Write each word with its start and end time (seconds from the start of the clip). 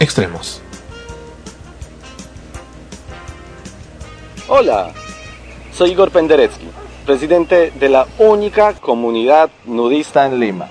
extremos. 0.00 0.60
Hola, 4.48 4.90
soy 5.72 5.90
Igor 5.90 6.10
Penderecki, 6.10 6.66
presidente 7.06 7.70
de 7.78 7.88
la 7.88 8.06
única 8.18 8.72
comunidad 8.72 9.50
nudista 9.66 10.26
en 10.26 10.40
Lima. 10.40 10.68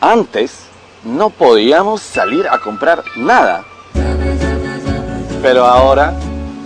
Antes 0.00 0.66
no 1.04 1.30
podíamos 1.30 2.02
salir 2.02 2.46
a 2.48 2.58
comprar 2.60 3.02
nada, 3.16 3.64
pero 5.40 5.64
ahora 5.64 6.14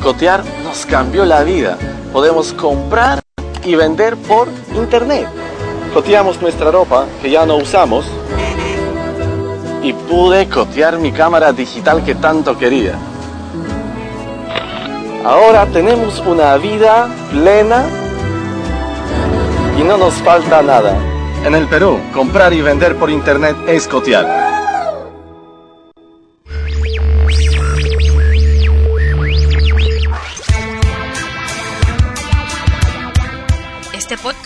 cotear 0.02 0.44
nos 0.64 0.84
cambió 0.84 1.24
la 1.24 1.44
vida. 1.44 1.78
Podemos 2.12 2.52
comprar 2.52 3.20
y 3.64 3.74
vender 3.76 4.16
por 4.16 4.48
internet. 4.74 5.28
Coteamos 5.94 6.42
nuestra 6.42 6.70
ropa 6.70 7.06
que 7.22 7.30
ya 7.30 7.46
no 7.46 7.56
usamos 7.56 8.04
y 9.86 9.92
pude 9.92 10.48
cotear 10.48 10.98
mi 10.98 11.12
cámara 11.12 11.52
digital 11.52 12.02
que 12.02 12.16
tanto 12.16 12.58
quería. 12.58 12.94
Ahora 15.24 15.64
tenemos 15.66 16.18
una 16.26 16.56
vida 16.56 17.08
plena 17.30 17.84
y 19.78 19.84
no 19.84 19.96
nos 19.96 20.14
falta 20.14 20.60
nada. 20.60 20.96
En 21.44 21.54
el 21.54 21.68
Perú, 21.68 22.00
comprar 22.12 22.52
y 22.52 22.62
vender 22.62 22.96
por 22.96 23.10
internet 23.10 23.56
es 23.68 23.86
cotear. 23.86 24.45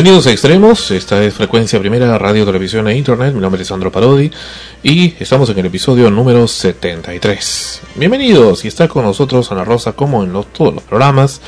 Bienvenidos 0.00 0.28
a 0.28 0.30
Extremos, 0.30 0.90
esta 0.92 1.22
es 1.22 1.34
Frecuencia 1.34 1.78
Primera, 1.78 2.16
Radio, 2.16 2.46
Televisión 2.46 2.88
e 2.88 2.96
Internet, 2.96 3.34
mi 3.34 3.40
nombre 3.42 3.60
es 3.60 3.68
Sandro 3.68 3.92
Parodi 3.92 4.30
y 4.82 5.12
estamos 5.20 5.50
en 5.50 5.58
el 5.58 5.66
episodio 5.66 6.10
número 6.10 6.48
73. 6.48 7.82
Bienvenidos. 7.96 8.64
Y 8.64 8.68
está 8.68 8.88
con 8.88 9.04
nosotros 9.04 9.52
Ana 9.52 9.62
Rosa 9.62 9.92
como 9.92 10.24
en 10.24 10.32
los, 10.32 10.50
todos 10.54 10.72
los 10.72 10.82
programas. 10.84 11.42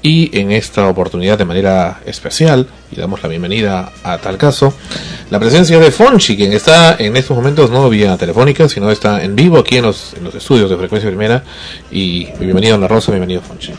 Y 0.00 0.34
en 0.38 0.52
esta 0.52 0.88
oportunidad 0.88 1.36
de 1.36 1.44
manera 1.44 2.00
especial, 2.06 2.66
y 2.90 2.98
damos 2.98 3.22
la 3.22 3.28
bienvenida 3.28 3.92
a 4.02 4.16
tal 4.16 4.38
caso, 4.38 4.72
la 5.28 5.38
presencia 5.38 5.78
de 5.78 5.90
Fonchi, 5.90 6.34
quien 6.34 6.54
está 6.54 6.96
en 6.98 7.14
estos 7.14 7.36
momentos 7.36 7.70
no 7.70 7.90
vía 7.90 8.16
telefónica, 8.16 8.70
sino 8.70 8.90
está 8.90 9.22
en 9.22 9.36
vivo 9.36 9.58
aquí 9.58 9.76
en 9.76 9.84
los, 9.84 10.14
en 10.14 10.24
los 10.24 10.34
estudios 10.34 10.70
de 10.70 10.78
Frecuencia 10.78 11.10
Primera. 11.10 11.44
Y 11.90 12.24
bienvenido 12.40 12.76
Ana 12.76 12.88
Rosa, 12.88 13.12
bienvenido 13.12 13.42
Fonchi. 13.42 13.74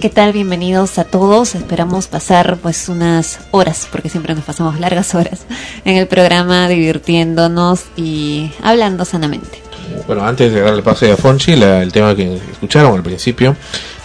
¿Qué 0.00 0.10
tal? 0.10 0.32
Bienvenidos 0.32 0.98
a 0.98 1.04
todos. 1.04 1.54
Esperamos 1.54 2.06
pasar 2.06 2.58
pues 2.60 2.88
unas 2.88 3.38
horas, 3.50 3.88
porque 3.90 4.08
siempre 4.10 4.34
nos 4.34 4.44
pasamos 4.44 4.78
largas 4.78 5.14
horas 5.14 5.40
en 5.84 5.96
el 5.96 6.06
programa 6.06 6.68
divirtiéndonos 6.68 7.84
y 7.96 8.50
hablando 8.62 9.04
sanamente. 9.06 9.62
Bueno, 10.06 10.24
antes 10.26 10.52
de 10.52 10.60
darle 10.60 10.82
pase 10.82 11.10
a 11.10 11.16
Fonchi, 11.16 11.56
la- 11.56 11.82
el 11.82 11.92
tema 11.92 12.14
que 12.14 12.36
escucharon 12.36 12.94
al 12.94 13.02
principio, 13.02 13.56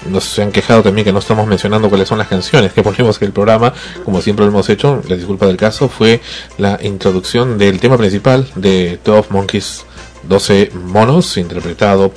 nos 0.10 0.40
han 0.40 0.52
quejado 0.52 0.82
también 0.84 1.04
que 1.06 1.12
no 1.12 1.20
estamos 1.20 1.46
mencionando 1.46 1.90
cuáles 1.90 2.08
son 2.08 2.20
las 2.20 2.28
canciones 2.28 2.72
que 2.72 2.84
ponemos 2.84 3.20
en 3.22 3.28
el 3.28 3.34
programa, 3.34 3.74
como 4.06 4.22
siempre 4.22 4.46
lo 4.46 4.52
hemos 4.52 4.70
hecho, 4.70 5.02
la 5.10 5.16
disculpa 5.16 5.48
del 5.48 5.58
caso, 5.58 5.90
fue 5.90 6.22
la 6.58 6.80
introducción 6.82 7.58
del 7.58 7.80
tema 7.80 7.98
principal 7.98 8.48
de 8.56 9.00
12 9.04 9.28
Monkeys, 9.32 9.84
12 10.24 10.72
monos, 10.86 11.36
interpretado 11.38 12.14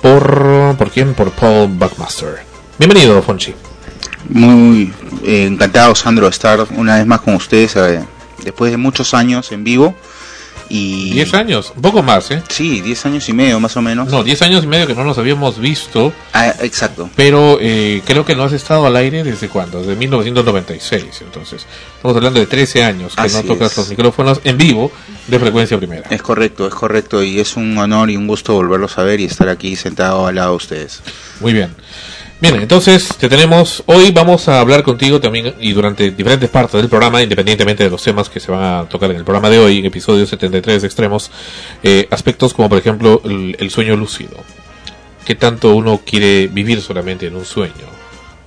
por, 0.00 0.76
¿por 0.78 0.90
quién? 0.90 1.14
Por 1.14 1.32
Paul 1.32 1.68
Buckmaster. 1.68 2.49
Bienvenido, 2.80 3.20
Fonchi. 3.20 3.54
Muy 4.30 4.90
eh, 5.22 5.44
encantado, 5.44 5.94
Sandro, 5.94 6.24
de 6.24 6.30
estar 6.30 6.66
una 6.76 6.96
vez 6.96 7.04
más 7.06 7.20
con 7.20 7.34
ustedes 7.34 7.76
eh, 7.76 8.02
después 8.42 8.70
de 8.70 8.78
muchos 8.78 9.12
años 9.12 9.52
en 9.52 9.64
vivo. 9.64 9.94
Y 10.70 11.10
10 11.10 11.34
años, 11.34 11.72
un 11.76 11.82
poco 11.82 12.02
más, 12.02 12.30
¿eh? 12.30 12.42
Sí, 12.48 12.80
10 12.80 13.04
años 13.04 13.28
y 13.28 13.34
medio 13.34 13.60
más 13.60 13.76
o 13.76 13.82
menos. 13.82 14.08
No, 14.08 14.24
10 14.24 14.40
años 14.40 14.64
y 14.64 14.66
medio 14.66 14.86
que 14.86 14.94
no 14.94 15.04
nos 15.04 15.18
habíamos 15.18 15.58
visto, 15.58 16.10
Ah, 16.32 16.54
exacto. 16.62 17.10
pero 17.16 17.58
eh, 17.60 18.00
creo 18.06 18.24
que 18.24 18.34
no 18.34 18.44
has 18.44 18.54
estado 18.54 18.86
al 18.86 18.96
aire 18.96 19.22
desde 19.24 19.48
cuándo, 19.48 19.80
desde 19.80 19.94
1996, 19.96 21.04
entonces 21.20 21.66
estamos 21.96 22.16
hablando 22.16 22.40
de 22.40 22.46
13 22.46 22.82
años 22.84 23.14
que 23.14 23.20
Así 23.20 23.34
no 23.34 23.42
tocas 23.42 23.72
es. 23.72 23.76
los 23.76 23.90
micrófonos 23.90 24.40
en 24.44 24.56
vivo 24.56 24.90
de 25.26 25.38
frecuencia 25.38 25.76
primera. 25.76 26.08
Es 26.08 26.22
correcto, 26.22 26.66
es 26.66 26.74
correcto. 26.74 27.22
Y 27.22 27.40
es 27.40 27.56
un 27.56 27.76
honor 27.76 28.08
y 28.08 28.16
un 28.16 28.26
gusto 28.26 28.54
volverlos 28.54 28.96
a 28.96 29.02
ver 29.02 29.20
y 29.20 29.24
estar 29.26 29.50
aquí 29.50 29.76
sentado 29.76 30.26
al 30.26 30.36
lado 30.36 30.50
de 30.52 30.56
ustedes. 30.56 31.02
Muy 31.40 31.52
bien. 31.52 31.74
Bien, 32.40 32.54
entonces 32.56 33.08
te 33.18 33.28
tenemos, 33.28 33.82
hoy 33.84 34.12
vamos 34.12 34.48
a 34.48 34.60
hablar 34.60 34.82
contigo 34.82 35.20
también 35.20 35.54
y 35.60 35.72
durante 35.72 36.10
diferentes 36.10 36.48
partes 36.48 36.80
del 36.80 36.88
programa, 36.88 37.22
independientemente 37.22 37.84
de 37.84 37.90
los 37.90 38.02
temas 38.02 38.30
que 38.30 38.40
se 38.40 38.50
van 38.50 38.62
a 38.64 38.88
tocar 38.88 39.10
en 39.10 39.18
el 39.18 39.24
programa 39.24 39.50
de 39.50 39.58
hoy, 39.58 39.84
episodio 39.86 40.26
73 40.26 40.80
de 40.80 40.86
extremos, 40.88 41.30
eh, 41.82 42.08
aspectos 42.10 42.54
como 42.54 42.70
por 42.70 42.78
ejemplo 42.78 43.20
el, 43.26 43.56
el 43.58 43.70
sueño 43.70 43.94
lúcido. 43.94 44.38
¿Qué 45.26 45.34
tanto 45.34 45.74
uno 45.74 46.00
quiere 46.04 46.46
vivir 46.46 46.80
solamente 46.80 47.26
en 47.26 47.36
un 47.36 47.44
sueño 47.44 47.74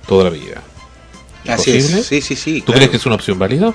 toda 0.08 0.24
la 0.24 0.30
vida? 0.30 0.60
¿Es 1.44 1.50
Así 1.50 1.72
posible? 1.74 2.00
es. 2.00 2.06
Sí, 2.06 2.20
sí, 2.20 2.34
sí. 2.34 2.60
¿Tú 2.62 2.66
claro. 2.66 2.78
crees 2.78 2.90
que 2.90 2.96
es 2.96 3.06
una 3.06 3.14
opción 3.14 3.38
válida? 3.38 3.72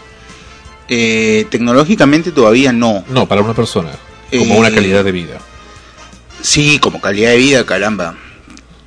Eh, 0.90 1.46
tecnológicamente 1.50 2.34
todavía 2.34 2.74
no. 2.74 3.06
No, 3.08 3.26
para 3.26 3.42
una 3.42 3.54
persona, 3.54 3.92
como 4.32 4.56
Eh, 4.56 4.58
una 4.60 4.70
calidad 4.72 5.06
de 5.06 5.14
vida. 5.14 5.38
Sí, 6.42 6.78
como 6.80 7.00
calidad 7.00 7.32
de 7.32 7.38
vida, 7.38 7.66
caramba. 7.66 8.18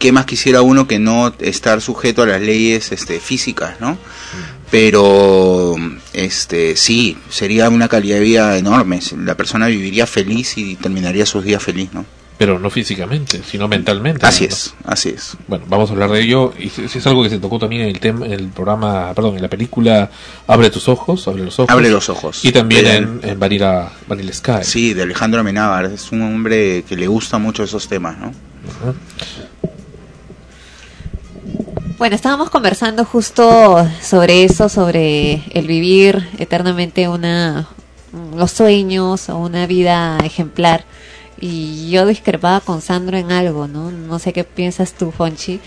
¿Qué 0.02 0.10
más 0.10 0.26
quisiera 0.26 0.62
uno 0.62 0.88
que 0.88 0.98
no 0.98 1.32
estar 1.38 1.80
sujeto 1.80 2.22
a 2.22 2.26
las 2.26 2.40
leyes 2.40 2.90
este, 2.90 3.20
físicas, 3.20 3.80
no? 3.80 3.96
Pero, 4.68 5.76
este, 6.12 6.76
sí, 6.76 7.16
sería 7.30 7.68
una 7.68 7.86
calidad 7.86 8.16
de 8.16 8.22
vida 8.22 8.58
enorme. 8.58 8.98
La 9.18 9.36
persona 9.36 9.68
viviría 9.68 10.08
feliz 10.08 10.58
y 10.58 10.74
terminaría 10.74 11.24
sus 11.24 11.44
días 11.44 11.62
feliz, 11.62 11.90
¿no? 11.92 12.04
pero 12.38 12.58
no 12.58 12.70
físicamente, 12.70 13.40
sino 13.48 13.68
mentalmente. 13.68 14.26
Así 14.26 14.42
¿no? 14.42 14.50
es, 14.50 14.74
así 14.84 15.10
es. 15.10 15.36
Bueno, 15.46 15.64
vamos 15.68 15.90
a 15.90 15.92
hablar 15.92 16.10
de 16.10 16.22
ello 16.22 16.52
y 16.58 16.66
es 16.66 17.06
algo 17.06 17.22
que 17.22 17.30
se 17.30 17.38
tocó 17.38 17.60
también 17.60 17.82
en 17.82 17.88
el 17.90 18.00
tema, 18.00 18.26
en 18.26 18.32
el 18.32 18.48
programa, 18.48 19.12
perdón, 19.14 19.36
en 19.36 19.42
la 19.42 19.48
película 19.48 20.10
Abre 20.48 20.68
tus 20.70 20.88
ojos, 20.88 21.28
abre 21.28 21.44
los 21.44 21.60
ojos. 21.60 21.70
Abre 21.70 21.88
los 21.88 22.08
ojos. 22.08 22.44
Y 22.44 22.50
también 22.50 22.84
De- 22.84 22.96
en, 22.96 23.20
en 23.22 23.38
Vanilla, 23.38 23.92
Vanilla 24.08 24.32
Sky. 24.32 24.64
Sí, 24.64 24.92
de 24.92 25.02
Alejandro 25.02 25.38
Amenábar. 25.38 25.84
Es 25.84 26.10
un 26.10 26.22
hombre 26.22 26.82
que 26.82 26.96
le 26.96 27.06
gusta 27.06 27.38
mucho 27.38 27.62
esos 27.62 27.86
temas, 27.86 28.18
¿no? 28.18 28.28
Ujú. 28.30 28.94
Bueno, 32.02 32.16
estábamos 32.16 32.50
conversando 32.50 33.04
justo 33.04 33.88
sobre 34.02 34.42
eso, 34.42 34.68
sobre 34.68 35.40
el 35.54 35.68
vivir 35.68 36.28
eternamente 36.36 37.06
una 37.06 37.68
los 38.34 38.50
sueños 38.50 39.28
o 39.28 39.36
una 39.38 39.68
vida 39.68 40.18
ejemplar. 40.24 40.84
Y 41.40 41.90
yo 41.92 42.04
discrepaba 42.04 42.58
con 42.58 42.82
Sandro 42.82 43.18
en 43.18 43.30
algo, 43.30 43.68
¿no? 43.68 43.92
No 43.92 44.18
sé 44.18 44.32
qué 44.32 44.42
piensas 44.42 44.94
tú, 44.94 45.12
Fonchi, 45.12 45.60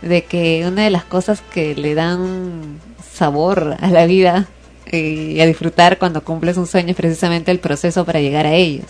de 0.00 0.24
que 0.24 0.64
una 0.66 0.84
de 0.84 0.88
las 0.88 1.04
cosas 1.04 1.42
que 1.52 1.74
le 1.74 1.94
dan 1.94 2.80
sabor 3.12 3.76
a 3.78 3.88
la 3.88 4.06
vida 4.06 4.46
eh, 4.86 5.34
y 5.36 5.40
a 5.42 5.46
disfrutar 5.46 5.98
cuando 5.98 6.24
cumples 6.24 6.56
un 6.56 6.66
sueño 6.66 6.92
es 6.92 6.96
precisamente 6.96 7.50
el 7.50 7.58
proceso 7.58 8.06
para 8.06 8.22
llegar 8.22 8.46
a 8.46 8.54
ellos. 8.54 8.86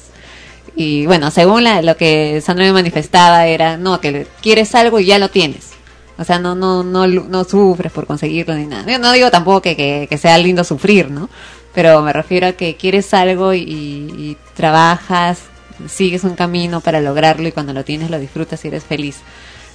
Y 0.77 1.05
bueno, 1.07 1.33
según 1.33 1.65
la- 1.65 1.83
lo 1.83 1.97
que 1.97 2.41
Sandro 2.43 2.65
me 2.65 2.73
manifestaba 2.73 3.49
era, 3.49 3.77
no, 3.77 4.01
que 4.01 4.29
quieres 4.41 4.73
algo 4.77 5.01
y 5.01 5.07
ya 5.07 5.19
lo 5.19 5.31
tienes. 5.31 5.72
O 6.19 6.25
sea, 6.25 6.39
no, 6.39 6.55
no, 6.55 6.83
no, 6.83 7.07
no 7.07 7.45
sufres 7.45 7.91
por 7.91 8.07
conseguirlo 8.07 8.55
ni 8.55 8.67
nada. 8.67 8.91
Yo 8.91 8.99
no 8.99 9.13
digo 9.13 9.31
tampoco 9.31 9.63
que, 9.63 10.07
que, 10.09 10.19
sea 10.19 10.37
lindo 10.39 10.63
sufrir, 10.63 11.11
¿no? 11.11 11.29
Pero 11.75 12.03
me 12.03 12.13
refiero 12.13 12.49
a 12.49 12.53
que 12.53 12.77
quieres 12.77 13.15
algo 13.15 13.55
y, 13.55 14.37
trabajas, 14.55 15.41
sigues 15.89 16.25
un 16.25 16.35
camino 16.35 16.81
para 16.81 17.01
lograrlo 17.01 17.49
y 17.49 17.53
cuando 17.53 17.73
lo 17.73 17.85
tienes 17.85 18.11
lo 18.11 18.19
disfrutas 18.19 18.65
y 18.65 18.69
eres 18.69 18.85
feliz. 18.85 19.21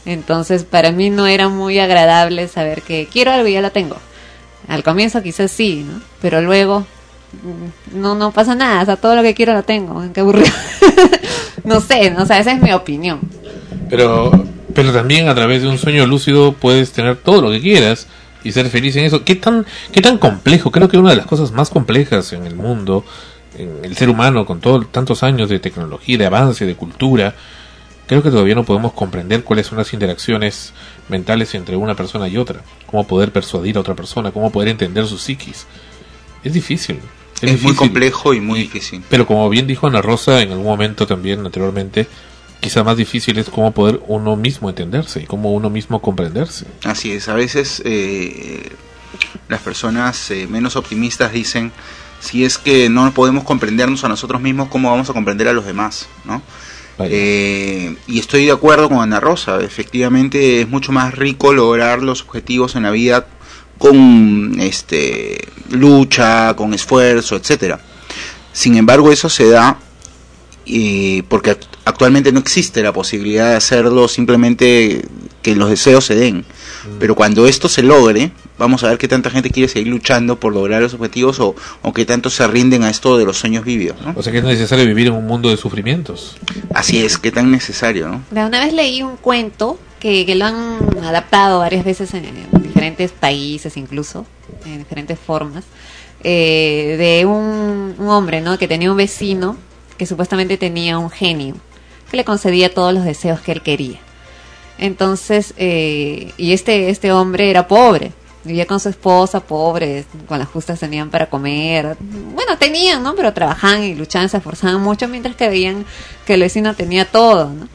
Entonces, 0.06 0.64
para 0.64 0.92
mí 0.92 1.10
no 1.10 1.28
era 1.28 1.50
muy 1.50 1.80
agradable 1.80 2.48
saber 2.48 2.82
que 2.82 3.08
quiero 3.12 3.32
algo 3.32 3.48
y 3.48 3.54
ya 3.54 3.62
lo 3.62 3.72
tengo. 3.72 3.98
Al 4.68 4.84
comienzo 4.84 5.24
quizás 5.24 5.52
sí, 5.52 5.86
¿no? 5.86 6.00
Pero 6.22 6.42
luego 6.42 6.82
mm, 6.82 8.00
no 8.00 8.16
no 8.16 8.32
pasa 8.32 8.54
nada, 8.54 8.84
o 8.84 8.86
sea, 8.86 8.96
todo 8.96 9.16
lo 9.16 9.24
que 9.24 9.34
quiero 9.34 9.54
lo 9.54 9.64
tengo, 9.64 10.04
qué 10.14 10.20
aburrido. 10.20 10.54
no 11.64 11.82
sé, 11.82 12.14
o 12.18 12.26
sea, 12.26 12.40
esa 12.40 12.52
es 12.52 12.62
mi 12.62 12.72
opinión. 12.72 13.22
Pero, 13.90 14.32
pero 14.78 14.94
también 14.94 15.28
a 15.28 15.34
través 15.34 15.64
de 15.64 15.68
un 15.70 15.80
sueño 15.80 16.06
lúcido 16.06 16.52
puedes 16.52 16.92
tener 16.92 17.16
todo 17.16 17.42
lo 17.42 17.50
que 17.50 17.60
quieras 17.60 18.06
y 18.44 18.52
ser 18.52 18.70
feliz 18.70 18.96
en 18.96 19.06
eso. 19.06 19.24
¿Qué 19.24 19.34
tan, 19.34 19.66
qué 19.92 20.02
tan 20.02 20.20
complejo? 20.20 20.70
Creo 20.70 20.88
que 20.88 21.00
una 21.00 21.10
de 21.10 21.16
las 21.16 21.26
cosas 21.26 21.52
más 21.52 21.72
complejas 21.72 22.32
en 22.32 22.46
el 22.46 22.56
mundo, 22.56 23.04
en 23.58 23.80
el 23.82 23.98
ser 23.98 24.08
humano, 24.08 24.46
con 24.46 24.60
todo, 24.60 24.82
tantos 24.86 25.24
años 25.24 25.50
de 25.50 25.58
tecnología, 25.58 26.20
de 26.20 26.28
avance, 26.28 26.68
de 26.68 26.76
cultura, 26.76 27.34
creo 28.06 28.22
que 28.22 28.30
todavía 28.30 28.54
no 28.54 28.66
podemos 28.66 28.94
comprender 28.94 29.44
cuáles 29.44 29.66
son 29.66 29.80
las 29.80 29.92
interacciones 29.94 30.74
mentales 31.10 31.56
entre 31.56 31.76
una 31.76 31.96
persona 31.96 32.28
y 32.28 32.38
otra. 32.38 32.62
Cómo 32.86 33.08
poder 33.08 33.32
persuadir 33.32 33.78
a 33.78 33.80
otra 33.80 33.96
persona, 33.96 34.30
cómo 34.30 34.52
poder 34.52 34.70
entender 34.70 35.08
su 35.08 35.18
psiquis. 35.18 35.66
Es 36.44 36.54
difícil. 36.54 37.00
Es, 37.42 37.42
muy 37.42 37.52
difícil. 37.54 37.76
complejo 37.78 38.36
y 38.36 38.42
muy 38.42 38.60
difícil. 38.60 39.04
Pero 39.10 39.26
como 39.26 39.50
bien 39.50 39.66
dijo 39.66 39.88
Ana 39.88 40.04
Rosa 40.04 40.44
en 40.44 40.52
algún 40.52 40.68
momento 40.68 41.08
también 41.08 41.44
anteriormente, 41.44 42.06
quizá 42.60 42.84
más 42.84 42.98
difícil 42.98 43.38
es 43.38 43.50
cómo 43.50 43.72
poder 43.72 44.02
uno 44.08 44.36
mismo 44.36 44.70
entenderse 44.70 45.22
y 45.22 45.26
cómo 45.26 45.54
uno 45.54 45.70
mismo 45.70 46.02
comprenderse. 46.02 46.66
Así 46.84 47.12
es, 47.12 47.28
a 47.30 47.34
veces 47.34 47.82
eh, 47.86 48.70
las 49.48 49.62
personas 49.62 50.32
eh, 50.32 50.48
menos 50.48 50.76
optimistas 50.76 51.32
dicen, 51.32 51.72
si 52.20 52.46
es 52.46 52.58
que 52.58 52.90
no 52.90 53.12
podemos 53.14 53.44
comprendernos 53.44 54.04
a 54.04 54.10
nosotros 54.10 54.42
mismos, 54.42 54.70
¿cómo 54.70 54.90
vamos 54.90 55.10
a 55.10 55.14
comprender 55.14 55.48
a 55.48 55.54
los 55.54 55.66
demás? 55.66 56.08
¿no? 56.26 56.42
Eh, 57.00 57.96
y 58.08 58.20
estoy 58.20 58.46
de 58.46 58.52
acuerdo 58.52 58.90
con 58.90 59.00
Ana 59.00 59.20
Rosa, 59.20 59.62
efectivamente 59.62 60.62
es 60.62 60.68
mucho 60.68 60.92
más 60.92 61.14
rico 61.14 61.54
lograr 61.54 62.02
los 62.02 62.24
objetivos 62.24 62.76
en 62.76 62.84
la 62.84 62.92
vida 62.92 63.28
con 63.78 64.56
este 64.60 65.48
lucha, 65.70 66.56
con 66.56 66.74
esfuerzo, 66.74 67.36
etcétera. 67.36 67.80
Sin 68.52 68.76
embargo, 68.76 69.12
eso 69.12 69.30
se 69.30 69.48
da 69.50 69.78
eh, 70.70 71.24
porque 71.30 71.52
act- 71.52 71.68
actualmente 71.86 72.32
no 72.32 72.40
existe 72.40 72.82
la 72.84 72.92
posibilidad 72.94 73.50
de 73.52 73.56
hacerlo 73.56 74.08
simplemente 74.08 75.06
que 75.42 75.56
los 75.56 75.70
deseos 75.70 76.06
se 76.06 76.16
den. 76.16 76.46
Pero 77.00 77.16
cuando 77.16 77.48
esto 77.48 77.68
se 77.68 77.84
logre, 77.84 78.32
vamos 78.58 78.84
a 78.84 78.90
ver 78.90 78.98
qué 78.98 79.08
tanta 79.10 79.30
gente 79.30 79.50
quiere 79.50 79.68
seguir 79.68 79.88
luchando 79.90 80.40
por 80.40 80.54
lograr 80.54 80.82
los 80.82 80.94
objetivos 80.94 81.40
o, 81.42 81.54
o 81.82 81.94
qué 81.94 82.06
tanto 82.06 82.30
se 82.30 82.48
rinden 82.48 82.84
a 82.84 82.90
esto 82.90 83.18
de 83.18 83.26
los 83.26 83.38
sueños 83.38 83.66
vividos. 83.66 83.98
¿no? 84.06 84.14
O 84.16 84.24
sea 84.24 84.32
que 84.32 84.38
es 84.40 84.44
necesario 84.46 84.86
vivir 84.86 85.08
en 85.08 85.14
un 85.14 85.26
mundo 85.28 85.50
de 85.50 85.58
sufrimientos. 85.58 86.38
Así 86.74 87.04
es, 87.04 87.18
qué 87.18 87.32
tan 87.32 87.52
necesario, 87.52 88.08
¿no? 88.08 88.24
Una 88.48 88.64
vez 88.64 88.72
leí 88.74 89.02
un 89.04 89.18
cuento 89.18 89.78
que, 90.00 90.26
que 90.26 90.36
lo 90.36 90.46
han 90.46 90.78
adaptado 91.04 91.60
varias 91.60 91.84
veces 91.84 92.14
en, 92.14 92.24
en 92.26 92.64
diferentes 92.64 93.12
países, 93.12 93.76
incluso, 93.76 94.26
en 94.66 94.78
diferentes 94.80 95.20
formas, 95.20 95.66
eh, 96.24 96.96
de 96.98 97.26
un, 97.26 97.96
un 97.98 98.08
hombre, 98.10 98.40
¿no? 98.40 98.58
Que 98.58 98.68
tenía 98.68 98.90
un 98.92 98.98
vecino 98.98 99.58
que 99.98 100.06
supuestamente 100.06 100.58
tenía 100.58 100.98
un 100.98 101.10
genio 101.10 101.56
que 102.10 102.18
le 102.18 102.26
concedía 102.26 102.74
todos 102.74 102.94
los 102.94 103.04
deseos 103.04 103.42
que 103.42 103.52
él 103.52 103.62
quería. 103.62 104.00
Entonces, 104.78 105.54
eh, 105.58 106.32
y 106.38 106.54
este, 106.54 106.90
este 106.90 107.12
hombre 107.12 107.50
era 107.50 107.68
pobre, 107.68 108.12
vivía 108.44 108.66
con 108.66 108.80
su 108.80 108.90
esposa, 108.90 109.40
pobre, 109.42 110.06
con 110.28 110.40
las 110.40 110.48
justas 110.48 110.80
tenían 110.80 111.10
para 111.10 111.30
comer. 111.30 111.98
Bueno, 112.00 112.58
tenían, 112.58 113.04
¿no? 113.04 113.16
Pero 113.16 113.34
trabajaban 113.34 113.84
y 113.84 113.96
luchaban, 113.96 114.30
se 114.30 114.38
esforzaban 114.38 114.82
mucho, 114.82 115.08
mientras 115.08 115.36
que 115.36 115.50
veían 115.50 115.86
que 116.26 116.36
el 116.36 116.42
vecino 116.42 116.76
tenía 116.76 117.06
todo, 117.06 117.50
¿no? 117.50 117.68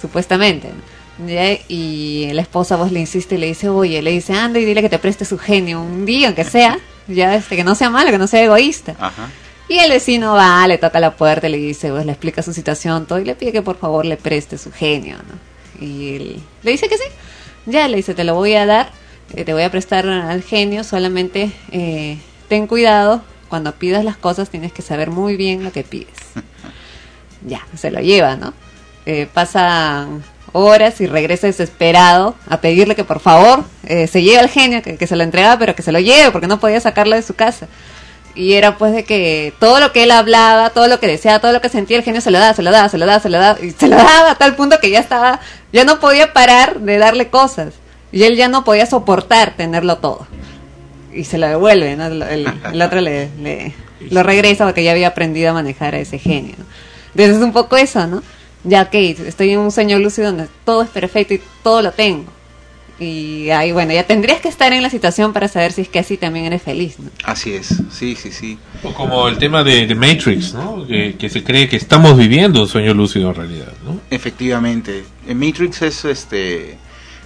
Supuestamente. 0.00 0.70
Y 1.68 2.30
la 2.32 2.42
esposa 2.42 2.76
vos 2.76 2.92
le 2.92 3.00
insiste 3.00 3.34
y 3.34 3.38
le 3.38 3.46
dice, 3.48 3.68
oye, 3.68 4.00
le 4.00 4.10
dice, 4.10 4.32
anda 4.32 4.58
y 4.58 4.64
dile 4.64 4.80
que 4.80 4.88
te 4.88 4.98
preste 4.98 5.24
su 5.24 5.38
genio 5.38 5.82
un 5.82 6.06
día, 6.06 6.28
aunque 6.28 6.44
sea, 6.44 6.78
ya, 7.08 7.34
este, 7.34 7.56
que 7.56 7.64
no 7.64 7.74
sea 7.74 7.90
malo, 7.90 8.10
que 8.10 8.18
no 8.18 8.26
sea 8.26 8.42
egoísta. 8.42 8.94
Ajá. 8.98 9.28
Y 9.70 9.78
el 9.78 9.88
vecino 9.88 10.34
va, 10.34 10.66
le 10.66 10.78
toca 10.78 10.98
la 10.98 11.12
puerta, 11.12 11.48
le 11.48 11.56
dice, 11.56 11.90
pues 11.90 12.04
le 12.04 12.10
explica 12.10 12.42
su 12.42 12.52
situación, 12.52 13.06
todo, 13.06 13.20
y 13.20 13.24
le 13.24 13.36
pide 13.36 13.52
que 13.52 13.62
por 13.62 13.78
favor 13.78 14.04
le 14.04 14.16
preste 14.16 14.58
su 14.58 14.72
genio, 14.72 15.16
¿no? 15.18 15.86
Y 15.86 16.16
él 16.16 16.42
le 16.64 16.72
dice 16.72 16.88
que 16.88 16.98
sí. 16.98 17.04
Ya 17.66 17.86
le 17.86 17.98
dice, 17.98 18.12
te 18.14 18.24
lo 18.24 18.34
voy 18.34 18.54
a 18.54 18.66
dar, 18.66 18.90
eh, 19.32 19.44
te 19.44 19.52
voy 19.52 19.62
a 19.62 19.70
prestar 19.70 20.08
al 20.08 20.42
genio, 20.42 20.82
solamente 20.82 21.52
eh, 21.70 22.18
ten 22.48 22.66
cuidado, 22.66 23.22
cuando 23.48 23.70
pidas 23.76 24.04
las 24.04 24.16
cosas 24.16 24.50
tienes 24.50 24.72
que 24.72 24.82
saber 24.82 25.10
muy 25.10 25.36
bien 25.36 25.62
lo 25.62 25.70
que 25.70 25.84
pides. 25.84 26.18
Ya, 27.46 27.64
se 27.76 27.92
lo 27.92 28.00
lleva, 28.00 28.34
¿no? 28.34 28.52
Eh, 29.06 29.28
pasan 29.32 30.24
horas 30.52 31.00
y 31.00 31.06
regresa 31.06 31.46
desesperado 31.46 32.34
a 32.48 32.60
pedirle 32.60 32.96
que 32.96 33.04
por 33.04 33.20
favor 33.20 33.64
eh, 33.86 34.08
se 34.08 34.24
lleve 34.24 34.40
al 34.40 34.48
genio, 34.48 34.82
que, 34.82 34.96
que 34.96 35.06
se 35.06 35.14
lo 35.14 35.22
entregaba, 35.22 35.60
pero 35.60 35.76
que 35.76 35.82
se 35.82 35.92
lo 35.92 36.00
lleve, 36.00 36.32
porque 36.32 36.48
no 36.48 36.58
podía 36.58 36.80
sacarlo 36.80 37.14
de 37.14 37.22
su 37.22 37.34
casa. 37.34 37.68
Y 38.40 38.54
era 38.54 38.78
pues 38.78 38.94
de 38.94 39.04
que 39.04 39.52
todo 39.60 39.80
lo 39.80 39.92
que 39.92 40.04
él 40.04 40.10
hablaba, 40.10 40.70
todo 40.70 40.88
lo 40.88 40.98
que 40.98 41.06
deseaba, 41.06 41.40
todo 41.40 41.52
lo 41.52 41.60
que 41.60 41.68
sentía 41.68 41.98
el 41.98 42.02
genio 42.02 42.22
se 42.22 42.30
lo 42.30 42.38
daba, 42.38 42.54
se 42.54 42.62
lo 42.62 42.70
daba, 42.70 42.88
se 42.88 42.96
lo 42.96 43.04
daba, 43.04 43.20
se 43.20 43.28
lo 43.28 43.38
daba, 43.38 43.60
y 43.60 43.70
se 43.72 43.86
lo 43.86 43.96
daba 43.96 44.30
a 44.30 44.34
tal 44.36 44.56
punto 44.56 44.80
que 44.80 44.88
ya 44.88 44.98
estaba, 44.98 45.40
ya 45.74 45.84
no 45.84 46.00
podía 46.00 46.32
parar 46.32 46.80
de 46.80 46.96
darle 46.96 47.28
cosas. 47.28 47.74
Y 48.12 48.22
él 48.22 48.36
ya 48.36 48.48
no 48.48 48.64
podía 48.64 48.86
soportar 48.86 49.56
tenerlo 49.58 49.98
todo. 49.98 50.26
Y 51.12 51.24
se 51.24 51.36
lo 51.36 51.48
devuelve, 51.48 51.96
¿no? 51.96 52.06
El, 52.06 52.80
otro 52.80 53.02
le, 53.02 53.28
lo 54.08 54.22
regresa 54.22 54.64
porque 54.64 54.84
ya 54.84 54.92
había 54.92 55.08
aprendido 55.08 55.50
a 55.50 55.52
manejar 55.52 55.94
a 55.94 55.98
ese 55.98 56.18
genio. 56.18 56.54
Entonces 57.10 57.36
es 57.36 57.42
un 57.42 57.52
poco 57.52 57.76
eso, 57.76 58.06
¿no? 58.06 58.22
Ya 58.64 58.88
que 58.88 59.10
estoy 59.10 59.50
en 59.50 59.58
un 59.58 59.70
sueño 59.70 59.98
lúcido 59.98 60.28
donde 60.28 60.48
todo 60.64 60.80
es 60.80 60.88
perfecto 60.88 61.34
y 61.34 61.42
todo 61.62 61.82
lo 61.82 61.92
tengo. 61.92 62.32
Y 63.00 63.48
ahí, 63.50 63.72
bueno, 63.72 63.92
ya 63.94 64.06
tendrías 64.06 64.40
que 64.40 64.48
estar 64.48 64.72
en 64.74 64.82
la 64.82 64.90
situación 64.90 65.32
para 65.32 65.48
saber 65.48 65.72
si 65.72 65.80
es 65.80 65.88
que 65.88 65.98
así 65.98 66.18
también 66.18 66.44
eres 66.44 66.60
feliz, 66.62 66.98
¿no? 66.98 67.10
Así 67.24 67.54
es, 67.54 67.68
sí, 67.90 68.14
sí, 68.14 68.30
sí. 68.30 68.58
O 68.82 68.92
como 68.92 69.26
el 69.26 69.38
tema 69.38 69.64
de, 69.64 69.86
de 69.86 69.94
Matrix, 69.94 70.52
¿no? 70.52 70.86
Que, 70.86 71.16
que 71.18 71.30
se 71.30 71.42
cree 71.42 71.66
que 71.66 71.76
estamos 71.76 72.16
viviendo 72.18 72.60
un 72.60 72.68
sueño 72.68 72.92
lúcido 72.92 73.30
en 73.30 73.34
realidad, 73.34 73.72
¿no? 73.84 73.98
Efectivamente. 74.10 75.04
En 75.26 75.38
Matrix 75.38 75.80
es 75.82 76.04
este 76.04 76.76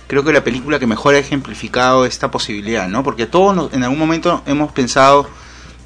creo 0.06 0.22
que 0.22 0.32
la 0.32 0.44
película 0.44 0.78
que 0.78 0.86
mejor 0.86 1.14
ha 1.14 1.18
ejemplificado 1.18 2.04
esta 2.06 2.30
posibilidad, 2.30 2.86
¿no? 2.88 3.02
Porque 3.02 3.26
todos 3.26 3.56
nos- 3.56 3.72
en 3.72 3.82
algún 3.82 3.98
momento 3.98 4.42
hemos 4.46 4.70
pensado, 4.70 5.28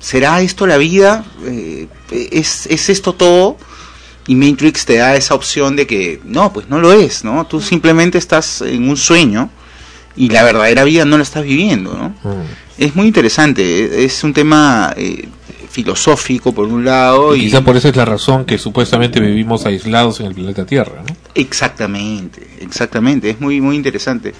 ¿será 0.00 0.42
esto 0.42 0.66
la 0.66 0.76
vida? 0.76 1.25
Eh, 1.47 1.87
¿es, 2.11 2.66
¿Es 2.66 2.90
esto 2.90 3.14
todo? 3.14 3.57
Y 4.26 4.35
Matrix 4.35 4.85
te 4.85 4.97
da 4.97 5.16
esa 5.16 5.35
opción 5.35 5.76
de 5.76 5.87
que 5.87 6.21
no, 6.25 6.52
pues 6.52 6.68
no 6.68 6.78
lo 6.78 6.92
es, 6.92 7.25
¿no? 7.25 7.47
Tú 7.47 7.61
simplemente 7.62 8.18
estás 8.18 8.61
en 8.61 8.88
un 8.90 8.97
sueño 8.99 9.50
y 10.18 10.28
la 10.30 10.42
verdadera 10.44 10.84
vida 10.84 11.04
no 11.04 11.16
la 11.16 11.22
estás 11.22 11.44
viviendo, 11.44 11.92
¿no? 11.94 12.08
Mm. 12.30 12.42
Es 12.78 12.94
muy 12.96 13.06
interesante, 13.06 14.04
es 14.04 14.22
un 14.25 14.32
tema 14.34 14.92
eh, 14.96 15.28
filosófico 15.70 16.52
por 16.52 16.66
un 16.66 16.84
lado 16.84 17.34
Y 17.37 17.40
y 17.40 17.44
quizá 17.46 17.60
por 17.62 17.76
eso 17.76 17.88
es 17.88 17.96
la 17.96 18.04
razón 18.04 18.44
que 18.44 18.58
supuestamente 18.58 19.20
vivimos 19.20 19.64
aislados 19.66 20.20
en 20.20 20.26
el 20.26 20.34
planeta 20.34 20.64
Tierra, 20.66 21.02
¿no? 21.06 21.14
Exactamente, 21.34 22.46
exactamente, 22.60 23.30
es 23.30 23.40
muy 23.40 23.60
muy 23.60 23.76
interesante. 23.76 24.34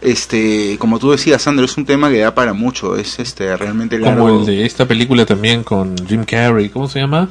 Este, 0.00 0.76
como 0.78 0.98
tú 0.98 1.12
decías, 1.12 1.40
Sandro, 1.42 1.64
es 1.64 1.76
un 1.76 1.84
tema 1.86 2.10
que 2.10 2.18
da 2.18 2.34
para 2.34 2.52
mucho, 2.52 2.96
es 2.96 3.18
este 3.20 3.56
realmente 3.56 3.98
largo. 3.98 4.26
Como 4.26 4.40
el 4.40 4.46
de 4.46 4.66
esta 4.66 4.84
película 4.86 5.24
también 5.24 5.62
con 5.62 5.94
Jim 6.08 6.24
Carrey, 6.24 6.68
¿cómo 6.70 6.88
se 6.88 6.98
llama? 7.00 7.28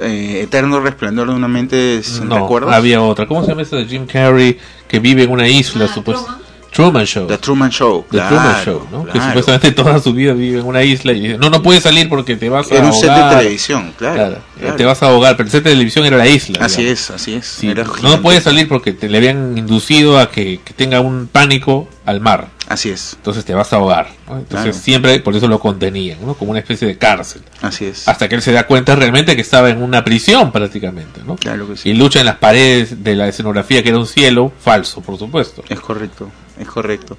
eh, 0.00 0.40
Eterno 0.44 0.80
Resplandor 0.80 1.28
de 1.28 1.34
una 1.34 1.48
mente 1.48 2.02
sin 2.02 2.28
No, 2.28 2.38
recuerdos. 2.38 2.72
había 2.72 3.02
otra. 3.02 3.26
¿Cómo 3.26 3.42
se 3.42 3.48
llama 3.48 3.62
esa 3.62 3.76
de 3.76 3.86
Jim 3.86 4.06
Carrey 4.06 4.56
que 4.88 5.00
vive 5.00 5.24
en 5.24 5.30
una 5.30 5.48
isla? 5.48 5.86
Ah, 5.90 6.38
Truman. 6.72 7.04
Show. 7.06 7.26
The 7.26 7.38
Truman 7.38 7.70
Show. 7.70 8.06
The 8.10 8.16
claro, 8.18 8.28
Truman 8.36 8.64
Show, 8.64 8.88
¿no? 8.90 9.04
Que 9.04 9.12
claro. 9.12 9.26
supuestamente 9.28 9.72
toda 9.72 9.98
su 10.00 10.12
vida 10.12 10.32
vive 10.32 10.60
en 10.60 10.66
una 10.66 10.82
isla 10.82 11.12
y 11.12 11.20
dice, 11.20 11.38
no, 11.38 11.50
no 11.50 11.62
puedes 11.62 11.82
salir 11.82 12.08
porque 12.08 12.36
te 12.36 12.48
vas 12.48 12.70
a 12.72 12.76
Era 12.76 12.86
un 12.86 12.92
set 12.92 13.04
de 13.04 13.10
ahogar. 13.10 13.38
televisión, 13.38 13.92
claro. 13.96 14.14
Claro, 14.16 14.38
claro. 14.58 14.76
te 14.76 14.84
vas 14.84 15.02
a 15.02 15.06
ahogar, 15.08 15.36
pero 15.36 15.46
el 15.46 15.50
set 15.52 15.64
de 15.64 15.70
televisión 15.70 16.04
era 16.06 16.16
la 16.16 16.26
isla. 16.26 16.64
Así 16.64 16.82
digamos. 16.82 17.00
es, 17.00 17.10
así 17.10 17.34
es. 17.34 17.46
Sí, 17.46 17.68
Era 17.68 17.84
no 18.02 18.20
puede 18.22 18.40
salir 18.40 18.68
porque 18.68 18.92
te 18.92 19.08
le 19.08 19.18
habían 19.18 19.56
inducido 19.56 20.18
a 20.18 20.30
que, 20.30 20.60
que 20.64 20.72
tenga 20.74 21.00
un 21.00 21.28
pánico 21.30 21.88
al 22.04 22.20
mar. 22.20 22.48
Así 22.68 22.90
es, 22.90 23.14
Entonces 23.16 23.44
te 23.44 23.54
vas 23.54 23.72
a 23.72 23.76
ahogar. 23.76 24.08
¿no? 24.28 24.38
Entonces 24.38 24.70
Claro. 24.72 24.84
siempre 24.84 25.20
por 25.20 25.36
eso 25.36 25.46
lo 25.46 25.60
contenían, 25.60 26.24
¿no? 26.24 26.34
Como 26.34 26.50
una 26.50 26.60
especie 26.60 26.88
de 26.88 26.96
cárcel. 26.98 27.42
así 27.60 27.84
es. 27.84 28.08
Hasta 28.08 28.28
que 28.28 28.34
él 28.34 28.42
se 28.42 28.52
da 28.52 28.66
cuenta 28.66 28.96
realmente 28.96 29.36
que 29.36 29.42
estaba 29.42 29.70
en 29.70 29.82
una 29.82 30.02
prisión 30.04 30.50
prácticamente, 30.52 31.20
¿no? 31.26 31.36
Claro 31.36 31.68
que 31.68 31.76
sí. 31.76 31.90
Y 31.90 31.94
lucha 31.94 32.20
en 32.20 32.26
las 32.26 32.36
paredes 32.36 33.04
de 33.04 33.14
la 33.14 33.28
escenografía 33.28 33.82
que 33.82 33.90
era 33.90 33.98
un 33.98 34.06
cielo 34.06 34.52
falso, 34.60 35.00
por 35.02 35.18
supuesto. 35.18 35.62
Es 35.68 35.80
correcto, 35.80 36.30
es 36.58 36.66
correcto. 36.66 37.18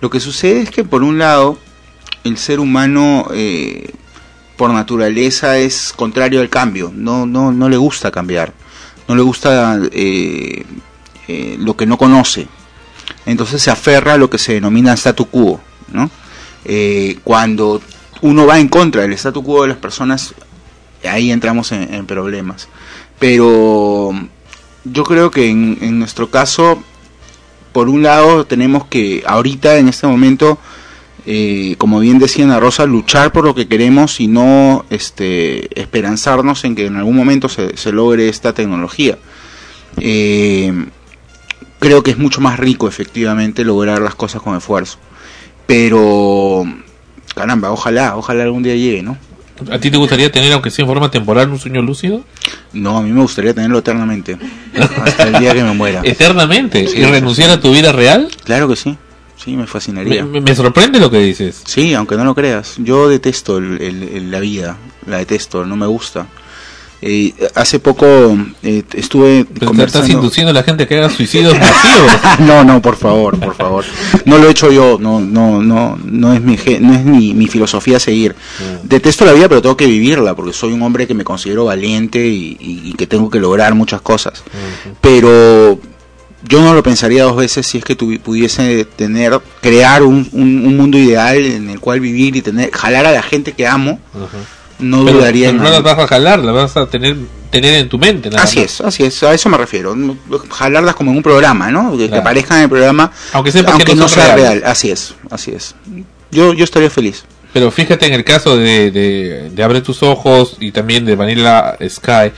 Lo 0.00 0.10
que 0.10 0.20
sucede 0.20 0.62
es 0.62 0.70
que 0.70 0.84
por 0.84 1.02
un 1.02 1.18
lado, 1.18 1.58
el 2.24 2.36
ser 2.38 2.60
humano 2.60 3.28
eh, 3.32 3.92
por 4.56 4.70
naturaleza 4.70 5.56
es 5.58 5.92
contrario 5.94 6.40
al 6.40 6.48
cambio, 6.48 6.92
no, 6.94 7.24
no, 7.26 7.52
no 7.52 7.68
le 7.68 7.76
gusta 7.76 8.10
cambiar, 8.10 8.52
no 9.06 9.14
le 9.14 9.22
gusta 9.22 9.78
eh, 9.92 10.64
eh, 11.28 11.56
lo 11.58 11.76
que 11.76 11.86
no 11.86 11.96
conoce. 11.96 12.48
Entonces 13.28 13.60
se 13.62 13.70
aferra 13.70 14.14
a 14.14 14.16
lo 14.16 14.30
que 14.30 14.38
se 14.38 14.54
denomina 14.54 14.94
statu 14.94 15.26
quo, 15.26 15.60
¿no? 15.92 16.10
Eh, 16.64 17.18
cuando 17.22 17.82
uno 18.22 18.46
va 18.46 18.58
en 18.58 18.68
contra 18.68 19.02
del 19.02 19.12
statu 19.12 19.44
quo 19.44 19.62
de 19.62 19.68
las 19.68 19.76
personas, 19.76 20.34
ahí 21.04 21.30
entramos 21.30 21.70
en, 21.72 22.06
problemas. 22.06 22.68
Pero 23.18 24.12
yo 24.84 25.04
creo 25.04 25.30
que 25.30 25.50
en, 25.50 25.98
nuestro 25.98 26.30
caso 26.30 26.82
por 27.72 27.90
un 27.90 28.02
lado 28.02 28.46
tenemos 28.46 28.86
que 28.86 29.22
ahorita 29.26 29.76
en 29.76 29.88
este 29.88 30.06
momento 30.06 30.58
eh, 31.26 31.74
como 31.76 32.00
bien 32.00 32.18
decía 32.18 32.46
Ana 32.46 32.58
Rosa 32.58 32.86
luchar 32.86 33.30
por 33.30 33.44
lo 33.44 33.54
que 33.54 33.68
queremos 33.68 34.20
y 34.20 34.26
no 34.26 34.86
este 34.88 35.78
esperanzarnos 35.78 36.64
en 36.64 36.74
que 36.74 36.86
en 36.86 36.96
algún 36.96 37.14
momento 37.14 37.50
se, 37.50 37.76
se 37.76 37.92
logre 37.92 38.30
esta 38.30 38.54
tecnología 38.54 39.18
Eh, 40.00 40.72
creo 41.78 42.02
que 42.02 42.10
es 42.10 42.18
mucho 42.18 42.40
más 42.40 42.58
rico 42.58 42.88
efectivamente 42.88 43.64
lograr 43.64 44.00
las 44.00 44.14
cosas 44.14 44.42
con 44.42 44.56
esfuerzo 44.56 44.98
pero 45.66 46.64
caramba 47.34 47.70
ojalá 47.70 48.16
ojalá 48.16 48.42
algún 48.44 48.62
día 48.62 48.74
llegue 48.74 49.02
no 49.02 49.16
¿A 49.72 49.78
ti 49.80 49.90
te 49.90 49.96
gustaría 49.96 50.30
tener, 50.30 50.52
aunque 50.52 50.70
sea 50.70 50.84
en 50.84 50.88
forma 50.88 51.10
temporal, 51.10 51.50
un 51.50 51.58
sueño 51.58 51.82
lúcido? 51.82 52.22
no 52.72 52.96
a 52.98 53.02
mí 53.02 53.10
me 53.10 53.20
gustaría 53.22 53.52
tenerlo 53.54 53.78
eternamente 53.78 54.38
hasta 55.04 55.24
el 55.24 55.38
día 55.40 55.52
que 55.52 55.64
me 55.64 55.72
muera 55.72 56.00
Eternamente. 56.04 56.86
Sí, 56.86 56.98
¿Y 56.98 57.04
renunciar 57.04 57.50
a 57.50 57.60
tu 57.60 57.72
vida 57.72 57.90
real? 57.92 58.28
claro 58.44 58.68
que 58.68 58.76
sí 58.76 58.96
sí 59.36 59.52
me 59.52 59.62
Me, 59.62 59.66
fascinaría 59.66 60.24
me- 60.24 60.40
me 60.40 60.54
sorprende 60.54 60.98
lo 61.00 61.10
que 61.10 61.18
dices. 61.20 61.62
Sí, 61.64 61.94
aunque 61.94 62.16
no 62.16 62.24
lo 62.24 62.34
creas. 62.34 62.74
Yo 62.78 63.08
detesto 63.08 63.58
el- 63.58 63.80
el- 63.80 64.02
el- 64.02 64.30
la 64.32 64.40
vida, 64.40 64.76
la 65.06 65.18
detesto, 65.18 65.64
no 65.64 65.76
me 65.76 65.86
gusta. 65.86 66.26
Eh, 67.00 67.32
hace 67.54 67.78
poco 67.78 68.06
eh, 68.64 68.82
estuve 68.94 69.44
Pero 69.44 69.46
te 69.46 69.52
estás 69.54 69.66
conversando... 69.68 70.08
induciendo 70.12 70.50
a 70.50 70.52
la 70.52 70.64
gente 70.64 70.82
a 70.82 70.88
que 70.88 70.98
haga 70.98 71.08
suicidios 71.10 71.54
masivos. 71.56 72.12
no, 72.40 72.64
no, 72.64 72.82
por 72.82 72.96
favor, 72.96 73.38
por 73.38 73.54
favor. 73.54 73.84
No 74.24 74.38
lo 74.38 74.48
he 74.48 74.50
hecho 74.50 74.72
yo, 74.72 74.98
no, 75.00 75.20
no, 75.20 75.62
no, 75.62 75.96
no 76.04 76.32
es 76.34 76.40
mi, 76.42 76.56
no 76.80 76.94
es 76.94 77.04
mi, 77.04 77.34
mi 77.34 77.46
filosofía 77.46 78.00
seguir. 78.00 78.34
Detesto 78.82 79.24
la 79.24 79.32
vida, 79.32 79.48
pero 79.48 79.62
tengo 79.62 79.76
que 79.76 79.86
vivirla, 79.86 80.34
porque 80.34 80.52
soy 80.52 80.72
un 80.72 80.82
hombre 80.82 81.06
que 81.06 81.14
me 81.14 81.22
considero 81.22 81.66
valiente 81.66 82.26
y, 82.26 82.56
y- 82.58 82.80
y 82.90 82.92
que 82.94 83.06
tengo 83.06 83.30
que 83.30 83.38
lograr 83.38 83.74
muchas 83.76 84.00
cosas. 84.00 84.42
Pero 85.00 85.78
yo 86.48 86.62
no 86.62 86.74
lo 86.74 86.82
pensaría 86.82 87.22
dos 87.24 87.36
veces 87.36 87.66
si 87.66 87.78
es 87.78 87.84
que 87.84 87.94
pudiese 87.96 88.84
tener, 88.84 89.38
crear 89.60 90.02
un, 90.02 90.28
un- 90.32 90.66
un 90.66 90.76
mundo 90.76 90.98
ideal 90.98 91.36
en 91.36 91.70
el 91.70 91.78
cual 91.78 92.00
vivir 92.00 92.34
y 92.36 92.42
tener, 92.42 92.70
jalar 92.72 93.06
a 93.06 93.12
la 93.12 93.22
gente 93.22 93.52
que 93.52 93.66
amo. 93.68 94.00
No 94.78 95.04
Pero, 95.04 95.18
dudaría 95.18 95.48
pero 95.48 95.58
en 95.58 95.64
no 95.64 95.70
las 95.70 95.82
vas 95.82 95.98
a 95.98 96.06
jalar, 96.06 96.38
las 96.38 96.54
vas 96.54 96.76
a 96.76 96.86
tener, 96.86 97.16
tener 97.50 97.74
en 97.74 97.88
tu 97.88 97.98
mente. 97.98 98.30
Nada 98.30 98.44
Así 98.44 98.60
más. 98.60 98.66
es, 98.66 98.80
así 98.80 99.02
es, 99.04 99.22
a 99.24 99.34
eso 99.34 99.48
me 99.48 99.56
refiero. 99.58 99.96
Jalarlas 100.50 100.94
como 100.94 101.10
en 101.10 101.16
un 101.16 101.22
programa, 101.22 101.70
¿no? 101.70 101.92
Que, 101.92 101.98
que 101.98 102.06
Claro. 102.08 102.20
aparezcan 102.22 102.58
en 102.58 102.62
el 102.64 102.68
programa, 102.70 103.10
Aunque 103.32 103.50
sepas 103.50 103.70
que 103.76 103.82
aunque 103.82 103.94
no 103.94 104.02
no, 104.02 104.08
sea 104.08 104.34
real. 104.36 104.62
Así 104.64 104.90
es, 104.90 105.14
así 105.30 105.50
es. 105.50 105.74
Yo, 106.30 106.52
yo 106.52 106.64
estaría 106.64 106.90
feliz. 106.90 107.24
Pero 107.52 107.70
fíjate 107.70 108.06
en 108.06 108.12
el 108.14 108.24
caso 108.24 108.56
de, 108.56 108.90
de, 108.90 109.50
de 109.50 109.62
Abre 109.64 109.80
tus 109.80 110.02
ojos 110.02 110.56
y 110.60 110.70
también 110.70 111.04
de 111.06 111.16
Vanilla 111.16 111.76
Sky, 111.88 112.30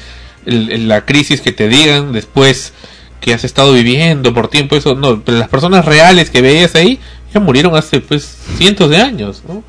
el- 0.46 0.70
el- 0.72 0.88
la 0.88 1.04
crisis 1.04 1.40
que 1.40 1.52
te 1.52 1.68
digan 1.68 2.12
después 2.12 2.72
que 3.20 3.34
has 3.34 3.44
estado 3.44 3.74
viviendo 3.74 4.32
por 4.32 4.48
tiempo, 4.48 4.76
eso 4.76 4.94
no, 4.94 5.20
pero 5.22 5.36
las 5.36 5.48
personas 5.48 5.84
reales 5.84 6.30
que 6.30 6.40
veías 6.40 6.74
ahí 6.74 6.98
ya 7.34 7.40
murieron 7.40 7.76
hace 7.76 8.00
pues 8.00 8.24
cientos 8.56 8.88
de 8.88 8.96
años, 8.96 9.42
¿no? 9.46 9.62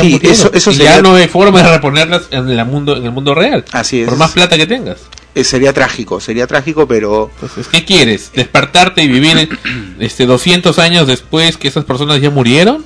Sí, 0.00 0.20
eso- 0.22 0.50
eso 0.52 0.70
y 0.70 0.74
sería- 0.74 0.96
ya 0.96 1.02
no 1.02 1.14
hay 1.14 1.28
forma 1.28 1.62
de 1.62 1.70
reponerlas 1.70 2.22
en 2.30 2.48
el 2.48 2.64
mundo 2.66 2.96
en 2.96 3.04
el 3.04 3.10
mundo 3.12 3.34
real. 3.34 3.64
Así 3.72 4.00
es. 4.02 4.08
Por 4.08 4.16
más 4.18 4.32
plata 4.32 4.56
que 4.56 4.66
tengas. 4.66 4.98
Eh, 5.34 5.42
sería 5.42 5.72
trágico, 5.72 6.20
sería 6.20 6.46
trágico, 6.46 6.86
pero 6.86 7.30
Entonces, 7.34 7.66
¿qué 7.68 7.84
quieres? 7.84 8.30
¿Despertarte 8.34 9.02
y 9.02 9.08
vivir 9.08 9.48
este 9.98 10.26
200 10.26 10.78
años 10.78 11.06
después 11.08 11.56
que 11.56 11.68
esas 11.68 11.84
personas 11.84 12.20
ya 12.20 12.30
murieron? 12.30 12.84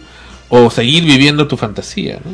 ¿O 0.49 0.71
seguir 0.71 1.05
viviendo 1.05 1.47
tu 1.47 1.59
fantasía? 1.59 2.21
¿no? 2.25 2.31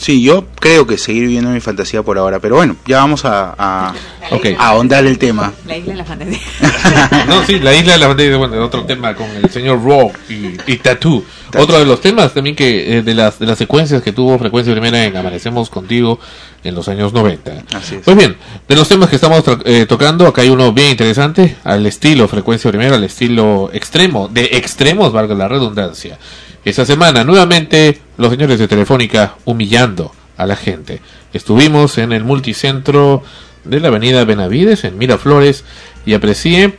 Sí, 0.00 0.22
yo 0.22 0.46
creo 0.58 0.86
que 0.86 0.98
seguir 0.98 1.22
viviendo 1.24 1.50
mi 1.50 1.60
fantasía 1.60 2.02
por 2.02 2.18
ahora. 2.18 2.40
Pero 2.40 2.56
bueno, 2.56 2.76
ya 2.86 2.96
vamos 2.98 3.24
a, 3.24 3.54
a, 3.56 3.94
Ok. 4.32 4.46
a 4.58 4.68
ahondar 4.70 5.04
el 5.06 5.18
tema. 5.18 5.52
La 5.66 5.76
isla 5.76 5.92
de 5.92 5.98
la 5.98 6.04
fantasía. 6.04 6.38
No, 7.28 7.44
sí, 7.44 7.58
la 7.60 7.74
isla 7.74 7.92
de 7.92 7.98
la 7.98 8.06
fantasía, 8.08 8.36
bueno, 8.36 8.64
otro 8.64 8.84
tema 8.84 9.14
con 9.14 9.28
el 9.30 9.48
señor 9.50 9.82
Raw 9.84 10.10
y, 10.28 10.72
y 10.72 10.76
Tattoo. 10.78 11.22
Otro 11.58 11.78
de 11.78 11.84
los 11.84 12.00
temas 12.00 12.32
también 12.32 12.54
que 12.56 12.98
eh, 12.98 13.02
de 13.02 13.14
las 13.14 13.38
de 13.38 13.46
las 13.46 13.58
secuencias 13.58 14.02
que 14.02 14.12
tuvo 14.12 14.38
frecuencia 14.38 14.72
primera 14.72 15.04
en 15.04 15.16
Amanecemos 15.16 15.68
contigo 15.68 16.18
en 16.62 16.74
los 16.74 16.88
años 16.88 17.12
90. 17.12 17.64
Así 17.74 17.96
es. 17.96 18.02
Pues 18.04 18.16
bien, 18.16 18.36
de 18.68 18.76
los 18.76 18.88
temas 18.88 19.08
que 19.10 19.16
estamos 19.16 19.44
tra- 19.44 19.60
eh, 19.64 19.84
tocando, 19.86 20.26
acá 20.26 20.42
hay 20.42 20.48
uno 20.50 20.72
bien 20.72 20.90
interesante, 20.90 21.56
al 21.64 21.84
estilo 21.86 22.28
frecuencia 22.28 22.70
primera, 22.70 22.94
al 22.96 23.04
estilo 23.04 23.68
extremo, 23.72 24.28
de 24.28 24.44
extremos, 24.52 25.12
valga 25.12 25.34
la 25.34 25.48
redundancia. 25.48 26.18
Esta 26.64 26.84
semana, 26.86 27.24
nuevamente, 27.24 28.00
los 28.20 28.30
señores 28.30 28.58
de 28.58 28.68
Telefónica 28.68 29.36
humillando 29.46 30.12
a 30.36 30.44
la 30.44 30.54
gente. 30.54 31.00
Estuvimos 31.32 31.96
en 31.96 32.12
el 32.12 32.22
multicentro 32.22 33.22
de 33.64 33.80
la 33.80 33.88
avenida 33.88 34.26
Benavides, 34.26 34.84
en 34.84 34.98
Miraflores, 34.98 35.64
y 36.04 36.12
aprecié 36.12 36.76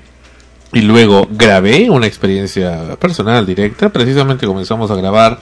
y 0.72 0.82
luego 0.82 1.28
grabé 1.32 1.90
una 1.90 2.06
experiencia 2.06 2.96
personal 3.00 3.44
directa. 3.48 3.90
Precisamente 3.90 4.46
comenzamos 4.46 4.92
a 4.92 4.96
grabar. 4.96 5.40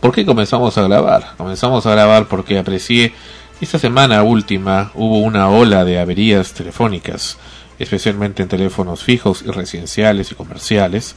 ¿Por 0.00 0.12
qué 0.12 0.26
comenzamos 0.26 0.76
a 0.76 0.82
grabar? 0.82 1.34
Comenzamos 1.36 1.86
a 1.86 1.92
grabar 1.92 2.26
porque 2.26 2.58
aprecié 2.58 3.12
esta 3.60 3.78
semana 3.78 4.24
última 4.24 4.90
hubo 4.94 5.20
una 5.20 5.48
ola 5.50 5.84
de 5.84 6.00
averías 6.00 6.52
telefónicas, 6.52 7.38
especialmente 7.78 8.42
en 8.42 8.48
teléfonos 8.48 9.04
fijos 9.04 9.42
y 9.46 9.52
residenciales 9.52 10.32
y 10.32 10.34
comerciales, 10.34 11.14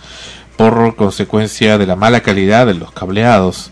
por 0.58 0.96
consecuencia 0.96 1.80
de 1.80 1.88
la 1.88 1.96
mala 1.96 2.22
calidad 2.22 2.68
de 2.68 2.76
los 2.76 2.92
cableados. 2.92 3.72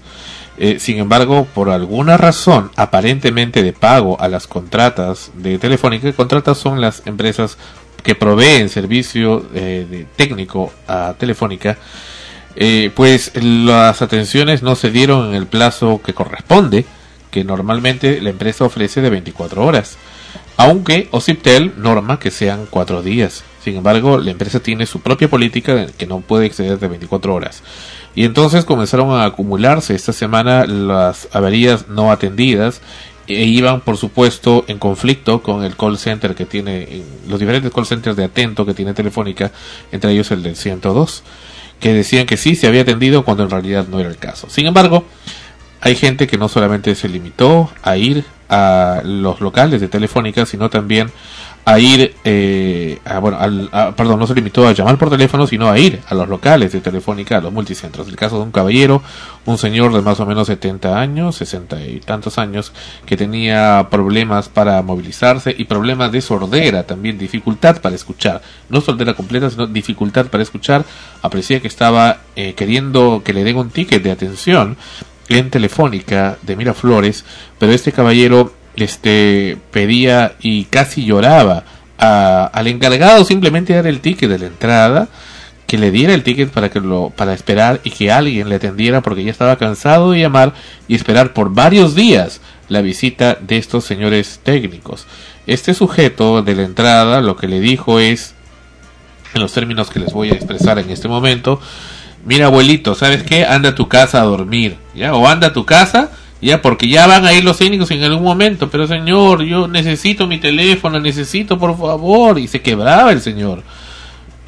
Eh, 0.61 0.77
sin 0.77 0.97
embargo, 0.97 1.47
por 1.55 1.69
alguna 1.69 2.17
razón, 2.17 2.69
aparentemente 2.75 3.63
de 3.63 3.71
pago 3.71 4.19
a 4.19 4.27
las 4.27 4.45
contratas 4.45 5.31
de 5.35 5.57
Telefónica, 5.57 6.11
contratas 6.11 6.57
son 6.57 6.81
las 6.81 7.01
empresas 7.05 7.57
que 8.03 8.13
proveen 8.13 8.67
servicio 8.67 9.45
eh, 9.53 10.05
técnico 10.17 10.73
a 10.85 11.15
Telefónica, 11.17 11.77
eh, 12.57 12.91
pues 12.93 13.31
las 13.41 14.01
atenciones 14.01 14.61
no 14.61 14.75
se 14.75 14.91
dieron 14.91 15.29
en 15.29 15.35
el 15.35 15.47
plazo 15.47 16.01
que 16.03 16.13
corresponde, 16.13 16.85
que 17.31 17.45
normalmente 17.45 18.19
la 18.19 18.31
empresa 18.31 18.65
ofrece 18.65 19.01
de 19.01 19.09
24 19.09 19.65
horas, 19.65 19.97
aunque 20.57 21.07
Ociptel 21.11 21.71
norma 21.77 22.19
que 22.19 22.31
sean 22.31 22.65
4 22.69 23.01
días. 23.01 23.45
Sin 23.63 23.77
embargo, 23.77 24.17
la 24.17 24.31
empresa 24.31 24.59
tiene 24.59 24.85
su 24.85 24.99
propia 24.99 25.29
política 25.29 25.87
que 25.97 26.05
no 26.05 26.19
puede 26.19 26.47
exceder 26.47 26.79
de 26.79 26.87
24 26.89 27.33
horas. 27.33 27.63
Y 28.15 28.25
entonces 28.25 28.65
comenzaron 28.65 29.11
a 29.11 29.25
acumularse 29.25 29.95
esta 29.95 30.13
semana 30.13 30.65
las 30.65 31.27
averías 31.31 31.87
no 31.87 32.11
atendidas 32.11 32.81
e 33.27 33.43
iban, 33.43 33.81
por 33.81 33.97
supuesto, 33.97 34.65
en 34.67 34.79
conflicto 34.79 35.43
con 35.43 35.63
el 35.63 35.75
call 35.77 35.99
center 35.99 36.33
que 36.33 36.45
tiene, 36.45 36.83
en 36.83 37.05
los 37.27 37.39
diferentes 37.39 37.71
call 37.71 37.85
centers 37.85 38.15
de 38.15 38.23
atento 38.23 38.65
que 38.65 38.73
tiene 38.73 38.95
Telefónica, 38.95 39.51
entre 39.91 40.11
ellos 40.11 40.31
el 40.31 40.41
del 40.41 40.55
102, 40.55 41.23
que 41.79 41.93
decían 41.93 42.25
que 42.25 42.37
sí 42.37 42.55
se 42.55 42.67
había 42.67 42.81
atendido 42.81 43.23
cuando 43.23 43.43
en 43.43 43.51
realidad 43.51 43.85
no 43.87 43.99
era 43.99 44.09
el 44.09 44.17
caso. 44.17 44.49
Sin 44.49 44.65
embargo, 44.65 45.05
hay 45.79 45.95
gente 45.95 46.25
que 46.25 46.37
no 46.37 46.49
solamente 46.49 46.95
se 46.95 47.07
limitó 47.07 47.69
a 47.83 47.97
ir 47.97 48.25
a 48.49 49.01
los 49.05 49.41
locales 49.41 49.79
de 49.79 49.87
Telefónica, 49.87 50.47
sino 50.47 50.71
también 50.71 51.11
a 51.65 51.77
ir, 51.79 52.15
eh, 52.23 52.99
a, 53.05 53.19
bueno, 53.19 53.37
al, 53.39 53.69
a- 53.71 53.91
perdón, 53.95 54.19
no 54.19 54.25
se 54.25 54.33
limitó 54.33 54.67
a 54.67 54.71
llamar 54.73 54.97
por 54.97 55.09
teléfono, 55.09 55.45
sino 55.45 55.69
a 55.69 55.77
ir 55.77 55.99
a 56.07 56.15
los 56.15 56.27
locales 56.27 56.71
de 56.71 56.81
Telefónica, 56.81 57.37
a 57.37 57.41
los 57.41 57.53
multicentros. 57.53 58.07
El 58.07 58.15
caso 58.15 58.37
de 58.37 58.43
un 58.43 58.51
caballero, 58.51 59.03
un 59.45 59.57
señor 59.59 59.93
de 59.93 60.01
más 60.01 60.19
o 60.19 60.25
menos 60.25 60.47
70 60.47 60.99
años, 60.99 61.35
60 61.35 61.85
y 61.85 61.99
tantos 61.99 62.37
años, 62.39 62.71
que 63.05 63.17
tenía 63.17 63.87
problemas 63.91 64.49
para 64.49 64.81
movilizarse 64.81 65.53
y 65.55 65.65
problemas 65.65 66.11
de 66.11 66.21
sordera 66.21 66.83
también, 66.83 67.17
dificultad 67.19 67.81
para 67.81 67.95
escuchar. 67.95 68.41
No 68.69 68.81
sordera 68.81 69.13
completa, 69.13 69.49
sino 69.49 69.67
dificultad 69.67 70.25
para 70.27 70.41
escuchar. 70.43 70.85
Aprecié 71.21 71.61
que 71.61 71.67
estaba 71.67 72.21
eh, 72.35 72.53
queriendo 72.55 73.21
que 73.23 73.33
le 73.33 73.43
den 73.43 73.57
un 73.57 73.69
ticket 73.69 74.01
de 74.01 74.11
atención 74.11 74.75
en 75.27 75.51
Telefónica 75.51 76.37
de 76.41 76.55
Miraflores, 76.55 77.23
pero 77.59 77.71
este 77.71 77.91
caballero 77.91 78.51
este 78.81 79.57
pedía 79.71 80.33
y 80.41 80.65
casi 80.65 81.05
lloraba 81.05 81.63
a- 81.97 82.45
al 82.53 82.67
encargado 82.67 83.23
simplemente 83.25 83.73
dar 83.73 83.87
el 83.87 83.99
ticket 83.99 84.29
de 84.29 84.39
la 84.39 84.45
entrada 84.47 85.07
que 85.67 85.77
le 85.77 85.91
diera 85.91 86.13
el 86.13 86.23
ticket 86.23 86.49
para 86.49 86.69
que 86.69 86.79
lo 86.79 87.11
para 87.15 87.33
esperar 87.33 87.79
y 87.83 87.91
que 87.91 88.11
alguien 88.11 88.49
le 88.49 88.55
atendiera 88.55 89.01
porque 89.01 89.23
ya 89.23 89.31
estaba 89.31 89.57
cansado 89.57 90.11
de 90.11 90.19
llamar 90.21 90.53
y 90.87 90.95
esperar 90.95 91.33
por 91.33 91.53
varios 91.53 91.93
días 91.93 92.41
la 92.69 92.81
visita 92.81 93.37
de 93.39 93.57
estos 93.57 93.83
señores 93.85 94.39
técnicos. 94.43 95.05
Este 95.45 95.73
sujeto 95.73 96.41
de 96.41 96.55
la 96.55 96.63
entrada 96.63 97.21
lo 97.21 97.35
que 97.35 97.47
le 97.47 97.59
dijo 97.59 97.99
es 97.99 98.33
en 99.33 99.41
los 99.41 99.53
términos 99.53 99.89
que 99.91 99.99
les 99.99 100.11
voy 100.13 100.29
a 100.31 100.33
expresar 100.33 100.79
en 100.79 100.89
este 100.89 101.07
momento, 101.07 101.61
mira 102.25 102.47
abuelito, 102.47 102.95
¿sabes 102.95 103.21
qué? 103.23 103.45
Anda 103.45 103.69
a 103.69 103.75
tu 103.75 103.87
casa 103.87 104.21
a 104.21 104.25
dormir, 104.25 104.75
¿ya? 104.95 105.13
O 105.13 105.27
anda 105.27 105.47
a 105.47 105.53
tu 105.53 105.65
casa, 105.65 106.09
ya, 106.41 106.61
porque 106.61 106.87
ya 106.87 107.05
van 107.07 107.25
a 107.25 107.33
ir 107.33 107.43
los 107.43 107.57
técnicos 107.57 107.91
en 107.91 108.03
algún 108.03 108.23
momento, 108.23 108.69
pero 108.69 108.87
señor, 108.87 109.43
yo 109.43 109.67
necesito 109.67 110.25
mi 110.27 110.37
teléfono, 110.39 110.99
necesito 110.99 111.57
por 111.57 111.77
favor, 111.77 112.39
y 112.39 112.47
se 112.47 112.61
quebraba 112.61 113.11
el 113.11 113.21
señor. 113.21 113.61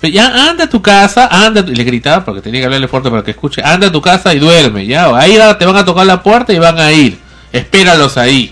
Ya 0.01 0.49
anda 0.49 0.63
a 0.63 0.69
tu 0.69 0.81
casa, 0.81 1.27
anda, 1.27 1.63
y 1.67 1.75
le 1.75 1.83
gritaba 1.83 2.25
porque 2.25 2.41
tenía 2.41 2.61
que 2.61 2.65
hablarle 2.65 2.87
fuerte 2.87 3.09
para 3.11 3.23
que 3.23 3.31
escuche, 3.31 3.61
anda 3.63 3.87
a 3.87 3.91
tu 3.91 4.01
casa 4.01 4.33
y 4.33 4.39
duerme, 4.39 4.87
ya, 4.87 5.15
ahí 5.15 5.37
te 5.59 5.65
van 5.65 5.75
a 5.75 5.85
tocar 5.85 6.05
la 6.07 6.23
puerta 6.23 6.51
y 6.53 6.57
van 6.59 6.79
a 6.79 6.91
ir, 6.91 7.19
espéralos 7.51 8.17
ahí. 8.17 8.51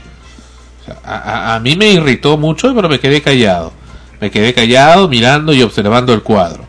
A, 1.03 1.15
a- 1.17 1.55
a 1.55 1.59
mí 1.59 1.75
me 1.75 1.91
irritó 1.91 2.37
mucho, 2.37 2.73
pero 2.75 2.87
me 2.89 2.99
quedé 2.99 3.21
callado. 3.21 3.73
Me 4.21 4.29
quedé 4.29 4.53
callado, 4.53 5.07
mirando 5.07 5.53
y 5.53 5.61
observando 5.63 6.13
el 6.13 6.21
cuadro. 6.21 6.65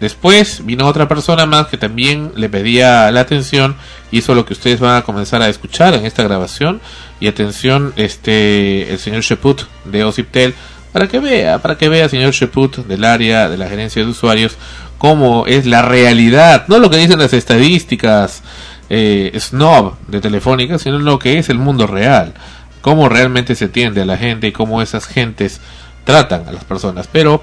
Después 0.00 0.64
vino 0.64 0.86
otra 0.86 1.08
persona 1.08 1.44
más 1.44 1.66
que 1.66 1.76
también 1.76 2.32
le 2.36 2.48
pedía 2.48 3.10
la 3.10 3.20
atención, 3.20 3.76
hizo 4.12 4.34
lo 4.34 4.46
que 4.46 4.52
ustedes 4.52 4.78
van 4.78 4.96
a 4.96 5.02
comenzar 5.02 5.42
a 5.42 5.48
escuchar 5.48 5.94
en 5.94 6.06
esta 6.06 6.22
grabación. 6.22 6.80
Y 7.20 7.26
atención, 7.26 7.92
este, 7.96 8.92
el 8.92 8.98
señor 8.98 9.22
Sheput 9.22 9.62
de 9.84 10.04
Ociptel, 10.04 10.54
para 10.92 11.08
que 11.08 11.18
vea, 11.18 11.58
para 11.58 11.76
que 11.76 11.88
vea, 11.88 12.08
señor 12.08 12.32
Sheput 12.32 12.76
del 12.86 13.04
área 13.04 13.48
de 13.48 13.56
la 13.56 13.68
gerencia 13.68 14.02
de 14.02 14.08
usuarios, 14.08 14.56
cómo 14.98 15.46
es 15.46 15.66
la 15.66 15.82
realidad, 15.82 16.64
no 16.68 16.78
lo 16.78 16.90
que 16.90 16.96
dicen 16.96 17.18
las 17.18 17.32
estadísticas 17.32 18.42
eh, 18.90 19.36
snob 19.38 19.96
de 20.08 20.20
Telefónica, 20.20 20.78
sino 20.78 20.98
lo 20.98 21.18
que 21.18 21.38
es 21.38 21.48
el 21.48 21.58
mundo 21.58 21.86
real, 21.86 22.34
cómo 22.80 23.08
realmente 23.08 23.54
se 23.54 23.66
atiende 23.66 24.02
a 24.02 24.06
la 24.06 24.16
gente 24.16 24.48
y 24.48 24.52
cómo 24.52 24.80
esas 24.80 25.06
gentes 25.06 25.60
tratan 26.04 26.48
a 26.48 26.52
las 26.52 26.64
personas. 26.64 27.08
Pero 27.10 27.42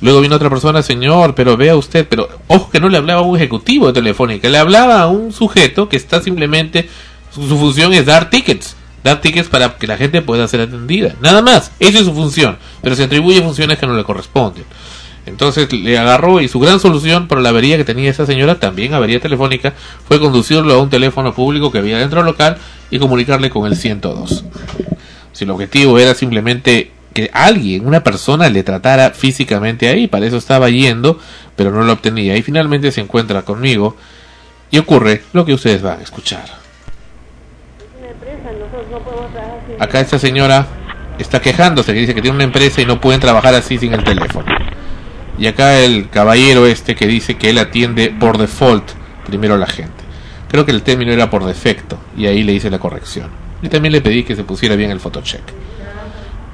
luego 0.00 0.20
vino 0.20 0.36
otra 0.36 0.50
persona, 0.50 0.82
señor, 0.82 1.34
pero 1.34 1.56
vea 1.56 1.76
usted, 1.76 2.06
pero 2.08 2.28
ojo 2.46 2.70
que 2.70 2.80
no 2.80 2.88
le 2.88 2.98
hablaba 2.98 3.20
a 3.20 3.24
un 3.24 3.36
ejecutivo 3.36 3.88
de 3.88 3.92
Telefónica, 3.92 4.48
le 4.48 4.58
hablaba 4.58 5.02
a 5.02 5.08
un 5.08 5.32
sujeto 5.32 5.88
que 5.88 5.96
está 5.96 6.20
simplemente, 6.22 6.88
su, 7.32 7.42
función 7.42 7.92
es 7.92 8.06
dar 8.06 8.30
tickets. 8.30 8.76
Dar 9.02 9.20
tickets 9.20 9.48
para 9.48 9.76
que 9.76 9.86
la 9.86 9.96
gente 9.96 10.20
pueda 10.20 10.46
ser 10.46 10.60
atendida. 10.60 11.14
Nada 11.22 11.40
más. 11.40 11.72
Esa 11.80 12.00
es 12.00 12.04
su 12.04 12.12
función. 12.12 12.58
Pero 12.82 12.94
se 12.94 13.04
atribuye 13.04 13.40
funciones 13.40 13.78
que 13.78 13.86
no 13.86 13.96
le 13.96 14.04
corresponden. 14.04 14.64
Entonces 15.26 15.72
le 15.72 15.98
agarró 15.98 16.40
y 16.40 16.48
su 16.48 16.58
gran 16.60 16.80
solución 16.80 17.28
para 17.28 17.40
la 17.40 17.50
avería 17.50 17.76
que 17.76 17.84
tenía 17.84 18.10
esa 18.10 18.26
señora, 18.26 18.58
también 18.58 18.94
avería 18.94 19.20
telefónica, 19.20 19.74
fue 20.06 20.18
conducirlo 20.18 20.74
a 20.74 20.78
un 20.78 20.90
teléfono 20.90 21.34
público 21.34 21.70
que 21.70 21.78
había 21.78 21.98
dentro 21.98 22.20
del 22.20 22.26
local 22.26 22.56
y 22.90 22.98
comunicarle 22.98 23.50
con 23.50 23.66
el 23.66 23.76
102. 23.76 24.44
Si 25.32 25.44
el 25.44 25.50
objetivo 25.50 25.98
era 25.98 26.14
simplemente 26.14 26.90
que 27.12 27.30
alguien, 27.32 27.86
una 27.86 28.02
persona, 28.02 28.48
le 28.48 28.62
tratara 28.62 29.10
físicamente 29.10 29.88
ahí, 29.88 30.06
para 30.06 30.26
eso 30.26 30.36
estaba 30.36 30.70
yendo, 30.70 31.18
pero 31.56 31.70
no 31.70 31.82
lo 31.82 31.92
obtenía. 31.92 32.36
Y 32.36 32.42
finalmente 32.42 32.92
se 32.92 33.00
encuentra 33.00 33.42
conmigo 33.42 33.96
y 34.70 34.78
ocurre 34.78 35.22
lo 35.32 35.44
que 35.44 35.54
ustedes 35.54 35.82
van 35.82 36.00
a 36.00 36.02
escuchar. 36.02 36.44
Acá 39.78 40.00
esta 40.00 40.18
señora 40.18 40.66
está 41.18 41.40
quejándose, 41.40 41.92
que 41.92 42.00
dice 42.00 42.14
que 42.14 42.22
tiene 42.22 42.36
una 42.36 42.44
empresa 42.44 42.80
y 42.80 42.86
no 42.86 43.00
pueden 43.00 43.20
trabajar 43.20 43.54
así 43.54 43.78
sin 43.78 43.92
el 43.92 44.04
teléfono. 44.04 44.46
Y 45.38 45.46
acá 45.46 45.78
el 45.80 46.10
caballero 46.10 46.66
este 46.66 46.94
que 46.94 47.06
dice 47.06 47.36
que 47.36 47.50
él 47.50 47.58
atiende 47.58 48.14
por 48.18 48.38
default 48.38 48.90
primero 49.26 49.54
a 49.54 49.58
la 49.58 49.66
gente. 49.66 50.04
Creo 50.48 50.66
que 50.66 50.72
el 50.72 50.82
término 50.82 51.12
era 51.12 51.30
por 51.30 51.44
defecto 51.44 51.98
y 52.16 52.26
ahí 52.26 52.42
le 52.42 52.52
hice 52.52 52.70
la 52.70 52.78
corrección. 52.78 53.28
Y 53.62 53.68
también 53.68 53.92
le 53.92 54.00
pedí 54.00 54.24
que 54.24 54.36
se 54.36 54.44
pusiera 54.44 54.76
bien 54.76 54.90
el 54.90 55.00
photocheck. 55.00 55.42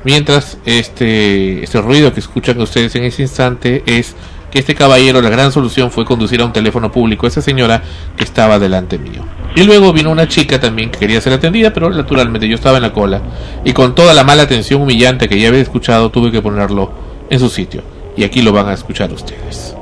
Mientras 0.05 0.59
este, 0.65 1.65
este 1.65 1.81
ruido 1.81 2.13
que 2.13 2.21
escuchan 2.21 2.61
ustedes 2.61 2.95
en 2.95 3.05
ese 3.05 3.23
instante 3.23 3.83
es 3.87 4.15
que 4.51 4.61
este 4.61 4.75
caballero, 4.75 5.21
la 5.21 5.31
gran 5.31 5.51
solución 5.51 5.91
fue 5.91 6.05
conducir 6.05 6.41
a 6.41 6.45
un 6.45 6.53
teléfono 6.53 6.93
público 6.93 7.27
a 7.27 7.29
esa 7.29 7.43
señora 7.43 7.83
que 8.17 8.25
estaba 8.25 8.59
delante 8.59 8.99
mío. 8.99 9.23
Y 9.57 9.65
luego 9.65 9.93
vino 9.93 10.11
una 10.11 10.29
chica 10.29 10.61
también 10.61 10.91
que 10.91 10.99
quería 10.99 11.21
ser 11.21 11.33
atendida, 11.33 11.73
pero 11.73 11.91
naturalmente 11.91 12.47
yo 12.47 12.55
estaba 12.55 12.77
en 12.77 12.83
la 12.83 12.93
cola 12.93 13.21
y 13.65 13.73
con 13.73 13.95
toda 13.95 14.15
la 14.15 14.23
mala 14.23 14.43
atención 14.43 14.83
humillante 14.83 15.29
que 15.29 15.41
ya 15.41 15.49
había 15.49 15.61
escuchado 15.61 16.11
tuve 16.11 16.31
que 16.31 16.43
ponerlo 16.43 16.91
en 17.31 17.41
su 17.41 17.49
sitio. 17.49 17.83
Y 18.17 18.25
aquí 18.25 18.43
lo 18.43 18.53
van 18.53 18.69
a 18.69 18.75
escuchar 18.75 19.13
ustedes. 19.13 19.75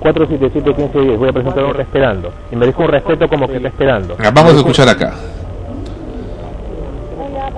477-1510, 0.00 1.18
voy 1.18 1.28
a 1.28 1.32
presentar 1.32 1.64
un 1.64 1.80
esperando. 1.80 2.32
Y 2.52 2.56
merezco 2.56 2.82
un 2.82 2.88
respeto 2.88 3.28
como 3.28 3.48
que 3.48 3.56
está 3.56 3.68
esperando. 3.68 4.16
Ah, 4.18 4.30
Vamos 4.32 4.54
a 4.54 4.56
escuchar 4.58 4.88
acá. 4.88 5.14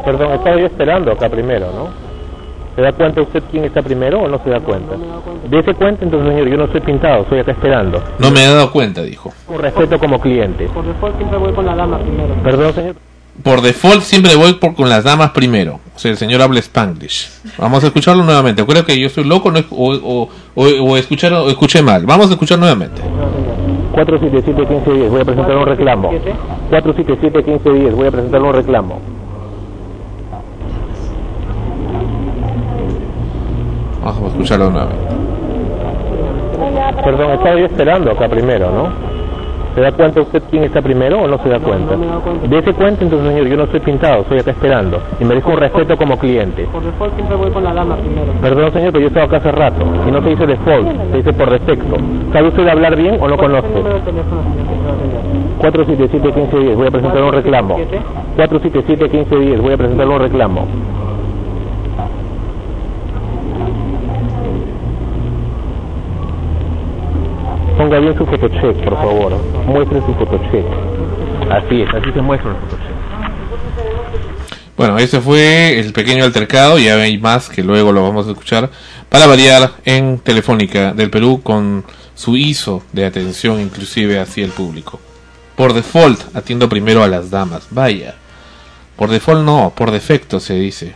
Perdón, 0.07 0.33
estaba 0.35 0.57
yo 0.57 0.66
esperando 0.66 1.11
acá 1.11 1.29
primero, 1.29 1.66
¿no? 1.75 1.88
¿Se 2.77 2.83
da 2.83 2.92
cuenta 2.92 3.23
usted 3.23 3.42
quién 3.51 3.64
está 3.64 3.83
primero 3.83 4.21
o 4.21 4.29
no 4.29 4.38
se 4.45 4.51
da 4.51 4.61
cuenta? 4.61 4.95
Dese 5.51 5.75
cuenta 5.75 6.05
entonces, 6.05 6.29
señor, 6.31 6.49
yo 6.49 6.57
no 6.57 6.69
soy 6.71 6.81
pintado, 6.81 7.27
soy 7.29 7.40
acá 7.40 7.51
esperando. 7.51 8.01
No 8.21 8.31
me 8.31 8.45
he 8.45 8.47
dado 8.47 8.71
cuenta, 8.71 9.03
dijo. 9.03 9.33
Un 9.49 9.59
respeto 9.59 9.99
como 9.99 10.21
cliente. 10.21 10.69
Por 10.73 10.87
default 10.87 11.16
siempre 11.16 11.38
voy 11.38 11.53
con 11.53 11.66
la 11.66 11.75
dama 11.75 11.99
primero. 11.99 12.35
Perdón, 12.45 12.73
señor. 12.73 12.95
Por 13.42 13.62
default 13.62 14.03
siempre 14.03 14.37
voy 14.37 14.53
por 14.55 14.75
con 14.75 14.88
las 14.88 15.03
damas 15.03 15.31
primero. 15.31 15.81
O 15.95 15.99
sea, 15.99 16.12
el 16.12 16.16
señor 16.16 16.40
habla 16.40 16.61
Spanglish. 16.61 17.29
Vamos 17.59 17.83
a 17.83 17.88
escucharlo 17.88 18.23
nuevamente. 18.23 18.64
Creo 18.64 18.85
que 18.85 18.97
yo 18.99 19.09
estoy 19.09 19.25
loco 19.25 19.51
no, 19.51 19.59
o, 19.71 19.92
o, 19.95 20.29
o, 20.55 20.64
o 20.64 20.97
escuchar, 20.97 21.33
o 21.33 21.49
escuché 21.49 21.83
mal. 21.83 22.07
Vamos 22.07 22.29
a 22.29 22.35
escuchar 22.35 22.59
nuevamente. 22.61 23.03
477-1510, 23.92 25.09
voy 25.09 25.21
a 25.21 25.25
presentar 25.25 25.57
un 25.57 25.66
reclamo. 25.66 26.12
477-1510, 26.71 27.90
voy 27.95 28.07
a 28.07 28.11
presentar 28.11 28.42
un 28.42 28.53
reclamo. 28.53 29.01
Vamos 34.07 34.23
a 34.23 34.27
escucharlo 34.29 34.71
nuevamente. 34.71 35.05
Perdón, 37.03 37.31
estaba 37.33 37.57
yo 37.57 37.66
esperando 37.66 38.12
acá 38.12 38.29
primero, 38.29 38.71
¿no? 38.71 38.88
¿Se 39.75 39.81
da 39.81 39.90
cuenta 39.90 40.21
usted 40.21 40.42
quién 40.49 40.62
está 40.62 40.81
primero 40.81 41.23
o 41.23 41.27
no 41.27 41.37
se 41.42 41.49
da 41.49 41.59
cuenta? 41.59 41.97
Dese 42.49 42.73
cuenta 42.73 43.03
entonces, 43.03 43.29
señor, 43.29 43.49
yo 43.49 43.57
no 43.57 43.66
soy 43.66 43.81
pintado, 43.81 44.25
soy 44.29 44.38
acá 44.38 44.53
esperando. 44.53 45.01
Y 45.21 45.25
merezco 45.25 45.51
un 45.51 45.57
respeto 45.57 45.97
como 45.97 46.16
cliente. 46.19 46.69
Por 46.73 46.85
default 46.85 47.14
siempre 47.16 47.37
voy 47.37 47.51
con 47.51 47.64
la 47.64 47.75
dama 47.75 47.97
primero. 47.97 48.33
Perdón, 48.40 48.73
señor, 48.73 48.92
pero 48.92 49.01
yo 49.01 49.09
estaba 49.09 49.27
acá 49.27 49.37
hace 49.38 49.51
rato. 49.51 49.85
Y 50.07 50.11
no 50.12 50.23
se 50.23 50.29
dice 50.29 50.47
default, 50.47 51.11
se 51.11 51.16
dice 51.16 51.33
por 51.33 51.51
defecto. 51.51 51.97
¿Sabe 52.33 52.49
usted 52.49 52.69
hablar 52.69 52.97
bien 52.97 53.19
o 53.21 53.27
no 53.27 53.37
conoce? 53.37 53.69
Número 53.69 53.97
de 53.97 54.01
teléfono, 54.03 54.42
señor, 54.45 54.66
que 54.69 54.75
va 54.87 54.92
a 54.92 54.95
atender. 54.95 56.23
477-1510, 56.53 56.77
voy 56.77 56.87
a 56.87 56.90
presentar 56.92 57.23
un 57.25 57.33
reclamo. 57.33 57.79
477-1510, 58.37 59.61
voy 59.61 59.73
a 59.73 59.77
presentar 59.77 60.09
un 60.09 60.21
reclamo. 60.21 60.66
Ponga 67.77 67.99
bien 67.99 68.17
su 68.17 68.25
fotocheck, 68.25 68.85
por 68.85 68.97
favor. 68.97 69.37
Muestre 69.67 70.01
su 70.01 70.15
fotocheck. 70.15 70.65
Así 71.51 71.83
es, 71.83 71.89
así 71.95 72.12
se 72.12 72.23
muestra 72.23 72.51
el 72.51 72.57
fotocheck. 72.57 72.97
Bueno, 74.77 74.99
ese 74.99 75.21
fue 75.21 75.79
el 75.79 75.93
pequeño 75.93 76.25
altercado. 76.25 76.79
Ya 76.79 76.97
hay 76.97 77.19
más 77.19 77.49
que 77.49 77.62
luego 77.62 77.93
lo 77.93 78.03
vamos 78.03 78.27
a 78.29 78.31
escuchar. 78.31 78.71
Para 79.09 79.27
variar 79.27 79.73
en 79.85 80.19
Telefónica 80.19 80.93
del 80.93 81.11
Perú 81.11 81.41
con 81.43 81.85
su 82.15 82.37
ISO 82.37 82.83
de 82.93 83.07
atención 83.07 83.61
inclusive 83.61 84.19
hacia 84.21 84.45
el 84.45 84.51
público. 84.51 85.01
Por 85.55 85.73
default 85.73 86.35
atiendo 86.35 86.69
primero 86.69 87.03
a 87.03 87.09
las 87.09 87.31
damas. 87.31 87.69
Vaya. 87.71 88.15
Por 88.97 89.11
default 89.11 89.45
no, 89.45 89.73
por 89.75 89.91
defecto 89.91 90.41
se 90.41 90.55
dice. 90.55 90.95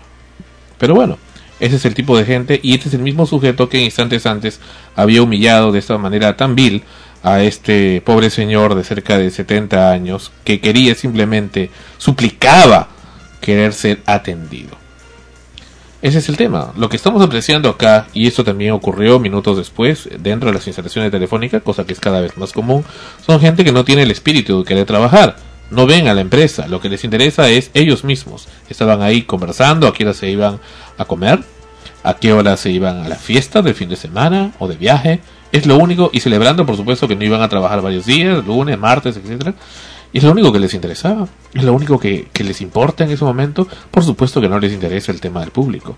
Pero 0.78 0.94
bueno, 0.94 1.18
ese 1.60 1.76
es 1.76 1.84
el 1.84 1.94
tipo 1.94 2.16
de 2.16 2.24
gente 2.24 2.58
y 2.62 2.74
este 2.74 2.88
es 2.88 2.94
el 2.94 3.02
mismo 3.02 3.26
sujeto 3.26 3.68
que 3.68 3.80
instantes 3.80 4.26
antes 4.26 4.60
había 4.96 5.22
humillado 5.22 5.72
de 5.72 5.78
esta 5.78 5.98
manera 5.98 6.36
tan 6.36 6.54
vil 6.54 6.82
a 7.22 7.42
este 7.42 8.00
pobre 8.00 8.30
señor 8.30 8.74
de 8.74 8.82
cerca 8.82 9.18
de 9.18 9.30
70 9.30 9.90
años 9.90 10.32
que 10.42 10.60
quería 10.60 10.94
simplemente, 10.94 11.70
suplicaba 11.98 12.88
querer 13.40 13.72
ser 13.72 14.00
atendido. 14.06 14.80
Ese 16.02 16.18
es 16.18 16.30
el 16.30 16.38
tema. 16.38 16.72
Lo 16.78 16.88
que 16.88 16.96
estamos 16.96 17.20
apreciando 17.22 17.68
acá, 17.68 18.06
y 18.14 18.26
esto 18.26 18.42
también 18.42 18.72
ocurrió 18.72 19.18
minutos 19.18 19.58
después, 19.58 20.08
dentro 20.18 20.48
de 20.48 20.54
las 20.54 20.66
instalaciones 20.66 21.10
telefónicas, 21.10 21.62
cosa 21.62 21.84
que 21.84 21.92
es 21.92 22.00
cada 22.00 22.22
vez 22.22 22.38
más 22.38 22.52
común, 22.52 22.84
son 23.24 23.38
gente 23.38 23.64
que 23.64 23.72
no 23.72 23.84
tiene 23.84 24.04
el 24.04 24.10
espíritu 24.10 24.60
de 24.60 24.64
querer 24.64 24.86
trabajar. 24.86 25.36
No 25.70 25.86
ven 25.86 26.08
a 26.08 26.14
la 26.14 26.20
empresa, 26.20 26.66
lo 26.66 26.80
que 26.80 26.88
les 26.88 27.04
interesa 27.04 27.48
es 27.48 27.70
ellos 27.74 28.04
mismos. 28.04 28.48
Estaban 28.68 29.02
ahí 29.02 29.22
conversando, 29.22 29.86
a 29.86 29.94
qué 29.94 30.04
hora 30.04 30.14
se 30.14 30.30
iban 30.30 30.60
a 30.98 31.04
comer, 31.04 31.40
a 32.02 32.14
qué 32.14 32.32
hora 32.32 32.56
se 32.56 32.70
iban 32.70 33.04
a 33.04 33.08
la 33.08 33.16
fiesta 33.16 33.62
del 33.62 33.74
fin 33.74 33.88
de 33.88 33.96
semana 33.96 34.52
o 34.58 34.66
de 34.66 34.76
viaje. 34.76 35.20
Es 35.52 35.66
lo 35.66 35.76
único, 35.78 36.10
y 36.12 36.20
celebrando 36.20 36.66
por 36.66 36.76
supuesto 36.76 37.06
que 37.06 37.16
no 37.16 37.24
iban 37.24 37.42
a 37.42 37.48
trabajar 37.48 37.82
varios 37.82 38.06
días, 38.06 38.44
lunes, 38.44 38.78
martes, 38.78 39.16
etcétera. 39.16 39.54
Y 40.12 40.18
es 40.18 40.24
lo 40.24 40.32
único 40.32 40.52
que 40.52 40.58
les 40.58 40.74
interesaba, 40.74 41.28
es 41.54 41.62
lo 41.62 41.72
único 41.72 41.98
que 42.00 42.28
les 42.34 42.60
importa 42.60 43.04
en 43.04 43.10
ese 43.10 43.24
momento. 43.24 43.68
Por 43.90 44.02
supuesto 44.02 44.40
que 44.40 44.48
no 44.48 44.58
les 44.58 44.72
interesa 44.72 45.12
el 45.12 45.20
tema 45.20 45.40
del 45.40 45.50
público. 45.50 45.96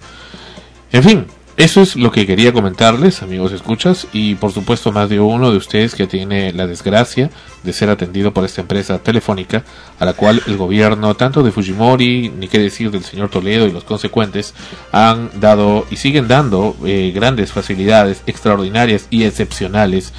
En 0.92 1.02
fin, 1.02 1.26
eso 1.56 1.82
es 1.82 1.96
lo 1.96 2.10
que 2.10 2.26
quería 2.26 2.52
comentarles, 2.52 3.22
amigos 3.22 3.52
escuchas, 3.52 4.06
y 4.12 4.36
por 4.36 4.52
supuesto 4.52 4.90
más 4.90 5.10
de 5.10 5.20
uno 5.20 5.50
de 5.50 5.58
ustedes 5.58 5.94
que 5.94 6.06
tiene 6.06 6.52
la 6.52 6.66
desgracia 6.66 7.30
de 7.62 7.72
ser 7.72 7.90
atendido 7.90 8.32
por 8.32 8.44
esta 8.44 8.62
empresa 8.62 8.98
telefónica, 8.98 9.62
a 9.98 10.06
la 10.06 10.14
cual 10.14 10.42
el 10.46 10.56
gobierno, 10.56 11.14
tanto 11.14 11.42
de 11.42 11.52
Fujimori, 11.52 12.30
ni 12.30 12.48
qué 12.48 12.58
decir 12.58 12.90
del 12.90 13.04
señor 13.04 13.28
Toledo 13.28 13.66
y 13.66 13.72
los 13.72 13.84
consecuentes, 13.84 14.54
han 14.92 15.30
dado 15.40 15.86
y 15.90 15.96
siguen 15.96 16.26
dando 16.26 16.74
eh, 16.86 17.12
grandes 17.14 17.52
facilidades 17.52 18.22
extraordinarias 18.26 19.06
y 19.10 19.24
excepcionales 19.24 20.12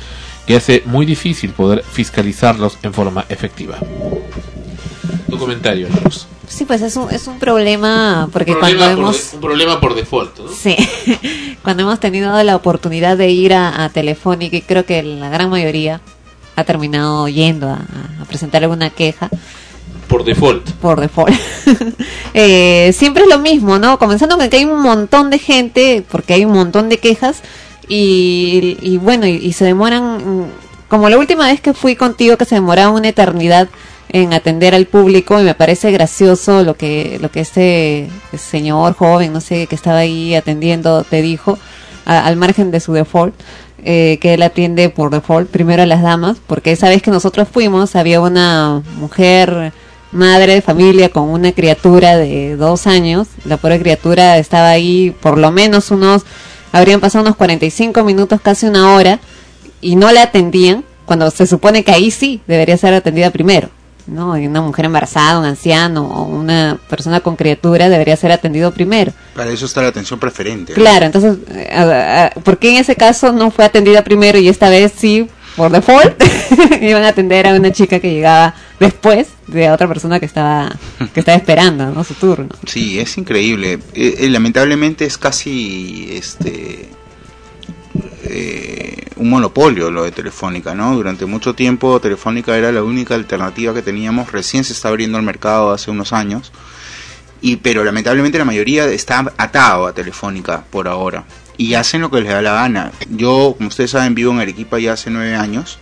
que 0.45 0.55
hace 0.55 0.83
muy 0.85 1.05
difícil 1.05 1.51
poder 1.51 1.83
fiscalizarlos 1.83 2.77
en 2.83 2.93
forma 2.93 3.25
efectiva. 3.29 3.77
Tu 5.33 5.39
comentario, 5.39 5.87
Luz. 6.03 6.27
Sí, 6.47 6.65
pues 6.65 6.81
es 6.81 6.95
un, 6.97 7.09
es 7.11 7.25
un 7.27 7.39
problema 7.39 8.29
porque 8.31 8.51
Un 8.51 8.59
cuando 8.59 8.79
por 8.83 8.91
hemos... 8.91 9.31
de- 9.31 9.35
un 9.37 9.41
problema 9.41 9.79
por 9.81 9.95
default, 9.95 10.39
¿no? 10.39 10.51
Sí, 10.51 10.75
cuando 11.63 11.83
hemos 11.83 11.99
tenido 11.99 12.41
la 12.43 12.55
oportunidad 12.55 13.17
de 13.17 13.29
ir 13.29 13.53
a, 13.53 13.83
a 13.85 13.89
Telefónica 13.89 14.57
y 14.57 14.61
creo 14.61 14.85
que 14.85 15.01
la 15.03 15.29
gran 15.29 15.49
mayoría 15.49 16.01
ha 16.55 16.63
terminado 16.63 17.27
yendo 17.27 17.69
a, 17.69 17.79
a 18.21 18.25
presentar 18.27 18.61
alguna 18.63 18.89
queja 18.91 19.29
Por 20.07 20.23
default. 20.23 20.69
por 20.73 20.99
default. 20.99 21.33
Eh, 22.35 22.91
siempre 22.93 23.23
es 23.23 23.29
lo 23.29 23.37
mismo, 23.37 23.77
¿no? 23.77 23.99
Comenzando 23.99 24.37
con 24.37 24.49
que 24.49 24.57
hay 24.57 24.65
un 24.65 24.81
montón 24.81 25.29
de 25.29 25.37
gente, 25.37 26.03
porque 26.09 26.33
hay 26.33 26.45
un 26.45 26.53
montón 26.53 26.89
de 26.89 26.97
quejas 26.97 27.41
y, 27.87 28.75
y 28.81 28.97
bueno, 28.97 29.27
y, 29.27 29.33
y 29.35 29.53
se 29.53 29.65
demoran, 29.65 30.17
mm, 30.17 30.45
como 30.87 31.09
la 31.09 31.17
última 31.19 31.45
vez 31.45 31.61
que 31.61 31.73
fui 31.75 31.95
contigo, 31.95 32.35
que 32.37 32.45
se 32.45 32.55
demoraba 32.55 32.91
una 32.91 33.09
eternidad 33.09 33.69
en 34.13 34.33
atender 34.33 34.73
al 34.75 34.85
público 34.85 35.41
y 35.41 35.43
me 35.43 35.55
parece 35.55 35.91
gracioso 35.91 36.63
lo 36.63 36.75
que 36.77 37.17
lo 37.21 37.29
que 37.31 37.41
este 37.41 38.09
señor 38.37 38.93
joven, 38.93 39.33
no 39.33 39.41
sé, 39.41 39.67
que 39.67 39.75
estaba 39.75 39.97
ahí 39.99 40.33
atendiendo 40.35 41.03
te 41.03 41.21
dijo 41.21 41.57
a- 42.05 42.25
al 42.25 42.35
margen 42.37 42.71
de 42.71 42.79
su 42.79 42.93
default. 42.93 43.33
eh, 43.85 44.17
que 44.21 44.33
él 44.35 44.43
atiende 44.43 44.87
por 44.87 45.09
default 45.11 45.49
primero 45.49 45.83
a 45.83 45.85
las 45.85 46.01
damas, 46.01 46.37
porque 46.47 46.71
esa 46.71 46.87
vez 46.87 47.01
que 47.01 47.11
nosotros 47.11 47.49
fuimos 47.51 47.97
había 47.97 48.21
una 48.21 48.81
mujer 48.97 49.73
madre 50.13 50.53
de 50.53 50.61
familia 50.61 51.09
con 51.09 51.27
una 51.27 51.51
criatura 51.51 52.15
de 52.15 52.55
dos 52.55 52.87
años. 52.87 53.27
La 53.43 53.57
pobre 53.57 53.79
criatura 53.81 54.37
estaba 54.37 54.69
ahí 54.69 55.13
por 55.21 55.37
lo 55.37 55.51
menos 55.51 55.91
unos, 55.91 56.21
habrían 56.71 57.01
pasado 57.01 57.23
unos 57.25 57.35
45 57.35 58.05
minutos, 58.05 58.39
casi 58.41 58.67
una 58.67 58.93
hora, 58.95 59.19
y 59.81 59.97
no 59.97 60.13
la 60.13 60.23
atendían, 60.23 60.85
cuando 61.05 61.29
se 61.29 61.45
supone 61.45 61.83
que 61.83 61.91
ahí 61.91 62.09
sí 62.09 62.39
debería 62.47 62.77
ser 62.77 62.93
atendida 62.93 63.31
primero. 63.31 63.67
¿No? 64.07 64.31
Una 64.31 64.61
mujer 64.61 64.85
embarazada, 64.85 65.39
un 65.39 65.45
anciano 65.45 66.07
o 66.07 66.23
una 66.23 66.77
persona 66.89 67.19
con 67.19 67.35
criatura 67.35 67.89
debería 67.89 68.15
ser 68.15 68.31
atendido 68.31 68.71
primero. 68.71 69.11
Para 69.35 69.51
eso 69.51 69.65
está 69.65 69.81
la 69.81 69.89
atención 69.89 70.19
preferente. 70.19 70.73
Claro, 70.73 71.05
entonces, 71.05 71.37
eh, 71.49 72.29
¿por 72.43 72.57
qué 72.57 72.71
en 72.71 72.77
ese 72.77 72.95
caso 72.95 73.31
no 73.31 73.51
fue 73.51 73.65
atendida 73.65 74.03
primero 74.03 74.37
y 74.37 74.47
esta 74.47 74.69
vez 74.69 74.93
sí, 74.95 75.27
por 75.55 75.71
default, 75.71 76.21
iban 76.81 77.03
a 77.03 77.09
atender 77.09 77.47
a 77.47 77.53
una 77.53 77.71
chica 77.71 77.99
que 77.99 78.11
llegaba 78.11 78.55
después 78.79 79.27
de 79.47 79.69
otra 79.69 79.87
persona 79.87 80.19
que 80.19 80.25
estaba 80.25 80.75
que 81.13 81.19
estaba 81.19 81.37
esperando, 81.37 81.91
¿no? 81.91 82.03
Su 82.03 82.15
turno. 82.15 82.49
Sí, 82.65 82.99
es 82.99 83.17
increíble. 83.17 83.79
Eh, 83.93 84.15
eh, 84.19 84.29
lamentablemente 84.29 85.05
es 85.05 85.17
casi 85.17 86.09
este 86.11 86.89
eh, 88.23 89.07
un 89.17 89.29
monopolio 89.29 89.91
lo 89.91 90.03
de 90.03 90.11
Telefónica, 90.11 90.73
¿no? 90.73 90.95
Durante 90.95 91.25
mucho 91.25 91.53
tiempo 91.53 91.99
Telefónica 91.99 92.57
era 92.57 92.71
la 92.71 92.83
única 92.83 93.15
alternativa 93.15 93.73
que 93.73 93.81
teníamos. 93.81 94.31
Recién 94.31 94.63
se 94.63 94.73
está 94.73 94.89
abriendo 94.89 95.17
el 95.17 95.23
mercado 95.23 95.71
hace 95.71 95.91
unos 95.91 96.13
años. 96.13 96.51
Y 97.41 97.57
pero 97.57 97.83
lamentablemente 97.83 98.37
la 98.37 98.45
mayoría 98.45 98.85
está 98.85 99.33
atado 99.37 99.85
a 99.85 99.93
Telefónica 99.93 100.63
por 100.71 100.87
ahora 100.87 101.25
y 101.57 101.73
hacen 101.73 102.01
lo 102.01 102.09
que 102.09 102.21
les 102.21 102.29
da 102.29 102.41
la 102.41 102.53
gana. 102.53 102.91
Yo, 103.09 103.55
como 103.57 103.69
ustedes 103.69 103.91
saben, 103.91 104.15
vivo 104.15 104.31
en 104.31 104.39
Arequipa 104.39 104.79
ya 104.79 104.93
hace 104.93 105.09
nueve 105.09 105.35
años 105.35 105.79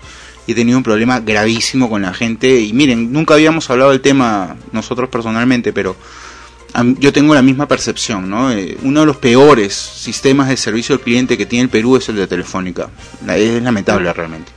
y 0.47 0.53
he 0.53 0.55
tenido 0.55 0.77
un 0.77 0.83
problema 0.83 1.19
gravísimo 1.19 1.89
con 1.89 2.01
la 2.01 2.13
gente. 2.13 2.59
Y 2.59 2.73
miren, 2.73 3.13
nunca 3.13 3.35
habíamos 3.35 3.69
hablado 3.69 3.91
del 3.91 4.01
tema 4.01 4.55
nosotros 4.71 5.09
personalmente, 5.09 5.71
pero 5.71 5.95
yo 6.99 7.13
tengo 7.13 7.33
la 7.33 7.41
misma 7.41 7.67
percepción, 7.67 8.29
¿no? 8.29 8.51
Eh, 8.51 8.77
uno 8.83 9.01
de 9.01 9.05
los 9.05 9.17
peores 9.17 9.73
sistemas 9.73 10.49
de 10.49 10.57
servicio 10.57 10.95
al 10.95 11.01
cliente 11.01 11.37
que 11.37 11.45
tiene 11.45 11.63
el 11.63 11.69
Perú 11.69 11.97
es 11.97 12.07
el 12.09 12.15
de 12.15 12.27
Telefónica. 12.27 12.89
Es 13.27 13.61
lamentable 13.61 14.11
realmente. 14.13 14.51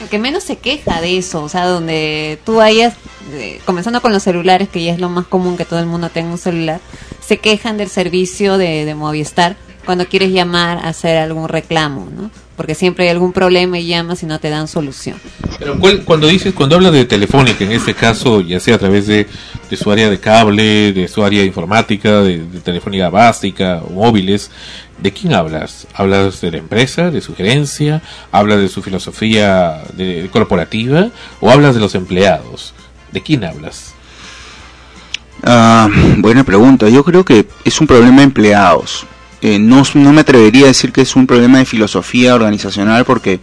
El 0.00 0.08
que 0.08 0.18
menos 0.18 0.44
se 0.44 0.56
queja 0.56 1.00
de 1.00 1.18
eso, 1.18 1.42
o 1.42 1.48
sea, 1.48 1.66
donde 1.66 2.38
tú 2.44 2.56
vayas, 2.56 2.94
eh, 3.32 3.60
comenzando 3.64 4.00
con 4.00 4.12
los 4.12 4.22
celulares, 4.22 4.68
que 4.68 4.84
ya 4.84 4.92
es 4.92 5.00
lo 5.00 5.08
más 5.08 5.26
común 5.26 5.56
que 5.56 5.64
todo 5.64 5.80
el 5.80 5.86
mundo 5.86 6.08
tenga 6.08 6.30
un 6.30 6.38
celular, 6.38 6.80
se 7.20 7.38
quejan 7.38 7.76
del 7.76 7.88
servicio 7.88 8.58
de, 8.58 8.84
de 8.84 8.94
Movistar 8.94 9.56
cuando 9.84 10.06
quieres 10.06 10.30
llamar 10.30 10.78
a 10.78 10.88
hacer 10.88 11.16
algún 11.16 11.48
reclamo, 11.48 12.08
¿no? 12.14 12.30
Porque 12.58 12.74
siempre 12.74 13.04
hay 13.04 13.10
algún 13.10 13.32
problema 13.32 13.78
y 13.78 13.86
llamas 13.86 14.22
y 14.22 14.26
no 14.26 14.38
te 14.40 14.50
dan 14.50 14.68
solución. 14.68 15.16
Pero 15.58 15.78
¿cuál- 15.78 16.02
cuando 16.04 16.26
dices, 16.26 16.52
cuando 16.52 16.74
hablas 16.76 16.92
de 16.92 17.06
telefónica, 17.06 17.64
en 17.64 17.72
este 17.72 17.94
caso, 17.94 18.42
ya 18.42 18.60
sea 18.60 18.74
a 18.74 18.78
través 18.78 19.06
de, 19.06 19.26
de 19.70 19.76
su 19.78 19.90
área 19.90 20.10
de 20.10 20.18
cable, 20.20 20.92
de 20.92 21.08
su 21.08 21.24
área 21.24 21.40
de 21.40 21.46
informática, 21.46 22.20
de, 22.20 22.38
de 22.44 22.60
telefónica 22.60 23.08
básica 23.08 23.80
o 23.88 23.90
móviles, 23.92 24.50
¿de 25.00 25.12
quién 25.12 25.32
hablas? 25.32 25.86
¿Hablas 25.94 26.40
de 26.42 26.50
la 26.50 26.56
empresa, 26.58 27.10
de 27.10 27.20
su 27.22 27.34
gerencia? 27.34 28.02
¿Hablas 28.32 28.58
de 28.58 28.68
su 28.68 28.82
filosofía 28.82 29.80
de- 29.94 30.28
corporativa? 30.30 31.08
¿O 31.40 31.50
hablas 31.50 31.74
de 31.76 31.80
los 31.80 31.94
empleados? 31.94 32.74
¿De 33.12 33.22
quién 33.22 33.44
hablas? 33.44 33.94
Ah, 35.44 35.88
buena 36.18 36.44
pregunta. 36.44 36.88
Yo 36.88 37.04
creo 37.04 37.24
que 37.24 37.46
es 37.64 37.80
un 37.80 37.86
problema 37.86 38.16
de 38.18 38.24
empleados. 38.24 39.06
Eh, 39.40 39.58
no, 39.58 39.82
no 39.94 40.12
me 40.12 40.22
atrevería 40.22 40.64
a 40.64 40.68
decir 40.68 40.92
que 40.92 41.02
es 41.02 41.14
un 41.14 41.26
problema 41.26 41.58
de 41.58 41.64
filosofía 41.64 42.34
organizacional 42.34 43.04
porque 43.04 43.40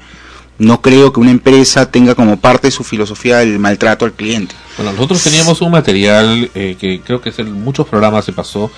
no 0.57 0.81
creo 0.81 1.11
que 1.11 1.19
una 1.19 1.31
empresa 1.31 1.91
tenga 1.91 2.15
como 2.15 2.37
parte 2.37 2.67
de 2.67 2.71
su 2.71 2.83
filosofía 2.83 3.41
el 3.41 3.59
maltrato 3.59 4.05
al 4.05 4.13
cliente. 4.13 4.55
Bueno, 4.77 4.93
nosotros 4.93 5.23
teníamos 5.23 5.61
un 5.61 5.71
material 5.71 6.49
eh, 6.55 6.75
que 6.79 7.01
creo 7.01 7.21
que 7.21 7.33
en 7.37 7.51
muchos 7.51 7.87
programas 7.87 8.25
se 8.25 8.33
pasó 8.33 8.71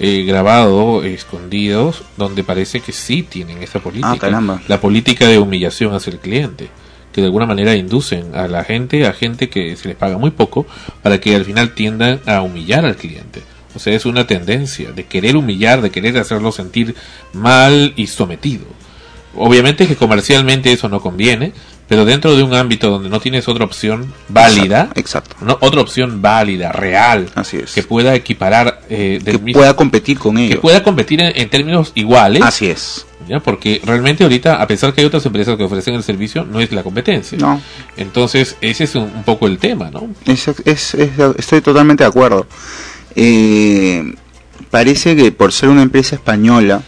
eh, 0.00 0.24
grabado, 0.26 1.04
eh, 1.04 1.14
escondidos, 1.14 2.02
donde 2.16 2.42
parece 2.42 2.80
que 2.80 2.92
sí 2.92 3.22
tienen 3.22 3.62
esa 3.62 3.80
política. 3.80 4.28
Ah. 4.32 4.60
La 4.68 4.80
política 4.80 5.26
de 5.26 5.38
humillación 5.38 5.94
hacia 5.94 6.12
el 6.12 6.18
cliente, 6.18 6.68
que 7.12 7.20
de 7.20 7.26
alguna 7.28 7.46
manera 7.46 7.76
inducen 7.76 8.34
a 8.34 8.48
la 8.48 8.64
gente, 8.64 9.06
a 9.06 9.12
gente 9.12 9.48
que 9.48 9.76
se 9.76 9.88
les 9.88 9.96
paga 9.96 10.18
muy 10.18 10.30
poco, 10.30 10.66
para 11.02 11.20
que 11.20 11.36
al 11.36 11.44
final 11.44 11.74
tiendan 11.74 12.20
a 12.26 12.42
humillar 12.42 12.84
al 12.84 12.96
cliente. 12.96 13.42
O 13.74 13.78
sea, 13.78 13.94
es 13.94 14.06
una 14.06 14.26
tendencia 14.26 14.92
de 14.92 15.04
querer 15.06 15.36
humillar, 15.36 15.82
de 15.82 15.90
querer 15.90 16.16
hacerlo 16.18 16.52
sentir 16.52 16.94
mal 17.32 17.92
y 17.96 18.06
sometido. 18.06 18.64
Obviamente 19.36 19.88
que 19.88 19.96
comercialmente 19.96 20.72
eso 20.72 20.88
no 20.88 21.00
conviene, 21.00 21.52
pero 21.88 22.04
dentro 22.04 22.36
de 22.36 22.44
un 22.44 22.54
ámbito 22.54 22.88
donde 22.88 23.08
no 23.08 23.18
tienes 23.20 23.48
otra 23.48 23.64
opción 23.64 24.12
válida, 24.28 24.90
Exacto. 24.94 25.34
no, 25.40 25.58
otra 25.60 25.80
opción 25.80 26.22
válida, 26.22 26.70
real, 26.70 27.28
Así 27.34 27.56
es. 27.58 27.72
que 27.72 27.82
pueda 27.82 28.14
equiparar, 28.14 28.82
eh, 28.88 29.20
Que 29.24 29.32
mismo- 29.38 29.58
pueda 29.58 29.74
competir 29.74 30.18
con 30.20 30.36
que 30.36 30.44
ellos. 30.46 30.60
pueda 30.60 30.82
competir 30.84 31.20
en, 31.20 31.32
en 31.34 31.50
términos 31.50 31.90
iguales, 31.96 32.42
Así 32.42 32.68
es. 32.68 33.06
¿ya? 33.28 33.40
porque 33.40 33.82
realmente 33.84 34.22
ahorita, 34.22 34.62
a 34.62 34.66
pesar 34.68 34.94
que 34.94 35.00
hay 35.00 35.06
otras 35.08 35.26
empresas 35.26 35.56
que 35.56 35.64
ofrecen 35.64 35.94
el 35.94 36.04
servicio, 36.04 36.44
no 36.44 36.60
es 36.60 36.70
la 36.70 36.84
competencia. 36.84 37.36
No. 37.36 37.60
Entonces, 37.96 38.56
ese 38.60 38.84
es 38.84 38.94
un, 38.94 39.02
un 39.14 39.24
poco 39.24 39.48
el 39.48 39.58
tema, 39.58 39.90
¿no? 39.90 40.08
Es, 40.26 40.46
es- 40.64 40.94
es- 40.94 41.10
estoy 41.38 41.60
totalmente 41.60 42.04
de 42.04 42.08
acuerdo. 42.08 42.46
Eh, 43.16 44.14
parece 44.70 45.14
que 45.16 45.32
por 45.32 45.52
ser 45.52 45.68
una 45.68 45.82
empresa 45.82 46.16
española 46.16 46.82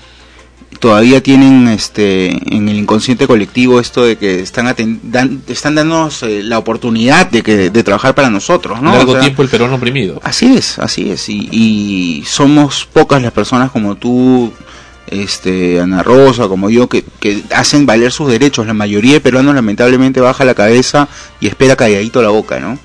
todavía 0.81 1.23
tienen 1.23 1.69
este 1.69 2.33
en 2.55 2.69
el 2.69 2.77
inconsciente 2.77 3.27
colectivo 3.27 3.81
esto 3.81 4.05
de 4.05 4.17
que 4.17 4.41
están 4.41 4.67
dan- 5.05 5.41
están 5.49 5.75
dándonos 5.75 6.23
eh, 6.23 6.43
la 6.43 6.59
oportunidad 6.59 7.31
de 7.31 7.43
que 7.43 7.71
de 7.71 7.83
trabajar 7.83 8.15
para 8.15 8.29
nosotros, 8.29 8.83
¿no? 8.83 8.93
Largo 8.93 9.12
O 9.12 9.15
sea, 9.15 9.23
tiempo 9.23 9.43
el 9.43 9.49
Perón 9.49 9.73
oprimido. 9.73 10.21
Así 10.23 10.55
es, 10.55 10.79
así 10.79 11.11
es. 11.11 11.29
Y, 11.31 11.49
y 11.51 12.25
somos 12.27 12.87
pocas 12.93 13.23
las 13.23 13.33
personas 13.33 13.71
como 13.71 13.95
tú 13.95 14.53
este, 15.07 15.81
Ana 15.81 16.03
Rosa, 16.03 16.49
como 16.49 16.71
yo, 16.71 16.88
que, 16.88 17.05
que 17.21 17.42
hacen 17.55 17.87
valer 17.87 18.12
sus 18.12 18.29
derechos. 18.31 18.66
La 18.66 18.75
mayoría 18.75 19.14
de 19.14 19.21
peruanos 19.21 19.55
lamentablemente 19.55 20.21
baja 20.21 20.45
la 20.45 20.55
cabeza 20.55 21.09
y 21.40 21.47
espera 21.47 21.77
calladito 21.77 22.23
la 22.23 22.31
boca, 22.31 22.61
¿no? 22.61 22.79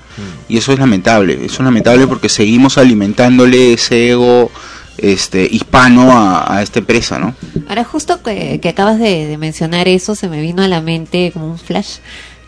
Y 0.48 0.58
eso 0.58 0.72
es 0.72 0.78
lamentable, 0.78 1.34
eso 1.34 1.54
es 1.54 1.60
lamentable 1.60 2.06
porque 2.06 2.28
seguimos 2.28 2.76
alimentándole 2.76 3.72
ese 3.72 4.10
ego 4.10 4.50
este 4.98 5.48
hispano 5.50 6.12
a, 6.12 6.58
a 6.58 6.62
esta 6.62 6.80
empresa, 6.80 7.18
¿no? 7.18 7.34
Ahora, 7.66 7.82
justo 7.82 8.22
que, 8.22 8.60
que 8.60 8.68
acabas 8.68 8.98
de, 8.98 9.26
de 9.26 9.38
mencionar 9.38 9.88
eso, 9.88 10.14
se 10.14 10.28
me 10.28 10.42
vino 10.42 10.62
a 10.62 10.68
la 10.68 10.82
mente 10.82 11.30
como 11.32 11.46
un 11.46 11.58
flash. 11.58 11.96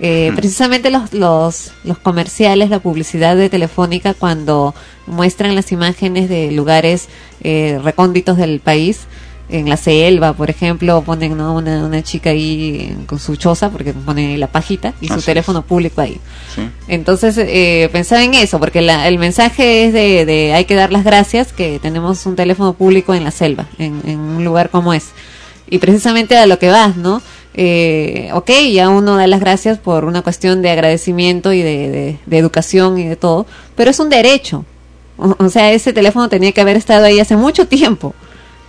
Eh, 0.00 0.32
Precisamente 0.36 0.90
los, 0.90 1.14
los, 1.14 1.72
los 1.84 1.98
comerciales, 1.98 2.68
la 2.68 2.80
publicidad 2.80 3.36
de 3.36 3.48
Telefónica, 3.48 4.12
cuando 4.12 4.74
muestran 5.06 5.54
las 5.54 5.72
imágenes 5.72 6.28
de 6.28 6.50
lugares 6.50 7.08
eh, 7.42 7.80
recónditos 7.82 8.36
del 8.36 8.60
país, 8.60 9.06
en 9.48 9.68
la 9.68 9.76
selva, 9.76 10.32
por 10.32 10.48
ejemplo, 10.50 11.02
ponen 11.02 11.36
¿no? 11.36 11.54
una, 11.54 11.84
una 11.84 12.02
chica 12.02 12.30
ahí 12.30 12.96
con 13.06 13.18
su 13.18 13.36
choza, 13.36 13.68
porque 13.70 13.92
ponen 13.92 14.30
ahí 14.30 14.36
la 14.38 14.46
pajita 14.46 14.94
y 15.00 15.08
su 15.08 15.14
es. 15.18 15.24
teléfono 15.24 15.62
público 15.62 16.00
ahí. 16.00 16.18
Sí. 16.54 16.62
Entonces, 16.88 17.36
eh, 17.38 17.88
pensaba 17.92 18.22
en 18.24 18.34
eso, 18.34 18.58
porque 18.58 18.80
la- 18.80 19.06
el 19.06 19.18
mensaje 19.18 19.84
es 19.86 19.92
de, 19.92 20.24
de 20.24 20.54
hay 20.54 20.64
que 20.64 20.74
dar 20.74 20.90
las 20.92 21.04
gracias 21.04 21.52
que 21.52 21.78
tenemos 21.78 22.24
un 22.26 22.36
teléfono 22.36 22.72
público 22.72 23.14
en 23.14 23.22
la 23.24 23.30
selva, 23.30 23.66
en, 23.78 24.00
en 24.06 24.18
un 24.18 24.44
lugar 24.44 24.70
como 24.70 24.94
es. 24.94 25.08
Y 25.68 25.78
precisamente 25.78 26.36
a 26.36 26.46
lo 26.46 26.58
que 26.58 26.70
vas, 26.70 26.96
¿no? 26.96 27.20
Eh, 27.56 28.30
ok, 28.32 28.50
ya 28.72 28.88
uno 28.88 29.16
da 29.16 29.26
las 29.26 29.40
gracias 29.40 29.78
por 29.78 30.04
una 30.04 30.22
cuestión 30.22 30.60
de 30.62 30.70
agradecimiento 30.70 31.52
y 31.52 31.62
de, 31.62 31.90
de- 31.90 32.18
de 32.26 32.38
educación 32.38 32.98
y 32.98 33.04
de 33.06 33.16
todo, 33.16 33.46
pero 33.76 33.90
es 33.90 34.00
un 34.00 34.08
derecho. 34.08 34.64
O, 35.16 35.36
o 35.38 35.48
sea, 35.48 35.70
ese 35.72 35.92
teléfono 35.92 36.28
tenía 36.28 36.50
que 36.52 36.60
haber 36.60 36.76
estado 36.76 37.04
ahí 37.04 37.20
hace 37.20 37.36
mucho 37.36 37.68
tiempo, 37.68 38.14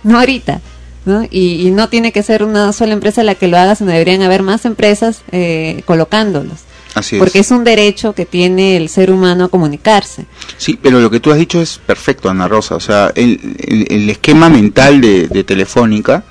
no 0.06 0.18
ahorita. 0.18 0.60
¿no? 1.04 1.22
Y, 1.30 1.66
y 1.68 1.70
no 1.70 1.88
tiene 1.88 2.10
que 2.10 2.24
ser 2.24 2.42
una 2.42 2.72
sola 2.72 2.92
empresa 2.92 3.22
la 3.22 3.36
que 3.36 3.46
lo 3.46 3.56
haga, 3.56 3.76
sino 3.76 3.92
deberían 3.92 4.22
haber 4.22 4.42
más 4.42 4.64
empresas 4.64 5.22
eh, 5.30 5.82
colocándolos. 5.86 6.58
Así 6.94 7.16
Porque 7.18 7.38
es. 7.38 7.46
es 7.46 7.52
un 7.52 7.62
derecho 7.62 8.12
que 8.14 8.26
tiene 8.26 8.76
el 8.76 8.88
ser 8.88 9.12
humano 9.12 9.44
a 9.44 9.48
comunicarse. 9.48 10.24
Sí, 10.56 10.76
pero 10.82 10.98
lo 10.98 11.08
que 11.10 11.20
tú 11.20 11.30
has 11.30 11.38
dicho 11.38 11.60
es 11.62 11.78
perfecto, 11.78 12.28
Ana 12.28 12.48
Rosa. 12.48 12.74
O 12.74 12.80
sea, 12.80 13.12
el, 13.14 13.38
el- 13.58 13.86
el 13.88 14.10
esquema 14.10 14.48
mental 14.48 15.00
de, 15.00 15.28
de 15.28 15.44
Telefónica 15.44 16.24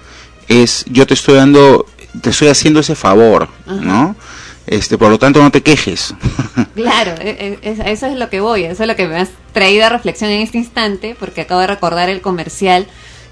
es 0.50 0.84
yo 0.90 1.08
te 1.08 1.14
estoy 1.14 1.36
dando, 1.36 1.86
te 2.22 2.32
estoy 2.32 2.50
haciendo 2.50 2.82
ese 2.82 2.96
favor, 2.96 3.48
¿no? 3.68 4.16
Este, 4.68 4.98
por 4.98 5.10
lo 5.10 5.18
tanto, 5.20 5.42
no 5.42 5.52
te 5.52 5.62
quejes. 5.64 6.14
Claro, 6.76 7.14
e- 7.22 7.60
e- 7.64 7.70
es- 7.72 7.80
eso 7.80 8.08
es 8.08 8.18
lo 8.18 8.30
que 8.30 8.42
voy, 8.42 8.64
eso 8.66 8.84
es 8.84 8.88
lo 8.90 8.96
que 8.98 9.08
me 9.08 9.16
has 9.18 9.30
traído 9.54 9.86
a 9.86 9.90
reflexión 9.90 10.30
en 10.32 10.42
este 10.42 10.58
instante, 10.58 11.16
porque 11.18 11.42
acabo 11.42 11.62
de 11.62 11.68
recordar 11.68 12.10
el 12.10 12.20
comercial 12.22 12.88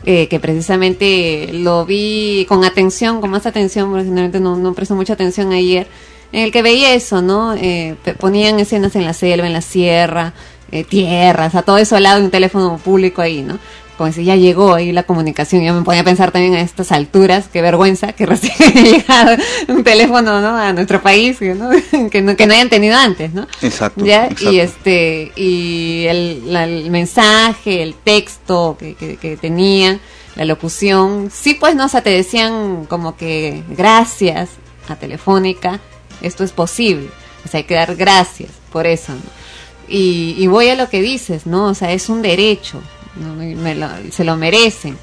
eh, 0.06 0.28
que 0.28 0.40
precisamente 0.40 1.50
lo 1.54 1.86
vi 1.86 2.46
con 2.50 2.64
atención, 2.64 3.22
con 3.22 3.30
más 3.30 3.46
atención, 3.46 3.90
porque 3.90 4.06
generalmente 4.06 4.40
no, 4.40 4.58
no 4.58 4.74
presto 4.74 4.96
mucha 4.96 5.14
atención 5.14 5.52
ayer, 5.52 5.88
en 6.32 6.42
el 6.42 6.52
que 6.52 6.62
veía 6.62 6.94
eso, 6.94 7.22
¿no? 7.22 7.54
Eh, 7.54 7.96
ponían 8.20 8.60
escenas 8.60 8.96
en 8.96 9.06
la 9.06 9.14
selva, 9.14 9.48
en 9.48 9.54
la 9.54 9.62
sierra, 9.62 10.34
eh, 10.72 10.84
tierras, 10.84 11.54
a 11.56 11.62
todo 11.62 11.78
eso 11.78 11.96
al 11.96 12.04
lado 12.04 12.20
de 12.20 12.26
un 12.26 12.32
teléfono 12.32 12.80
público 12.84 13.22
ahí, 13.22 13.44
¿no? 13.44 13.60
Como 13.98 14.12
si 14.12 14.24
ya 14.26 14.36
llegó 14.36 14.74
ahí 14.74 14.92
la 14.92 15.04
comunicación, 15.04 15.62
yo 15.64 15.72
me 15.74 15.84
ponía 15.84 16.02
a 16.02 16.04
pensar 16.04 16.32
también 16.32 16.56
a 16.56 16.62
estas 16.62 16.92
alturas, 16.92 17.46
qué 17.54 17.62
vergüenza 17.62 18.14
que 18.14 18.26
recién 18.28 18.54
haya 18.60 18.82
llegado 18.82 19.38
un 19.68 19.84
teléfono, 19.84 20.42
¿no? 20.42 20.58
A 20.58 20.74
nuestro 20.74 21.00
país, 21.02 21.40
¿no? 21.42 21.70
que 22.10 22.22
no, 22.22 22.36
que 22.36 22.48
no 22.48 22.54
hayan 22.56 22.70
tenido 22.70 22.98
antes, 22.98 23.34
¿no? 23.34 23.46
Exacto. 23.62 24.04
ya 24.04 24.26
exacto. 24.26 24.52
y 24.52 24.60
este 24.60 25.32
y 25.36 26.06
el, 26.08 26.52
la- 26.54 26.64
el 26.64 26.90
mensaje 26.90 27.84
el 27.84 27.94
texto 27.94 28.78
que, 28.80 28.96
que, 28.96 29.18
que 29.18 29.38
tenían 29.38 30.00
la 30.36 30.46
locución 30.46 31.30
sí 31.32 31.54
pues 31.54 31.76
no 31.76 31.86
o 31.86 31.88
sea 31.88 32.02
te 32.02 32.10
decían 32.10 32.86
como 32.88 33.16
que 33.16 33.62
gracias 33.70 34.50
a 34.90 34.96
Telefónica 34.96 35.80
esto 36.22 36.44
es 36.44 36.52
posible 36.52 37.10
o 37.46 37.48
sea 37.48 37.60
hay 37.60 37.66
que 37.66 37.76
dar 37.76 37.96
gracias 37.96 38.50
por 38.72 38.88
eso 38.88 39.12
¿no? 39.14 39.22
y, 39.88 40.36
y 40.40 40.48
voy 40.48 40.70
a 40.70 40.76
lo 40.76 40.90
que 40.90 41.04
dices 41.04 41.46
no 41.46 41.66
o 41.68 41.76
sea 41.76 41.92
es 41.92 42.10
un 42.10 42.24
derecho 42.24 42.82
¿no? 43.16 43.34
Me 43.36 43.76
lo- 43.76 43.90
se 44.12 44.24
lo 44.24 44.36
merecen 44.38 44.94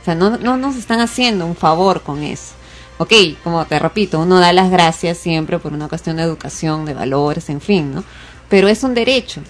o 0.00 0.04
sea 0.04 0.14
no, 0.14 0.36
no 0.38 0.56
nos 0.56 0.76
están 0.76 1.00
haciendo 1.00 1.44
un 1.46 1.56
favor 1.56 2.02
con 2.02 2.22
eso 2.22 2.52
ok, 2.98 3.12
como 3.44 3.64
te 3.66 3.78
repito, 3.78 4.18
uno 4.20 4.40
da 4.40 4.52
las 4.52 4.70
gracias 4.72 5.18
siempre 5.18 5.58
por 5.60 5.72
una 5.72 5.86
cuestión 5.88 6.16
de 6.16 6.24
educación, 6.24 6.84
de 6.84 6.94
valores, 6.94 7.48
en 7.48 7.60
fin, 7.60 7.94
¿no? 7.94 8.02
Pero 8.48 8.66
es 8.66 8.82
un 8.82 8.92
derecho. 8.92 9.40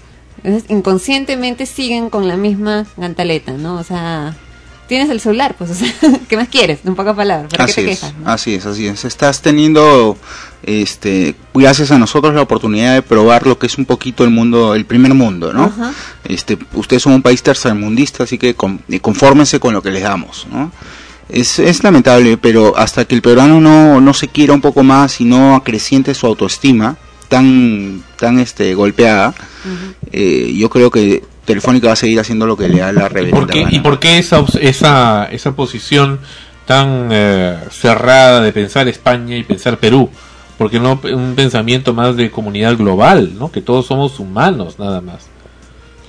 Entonces, 0.43 0.71
inconscientemente 0.71 1.65
siguen 1.65 2.11
con 2.11 2.29
la 2.29 2.37
misma 2.37 2.85
gantaleta, 2.99 3.53
¿no? 3.53 3.77
O 3.77 3.85
sea, 3.85 4.37
tienes 4.89 5.11
el 5.11 5.21
celular, 5.21 5.55
pues, 5.57 5.71
o 5.71 5.75
sea, 5.75 5.93
¿qué 6.29 6.37
más 6.37 6.49
quieres? 6.49 6.81
En 6.85 6.95
pocas 6.97 7.15
palabras, 7.15 7.51
¿para 7.51 7.67
qué 7.67 7.71
Así 7.73 7.83
te 7.85 7.91
es, 7.93 8.01
quejas? 8.01 8.15
no? 8.19 8.31
así 8.31 8.55
es, 8.55 8.67
así 8.67 8.87
es. 8.87 9.05
Estás 9.05 9.41
teniendo, 9.43 10.17
este, 10.63 11.35
gracias 11.55 11.91
a 11.91 11.99
nosotros 11.99 12.35
la 12.35 12.43
oportunidad 12.43 12.95
de 12.95 13.03
probar 13.03 13.47
lo 13.47 13.59
que 13.59 13.67
es 13.67 13.79
un 13.79 13.85
poquito 13.85 14.25
el 14.25 14.31
mundo, 14.31 14.75
el 14.75 14.85
primer 14.87 15.15
mundo, 15.15 15.53
¿no? 15.53 15.65
Ajá. 15.65 15.93
Este, 16.25 16.59
ustedes 16.75 17.03
son 17.03 17.13
un 17.13 17.23
país 17.23 17.43
tercermundista, 17.43 18.25
así 18.25 18.39
que 18.39 18.55
con- 18.55 18.81
confórmense 19.01 19.61
con 19.61 19.75
lo 19.75 19.83
que 19.83 19.91
les 19.91 20.03
damos, 20.03 20.47
¿no? 20.51 20.73
Es, 21.29 21.59
es 21.59 21.85
lamentable, 21.85 22.39
pero 22.39 22.75
hasta 22.79 23.05
que 23.05 23.15
el 23.15 23.21
peruano 23.21 23.61
no, 23.61 24.01
no 24.01 24.15
se 24.15 24.29
quiera 24.29 24.55
un 24.55 24.63
poco 24.63 24.83
más 24.83 25.21
y 25.21 25.25
no 25.27 25.55
acreciente 25.57 26.15
su 26.15 26.27
autoestima 26.27 26.97
tan, 27.29 28.03
tan 28.17 28.39
este, 28.39 28.75
golpeada, 28.75 29.35
eh, 30.11 30.55
yo 30.57 30.71
creo 30.71 30.91
que 30.91 31.23
Telefónica 31.49 31.87
va 31.89 31.95
a 31.95 31.97
seguir 31.97 32.21
haciendo 32.21 32.47
lo 32.47 32.57
que 32.57 32.69
le 32.69 32.79
da 32.79 32.93
la 32.93 33.07
¿Y 33.07 33.09
reverenda 33.09 33.41
por 33.41 33.51
qué, 33.51 33.63
gana. 33.63 33.75
y 33.75 33.81
por 33.81 33.99
qué 33.99 34.19
esa, 34.19 34.45
esa, 34.61 35.25
esa 35.33 35.57
posición 35.57 36.21
tan 36.67 37.09
eh, 37.11 37.57
cerrada 37.71 38.43
de 38.43 38.53
pensar 38.53 38.87
España 38.87 39.37
y 39.37 39.43
pensar 39.43 39.79
Perú? 39.79 40.11
Porque 40.59 40.79
no 40.79 41.01
un 41.03 41.35
pensamiento 41.35 41.95
más 41.95 42.17
de 42.17 42.31
comunidad 42.31 42.77
global, 42.77 43.33
¿no? 43.39 43.51
Que 43.51 43.63
todos 43.63 43.87
somos 43.87 44.21
humanos, 44.21 44.79
nada 44.79 45.01
más. 45.01 45.27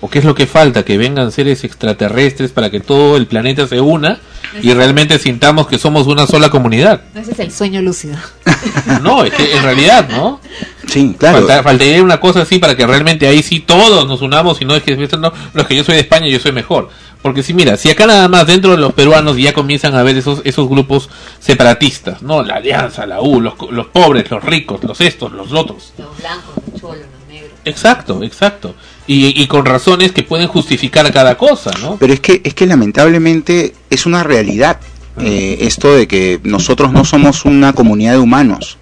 ¿O 0.01 0.09
qué 0.09 0.19
es 0.19 0.25
lo 0.25 0.33
que 0.33 0.47
falta? 0.47 0.83
Que 0.83 0.97
vengan 0.97 1.31
seres 1.31 1.63
extraterrestres 1.65 2.51
para 2.51 2.69
que 2.69 2.79
todo 2.79 3.17
el 3.17 3.27
planeta 3.27 3.67
se 3.67 3.81
una 3.81 4.19
y 4.63 4.73
realmente 4.73 5.19
sintamos 5.19 5.67
que 5.67 5.77
somos 5.77 6.07
una 6.07 6.25
sola 6.25 6.49
comunidad. 6.49 7.01
Ese 7.15 7.33
es 7.33 7.39
el 7.39 7.51
sueño 7.51 7.81
lúcido. 7.81 8.17
No, 9.03 9.23
es 9.23 9.33
que 9.33 9.55
en 9.55 9.63
realidad, 9.63 10.09
¿no? 10.09 10.39
Sí, 10.87 11.15
claro. 11.17 11.39
Falta- 11.39 11.63
faltaría 11.63 12.01
una 12.03 12.19
cosa 12.19 12.41
así 12.41 12.59
para 12.59 12.75
que 12.75 12.85
realmente 12.87 13.27
ahí 13.27 13.41
sí 13.43 13.59
todos 13.59 14.07
nos 14.07 14.21
unamos 14.21 14.61
y 14.61 14.65
no 14.65 14.75
es 14.75 14.83
que 14.83 14.95
no, 14.97 15.31
no 15.53 15.61
es 15.61 15.67
que 15.67 15.75
yo 15.75 15.83
soy 15.83 15.95
de 15.95 16.01
España 16.01 16.27
y 16.27 16.31
yo 16.31 16.39
soy 16.39 16.51
mejor. 16.51 16.89
Porque 17.21 17.43
si 17.43 17.53
mira, 17.53 17.75
si 17.77 17.89
acá 17.89 18.05
nada 18.07 18.27
más 18.29 18.47
dentro 18.47 18.71
de 18.71 18.77
los 18.77 18.93
peruanos 18.93 19.37
ya 19.37 19.53
comienzan 19.53 19.93
a 19.95 20.03
ver 20.03 20.17
esos 20.17 20.41
esos 20.45 20.69
grupos 20.69 21.09
separatistas, 21.39 22.21
¿no? 22.21 22.43
La 22.43 22.55
alianza, 22.55 23.05
la 23.05 23.21
U, 23.21 23.41
los, 23.41 23.53
los 23.71 23.87
pobres, 23.87 24.29
los 24.31 24.43
ricos, 24.43 24.83
los 24.83 24.99
estos, 25.01 25.31
los 25.31 25.51
otros. 25.51 25.93
Los 25.97 26.17
blancos, 26.17 26.55
los 26.71 26.81
cholos, 26.81 26.97
los 26.97 27.27
negros. 27.33 27.51
Exacto, 27.65 28.23
exacto. 28.23 28.75
Y, 29.11 29.41
y 29.41 29.47
con 29.47 29.65
razones 29.65 30.11
que 30.11 30.21
pueden 30.21 30.47
justificar 30.47 31.11
cada 31.11 31.35
cosa, 31.35 31.71
¿no? 31.81 31.97
Pero 31.97 32.13
es 32.13 32.19
que, 32.19 32.41
es 32.43 32.53
que 32.53 32.67
lamentablemente 32.67 33.73
es 33.89 34.05
una 34.05 34.21
realidad 34.23 34.79
eh, 35.19 35.57
esto 35.61 35.95
de 35.95 36.07
que 36.07 36.39
nosotros 36.43 36.91
no 36.93 37.03
somos 37.03 37.43
una 37.43 37.73
comunidad 37.73 38.11
de 38.13 38.19
humanos. 38.19 38.77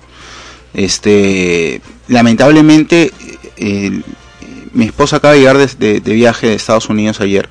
Este, 0.73 1.81
lamentablemente, 2.07 3.11
eh, 3.57 4.01
mi 4.73 4.85
esposa 4.85 5.15
acaba 5.17 5.33
de 5.33 5.39
llegar 5.39 5.57
de, 5.57 5.67
de- 5.79 5.99
de 6.01 6.13
viaje 6.13 6.47
de 6.47 6.55
Estados 6.55 6.89
Unidos 6.89 7.19
ayer 7.21 7.47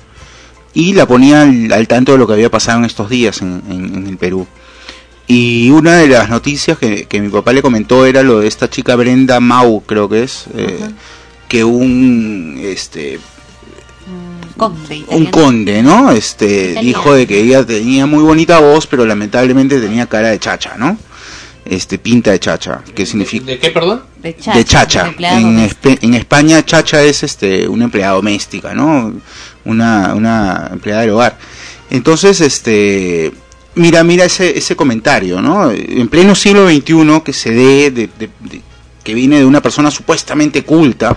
y 0.73 0.93
la 0.93 1.07
ponía 1.07 1.41
al, 1.41 1.71
al 1.73 1.87
tanto 1.87 2.11
de 2.11 2.19
lo 2.19 2.27
que 2.27 2.33
había 2.33 2.51
pasado 2.51 2.79
en 2.79 2.85
estos 2.85 3.09
días 3.09 3.41
en, 3.41 3.63
en- 3.69 3.95
en 3.95 4.07
el 4.07 4.17
Perú. 4.17 4.47
Y 5.27 5.71
una 5.71 5.97
de 5.97 6.07
las 6.07 6.29
noticias 6.29 6.77
que, 6.77 7.05
que 7.05 7.19
mi 7.19 7.29
papá 7.29 7.51
le 7.51 7.61
comentó 7.61 8.05
era 8.05 8.23
lo 8.23 8.39
de 8.39 8.47
esta 8.47 8.69
chica 8.69 8.95
Brenda 8.95 9.39
Mau, 9.41 9.81
creo 9.85 10.07
que 10.07 10.23
es, 10.23 10.45
eh, 10.55 10.77
que 11.47 11.63
un 11.63 12.59
este 12.61 13.19
Conde 14.57 15.05
un 15.09 15.25
conde, 15.27 15.83
¿no? 15.83 16.11
Este 16.11 16.71
Italiano. 16.71 16.81
dijo 16.87 17.13
de 17.13 17.27
que 17.27 17.39
ella 17.41 17.63
tenía 17.63 18.07
muy 18.07 18.23
bonita 18.23 18.59
voz, 18.59 18.87
pero 18.87 19.05
lamentablemente 19.05 19.79
tenía 19.79 20.07
cara 20.07 20.29
de 20.29 20.39
chacha, 20.39 20.75
¿no? 20.77 20.97
Este 21.63 21.99
pinta 21.99 22.31
de 22.31 22.39
chacha, 22.39 22.81
que 22.95 23.05
significa 23.05 23.45
¿De 23.45 23.59
qué, 23.59 23.69
perdón? 23.69 24.01
De 24.19 24.35
chacha. 24.35 24.57
de 24.57 24.63
chacha. 24.65 25.07
empleada 25.09 25.37
En, 25.37 25.43
doméstica. 25.43 25.89
Espe- 25.89 25.99
en 26.01 26.13
España 26.15 26.65
chacha 26.65 27.03
es 27.03 27.21
este 27.23 27.67
una 27.67 27.83
empleada 27.83 28.13
doméstica, 28.13 28.73
¿no? 28.73 29.13
Una 29.65 30.15
una 30.15 30.69
empleada 30.71 31.01
del 31.01 31.11
hogar. 31.11 31.37
Entonces, 31.91 32.41
este 32.41 33.31
mira, 33.75 34.03
mira 34.03 34.25
ese 34.25 34.57
ese 34.57 34.75
comentario, 34.75 35.39
¿no? 35.39 35.69
En 35.71 36.07
pleno 36.07 36.33
siglo 36.33 36.67
XXI 36.67 37.21
que 37.23 37.33
se 37.33 37.51
dé 37.51 37.91
de, 37.91 38.09
de- 38.17 38.29
de- 38.39 38.61
que 39.07 39.13
viene 39.13 39.37
de 39.39 39.45
una 39.45 39.61
persona 39.61 39.89
supuestamente 39.89 40.65
culta. 40.65 41.15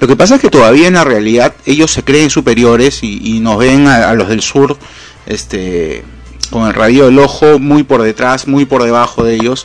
Lo 0.00 0.08
que 0.08 0.16
pasa 0.16 0.34
es 0.34 0.40
que 0.40 0.50
todavía 0.50 0.88
en 0.88 0.94
la 0.94 1.04
realidad 1.04 1.54
ellos 1.66 1.92
se 1.92 2.02
creen 2.02 2.30
superiores 2.30 2.98
y, 3.04 3.38
nos 3.38 3.58
ven 3.58 3.86
a, 3.86 4.12
los 4.14 4.28
del 4.28 4.42
sur 4.42 4.76
este 5.24 6.02
con 6.50 6.66
el 6.66 6.74
radio 6.74 7.04
del 7.04 7.20
ojo 7.20 7.60
muy 7.60 7.84
por 7.84 8.02
detrás, 8.02 8.48
muy 8.48 8.64
por 8.64 8.82
debajo 8.82 9.22
de 9.22 9.36
ellos. 9.36 9.64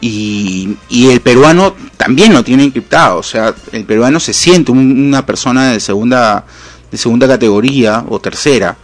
Y, 0.00 0.76
y 0.88 1.10
el 1.10 1.20
peruano 1.20 1.76
también 1.96 2.32
lo 2.32 2.42
tiene 2.42 2.64
encriptado, 2.64 3.18
o 3.18 3.22
sea, 3.22 3.54
el 3.70 3.84
peruano 3.84 4.18
se 4.18 4.32
siente 4.32 4.72
un- 4.72 5.06
una 5.06 5.24
persona 5.24 5.70
de 5.70 5.78
segunda, 5.78 6.44
de 6.90 6.98
segunda 6.98 7.28
categoría 7.28 8.04
o 8.08 8.18
tercera, 8.18 8.76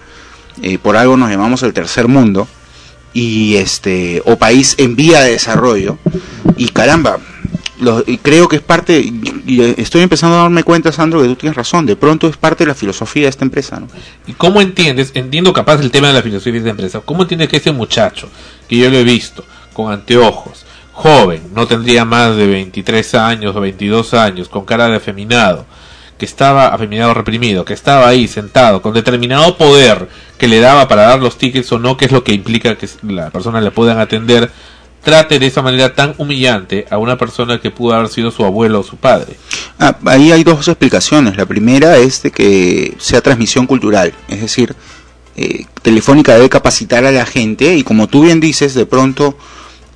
eh, 0.63 0.79
por 0.79 0.97
algo 0.97 1.17
nos 1.17 1.29
llamamos 1.29 1.65
el 1.65 1.73
tercer 1.73 2.07
mundo, 2.07 2.47
y 3.13 3.57
este 3.57 4.23
o 4.27 4.37
país 4.37 4.77
en 4.79 4.95
vía 4.95 5.23
de 5.23 5.33
desarrollo 5.33 5.99
y 6.57 6.69
caramba 6.69 7.19
lo- 7.81 8.03
y 8.07 8.19
creo 8.19 8.49
que 8.49 8.57
es 8.57 8.63
parte 8.63 8.99
y 9.01 9.75
estoy 9.77 10.03
empezando 10.03 10.37
a 10.37 10.43
darme 10.43 10.63
cuenta 10.65 10.93
Sandro 10.93 11.21
que 11.23 11.29
tú 11.29 11.37
tienes 11.37 11.57
razón 11.57 11.87
de 11.87 11.97
pronto 11.97 12.29
es 12.29 12.37
parte 12.37 12.65
de 12.65 12.69
la 12.69 12.75
filosofía 12.75 13.25
de 13.25 13.29
esta 13.31 13.45
empresa 13.45 13.81
¿no? 13.81 13.89
¿Y 14.27 14.33
cómo 14.33 14.61
entiendes? 14.61 15.13
Entiendo 15.15 15.53
capaz 15.53 15.81
el 15.81 15.91
tema 15.91 16.09
de 16.09 16.15
la 16.15 16.23
filosofía 16.23 16.55
de 16.55 16.61
la 16.67 16.71
empresa. 16.71 17.01
¿Cómo 17.05 17.23
entiendes 17.23 17.49
que 17.49 17.57
ese 17.59 17.73
muchacho, 17.73 18.29
que 18.69 18.77
yo 18.77 18.91
lo 18.91 18.97
he 18.99 19.05
visto, 19.05 19.45
con 19.73 19.93
anteojos, 19.93 20.65
joven, 20.93 21.43
no 21.55 21.67
tendría 21.67 22.05
más 22.05 22.37
de 22.37 22.47
23 22.49 23.15
años 23.15 23.55
o 23.55 23.61
22 23.61 24.15
años, 24.15 24.49
con 24.49 24.65
cara 24.65 24.89
de 24.89 24.97
afeminado, 24.97 25.65
que 26.19 26.25
estaba 26.25 26.67
afeminado 26.75 27.15
reprimido, 27.15 27.65
que 27.65 27.75
estaba 27.75 28.09
ahí 28.09 28.27
sentado, 28.27 28.83
con 28.83 28.93
determinado 28.93 29.57
poder 29.57 30.09
que 30.37 30.49
le 30.49 30.59
daba 30.59 30.89
para 30.89 31.03
dar 31.03 31.21
los 31.21 31.39
tickets 31.39 31.71
o 31.71 31.79
no, 31.79 31.97
que 31.97 32.07
es 32.07 32.11
lo 32.13 32.25
que 32.25 32.33
implica 32.33 32.75
que 32.75 32.89
la 33.03 33.31
persona 33.31 33.61
le 33.61 33.71
puedan 33.71 34.01
atender, 34.01 34.51
trate 35.03 35.39
de 35.39 35.47
esa 35.47 35.63
manera 35.63 35.95
tan 35.95 36.15
humillante 36.19 36.87
a 36.91 36.99
una 36.99 37.17
persona 37.17 37.61
que 37.61 37.71
pudo 37.71 37.95
haber 37.95 38.09
sido 38.09 38.31
su 38.31 38.45
abuelo 38.45 38.81
o 38.81 38.83
su 38.83 38.97
padre? 38.97 39.37
Ah, 39.79 39.97
ahí 40.07 40.33
hay 40.33 40.45
dos 40.45 40.69
explicaciones. 40.69 41.37
La 41.37 41.47
primera 41.47 41.97
es 41.97 42.23
de 42.23 42.31
que 42.31 42.95
sea 42.99 43.21
transmisión 43.21 43.67
cultural, 43.67 44.13
es 44.29 44.41
decir, 44.41 44.75
eh, 45.37 45.67
Telefónica 45.83 46.35
debe 46.35 46.49
capacitar 46.49 47.05
a 47.05 47.13
la 47.13 47.25
gente 47.25 47.77
y 47.77 47.85
como 47.85 48.09
tú 48.09 48.23
bien 48.23 48.41
dices, 48.41 48.75
de 48.75 48.87
pronto 48.87 49.39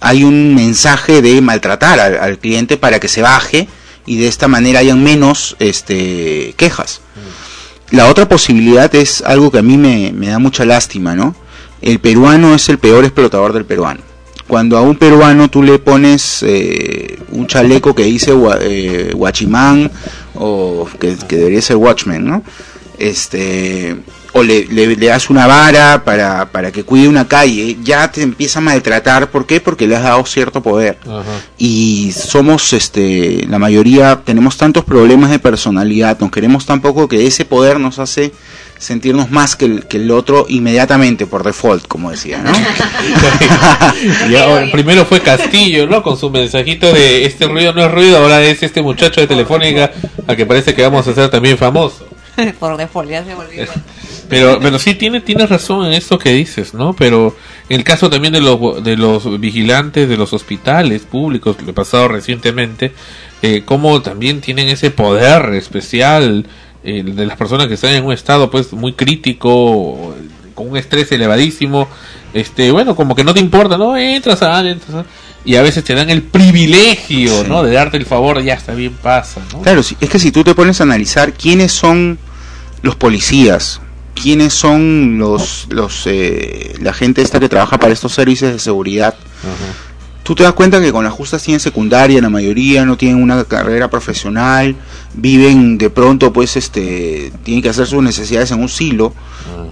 hay 0.01 0.23
un 0.23 0.55
mensaje 0.55 1.21
de 1.21 1.41
maltratar 1.41 1.99
al, 1.99 2.17
al 2.19 2.39
cliente 2.39 2.77
para 2.77 3.01
que 3.01 3.09
se 3.09 3.23
baje 3.23 3.69
y 4.07 4.19
de 4.19 4.29
esta 4.29 4.49
manera 4.49 4.81
hayan 4.81 5.03
menos 5.03 5.57
este, 5.59 6.55
quejas. 6.57 7.01
La 7.91 8.07
otra 8.07 8.29
posibilidad 8.29 8.93
es 8.95 9.23
algo 9.23 9.51
que 9.51 9.59
a 9.59 9.63
mí 9.63 9.77
me, 9.77 10.13
me 10.13 10.29
da 10.29 10.39
mucha 10.39 10.65
lástima, 10.65 11.15
¿no? 11.15 11.37
El 11.83 11.99
peruano 11.99 12.55
es 12.55 12.69
el 12.69 12.79
peor 12.79 13.05
explotador 13.05 13.53
del 13.53 13.65
peruano. 13.65 14.01
Cuando 14.53 14.77
a 14.77 14.83
un 14.83 14.97
peruano 14.97 15.49
tú 15.49 15.63
le 15.63 15.79
pones 15.79 16.43
eh, 16.47 17.19
un 17.31 17.47
chaleco 17.47 17.95
que 17.95 18.05
dice 18.05 18.33
eh, 18.61 19.15
o 20.35 20.87
que, 21.01 21.17
que 21.27 21.37
debería 21.39 21.63
ser 21.63 21.77
Watchman, 21.77 22.23
¿no? 22.23 22.43
Este, 22.99 23.97
o 24.35 24.43
le, 24.43 24.67
le, 24.67 24.95
le 24.95 25.07
das 25.07 25.31
una 25.31 25.47
vara 25.47 26.05
para, 26.05 26.51
para 26.53 26.71
que 26.71 26.85
cuide 26.85 27.09
una 27.09 27.27
calle, 27.27 27.79
ya 27.83 28.13
te 28.13 28.21
empieza 28.21 28.59
a 28.59 28.63
maltratar. 28.63 29.31
¿Por 29.31 29.47
qué? 29.47 29.59
Porque 29.59 29.87
le 29.87 29.97
has 29.97 30.03
dado 30.03 30.27
cierto 30.27 30.63
poder 30.63 30.99
y 31.57 32.13
somos 32.13 32.75
este 32.75 33.47
la 33.49 33.59
mayoría 33.59 34.21
tenemos 34.23 34.59
tantos 34.59 34.85
problemas 34.85 35.31
de 35.31 35.39
personalidad 35.39 36.19
nos 36.21 36.31
queremos 36.31 36.67
tan 36.67 36.81
poco 36.83 37.09
que 37.09 37.27
ese 37.27 37.45
poder 37.45 37.81
nos 37.81 37.99
hace 37.99 38.33
sentirnos 38.83 39.31
más 39.31 39.55
que 39.55 39.65
el, 39.65 39.87
que 39.87 39.99
el 39.99 40.11
otro 40.11 40.47
inmediatamente 40.49 41.27
por 41.27 41.45
default 41.45 41.87
como 41.87 42.11
decía 42.11 42.43
¿no? 42.43 42.51
Y 44.29 44.35
ahora, 44.37 44.71
primero 44.73 45.05
fue 45.05 45.21
Castillo, 45.21 45.87
¿no? 45.87 46.03
Con 46.03 46.17
su 46.19 46.31
mensajito 46.31 46.93
de 46.93 47.25
este 47.25 47.47
ruido 47.47 47.73
no 47.73 47.85
es 47.85 47.93
ruido, 47.93 48.19
ahora 48.19 48.43
es 48.43 48.63
este 48.63 48.83
muchacho 48.83 49.21
de 49.21 49.29
Telefónica 49.29 49.93
a 50.27 50.35
que 50.35 50.47
parece 50.47 50.75
que 50.75 50.83
vamos 50.83 51.07
a 51.07 51.15
ser 51.15 51.31
también 51.31 51.57
famoso. 51.57 52.07
Por 52.59 52.77
default, 52.77 53.11
ya 53.11 53.25
se 53.25 53.35
volvió. 53.35 53.67
Pero, 54.29 54.61
pero 54.63 54.79
sí 54.79 54.95
tiene, 54.95 55.21
tienes 55.21 55.51
razón 55.51 55.85
en 55.85 55.93
esto 55.93 56.19
que 56.19 56.33
dices, 56.33 56.73
¿no? 56.73 56.95
Pero 56.95 57.37
en 57.69 57.77
el 57.77 57.85
caso 57.85 58.09
también 58.09 58.33
de 58.33 58.41
los, 58.41 58.83
de 58.83 58.97
los 58.97 59.39
vigilantes 59.39 60.09
de 60.09 60.17
los 60.17 60.33
hospitales 60.33 61.03
públicos, 61.03 61.57
lo 61.63 61.71
he 61.71 61.75
pasado 61.75 62.09
recientemente, 62.09 62.95
eh, 63.43 63.63
cómo 63.67 64.01
también 64.01 64.41
tienen 64.41 64.69
ese 64.69 64.91
poder 64.91 65.53
especial 65.53 66.47
eh, 66.85 67.03
de 67.05 67.27
las 67.27 67.37
personas 67.37 67.67
que 67.69 67.75
están 67.75 67.93
en 67.95 68.05
un 68.05 68.13
estado 68.13 68.51
pues 68.51 68.73
muy 68.73 68.93
crítico, 68.93 70.15
con 70.55 70.71
un 70.71 70.77
estrés 70.77 71.11
elevadísimo, 71.13 71.89
este, 72.35 72.71
bueno, 72.71 72.95
como 72.97 73.15
que 73.15 73.25
no 73.25 73.33
te 73.35 73.41
importa, 73.41 73.77
¿no? 73.79 73.97
Entras, 73.97 74.41
sales, 74.41 74.75
entras, 74.75 74.93
sales, 74.93 75.07
y 75.45 75.57
a 75.57 75.63
veces 75.63 75.83
te 75.85 75.95
dan 75.95 76.11
el 76.11 76.23
privilegio, 76.23 77.43
Sí. 77.43 77.49
¿no? 77.49 77.63
De 77.63 77.73
darte 77.73 77.97
el 77.97 78.07
favor, 78.07 78.43
ya 78.43 78.55
está 78.55 78.75
bien, 78.75 78.93
pasa, 79.03 79.41
¿no? 79.53 79.61
claro 79.63 79.81
es 79.81 80.09
que 80.11 80.19
si 80.19 80.31
tú 80.31 80.45
te 80.45 80.55
pones 80.55 80.81
a 80.81 80.85
analizar 80.85 81.33
quiénes 81.33 81.73
son 81.73 82.19
los 82.83 82.97
policías 82.97 83.81
quiénes 84.15 84.53
son 84.53 85.19
los 85.19 85.67
los 85.71 86.07
eh, 86.07 86.75
la 86.81 86.93
gente 86.93 87.23
esta 87.23 87.41
que 87.41 87.49
trabaja 87.49 87.79
para 87.79 87.93
estos 87.95 88.13
servicios 88.13 88.53
de 88.53 88.59
seguridad 88.59 89.15
tú 90.33 90.37
te 90.37 90.45
das 90.45 90.55
cuenta 90.55 90.81
que 90.81 90.91
con 90.93 91.05
las 91.05 91.13
justas 91.13 91.43
tienen 91.43 91.61
secundaria 91.61 92.19
la 92.23 92.31
mayoría 92.31 92.87
no 92.87 92.97
tienen 92.97 93.23
una 93.23 93.45
carrera 93.45 93.91
profesional 93.91 94.75
viven 95.13 95.77
de 95.77 95.91
pronto 95.91 96.33
pues 96.33 96.57
este 96.57 97.31
tienen 97.45 97.63
que 97.63 97.69
hacer 97.69 97.87
sus 97.87 98.03
necesidades 98.03 98.51
en 98.51 98.63
un 98.63 98.71
silo 98.71 99.13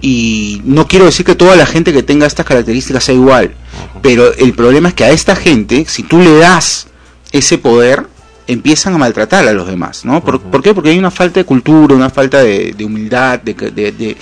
y 0.01 0.61
no 0.63 0.87
quiero 0.87 1.05
decir 1.05 1.25
que 1.25 1.33
toda 1.33 1.55
la 1.55 1.65
gente 1.65 1.91
que 1.93 2.03
tenga 2.03 2.27
estas 2.27 2.45
características 2.45 3.03
sea 3.05 3.15
igual 3.15 3.55
pero 4.03 4.31
el 4.35 4.53
problema 4.53 4.89
es 4.89 4.93
que 4.93 5.03
a 5.03 5.09
esta 5.09 5.35
gente 5.35 5.85
si 5.87 6.03
tú 6.03 6.19
le 6.19 6.35
das 6.37 6.87
ese 7.31 7.57
poder 7.57 8.05
empiezan 8.45 8.93
a 8.93 8.97
maltratar 8.99 9.47
a 9.47 9.53
los 9.53 9.65
demás 9.65 10.05
¿no? 10.05 10.23
¿Por, 10.23 10.39
¿por 10.41 10.61
qué? 10.61 10.75
porque 10.75 10.91
hay 10.91 10.99
una 10.99 11.09
falta 11.09 11.39
de 11.39 11.45
cultura 11.45 11.95
una 11.95 12.11
falta 12.11 12.43
de, 12.43 12.73
de 12.77 12.85
humildad 12.85 13.39
de, 13.39 13.55
de- 13.55 13.91
de- 13.93 14.17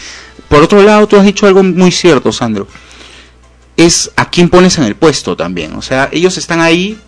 por 0.47 0.63
otro 0.63 0.81
lado 0.83 1.05
tú 1.05 1.17
has 1.17 1.25
dicho 1.25 1.47
algo 1.47 1.63
muy 1.63 1.91
cierto 1.91 2.31
Sandro 2.31 2.65
es 3.79 4.11
a 4.15 4.29
quién 4.29 4.49
pones 4.49 4.77
en 4.77 4.83
el 4.83 4.95
puesto 4.95 5.37
también. 5.37 5.73
O 5.75 5.81
sea, 5.81 6.09
ellos 6.11 6.37
están 6.37 6.59
ahí 6.59 6.99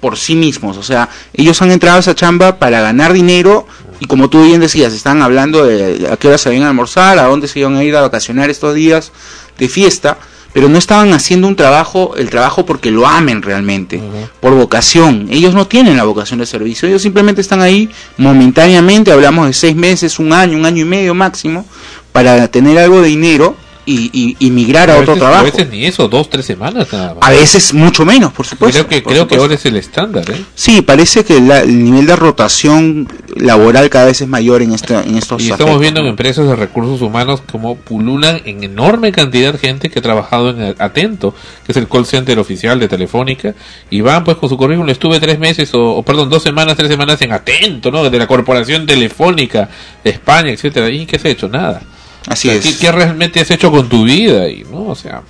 por 0.00 0.16
sí 0.16 0.34
mismos. 0.34 0.76
O 0.76 0.82
sea, 0.82 1.08
ellos 1.32 1.60
han 1.62 1.70
entrado 1.70 1.96
a 1.96 2.00
esa 2.00 2.14
chamba 2.14 2.58
para 2.58 2.80
ganar 2.80 3.12
dinero 3.12 3.66
y 4.00 4.06
como 4.06 4.28
tú 4.28 4.44
bien 4.44 4.60
decías, 4.60 4.92
están 4.92 5.22
hablando 5.22 5.64
de 5.64 6.08
a 6.10 6.16
qué 6.16 6.28
hora 6.28 6.38
se 6.38 6.54
iban 6.54 6.66
a 6.66 6.68
almorzar, 6.68 7.18
a 7.18 7.24
dónde 7.24 7.48
se 7.48 7.60
iban 7.60 7.76
a 7.76 7.82
ir 7.82 7.96
a 7.96 8.02
vacacionar 8.02 8.50
estos 8.50 8.74
días 8.74 9.10
de 9.58 9.68
fiesta, 9.68 10.18
pero 10.52 10.68
no 10.68 10.78
estaban 10.78 11.12
haciendo 11.12 11.48
un 11.48 11.56
trabajo, 11.56 12.14
el 12.16 12.30
trabajo 12.30 12.64
porque 12.64 12.90
lo 12.90 13.06
amen 13.06 13.42
realmente, 13.42 14.00
por 14.40 14.54
vocación. 14.54 15.28
Ellos 15.30 15.54
no 15.54 15.66
tienen 15.66 15.96
la 15.96 16.04
vocación 16.04 16.38
de 16.38 16.46
servicio, 16.46 16.88
ellos 16.88 17.02
simplemente 17.02 17.40
están 17.40 17.60
ahí 17.60 17.90
momentáneamente, 18.18 19.10
hablamos 19.10 19.46
de 19.46 19.52
seis 19.52 19.74
meses, 19.74 20.18
un 20.18 20.32
año, 20.32 20.56
un 20.56 20.64
año 20.64 20.82
y 20.82 20.88
medio 20.88 21.14
máximo, 21.14 21.66
para 22.12 22.46
tener 22.48 22.78
algo 22.78 23.00
de 23.00 23.08
dinero 23.08 23.56
y, 23.90 24.10
y, 24.12 24.36
y 24.46 24.50
migrar 24.50 24.90
a, 24.90 24.94
otro 24.98 25.14
veces, 25.14 25.18
trabajo. 25.20 25.40
a 25.40 25.44
veces 25.44 25.70
ni 25.70 25.84
eso, 25.84 26.08
dos, 26.08 26.28
tres 26.30 26.44
semanas 26.44 26.86
nada 26.92 27.14
más. 27.14 27.26
A 27.26 27.30
veces 27.30 27.72
mucho 27.74 28.04
menos, 28.04 28.32
por 28.32 28.46
supuesto. 28.46 28.86
creo 28.86 29.02
que, 29.02 29.08
creo 29.08 29.26
que 29.26 29.36
ahora 29.36 29.54
es 29.54 29.64
el 29.66 29.76
estándar, 29.76 30.24
¿eh? 30.30 30.44
Sí, 30.54 30.82
parece 30.82 31.24
que 31.24 31.40
la- 31.40 31.60
el 31.60 31.84
nivel 31.84 32.06
de 32.06 32.16
rotación 32.16 33.08
laboral 33.36 33.88
cada 33.90 34.06
vez 34.06 34.20
es 34.20 34.28
mayor 34.28 34.62
en, 34.62 34.72
esta, 34.72 35.02
en 35.02 35.16
estos 35.16 35.40
Y 35.42 35.44
estamos 35.44 35.60
aspectos, 35.60 35.80
viendo 35.80 36.00
en 36.00 36.06
empresas 36.08 36.46
de 36.46 36.56
recursos 36.56 37.00
humanos 37.02 37.42
como 37.50 37.76
pululan 37.76 38.40
en 38.44 38.64
enorme 38.64 39.12
cantidad 39.12 39.52
de 39.52 39.58
gente 39.58 39.90
que 39.90 39.98
ha 39.98 40.02
trabajado 40.02 40.50
en 40.50 40.74
Atento, 40.78 41.34
que 41.64 41.72
es 41.72 41.76
el 41.78 41.88
call 41.88 42.06
center 42.06 42.38
oficial 42.38 42.78
de 42.80 42.88
Telefónica, 42.88 43.54
y 43.90 44.00
van 44.00 44.24
pues 44.24 44.36
con 44.36 44.48
su 44.48 44.56
currículum, 44.56 44.88
estuve 44.90 45.20
tres 45.20 45.38
meses 45.38 45.72
o, 45.74 45.96
o, 45.96 46.02
perdón, 46.02 46.28
dos 46.30 46.42
semanas, 46.42 46.76
tres 46.76 46.88
semanas 46.90 47.20
en 47.22 47.32
Atento, 47.32 47.90
¿no? 47.90 48.08
De 48.08 48.18
la 48.18 48.26
Corporación 48.26 48.86
Telefónica 48.86 49.68
de 50.04 50.10
España, 50.10 50.50
etcétera 50.50 50.90
¿Y 50.90 51.06
qué 51.06 51.18
se 51.18 51.28
ha 51.28 51.30
hecho? 51.30 51.48
Nada. 51.48 51.80
Así 52.28 52.48
O 52.48 52.52
sea, 52.52 52.60
es. 52.60 52.66
¿qué, 52.66 52.78
qué 52.78 52.92
realmente 52.92 53.40
has 53.40 53.50
hecho 53.50 53.70
con 53.70 53.88
tu 53.88 54.04
vida? 54.04 54.48
Y, 54.48 54.64
¿no? 54.64 54.86
O 54.86 54.94
sea, 54.94 55.22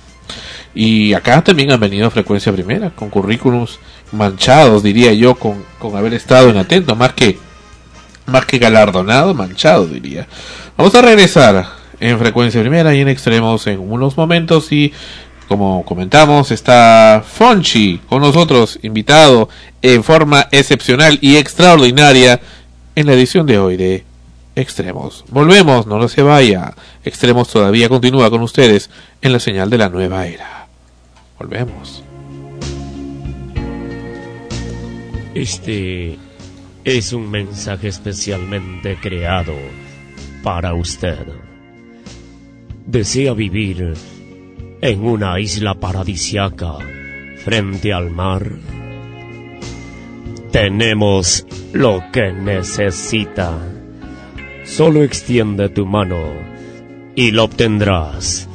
y 0.73 1.13
acá 1.13 1.43
también 1.43 1.71
han 1.71 1.79
venido 1.79 2.07
a 2.07 2.11
frecuencia 2.11 2.51
primera, 2.51 2.91
con 2.91 3.09
currículums 3.09 3.79
manchados, 4.11 4.83
diría 4.83 5.13
yo, 5.13 5.35
con, 5.35 5.63
con 5.79 5.95
haber 5.95 6.13
estado 6.13 6.49
en 6.49 6.57
Atento, 6.57 6.95
más 6.95 7.13
que 7.13 7.37
más 8.25 8.45
que 8.45 8.59
galardonado, 8.59 9.33
manchado, 9.33 9.87
diría. 9.87 10.27
Vamos 10.77 10.93
a 10.95 11.01
regresar 11.01 11.65
en 11.99 12.17
frecuencia 12.19 12.61
primera 12.61 12.93
y 12.95 13.01
en 13.01 13.09
extremos 13.09 13.65
en 13.67 13.79
unos 13.79 14.15
momentos 14.15 14.71
y 14.71 14.93
como 15.47 15.83
comentamos 15.83 16.51
está 16.51 17.23
Fonchi 17.25 17.99
con 18.07 18.21
nosotros, 18.21 18.77
invitado 18.83 19.49
en 19.81 20.03
forma 20.03 20.47
excepcional 20.51 21.17
y 21.21 21.37
extraordinaria 21.37 22.39
en 22.95 23.07
la 23.07 23.13
edición 23.13 23.47
de 23.47 23.57
hoy 23.57 23.75
de 23.75 24.03
Extremos. 24.59 25.23
Volvemos, 25.29 25.87
no 25.87 26.05
se 26.09 26.21
vaya. 26.21 26.75
Extremos 27.05 27.47
todavía 27.47 27.87
continúa 27.87 28.29
con 28.29 28.41
ustedes 28.41 28.89
en 29.21 29.31
la 29.31 29.39
señal 29.39 29.69
de 29.69 29.77
la 29.77 29.87
nueva 29.87 30.27
era. 30.27 30.67
Volvemos. 31.39 32.03
Este 35.33 36.19
es 36.83 37.13
un 37.13 37.31
mensaje 37.31 37.87
especialmente 37.87 38.97
creado 39.01 39.53
para 40.43 40.73
usted. 40.73 41.25
¿Desea 42.85 43.31
vivir 43.33 43.93
en 44.81 45.05
una 45.05 45.39
isla 45.39 45.75
paradisiaca 45.75 46.79
frente 47.45 47.93
al 47.93 48.09
mar? 48.09 48.45
Tenemos 50.51 51.45
lo 51.71 52.03
que 52.11 52.33
necesita. 52.33 53.78
Solo 54.69 55.01
extiende 55.03 55.67
tu 55.67 55.85
mano 55.85 56.17
y 57.15 57.31
lo 57.31 57.45
obtendrás. 57.45 58.48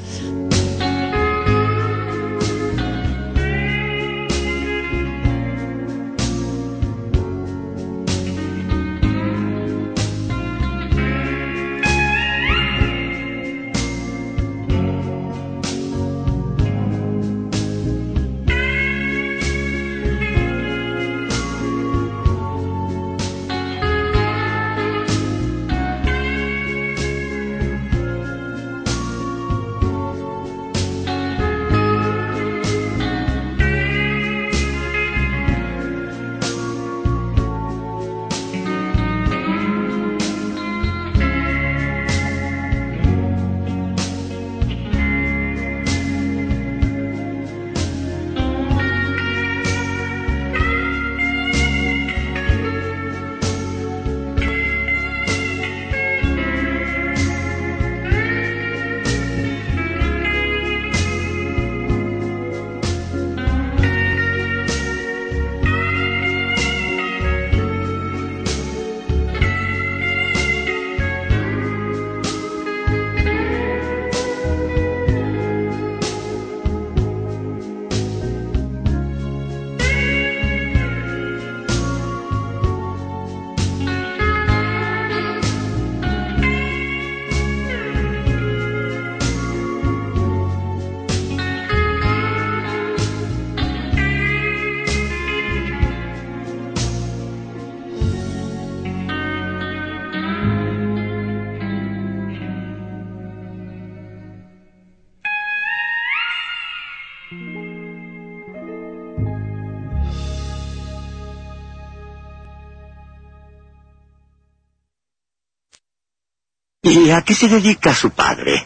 Qué 117.35 117.49
se 117.49 117.49
dedica 117.49 117.95
su 117.95 118.11
padre? 118.11 118.65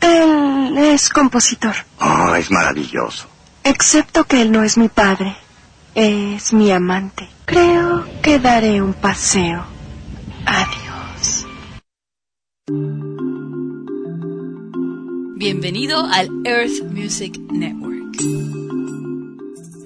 Él 0.00 0.76
es 0.78 1.08
compositor. 1.08 1.74
Oh, 2.00 2.34
es 2.34 2.50
maravilloso. 2.50 3.26
Excepto 3.64 4.24
que 4.24 4.42
él 4.42 4.52
no 4.52 4.62
es 4.62 4.76
mi 4.76 4.88
padre. 4.88 5.36
Es 5.94 6.52
mi 6.52 6.70
amante. 6.70 7.28
Creo 7.46 8.04
que 8.22 8.38
daré 8.38 8.82
un 8.82 8.94
paseo. 8.94 9.64
Adiós. 10.46 11.46
Bienvenido 15.36 16.06
al 16.06 16.28
Earth 16.44 16.84
Music 16.90 17.38
Network. 17.50 17.94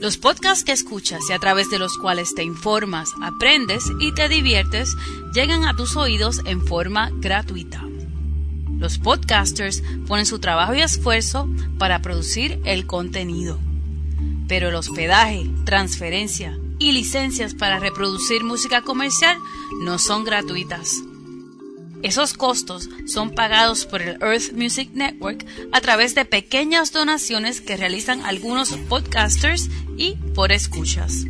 Los 0.01 0.17
podcasts 0.17 0.65
que 0.65 0.73
escuchas 0.73 1.21
y 1.29 1.33
a 1.33 1.39
través 1.39 1.71
de 1.71 1.79
los 1.79 1.97
cuales 1.99 2.35
te 2.35 2.45
informas, 2.45 3.11
aprendes 3.23 3.85
y 4.01 4.13
te 4.13 4.29
diviertes 4.29 4.95
llegan 5.33 5.65
a 5.65 5.75
tus 5.75 5.97
oídos 5.97 6.41
en 6.45 6.65
forma 6.65 7.11
gratuita. 7.15 7.89
Los 8.79 8.99
podcasters 8.99 9.83
ponen 10.07 10.25
su 10.25 10.39
trabajo 10.39 10.75
y 10.75 10.81
esfuerzo 10.81 11.49
para 11.79 12.01
producir 12.01 12.61
el 12.65 12.87
contenido. 12.87 13.59
Pero 14.47 14.69
el 14.69 14.75
hospedaje, 14.77 15.51
transferencia 15.65 16.59
y 16.79 16.93
licencias 16.93 17.55
para 17.55 17.81
reproducir 17.81 18.45
música 18.45 18.83
comercial 18.83 19.37
no 19.83 19.99
son 19.99 20.25
gratuitas. 20.25 21.03
Esos 22.03 22.35
costos 22.35 22.89
son 23.07 23.31
pagados 23.31 23.85
por 23.85 24.03
el 24.03 24.23
Earth 24.23 24.53
Music 24.53 24.91
Network 24.95 25.45
a 25.73 25.81
través 25.81 26.15
de 26.15 26.25
pequeñas 26.25 26.93
donaciones 26.93 27.61
que 27.61 27.77
realizan 27.77 28.25
algunos 28.25 28.71
podcasters 28.89 29.69
y 29.97 30.15
por 30.35 30.53
escuchas. 30.53 31.25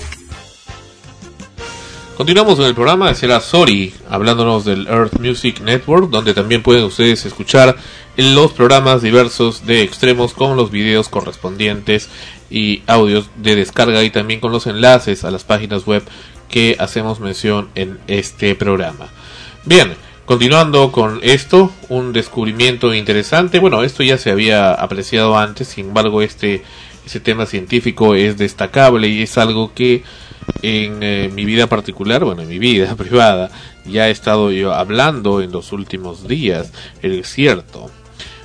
Continuamos 2.19 2.57
con 2.57 2.65
el 2.65 2.75
programa, 2.75 3.15
será 3.15 3.39
Sorry, 3.39 3.95
hablándonos 4.11 4.65
del 4.65 4.89
Earth 4.89 5.21
Music 5.21 5.61
Network, 5.61 6.11
donde 6.11 6.35
también 6.35 6.65
pueden 6.65 6.83
ustedes 6.83 7.25
escuchar 7.25 7.77
los 8.17 8.51
programas 8.51 9.03
diversos 9.03 9.67
de 9.67 9.83
extremos 9.83 10.35
con 10.35 10.57
los 10.57 10.73
videos 10.73 11.09
correspondientes 11.09 12.09
y 12.51 12.83
audios 12.89 13.31
de 13.37 13.55
descarga 13.55 14.03
y 14.03 14.11
también 14.11 14.41
con 14.41 14.51
los 14.51 14.67
enlaces 14.67 15.23
a 15.23 15.31
las 15.31 15.45
páginas 15.45 15.87
web 15.87 16.03
que 16.49 16.75
hacemos 16.81 17.21
mención 17.21 17.69
en 17.77 18.01
este 18.09 18.57
programa. 18.57 19.07
Bien, 19.65 19.95
continuando 20.25 20.91
con 20.91 21.21
esto, 21.23 21.71
un 21.89 22.13
descubrimiento 22.13 22.95
interesante. 22.95 23.61
Bueno, 23.61 23.85
esto 23.85 24.03
ya 24.03 24.19
se 24.19 24.33
había 24.33 24.73
apreciado 24.73 25.39
antes, 25.39 25.69
sin 25.69 25.87
embargo, 25.87 26.21
este, 26.21 26.65
este 27.07 27.21
tema 27.21 27.47
científico 27.47 28.17
es 28.17 28.37
destacable 28.39 29.07
y 29.07 29.23
es 29.23 29.39
algo 29.39 29.73
que 29.73 30.03
en 30.63 31.03
eh, 31.03 31.31
mi 31.33 31.45
vida 31.45 31.67
particular, 31.67 32.25
bueno, 32.25 32.43
en 32.43 32.49
mi 32.49 32.59
vida 32.59 32.95
privada, 32.97 33.51
ya 33.85 34.09
he 34.09 34.11
estado 34.11 34.51
yo 34.51 34.75
hablando 34.75 35.41
en 35.41 35.53
los 35.53 35.73
últimos 35.73 36.27
días. 36.27 36.73
Es 37.03 37.29
cierto. 37.29 37.91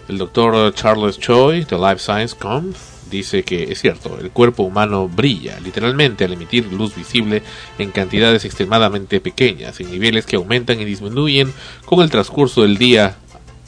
El 0.08 0.18
doctor 0.18 0.74
Charles 0.74 1.18
Choi 1.18 1.64
de 1.64 1.78
Life 1.78 2.00
Science 2.00 2.36
Conf 2.38 2.78
dice 3.10 3.44
que 3.44 3.72
es 3.72 3.80
cierto, 3.80 4.18
el 4.20 4.32
cuerpo 4.32 4.64
humano 4.64 5.08
brilla 5.08 5.60
literalmente 5.60 6.26
al 6.26 6.34
emitir 6.34 6.66
luz 6.74 6.96
visible 6.96 7.44
en 7.78 7.92
cantidades 7.92 8.44
extremadamente 8.44 9.22
pequeñas, 9.22 9.80
en 9.80 9.92
niveles 9.92 10.26
que 10.26 10.36
aumentan 10.36 10.82
y 10.82 10.86
disminuyen 10.86 11.54
con 11.86 12.02
el 12.02 12.10
transcurso 12.10 12.64
del 12.64 12.78
día 12.78 13.18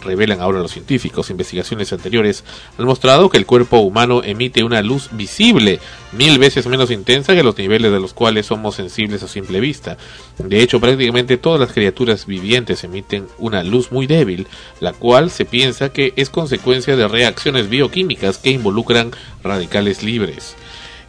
revelan 0.06 0.39
ahora 0.39 0.60
los 0.60 0.72
científicos. 0.72 1.30
Investigaciones 1.30 1.91
anteriores 1.91 2.43
han 2.78 2.86
mostrado 2.86 3.30
que 3.30 3.38
el 3.38 3.45
cuerpo 3.45 3.80
humano 3.80 4.22
emite 4.24 4.64
una 4.64 4.82
luz 4.82 5.10
visible 5.12 5.80
mil 6.14 6.39
veces 6.39 6.68
menos 6.68 6.91
intensa 6.91 7.36
que 7.36 7.43
los 7.43 7.58
niveles 7.58 7.91
de 7.91 7.99
los 7.99 8.14
cuales 8.14 8.45
somos 8.45 8.76
sensibles 8.76 9.24
a 9.24 9.28
simple 9.28 9.60
vista. 9.60 9.97
De 10.38 10.62
hecho, 10.62 10.80
prácticamente 10.80 11.38
todas 11.38 11.60
las 11.60 11.74
criaturas 11.74 12.26
vivientes 12.26 12.84
emiten 12.84 13.28
una 13.38 13.64
luz 13.64 13.91
muy 13.91 14.08
débil, 14.08 14.47
la 14.80 14.93
cual 14.93 15.30
se 15.30 15.45
piensa 15.45 15.89
que 15.89 16.14
es 16.16 16.30
consecuencia 16.30 16.95
de 16.95 17.08
reacciones 17.08 17.70
bioquímicas 17.70 18.38
que 18.38 18.51
involucran 18.51 19.12
radicales 19.43 20.03
libres. 20.03 20.56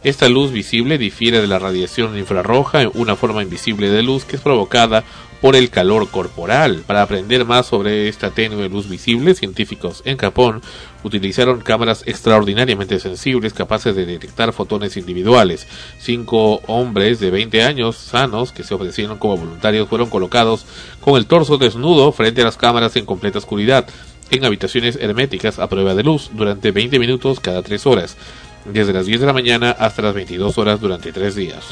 Esta 0.03 0.29
luz 0.29 0.51
visible 0.51 0.97
difiere 0.97 1.41
de 1.41 1.47
la 1.47 1.59
radiación 1.59 2.17
infrarroja, 2.17 2.87
una 2.93 3.15
forma 3.15 3.41
invisible 3.41 3.89
de 3.89 4.03
luz 4.03 4.25
que 4.25 4.35
es 4.35 4.41
provocada 4.41 5.03
por 5.41 5.55
el 5.55 5.69
calor 5.69 6.09
corporal. 6.09 6.83
Para 6.85 7.01
aprender 7.01 7.45
más 7.45 7.67
sobre 7.67 8.07
esta 8.07 8.31
tenue 8.31 8.69
luz 8.69 8.89
visible, 8.89 9.35
científicos 9.35 10.01
en 10.05 10.17
Japón 10.17 10.61
utilizaron 11.03 11.61
cámaras 11.61 12.03
extraordinariamente 12.05 12.99
sensibles 12.99 13.53
capaces 13.53 13.95
de 13.95 14.05
detectar 14.05 14.53
fotones 14.53 14.97
individuales. 14.97 15.67
Cinco 15.99 16.61
hombres 16.67 17.19
de 17.19 17.31
20 17.31 17.63
años 17.63 17.97
sanos 17.97 18.51
que 18.51 18.63
se 18.63 18.73
ofrecieron 18.73 19.17
como 19.17 19.37
voluntarios 19.37 19.87
fueron 19.87 20.09
colocados 20.09 20.65
con 21.01 21.17
el 21.17 21.25
torso 21.25 21.57
desnudo 21.57 22.11
frente 22.11 22.41
a 22.41 22.45
las 22.45 22.57
cámaras 22.57 22.95
en 22.95 23.05
completa 23.05 23.39
oscuridad 23.39 23.87
en 24.29 24.45
habitaciones 24.45 24.97
herméticas 25.01 25.59
a 25.59 25.67
prueba 25.69 25.95
de 25.95 26.03
luz 26.03 26.29
durante 26.33 26.71
20 26.71 26.99
minutos 26.99 27.39
cada 27.39 27.61
3 27.61 27.85
horas, 27.85 28.17
desde 28.65 28.93
las 28.93 29.05
10 29.05 29.21
de 29.21 29.25
la 29.25 29.33
mañana 29.33 29.71
hasta 29.71 30.01
las 30.01 30.13
22 30.13 30.57
horas 30.57 30.81
durante 30.81 31.11
3 31.11 31.35
días. 31.35 31.63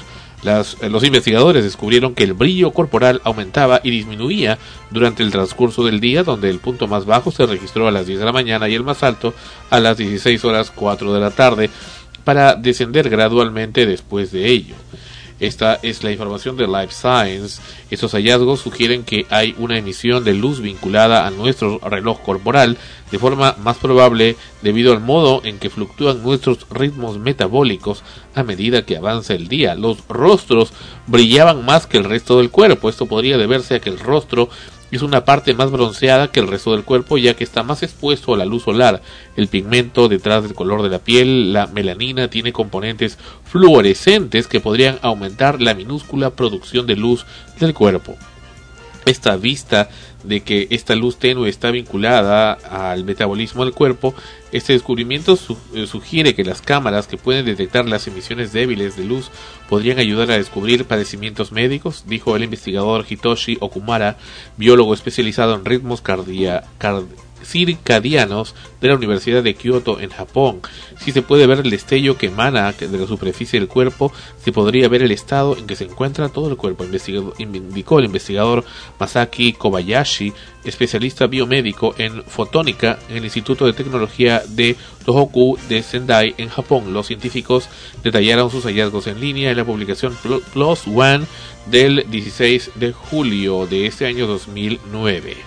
Las, 0.46 0.78
los 0.84 1.04
investigadores 1.04 1.64
descubrieron 1.64 2.14
que 2.14 2.24
el 2.24 2.34
brillo 2.34 2.70
corporal 2.70 3.20
aumentaba 3.24 3.82
y 3.84 3.90
disminuía 3.90 4.60
durante 4.92 5.24
el 5.24 5.32
transcurso 5.32 5.84
del 5.84 6.00
día, 6.00 6.24
donde 6.24 6.52
el 6.52 6.60
punto 6.60 6.88
más 6.88 7.08
bajo 7.08 7.32
se 7.32 7.48
registró 7.48 7.88
a 7.88 7.92
las 7.92 8.06
10 8.06 8.20
de 8.20 8.26
la 8.26 8.32
mañana 8.32 8.70
y 8.70 8.76
el 8.76 8.84
más 8.84 9.02
alto 9.02 9.34
a 9.72 9.80
las 9.80 9.98
16 9.98 10.46
horas 10.46 10.72
4 10.74 11.14
de 11.14 11.20
la 11.20 11.32
tarde, 11.32 11.72
para 12.24 12.54
descender 12.54 13.10
gradualmente 13.10 13.88
después 13.88 14.32
de 14.32 14.48
ello. 14.48 14.76
Esta 15.40 15.80
es 15.84 16.04
la 16.04 16.12
información 16.12 16.56
de 16.56 16.66
Life 16.66 16.94
Science. 16.94 17.62
Estos 17.90 18.14
hallazgos 18.14 18.62
sugieren 18.62 19.04
que 19.04 19.26
hay 19.30 19.54
una 19.58 19.78
emisión 19.78 20.24
de 20.24 20.34
luz 20.34 20.62
vinculada 20.62 21.28
a 21.28 21.32
nuestro 21.32 21.80
reloj 21.80 22.22
corporal 22.22 22.78
de 23.12 23.20
forma 23.20 23.56
más 23.60 23.78
probable 23.78 24.38
debido 24.62 24.94
al 24.94 25.02
modo 25.02 25.42
en 25.44 25.60
que 25.60 25.70
fluctúan 25.70 26.24
nuestros 26.24 26.66
ritmos 26.70 27.18
metabólicos 27.18 28.04
a 28.34 28.44
medida 28.44 28.86
que 28.86 28.98
avanza 28.98 29.34
el 29.34 29.50
día. 29.50 29.76
Los 29.76 30.08
rostros 30.08 30.72
brillaban 31.08 31.66
más 31.66 31.86
que 31.86 31.98
el 31.98 32.06
resto 32.06 32.38
del 32.38 32.50
cuerpo. 32.50 32.90
Esto 32.90 33.06
podría 33.06 33.38
deberse 33.38 33.76
a 33.76 33.80
que 33.80 33.90
el 33.90 34.00
rostro 34.00 34.50
es 34.92 35.02
una 35.02 35.26
parte 35.26 35.54
más 35.54 35.72
bronceada 35.72 36.32
que 36.32 36.40
el 36.40 36.48
resto 36.48 36.72
del 36.72 36.84
cuerpo 36.84 37.18
ya 37.18 37.34
que 37.34 37.44
está 37.44 37.64
más 37.64 37.84
expuesto 37.84 38.34
a 38.34 38.38
la 38.38 38.46
luz 38.46 38.64
solar. 38.64 39.02
El 39.36 39.48
pigmento 39.48 40.08
detrás 40.08 40.44
del 40.44 40.54
color 40.54 40.84
de 40.84 40.90
la 40.90 41.00
piel, 41.00 41.54
la 41.54 41.68
melanina, 41.68 42.30
tiene 42.30 42.54
componentes 42.54 43.18
fluorescentes 43.44 44.48
que 44.48 44.60
podrían 44.60 45.00
aumentar 45.02 45.62
la 45.62 45.74
minúscula 45.74 46.32
producción 46.32 46.86
de 46.86 46.96
luz 46.96 47.26
del 47.60 47.74
cuerpo. 47.74 48.16
Esta 49.06 49.38
vista 49.38 49.90
de 50.24 50.42
que 50.42 50.68
esta 50.72 50.96
luz 50.96 51.18
tenue 51.18 51.50
está 51.50 51.70
vinculada 51.70 52.54
al 52.54 53.04
metabolismo 53.04 53.64
del 53.64 53.74
cuerpo, 53.74 54.16
este 54.52 54.74
descubrimiento 54.74 55.36
su 55.36 55.58
eh, 55.76 55.86
sugiere 55.86 56.34
que 56.34 56.44
las 56.44 56.62
cámaras 56.62 57.08
que 57.08 57.18
pueden 57.18 57.46
detectar 57.46 57.88
las 57.88 58.08
emisiones 58.08 58.52
débiles 58.52 58.98
de 58.98 59.06
luz 59.06 59.30
podrían 59.70 60.00
ayudar 60.00 60.32
a 60.32 60.38
descubrir 60.38 60.86
padecimientos 60.86 61.52
médicos, 61.52 62.06
dijo 62.08 62.36
el 62.36 62.44
investigador 62.44 63.06
Hitoshi 63.08 63.58
Okumara, 63.60 64.18
biólogo 64.58 64.94
especializado 64.94 65.54
en 65.54 65.66
ritmos 65.66 66.02
cardia 66.02 66.64
circadianos 67.46 68.56
de 68.82 68.88
la 68.88 68.96
Universidad 68.96 69.44
de 69.44 69.56
Kyoto 69.56 70.00
en 70.00 70.10
Japón. 70.10 70.62
Si 71.00 71.12
se 71.12 71.22
puede 71.22 71.48
ver 71.48 71.60
el 71.60 71.70
destello 71.70 72.18
que 72.18 72.28
emana 72.28 72.72
de 72.72 72.98
la 72.98 73.08
superficie 73.08 73.60
del 73.60 73.70
cuerpo, 73.70 74.12
se 74.44 74.52
podría 74.52 74.90
ver 74.90 75.04
el 75.04 75.12
estado 75.12 75.58
en 75.58 75.68
que 75.68 75.76
se 75.76 75.86
encuentra 75.86 76.30
todo 76.30 76.50
el 76.50 76.58
cuerpo, 76.58 76.86
indicó 77.38 78.00
el 78.00 78.06
investigador 78.06 78.64
Masaki 79.00 79.54
Kobayashi, 79.54 80.34
especialista 80.64 81.28
biomédico 81.28 81.96
en 81.98 82.24
fotónica 82.24 82.98
en 83.10 83.18
el 83.18 83.26
Instituto 83.26 83.66
de 83.66 83.74
Tecnología 83.74 84.42
de 84.48 84.76
Tohoku 85.06 85.58
de 85.70 85.84
Sendai 85.84 86.34
en 86.38 86.50
Japón. 86.50 86.94
Los 86.94 87.08
científicos 87.08 87.70
detallaron 88.04 88.50
sus 88.50 88.66
hallazgos 88.66 89.08
en 89.08 89.20
línea 89.20 89.52
en 89.52 89.58
la 89.58 89.66
publicación 89.66 90.18
Plus 90.54 90.88
One 90.88 91.26
del 91.68 92.06
16 92.10 92.72
de 92.76 92.94
julio 92.94 93.68
de 93.68 93.88
este 93.88 94.06
año 94.06 94.28
2009. 94.28 95.38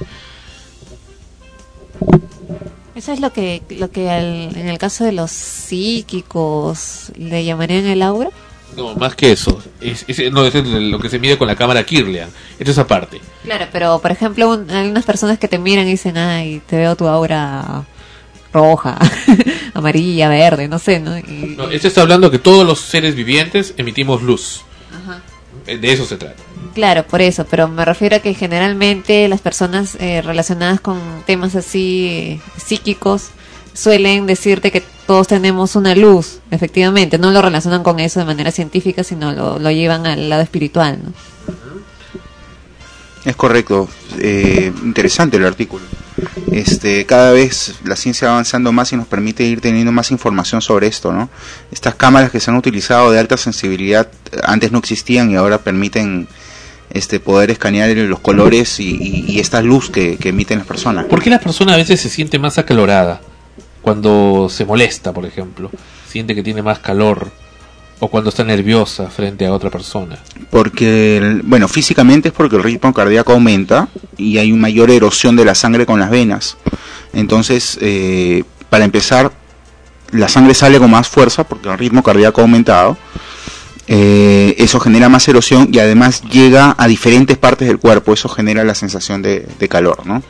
Eso 2.95 3.13
es 3.13 3.21
lo 3.21 3.33
que, 3.33 3.63
lo 3.71 3.91
que 3.91 4.09
en 4.09 4.67
el 4.69 4.79
caso 4.79 5.05
de 5.05 5.13
los 5.13 5.31
psíquicos 5.31 7.13
le 7.17 7.45
llamarían 7.45 7.87
el 7.87 8.03
aura. 8.03 8.31
No, 8.77 8.95
más 8.97 9.15
que 9.15 9.33
eso. 9.33 9.63
Es, 9.81 10.05
es- 10.09 10.33
no, 10.33 10.45
eso 10.45 10.59
es 10.59 10.67
lo 10.67 10.99
que 10.99 11.09
se 11.09 11.19
mide 11.19 11.39
con 11.39 11.47
la 11.49 11.57
cámara 11.57 11.85
Kirlian. 11.85 12.29
Esto 12.59 12.71
es 12.73 12.79
aparte. 12.79 13.21
Claro, 13.45 13.67
pero 13.73 13.99
por 14.01 14.11
ejemplo, 14.11 14.51
un- 14.51 14.71
hay 14.71 14.89
unas 14.89 15.05
personas 15.05 15.39
que 15.39 15.49
te 15.49 15.59
miran 15.59 15.87
y 15.87 15.93
dicen, 15.93 16.17
ay, 16.19 16.61
te 16.67 16.77
veo 16.77 16.97
tu 16.97 17.07
aura 17.07 17.85
roja, 18.53 18.99
amarilla, 19.75 20.29
verde, 20.29 20.69
no 20.69 20.79
sé, 20.79 21.01
¿no? 21.01 21.17
Y- 21.19 21.55
No, 21.57 21.71
esto 21.71 21.89
está 21.89 22.03
hablando 22.03 22.31
que 22.31 22.39
todos 22.39 22.67
los 22.67 22.81
seres 22.81 23.15
vivientes 23.15 23.75
emitimos 23.77 24.23
luz. 24.23 24.63
Eh, 25.69 25.79
De 25.79 25.93
eso 25.93 26.05
se 26.05 26.17
trata. 26.17 26.43
Claro, 26.75 27.07
por 27.07 27.21
eso, 27.21 27.47
pero 27.49 27.69
me 27.69 27.85
refiero 27.85 28.17
a 28.17 28.19
que 28.21 28.35
generalmente 28.35 29.29
las 29.29 29.41
personas 29.41 29.97
eh, 30.01 30.23
relacionadas 30.23 30.81
con 30.81 30.99
temas 31.27 31.55
así 31.55 32.09
eh, 32.09 32.41
psíquicos 32.57 33.29
suelen 33.75 34.27
decirte 34.27 34.71
que 34.71 34.83
todos 35.07 35.29
tenemos 35.29 35.77
una 35.77 35.95
luz, 35.95 36.41
efectivamente, 36.51 37.19
no 37.19 37.31
lo 37.31 37.41
relacionan 37.43 37.83
con 37.83 38.01
eso 38.01 38.21
de 38.21 38.27
manera 38.27 38.51
científica, 38.51 39.05
sino 39.05 39.33
lo, 39.33 39.59
lo 39.59 39.71
llevan 39.71 40.07
al 40.07 40.29
lado 40.29 40.43
espiritual, 40.43 40.99
¿no? 41.03 41.13
Es 43.25 43.37
correcto, 43.37 43.89
eh, 44.19 44.73
interesante 44.85 45.37
el 45.37 45.45
artículo. 45.45 45.85
Este, 46.51 47.05
cada 47.07 47.33
vez 47.33 47.75
la 47.85 47.95
ciencia 47.97 48.29
va 48.29 48.35
avanzando 48.35 48.73
más 48.73 48.93
y 48.93 48.97
nos 48.97 49.07
permite 49.07 49.45
ir 49.45 49.61
teniendo 49.61 49.93
más 49.93 50.11
información 50.11 50.63
sobre 50.63 50.87
esto, 50.87 51.13
¿no? 51.13 51.29
Estas 51.71 51.95
cámaras 51.95 52.31
que 52.31 52.41
se 52.41 52.51
han 52.51 52.57
utilizado 52.57 53.11
de 53.11 53.19
alta 53.19 53.37
sensibilidad 53.37 54.09
antes 54.45 54.73
no 54.73 54.79
existían 54.79 55.31
y 55.31 55.37
ahora 55.37 55.59
permiten 55.59 56.27
este 56.91 57.21
poder 57.21 57.51
escanear 57.51 57.91
los 57.97 58.21
colores 58.21 58.81
y, 58.81 59.25
y- 59.29 59.41
esta 59.41 59.61
luz 59.61 59.91
que, 59.91 60.17
que 60.17 60.31
emiten 60.31 60.59
las 60.59 60.67
personas. 60.67 61.05
¿Por 61.07 61.23
qué 61.23 61.29
la 61.29 61.39
persona 61.39 61.75
a 61.75 61.77
veces 61.77 62.01
se 62.01 62.09
siente 62.09 62.39
más 62.39 62.57
acalorada? 62.59 63.21
Cuando 63.83 64.49
se 64.51 64.65
molesta, 64.65 65.13
por 65.13 65.27
ejemplo. 65.27 65.71
Siente 66.09 66.35
que 66.35 66.43
tiene 66.43 66.63
más 66.63 66.79
calor. 66.79 67.31
O 68.01 68.09
cuando 68.09 68.31
está 68.31 68.45
nerviosa 68.45 69.11
frente 69.11 69.47
a 69.47 69.53
otra 69.53 69.71
persona. 69.71 70.19
Porque, 70.51 71.41
bueno, 71.45 71.67
físicamente 71.67 72.29
es 72.29 72.35
porque 72.35 72.57
el 72.57 72.63
ritmo 72.63 72.95
cardíaco 72.95 73.33
aumenta 73.33 73.89
y 74.17 74.39
hay 74.39 74.53
una 74.53 74.63
mayor 74.63 74.91
erosión 74.91 75.35
de 75.37 75.45
la 75.45 75.55
sangre 75.55 75.85
con 75.85 75.99
las 75.99 76.11
venas. 76.11 76.57
Entonces, 77.13 77.79
eh, 77.81 78.45
para 78.71 78.85
empezar, 78.85 79.33
la 80.13 80.29
sangre 80.29 80.55
sale 80.55 80.79
con 80.79 80.91
más 80.91 81.09
fuerza 81.09 81.45
porque 81.45 81.69
el 81.69 81.79
ritmo 81.79 82.03
cardíaco 82.03 82.41
ha 82.41 82.45
aumentado. 82.45 82.97
Eh, 83.89 84.55
eso 84.59 84.79
genera 84.79 85.09
más 85.09 85.27
erosión 85.27 85.71
y 85.73 85.79
además 85.79 86.23
llega 86.31 86.77
a 86.79 86.87
diferentes 86.87 87.37
partes 87.37 87.67
del 87.67 87.79
cuerpo. 87.79 88.13
Eso 88.13 88.29
genera 88.29 88.63
la 88.63 88.75
sensación 88.75 89.23
de, 89.23 89.49
de 89.59 89.69
calor, 89.69 90.07
¿no? 90.07 90.23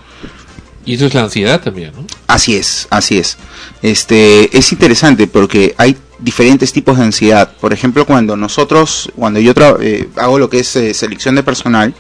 Y 0.87 0.95
eso 0.95 1.05
es 1.05 1.13
la 1.13 1.25
ansiedad 1.25 1.61
también, 1.61 1.93
¿no? 1.95 2.07
Así 2.29 2.57
es, 2.57 2.87
así 2.89 3.19
es. 3.19 3.37
Este 3.83 4.57
es 4.57 4.73
interesante 4.73 5.27
porque 5.27 5.75
hay 5.77 5.97
diferentes 6.19 6.73
tipos 6.73 6.99
de 6.99 7.05
ansiedad. 7.05 7.53
Por 7.61 7.73
ejemplo, 7.73 8.05
cuando 8.05 8.37
nosotros, 8.37 9.11
cuando 9.17 9.41
yo 9.41 9.53
eh, 9.81 10.09
hago 10.17 10.39
lo 10.39 10.49
que 10.51 10.61
es 10.61 10.77
eh, 10.77 10.93
selección 10.95 11.35
de 11.35 11.43
personal, 11.43 11.95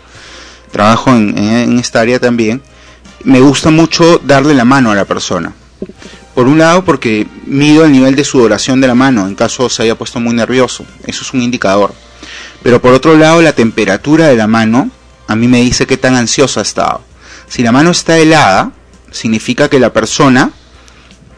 trabajo 0.72 1.10
en- 1.14 1.36
en 1.38 1.78
esta 1.78 2.00
área 2.00 2.18
también, 2.18 2.62
me 3.24 3.40
gusta 3.40 3.70
mucho 3.70 4.20
darle 4.24 4.54
la 4.54 4.64
mano 4.64 4.90
a 4.90 4.94
la 4.94 5.04
persona. 5.04 5.52
Por 6.34 6.46
un 6.46 6.58
lado, 6.58 6.84
porque 6.84 7.26
mido 7.46 7.84
el 7.84 7.92
nivel 7.92 8.14
de 8.14 8.24
sudoración 8.24 8.80
de 8.80 8.86
la 8.86 8.94
mano 8.94 9.26
en 9.26 9.34
caso 9.34 9.68
se 9.68 9.82
haya 9.82 9.96
puesto 9.96 10.20
muy 10.20 10.34
nervioso. 10.34 10.84
Eso 11.06 11.22
es 11.22 11.32
un 11.32 11.42
indicador. 11.42 11.92
Pero 12.62 12.80
por 12.80 12.92
otro 12.94 13.16
lado, 13.16 13.42
la 13.42 13.52
temperatura 13.54 14.26
de 14.28 14.36
la 14.36 14.46
mano 14.46 14.90
a 15.26 15.36
mí 15.36 15.48
me 15.48 15.60
dice 15.60 15.86
qué 15.86 15.96
tan 15.96 16.14
ansiosa 16.14 16.60
ha 16.60 16.62
estado. 16.62 17.00
Si 17.48 17.62
la 17.62 17.72
mano 17.72 17.90
está 17.90 18.18
helada, 18.18 18.70
significa 19.10 19.68
que 19.68 19.78
la 19.80 19.92
persona 19.92 20.50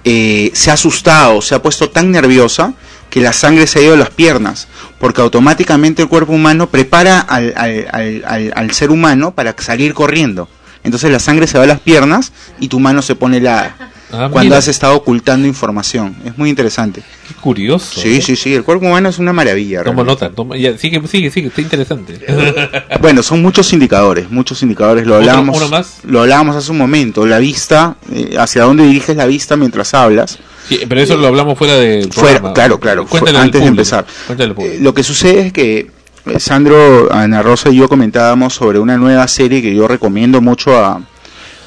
eh, 0.05 0.51
se 0.55 0.71
ha 0.71 0.75
asustado, 0.75 1.41
se 1.43 1.55
ha 1.55 1.63
puesto 1.63 1.91
tan 1.91 2.11
nerviosa 2.11 2.75
que 3.11 3.21
la 3.21 3.33
sangre 3.33 3.67
se 3.67 3.81
ha 3.81 3.83
ido 3.83 3.95
a 3.95 3.97
las 3.97 4.11
piernas, 4.11 4.69
porque 5.01 5.21
automáticamente 5.21 6.03
el 6.03 6.09
cuerpo 6.09 6.33
humano 6.33 6.69
prepara 6.71 7.21
al, 7.21 7.53
al- 7.57 7.89
al- 8.25 8.53
al- 8.55 8.71
ser 8.73 8.91
humano 8.91 9.33
para 9.33 9.55
salir 9.59 9.95
corriendo. 9.95 10.49
Entonces 10.85 11.11
la 11.11 11.19
sangre 11.19 11.47
se 11.47 11.59
va 11.59 11.65
a 11.65 11.67
las 11.67 11.81
piernas 11.81 12.33
y 12.61 12.69
tu 12.69 12.79
mano 12.81 13.03
se 13.03 13.15
pone 13.17 13.39
helada. 13.39 13.77
Ah, 14.13 14.29
cuando 14.31 14.41
mira. 14.51 14.59
has 14.59 14.69
estado 14.69 14.95
ocultando 14.97 15.47
información. 15.47 16.17
Es 16.25 16.37
muy 16.37 16.51
interesante. 16.51 17.03
Qué 17.29 17.35
curioso. 17.35 18.01
Sí, 18.01 18.21
sí, 18.21 18.35
sí. 18.37 18.55
El 18.55 18.65
cuerpo 18.65 18.87
humano 18.87 19.09
es 19.09 19.19
una 19.19 19.33
maravilla. 19.33 19.83
Realmente. 19.83 20.11
nota. 20.11 20.31
toma- 20.31 20.57
ya, 20.57 20.77
sigue, 20.77 21.01
sigue, 21.07 21.31
sigue. 21.31 21.49
Está 21.49 21.61
interesante. 21.61 22.19
Bueno, 23.01 23.23
son 23.23 23.41
muchos 23.41 23.73
indicadores, 23.73 24.31
muchos 24.31 24.63
indicadores. 24.63 25.07
Lo 25.07 25.15
¿Otro- 25.15 25.31
hablábamos, 25.31 25.57
uno 25.57 25.69
más? 25.69 25.99
lo 26.05 26.21
hablábamos 26.23 26.57
hace 26.57 26.71
un 26.71 26.79
momento. 26.79 27.25
La 27.27 27.39
vista, 27.39 27.97
eh, 28.13 28.37
hacia 28.39 28.63
dónde 28.65 28.85
diriges 28.85 29.17
la 29.17 29.27
vista 29.27 29.57
mientras 29.57 29.95
hablas. 29.95 30.39
Sí, 30.69 30.81
pero 30.89 31.01
eso 31.01 31.17
lo 31.17 31.27
hablamos 31.29 31.57
fuera 31.59 31.75
del 31.77 32.13
Fuera, 32.13 32.53
claro, 32.53 32.79
claro, 32.79 33.07
fue- 33.07 33.21
antes 33.37 33.61
de 33.61 33.67
empezar. 33.67 34.05
Eh, 34.39 34.79
lo 34.81 34.93
que 34.95 35.03
sucede 35.03 35.47
es 35.47 35.53
que 35.53 35.91
eh, 36.27 36.39
Sandro, 36.39 37.13
Ana 37.13 37.43
Rosa 37.43 37.71
y 37.71 37.77
yo 37.77 37.89
comentábamos 37.89 38.55
sobre 38.55 38.79
una 38.79 38.97
nueva 38.99 39.27
serie 39.27 39.63
que 39.63 39.75
yo 39.75 39.89
recomiendo 39.89 40.41
mucho 40.43 40.77
a, 40.79 41.01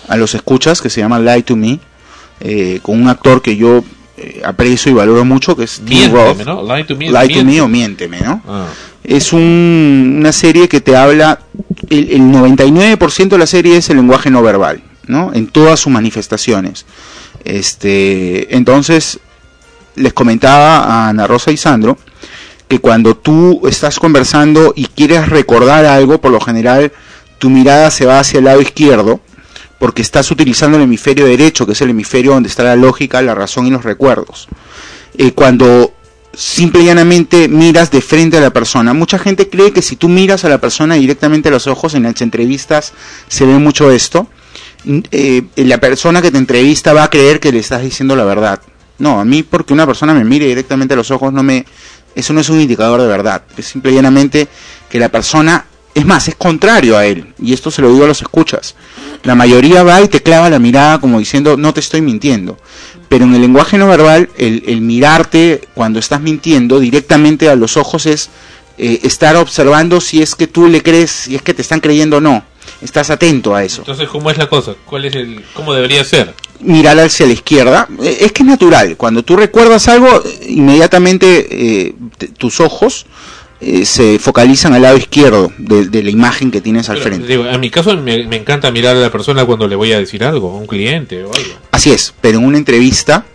a 0.08 0.18
los 0.18 0.36
escuchas, 0.36 0.82
que 0.82 0.90
se 0.92 1.02
llama 1.02 1.20
Lie 1.20 1.42
to 1.44 1.56
Me, 1.56 1.80
eh, 2.44 2.80
con 2.84 3.02
un 3.02 3.08
actor 3.08 3.42
que 3.42 3.56
yo 3.56 3.84
eh, 4.18 4.42
aprecio 4.46 4.92
y 4.92 4.96
valoro 4.96 5.26
mucho, 5.26 5.56
que 5.56 5.64
es 5.64 5.82
Tim 5.86 6.12
Roth. 6.12 6.46
¿no? 6.46 6.62
Lie 6.64 6.84
to 6.84 6.96
me. 6.96 7.10
Lie 7.10 7.34
to. 7.40 7.44
Me 7.46 7.62
o 7.62 7.68
Miénteme, 7.68 8.20
¿no? 8.22 8.42
Ah. 8.48 8.68
Es 9.04 9.34
un- 9.34 10.18
una 10.20 10.32
serie 10.32 10.68
que 10.70 10.80
te 10.82 10.96
habla, 10.96 11.40
el, 11.90 12.12
el 12.12 12.22
99% 12.22 13.30
de 13.30 13.38
la 13.38 13.48
serie 13.48 13.78
es 13.78 13.90
el 13.90 13.98
lenguaje 13.98 14.30
no 14.30 14.42
verbal, 14.44 14.82
¿no? 15.08 15.32
En 15.34 15.48
todas 15.48 15.80
sus 15.80 15.92
manifestaciones. 15.92 16.86
Este, 17.44 18.56
entonces, 18.56 19.20
les 19.96 20.14
comentaba 20.14 20.80
a 20.80 21.10
Ana 21.10 21.28
Rosa 21.28 21.52
y 21.52 21.58
Sandro 21.58 21.98
que 22.68 22.80
cuando 22.80 23.16
tú 23.16 23.62
estás 23.68 24.00
conversando 24.00 24.74
y 24.76 24.86
quieres 24.86 25.30
recordar 25.30 25.86
algo, 25.86 26.20
por 26.20 26.32
lo 26.32 26.40
general 26.40 26.92
tu 27.38 27.50
mirada 27.50 27.92
se 27.92 28.06
va 28.06 28.20
hacia 28.20 28.40
el 28.40 28.46
lado 28.46 28.62
izquierdo, 28.62 29.20
porque 29.80 30.02
estás 30.02 30.32
utilizando 30.32 30.78
el 30.78 30.84
hemisferio 30.84 31.26
derecho, 31.26 31.66
que 31.66 31.74
es 31.74 31.82
el 31.82 31.90
hemisferio 31.90 32.32
donde 32.32 32.50
está 32.50 32.64
la 32.64 32.76
lógica, 32.76 33.22
la 33.22 33.36
razón 33.36 33.68
y 33.68 33.72
los 33.72 33.84
recuerdos. 33.84 34.48
Eh, 35.18 35.32
cuando 35.34 35.94
simple 36.34 36.82
y 36.82 36.86
llanamente 36.86 37.48
miras 37.48 37.92
de 37.92 38.02
frente 38.02 38.38
a 38.38 38.42
la 38.42 38.52
persona, 38.52 38.94
mucha 38.94 39.20
gente 39.20 39.50
cree 39.50 39.72
que 39.72 39.82
si 39.82 39.96
tú 39.96 40.10
miras 40.10 40.46
a 40.46 40.50
la 40.50 40.60
persona 40.60 40.96
directamente 40.96 41.50
a 41.50 41.52
los 41.52 41.68
ojos, 41.68 41.94
en 41.94 42.04
las 42.04 42.22
entrevistas 42.22 42.94
se 43.28 43.46
ve 43.46 43.58
mucho 43.60 43.92
esto, 43.92 44.28
eh, 45.12 45.44
la 45.58 45.80
persona 45.80 46.22
que 46.22 46.32
te 46.32 46.38
entrevista 46.38 46.94
va 46.94 47.04
a 47.04 47.10
creer 47.10 47.40
que 47.40 47.52
le 47.52 47.60
estás 47.60 47.82
diciendo 47.82 48.16
la 48.16 48.26
verdad. 48.26 48.62
No, 49.00 49.20
a 49.20 49.26
mí 49.26 49.44
porque 49.44 49.74
una 49.74 49.86
persona 49.86 50.14
me 50.14 50.24
mire 50.24 50.46
directamente 50.46 50.94
a 50.94 50.98
los 50.98 51.12
ojos 51.12 51.34
no 51.34 51.44
me 51.44 51.66
eso 52.16 52.32
no 52.34 52.42
es 52.42 52.50
un 52.50 52.62
indicador 52.62 53.02
de 53.02 53.08
verdad, 53.08 53.44
es 53.58 53.66
simple 53.66 53.92
y 53.92 53.96
llanamente 53.96 54.48
que 54.90 55.00
la 55.00 55.10
persona 55.10 55.66
es 55.96 56.06
más, 56.06 56.28
es 56.28 56.36
contrario 56.36 56.98
a 56.98 57.06
él, 57.06 57.34
y 57.40 57.54
esto 57.54 57.70
se 57.70 57.82
lo 57.82 57.92
digo 57.92 58.06
a 58.06 58.08
los 58.08 58.22
escuchas. 58.22 58.76
La 59.24 59.36
mayoría 59.36 59.84
va 59.84 60.02
y 60.02 60.08
te 60.08 60.22
clava 60.22 60.50
la 60.50 60.60
mirada 60.60 61.00
como 61.00 61.20
diciendo, 61.20 61.56
no 61.58 61.74
te 61.74 61.80
estoy 61.80 62.02
mintiendo. 62.02 62.58
Pero 63.10 63.26
en 63.26 63.34
el 63.36 63.42
lenguaje 63.42 63.78
no 63.78 63.88
verbal, 63.88 64.30
el, 64.38 64.64
el 64.68 64.82
mirarte 64.82 65.62
cuando 65.74 66.00
estás 66.00 66.20
mintiendo 66.22 66.80
directamente 66.80 67.48
a 67.50 67.56
los 67.56 67.78
ojos 67.78 68.06
es 68.06 68.30
eh, 68.78 69.00
estar 69.04 69.36
observando 69.36 70.02
si 70.02 70.22
es 70.22 70.36
que 70.36 70.48
tú 70.48 70.68
le 70.68 70.82
crees, 70.82 71.12
si 71.12 71.36
es 71.36 71.42
que 71.42 71.54
te 71.54 71.62
están 71.62 71.80
creyendo 71.80 72.18
o 72.18 72.22
no. 72.22 72.44
Estás 72.82 73.10
atento 73.10 73.56
a 73.56 73.64
eso. 73.64 73.82
Entonces, 73.82 74.10
¿cómo 74.10 74.30
es 74.32 74.38
la 74.38 74.48
cosa? 74.48 74.74
¿Cuál 74.86 75.06
es 75.06 75.16
el, 75.16 75.44
¿Cómo 75.54 75.74
debería 75.74 76.04
ser? 76.04 76.34
mirar 76.60 76.98
hacia 77.00 77.26
la 77.26 77.34
izquierda. 77.34 77.88
Eh, 78.02 78.18
Es 78.22 78.32
que 78.32 78.44
es 78.44 78.48
natural. 78.48 78.96
Cuando 78.98 79.24
tú 79.24 79.36
recuerdas 79.36 79.88
algo, 79.90 80.08
eh, 80.26 80.48
inmediatamente 80.50 81.48
eh, 81.50 81.96
tus 82.38 82.60
ojos 82.62 83.06
eh, 83.66 83.86
se 83.86 84.20
focalizan 84.20 84.74
al 84.74 84.82
lado 84.82 84.98
izquierdo 84.98 85.52
de, 85.58 85.88
de 85.88 86.04
la 86.04 86.10
imagen 86.10 86.52
que 86.52 86.62
tienes 86.62 86.90
al 86.90 86.98
Pero, 86.98 87.08
frente. 87.10 87.28
digo, 87.28 87.46
en 87.46 87.60
mi 87.60 87.70
caso 87.70 87.96
me, 87.98 88.26
me 88.28 88.36
encanta 88.38 88.72
mirar 88.72 88.96
a 88.96 89.00
la 89.00 89.12
persona 89.12 89.46
cuando 89.46 89.68
le 89.68 89.76
voy 89.76 89.92
a 89.94 90.00
decir 90.00 90.24
algo, 90.24 90.52
a 90.52 90.56
un 90.56 90.68
cliente 90.68 91.24
o 91.24 91.34
algo. 91.34 91.54
Así 91.72 91.92
es, 91.92 92.14
pero 92.22 92.40
en 92.40 92.46
una 92.46 92.58
entrevista, 92.58 93.26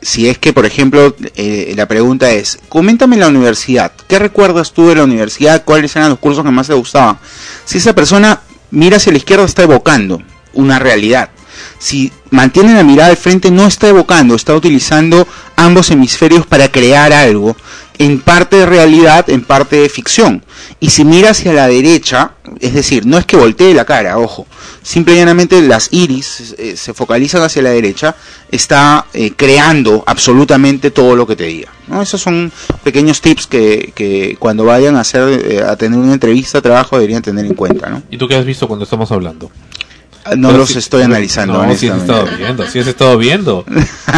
si 0.00 0.28
es 0.28 0.38
que, 0.38 0.52
por 0.52 0.66
ejemplo, 0.66 1.14
eh, 1.36 1.72
la 1.76 1.86
pregunta 1.88 2.30
es, 2.30 2.58
coméntame 2.68 3.16
la 3.16 3.28
universidad, 3.28 3.92
¿qué 4.06 4.18
recuerdas 4.18 4.72
tú 4.72 4.88
de 4.88 4.94
la 4.96 5.04
universidad? 5.04 5.64
¿Cuáles 5.64 5.94
eran 5.96 6.10
los 6.10 6.18
cursos 6.18 6.44
que 6.44 6.50
más 6.50 6.68
te 6.68 6.74
gustaban? 6.74 7.18
Si 7.64 7.78
esa 7.78 7.94
persona 7.94 8.40
mira 8.70 8.98
hacia 8.98 9.12
la 9.12 9.18
izquierda, 9.18 9.44
está 9.44 9.62
evocando 9.64 10.22
una 10.52 10.78
realidad. 10.78 11.30
Si 11.80 12.12
mantiene 12.30 12.74
la 12.74 12.84
mirada 12.84 13.10
al 13.10 13.16
frente, 13.16 13.50
no 13.50 13.66
está 13.66 13.88
evocando, 13.88 14.34
está 14.34 14.54
utilizando 14.54 15.26
ambos 15.56 15.90
hemisferios 15.90 16.46
para 16.46 16.70
crear 16.70 17.12
algo, 17.12 17.56
en 17.98 18.20
parte 18.20 18.56
de 18.56 18.66
realidad, 18.66 19.28
en 19.28 19.42
parte 19.42 19.76
de 19.76 19.88
ficción. 19.88 20.44
Y 20.80 20.90
si 20.90 21.04
mira 21.04 21.30
hacia 21.30 21.52
la 21.52 21.66
derecha, 21.66 22.32
es 22.60 22.74
decir, 22.74 23.04
no 23.04 23.18
es 23.18 23.26
que 23.26 23.36
voltee 23.36 23.74
la 23.74 23.84
cara, 23.84 24.18
ojo, 24.18 24.46
simple 24.82 25.14
y 25.14 25.16
llanamente 25.18 25.60
las 25.62 25.92
iris 25.92 26.54
eh, 26.56 26.76
se 26.76 26.94
focalizan 26.94 27.42
hacia 27.42 27.62
la 27.62 27.70
derecha, 27.70 28.14
está 28.50 29.06
eh, 29.12 29.32
creando 29.36 30.04
absolutamente 30.06 30.90
todo 30.90 31.16
lo 31.16 31.26
que 31.26 31.36
te 31.36 31.44
diga. 31.44 31.70
¿no? 31.88 32.00
Esos 32.00 32.20
son 32.20 32.52
pequeños 32.84 33.20
tips 33.20 33.46
que, 33.46 34.36
cuando 34.38 34.64
vayan 34.64 34.96
a 34.96 35.00
hacer 35.00 35.28
eh, 35.28 35.62
a 35.62 35.76
tener 35.76 35.98
una 35.98 36.14
entrevista 36.14 36.62
trabajo 36.62 36.96
deberían 36.96 37.22
tener 37.22 37.44
en 37.44 37.54
cuenta. 37.54 37.90
¿no? 37.90 38.02
¿Y 38.10 38.16
tú 38.16 38.28
qué 38.28 38.36
has 38.36 38.44
visto 38.44 38.68
cuando 38.68 38.84
estamos 38.84 39.10
hablando? 39.10 39.50
No 40.36 40.48
Pero 40.48 40.58
los 40.60 40.76
estoy 40.76 41.02
analizando, 41.02 41.54
No, 41.54 41.74
sí 41.74 41.88
has 41.88 41.92
honestamente. 41.94 42.12
estado 42.12 42.36
viendo, 42.38 42.66
sí 42.66 42.78
has 42.78 42.86
estado 42.86 43.18
viendo. 43.18 43.64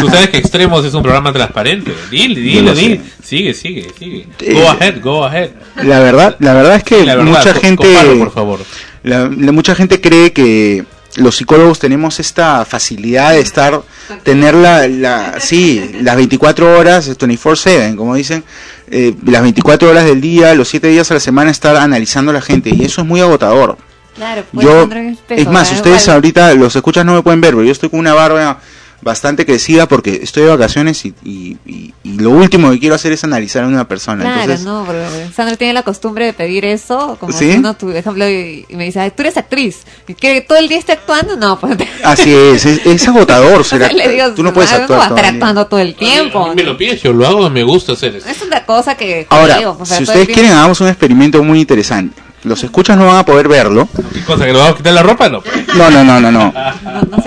Tú 0.01 0.09
sabes 0.09 0.29
que 0.31 0.39
Extremos 0.39 0.85
es 0.85 0.95
un 0.95 1.03
programa 1.03 1.33
transparente. 1.33 1.93
Dile, 2.11 2.41
dile, 2.41 2.75
dile. 2.75 3.01
Sigue, 3.23 3.55
sigue, 3.55 3.87
sigue. 3.99 4.27
Eh, 4.41 4.53
Go 4.55 4.69
ahead, 4.71 5.01
go 5.03 5.25
ahead. 5.25 5.51
La 5.83 6.01
verdad, 6.01 6.37
la 6.41 6.55
verdad 6.55 6.77
es 6.77 6.85
que 6.85 7.03
verdad, 7.05 7.25
mucha 7.25 7.53
co- 7.55 7.61
gente, 7.61 7.85
compáralo, 7.87 8.19
por 8.19 8.33
favor. 8.33 8.61
la- 9.05 9.29
la- 9.29 9.53
mucha 9.53 9.75
gente 9.75 10.01
cree 10.01 10.33
que 10.33 10.85
los 11.17 11.37
psicólogos 11.37 11.79
tenemos 11.81 12.21
esta 12.21 12.65
facilidad 12.65 13.33
de 13.33 13.41
estar, 13.41 13.83
tener 14.23 14.55
la, 14.55 14.87
la 14.89 15.41
sí, 15.41 15.99
las 16.03 16.17
24 16.17 16.79
horas, 16.79 17.09
24/7, 17.09 17.97
como 17.97 18.15
dicen, 18.15 18.45
eh, 18.91 19.15
las 19.27 19.43
24 19.43 19.91
horas 19.91 20.05
del 20.05 20.21
día, 20.21 20.55
los 20.55 20.69
7 20.69 20.87
días 20.89 21.11
a 21.11 21.15
la 21.15 21.21
semana 21.21 21.51
estar 21.51 21.77
analizando 21.77 22.31
a 22.31 22.35
la 22.35 22.41
gente 22.41 22.71
y 22.75 22.85
eso 22.85 23.01
es 23.03 23.07
muy 23.07 23.21
agotador. 23.21 23.77
Claro, 24.17 24.45
pues 24.53 24.67
yo, 24.67 24.81
Sandra, 24.81 25.03
es 25.29 25.49
más, 25.49 25.73
ustedes 25.73 26.03
igual. 26.03 26.15
ahorita 26.17 26.55
los 26.55 26.75
escuchas 26.77 27.05
no 27.05 27.15
me 27.15 27.23
pueden 27.23 27.41
ver, 27.41 27.53
pero 27.55 27.65
yo 27.65 27.73
estoy 27.73 27.89
con 27.89 28.01
una 28.01 28.13
barba 28.15 28.61
bastante 29.03 29.47
crecida 29.47 29.89
porque 29.89 30.21
estoy 30.23 30.43
de 30.43 30.51
vacaciones 30.51 31.07
y, 31.07 31.15
y- 31.25 31.57
y- 31.65 31.95
y 32.03 32.19
lo 32.19 32.29
último 32.33 32.71
que 32.71 32.79
quiero 32.79 32.95
hacer 32.97 33.13
es 33.13 33.25
analizar 33.25 33.65
a 33.65 33.67
una 33.67 33.89
persona. 33.89 34.21
Claro, 34.25 34.41
Entonces, 34.43 34.67
no, 34.67 34.85
pero 34.87 35.07
Sandra 35.35 35.57
tiene 35.57 35.73
la 35.73 35.83
costumbre 35.85 36.27
de 36.27 36.33
pedir 36.35 36.67
eso, 36.67 37.17
como 37.19 37.33
¿Sí? 37.33 37.51
si 37.53 37.59
uno, 37.59 37.73
tu 37.73 37.91
ejemplo, 37.93 38.29
y, 38.29 38.67
me 38.69 38.85
dice, 38.85 39.01
"Ay, 39.01 39.11
tú 39.17 39.23
eres 39.23 39.39
actriz, 39.39 39.85
y 40.07 40.13
que 40.13 40.43
todo 40.43 40.59
el 40.59 40.69
día 40.69 40.77
esté 40.79 40.93
actuando, 40.93 41.35
no, 41.39 41.59
pues 41.59 41.79
Así 42.05 42.31
es, 42.35 42.67
es, 42.67 42.85
es 42.85 43.09
agotador. 43.09 43.65
ser 43.65 43.91
le 43.95 44.07
digo, 44.07 44.33
Tú 44.35 44.43
no 44.43 44.53
puedes 44.53 44.71
"Ah, 44.71 44.77
actuar 44.83 44.99
va 45.01 45.05
a 45.05 45.09
todo 45.09 45.17
estar 45.17 45.33
actuando 45.33 45.67
todo 45.67 45.81
el 45.81 45.95
tiempo. 45.95 46.45
A 46.45 46.49
mí 46.51 46.57
me 46.57 46.65
lo 46.65 46.77
pides, 46.77 47.01
yo 47.01 47.15
lo 47.15 47.27
hago, 47.27 47.49
me 47.49 47.63
gusta 47.63 47.93
hacer 47.93 48.17
eso. 48.17 48.29
Es 48.29 48.43
una 48.43 48.67
cosa 48.67 48.97
que 48.99 49.27
Ahora, 49.31 49.57
digo, 49.57 49.79
o 49.81 49.87
sea, 49.87 49.97
si 49.97 50.03
ustedes 50.03 50.27
quieren, 50.29 50.53
hagamos 50.53 50.79
un 50.83 50.89
experimento 50.89 51.43
muy 51.43 51.61
interesante. 51.61 52.21
Los 52.43 52.65
escuchas 52.65 52.97
no 52.97 53.07
van 53.07 53.19
a 53.19 53.25
poder 53.27 53.49
verlo. 53.49 53.87
¿Qué 54.15 54.21
cosa? 54.25 54.47
¿Que 54.47 54.53
lo 54.53 54.59
vamos 54.61 54.75
a 54.75 54.77
quitar 54.79 54.95
la 54.95 55.03
ropa? 55.03 55.29
No. 55.29 55.43
No, 55.77 55.91
no, 55.91 56.03
no, 56.05 56.21
no, 56.21 56.31
no. 56.33 56.55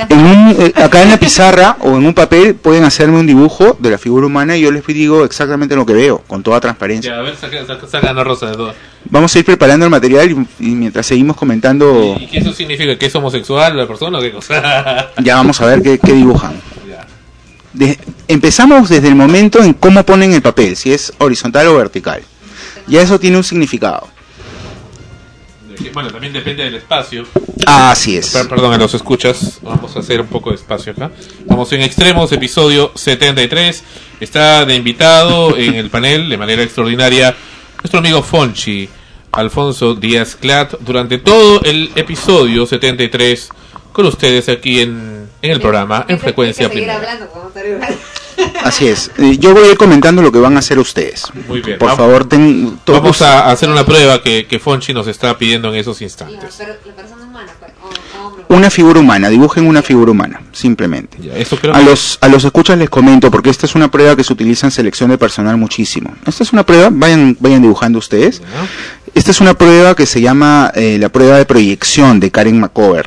En 0.10 0.20
un, 0.20 0.56
eh, 0.60 0.74
acá 0.76 1.04
en 1.04 1.10
la 1.12 1.18
pizarra 1.18 1.78
o 1.82 1.90
en 1.98 2.06
un 2.08 2.14
papel 2.16 2.56
pueden 2.56 2.84
hacerme 2.84 3.20
un 3.20 3.28
dibujo 3.28 3.78
de 3.80 3.92
la 3.92 4.00
figura 4.00 4.26
humana 4.26 4.58
y 4.58 4.62
yo 4.62 4.72
les 4.72 4.84
digo 4.88 5.24
exactamente 5.24 5.76
lo 5.76 5.86
que 5.86 5.94
veo, 5.94 6.24
con 6.26 6.42
toda 6.42 6.60
transparencia. 6.60 7.12
Ya, 7.14 7.20
a 7.20 7.22
ver, 7.22 7.36
saca, 7.36 7.64
saca, 7.66 7.88
saca 7.88 8.10
Ana 8.10 8.24
Rosa 8.24 8.48
de 8.48 8.54
todo. 8.54 8.74
Vamos 9.06 9.36
a 9.36 9.40
ir 9.40 9.46
preparando 9.46 9.86
el 9.86 9.92
material 9.92 10.32
y, 10.60 10.66
y 10.66 10.72
mientras 10.72 11.06
seguimos 11.06 11.38
comentando, 11.38 12.16
¿Y 12.20 12.26
qué 12.26 12.40
eso 12.40 12.52
significa? 12.52 12.98
¿Que 12.98 13.06
es 13.06 13.14
homosexual 13.16 13.78
la 13.78 13.86
persona 13.86 14.18
o 14.18 14.22
qué 14.22 14.32
cosa? 14.32 15.10
ya 15.22 15.36
vamos 15.36 15.62
a 15.62 15.66
ver 15.68 15.84
qué, 15.84 16.00
qué 16.00 16.14
dibujan. 16.14 16.54
De- 17.74 17.98
empezamos 18.28 18.90
desde 18.90 19.08
el 19.10 19.16
momento 19.16 19.64
en 19.64 19.74
cómo 19.74 20.04
ponen 20.06 20.34
el 20.34 20.42
papel, 20.42 20.76
si 20.76 20.92
es 20.94 21.14
horizontal 21.20 21.68
o 21.68 21.76
vertical. 21.78 22.22
Ya 22.88 23.02
eso 23.02 23.20
tiene 23.20 23.38
un 23.38 23.44
significado. 23.44 24.08
Bueno, 25.94 26.10
también 26.12 26.34
depende 26.34 26.64
del 26.64 26.76
espacio. 26.76 27.26
Así 27.66 28.18
es. 28.18 28.30
Per- 28.32 28.48
Perdón, 28.50 28.74
a 28.74 28.78
los 28.78 28.94
escuchas. 28.94 29.60
Vamos 29.62 29.96
a 29.96 30.00
hacer 30.00 30.22
un 30.22 30.28
poco 30.28 30.50
de 30.50 30.56
espacio 30.58 30.92
acá. 30.92 31.12
Estamos 31.40 31.72
en 31.74 31.82
Extremos, 31.82 32.32
episodio 32.32 32.92
73. 32.96 33.84
Está 34.20 34.66
de 34.66 34.76
invitado 34.76 35.56
en 35.58 35.76
el 35.76 35.90
panel 35.90 36.30
de 36.30 36.38
manera 36.38 36.64
extraordinaria 36.64 37.36
nuestro 37.82 38.00
amigo 38.00 38.22
Fonchi, 38.24 38.90
Alfonso 39.32 39.96
Díaz 39.96 40.36
Clat, 40.36 40.74
durante 40.80 41.18
todo 41.18 41.62
el 41.64 41.92
episodio 41.96 42.66
73 42.66 43.50
con 43.92 44.06
ustedes 44.06 44.50
aquí 44.50 44.80
en, 44.82 45.28
en 45.42 45.52
el 45.52 45.60
programa 45.62 46.06
en 46.08 46.20
frecuencia 46.20 46.68
seguir 46.68 46.86
primera. 46.86 46.96
hablando. 46.98 47.30
Así 48.64 48.88
es. 48.88 49.12
Eh, 49.18 49.38
Yo 49.38 49.54
voy 49.54 49.64
a 49.68 49.72
ir 49.72 49.78
comentando 49.78 50.22
lo 50.22 50.32
que 50.32 50.40
van 50.40 50.56
a 50.56 50.60
hacer 50.60 50.80
ustedes. 50.80 51.24
Muy 51.48 51.62
bien. 51.62 51.78
Por 51.78 51.90
Vamos- 51.90 51.98
favor, 51.98 52.26
ten, 52.26 52.80
todos- 52.84 53.02
Vamos 53.02 53.22
a 53.22 53.50
hacer 53.52 53.70
una 53.70 53.86
prueba 53.86 54.22
que, 54.22 54.46
que 54.48 54.60
Fonchi 54.60 54.94
nos 54.94 55.08
está 55.08 55.38
pidiendo 55.38 55.70
en 55.70 55.76
esos 55.76 56.02
instantes. 56.02 56.56
Pero 56.58 56.74
la 56.86 56.94
persona 56.96 57.24
humana, 57.26 57.52
pues, 57.60 57.72
o- 57.82 58.24
o 58.24 58.28
hombre. 58.28 58.46
una 58.50 58.70
figura 58.70 59.00
humana, 59.00 59.30
dibujen 59.30 59.68
una 59.68 59.82
figura 59.82 60.12
humana, 60.12 60.42
simplemente. 60.54 61.18
Eso 61.36 61.58
creo 61.58 61.74
A 61.76 61.80
que- 61.80 61.86
los, 61.86 62.18
a 62.22 62.28
los 62.30 62.44
escuchas 62.46 62.78
les 62.78 62.90
comento, 62.90 63.30
porque 63.30 63.50
esta 63.50 63.66
es 63.66 63.76
una 63.76 63.92
prueba 63.92 64.16
que 64.16 64.24
se 64.24 64.32
utiliza 64.34 64.68
en 64.68 64.72
selección 64.72 65.10
de 65.10 65.18
personal 65.18 65.58
muchísimo. 65.58 66.16
Esta 66.26 66.44
es 66.44 66.54
una 66.54 66.66
prueba, 66.66 66.90
vayan, 66.92 67.36
vayan 67.40 67.62
dibujando 67.62 68.00
ustedes. 68.00 68.42
Esta 69.14 69.32
es 69.32 69.42
una 69.42 69.54
prueba 69.54 69.96
que 69.96 70.06
se 70.06 70.22
llama 70.22 70.72
eh, 70.74 70.98
la 71.00 71.10
prueba 71.10 71.38
de 71.38 71.46
proyección 71.46 72.20
de 72.20 72.32
Karen 72.32 72.60
McCover. 72.60 73.06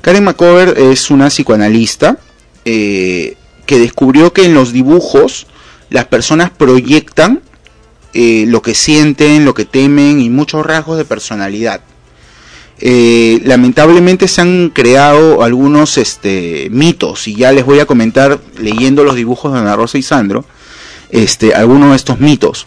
Karen 0.00 0.24
McCover 0.24 0.76
es 0.78 1.10
una 1.10 1.28
psicoanalista 1.28 2.18
eh, 2.64 3.36
que 3.66 3.78
descubrió 3.78 4.32
que 4.32 4.44
en 4.44 4.54
los 4.54 4.72
dibujos 4.72 5.46
las 5.90 6.06
personas 6.06 6.50
proyectan 6.50 7.40
eh, 8.12 8.44
lo 8.46 8.62
que 8.62 8.74
sienten, 8.74 9.44
lo 9.44 9.54
que 9.54 9.64
temen 9.64 10.20
y 10.20 10.30
muchos 10.30 10.64
rasgos 10.64 10.98
de 10.98 11.04
personalidad. 11.04 11.80
Eh, 12.80 13.40
lamentablemente 13.44 14.26
se 14.28 14.40
han 14.40 14.70
creado 14.70 15.42
algunos 15.42 15.96
este, 15.96 16.68
mitos 16.70 17.28
y 17.28 17.36
ya 17.36 17.52
les 17.52 17.64
voy 17.64 17.78
a 17.78 17.86
comentar 17.86 18.40
leyendo 18.58 19.04
los 19.04 19.14
dibujos 19.14 19.52
de 19.52 19.60
Ana 19.60 19.76
Rosa 19.76 19.96
y 19.96 20.02
Sandro 20.02 20.44
este, 21.10 21.54
algunos 21.54 21.90
de 21.90 21.96
estos 21.96 22.20
mitos. 22.20 22.66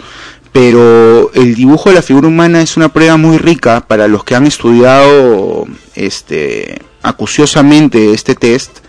Pero 0.54 1.32
el 1.34 1.56
dibujo 1.56 1.90
de 1.90 1.96
la 1.96 2.02
figura 2.02 2.28
humana 2.28 2.62
es 2.62 2.78
una 2.78 2.92
prueba 2.92 3.18
muy 3.18 3.38
rica 3.38 3.86
para 3.88 4.08
los 4.08 4.24
que 4.24 4.36
han 4.36 4.48
estudiado 4.48 5.68
este, 5.96 6.82
acuciosamente 7.04 8.14
este 8.14 8.34
test 8.34 8.80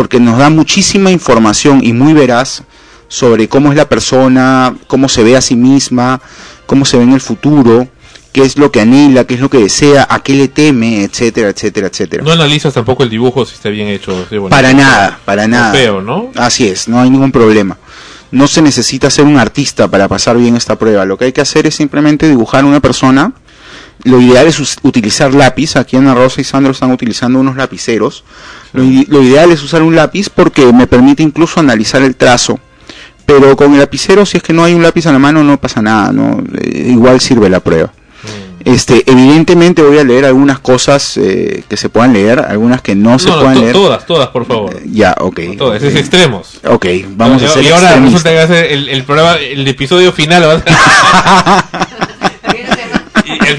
porque 0.00 0.18
nos 0.18 0.38
da 0.38 0.48
muchísima 0.48 1.10
información 1.10 1.84
y 1.84 1.92
muy 1.92 2.14
veraz 2.14 2.62
sobre 3.06 3.50
cómo 3.50 3.70
es 3.70 3.76
la 3.76 3.86
persona, 3.86 4.74
cómo 4.86 5.10
se 5.10 5.22
ve 5.22 5.36
a 5.36 5.42
sí 5.42 5.56
misma, 5.56 6.22
cómo 6.64 6.86
se 6.86 6.96
ve 6.96 7.02
en 7.02 7.12
el 7.12 7.20
futuro, 7.20 7.86
qué 8.32 8.40
es 8.40 8.56
lo 8.56 8.72
que 8.72 8.80
anhela, 8.80 9.24
qué 9.24 9.34
es 9.34 9.40
lo 9.40 9.50
que 9.50 9.58
desea, 9.58 10.06
a 10.08 10.20
qué 10.20 10.32
le 10.32 10.48
teme, 10.48 11.04
etcétera, 11.04 11.50
etcétera, 11.50 11.88
etcétera. 11.88 12.24
No 12.24 12.32
analizas 12.32 12.72
tampoco 12.72 13.02
el 13.02 13.10
dibujo 13.10 13.44
si 13.44 13.56
está 13.56 13.68
bien 13.68 13.88
hecho. 13.88 14.24
si. 14.30 14.38
Para 14.38 14.72
nada, 14.72 15.20
para 15.26 15.46
nada. 15.46 15.70
feo, 15.74 16.00
¿no? 16.00 16.30
Así 16.34 16.66
es, 16.66 16.88
no 16.88 16.98
hay 16.98 17.10
ningún 17.10 17.30
problema. 17.30 17.76
No 18.30 18.48
se 18.48 18.62
necesita 18.62 19.10
ser 19.10 19.26
un 19.26 19.36
artista 19.36 19.86
para 19.88 20.08
pasar 20.08 20.38
bien 20.38 20.56
esta 20.56 20.78
prueba. 20.78 21.04
Lo 21.04 21.18
que 21.18 21.26
hay 21.26 21.32
que 21.32 21.42
hacer 21.42 21.66
es 21.66 21.74
simplemente 21.74 22.26
dibujar 22.26 22.64
una 22.64 22.80
persona. 22.80 23.34
Lo 24.04 24.20
ideal 24.20 24.46
es 24.46 24.58
utilizar 24.82 25.34
lápiz. 25.34 25.76
Aquí 25.76 25.96
Ana 25.96 26.14
Rosa 26.14 26.40
y 26.40 26.44
Sandro 26.44 26.72
están 26.72 26.90
utilizando 26.92 27.38
unos 27.40 27.56
lapiceros. 27.56 28.24
Lo, 28.72 28.82
lo 28.82 29.22
ideal 29.22 29.50
es 29.52 29.62
usar 29.62 29.82
un 29.82 29.94
lápiz 29.96 30.28
porque 30.28 30.72
me 30.72 30.86
permite 30.86 31.22
incluso 31.22 31.60
analizar 31.60 32.02
el 32.02 32.16
trazo. 32.16 32.58
Pero 33.26 33.56
con 33.56 33.72
el 33.74 33.78
lapicero, 33.78 34.26
si 34.26 34.38
es 34.38 34.42
que 34.42 34.52
no 34.52 34.64
hay 34.64 34.74
un 34.74 34.82
lápiz 34.82 35.06
a 35.06 35.12
la 35.12 35.18
mano, 35.18 35.44
no 35.44 35.60
pasa 35.60 35.80
nada. 35.82 36.12
¿no? 36.12 36.42
Eh, 36.60 36.88
igual 36.90 37.20
sirve 37.20 37.48
la 37.48 37.60
prueba. 37.60 37.92
Este, 38.62 39.10
evidentemente 39.10 39.80
voy 39.80 39.96
a 39.98 40.04
leer 40.04 40.26
algunas 40.26 40.58
cosas 40.58 41.16
eh, 41.16 41.64
que 41.66 41.78
se 41.78 41.88
puedan 41.88 42.12
leer, 42.12 42.40
algunas 42.40 42.82
que 42.82 42.94
no, 42.94 43.18
se 43.18 43.30
No, 43.30 43.36
puedan 43.40 43.58
leer. 43.58 43.72
todas, 43.72 44.04
todas, 44.04 44.28
por 44.28 44.44
favor. 44.44 44.78
Ya, 44.84 45.14
ok. 45.18 45.40
Todas, 45.56 45.82
es 45.82 45.96
extremos. 45.96 46.60
Ok, 46.66 46.84
vamos 47.16 47.42
a 47.42 47.46
hacer 47.46 47.64
y 47.64 47.68
ahora 47.70 47.96
resulta 47.96 48.28
que 48.28 48.36
va 48.36 48.42
a 48.42 48.46
ser 48.48 48.66
el, 48.72 48.88
el 48.90 49.04
programa, 49.04 49.36
el 49.36 49.66
episodio 49.66 50.12
final. 50.12 50.42
va 50.42 50.52
a 50.54 50.60
ser- 50.60 52.09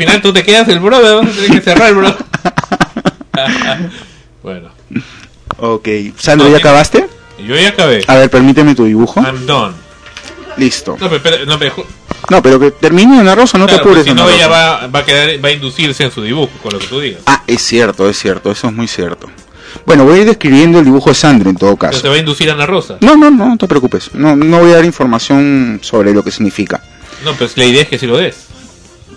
final 0.02 0.22
tú 0.22 0.34
te 0.34 0.44
quedas 0.44 0.68
el 0.68 0.80
programa, 0.80 1.16
vas 1.22 1.28
a 1.28 1.32
tener 1.32 1.52
que 1.52 1.62
cerrar 1.62 1.88
el 1.90 1.94
programa. 1.96 2.18
bueno, 4.44 4.70
Ok, 5.58 5.88
Sandro, 6.18 6.50
¿ya 6.50 6.58
acabaste? 6.58 7.08
yo 7.46 7.56
ya 7.56 7.70
acabé. 7.70 8.04
A 8.08 8.16
ver, 8.16 8.30
permíteme 8.30 8.76
tu 8.76 8.86
dibujo. 8.86 9.22
I'm 9.22 9.46
done. 9.46 9.74
Listo. 10.58 10.98
No, 11.00 11.08
pero, 11.10 11.16
espera, 11.18 11.46
no, 11.46 11.58
pero- 11.60 11.86
No, 12.30 12.42
pero 12.42 12.60
que 12.60 12.72
termine 12.72 13.20
Ana 13.20 13.36
Rosa, 13.36 13.58
no 13.58 13.66
claro, 13.66 13.78
te 13.84 13.90
apures. 13.90 14.06
porque 14.06 14.12
si 14.12 14.16
no 14.16 14.30
ella 14.30 14.48
va, 14.48 14.88
va 14.88 15.00
a 15.00 15.06
quedar, 15.06 15.30
va 15.44 15.50
a 15.50 15.52
inducirse 15.52 16.04
en 16.04 16.12
su 16.12 16.22
dibujo 16.24 16.52
con 16.62 16.74
lo 16.74 16.80
que 16.80 16.88
tú 16.88 17.00
digas. 17.00 17.22
Ah, 17.26 17.44
es 17.48 17.62
cierto, 17.64 18.10
es 18.10 18.18
cierto, 18.20 18.52
eso 18.52 18.68
es 18.68 18.74
muy 18.74 18.88
cierto. 18.88 19.30
Bueno, 19.86 20.04
voy 20.04 20.20
a 20.20 20.22
ir 20.22 20.28
describiendo 20.28 20.80
el 20.80 20.86
dibujo 20.86 21.10
de 21.10 21.16
Sandro 21.16 21.50
en 21.50 21.56
todo 21.56 21.78
Pero 21.78 21.92
caso. 21.92 22.02
te 22.02 22.10
va 22.10 22.16
a 22.16 22.18
inducir 22.18 22.52
Ana 22.52 22.66
Rosa. 22.66 22.98
No, 23.00 23.16
no, 23.16 23.32
no, 23.32 23.48
no 23.50 23.58
te 23.58 23.68
preocupes. 23.68 24.12
No, 24.14 24.36
no 24.36 24.60
voy 24.60 24.72
a 24.72 24.76
dar 24.76 24.86
información 24.86 25.80
sobre 25.82 26.14
lo 26.14 26.24
que 26.24 26.32
significa. 26.32 26.84
No, 27.24 27.34
pues 27.36 27.56
la 27.58 27.66
idea 27.66 27.84
es 27.84 27.88
que 27.88 27.98
si 27.98 28.06
lo 28.08 28.18
des. 28.18 28.48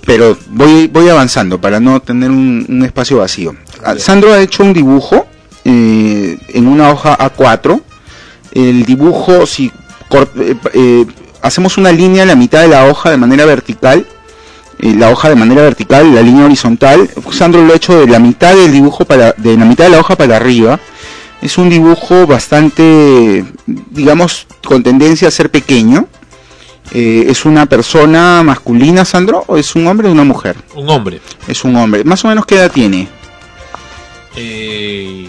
Pero 0.07 0.37
voy, 0.51 0.87
voy 0.89 1.09
avanzando 1.09 1.61
para 1.61 1.81
no 1.81 2.01
tener 2.01 2.31
un, 2.31 2.67
un 2.69 2.85
espacio 2.85 3.19
vacío. 3.19 3.55
Ah, 3.83 3.95
Sandro 3.99 4.33
ha 4.33 4.41
hecho 4.41 4.63
un 4.63 4.73
dibujo 4.73 5.27
eh, 5.65 6.39
en 6.49 6.67
una 6.67 6.91
hoja 6.91 7.17
A4. 7.19 7.81
El 8.53 8.85
dibujo, 8.85 9.47
si 9.47 9.73
eh, 10.37 10.57
eh, 10.75 11.07
hacemos 11.43 11.77
una 11.77 11.91
línea 11.91 12.23
en 12.23 12.29
la 12.29 12.37
mitad 12.37 12.63
de 12.63 12.69
la 12.69 12.87
hoja 12.87 13.11
de 13.11 13.17
manera 13.17 13.45
vertical, 13.45 14.07
eh, 14.79 14.95
la 14.95 15.11
hoja 15.11 15.29
de 15.29 15.35
manera 15.35 15.63
vertical, 15.63 16.15
la 16.15 16.23
línea 16.23 16.45
horizontal, 16.45 17.09
Sandro 17.33 17.65
lo 17.65 17.73
ha 17.73 17.77
hecho 17.77 17.99
de 18.01 18.07
la 18.07 18.19
mitad 18.19 18.55
del 18.55 18.73
dibujo 18.73 19.05
para, 19.05 19.33
de 19.33 19.57
la 19.57 19.65
mitad 19.65 19.85
de 19.85 19.91
la 19.91 20.01
hoja 20.01 20.17
para 20.17 20.37
arriba. 20.37 20.79
Es 21.43 21.59
un 21.59 21.69
dibujo 21.69 22.27
bastante, 22.27 23.45
digamos, 23.67 24.47
con 24.65 24.83
tendencia 24.83 25.29
a 25.29 25.31
ser 25.31 25.51
pequeño. 25.51 26.07
Eh, 26.95 27.27
¿Es 27.29 27.45
una 27.45 27.67
persona 27.67 28.43
masculina, 28.45 29.05
Sandro? 29.05 29.43
¿O 29.49 29.57
es 29.57 29.75
un 29.75 29.87
hombre 29.89 30.09
o 30.09 30.13
una 30.13 30.23
mujer? 30.25 30.57
Un 30.77 30.89
hombre. 30.89 31.21
Es 31.49 31.65
un 31.65 31.75
hombre. 31.77 32.05
Más 32.05 32.25
o 32.25 32.29
menos 32.29 32.47
qué 32.47 32.55
edad 32.55 32.71
tiene. 32.71 33.09
Eh, 34.37 35.29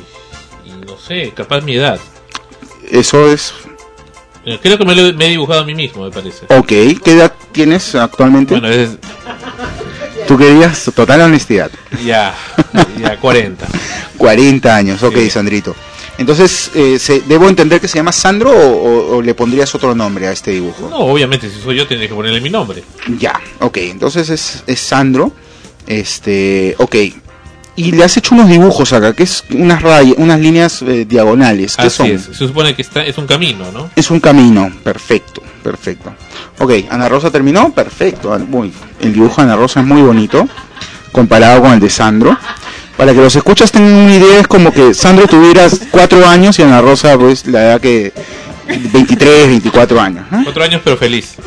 no 0.88 0.98
sé, 0.98 1.32
capaz 1.36 1.62
mi 1.62 1.76
edad. 1.76 2.00
Eso 2.90 3.28
es... 3.32 3.54
Eh, 4.46 4.60
Creo 4.62 4.78
que 4.78 4.86
me, 4.86 4.94
lo, 4.96 5.12
me 5.18 5.26
he 5.26 5.30
dibujado 5.30 5.62
a 5.62 5.66
mí 5.66 5.74
mismo, 5.74 6.04
me 6.04 6.12
parece. 6.12 6.46
Ok, 6.50 6.68
¿qué 6.68 7.14
edad 7.14 7.34
tienes 7.52 7.96
actualmente? 7.96 8.54
Bueno, 8.54 8.70
es 8.70 8.98
Tú 10.28 10.38
querías 10.38 10.92
total 10.96 11.22
honestidad. 11.22 11.70
Ya, 12.04 12.36
ya 13.00 13.18
40. 13.20 13.66
40 14.18 14.76
años, 14.76 15.04
ok, 15.04 15.16
Sí. 15.16 15.30
Sandrito. 15.32 15.76
Entonces, 16.18 16.72
eh, 16.76 16.98
se- 17.00 17.22
¿debo 17.22 17.50
entender 17.50 17.82
que 17.82 17.88
se 17.88 17.98
llama 17.98 18.12
Sandro 18.12 18.52
o, 18.52 18.56
o- 18.56 19.18
o 19.18 19.22
le 19.22 19.34
pondrías 19.34 19.74
otro 19.76 19.94
nombre 19.94 20.28
a 20.28 20.32
este 20.32 20.52
dibujo? 20.52 20.88
No, 20.90 20.98
obviamente, 21.00 21.50
si 21.50 21.60
soy 21.62 21.76
yo 21.76 21.88
tendría 21.88 22.08
que 22.10 22.16
ponerle 22.16 22.40
mi 22.42 22.50
nombre. 22.50 22.84
Ya, 23.20 23.40
ok, 23.60 23.78
entonces 23.78 24.30
es, 24.30 24.64
es 24.66 24.80
Sandro. 24.80 25.32
Este, 25.88 26.76
ok. 26.80 26.96
Y 27.78 27.92
le 27.92 28.06
has 28.06 28.16
hecho 28.16 28.34
unos 28.36 28.48
dibujos 28.50 28.94
acá, 28.94 29.12
que 29.14 29.24
es 29.24 29.44
unas 29.52 29.82
rayas, 29.82 30.16
unas 30.18 30.40
líneas 30.40 30.82
eh, 30.82 31.04
diagonales. 31.06 31.76
¿Qué 31.76 31.88
Así 31.88 31.98
son? 31.98 32.08
es. 32.12 32.22
Se 32.24 32.34
supone 32.48 32.74
que 32.74 32.82
está, 32.82 33.04
es 33.06 33.18
un 33.18 33.28
camino, 33.28 33.70
¿no? 33.74 33.90
Es 33.98 34.10
un 34.10 34.22
camino, 34.22 34.72
perfecto, 34.84 35.42
perfecto. 35.62 36.14
Ok, 36.60 36.72
Ana 36.90 37.10
Rosa 37.10 37.30
terminó, 37.32 37.74
perfecto. 37.74 38.38
Muy, 38.40 38.72
el 39.02 39.12
dibujo 39.14 39.42
de 39.42 39.48
Ana 39.48 39.58
Rosa 39.58 39.82
es 39.82 39.86
muy 39.86 40.02
bonito, 40.02 40.48
comparado 41.12 41.62
con 41.64 41.74
el 41.74 41.82
de 41.82 41.90
Sandro. 41.90 42.38
Para 42.98 43.14
que 43.14 43.20
los 43.20 43.36
escuchas 43.36 43.72
tengan 43.72 43.94
una 43.94 44.16
idea, 44.16 44.40
es 44.40 44.48
como 44.48 44.72
que 44.72 44.94
Sandro 44.94 45.28
tuviera 45.28 45.68
cuatro 45.92 46.26
años 46.26 46.58
y 46.60 46.64
Ana 46.64 46.82
Rosa, 46.82 47.18
pues, 47.18 47.46
la 47.46 47.64
edad 47.64 47.82
que 47.82 48.14
23, 48.68 49.48
24 49.48 50.02
años. 50.02 50.26
¿no? 50.32 50.44
Cuatro 50.44 50.64
años, 50.64 50.82
pero 50.84 50.98
feliz. 50.98 51.36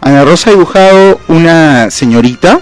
Ana 0.00 0.24
Rosa 0.24 0.50
ha 0.50 0.52
dibujado 0.54 1.20
una 1.28 1.90
señorita 1.90 2.60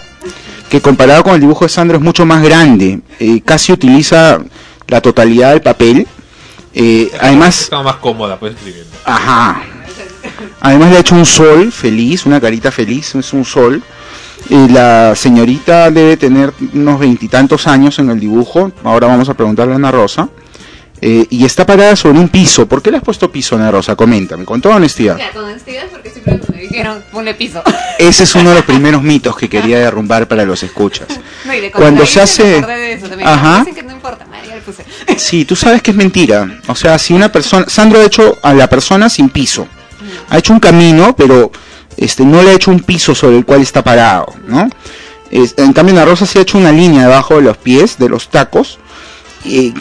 que 0.68 0.80
comparado 0.80 1.22
con 1.22 1.34
el 1.34 1.40
dibujo 1.40 1.64
de 1.64 1.68
Sandro 1.68 1.98
es 1.98 2.02
mucho 2.02 2.26
más 2.26 2.42
grande, 2.42 3.00
eh, 3.20 3.40
casi 3.44 3.72
utiliza 3.72 4.40
la 4.88 5.00
totalidad 5.00 5.52
del 5.52 5.62
papel. 5.62 6.08
Eh, 6.74 7.10
además, 7.20 7.62
Estaba 7.62 7.84
más 7.84 7.96
cómoda, 7.96 8.38
pues, 8.38 8.54
escribiendo. 8.54 8.90
Ajá. 9.04 9.62
Además 10.60 10.90
le 10.90 10.96
ha 10.96 11.00
hecho 11.00 11.14
un 11.14 11.26
sol 11.26 11.70
feliz, 11.70 12.26
una 12.26 12.40
carita 12.40 12.72
feliz, 12.72 13.14
es 13.14 13.32
un 13.32 13.44
sol. 13.44 13.82
Y 14.48 14.68
la 14.68 15.14
señorita 15.16 15.90
debe 15.90 16.16
tener 16.16 16.52
unos 16.72 17.00
veintitantos 17.00 17.66
años 17.66 17.98
en 17.98 18.10
el 18.10 18.20
dibujo. 18.20 18.70
Ahora 18.84 19.08
vamos 19.08 19.28
a 19.28 19.34
preguntarle 19.34 19.72
a 19.72 19.76
Ana 19.76 19.90
Rosa. 19.90 20.28
Eh, 21.00 21.26
y 21.28 21.44
está 21.44 21.66
parada 21.66 21.94
sobre 21.94 22.18
un 22.18 22.28
piso. 22.28 22.66
¿Por 22.66 22.80
qué 22.80 22.90
le 22.90 22.96
has 22.96 23.02
puesto 23.02 23.30
piso, 23.30 23.56
Ana 23.56 23.70
Rosa? 23.70 23.96
Coméntame, 23.96 24.44
con 24.46 24.62
toda 24.62 24.76
honestidad. 24.76 25.18
Ya, 25.18 25.30
con 25.30 25.44
honestidad, 25.44 25.82
porque 25.90 26.08
siempre 26.10 26.40
me 26.54 26.58
dijeron, 26.62 27.02
ponle 27.12 27.34
piso. 27.34 27.62
Ese 27.98 28.24
es 28.24 28.34
uno 28.34 28.50
de 28.50 28.56
los 28.56 28.64
primeros 28.66 29.02
mitos 29.02 29.36
que 29.36 29.48
quería 29.48 29.78
derrumbar 29.78 30.26
para 30.26 30.44
los 30.46 30.62
escuchas. 30.62 31.08
No, 31.44 31.52
y 31.52 31.60
de 31.60 31.70
Cuando 31.70 32.06
se 32.06 32.20
hace- 32.22 32.62
de 32.62 32.92
eso 32.94 33.08
también. 33.08 33.28
Ajá. 33.28 33.58
Dicen 33.58 33.74
que 33.74 33.82
no 33.82 33.92
importa, 33.92 34.24
madre, 34.26 34.48
ya 34.48 34.54
le 34.54 34.60
puse. 34.62 34.84
Sí, 35.18 35.44
tú 35.44 35.54
sabes 35.54 35.82
que 35.82 35.90
es 35.90 35.96
mentira. 35.96 36.60
O 36.68 36.74
sea, 36.74 36.98
si 36.98 37.12
una 37.12 37.30
persona, 37.30 37.66
Sandro 37.68 38.00
ha 38.00 38.04
hecho 38.04 38.38
a 38.42 38.54
la 38.54 38.68
persona 38.68 39.08
sin 39.10 39.28
piso. 39.28 39.66
Ha 40.30 40.38
hecho 40.38 40.52
un 40.54 40.60
camino, 40.60 41.14
pero 41.14 41.50
este 41.96 42.24
no 42.24 42.42
le 42.42 42.50
ha 42.50 42.54
hecho 42.54 42.70
un 42.70 42.80
piso 42.80 43.14
sobre 43.14 43.38
el 43.38 43.44
cual 43.44 43.62
está 43.62 43.82
parado, 43.82 44.34
¿no? 44.46 44.68
Es- 45.30 45.54
en 45.56 45.72
cambio, 45.72 45.94
Ana 45.94 46.04
Rosa 46.04 46.26
sí 46.26 46.38
ha 46.38 46.42
hecho 46.42 46.58
una 46.58 46.72
línea 46.72 47.02
debajo 47.02 47.34
de 47.36 47.42
los 47.42 47.56
pies, 47.56 47.98
de 47.98 48.08
los 48.08 48.28
tacos, 48.28 48.78
eh, 49.44 49.72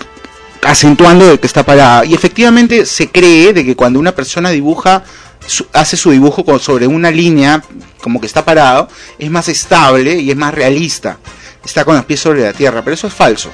acentuando 0.64 1.28
de 1.28 1.40
que 1.40 1.48
está 1.48 1.64
parada. 1.64 2.06
Y 2.06 2.14
efectivamente 2.14 2.86
se 2.86 3.10
cree 3.10 3.54
de 3.54 3.64
que 3.66 3.76
cuando 3.76 4.00
una 4.00 4.12
persona 4.14 4.50
dibuja, 4.50 5.04
su- 5.46 5.68
hace 5.74 5.96
su 5.98 6.12
dibujo 6.12 6.44
con- 6.44 6.60
sobre 6.60 6.88
una 6.88 7.12
línea, 7.12 7.62
como 8.02 8.20
que 8.20 8.28
está 8.28 8.44
parado, 8.44 8.90
es 9.20 9.30
más 9.30 9.48
estable 9.48 10.20
y 10.20 10.32
es 10.32 10.36
más 10.38 10.54
realista. 10.54 11.18
Está 11.64 11.86
con 11.86 11.96
los 11.96 12.06
pies 12.06 12.20
sobre 12.20 12.42
la 12.44 12.54
tierra, 12.54 12.82
pero 12.84 12.94
eso 12.96 13.08
es 13.08 13.14
falso. 13.14 13.52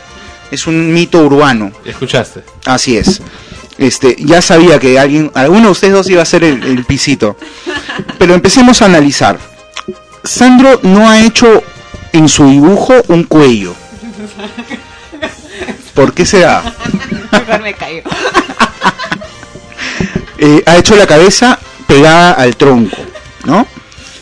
Es 0.51 0.67
un 0.67 0.93
mito 0.93 1.19
urbano. 1.19 1.71
¿Escuchaste? 1.85 2.43
Así 2.65 2.97
es. 2.97 3.21
Este, 3.81 4.15
ya 4.19 4.43
sabía 4.43 4.77
que 4.79 4.99
alguien, 4.99 5.31
alguno 5.33 5.65
de 5.65 5.71
ustedes 5.71 5.93
dos 5.95 6.07
iba 6.07 6.21
a 6.21 6.25
ser 6.25 6.43
el, 6.43 6.61
el 6.63 6.85
pisito. 6.85 7.35
Pero 8.19 8.35
empecemos 8.35 8.79
a 8.83 8.85
analizar. 8.85 9.39
Sandro 10.23 10.79
no 10.83 11.09
ha 11.09 11.19
hecho 11.19 11.63
en 12.13 12.29
su 12.29 12.45
dibujo 12.47 12.93
un 13.07 13.23
cuello. 13.23 13.73
¿Por 15.95 16.13
qué 16.13 16.27
será? 16.27 16.61
Me 17.63 17.73
caigo. 17.73 18.09
Eh, 20.43 20.63
ha 20.65 20.75
hecho 20.75 20.95
la 20.95 21.05
cabeza 21.05 21.59
pegada 21.85 22.31
al 22.31 22.55
tronco, 22.55 22.97
¿no? 23.45 23.67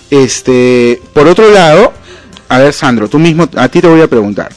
Este, 0.10 1.02
por 1.14 1.28
otro 1.28 1.50
lado, 1.50 1.94
a 2.50 2.58
ver 2.58 2.74
Sandro, 2.74 3.08
tú 3.08 3.18
mismo, 3.18 3.48
a 3.56 3.70
ti 3.70 3.80
te 3.80 3.88
voy 3.88 4.02
a 4.02 4.08
preguntar. 4.10 4.50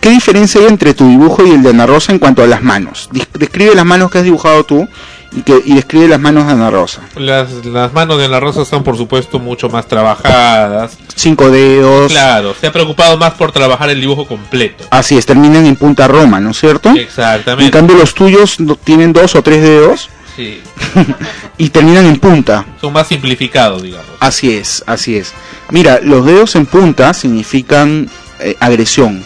¿Qué 0.00 0.10
diferencia 0.10 0.60
hay 0.60 0.66
entre 0.68 0.94
tu 0.94 1.08
dibujo 1.08 1.44
y 1.46 1.50
el 1.50 1.62
de 1.62 1.70
Ana 1.70 1.86
Rosa 1.86 2.12
en 2.12 2.18
cuanto 2.18 2.42
a 2.42 2.46
las 2.46 2.62
manos? 2.62 3.08
Describe 3.34 3.74
las 3.74 3.84
manos 3.84 4.10
que 4.10 4.18
has 4.18 4.24
dibujado 4.24 4.64
tú 4.64 4.88
y, 5.32 5.42
que, 5.42 5.60
y 5.64 5.74
describe 5.74 6.08
las 6.08 6.20
manos 6.20 6.46
de 6.46 6.52
Ana 6.52 6.70
Rosa. 6.70 7.02
Las, 7.16 7.50
las 7.66 7.92
manos 7.92 8.18
de 8.18 8.28
la 8.28 8.40
rosa 8.40 8.62
están, 8.62 8.82
por 8.84 8.96
supuesto, 8.96 9.38
mucho 9.38 9.68
más 9.68 9.86
trabajadas. 9.86 10.96
Cinco 11.14 11.50
dedos. 11.50 12.10
Claro, 12.12 12.54
se 12.58 12.66
ha 12.68 12.72
preocupado 12.72 13.18
más 13.18 13.34
por 13.34 13.52
trabajar 13.52 13.90
el 13.90 14.00
dibujo 14.00 14.26
completo. 14.26 14.84
Así 14.90 15.18
es, 15.18 15.26
terminan 15.26 15.66
en 15.66 15.76
punta 15.76 16.06
roma, 16.08 16.40
¿no 16.40 16.50
es 16.50 16.58
cierto? 16.60 16.90
En 16.90 16.98
Exactamente. 16.98 17.70
cambio 17.70 17.96
los 17.96 18.14
tuyos 18.14 18.56
tienen 18.84 19.12
dos 19.12 19.34
o 19.34 19.42
tres 19.42 19.62
dedos 19.62 20.08
Sí, 20.36 20.60
y 21.58 21.68
terminan 21.70 22.06
en 22.06 22.20
punta. 22.20 22.64
son 22.80 22.92
más 22.92 23.08
simplificados, 23.08 23.82
digamos. 23.82 24.06
Así 24.20 24.52
es, 24.52 24.84
así 24.86 25.16
es. 25.16 25.32
Mira, 25.70 25.98
los 26.00 26.24
dedos 26.24 26.54
en 26.54 26.64
punta 26.66 27.12
significan 27.12 28.08
eh, 28.38 28.56
agresión. 28.60 29.24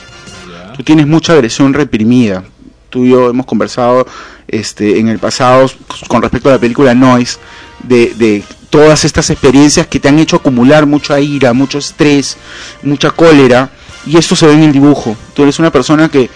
Tú 0.76 0.82
tienes 0.82 1.06
mucha 1.06 1.34
agresión 1.34 1.74
reprimida. 1.74 2.44
Tú 2.90 3.04
y 3.04 3.10
yo 3.10 3.30
hemos 3.30 3.46
conversado 3.46 4.06
este, 4.48 4.98
en 4.98 5.08
el 5.08 5.18
pasado 5.18 5.70
con 6.08 6.20
respecto 6.22 6.48
a 6.48 6.52
la 6.52 6.58
película 6.58 6.94
Noise 6.94 7.38
de, 7.82 8.12
de 8.14 8.44
todas 8.70 9.04
estas 9.04 9.30
experiencias 9.30 9.86
que 9.86 10.00
te 10.00 10.08
han 10.08 10.18
hecho 10.18 10.36
acumular 10.36 10.86
mucha 10.86 11.20
ira, 11.20 11.52
mucho 11.52 11.78
estrés, 11.78 12.36
mucha 12.82 13.10
cólera. 13.10 13.70
Y 14.06 14.16
esto 14.16 14.34
se 14.34 14.46
ve 14.46 14.54
en 14.54 14.64
el 14.64 14.72
dibujo. 14.72 15.16
Tú 15.34 15.42
eres 15.42 15.58
una 15.58 15.70
persona 15.70 16.08
que 16.08 16.28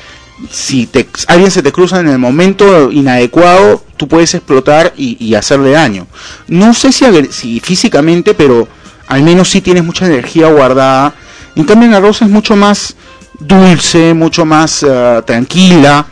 si 0.51 0.87
te, 0.87 1.09
alguien 1.28 1.51
se 1.51 1.62
te 1.62 1.72
cruza 1.72 2.01
en 2.01 2.09
el 2.09 2.18
momento 2.18 2.93
inadecuado, 2.93 3.82
tú 3.97 4.07
puedes 4.07 4.34
explotar 4.34 4.93
y, 4.97 5.22
y 5.24 5.34
hacerle 5.34 5.70
daño. 5.70 6.07
No 6.49 6.74
sé 6.74 6.93
si, 6.93 7.05
si 7.30 7.61
físicamente, 7.61 8.34
pero 8.34 8.68
al 9.09 9.22
menos 9.22 9.51
sí 9.51 9.61
tienes 9.61 9.84
mucha 9.84 10.07
energía 10.07 10.49
guardada. 10.49 11.14
En 11.55 11.64
cambio, 11.64 11.89
Ana 11.89 12.01
Rosa 12.01 12.26
es 12.26 12.30
mucho 12.30 12.55
más 12.55 12.97
dulce, 13.39 14.14
mucho 14.14 14.45
más 14.45 14.82
eh, 14.82 15.22
tranquila. 15.26 16.07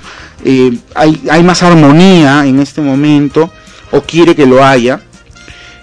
eh, 0.44 0.72
hay, 0.94 1.22
hay 1.30 1.42
más 1.42 1.62
armonía 1.62 2.44
en 2.46 2.60
este 2.60 2.80
momento, 2.80 3.50
o 3.90 4.00
quiere 4.02 4.34
que 4.34 4.46
lo 4.46 4.64
haya. 4.64 5.00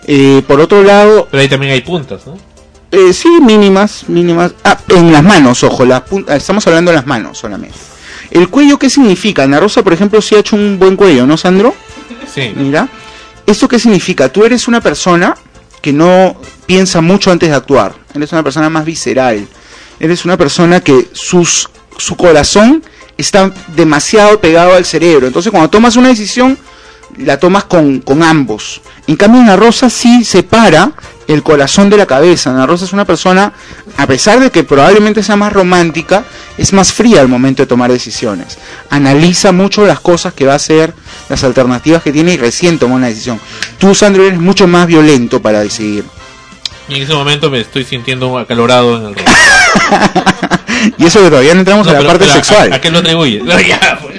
Eh, 0.07 0.41
por 0.47 0.59
otro 0.59 0.83
lado, 0.83 1.27
Pero 1.29 1.41
ahí 1.41 1.47
también 1.47 1.73
hay 1.73 1.81
puntas, 1.81 2.25
¿no? 2.25 2.37
eh, 2.91 3.13
sí, 3.13 3.29
mínimas, 3.41 4.05
mínimas. 4.09 4.53
Ah, 4.63 4.77
en 4.89 5.11
las 5.11 5.23
manos, 5.23 5.63
ojo, 5.63 5.85
las 5.85 6.03
ah, 6.27 6.35
estamos 6.35 6.65
hablando 6.67 6.91
de 6.91 6.97
las 6.97 7.05
manos 7.07 7.37
solamente. 7.37 7.77
El 8.31 8.49
cuello, 8.49 8.79
¿qué 8.79 8.89
significa? 8.89 9.43
Ana 9.43 9.59
Rosa, 9.59 9.83
por 9.83 9.93
ejemplo, 9.93 10.21
sí 10.21 10.35
ha 10.35 10.39
hecho 10.39 10.55
un 10.55 10.79
buen 10.79 10.95
cuello, 10.95 11.25
¿no, 11.27 11.37
Sandro? 11.37 11.73
Sí. 12.33 12.53
Mira, 12.55 12.87
¿esto 13.45 13.67
qué 13.67 13.77
significa? 13.77 14.29
Tú 14.29 14.43
eres 14.45 14.67
una 14.67 14.79
persona 14.81 15.35
que 15.81 15.91
no 15.93 16.35
piensa 16.65 17.01
mucho 17.01 17.31
antes 17.31 17.49
de 17.49 17.55
actuar. 17.55 17.93
Eres 18.13 18.31
una 18.31 18.41
persona 18.43 18.69
más 18.69 18.85
visceral. 18.85 19.47
Eres 20.01 20.25
una 20.25 20.35
persona 20.35 20.79
que 20.79 21.09
sus, 21.13 21.69
su 21.95 22.17
corazón 22.17 22.83
está 23.17 23.53
demasiado 23.75 24.41
pegado 24.41 24.73
al 24.73 24.83
cerebro. 24.83 25.27
Entonces, 25.27 25.51
cuando 25.51 25.69
tomas 25.69 25.95
una 25.95 26.07
decisión, 26.07 26.57
la 27.17 27.37
tomas 27.37 27.65
con, 27.65 27.99
con 27.99 28.23
ambos. 28.23 28.81
En 29.05 29.15
cambio, 29.15 29.41
Ana 29.41 29.55
Rosa 29.55 29.91
sí 29.91 30.23
separa 30.23 30.91
el 31.27 31.43
corazón 31.43 31.91
de 31.91 31.97
la 31.97 32.07
cabeza. 32.07 32.49
Ana 32.49 32.65
Rosa 32.65 32.85
es 32.85 32.93
una 32.93 33.05
persona, 33.05 33.53
a 33.95 34.07
pesar 34.07 34.39
de 34.39 34.49
que 34.49 34.63
probablemente 34.63 35.21
sea 35.21 35.35
más 35.35 35.53
romántica, 35.53 36.25
es 36.57 36.73
más 36.73 36.91
fría 36.91 37.21
al 37.21 37.27
momento 37.27 37.61
de 37.61 37.67
tomar 37.67 37.91
decisiones. 37.91 38.57
Analiza 38.89 39.51
mucho 39.51 39.85
las 39.85 39.99
cosas 39.99 40.33
que 40.33 40.45
va 40.45 40.53
a 40.53 40.57
hacer, 40.57 40.95
las 41.29 41.43
alternativas 41.43 42.01
que 42.01 42.11
tiene 42.11 42.33
y 42.33 42.37
recién 42.37 42.79
toma 42.79 42.95
una 42.95 43.07
decisión. 43.07 43.39
Tú, 43.77 43.93
Sandro, 43.93 44.25
eres 44.25 44.39
mucho 44.39 44.67
más 44.67 44.87
violento 44.87 45.41
para 45.41 45.61
decidir. 45.61 46.05
Y 46.89 46.95
en 46.95 47.03
ese 47.03 47.13
momento 47.13 47.49
me 47.51 47.61
estoy 47.61 47.83
sintiendo 47.83 48.37
acalorado 48.37 48.97
en 48.97 49.05
el 49.05 49.15
rostro. 49.15 49.60
Y 50.97 51.05
eso 51.05 51.19
que 51.21 51.29
todavía 51.29 51.53
no 51.53 51.59
entramos 51.59 51.85
No, 51.85 51.91
a 51.91 51.93
la 51.93 51.99
pero- 51.99 52.09
parte 52.11 52.25
pero 52.25 52.31
¿a- 52.39 52.43
sexual. 52.43 52.73
¿A, 52.73 52.81
qué 52.81 52.89
lo 52.91 52.99
atribuyes? 52.99 53.43
Ya, 53.67 53.99
pues. 54.01 54.17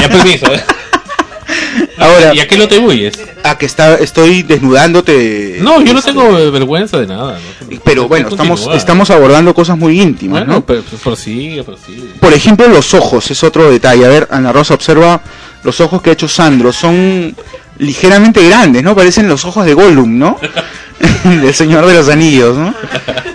ya 0.00 0.08
permiso. 0.08 0.54
¿eh? 0.54 0.62
Ahora, 1.98 2.34
¿Y 2.34 2.40
a 2.40 2.46
qué 2.48 2.56
lo 2.56 2.64
atribuyes? 2.64 3.14
a 3.42 3.56
que 3.56 3.66
está, 3.66 3.94
estoy 3.96 4.42
desnudándote. 4.42 5.58
No, 5.60 5.80
yo 5.80 5.92
no 5.92 5.98
este, 6.00 6.12
tengo 6.12 6.50
vergüenza 6.52 6.98
de 6.98 7.06
nada. 7.06 7.38
¿no? 7.38 7.78
Pero 7.84 8.08
bueno, 8.08 8.28
estamos, 8.28 8.68
estamos 8.74 9.10
abordando 9.10 9.54
cosas 9.54 9.78
muy 9.78 10.00
íntimas, 10.00 10.40
Bueno, 10.40 10.54
¿no? 10.54 10.66
pero, 10.66 10.82
pues, 10.82 11.00
prosigue, 11.00 11.62
prosigue. 11.64 12.02
Por 12.20 12.32
ejemplo, 12.34 12.68
los 12.68 12.92
ojos 12.94 13.30
es 13.30 13.42
otro 13.44 13.70
detalle. 13.70 14.04
A 14.04 14.08
ver, 14.08 14.28
Ana 14.30 14.52
Rosa, 14.52 14.74
observa 14.74 15.20
los 15.62 15.80
ojos 15.80 16.02
que 16.02 16.10
ha 16.10 16.12
hecho 16.12 16.28
Sandro. 16.28 16.72
Son 16.72 17.34
ligeramente 17.78 18.46
grandes, 18.48 18.82
¿no? 18.82 18.94
Parecen 18.94 19.28
los 19.28 19.44
ojos 19.44 19.64
de 19.66 19.74
Gollum, 19.74 20.18
¿no? 20.18 20.38
Del 21.24 21.54
Señor 21.54 21.86
de 21.86 21.94
los 21.94 22.08
Anillos, 22.08 22.56
¿no? 22.56 22.74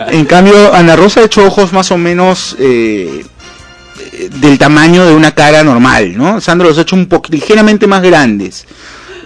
En 0.07 0.25
cambio, 0.25 0.73
Ana 0.73 0.95
Rosa 0.95 1.19
ha 1.21 1.25
hecho 1.25 1.45
ojos 1.45 1.73
más 1.73 1.91
o 1.91 1.97
menos 1.97 2.55
eh, 2.59 3.23
del 4.39 4.57
tamaño 4.57 5.05
de 5.05 5.13
una 5.13 5.33
cara 5.33 5.63
normal, 5.63 6.17
¿no? 6.17 6.41
Sandro 6.41 6.69
los 6.69 6.77
ha 6.77 6.81
hecho 6.81 6.95
un 6.95 7.05
poco 7.07 7.27
ligeramente 7.31 7.85
más 7.87 8.01
grandes. 8.01 8.65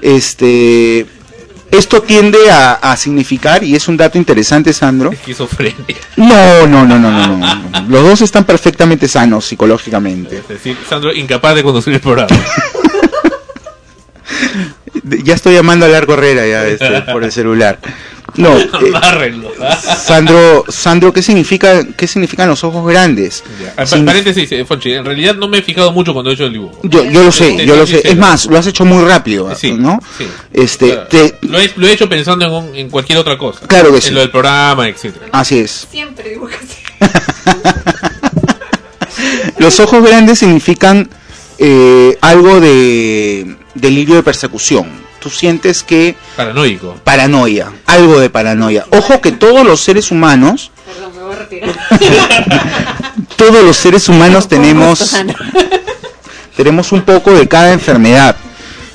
Este, 0.01 1.05
Esto 1.71 2.01
tiende 2.01 2.51
a, 2.51 2.73
a 2.73 2.97
significar, 2.97 3.63
y 3.63 3.75
es 3.75 3.87
un 3.87 3.97
dato 3.97 4.17
interesante, 4.17 4.73
Sandro. 4.73 5.11
Esquizofrenia. 5.11 5.75
No, 6.17 6.67
no, 6.67 6.85
no, 6.85 6.99
no, 6.99 7.11
no, 7.11 7.27
no, 7.27 7.37
no. 7.37 7.81
Los 7.87 8.03
dos 8.03 8.21
están 8.21 8.43
perfectamente 8.43 9.07
sanos 9.07 9.45
psicológicamente. 9.45 10.39
Es 10.39 10.47
decir, 10.47 10.77
Sandro, 10.87 11.13
incapaz 11.13 11.55
de 11.55 11.63
conducir 11.63 11.93
el 11.93 12.01
programa. 12.01 12.35
Ya 15.23 15.35
estoy 15.35 15.53
llamando 15.53 15.85
a 15.85 15.89
Largo 15.89 16.13
Herrera 16.13 16.47
ya 16.47 16.65
este, 16.67 17.01
por 17.11 17.23
el 17.23 17.31
celular. 17.31 17.79
No, 18.37 18.57
eh, 18.59 18.67
Amárrenlo. 18.93 19.49
Sandro, 20.03 20.65
Sandro, 20.67 21.13
¿qué 21.13 21.21
significa, 21.21 21.85
qué 21.95 22.05
significan 22.07 22.49
los 22.49 22.63
ojos 22.63 22.85
grandes? 22.85 23.43
Sin- 23.85 24.03
Paréntesis, 24.03 24.51
eh, 24.51 24.65
Fonchi, 24.65 24.91
en 24.93 25.05
realidad 25.05 25.35
no 25.35 25.47
me 25.47 25.59
he 25.59 25.61
fijado 25.61 25.91
mucho 25.93 26.11
cuando 26.13 26.31
he 26.31 26.33
hecho 26.33 26.45
el 26.45 26.53
dibujo. 26.53 26.79
Yo, 26.83 27.05
yo 27.05 27.23
lo 27.23 27.31
sé, 27.31 27.65
yo 27.65 27.75
lo 27.77 27.85
sé. 27.85 27.93
sincero. 27.93 28.13
Es 28.13 28.17
más, 28.19 28.45
lo 28.47 28.57
has 28.57 28.67
hecho 28.67 28.83
muy 28.83 29.05
rápido, 29.05 29.47
¿no? 29.77 29.99
sí. 30.17 30.27
Este, 30.51 30.87
Claro. 30.89 31.07
te- 31.07 31.37
Lo 31.43 31.59
he, 31.59 31.71
lo 31.77 31.87
he 31.87 31.91
hecho 31.93 32.09
pensando 32.09 32.45
en, 32.45 32.51
un- 32.51 32.75
en 32.75 32.89
cualquier 32.89 33.19
otra 33.19 33.37
cosa. 33.37 33.67
Claro 33.67 33.93
que 33.93 34.01
sí. 34.01 34.09
En 34.09 34.15
lo 34.15 34.19
del 34.21 34.31
programa, 34.31 34.87
etcétera. 34.89 35.27
así 35.31 35.59
es. 35.59 35.87
Siempre 35.89 36.29
dibujas 36.31 36.59
así. 36.61 36.75
Los 39.59 39.79
ojos 39.79 40.03
grandes 40.03 40.39
significan 40.39 41.09
eh, 41.57 42.17
algo 42.21 42.59
de 42.59 43.55
delirio 43.73 44.15
de 44.15 44.23
persecución. 44.23 44.87
Tú 45.19 45.29
sientes 45.29 45.81
que 45.83 46.15
Paranoico. 46.35 46.95
paranoia, 47.03 47.71
algo 47.87 48.19
de 48.19 48.29
paranoia. 48.29 48.85
Ojo 48.91 49.21
que 49.21 49.31
todos 49.31 49.65
los 49.65 49.81
seres 49.81 50.11
humanos, 50.11 50.71
Perdón, 50.85 51.13
me 51.15 51.23
voy 51.23 51.33
a 51.33 51.39
retirar. 51.39 51.75
todos 53.35 53.63
los 53.63 53.75
seres 53.75 54.07
humanos 54.07 54.47
tenemos 54.47 55.15
tenemos 56.55 56.91
un 56.91 57.01
poco 57.01 57.31
de 57.33 57.47
cada 57.47 57.73
enfermedad 57.73 58.35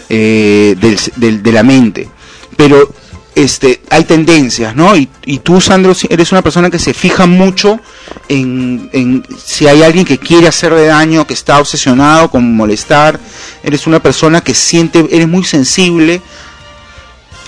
eh, 0.08 0.76
del- 0.80 0.98
del- 1.16 1.42
de 1.42 1.52
la 1.52 1.62
mente. 1.62 2.08
Pero 2.56 2.92
este, 3.34 3.80
hay 3.90 4.04
tendencias, 4.04 4.74
¿no? 4.74 4.96
Y, 4.96 5.08
y 5.24 5.38
tú, 5.38 5.60
Sandro, 5.60 5.94
eres 6.08 6.32
una 6.32 6.42
persona 6.42 6.70
que 6.70 6.78
se 6.78 6.94
fija 6.94 7.26
mucho 7.26 7.80
en, 8.28 8.90
en 8.92 9.24
si 9.42 9.66
hay 9.66 9.82
alguien 9.82 10.04
que 10.04 10.18
quiere 10.18 10.48
hacerle 10.48 10.86
daño, 10.86 11.26
que 11.26 11.34
está 11.34 11.58
obsesionado 11.60 12.30
con 12.30 12.54
molestar. 12.54 13.20
Eres 13.62 13.86
una 13.86 14.00
persona 14.00 14.40
que 14.40 14.54
siente, 14.54 15.06
eres 15.10 15.28
muy 15.28 15.44
sensible 15.44 16.20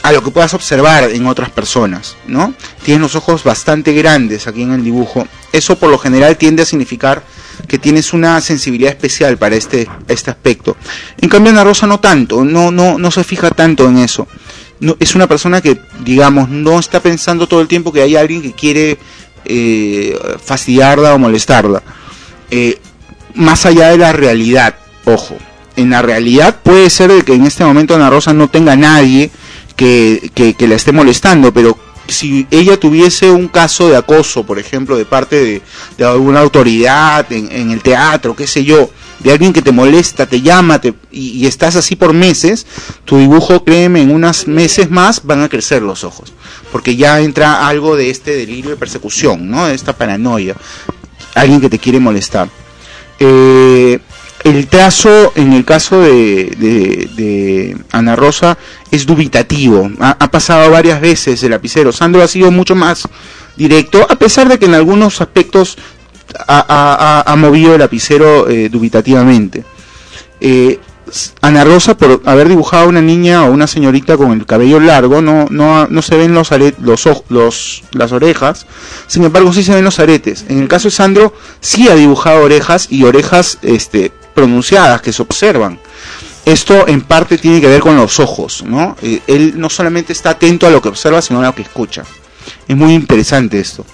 a 0.03 0.13
lo 0.13 0.23
que 0.23 0.31
puedas 0.31 0.53
observar 0.55 1.11
en 1.11 1.27
otras 1.27 1.51
personas, 1.51 2.17
¿no? 2.27 2.55
Tienes 2.83 3.01
los 3.01 3.15
ojos 3.15 3.45
bastante 3.45 3.93
grandes 3.93 4.47
aquí 4.47 4.63
en 4.63 4.73
el 4.73 4.83
dibujo. 4.83 5.27
Eso 5.53 5.79
por 5.79 5.91
lo 5.91 5.99
general 5.99 6.37
tiende 6.37 6.63
a 6.63 6.67
significar 6.67 7.23
que 7.69 7.79
tienes 7.79 8.13
una 8.13 8.41
sensibilidad 8.41 8.91
especial 8.91 9.39
para 9.39 9.55
este, 9.55 9.89
este 10.09 10.31
aspecto. 10.31 10.77
En 11.21 11.29
cambio, 11.29 11.53
Ana 11.53 11.63
Rosa 11.65 11.87
no 11.87 12.01
tanto, 12.01 12.45
no, 12.45 12.71
no, 12.73 12.99
no 12.99 13.11
se 13.11 13.23
fija 13.23 13.51
tanto 13.51 13.87
en 13.89 13.99
eso. 13.99 14.27
No, 14.83 14.97
es 14.99 15.15
una 15.15 15.29
persona 15.29 15.61
que, 15.61 15.81
digamos, 16.01 16.49
no 16.49 16.81
está 16.81 17.01
pensando 17.01 17.47
todo 17.47 17.61
el 17.61 17.69
tiempo 17.69 17.93
que 17.93 18.03
hay 18.03 18.17
alguien 18.17 18.43
que 18.43 18.53
quiere 18.53 18.99
eh, 19.45 20.19
fastidiarla 20.45 21.15
o 21.15 21.21
molestarla. 21.21 21.85
Eh, 22.51 22.81
más 23.35 23.65
allá 23.65 23.91
de 23.91 23.99
la 23.99 24.13
realidad, 24.13 24.75
ojo, 25.05 25.39
en 25.77 25.91
la 25.91 26.03
realidad 26.03 26.57
puede 26.65 26.91
ser 26.91 27.13
de 27.13 27.23
que 27.23 27.33
en 27.33 27.47
este 27.47 27.65
momento 27.65 27.95
Ana 27.95 28.11
Rosa 28.11 28.33
no 28.33 28.49
tenga 28.49 28.75
nadie 28.75 29.31
que, 29.77 30.33
que, 30.35 30.67
la 30.67 30.75
esté 30.75 30.91
molestando, 30.91 31.55
pero 31.55 31.79
si 32.09 32.49
ella 32.51 32.79
tuviese 32.79 33.31
un 33.31 33.47
caso 33.47 33.89
de 33.89 33.97
acoso, 33.97 34.45
por 34.45 34.59
ejemplo, 34.59 34.97
de 34.97 35.05
parte 35.05 35.37
de, 35.37 35.63
de 35.97 36.05
alguna 36.05 36.41
autoridad 36.41 37.33
en, 37.33 37.53
en 37.53 37.71
el 37.71 37.83
teatro, 37.83 38.35
qué 38.35 38.49
sé 38.49 38.65
yo, 38.65 38.91
de 39.23 39.33
alguien 39.33 39.53
que 39.53 39.63
te 39.63 39.73
molesta, 39.73 40.27
te 40.27 40.41
llama 40.41 40.81
te- 40.81 40.95
y, 41.11 41.47
estás 41.47 41.77
así 41.77 41.97
por 41.97 42.13
meses, 42.13 42.67
tu 43.05 43.19
dibujo, 43.19 43.65
créeme, 43.65 44.03
en 44.03 44.11
unos 44.11 44.47
meses 44.49 44.91
más 44.91 45.23
van 45.25 45.43
a 45.43 45.49
crecer 45.49 45.83
los 45.83 46.05
ojos, 46.05 46.33
porque 46.71 46.97
ya 46.97 47.21
entra 47.21 47.67
algo 47.67 47.97
de 47.97 48.11
este 48.11 48.37
delirio 48.37 48.71
de 48.71 48.77
persecución, 48.77 49.51
¿no? 49.51 49.67
De 49.67 49.75
esta 49.75 49.93
paranoia, 49.97 50.57
alguien 51.35 51.61
que 51.61 51.69
te 51.71 51.79
quiere 51.79 52.01
molestar. 52.01 52.49
Eh, 53.19 53.99
el 54.45 54.67
trazo, 54.67 55.33
en 55.37 55.53
el 55.53 55.65
caso 55.65 56.01
de 56.01 57.77
Ana 57.93 58.17
Rosa, 58.17 58.59
es 58.91 59.07
dubitativo. 59.07 59.89
Ha, 60.01 60.17
ha 60.19 60.31
pasado 60.31 60.69
varias 60.71 61.01
veces 61.01 61.41
el 61.45 61.51
lapicero. 61.51 61.93
Sandro 61.93 62.23
ha 62.23 62.27
sido 62.29 62.51
mucho 62.51 62.75
más 62.75 63.09
directo, 63.57 64.05
a 64.09 64.17
pesar 64.17 64.49
de 64.49 64.59
que 64.59 64.65
en 64.67 64.75
algunos 64.75 65.21
aspectos 65.21 65.79
ha, 66.49 67.35
movido 67.37 67.75
el 67.75 67.81
lapicero 67.81 68.49
eh, 68.49 68.69
dubitativamente. 68.69 69.65
Eh, 70.41 70.79
Ana 71.43 71.63
Rosa, 71.65 71.95
por 71.97 72.23
haber 72.25 72.49
dibujado 72.49 72.85
a 72.85 72.89
una 72.89 73.03
niña 73.03 73.45
o 73.45 73.51
una 73.51 73.67
señorita 73.67 74.17
con 74.17 74.33
el 74.33 74.47
cabello 74.47 74.81
largo, 74.81 75.21
no, 75.21 75.47
no, 75.51 75.87
no 75.87 76.01
se 76.03 76.17
ven 76.17 76.33
los, 76.33 76.53
are- 76.53 76.75
los, 76.81 77.07
los 77.29 77.83
las 77.93 78.13
orejas, 78.13 78.67
sin 79.09 79.25
embargo 79.25 79.53
sí 79.53 79.63
se 79.63 79.75
ven 79.75 79.85
los 79.85 79.99
aretes. 79.99 80.47
En 80.49 80.63
el 80.63 80.69
caso 80.69 80.89
de 80.89 80.93
Sandro, 80.93 81.35
sí 81.61 81.89
ha 81.89 81.95
dibujado 81.95 82.43
orejas 82.43 82.87
y 82.91 83.05
orejas 83.05 83.59
este, 83.63 84.11
pronunciadas 84.35 85.03
que 85.03 85.13
se 85.13 85.21
observan. 85.21 85.79
Esto 86.47 86.89
en 86.89 87.03
parte 87.03 87.37
tiene 87.39 87.61
que 87.61 87.69
ver 87.69 87.81
con 87.81 87.95
los 87.97 88.19
ojos, 88.19 88.65
¿no? 88.67 88.97
Eh, 89.03 89.21
él 89.27 89.55
no 89.57 89.69
solamente 89.69 90.13
está 90.15 90.31
atento 90.31 90.67
a 90.67 90.71
lo 90.71 90.81
que 90.81 90.89
observa, 90.89 91.21
sino 91.21 91.41
a 91.41 91.45
lo 91.47 91.55
que 91.55 91.63
escucha. 91.63 92.05
Es 92.67 92.77
muy 92.77 92.95
interesante 92.95 93.61
esto. 93.61 93.85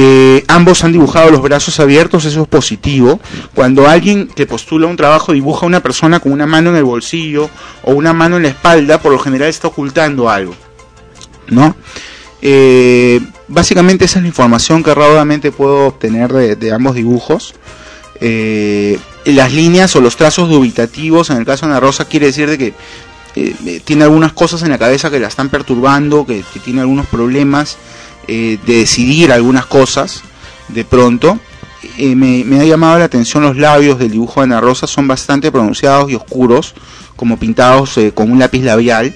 Eh, 0.00 0.44
ambos 0.46 0.84
han 0.84 0.92
dibujado 0.92 1.28
los 1.32 1.42
brazos 1.42 1.80
abiertos, 1.80 2.24
eso 2.24 2.42
es 2.42 2.46
positivo. 2.46 3.18
Cuando 3.52 3.88
alguien 3.88 4.28
que 4.28 4.46
postula 4.46 4.86
un 4.86 4.96
trabajo 4.96 5.32
dibuja 5.32 5.66
a 5.66 5.66
una 5.66 5.82
persona 5.82 6.20
con 6.20 6.30
una 6.30 6.46
mano 6.46 6.70
en 6.70 6.76
el 6.76 6.84
bolsillo 6.84 7.50
o 7.82 7.94
una 7.94 8.12
mano 8.12 8.36
en 8.36 8.44
la 8.44 8.50
espalda, 8.50 9.02
por 9.02 9.10
lo 9.10 9.18
general 9.18 9.48
está 9.48 9.66
ocultando 9.66 10.30
algo. 10.30 10.54
¿No? 11.48 11.74
Eh, 12.42 13.20
básicamente 13.48 14.04
esa 14.04 14.20
es 14.20 14.22
la 14.22 14.28
información 14.28 14.84
que 14.84 14.94
raudamente 14.94 15.50
puedo 15.50 15.88
obtener 15.88 16.32
de, 16.32 16.72
ambos 16.72 16.94
dibujos. 16.94 17.56
Eh, 18.20 19.00
las 19.24 19.52
líneas 19.52 19.96
o 19.96 20.00
los 20.00 20.16
trazos 20.16 20.48
dubitativos, 20.48 21.30
en 21.30 21.38
el 21.38 21.44
caso 21.44 21.66
de 21.66 21.72
Ana 21.72 21.80
Rosa, 21.80 22.04
quiere 22.04 22.26
decir 22.26 22.48
de 22.48 22.56
que 22.56 22.74
eh, 23.34 23.80
tiene 23.84 24.04
algunas 24.04 24.32
cosas 24.32 24.62
en 24.62 24.70
la 24.70 24.78
cabeza 24.78 25.10
que 25.10 25.18
la 25.18 25.26
están 25.26 25.48
perturbando, 25.48 26.24
que 26.24 26.44
tiene 26.64 26.82
algunos 26.82 27.06
problemas 27.06 27.78
eh, 28.28 28.58
de 28.66 28.74
decidir 28.80 29.32
algunas 29.32 29.66
cosas 29.66 30.22
de 30.68 30.84
pronto. 30.84 31.38
Eh, 31.96 32.14
me, 32.14 32.60
ha 32.60 32.64
llamado 32.64 32.98
la 32.98 33.06
atención 33.06 33.42
los 33.42 33.56
labios 33.56 33.98
del 33.98 34.10
dibujo 34.10 34.40
de 34.40 34.44
Ana 34.44 34.60
Rosa, 34.60 34.86
son 34.86 35.08
bastante 35.08 35.50
pronunciados 35.50 36.10
y 36.10 36.14
oscuros, 36.14 36.74
como 37.16 37.38
pintados 37.38 37.96
eh, 37.98 38.12
con 38.14 38.30
un 38.30 38.38
lápiz 38.38 38.62
labial. 38.62 39.14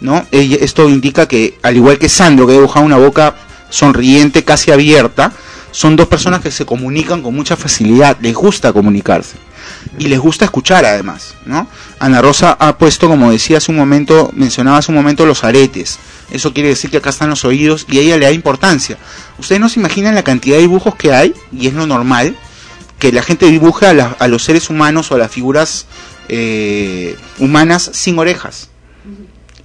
¿no? 0.00 0.26
Esto 0.30 0.88
indica 0.88 1.26
que, 1.26 1.58
al 1.62 1.76
igual 1.76 1.98
que 1.98 2.08
Sandro, 2.08 2.46
que 2.46 2.52
ha 2.52 2.56
dibujado 2.56 2.84
una 2.84 2.98
boca 2.98 3.36
sonriente, 3.70 4.44
casi 4.44 4.70
abierta, 4.70 5.32
son 5.70 5.96
dos 5.96 6.06
personas 6.08 6.40
que 6.40 6.50
se 6.50 6.64
comunican 6.66 7.22
con 7.22 7.34
mucha 7.34 7.56
facilidad, 7.56 8.16
les 8.20 8.34
gusta 8.34 8.72
comunicarse 8.72 9.36
y 9.98 10.06
les 10.08 10.18
gusta 10.18 10.44
escuchar 10.46 10.84
además, 10.86 11.34
¿no? 11.44 11.66
Ana 11.98 12.22
Rosa 12.22 12.56
ha 12.58 12.78
puesto, 12.78 13.06
como 13.08 13.30
decía 13.30 13.58
hace 13.58 13.70
un 13.70 13.76
momento, 13.78 14.30
mencionaba 14.34 14.78
hace 14.78 14.90
un 14.92 14.96
momento 14.96 15.26
los 15.26 15.44
aretes. 15.44 15.98
Eso 16.30 16.54
quiere 16.54 16.70
decir 16.70 16.90
que 16.90 16.96
acá 16.98 17.10
están 17.10 17.28
los 17.30 17.44
oídos 17.44 17.84
y 17.90 17.98
a 17.98 18.00
ella 18.00 18.16
le 18.16 18.24
da 18.26 18.32
importancia. 18.32 18.96
Ustedes 19.38 19.60
no 19.60 19.68
se 19.68 19.78
imaginan 19.80 20.14
la 20.14 20.22
cantidad 20.24 20.56
de 20.56 20.62
dibujos 20.62 20.94
que 20.94 21.12
hay, 21.12 21.34
y 21.52 21.66
es 21.66 21.74
lo 21.74 21.86
normal, 21.86 22.36
que 22.98 23.12
la 23.12 23.22
gente 23.22 23.46
dibuje 23.46 23.86
a, 23.86 23.92
la- 23.94 24.16
a 24.18 24.26
los 24.28 24.42
seres 24.44 24.70
humanos 24.70 25.10
o 25.12 25.16
a 25.16 25.18
las 25.18 25.30
figuras 25.30 25.86
eh, 26.28 27.16
humanas 27.38 27.90
sin 27.92 28.18
orejas. 28.18 28.70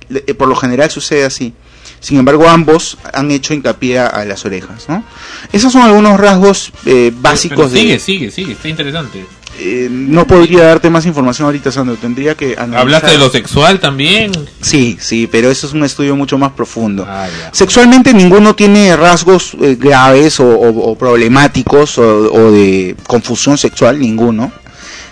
Eh, 0.10 0.34
Por 0.34 0.48
lo 0.50 0.56
general 0.56 0.92
sucede 0.92 1.24
así. 1.26 1.54
Sin 2.00 2.18
embargo, 2.18 2.48
ambos 2.50 2.98
han 3.14 3.32
hecho 3.32 3.54
hincapié 3.54 4.00
a, 4.00 4.26
las 4.26 4.44
orejas, 4.46 4.86
¿no? 4.90 5.04
Esos 5.52 5.72
son 5.72 5.84
algunos 5.84 6.20
rasgos 6.20 6.72
eh, 6.86 7.12
básicos 7.16 7.58
Pero 7.58 7.70
sigue, 7.70 7.94
de... 7.94 8.00
sigue, 8.00 8.32
sigue, 8.32 8.52
está 8.54 8.68
interesante. 8.68 9.26
Eh, 9.60 9.88
no 9.92 10.26
podría 10.26 10.64
darte 10.64 10.90
más 10.90 11.06
información 11.06 11.46
ahorita, 11.46 11.72
Sandro. 11.72 11.96
Tendría 11.96 12.34
que 12.36 12.54
analizar. 12.58 12.80
¿Hablaste 12.82 13.12
de 13.12 13.18
lo 13.20 13.30
sexual 13.30 13.80
también? 13.80 14.32
Sí, 14.62 14.98
sí, 15.00 15.28
pero 15.32 15.52
eso 15.52 15.68
es 15.68 15.74
un 15.74 15.84
estudio 15.84 16.16
mucho 16.16 16.40
más 16.40 16.54
profundo. 16.54 17.06
Ah. 17.08 17.28
Sexualmente 17.52 18.14
ninguno 18.16 18.56
tiene 18.56 18.96
rasgos 18.98 19.56
eh, 19.62 19.78
graves 19.80 20.40
o, 20.40 20.46
o- 20.48 20.92
o 20.92 20.98
problemáticos 20.98 22.00
o, 22.00 22.34
o 22.34 22.52
de 22.52 22.96
confusión 23.06 23.58
sexual, 23.60 24.00
ninguno. 24.00 24.52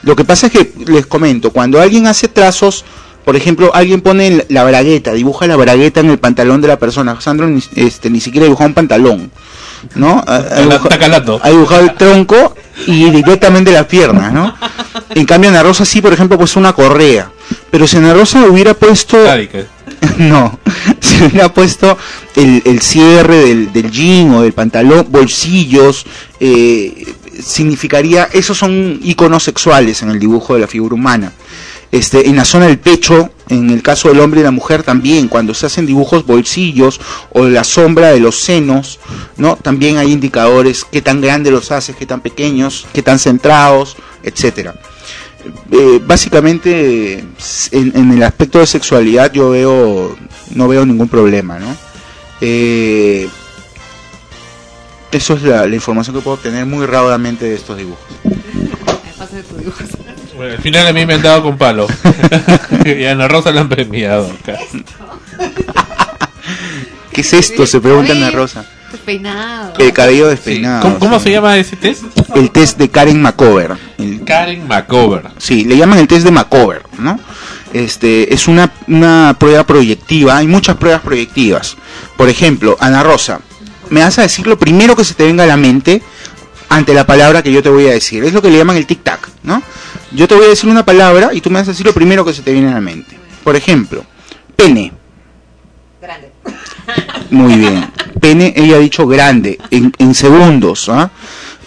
Lo 0.01 0.15
que 0.15 0.26
pasa 0.26 0.47
es 0.47 0.53
que, 0.53 0.74
les 0.88 1.05
comento, 1.05 1.51
cuando 1.51 1.80
alguien 1.80 2.07
hace 2.07 2.28
trazos, 2.28 2.84
por 3.26 3.36
ejemplo, 3.36 3.72
alguien 3.74 4.01
pone 4.01 4.45
la- 4.49 4.63
bragueta, 4.63 5.13
dibuja 5.13 5.47
la 5.47 5.55
bragueta 5.55 5.99
en 5.99 6.09
el 6.09 6.19
pantalón 6.19 6.61
de 6.61 6.67
la 6.67 6.78
persona. 6.80 7.19
Sandro 7.22 7.47
ni, 7.47 7.61
este, 7.76 8.09
ni 8.09 8.19
siquiera 8.19 8.45
dibujó 8.45 8.63
un 8.65 8.74
pantalón, 8.74 9.32
¿no? 9.95 10.24
Ha, 10.28 10.36
ha 11.43 11.49
dibujado 11.49 11.82
el 11.82 11.93
tronco 11.95 12.55
y 12.88 13.09
directamente 13.11 13.72
las 13.72 13.86
piernas, 13.86 14.32
¿no? 14.34 14.55
En 15.15 15.26
cambio, 15.26 15.49
Ana 15.49 15.63
Rosa 15.63 15.86
sí, 15.86 16.01
por 16.01 16.13
ejemplo, 16.13 16.38
puso 16.38 16.59
una 16.59 16.74
correa. 16.74 17.32
Pero 17.69 17.86
si 17.88 17.97
Ana 17.97 18.13
Rosa 18.13 18.45
hubiera 18.49 18.74
puesto... 18.74 19.17
No, 20.17 20.59
si 20.99 21.24
hubiera 21.24 21.53
puesto 21.53 21.95
el, 22.36 22.61
el 22.65 22.82
cierre 22.82 23.38
del, 23.38 23.72
del 23.72 23.91
jean 23.91 24.32
o 24.34 24.41
del 24.41 24.53
pantalón, 24.53 25.05
bolsillos, 25.09 26.05
eh, 26.39 27.13
significaría, 27.39 28.28
esos 28.34 28.57
son 28.57 28.99
iconos 29.03 29.43
sexuales 29.43 30.01
en 30.01 30.09
el 30.09 30.19
dibujo 30.19 30.55
de 30.55 30.61
la 30.61 30.67
figura 30.67 30.95
humana. 30.95 31.32
Este, 31.91 32.29
en 32.29 32.37
la 32.37 32.45
zona 32.45 32.67
del 32.67 32.79
pecho 32.79 33.31
En 33.49 33.69
el 33.69 33.83
caso 33.83 34.07
del 34.07 34.21
hombre 34.21 34.39
y 34.39 34.43
la 34.43 34.51
mujer 34.51 34.81
también, 34.81 35.27
cuando 35.27 35.53
se 35.53 35.65
hacen 35.65 35.85
dibujos 35.85 36.25
bolsillos 36.25 37.01
o 37.31 37.43
la 37.43 37.65
sombra 37.65 38.11
de 38.11 38.21
los 38.21 38.39
senos, 38.39 38.99
¿no? 39.35 39.57
También 39.57 39.97
hay 39.97 40.13
indicadores 40.13 40.85
qué 40.89 41.01
tan 41.01 41.19
grandes 41.19 41.51
los 41.51 41.69
haces, 41.69 41.97
qué 41.97 42.05
tan 42.05 42.21
pequeños, 42.21 42.87
qué 42.93 43.01
tan 43.01 43.19
centrados, 43.19 43.97
etcétera. 44.23 44.75
Eh, 45.71 45.99
básicamente 46.05 47.25
en, 47.71 48.11
el 48.11 48.23
aspecto 48.23 48.59
de 48.59 48.67
sexualidad 48.67 49.33
yo 49.33 49.49
veo 49.49 50.15
no 50.51 50.67
veo 50.69 50.85
ningún 50.85 51.09
problema, 51.09 51.59
¿no? 51.59 51.75
Eh, 52.39 53.27
eso 55.11 55.33
es 55.33 55.43
la, 55.43 55.67
la 55.67 55.75
información 55.75 56.15
que 56.15 56.21
puedo 56.21 56.35
obtener 56.35 56.65
muy 56.65 56.85
rápidamente 56.85 57.45
de 57.45 57.55
estos 57.55 57.77
dibujos. 57.77 58.07
Bueno, 60.36 60.53
al 60.53 60.61
final 60.61 60.88
a 60.88 60.93
mí 60.93 61.05
me 61.05 61.15
han 61.15 61.21
dado 61.21 61.43
con 61.43 61.57
palo. 61.57 61.88
y 62.86 63.03
a 63.05 63.11
Ana 63.11 63.27
Rosa 63.27 63.51
la 63.51 63.61
han 63.61 63.69
premiado. 63.69 64.32
¿Qué 67.11 67.21
es 67.21 67.34
esto? 67.34 67.65
Se 67.67 67.82
pregunta 67.82 68.13
Ana 68.13 68.32
Rosa. 68.32 68.65
Despeinado. 68.91 69.73
El 69.77 69.93
cabello 69.93 70.27
despeinado. 70.27 70.82
¿Cómo, 70.82 70.99
cómo 70.99 71.17
sí. 71.19 71.25
se 71.25 71.32
llama 71.32 71.57
ese 71.57 71.75
test? 71.75 72.03
El 72.36 72.51
test 72.51 72.77
de 72.77 72.89
Karen 72.89 73.21
Macover. 73.21 73.77
El- 73.97 74.23
Karen 74.23 74.67
Macover. 74.67 75.23
Sí, 75.38 75.63
le 75.65 75.77
llaman 75.77 75.99
el 75.99 76.07
test 76.07 76.25
de 76.25 76.32
Macover, 76.32 76.84
¿no? 76.97 77.19
Este, 77.73 78.34
es 78.34 78.47
una, 78.49 78.69
una 78.88 79.36
prueba 79.39 79.63
proyectiva, 79.65 80.38
hay 80.38 80.47
muchas 80.47 80.75
pruebas 80.75 81.01
proyectivas. 81.01 81.77
Por 82.17 82.27
ejemplo, 82.27 82.75
Ana 82.82 83.01
Rosa, 83.01 83.39
me 83.89 84.01
vas 84.01 84.17
a 84.19 84.23
decir 84.23 84.45
lo 84.45 84.59
primero 84.59 84.95
que 84.95 85.05
se 85.05 85.13
te 85.13 85.23
venga 85.23 85.45
a 85.45 85.47
la 85.47 85.55
mente 85.57 86.01
ante 86.67 86.93
la 86.93 87.05
palabra 87.05 87.41
que 87.43 87.51
yo 87.51 87.63
te 87.63 87.69
voy 87.69 87.88
a 87.88 87.91
decir. 87.91 88.23
Es 88.25 88.34
lo 88.34 88.41
que 88.41 88.49
le 88.49 88.57
llaman 88.57 88.75
el 88.77 88.88
tic-tac, 88.88 89.19
¿no? 89.43 89.61
Yo 90.14 90.28
te 90.28 90.36
voy 90.36 90.45
a 90.45 90.49
decir 90.49 90.70
una 90.70 90.86
palabra 90.86 91.30
y 91.34 91.41
tú 91.41 91.49
me 91.49 91.59
vas 91.59 91.68
a 91.68 91.72
decir 91.72 91.86
lo 91.86 91.93
primero 91.93 92.26
que 92.26 92.34
se 92.34 92.41
te 92.41 92.51
viene 92.51 92.70
a 92.70 92.74
la 92.74 92.82
mente. 92.82 93.18
Por 93.43 93.55
ejemplo, 93.55 94.05
pene. 94.55 94.91
Grande. 96.01 96.32
Muy 97.30 97.55
bien. 97.55 97.91
Pene, 98.22 98.53
ella 98.55 98.76
ha 98.76 98.80
dicho 98.80 99.07
grande, 99.07 99.57
en, 99.72 99.91
en 99.97 100.14
segundos. 100.14 100.89
¿ah? 100.89 101.09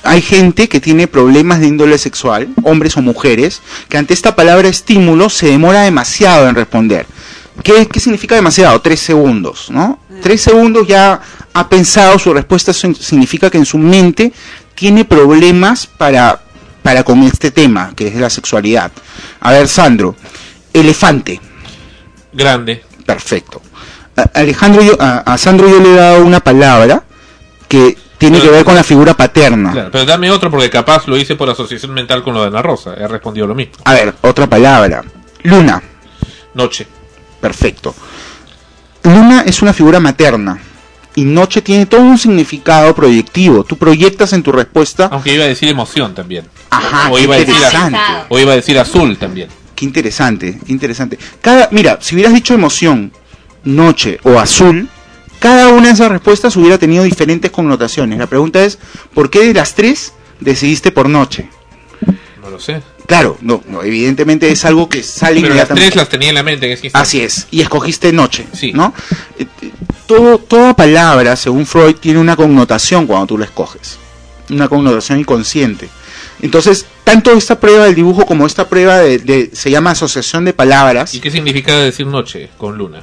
Hay 0.05 0.23
gente 0.23 0.69
que 0.69 0.79
tiene 0.79 1.09
problemas 1.09 1.59
de 1.59 1.67
índole 1.67 1.99
sexual, 1.99 2.49
hombres 2.63 2.97
o 2.97 3.03
mujeres, 3.03 3.61
que 3.89 3.97
ante 3.97 4.15
esta 4.15 4.37
palabra 4.37 4.69
estímulo 4.69 5.31
se 5.31 5.47
demora 5.47 5.83
demasiado 5.83 6.49
en 6.49 6.55
responder. 6.55 7.07
¿Qué, 7.63 7.87
qué 7.87 7.99
significa 7.99 8.35
demasiado? 8.35 8.81
Tres 8.83 9.01
segundos, 9.01 9.71
¿no? 9.71 9.99
Tres 10.23 10.43
segundos 10.43 10.87
ya 10.87 11.21
ha 11.53 11.69
pensado 11.69 12.19
su 12.19 12.33
respuesta, 12.33 12.73
significa 12.73 13.51
que 13.51 13.59
en 13.59 13.65
su 13.65 13.79
mente 13.79 14.33
tiene 14.75 15.05
problemas 15.05 15.87
para, 15.87 16.41
para 16.85 17.03
con 17.03 17.23
este 17.23 17.51
tema, 17.51 17.93
que 17.97 18.09
es 18.09 18.15
la 18.17 18.29
sexualidad. 18.29 18.93
A 19.41 19.53
ver, 19.53 19.67
Sandro, 19.69 20.15
elefante. 20.73 21.41
Grande. 22.31 22.85
Perfecto. 23.07 23.63
A- 24.17 24.31
Alejandro, 24.39 24.83
yo- 24.83 24.97
a, 25.01 25.21
a 25.21 25.39
Sandro 25.39 25.67
yo 25.69 25.81
le 25.81 25.93
he 25.93 25.97
dado 25.97 26.23
una 26.25 26.41
palabra 26.41 27.03
que 27.69 27.97
tiene 28.19 28.39
que 28.41 28.51
ver 28.51 28.65
con 28.67 28.75
la 28.75 28.85
figura 28.85 29.15
paterna. 29.15 29.73
Claro, 29.73 29.89
pero 29.91 30.05
dame 30.05 30.31
otro 30.31 30.51
porque 30.51 30.69
capaz 30.69 31.09
lo 31.09 31.17
hice 31.17 31.37
por 31.37 31.49
asociación 31.49 31.93
mental 31.95 32.23
con 32.23 32.35
lo 32.35 32.43
de 32.43 32.49
Ana 32.49 32.61
Rosa. 32.63 32.93
He 32.99 33.09
respondido 33.09 33.47
lo 33.47 33.55
mismo. 33.55 33.75
A 33.87 33.95
ver, 33.95 34.15
otra 34.21 34.47
palabra. 34.47 35.03
Luna. 35.43 35.83
Noche. 36.53 36.87
Perfecto. 37.41 37.95
Luna 39.05 39.43
es 39.47 39.63
una 39.63 39.73
figura 39.73 40.01
materna. 40.01 40.59
Y 41.17 41.25
noche 41.25 41.63
tiene 41.63 41.87
todo 41.87 42.01
un 42.03 42.19
significado 42.19 42.95
proyectivo. 42.95 43.63
Tú 43.65 43.77
proyectas 43.77 44.33
en 44.33 44.43
tu 44.43 44.51
respuesta. 44.51 45.07
Aunque 45.13 45.33
iba 45.35 45.45
a 45.45 45.49
decir 45.49 45.69
emoción 45.69 46.15
también. 46.15 46.47
Ajá, 46.71 47.11
o, 47.11 47.19
iba 47.19 47.37
a 47.37 47.39
decir 47.39 47.55
interesante. 47.55 47.99
o 48.29 48.39
iba 48.39 48.53
a 48.53 48.57
decir 48.57 48.79
azul 48.79 49.17
también. 49.17 49.49
Qué 49.77 49.85
interesante, 49.85 50.59
qué 50.67 50.73
interesante. 50.73 51.19
Cada, 51.41 51.69
mira, 51.71 51.99
si 52.01 52.15
hubieras 52.15 52.35
dicho 52.35 52.55
emoción, 52.55 53.13
noche 53.63 54.19
o 54.25 54.39
azul, 54.39 54.89
cada 55.39 55.69
una 55.69 55.89
de 55.89 55.93
esas 55.95 56.11
respuestas 56.11 56.57
hubiera 56.57 56.79
tenido 56.79 57.05
diferentes 57.05 57.51
connotaciones. 57.51 58.19
La 58.19 58.27
pregunta 58.27 58.65
es, 58.65 58.79
¿por 59.13 59.31
qué 59.31 59.47
de 59.47 59.55
las 59.55 59.75
tres 59.75 60.13
decidiste 60.41 60.91
por 60.91 61.09
noche? 61.09 61.49
No 62.43 62.51
lo 62.51 62.59
sé. 62.59 62.83
Claro, 63.07 63.37
no, 63.43 63.63
no, 63.69 63.83
evidentemente 63.83 64.49
es 64.51 64.65
algo 64.65 64.89
que 64.89 65.03
sale 65.03 65.35
Pero 65.35 65.49
las 65.49 65.51
inmediatamente. 65.51 65.87
tres 65.89 65.97
las 65.97 66.09
tenía 66.09 66.29
en 66.31 66.35
la 66.37 66.43
mente 66.43 66.67
en 66.67 66.73
ese 66.73 66.87
instante. 66.87 67.03
Así 67.03 67.21
es, 67.21 67.47
y 67.51 67.61
escogiste 67.61 68.13
noche, 68.13 68.47
Sí. 68.53 68.73
¿no? 68.73 68.95
Todo, 70.07 70.39
toda 70.39 70.75
palabra, 70.75 71.35
según 71.37 71.65
Freud, 71.67 71.97
tiene 71.97 72.19
una 72.21 72.37
connotación 72.37 73.07
cuando 73.07 73.27
tú 73.27 73.39
la 73.39 73.47
escoges, 73.47 73.99
una 74.51 74.69
connotación 74.69 75.19
inconsciente. 75.21 75.89
Entonces, 76.43 76.85
tanto 77.05 77.33
esta 77.33 77.59
prueba 77.59 77.87
del 77.87 77.95
dibujo 77.95 78.27
como 78.27 78.47
esta 78.47 78.69
prueba 78.69 78.99
de, 78.99 79.19
de- 79.19 79.51
se 79.55 79.71
llama 79.71 79.93
asociación 79.93 80.45
de 80.45 80.53
palabras. 80.53 81.15
¿Y 81.15 81.21
qué 81.21 81.31
significa 81.31 81.79
decir 81.79 82.07
noche 82.07 82.51
con 82.59 82.77
luna? 82.77 83.03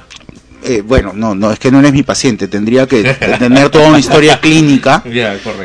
Eh, 0.64 0.80
bueno, 0.86 1.12
no, 1.12 1.34
no, 1.34 1.50
es 1.50 1.58
que 1.58 1.72
no 1.72 1.80
eres 1.80 1.92
mi 1.92 2.04
paciente, 2.04 2.46
tendría 2.46 2.86
que 2.86 3.02
tener 3.40 3.68
toda 3.68 3.88
una 3.88 3.98
historia 3.98 4.40
clínica 4.40 5.02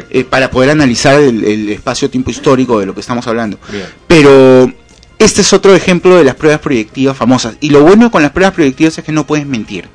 eh, 0.10 0.24
para 0.24 0.50
poder 0.50 0.72
analizar 0.72 1.20
el, 1.22 1.44
el 1.44 1.70
espacio-tiempo 1.70 2.32
histórico 2.32 2.80
de 2.80 2.88
lo 2.88 2.96
que 2.96 3.02
estamos 3.02 3.28
hablando. 3.28 3.60
Pero 4.08 4.72
este 5.20 5.42
es 5.42 5.54
otro 5.54 5.76
ejemplo 5.76 6.16
de 6.18 6.24
las 6.24 6.34
pruebas 6.34 6.62
proyectivas 6.62 7.16
famosas. 7.16 7.58
Y 7.60 7.70
lo 7.70 7.82
bueno 7.84 8.10
con 8.10 8.24
las 8.24 8.32
pruebas 8.32 8.56
proyectivas 8.56 8.98
es 8.98 9.04
que 9.04 9.12
no 9.12 9.28
puedes 9.28 9.46
mentir. 9.46 9.88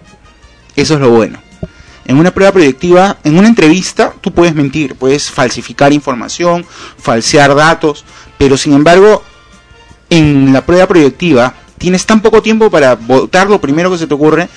Eso 0.77 0.95
es 0.95 1.01
lo 1.01 1.11
bueno. 1.11 1.39
En 2.05 2.19
una 2.19 2.33
prueba 2.33 2.53
proyectiva, 2.53 3.19
en 3.23 3.39
una 3.39 3.49
entrevista, 3.49 4.13
tú 4.21 4.33
puedes 4.33 4.55
mentir, 4.55 4.97
puedes 4.97 5.31
falsificar 5.31 5.93
información, 5.93 6.67
falsear 6.99 7.55
datos, 7.55 8.05
pero 8.39 8.57
sin 8.57 8.73
embargo, 8.73 9.23
en 10.11 10.53
la 10.53 10.67
prueba 10.67 10.87
proyectiva 10.89 11.55
tienes 11.79 12.05
tan 12.05 12.21
poco 12.21 12.43
tiempo 12.43 12.71
para 12.71 12.97
votar 12.97 13.49
lo 13.49 13.61
primero 13.61 13.91
que 13.91 13.99
se 13.99 14.07
te 14.07 14.15
ocurre 14.15 14.49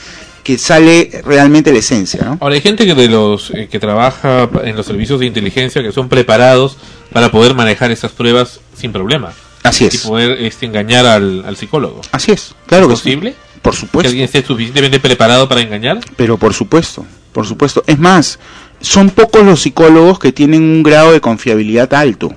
que 0.43 0.59
sale 0.59 1.24
realmente 1.26 1.72
la 1.72 1.80
esencia, 1.80 2.24
¿no? 2.24 2.38
Ahora 2.39 2.53
hay 2.53 2.61
gente 2.61 2.86
que 2.86 2.93
de 2.93 3.07
los 3.07 3.49
eh, 3.49 3.68
que 3.70 3.80
trabaja 3.80 4.47
en 4.63 4.76
los 4.76 4.86
servicios 4.86 5.20
de 5.20 5.26
inteligencia 5.26 5.82
que 5.82 5.91
son 5.91 6.07
preparados 6.07 6.78
para 7.11 7.32
poder 7.32 7.55
manejar 7.55 7.89
esas 7.91 8.11
pruebas 8.11 8.59
sin 8.78 8.91
problema 8.91 9.34
Así 9.63 9.86
y 9.86 9.88
es. 9.88 9.97
poder 10.05 10.43
este, 10.43 10.68
engañar 10.68 11.07
al, 11.07 11.43
al 11.45 11.57
psicólogo. 11.57 12.01
Así 12.11 12.32
es. 12.32 12.53
Claro 12.68 12.91
¿Es 12.91 13.01
que 13.01 13.09
sí. 13.11 13.34
Por 13.66 13.74
¿Que 13.74 13.80
supuesto. 13.80 14.09
alguien 14.09 14.26
esté 14.26 14.45
suficientemente 14.45 14.99
preparado 14.99 15.49
para 15.49 15.59
engañar? 15.59 15.99
Pero 16.16 16.38
por 16.38 16.53
supuesto, 16.53 17.03
por 17.34 17.47
supuesto. 17.47 17.84
Es 17.88 17.97
más, 17.97 18.38
son 18.80 19.09
pocos 19.09 19.43
los 19.43 19.63
psicólogos 19.63 20.20
que 20.20 20.32
tienen 20.32 20.61
un 20.61 20.84
grado 20.84 21.11
de 21.11 21.20
confiabilidad 21.20 21.91
alto. 21.95 22.32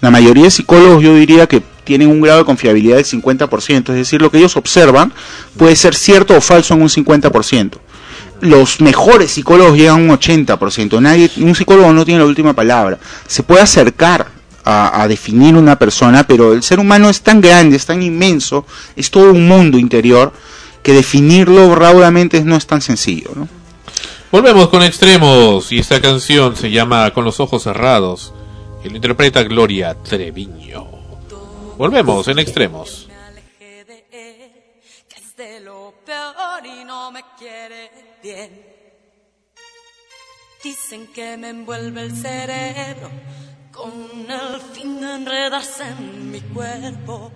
La 0.00 0.10
mayoría 0.10 0.44
de 0.44 0.50
psicólogos 0.50 1.02
yo 1.02 1.14
diría 1.16 1.46
que 1.46 1.62
tienen 1.84 2.08
un 2.08 2.22
grado 2.22 2.38
de 2.38 2.44
confiabilidad 2.46 2.96
del 2.96 3.04
50%, 3.04 3.90
es 3.90 3.94
decir, 3.94 4.22
lo 4.22 4.30
que 4.30 4.38
ellos 4.38 4.56
observan 4.56 5.12
puede 5.58 5.76
ser 5.76 5.94
cierto 5.94 6.34
o 6.34 6.40
falso 6.40 6.72
en 6.72 6.80
un 6.80 6.88
50%. 6.88 7.72
Los 8.40 8.80
mejores 8.80 9.32
psicólogos 9.32 9.76
llegan 9.76 10.00
a 10.00 10.14
un 10.14 10.18
80%. 10.18 10.98
Nadie, 10.98 11.30
un 11.36 11.54
psicólogo 11.54 11.92
no 11.92 12.06
tiene 12.06 12.20
la 12.20 12.26
última 12.26 12.54
palabra. 12.54 12.98
Se 13.26 13.42
puede 13.42 13.60
acercar 13.60 14.28
a, 14.64 15.02
a 15.02 15.08
definir 15.08 15.56
una 15.56 15.78
persona, 15.78 16.26
pero 16.26 16.54
el 16.54 16.62
ser 16.62 16.80
humano 16.80 17.10
es 17.10 17.20
tan 17.20 17.42
grande, 17.42 17.76
es 17.76 17.84
tan 17.84 18.02
inmenso, 18.02 18.64
es 18.96 19.10
todo 19.10 19.30
un 19.30 19.46
mundo 19.46 19.78
interior 19.78 20.32
que 20.84 20.92
definirlo 20.92 21.74
raudamente 21.74 22.44
no 22.44 22.54
es 22.54 22.66
tan 22.66 22.80
sencillo, 22.80 23.30
¿no? 23.34 23.48
Volvemos 24.30 24.68
con 24.68 24.82
extremos 24.82 25.72
y 25.72 25.78
esta 25.78 26.00
canción 26.00 26.56
se 26.56 26.70
llama 26.70 27.10
Con 27.12 27.24
los 27.24 27.40
ojos 27.40 27.62
cerrados 27.62 28.34
y 28.84 28.90
lo 28.90 28.96
interpreta 28.96 29.42
Gloria 29.44 29.94
Treviño. 29.94 30.86
Volvemos 31.78 32.28
en 32.28 32.38
extremos. 32.38 33.08
que 33.58 33.80
es 35.16 35.36
de 35.36 35.60
lo 35.60 35.94
peor 36.04 36.66
y 36.66 36.84
no 36.84 37.10
me 37.10 37.22
quiere 37.38 37.90
bien. 38.22 38.60
Dicen 40.62 41.06
que 41.14 41.36
me 41.38 41.48
envuelve 41.48 42.02
el 42.02 42.16
cerebro 42.16 43.10
con 43.72 43.92
el 44.28 44.60
fin 44.72 45.00
de 45.00 45.14
enredarse 45.14 45.84
en 45.84 46.30
mi 46.30 46.40
cuerpo. 46.40 47.32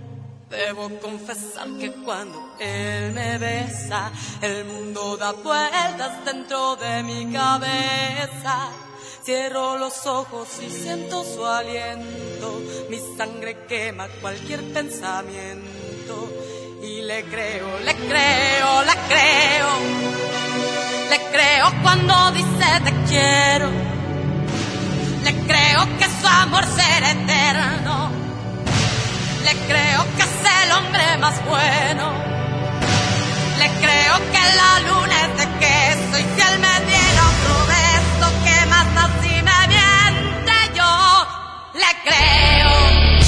Debo 0.51 0.89
confesar 1.01 1.69
que 1.79 1.93
cuando 1.93 2.55
él 2.59 3.13
me 3.13 3.37
besa, 3.37 4.11
el 4.41 4.65
mundo 4.65 5.19
da 5.19 5.33
vueltas 5.33 6.25
dentro 6.25 6.75
de 6.77 7.03
mi 7.03 7.31
cabeza. 7.31 8.71
Cierro 9.23 9.77
los 9.77 10.07
ojos 10.07 10.49
y 10.63 10.71
siento 10.71 11.23
su 11.23 11.45
aliento, 11.45 12.63
mi 12.89 12.99
sangre 13.19 13.67
quema 13.67 14.09
cualquier 14.23 14.63
pensamiento. 14.73 16.33
Y 16.83 17.03
le 17.03 17.25
creo, 17.25 17.79
le 17.81 17.95
creo, 17.95 18.83
le 18.85 18.95
creo, 19.07 19.69
le 21.11 21.19
creo 21.31 21.83
cuando 21.83 22.31
dice 22.31 22.81
te 22.85 22.93
quiero. 23.07 23.69
Le 25.25 25.33
creo 25.47 25.99
que 25.99 26.05
su 26.05 26.27
amor 26.27 26.65
será 26.65 27.11
eterno. 27.11 28.28
Le 29.45 29.55
creo 29.67 30.05
que 30.17 30.23
es 30.23 30.37
el 30.65 30.73
hombre 30.73 31.17
más 31.19 31.45
bueno. 31.45 32.13
Le 33.59 33.69
creo 33.83 34.15
que 34.33 34.43
la 34.61 34.81
luna 34.89 35.17
es 35.27 35.37
de 35.41 35.47
queso 35.59 36.19
y 36.19 36.23
si 36.23 36.41
él 36.49 36.59
me 36.59 36.75
diera 36.87 37.23
otro 37.33 37.57
beso, 37.75 38.27
que 38.45 38.67
más 38.67 38.87
así 39.05 39.35
me 39.49 39.61
miente 39.75 40.57
yo. 40.75 40.93
Le 41.75 41.91
creo. 42.05 43.28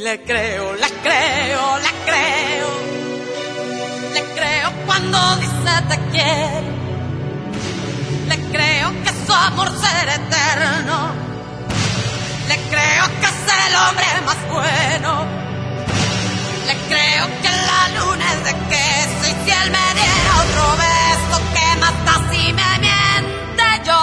Le 0.00 0.22
creo, 0.22 0.72
le 0.76 0.88
creo, 1.02 1.78
le 1.78 1.92
creo, 2.06 2.70
le 4.14 4.22
creo 4.34 4.72
cuando 4.86 5.36
dice 5.36 5.72
te 5.90 5.98
quiero. 6.10 6.70
Le 8.28 8.36
creo 8.50 8.88
que 9.02 9.10
su 9.26 9.32
amor 9.34 9.68
será 9.78 10.14
eterno. 10.14 10.96
Le 12.48 12.56
creo 12.70 13.04
que 13.20 13.26
es 13.26 13.44
el 13.66 13.74
hombre 13.74 14.06
más 14.24 14.40
bueno. 14.48 15.26
Le 16.66 16.74
creo 16.88 17.26
que 17.42 17.50
la 17.70 17.82
luna 18.00 18.24
es 18.32 18.44
de 18.44 18.54
queso 18.70 19.22
y 19.28 19.34
si 19.44 19.50
él 19.50 19.70
me 19.70 19.86
diera 19.98 20.32
otro 20.44 20.64
beso 20.86 21.36
que 21.52 21.66
mata 21.78 22.14
si 22.30 22.42
me 22.54 22.70
miente 22.86 23.66
yo 23.84 24.00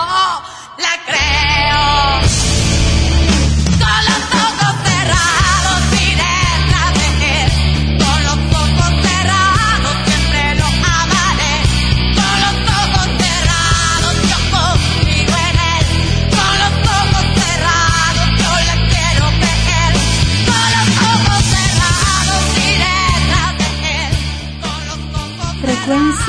le 0.78 0.94
creo. 1.08 1.86
Con 3.82 4.02
los 4.06 4.24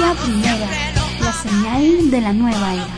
Frecuencia 0.09 0.15
primera, 0.25 0.69
la 1.21 1.33
señal 1.33 2.11
de 2.11 2.21
la 2.21 2.33
nueva 2.33 2.75
era. 2.75 2.98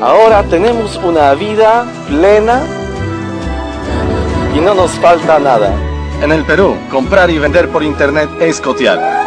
Ahora 0.00 0.42
tenemos 0.44 0.96
una 0.96 1.34
vida 1.34 1.86
plena 2.08 2.62
y 4.54 4.60
no 4.60 4.74
nos 4.74 4.90
falta 4.92 5.38
nada. 5.38 5.74
En 6.22 6.30
el 6.30 6.44
Perú, 6.44 6.76
comprar 6.90 7.30
y 7.30 7.38
vender 7.38 7.68
por 7.68 7.82
internet 7.82 8.28
es 8.40 8.60
cotear. 8.60 9.24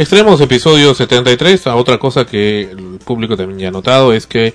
Extremos 0.00 0.40
episodio 0.40 0.94
73. 0.94 1.66
A 1.66 1.76
otra 1.76 1.98
cosa 1.98 2.24
que 2.24 2.62
el 2.62 2.98
público 3.04 3.36
también 3.36 3.58
ya 3.58 3.68
ha 3.68 3.70
notado 3.70 4.14
es 4.14 4.26
que 4.26 4.54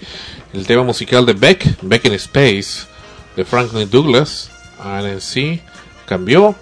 el 0.53 0.65
tema 0.65 0.81
musical 0.81 1.25
de 1.27 1.33
Beck, 1.33 1.77
Beck 1.83 2.05
in 2.05 2.13
Space, 2.13 2.87
de 3.35 3.45
Franklin 3.45 3.87
Douglas, 3.87 4.49
RNC, 4.79 5.61
cambió 6.05 6.55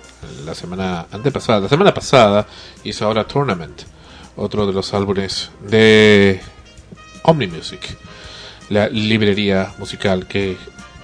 la 0.46 0.56
semana 0.56 1.08
antepasada. 1.12 1.62
La 1.62 1.70
semana 1.70 1.94
pasada 1.94 2.48
hizo 2.84 3.06
ahora 3.06 3.26
Tournament, 3.26 3.84
otro 4.36 4.66
de 4.66 4.74
los 4.74 4.94
álbumes 4.94 5.52
de 5.62 6.42
OmniMusic, 7.24 7.98
la 8.70 8.88
librería 8.90 9.74
musical 9.78 10.28
que 10.28 10.58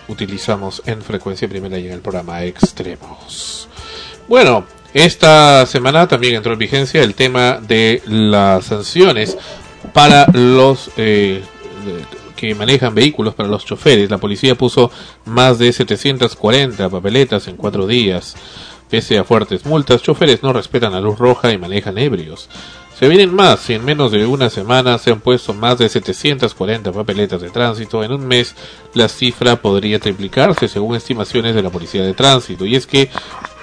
utilizamos 0.07 0.81
en 0.86 1.02
frecuencia 1.02 1.48
primera 1.48 1.77
y 1.77 1.88
en 1.88 1.94
el 1.94 2.02
programa 2.02 2.44
Extremos. 2.44 3.68
Bueno, 4.27 4.65
esta 4.94 5.65
semana 5.65 6.07
también 6.07 6.36
entró 6.36 6.53
en 6.53 6.60
vigencia 6.60 7.03
el 7.03 7.14
tema 7.14 7.60
de 7.61 8.02
las 8.07 8.65
sanciones 8.65 9.38
para 9.94 10.26
los 10.34 10.90
eh, 10.98 11.44
que 12.40 12.56
manejan 12.56 12.95
vehículos, 12.95 13.34
para 13.34 13.49
los 13.49 13.66
choferes. 13.66 14.10
La 14.10 14.18
policía 14.18 14.56
puso 14.56 14.91
más 15.26 15.60
de 15.60 15.74
740 15.74 16.90
papeletas 16.90 17.48
en 17.49 17.57
cuatro 17.57 17.86
días. 17.86 18.36
Pese 18.90 19.18
a 19.18 19.26
fuertes 19.26 19.66
multas, 19.66 20.02
choferes 20.02 20.41
no 20.41 20.53
respetan 20.53 20.94
la 20.94 21.02
luz 21.02 21.20
roja 21.20 21.52
y 21.52 21.57
manejan 21.57 21.98
ebrios. 21.98 22.49
Se 22.98 23.07
vienen 23.07 23.34
más, 23.34 23.70
y 23.70 23.74
en 23.74 23.86
menos 23.86 24.11
de 24.11 24.26
una 24.26 24.49
semana 24.49 24.98
se 24.98 25.11
han 25.11 25.20
puesto 25.20 25.53
más 25.53 25.78
de 25.78 25.90
740 25.90 26.91
papeletas 26.91 27.41
de 27.41 27.49
tránsito. 27.49 28.03
En 28.03 28.14
un 28.14 28.26
mes 28.26 28.56
la 28.94 29.10
cifra 29.10 29.57
podría 29.57 29.99
triplicarse 29.99 30.68
según 30.68 30.95
estimaciones 30.95 31.56
de 31.56 31.61
la 31.61 31.70
Policía 31.70 32.03
de 32.03 32.14
Tránsito. 32.14 32.66
Y 32.66 32.76
es 32.76 32.88
que 32.88 33.10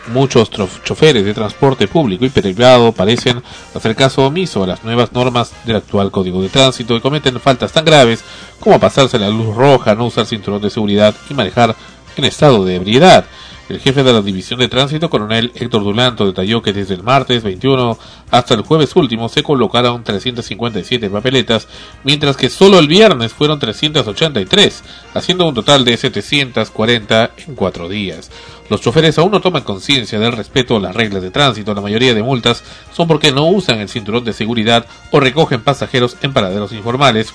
muchos 0.09 0.51
choferes 0.85 1.25
de 1.25 1.35
transporte 1.35 1.89
público 1.89 2.25
y 2.25 2.31
privado 2.31 2.93
parecen 2.93 3.43
hacer 3.75 3.95
caso 3.97 4.27
omiso 4.27 4.63
a 4.63 4.67
las 4.67 4.85
nuevas 4.85 5.13
normas 5.13 5.53
del 5.65 5.77
actual 5.77 6.11
Código 6.11 6.43
de 6.43 6.49
Tránsito 6.49 6.97
y 6.97 7.01
cometen 7.01 7.41
faltas 7.41 7.73
tan 7.73 7.85
graves 7.85 8.25
como 8.61 8.81
pasarse 8.81 9.19
la 9.19 9.29
luz 9.29 9.55
roja, 9.55 9.95
no 9.95 10.07
usar 10.07 10.27
cinturón 10.27 10.63
de 10.63 10.71
seguridad 10.71 11.15
y 11.29 11.35
manejar 11.35 11.75
en 12.17 12.25
estado 12.25 12.65
de 12.65 12.77
ebriedad. 12.77 13.27
El 13.69 13.81
jefe 13.81 14.05
de 14.05 14.13
la 14.13 14.23
División 14.23 14.61
de 14.61 14.69
Tránsito, 14.69 15.11
coronel 15.11 15.51
Héctor 15.57 15.83
Dulanto, 15.83 16.25
detalló 16.25 16.63
que 16.63 16.73
desde 16.73 16.95
el 16.95 17.03
martes 17.03 17.43
21 17.43 17.99
hasta 18.31 18.55
el 18.55 18.63
jueves 18.63 18.95
último 18.95 19.29
se 19.29 19.43
colocaron 19.43 20.05
357 20.05 21.11
papeletas, 21.11 21.67
mientras 22.05 22.37
que 22.37 22.49
solo 22.49 22.79
el 22.79 22.87
viernes 22.87 23.33
fueron 23.33 23.59
383, 23.59 24.85
haciendo 25.15 25.49
un 25.49 25.55
total 25.55 25.85
de 25.85 25.97
740 25.97 27.33
en 27.39 27.55
cuatro 27.57 27.89
días. 27.89 28.31
Los 28.69 28.81
choferes 28.81 29.19
aún 29.19 29.31
no 29.31 29.41
toman 29.41 29.63
conciencia 29.63 30.19
del 30.19 30.33
respeto 30.33 30.77
a 30.77 30.81
las 30.81 30.95
reglas 30.95 31.23
de 31.23 31.31
tránsito. 31.31 31.75
La 31.75 31.81
mayoría 31.81 32.15
de 32.15 32.23
multas 32.23 32.65
son 32.93 33.07
porque 33.07 33.33
no 33.33 33.47
usan 33.47 33.81
el 33.81 33.89
cinturón 33.89 34.25
de 34.25 34.33
seguridad 34.33 34.87
o 35.13 35.21
recogen 35.21 35.63
pasajeros 35.63 36.17
en 36.23 36.33
paraderos 36.33 36.73
informales 36.73 37.33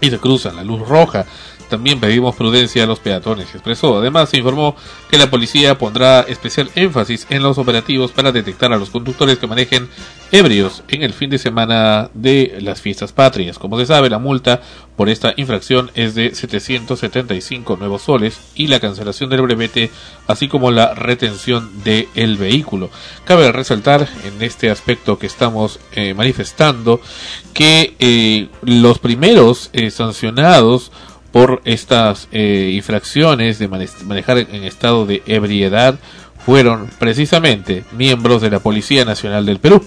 y 0.00 0.10
se 0.10 0.18
cruzan 0.18 0.56
la 0.56 0.64
luz 0.64 0.86
roja. 0.86 1.26
También 1.68 2.00
pedimos 2.00 2.36
prudencia 2.36 2.84
a 2.84 2.86
los 2.86 3.00
peatones, 3.00 3.54
expresó. 3.54 3.98
Además, 3.98 4.30
se 4.30 4.38
informó 4.38 4.76
que 5.10 5.18
la 5.18 5.30
policía 5.30 5.78
pondrá 5.78 6.20
especial 6.22 6.70
énfasis 6.74 7.26
en 7.30 7.42
los 7.42 7.58
operativos 7.58 8.12
para 8.12 8.32
detectar 8.32 8.72
a 8.72 8.76
los 8.76 8.90
conductores 8.90 9.38
que 9.38 9.46
manejen 9.46 9.88
ebrios 10.32 10.82
en 10.88 11.02
el 11.02 11.12
fin 11.12 11.30
de 11.30 11.38
semana 11.38 12.10
de 12.14 12.58
las 12.60 12.80
fiestas 12.80 13.12
patrias. 13.12 13.58
Como 13.58 13.78
se 13.78 13.86
sabe, 13.86 14.10
la 14.10 14.18
multa 14.18 14.60
por 14.96 15.08
esta 15.08 15.34
infracción 15.36 15.90
es 15.94 16.14
de 16.14 16.34
775 16.34 17.76
nuevos 17.76 18.02
soles 18.02 18.40
y 18.54 18.68
la 18.68 18.80
cancelación 18.80 19.28
del 19.30 19.42
brevete, 19.42 19.90
así 20.26 20.48
como 20.48 20.70
la 20.70 20.94
retención 20.94 21.82
del 21.84 22.08
el 22.14 22.36
vehículo. 22.36 22.90
Cabe 23.24 23.52
resaltar 23.52 24.08
en 24.24 24.42
este 24.42 24.70
aspecto 24.70 25.18
que 25.18 25.26
estamos 25.26 25.80
eh, 25.92 26.14
manifestando 26.14 27.00
que 27.52 27.94
eh, 27.98 28.48
los 28.62 28.98
primeros 28.98 29.70
eh, 29.72 29.90
sancionados 29.90 30.92
por 31.36 31.60
estas 31.66 32.28
eh, 32.32 32.70
infracciones 32.72 33.58
de 33.58 33.68
manejar 33.68 34.38
en 34.38 34.64
estado 34.64 35.04
de 35.04 35.22
ebriedad 35.26 35.96
fueron 36.46 36.88
precisamente 36.98 37.84
miembros 37.92 38.40
de 38.40 38.48
la 38.48 38.60
Policía 38.60 39.04
Nacional 39.04 39.44
del 39.44 39.58
Perú. 39.58 39.84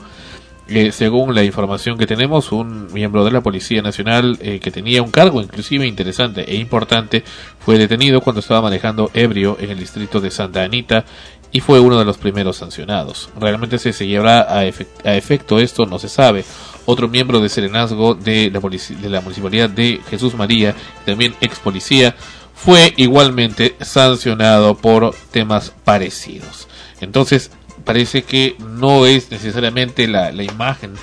Eh, 0.68 0.92
según 0.92 1.34
la 1.34 1.44
información 1.44 1.98
que 1.98 2.06
tenemos, 2.06 2.52
un 2.52 2.94
miembro 2.94 3.26
de 3.26 3.32
la 3.32 3.42
Policía 3.42 3.82
Nacional 3.82 4.38
eh, 4.42 4.60
que 4.60 4.70
tenía 4.70 5.02
un 5.02 5.10
cargo 5.10 5.42
inclusive 5.42 5.88
interesante 5.88 6.46
e 6.48 6.56
importante 6.58 7.24
fue 7.58 7.80
detenido 7.80 8.22
cuando 8.22 8.42
estaba 8.42 8.62
manejando 8.62 9.10
ebrio 9.16 9.58
en 9.60 9.72
el 9.72 9.80
distrito 9.80 10.22
de 10.22 10.30
Santa 10.30 10.62
Anita 10.62 11.04
y 11.52 11.62
fue 11.62 11.80
uno 11.80 11.98
de 11.98 12.06
los 12.06 12.20
primeros 12.20 12.58
sancionados. 12.58 13.32
Realmente 13.40 13.80
si 13.80 13.92
se 13.92 14.06
llevará 14.06 14.42
a, 14.42 14.66
efec- 14.68 15.04
a 15.04 15.16
efecto 15.16 15.58
esto 15.58 15.88
no 15.88 15.98
se 15.98 16.10
sabe. 16.10 16.46
Otro 16.86 17.08
miembro 17.08 17.40
de 17.40 17.50
Serenazgo 17.50 18.16
de 18.16 18.52
la, 18.52 18.60
de 18.60 19.10
la 19.10 19.22
Municipalidad 19.22 19.70
de 19.70 20.02
Jesús 20.10 20.36
María, 20.36 20.76
también 21.06 21.36
ex 21.42 21.60
policía, 21.60 22.16
fue 22.54 22.94
igualmente 22.98 23.76
sancionado 23.80 24.76
por 24.76 25.16
temas 25.32 25.74
parecidos. 25.84 26.68
Entonces, 27.00 27.52
parece 27.86 28.24
que 28.24 28.56
no 28.60 29.06
es 29.06 29.32
necesariamente 29.32 30.08
la, 30.08 30.32
la 30.32 30.44
imagen 30.44 30.94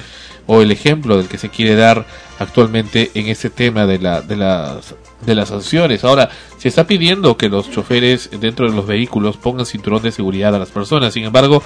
o 0.46 0.62
el 0.62 0.70
ejemplo 0.70 1.16
del 1.16 1.28
que 1.28 1.38
se 1.38 1.48
quiere 1.48 1.74
dar 1.74 2.06
actualmente 2.38 3.10
en 3.14 3.26
ese 3.28 3.50
tema 3.50 3.86
de, 3.86 3.98
la, 3.98 4.20
de, 4.20 4.36
las, 4.36 4.94
de 5.24 5.34
las 5.34 5.48
sanciones. 5.48 6.04
Ahora, 6.04 6.30
se 6.58 6.68
está 6.68 6.86
pidiendo 6.86 7.36
que 7.36 7.48
los 7.48 7.70
choferes 7.70 8.30
dentro 8.38 8.68
de 8.68 8.76
los 8.76 8.86
vehículos 8.86 9.36
pongan 9.36 9.66
cinturón 9.66 10.02
de 10.02 10.12
seguridad 10.12 10.54
a 10.54 10.58
las 10.58 10.70
personas. 10.70 11.14
Sin 11.14 11.24
embargo, 11.24 11.62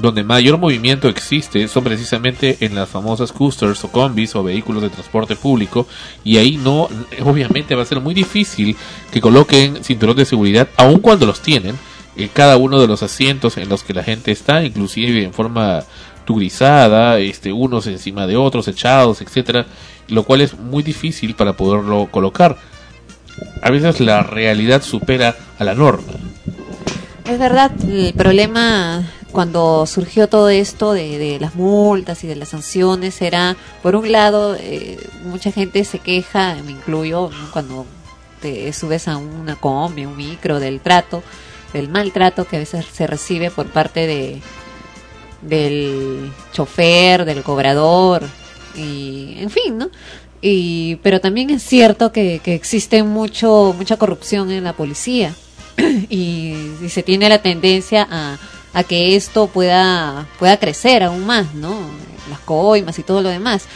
donde 0.00 0.22
mayor 0.22 0.58
movimiento 0.58 1.08
existe 1.08 1.66
son 1.68 1.84
precisamente 1.84 2.58
en 2.60 2.74
las 2.74 2.88
famosas 2.88 3.32
coasters 3.32 3.82
o 3.84 3.92
combis 3.92 4.34
o 4.36 4.42
vehículos 4.42 4.82
de 4.82 4.90
transporte 4.90 5.36
público 5.36 5.86
y 6.24 6.36
ahí 6.36 6.56
no 6.56 6.88
obviamente 7.24 7.74
va 7.74 7.82
a 7.82 7.86
ser 7.86 8.00
muy 8.00 8.14
difícil 8.14 8.76
que 9.10 9.20
coloquen 9.20 9.82
cinturón 9.82 10.16
de 10.16 10.24
seguridad 10.24 10.68
aun 10.76 11.00
cuando 11.00 11.26
los 11.26 11.40
tienen 11.40 11.76
en 12.16 12.28
cada 12.28 12.56
uno 12.56 12.80
de 12.80 12.86
los 12.86 13.02
asientos 13.02 13.56
en 13.56 13.68
los 13.68 13.82
que 13.82 13.94
la 13.94 14.02
gente 14.02 14.30
está 14.30 14.64
inclusive 14.64 15.22
en 15.24 15.32
forma 15.32 15.84
turizada 16.24 17.18
este 17.18 17.52
unos 17.52 17.86
encima 17.86 18.26
de 18.26 18.36
otros 18.36 18.68
echados 18.68 19.20
etcétera 19.20 19.66
lo 20.08 20.22
cual 20.24 20.40
es 20.40 20.58
muy 20.58 20.82
difícil 20.82 21.34
para 21.34 21.52
poderlo 21.54 22.08
colocar. 22.10 22.56
A 23.62 23.70
veces 23.70 24.00
la 24.00 24.22
realidad 24.22 24.82
supera 24.82 25.36
a 25.58 25.64
la 25.64 25.74
norma. 25.74 26.12
Es 27.24 27.38
verdad, 27.38 27.72
el 27.86 28.14
problema 28.14 29.06
cuando 29.32 29.86
surgió 29.86 30.28
todo 30.28 30.48
esto 30.48 30.92
de, 30.92 31.18
de 31.18 31.38
las 31.38 31.54
multas 31.54 32.24
y 32.24 32.26
de 32.26 32.36
las 32.36 32.48
sanciones 32.48 33.20
era, 33.20 33.56
por 33.82 33.94
un 33.94 34.10
lado, 34.10 34.56
eh, 34.58 34.98
mucha 35.24 35.52
gente 35.52 35.84
se 35.84 35.98
queja, 35.98 36.56
me 36.64 36.72
incluyo, 36.72 37.30
cuando 37.52 37.84
te 38.40 38.72
subes 38.72 39.08
a 39.08 39.16
una 39.16 39.56
combi, 39.56 40.06
un 40.06 40.16
micro, 40.16 40.60
del 40.60 40.80
trato, 40.80 41.22
del 41.72 41.88
maltrato 41.88 42.46
que 42.46 42.56
a 42.56 42.60
veces 42.60 42.86
se 42.90 43.06
recibe 43.06 43.50
por 43.50 43.66
parte 43.66 44.06
de 44.06 44.40
del 45.42 46.32
chofer, 46.52 47.24
del 47.24 47.44
cobrador 47.44 48.24
y 48.74 49.36
en 49.38 49.50
fin, 49.50 49.78
¿no? 49.78 49.88
Y 50.40 50.96
pero 50.96 51.20
también 51.20 51.50
es 51.50 51.62
cierto 51.62 52.10
que, 52.10 52.40
que 52.42 52.54
existe 52.54 53.02
mucho 53.04 53.72
mucha 53.76 53.96
corrupción 53.96 54.50
en 54.50 54.64
la 54.64 54.72
policía 54.72 55.34
y, 56.08 56.54
y 56.82 56.88
se 56.88 57.04
tiene 57.04 57.28
la 57.28 57.40
tendencia 57.40 58.08
a, 58.10 58.36
a 58.74 58.84
que 58.84 59.16
esto 59.16 59.46
pueda 59.46 60.26
pueda 60.38 60.58
crecer 60.58 61.02
aún 61.02 61.26
más, 61.26 61.54
¿no? 61.54 61.74
Las 62.30 62.40
coimas 62.40 62.98
y 62.98 63.02
todo 63.02 63.22
lo 63.22 63.28
demás. 63.28 63.66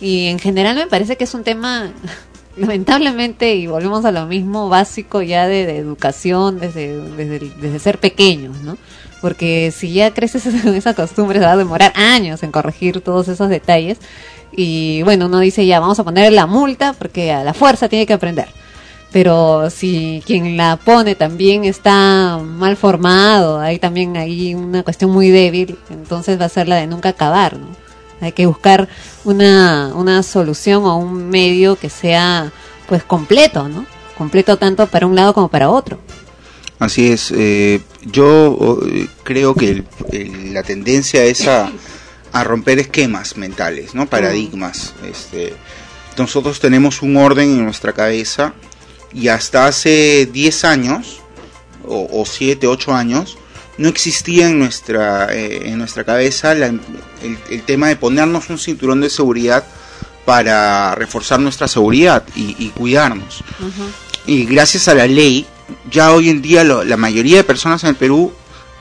Y 0.00 0.26
en 0.26 0.38
general 0.38 0.76
me 0.76 0.86
parece 0.86 1.16
que 1.16 1.24
es 1.24 1.34
un 1.34 1.44
tema 1.44 1.92
lamentablemente 2.56 3.54
y 3.54 3.66
volvemos 3.66 4.04
a 4.04 4.12
lo 4.12 4.26
mismo 4.26 4.68
básico 4.68 5.22
ya 5.22 5.46
de, 5.46 5.66
de 5.66 5.78
educación 5.78 6.58
desde, 6.58 7.00
desde 7.16 7.50
desde 7.60 7.78
ser 7.78 7.98
pequeños, 7.98 8.56
¿no? 8.62 8.76
Porque 9.20 9.72
si 9.74 9.92
ya 9.92 10.12
creces 10.12 10.46
en 10.64 10.74
esa 10.74 10.94
costumbre 10.94 11.38
se 11.38 11.44
va 11.44 11.52
a 11.52 11.56
demorar 11.56 11.92
años 11.96 12.42
en 12.42 12.52
corregir 12.52 13.00
todos 13.00 13.28
esos 13.28 13.48
detalles 13.48 13.98
y 14.52 15.02
bueno, 15.02 15.26
uno 15.26 15.40
dice 15.40 15.66
ya 15.66 15.80
vamos 15.80 15.98
a 15.98 16.04
poner 16.04 16.32
la 16.32 16.46
multa 16.46 16.92
porque 16.92 17.32
a 17.32 17.42
la 17.42 17.52
fuerza 17.52 17.88
tiene 17.88 18.06
que 18.06 18.12
aprender 18.12 18.48
pero 19.12 19.70
si 19.70 20.22
quien 20.26 20.56
la 20.56 20.76
pone 20.76 21.14
también 21.14 21.64
está 21.64 22.38
mal 22.44 22.76
formado, 22.76 23.58
hay 23.60 23.78
también 23.78 24.16
ahí 24.16 24.54
una 24.54 24.82
cuestión 24.82 25.10
muy 25.10 25.30
débil, 25.30 25.78
entonces 25.90 26.40
va 26.40 26.46
a 26.46 26.50
ser 26.50 26.68
la 26.68 26.76
de 26.76 26.86
nunca 26.86 27.10
acabar, 27.10 27.56
¿no? 27.56 27.68
Hay 28.20 28.32
que 28.32 28.46
buscar 28.46 28.88
una, 29.24 29.92
una 29.94 30.22
solución 30.22 30.84
o 30.84 30.96
un 30.96 31.28
medio 31.28 31.76
que 31.76 31.90
sea 31.90 32.50
pues 32.88 33.02
completo, 33.04 33.68
¿no? 33.68 33.84
Completo 34.16 34.56
tanto 34.56 34.86
para 34.86 35.06
un 35.06 35.14
lado 35.14 35.34
como 35.34 35.48
para 35.48 35.68
otro. 35.70 35.98
Así 36.78 37.10
es, 37.12 37.32
eh, 37.34 37.80
yo 38.04 38.80
eh, 38.86 39.08
creo 39.22 39.54
que 39.54 39.84
el- 40.12 40.54
la 40.54 40.62
tendencia 40.62 41.24
es 41.24 41.46
a, 41.46 41.70
a 42.32 42.44
romper 42.44 42.78
esquemas 42.78 43.36
mentales, 43.36 43.94
¿no? 43.94 44.06
Paradigmas. 44.06 44.92
Este, 45.10 45.54
nosotros 46.18 46.60
tenemos 46.60 47.02
un 47.02 47.16
orden 47.18 47.50
en 47.50 47.64
nuestra 47.64 47.92
cabeza 47.92 48.54
y 49.16 49.28
hasta 49.28 49.66
hace 49.66 50.28
10 50.32 50.64
años, 50.64 51.20
o, 51.86 52.08
o 52.12 52.26
7, 52.26 52.66
8 52.66 52.94
años, 52.94 53.38
no 53.78 53.88
existía 53.88 54.48
en 54.48 54.58
nuestra, 54.58 55.32
eh, 55.34 55.68
en 55.70 55.78
nuestra 55.78 56.04
cabeza 56.04 56.54
la- 56.54 56.66
el, 56.66 56.80
el 57.50 57.62
tema 57.62 57.88
de 57.88 57.96
ponernos 57.96 58.50
un 58.50 58.58
cinturón 58.58 59.00
de 59.00 59.08
seguridad 59.10 59.64
para 60.24 60.94
reforzar 60.94 61.40
nuestra 61.40 61.68
seguridad 61.68 62.24
y- 62.34 62.56
y 62.58 62.70
cuidarnos. 62.70 63.42
Y 64.26 64.44
gracias 64.44 64.88
a 64.88 64.94
la 64.94 65.06
ley, 65.06 65.46
ya 65.90 66.12
hoy 66.12 66.28
en 66.30 66.42
día 66.42 66.64
lo- 66.64 66.84
la 66.84 66.96
mayoría 66.96 67.36
de 67.38 67.44
personas 67.44 67.82
en 67.84 67.90
el 67.90 67.96
Perú, 67.96 68.32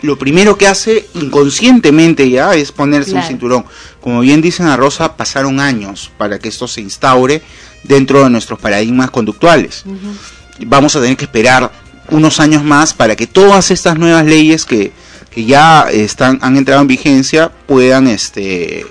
lo 0.01 0.17
primero 0.17 0.57
que 0.57 0.67
hace 0.67 1.07
inconscientemente 1.13 2.29
ya 2.29 2.53
es 2.55 2.71
ponerse 2.71 3.11
un 3.11 3.17
cinturón. 3.27 3.65
Como 4.01 4.19
bien 4.21 4.41
dice 4.41 4.63
Ana 4.63 4.75
Rosa, 4.77 5.15
pasaron 5.17 5.59
años 5.59 6.11
para 6.17 6.39
que 6.39 6.49
esto 6.49 6.67
se 6.67 6.81
instaure 6.81 7.41
dentro 7.87 8.23
de 8.23 8.29
nuestros 8.29 8.59
paradigmas 8.59 9.11
conductuales. 9.11 9.83
Vamos 10.65 10.95
a 10.95 11.01
tener 11.01 11.17
que 11.17 11.25
esperar 11.25 11.71
unos 12.09 12.39
años 12.39 12.63
más 12.63 12.93
para 12.93 13.15
que 13.15 13.27
todas 13.27 13.71
estas 13.71 13.97
nuevas 13.97 14.25
leyes 14.25 14.65
que, 14.65 14.91
que 15.29 15.45
ya 15.45 15.87
están, 15.91 16.39
han 16.41 16.57
entrado 16.57 16.81
en 16.81 16.87
vigencia 16.87 17.51
puedan 17.65 18.07
este, 18.07 18.85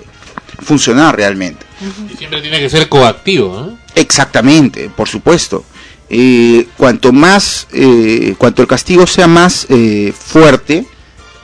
funcionar 0.59 1.15
realmente. 1.15 1.65
y 2.13 2.17
siempre 2.17 2.41
tiene 2.41 2.59
que 2.59 2.69
ser 2.69 2.89
coactivo 2.89 3.61
¿no? 3.61 3.77
Exactamente, 3.95 4.89
por 4.89 5.07
supuesto. 5.07 5.63
Eh, 6.09 6.67
cuanto 6.77 7.11
más, 7.11 7.67
eh, 7.71 8.35
cuanto 8.37 8.61
el 8.61 8.67
castigo 8.67 9.07
sea 9.07 9.27
más 9.27 9.65
eh, 9.69 10.13
fuerte, 10.17 10.85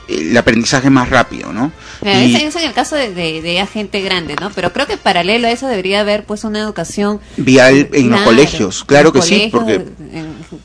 el 0.08 0.36
aprendizaje 0.36 0.86
es 0.86 0.92
más 0.92 1.08
rápido, 1.08 1.52
¿no? 1.52 1.72
Mira, 2.02 2.24
Y 2.24 2.34
ese 2.34 2.46
es 2.46 2.56
en 2.56 2.62
el 2.64 2.72
caso 2.72 2.96
de, 2.96 3.12
de, 3.14 3.40
de 3.42 3.66
gente 3.66 4.00
grande, 4.00 4.34
¿no? 4.40 4.50
Pero 4.50 4.72
creo 4.72 4.86
que 4.86 4.96
paralelo 4.96 5.46
a 5.46 5.50
eso 5.52 5.68
debería 5.68 6.00
haber 6.00 6.24
pues 6.24 6.44
una 6.44 6.58
educación 6.60 7.20
vial 7.36 7.88
en 7.92 8.10
los 8.10 8.20
colegios, 8.22 8.84
claro 8.84 9.08
en 9.08 9.14
que 9.14 9.22
sí, 9.22 9.48
porque 9.52 9.84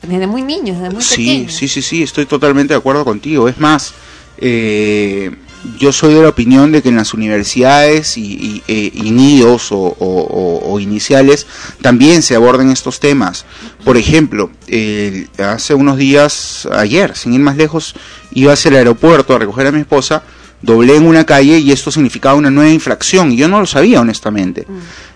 desde 0.02 0.26
muy 0.26 0.42
niños, 0.42 0.78
desde 0.78 0.90
muy 0.92 1.02
sí, 1.02 1.16
pequeños. 1.26 1.52
sí, 1.54 1.68
sí, 1.68 1.82
sí, 1.82 2.02
estoy 2.02 2.26
totalmente 2.26 2.74
de 2.74 2.78
acuerdo 2.78 3.04
contigo. 3.04 3.48
Es 3.48 3.58
más, 3.58 3.94
eh, 4.38 5.30
yo 5.78 5.92
soy 5.92 6.14
de 6.14 6.22
la 6.22 6.28
opinión 6.28 6.70
de 6.70 6.82
que 6.82 6.88
en 6.88 6.96
las 6.96 7.14
universidades 7.14 8.16
y, 8.16 8.22
y, 8.34 8.62
eh, 8.68 8.90
y 8.94 9.10
nidos 9.10 9.72
o, 9.72 9.76
o- 9.78 9.96
o- 9.98 10.72
o 10.72 10.80
iniciales 10.80 11.46
también 11.82 12.22
se 12.22 12.36
aborden 12.36 12.70
estos 12.70 13.00
temas. 13.00 13.44
Por 13.84 13.96
ejemplo, 13.96 14.50
el- 14.68 15.28
hace 15.38 15.74
unos 15.74 15.96
días, 15.98 16.68
ayer, 16.72 17.16
sin 17.16 17.34
ir 17.34 17.40
más 17.40 17.56
lejos, 17.56 17.94
iba 18.32 18.52
hacia 18.52 18.68
el 18.70 18.76
aeropuerto 18.76 19.34
a 19.34 19.38
recoger 19.38 19.66
a 19.66 19.72
mi 19.72 19.80
esposa, 19.80 20.22
doblé 20.62 20.96
en 20.96 21.06
una 21.06 21.24
calle 21.24 21.58
y 21.58 21.70
esto 21.72 21.90
significaba 21.90 22.34
una 22.34 22.50
nueva 22.50 22.70
infracción 22.70 23.32
y 23.32 23.36
yo 23.36 23.48
no 23.48 23.60
lo 23.60 23.66
sabía 23.66 24.00
honestamente. 24.00 24.66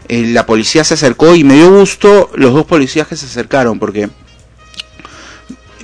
Eh, 0.09 0.27
la 0.33 0.47
policía 0.47 0.85
se 0.85 0.95
acercó 0.95 1.35
y 1.35 1.45
me 1.45 1.55
dio 1.55 1.71
gusto 1.71 2.31
los 2.35 2.53
dos 2.53 2.65
policías 2.67 3.07
que 3.09 3.17
se 3.17 3.27
acercaron 3.27 3.79
porque 3.79 4.09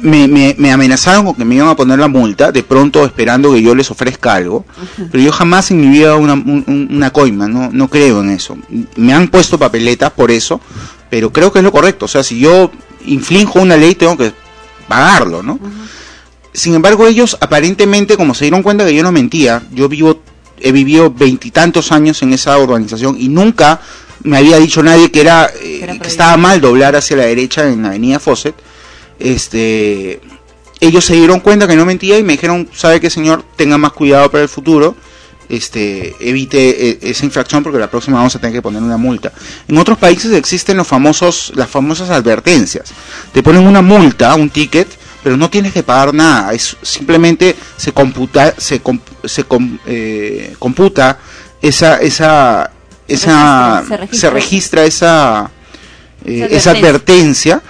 me, 0.00 0.28
me, 0.28 0.54
me 0.58 0.70
amenazaron 0.70 1.24
con 1.24 1.34
que 1.34 1.44
me 1.44 1.56
iban 1.56 1.68
a 1.68 1.74
poner 1.76 1.98
la 1.98 2.06
multa, 2.06 2.52
de 2.52 2.62
pronto 2.62 3.04
esperando 3.04 3.52
que 3.52 3.60
yo 3.62 3.74
les 3.74 3.90
ofrezca 3.90 4.34
algo, 4.34 4.64
pero 5.10 5.22
yo 5.24 5.32
jamás 5.32 5.70
en 5.72 5.80
mi 5.80 5.88
vida 5.88 6.14
una, 6.14 6.34
un- 6.34 6.64
un- 6.68 6.88
una 6.92 7.10
coima, 7.10 7.48
no, 7.48 7.70
no 7.72 7.88
creo 7.88 8.20
en 8.20 8.30
eso. 8.30 8.56
Me 8.96 9.12
han 9.12 9.26
puesto 9.28 9.58
papeletas 9.58 10.12
por 10.12 10.30
eso, 10.30 10.60
pero 11.10 11.32
creo 11.32 11.52
que 11.52 11.58
es 11.58 11.64
lo 11.64 11.72
correcto, 11.72 12.04
o 12.04 12.08
sea, 12.08 12.22
si 12.22 12.38
yo 12.38 12.70
inflinjo 13.06 13.60
una 13.60 13.76
ley 13.76 13.96
tengo 13.96 14.16
que 14.16 14.32
pagarlo, 14.86 15.42
¿no? 15.42 15.58
Sin 16.58 16.74
embargo, 16.74 17.06
ellos 17.06 17.38
aparentemente, 17.40 18.16
como 18.16 18.34
se 18.34 18.44
dieron 18.44 18.64
cuenta 18.64 18.84
que 18.84 18.92
yo 18.92 19.04
no 19.04 19.12
mentía, 19.12 19.62
yo 19.70 19.88
vivo, 19.88 20.20
he 20.58 20.72
vivido 20.72 21.08
veintitantos 21.08 21.92
años 21.92 22.20
en 22.22 22.32
esa 22.32 22.58
urbanización 22.58 23.16
y 23.16 23.28
nunca 23.28 23.80
me 24.24 24.38
había 24.38 24.58
dicho 24.58 24.82
nadie 24.82 25.12
que 25.12 25.20
era, 25.20 25.48
eh, 25.62 25.98
que 26.02 26.08
estaba 26.08 26.36
mal 26.36 26.60
doblar 26.60 26.96
hacia 26.96 27.16
la 27.16 27.26
derecha 27.26 27.68
en 27.68 27.82
la 27.82 27.90
avenida 27.90 28.18
Fawcett. 28.18 28.56
Este, 29.20 30.20
ellos 30.80 31.04
se 31.04 31.14
dieron 31.14 31.38
cuenta 31.38 31.68
que 31.68 31.76
no 31.76 31.86
mentía 31.86 32.18
y 32.18 32.24
me 32.24 32.32
dijeron, 32.32 32.68
sabe 32.74 33.00
qué 33.00 33.08
señor, 33.08 33.44
tenga 33.54 33.78
más 33.78 33.92
cuidado 33.92 34.28
para 34.28 34.42
el 34.42 34.48
futuro, 34.48 34.96
este, 35.48 36.16
evite 36.18 36.88
eh, 36.88 36.98
esa 37.02 37.24
infracción 37.24 37.62
porque 37.62 37.78
la 37.78 37.88
próxima 37.88 38.16
vamos 38.16 38.34
a 38.34 38.40
tener 38.40 38.54
que 38.54 38.62
poner 38.62 38.82
una 38.82 38.96
multa. 38.96 39.32
En 39.68 39.78
otros 39.78 39.96
países 39.96 40.32
existen 40.32 40.76
los 40.76 40.88
famosos, 40.88 41.52
las 41.54 41.70
famosas 41.70 42.10
advertencias. 42.10 42.92
Te 43.32 43.44
ponen 43.44 43.64
una 43.64 43.80
multa, 43.80 44.34
un 44.34 44.50
ticket, 44.50 44.97
pero 45.28 45.36
no 45.36 45.50
tienes 45.50 45.74
que 45.74 45.82
pagar 45.82 46.14
nada. 46.14 46.54
Es 46.54 46.74
simplemente 46.80 47.54
se 47.76 47.92
computa, 47.92 48.54
se, 48.56 48.80
com- 48.80 48.98
se 49.24 49.44
com- 49.44 49.76
eh, 49.86 50.54
computa 50.58 51.18
esa, 51.60 51.98
esa, 51.98 52.70
esa, 53.06 53.84
Se 53.86 53.96
registra- 53.98 54.18
se 54.20 54.30
registra 54.30 54.84
esa, 54.86 55.50
eh, 56.24 56.46
Esa 56.50 56.56
esa 56.56 56.70
advertencia. 56.70 57.60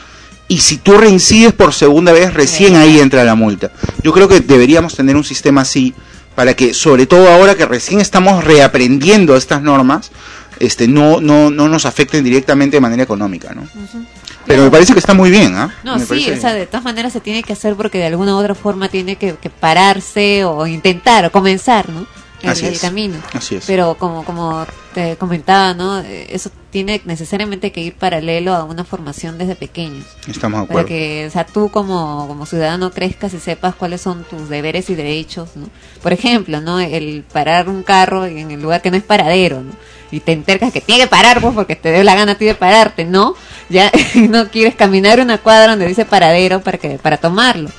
Y 0.46 0.58
si 0.60 0.76
tú 0.76 0.98
reincides 0.98 1.52
por 1.52 1.74
segunda 1.74 2.12
vez, 2.12 2.32
recién 2.32 2.76
ahí 2.76 3.00
entra 3.00 3.24
la 3.24 3.34
multa. 3.34 3.72
Yo 4.04 4.12
creo 4.12 4.28
que 4.28 4.38
deberíamos 4.38 4.94
tener 4.94 5.16
un 5.16 5.24
sistema 5.24 5.62
así 5.62 5.94
para 6.36 6.54
que, 6.54 6.74
sobre 6.74 7.06
todo 7.06 7.28
ahora 7.28 7.56
que 7.56 7.66
recién 7.66 7.98
estamos 8.00 8.44
reaprendiendo 8.44 9.36
estas 9.36 9.62
normas, 9.62 10.12
este, 10.60 10.86
no, 10.86 11.20
no, 11.20 11.50
no 11.50 11.68
nos 11.68 11.86
afecten 11.86 12.22
directamente 12.22 12.76
de 12.76 12.80
manera 12.80 13.02
económica, 13.02 13.52
¿no? 13.52 13.68
Pero 14.48 14.64
me 14.64 14.70
parece 14.70 14.92
que 14.94 14.98
está 14.98 15.14
muy 15.14 15.30
bien, 15.30 15.54
¿ah? 15.56 15.72
No, 15.84 15.94
Me 15.94 16.00
sí, 16.00 16.06
parece 16.08 16.32
o 16.32 16.40
sea, 16.40 16.52
de 16.54 16.66
todas 16.66 16.84
maneras 16.84 17.12
se 17.12 17.20
tiene 17.20 17.42
que 17.42 17.52
hacer 17.52 17.76
porque 17.76 17.98
de 17.98 18.06
alguna 18.06 18.34
u 18.34 18.38
otra 18.38 18.54
forma 18.54 18.88
tiene 18.88 19.16
que, 19.16 19.34
que 19.36 19.50
pararse 19.50 20.44
o 20.44 20.66
intentar 20.66 21.24
o 21.26 21.30
comenzar, 21.32 21.88
¿no? 21.88 22.06
El, 22.42 22.50
Así 22.50 22.66
el 22.66 22.74
es. 22.74 22.80
camino. 22.80 23.16
Así 23.32 23.56
es. 23.56 23.64
Pero 23.66 23.96
como, 23.98 24.24
como 24.24 24.64
te 24.94 25.16
comentaba, 25.16 25.74
¿no? 25.74 25.98
Eso 25.98 26.50
tiene 26.70 27.00
necesariamente 27.04 27.72
que 27.72 27.80
ir 27.80 27.94
paralelo 27.96 28.54
a 28.54 28.62
una 28.62 28.84
formación 28.84 29.38
desde 29.38 29.56
pequeños. 29.56 30.04
Estamos 30.28 30.60
de 30.60 30.66
Para 30.68 30.80
acuerdo. 30.82 30.86
que, 30.86 31.26
o 31.26 31.30
sea, 31.32 31.44
tú 31.44 31.68
como, 31.68 32.26
como 32.28 32.46
ciudadano 32.46 32.92
crezcas 32.92 33.34
y 33.34 33.40
sepas 33.40 33.74
cuáles 33.74 34.02
son 34.02 34.22
tus 34.22 34.48
deberes 34.48 34.88
y 34.88 34.94
derechos, 34.94 35.56
¿no? 35.56 35.68
Por 36.00 36.12
ejemplo, 36.12 36.60
¿no? 36.60 36.78
El 36.78 37.24
parar 37.32 37.68
un 37.68 37.82
carro 37.82 38.24
en 38.24 38.52
el 38.52 38.62
lugar 38.62 38.82
que 38.82 38.92
no 38.92 38.96
es 38.96 39.02
paradero, 39.02 39.60
¿no? 39.62 39.72
Y 40.10 40.20
te 40.20 40.32
entercas 40.32 40.72
que 40.72 40.80
tiene 40.80 41.02
que 41.02 41.08
parar, 41.08 41.40
pues, 41.40 41.54
porque 41.54 41.76
te 41.76 41.90
dé 41.90 42.04
la 42.04 42.14
gana 42.14 42.32
a 42.32 42.34
ti 42.36 42.46
de 42.46 42.54
pararte, 42.54 43.04
¿no? 43.04 43.34
Ya, 43.68 43.90
y 44.14 44.20
no 44.28 44.48
quieres 44.48 44.74
caminar 44.74 45.20
una 45.20 45.38
cuadra 45.38 45.72
donde 45.72 45.86
dice 45.86 46.04
paradero 46.04 46.60
para 46.60 46.78
que, 46.78 46.98
para 46.98 47.18
tomarlo. 47.18 47.70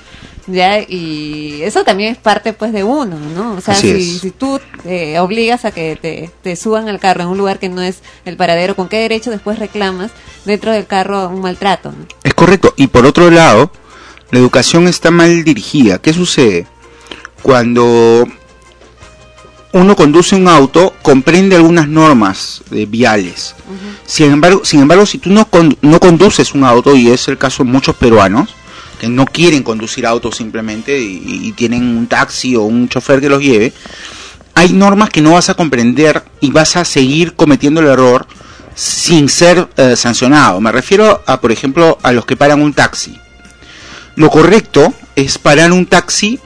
Ya, 0.47 0.79
y 0.79 1.61
eso 1.61 1.83
también 1.83 2.11
es 2.11 2.17
parte, 2.17 2.53
pues, 2.53 2.71
de 2.71 2.83
uno, 2.83 3.17
¿no? 3.35 3.53
O 3.53 3.61
sea, 3.61 3.75
si, 3.75 4.19
si 4.19 4.31
tú 4.31 4.59
eh, 4.85 5.19
obligas 5.19 5.63
a 5.65 5.71
que 5.71 5.95
te, 5.95 6.31
te 6.41 6.55
suban 6.55 6.89
al 6.89 6.99
carro 6.99 7.21
en 7.21 7.27
un 7.27 7.37
lugar 7.37 7.59
que 7.59 7.69
no 7.69 7.81
es 7.81 7.99
el 8.25 8.35
paradero, 8.35 8.75
¿con 8.75 8.89
qué 8.89 8.97
derecho 8.97 9.29
después 9.29 9.59
reclamas 9.59 10.11
dentro 10.45 10.71
del 10.71 10.87
carro 10.87 11.29
un 11.29 11.41
maltrato? 11.41 11.91
¿no? 11.91 12.05
Es 12.23 12.33
correcto. 12.33 12.73
Y 12.77 12.87
por 12.87 13.05
otro 13.05 13.29
lado, 13.29 13.71
la 14.31 14.39
educación 14.39 14.87
está 14.87 15.11
mal 15.11 15.43
dirigida. 15.43 15.99
¿Qué 15.99 16.13
sucede? 16.13 16.67
Cuando 17.41 18.27
uno 19.71 19.95
conduce 19.95 20.35
un 20.35 20.47
auto, 20.47 20.93
comprende 21.01 21.55
algunas 21.55 21.87
normas 21.87 22.61
eh, 22.71 22.85
viales. 22.89 23.55
Sin 24.05 24.31
embargo, 24.31 24.61
sin 24.63 24.79
embargo, 24.81 25.05
si 25.05 25.19
tú 25.19 25.29
no, 25.29 25.45
con- 25.49 25.77
no 25.81 25.99
conduces 25.99 26.53
un 26.55 26.63
auto, 26.63 26.95
y 26.95 27.09
es 27.09 27.27
el 27.27 27.37
caso 27.37 27.63
de 27.63 27.69
muchos 27.71 27.95
peruanos, 27.95 28.49
que 28.99 29.07
no 29.07 29.25
quieren 29.25 29.63
conducir 29.63 30.05
autos 30.05 30.35
simplemente 30.35 30.99
y, 30.99 31.21
y 31.47 31.51
tienen 31.53 31.83
un 31.97 32.07
taxi 32.07 32.55
o 32.55 32.63
un 32.63 32.89
chofer 32.89 33.21
que 33.21 33.29
los 33.29 33.41
lleve, 33.41 33.71
hay 34.55 34.73
normas 34.73 35.09
que 35.09 35.21
no 35.21 35.33
vas 35.33 35.49
a 35.49 35.53
comprender 35.53 36.23
y 36.41 36.51
vas 36.51 36.75
a 36.75 36.83
seguir 36.83 37.35
cometiendo 37.35 37.79
el 37.79 37.87
error 37.87 38.27
sin 38.75 39.29
ser 39.29 39.69
eh, 39.77 39.95
sancionado. 39.95 40.59
Me 40.59 40.71
refiero 40.71 41.21
a, 41.25 41.39
por 41.39 41.51
ejemplo, 41.51 41.97
a 42.01 42.11
los 42.11 42.25
que 42.25 42.35
paran 42.35 42.61
un 42.61 42.73
taxi. 42.73 43.15
Lo 44.15 44.29
correcto 44.29 44.93
es 45.15 45.37
parar 45.37 45.71
un 45.71 45.85
taxi 45.85 46.39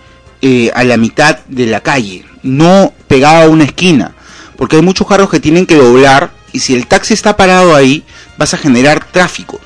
eh, 0.43 0.69
a 0.75 0.83
la 0.83 0.97
mitad 0.97 1.39
de 1.47 1.65
la 1.65 1.79
calle, 1.79 2.23
no 2.43 2.93
pegado 3.07 3.43
a 3.45 3.49
una 3.49 3.63
esquina, 3.63 4.13
porque 4.57 4.75
hay 4.75 4.81
muchos 4.83 5.07
carros 5.07 5.29
que 5.29 5.39
tienen 5.39 5.65
que 5.65 5.75
doblar 5.75 6.31
y 6.51 6.59
si 6.59 6.75
el 6.75 6.85
taxi 6.85 7.13
está 7.15 7.35
parado 7.35 7.75
ahí, 7.75 8.03
vas 8.37 8.53
a 8.53 8.57
generar 8.57 9.03
tráfico. 9.11 9.59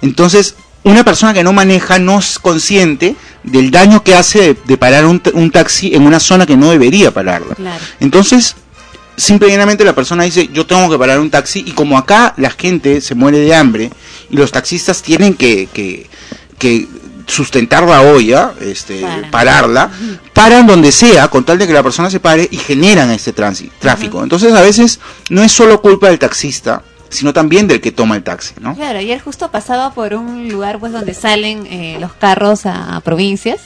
Entonces, 0.00 0.54
una 0.84 1.02
persona 1.04 1.34
que 1.34 1.42
no 1.44 1.52
maneja 1.52 1.98
no 1.98 2.18
es 2.18 2.38
consciente 2.38 3.16
del 3.42 3.70
daño 3.70 4.02
que 4.02 4.14
hace 4.14 4.38
de, 4.40 4.56
de 4.64 4.76
parar 4.78 5.04
un, 5.06 5.18
ta- 5.20 5.30
un 5.34 5.50
taxi 5.50 5.94
en 5.94 6.02
una 6.06 6.20
zona 6.20 6.46
que 6.46 6.56
no 6.56 6.70
debería 6.70 7.10
pararla. 7.10 7.54
Claro. 7.54 7.82
Entonces, 8.00 8.54
simplemente 9.16 9.84
la 9.84 9.94
persona 9.94 10.24
dice, 10.24 10.48
yo 10.52 10.66
tengo 10.66 10.90
que 10.90 10.98
parar 10.98 11.20
un 11.20 11.30
taxi 11.30 11.64
y 11.66 11.72
como 11.72 11.96
acá 11.98 12.34
la 12.36 12.50
gente 12.50 13.00
se 13.00 13.14
muere 13.14 13.38
de 13.38 13.54
hambre 13.54 13.90
y 14.30 14.36
los 14.36 14.50
taxistas 14.52 15.02
tienen 15.02 15.34
que, 15.34 15.68
que, 15.72 16.08
que 16.58 16.86
sustentar 17.26 17.84
la 17.84 18.02
olla, 18.02 18.52
este, 18.60 19.04
pararla, 19.30 19.90
paran 20.32 20.66
donde 20.66 20.92
sea 20.92 21.28
con 21.28 21.44
tal 21.44 21.58
de 21.58 21.66
que 21.66 21.72
la 21.72 21.82
persona 21.82 22.10
se 22.10 22.20
pare 22.20 22.48
y 22.50 22.56
generan 22.56 23.10
este 23.10 23.32
tráfico. 23.32 24.22
Entonces 24.22 24.52
a 24.52 24.60
veces 24.62 25.00
no 25.30 25.42
es 25.42 25.52
solo 25.52 25.80
culpa 25.80 26.08
del 26.08 26.18
taxista, 26.18 26.82
sino 27.08 27.32
también 27.32 27.68
del 27.68 27.80
que 27.80 27.92
toma 27.92 28.16
el 28.16 28.22
taxi, 28.22 28.54
¿no? 28.60 28.74
Claro, 28.74 28.98
ayer 28.98 29.20
justo 29.20 29.50
pasaba 29.50 29.94
por 29.94 30.14
un 30.14 30.48
lugar 30.48 30.78
pues 30.78 30.92
donde 30.92 31.14
salen 31.14 31.66
eh, 31.66 31.96
los 32.00 32.12
carros 32.12 32.66
a, 32.66 32.96
a 32.96 33.00
provincias 33.00 33.60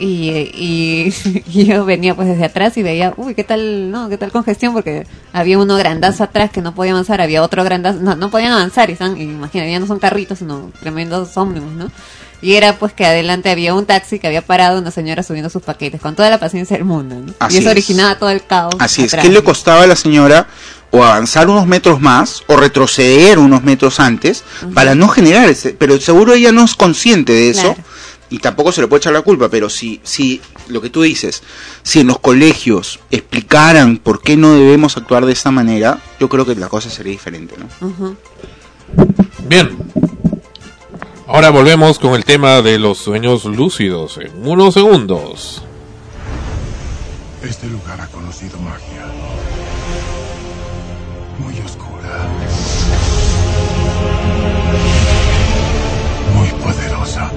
y, 0.00 0.30
y, 0.54 1.14
y 1.52 1.64
yo 1.66 1.84
venía 1.84 2.14
pues 2.16 2.26
desde 2.26 2.46
atrás 2.46 2.76
y 2.76 2.82
veía, 2.82 3.12
uy, 3.16 3.34
qué 3.34 3.44
tal, 3.44 3.90
no, 3.90 4.08
qué 4.08 4.16
tal 4.16 4.32
congestión 4.32 4.72
porque 4.72 5.06
había 5.32 5.58
uno 5.58 5.76
grandazo 5.76 6.24
atrás 6.24 6.50
que 6.50 6.62
no 6.62 6.74
podía 6.74 6.92
avanzar, 6.92 7.20
había 7.20 7.42
otro 7.42 7.62
grandazo, 7.62 8.00
no, 8.00 8.16
no 8.16 8.30
podían 8.30 8.52
avanzar 8.52 8.88
y 8.88 8.94
están, 8.94 9.20
imagínate, 9.20 9.70
ya 9.70 9.78
no 9.78 9.86
son 9.86 9.98
carritos, 9.98 10.38
sino 10.38 10.70
tremendos 10.80 11.36
ómnibus, 11.36 11.72
¿no? 11.72 11.90
Y 12.42 12.54
era 12.54 12.78
pues 12.78 12.92
que 12.92 13.04
adelante 13.04 13.50
había 13.50 13.74
un 13.74 13.84
taxi 13.86 14.18
que 14.18 14.26
había 14.26 14.42
parado 14.42 14.78
una 14.80 14.90
señora 14.90 15.22
subiendo 15.22 15.50
sus 15.50 15.62
paquetes 15.62 16.00
con 16.00 16.14
toda 16.16 16.30
la 16.30 16.38
paciencia 16.40 16.76
del 16.76 16.86
mundo, 16.86 17.16
¿no? 17.16 17.34
Así 17.38 17.56
y 17.56 17.58
eso 17.58 17.68
es. 17.68 17.72
originaba 17.72 18.18
todo 18.18 18.30
el 18.30 18.44
caos. 18.46 18.74
Así 18.78 19.02
es. 19.04 19.14
¿qué 19.14 19.28
le 19.28 19.42
costaba 19.42 19.82
a 19.82 19.86
la 19.86 19.96
señora 19.96 20.46
o 20.90 21.04
avanzar 21.04 21.48
unos 21.48 21.66
metros 21.66 22.00
más 22.00 22.42
o 22.48 22.56
retroceder 22.56 23.38
unos 23.38 23.62
metros 23.62 24.00
antes 24.00 24.42
para 24.74 24.94
no 24.94 25.08
generar 25.08 25.48
ese, 25.48 25.70
pero 25.74 26.00
seguro 26.00 26.32
ella 26.34 26.50
no 26.50 26.64
es 26.64 26.74
consciente 26.74 27.32
de 27.32 27.50
eso 27.50 27.74
Claro. 27.74 27.84
y 28.28 28.38
tampoco 28.38 28.72
se 28.72 28.80
le 28.80 28.88
puede 28.88 28.98
echar 29.00 29.12
la 29.12 29.22
culpa, 29.22 29.48
pero 29.48 29.68
si 29.70 30.00
si 30.02 30.40
lo 30.68 30.80
que 30.80 30.90
tú 30.90 31.02
dices, 31.02 31.42
si 31.84 32.00
en 32.00 32.06
los 32.08 32.18
colegios 32.18 32.98
explicaran 33.10 33.98
por 33.98 34.20
qué 34.22 34.36
no 34.36 34.54
debemos 34.54 34.96
actuar 34.96 35.26
de 35.26 35.32
esta 35.32 35.50
manera, 35.52 35.98
yo 36.18 36.28
creo 36.28 36.44
que 36.46 36.54
la 36.56 36.68
cosa 36.68 36.90
sería 36.90 37.12
diferente, 37.12 37.54
¿no? 37.58 38.16
Bien. 39.46 39.76
Ahora 41.32 41.50
volvemos 41.50 42.00
con 42.00 42.14
el 42.14 42.24
tema 42.24 42.60
de 42.60 42.76
los 42.80 42.98
sueños 42.98 43.44
lúcidos 43.44 44.18
en 44.18 44.44
unos 44.44 44.74
segundos. 44.74 45.62
Este 47.40 47.68
lugar 47.68 48.00
ha 48.00 48.08
conocido 48.08 48.58
magia. 48.58 49.06
Muy 51.38 51.56
oscura. 51.60 52.28
Muy 56.34 56.48
poderosa. 56.64 57.30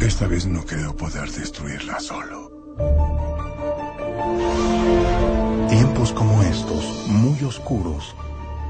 Esta 0.00 0.26
vez 0.26 0.44
no 0.44 0.64
creo 0.66 0.96
poder 0.96 1.30
destruirla 1.30 2.00
solo. 2.00 2.50
Tiempos 5.68 6.12
como 6.12 6.42
estos, 6.42 7.06
muy 7.08 7.42
oscuros, 7.44 8.14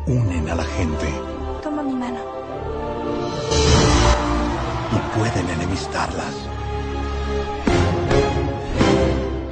unen 0.07 0.49
a 0.49 0.55
la 0.57 0.65
gente 0.65 1.07
Toma 1.63 1.83
mi 1.83 1.95
mano. 1.95 2.19
y 4.93 5.19
pueden 5.19 5.49
enemistarlas. 5.51 6.35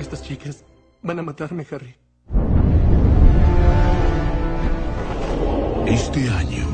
Estas 0.00 0.22
chicas 0.22 0.64
van 1.02 1.18
a 1.20 1.22
matarme, 1.22 1.66
Harry. 1.70 1.94
Este 5.86 6.28
año, 6.30 6.66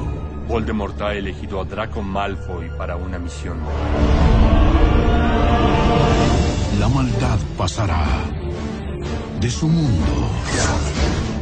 Voldemort 0.48 1.00
ha 1.02 1.14
elegido 1.14 1.60
a 1.60 1.64
Draco 1.64 2.02
Malfoy 2.02 2.70
para 2.78 2.96
una 2.96 3.18
misión. 3.18 3.58
la 6.78 6.88
maldad 6.88 7.38
pasará 7.56 8.04
de 9.42 9.50
su 9.50 9.66
mundo 9.66 10.30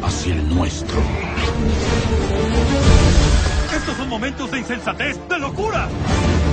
hacia 0.03 0.35
el 0.35 0.55
nuestro. 0.55 0.99
Estos 3.77 3.97
son 3.99 4.09
momentos 4.09 4.51
de 4.51 4.59
insensatez, 4.59 5.19
de 5.29 5.39
locura. 5.39 5.87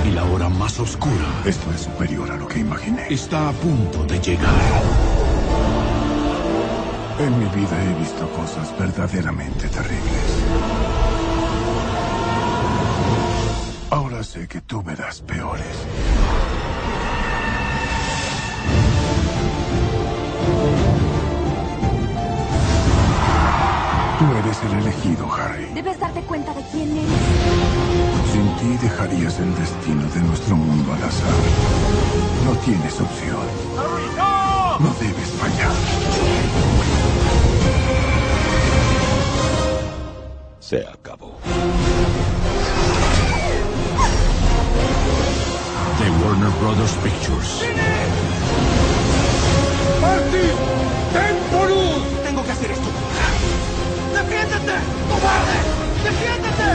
Y 0.06 0.10
la 0.10 0.24
hora 0.24 0.48
más 0.50 0.78
oscura 0.78 1.26
Esto 1.46 1.72
es 1.72 1.80
superior 1.82 2.30
a 2.30 2.36
lo 2.36 2.46
que 2.46 2.58
imaginé. 2.58 3.06
está 3.08 3.48
a 3.48 3.52
punto 3.52 4.04
de 4.04 4.20
llegar. 4.20 4.54
En 7.18 7.38
mi 7.38 7.46
vida 7.46 7.82
he 7.82 7.98
visto 7.98 8.28
cosas 8.32 8.78
verdaderamente 8.78 9.68
terribles. 9.68 10.28
Ahora 13.88 14.22
sé 14.22 14.46
que 14.46 14.60
tú 14.60 14.82
verás 14.82 15.22
peores. 15.22 15.64
Tú 24.18 24.24
eres 24.36 24.58
el 24.64 24.78
elegido, 24.80 25.32
Harry. 25.32 25.66
Debes 25.74 26.00
darte 26.00 26.20
cuenta 26.22 26.52
de 26.52 26.60
quién 26.72 26.90
eres. 26.90 27.08
Sin 28.32 28.56
ti 28.56 28.76
dejarías 28.82 29.38
el 29.38 29.54
destino 29.54 30.02
de 30.12 30.20
nuestro 30.22 30.56
mundo 30.56 30.92
al 30.92 31.04
azar. 31.04 31.30
No 32.44 32.52
tienes 32.64 33.00
opción. 33.00 33.46
No 34.80 34.92
debes 34.98 35.30
fallar. 35.38 35.72
Se 40.58 40.84
acabó. 40.84 41.38
De 46.00 46.10
Warner 46.24 46.50
Brothers 46.60 46.92
Pictures. 47.04 47.62
¡Marty! 50.00 50.48
¡Ten 51.12 51.36
por 51.56 51.70
luz! 51.70 52.02
Tengo 52.24 52.44
que 52.44 52.50
hacer 52.50 52.72
esto. 52.72 53.07
¡Defiéndete! 54.18 54.74
¡Cobarde! 55.08 55.58
¡Defiéndete! 56.02 56.68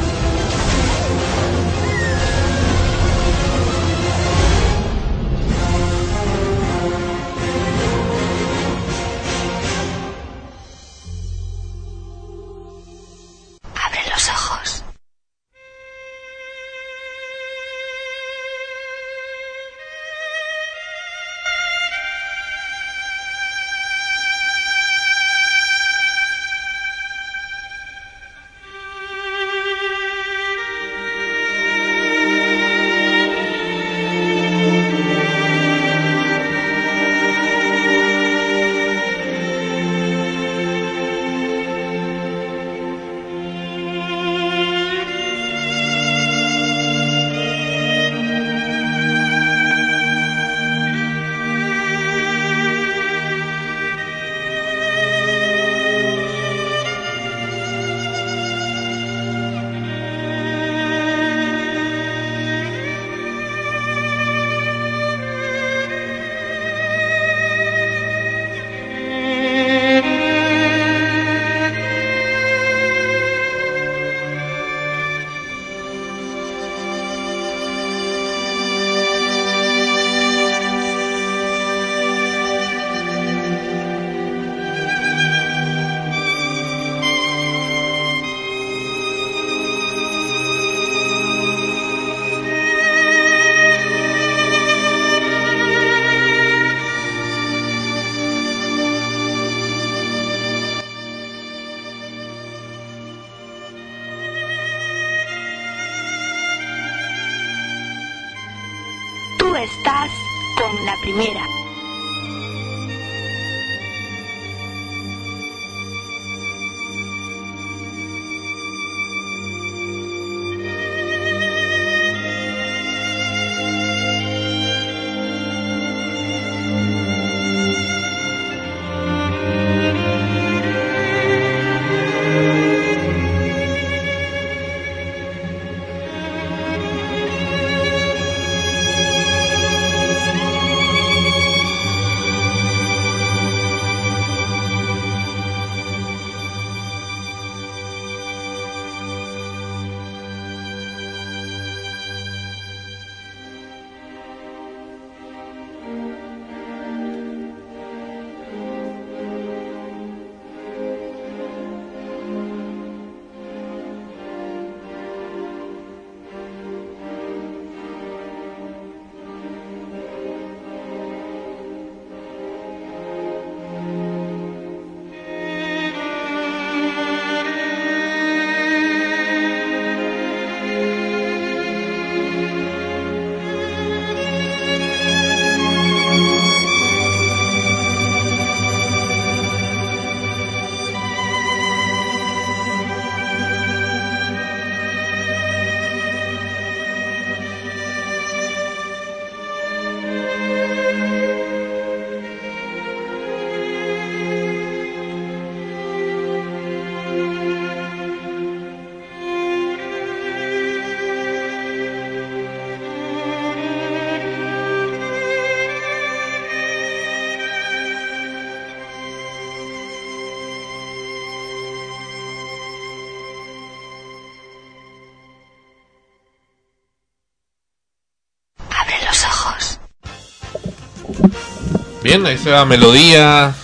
Bien, 232.14 232.28
esa 232.28 232.64
melodía 232.66 233.56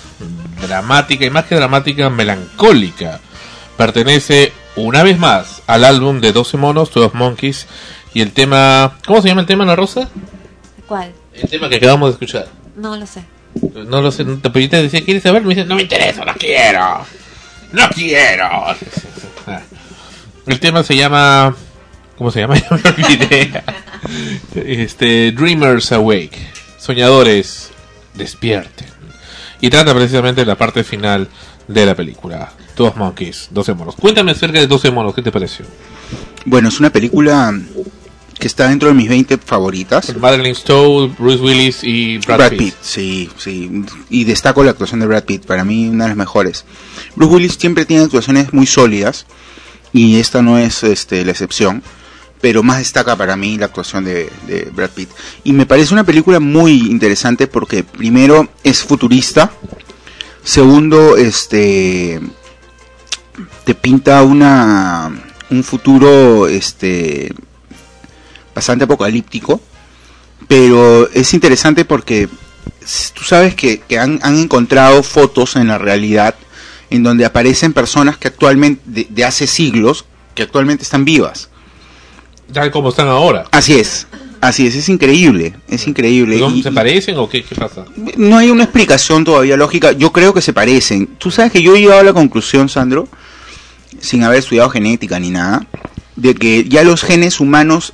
dramática 0.67 1.23
y 1.23 1.29
más 1.29 1.45
que 1.45 1.53
dramática, 1.53 2.09
melancólica. 2.09 3.19
Pertenece 3.77 4.51
una 4.75 5.03
vez 5.03 5.19
más 5.19 5.61
al 5.67 5.83
álbum 5.83 6.19
de 6.19 6.31
12 6.31 6.57
monos, 6.57 6.91
12 6.91 7.15
monkeys. 7.15 7.67
Y 8.11 8.21
el 8.21 8.31
tema. 8.31 8.97
¿Cómo 9.05 9.21
se 9.21 9.27
llama 9.27 9.41
el 9.41 9.45
tema, 9.45 9.65
Ana 9.65 9.75
Rosa? 9.75 10.09
¿Cuál? 10.87 11.13
El 11.31 11.47
tema 11.47 11.69
que 11.69 11.75
acabamos 11.75 12.09
de 12.09 12.13
escuchar. 12.13 12.47
No 12.75 12.97
lo 12.97 13.05
sé. 13.05 13.23
No 13.85 14.01
lo 14.01 14.11
sé, 14.11 14.25
te 14.25 14.49
pediste 14.49 14.81
decía, 14.81 15.05
¿quieres 15.05 15.21
saber? 15.21 15.43
Me 15.43 15.53
dice, 15.53 15.67
no 15.67 15.75
me 15.75 15.83
interesa, 15.83 16.25
no 16.25 16.33
quiero. 16.33 17.05
No 17.71 17.87
quiero. 17.89 18.49
El 20.47 20.59
tema 20.59 20.81
se 20.81 20.95
llama. 20.95 21.55
¿Cómo 22.17 22.31
se 22.31 22.39
llama? 22.39 22.55
Ya 22.59 22.67
me 22.71 22.89
olvidé. 22.89 23.63
Este, 24.55 25.33
Dreamers 25.33 25.91
Awake. 25.91 26.49
Soñadores, 26.79 27.68
despierten. 28.19 28.87
Y 29.61 29.69
trata 29.71 29.95
precisamente 29.95 30.41
de 30.41 30.45
la 30.45 30.55
parte 30.55 30.83
final 30.83 31.27
de 31.67 31.85
la 31.85 31.95
película. 31.95 32.53
Dos 32.75 32.95
monkeys, 32.95 33.49
12 33.51 33.73
monos. 33.73 33.95
Cuéntame 33.95 34.31
acerca 34.31 34.59
de 34.59 34.67
12 34.67 34.91
monos, 34.91 35.15
¿qué 35.15 35.23
te 35.23 35.31
pareció? 35.31 35.65
Bueno, 36.45 36.69
es 36.69 36.79
una 36.79 36.91
película 36.91 37.53
que 38.39 38.47
está 38.47 38.69
dentro 38.69 38.87
de 38.87 38.95
mis 38.95 39.09
20 39.09 39.37
favoritas. 39.37 40.15
Madeline 40.15 40.55
Stowe, 40.55 41.13
Bruce 41.17 41.43
Willis 41.43 41.83
y 41.83 42.19
Brad, 42.19 42.37
Brad 42.37 42.49
Pitt. 42.51 42.59
Pitt, 42.59 42.75
sí, 42.81 43.29
sí. 43.37 43.83
Y 44.09 44.23
destaco 44.23 44.63
la 44.63 44.71
actuación 44.71 45.01
de 45.01 45.07
Brad 45.07 45.25
Pitt, 45.25 45.45
para 45.45 45.65
mí 45.65 45.89
una 45.89 46.05
de 46.05 46.09
las 46.09 46.17
mejores. 46.17 46.63
Bruce 47.15 47.33
Willis 47.33 47.57
siempre 47.59 47.85
tiene 47.85 48.03
actuaciones 48.03 48.53
muy 48.53 48.65
sólidas 48.65 49.25
y 49.91 50.19
esta 50.19 50.41
no 50.41 50.57
es 50.57 50.83
este, 50.83 51.25
la 51.25 51.31
excepción. 51.31 51.83
Pero 52.41 52.63
más 52.63 52.79
destaca 52.79 53.15
para 53.15 53.35
mí 53.35 53.57
la 53.57 53.65
actuación 53.65 54.05
de, 54.05 54.29
Brad 54.73 54.91
Pitt. 54.91 55.09
Y 55.43 55.53
me 55.53 55.65
parece 55.65 55.93
una 55.93 56.05
película 56.05 56.39
muy 56.39 56.87
interesante 56.89 57.47
porque 57.47 57.83
primero 57.83 58.49
es 58.63 58.83
futurista, 58.83 59.51
segundo 60.43 61.17
este 61.17 62.19
te 63.65 63.75
pinta 63.75 64.23
una 64.23 65.11
un 65.49 65.63
futuro 65.63 66.47
este 66.47 67.33
bastante 68.53 68.85
apocalíptico, 68.85 69.61
pero 70.47 71.09
es 71.11 71.33
interesante 71.33 71.85
porque 71.85 72.27
tú 73.13 73.23
sabes 73.23 73.55
que, 73.55 73.81
han, 73.97 74.19
encontrado 74.23 75.03
fotos 75.03 75.55
en 75.55 75.67
la 75.67 75.77
realidad 75.77 76.35
en 76.89 77.03
donde 77.03 77.25
aparecen 77.25 77.73
personas 77.73 78.17
que 78.17 78.29
actualmente 78.29 79.07
de 79.09 79.25
hace 79.25 79.45
siglos 79.45 80.05
que 80.33 80.43
actualmente 80.43 80.83
están 80.83 81.05
vivas. 81.05 81.48
Tal 82.53 82.71
como 82.71 82.89
están 82.89 83.07
ahora. 83.07 83.45
Así 83.51 83.75
es, 83.75 84.07
así 84.41 84.67
es, 84.67 84.75
es 84.75 84.89
increíble, 84.89 85.55
es 85.67 85.87
increíble. 85.87 86.37
¿No 86.39 86.49
Y- 86.49 86.63
¿Se 86.63 86.71
parecen 86.71 87.17
o 87.17 87.29
qué, 87.29 87.43
qué 87.43 87.55
pasa? 87.55 87.85
no 88.17 88.37
hay 88.37 88.49
una 88.49 88.63
explicación 88.63 89.23
todavía 89.23 89.55
lógica. 89.57 89.91
Yo 89.91 90.11
creo 90.11 90.33
que 90.33 90.41
se 90.41 90.53
parecen. 90.53 91.07
Tú 91.17 91.29
sabes 91.31 91.51
que 91.51 91.61
yo 91.61 91.75
he 91.75 91.81
llegado 91.81 91.99
a 91.99 92.03
la 92.03 92.13
conclusión, 92.13 92.69
Sandro, 92.69 93.07
sin 93.99 94.23
haber 94.23 94.39
estudiado 94.39 94.69
genética 94.69 95.19
ni 95.19 95.29
nada, 95.29 95.65
de 96.15 96.35
que 96.35 96.65
ya 96.67 96.83
los 96.83 97.03
genes 97.03 97.39
humanos, 97.39 97.93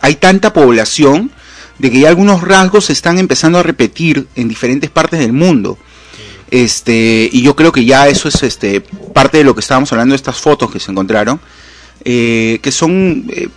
hay 0.00 0.14
tanta 0.16 0.52
población 0.52 1.30
de 1.78 1.90
que 1.90 2.00
ya 2.00 2.08
algunos 2.08 2.42
rasgos 2.42 2.86
se 2.86 2.92
están 2.92 3.18
empezando 3.18 3.58
a 3.58 3.62
repetir 3.62 4.26
en 4.34 4.48
diferentes 4.48 4.88
partes 4.90 5.20
del 5.20 5.32
mundo. 5.32 5.78
Este, 6.50 7.28
y 7.32 7.42
yo 7.42 7.56
creo 7.56 7.72
que 7.72 7.84
ya 7.84 8.08
eso 8.08 8.28
es 8.28 8.42
este 8.44 8.80
parte 8.80 9.38
de 9.38 9.44
lo 9.44 9.54
que 9.54 9.60
estábamos 9.60 9.90
hablando 9.92 10.12
de 10.12 10.16
estas 10.16 10.36
fotos 10.40 10.70
que 10.70 10.78
se 10.78 10.92
encontraron, 10.92 11.40
eh, 12.08 12.60
que 12.62 12.70
son 12.70 13.24
eh, 13.30 13.48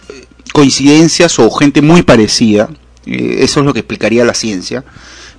coincidencias 0.51 1.38
o 1.38 1.51
gente 1.51 1.84
muy 1.84 2.01
parecida. 2.01 2.67
eh, 3.05 3.43
eso 3.43 3.59
es 3.59 3.65
lo 3.67 3.73
que 3.73 3.81
explicaría 3.81 4.26
la 4.26 4.34
ciencia. 4.34 4.84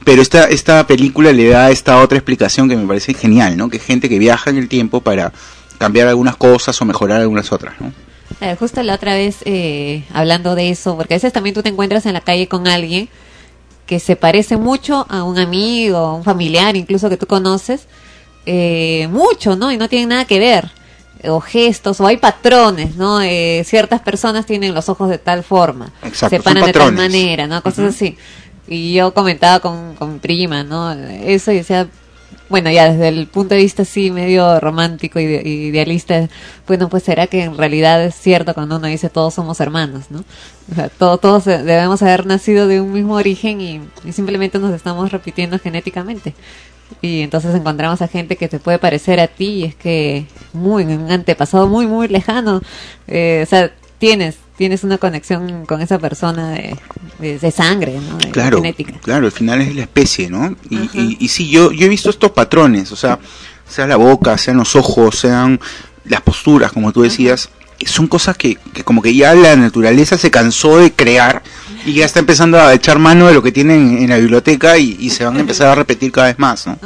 Pero 0.05 0.23
esta, 0.23 0.45
esta 0.45 0.87
película 0.87 1.33
le 1.33 1.49
da 1.49 1.73
esta 1.73 2.01
otra 2.01 2.17
explicación 2.17 2.69
que 2.69 2.77
me 2.77 2.87
parece 2.87 3.13
genial, 3.13 3.57
¿no? 3.57 3.69
Que 3.69 3.81
gente 3.81 4.09
que 4.09 4.21
viaja 4.21 4.51
en 4.51 4.59
el 4.59 4.69
tiempo 4.69 5.01
para 5.01 5.33
cambiar 5.79 6.07
algunas 6.07 6.37
cosas 6.37 6.81
o 6.81 6.85
mejorar 6.85 7.21
algunas 7.21 7.51
otras, 7.51 7.75
¿no? 7.81 7.93
Eh, 8.41 8.55
justo 8.57 8.81
la 8.85 8.95
otra 8.95 9.15
vez 9.15 9.39
hablando 10.15 10.55
de 10.55 10.71
eso, 10.71 10.97
porque 10.97 11.15
a 11.15 11.17
veces 11.17 11.33
también 11.33 11.53
tú 11.53 11.65
te 11.65 11.69
encuentras 11.69 12.07
en 12.07 12.13
la 12.13 12.21
calle 12.21 12.47
con 12.47 12.69
alguien 12.69 13.09
que 13.87 13.99
se 13.99 14.15
parece 14.15 14.57
mucho 14.57 15.05
a 15.09 15.25
un 15.25 15.37
amigo, 15.37 15.97
a 15.99 16.15
un 16.15 16.23
familiar, 16.23 16.77
incluso 16.77 17.11
que 17.11 17.17
tú 17.17 17.27
conoces, 17.27 17.89
mucho, 19.09 19.57
¿no? 19.57 19.73
Y 19.73 19.77
no 19.77 19.89
tienen 19.89 20.11
nada 20.11 20.27
que 20.27 20.39
ver. 20.39 20.71
O 21.25 21.41
gestos, 21.41 22.01
o 22.01 22.07
hay 22.07 22.17
patrones, 22.17 22.97
¿no? 22.97 23.21
Eh, 23.21 23.63
ciertas 23.67 24.01
personas 24.01 24.47
tienen 24.47 24.75
los 24.75 24.89
ojos 24.89 25.09
de 25.11 25.19
tal 25.19 25.43
forma, 25.43 25.93
Exacto, 26.03 26.37
se 26.37 26.43
paran 26.43 26.65
de 26.67 26.73
tal 26.73 26.83
manera, 27.13 27.47
¿no? 27.47 27.63
Cosas 27.63 27.95
así. 27.95 28.17
Y 28.69 28.95
yo 28.95 29.13
comentaba 29.13 29.61
con, 29.61 29.95
con 29.97 30.15
mi 30.15 30.19
prima, 30.19 30.63
¿no? 30.65 30.93
Eso 30.93 31.51
y 31.53 31.57
decía, 31.57 31.89
bueno, 32.49 32.71
ya 32.71 32.91
desde 32.93 33.09
el 33.09 33.27
punto 33.27 33.55
de 33.55 33.61
vista 33.61 33.83
así 33.83 34.11
medio 34.11 34.59
romántico 34.61 35.21
y 35.21 35.25
ide- 35.25 35.43
idealista, 35.47 36.29
bueno, 36.67 36.89
pues 36.89 37.03
será 37.03 37.27
que 37.27 37.43
en 37.43 37.57
realidad 37.57 38.03
es 38.05 38.15
cierto 38.15 38.55
cuando 38.55 38.77
uno 38.77 38.87
dice 38.87 39.09
todos 39.11 39.35
somos 39.35 39.61
hermanos, 39.61 40.05
¿no? 40.11 40.25
O 40.71 40.75
sea, 40.75 40.89
todo- 40.89 41.19
todos 41.19 41.47
eh, 41.49 41.59
debemos 41.63 42.01
haber 42.03 42.27
nacido 42.27 42.67
de 42.67 42.81
un 42.81 42.93
mismo 42.93 43.15
origen 43.15 43.61
y, 43.61 43.81
y 44.05 44.13
simplemente 44.13 44.59
nos 44.59 44.73
estamos 44.75 45.13
repitiendo 45.13 45.59
genéticamente. 45.59 46.35
Y 47.03 47.21
entonces 47.23 47.55
encontramos 47.55 48.03
a 48.03 48.09
gente 48.09 48.37
que 48.37 48.49
te 48.49 48.59
puede 48.59 48.79
parecer 48.79 49.21
a 49.21 49.29
ti 49.29 49.47
y 49.47 49.65
es 49.65 49.75
que 49.75 50.27
muy, 50.53 50.85
un 50.85 51.11
antepasado 51.11 51.67
muy, 51.67 51.87
muy 51.87 52.09
lejano. 52.09 52.61
Eh, 53.07 53.43
o 53.45 53.49
sea, 53.49 53.73
tienes, 53.99 54.37
tienes 54.57 54.85
una 54.85 54.99
conexión 54.99 55.65
con 55.67 55.81
esa 55.81 55.99
persona 55.99 56.51
de, 56.51 56.77
de, 57.19 57.39
de 57.39 57.51
sangre, 57.51 57.99
¿no? 58.01 58.19
De 58.19 58.31
Claro, 58.31 58.59
genética. 58.59 58.95
claro, 59.03 59.27
al 59.27 59.33
final 59.33 59.61
es 59.63 59.75
la 59.75 59.83
especie, 59.83 60.29
¿no? 60.29 60.57
Y, 60.69 60.77
y, 60.95 61.17
y 61.21 61.29
sí, 61.29 61.49
yo, 61.49 61.73
yo 61.73 61.87
he 61.87 61.89
visto 61.89 62.11
estos 62.11 62.33
patrones, 62.33 62.93
o 62.93 62.97
sea, 62.97 63.19
sea 63.69 63.87
la 63.87 63.97
boca, 63.97 64.37
sean 64.37 64.57
los 64.59 64.75
ojos, 64.77 65.19
sean 65.19 65.61
las 66.05 66.21
posturas, 66.23 66.73
como 66.73 66.93
tú 66.93 67.03
decías, 67.03 67.51
son 67.87 68.09
cosas 68.09 68.37
que, 68.37 68.57
que 68.75 68.85
como 68.85 69.01
que 69.01 69.15
ya 69.15 69.35
la 69.35 69.57
naturaleza 69.57 70.19
se 70.19 70.31
cansó 70.31 70.79
de 70.79 70.93
crear 70.93 71.43
y 71.87 71.95
ya 71.95 72.05
está 72.07 72.21
empezando 72.21 72.59
a 72.61 72.73
echar 72.75 72.99
mano 72.99 73.27
de 73.29 73.35
lo 73.35 73.43
que 73.43 73.53
tienen 73.53 73.99
en 73.99 74.09
la 74.11 74.19
biblioteca 74.19 74.77
y, 74.79 74.97
y 75.01 75.11
se 75.11 75.25
van 75.25 75.37
a 75.37 75.41
empezar 75.41 75.69
a 75.69 75.75
repetir 75.75 76.13
cada 76.13 76.27
vez 76.29 76.39
más, 76.39 76.67
¿no? 76.67 76.79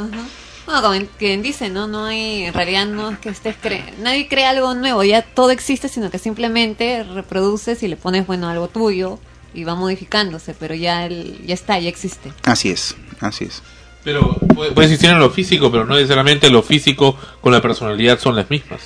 Bueno, 0.65 0.81
como 0.81 0.93
en- 0.95 1.09
quien 1.19 1.41
dice, 1.43 1.69
¿no? 1.69 1.87
No 1.87 2.05
hay, 2.05 2.43
en 2.45 2.53
realidad 2.53 2.85
no 2.87 3.11
es 3.11 3.19
que 3.19 3.29
estés 3.29 3.55
cre 3.61 3.83
nadie 4.01 4.27
crea 4.27 4.49
algo 4.49 4.73
nuevo, 4.73 5.03
ya 5.03 5.21
todo 5.21 5.51
existe, 5.51 5.89
sino 5.89 6.09
que 6.09 6.17
simplemente 6.19 7.03
reproduces 7.03 7.83
y 7.83 7.87
le 7.87 7.97
pones, 7.97 8.25
bueno, 8.25 8.49
algo 8.49 8.67
tuyo 8.67 9.19
y 9.53 9.63
va 9.63 9.75
modificándose, 9.75 10.53
pero 10.59 10.73
ya 10.75 11.05
el, 11.05 11.39
ya 11.45 11.53
está, 11.53 11.79
ya 11.79 11.87
existe. 11.89 12.33
Así 12.43 12.69
es, 12.71 12.95
así 13.21 13.45
es. 13.45 13.61
Pero 14.03 14.33
puede, 14.53 14.71
puede 14.71 14.87
existir 14.87 15.09
en 15.11 15.19
lo 15.19 15.29
físico, 15.29 15.71
pero 15.71 15.85
no 15.85 15.95
necesariamente 15.95 16.49
lo 16.49 16.61
físico 16.61 17.17
con 17.41 17.53
la 17.53 17.61
personalidad 17.61 18.19
son 18.19 18.35
las 18.35 18.49
mismas. 18.49 18.81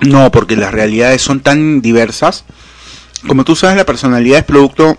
No, 0.00 0.30
porque 0.30 0.56
las 0.56 0.72
realidades 0.72 1.22
son 1.22 1.40
tan 1.40 1.80
diversas. 1.80 2.44
Como 3.26 3.44
tú 3.44 3.54
sabes, 3.54 3.76
la 3.76 3.84
personalidad 3.86 4.38
es 4.38 4.44
producto 4.44 4.96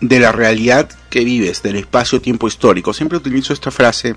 de 0.00 0.18
la 0.20 0.32
realidad 0.32 0.88
que 1.10 1.24
vives, 1.24 1.62
del 1.62 1.76
espacio-tiempo 1.76 2.48
histórico. 2.48 2.92
Siempre 2.92 3.18
utilizo 3.18 3.52
esta 3.52 3.70
frase 3.70 4.16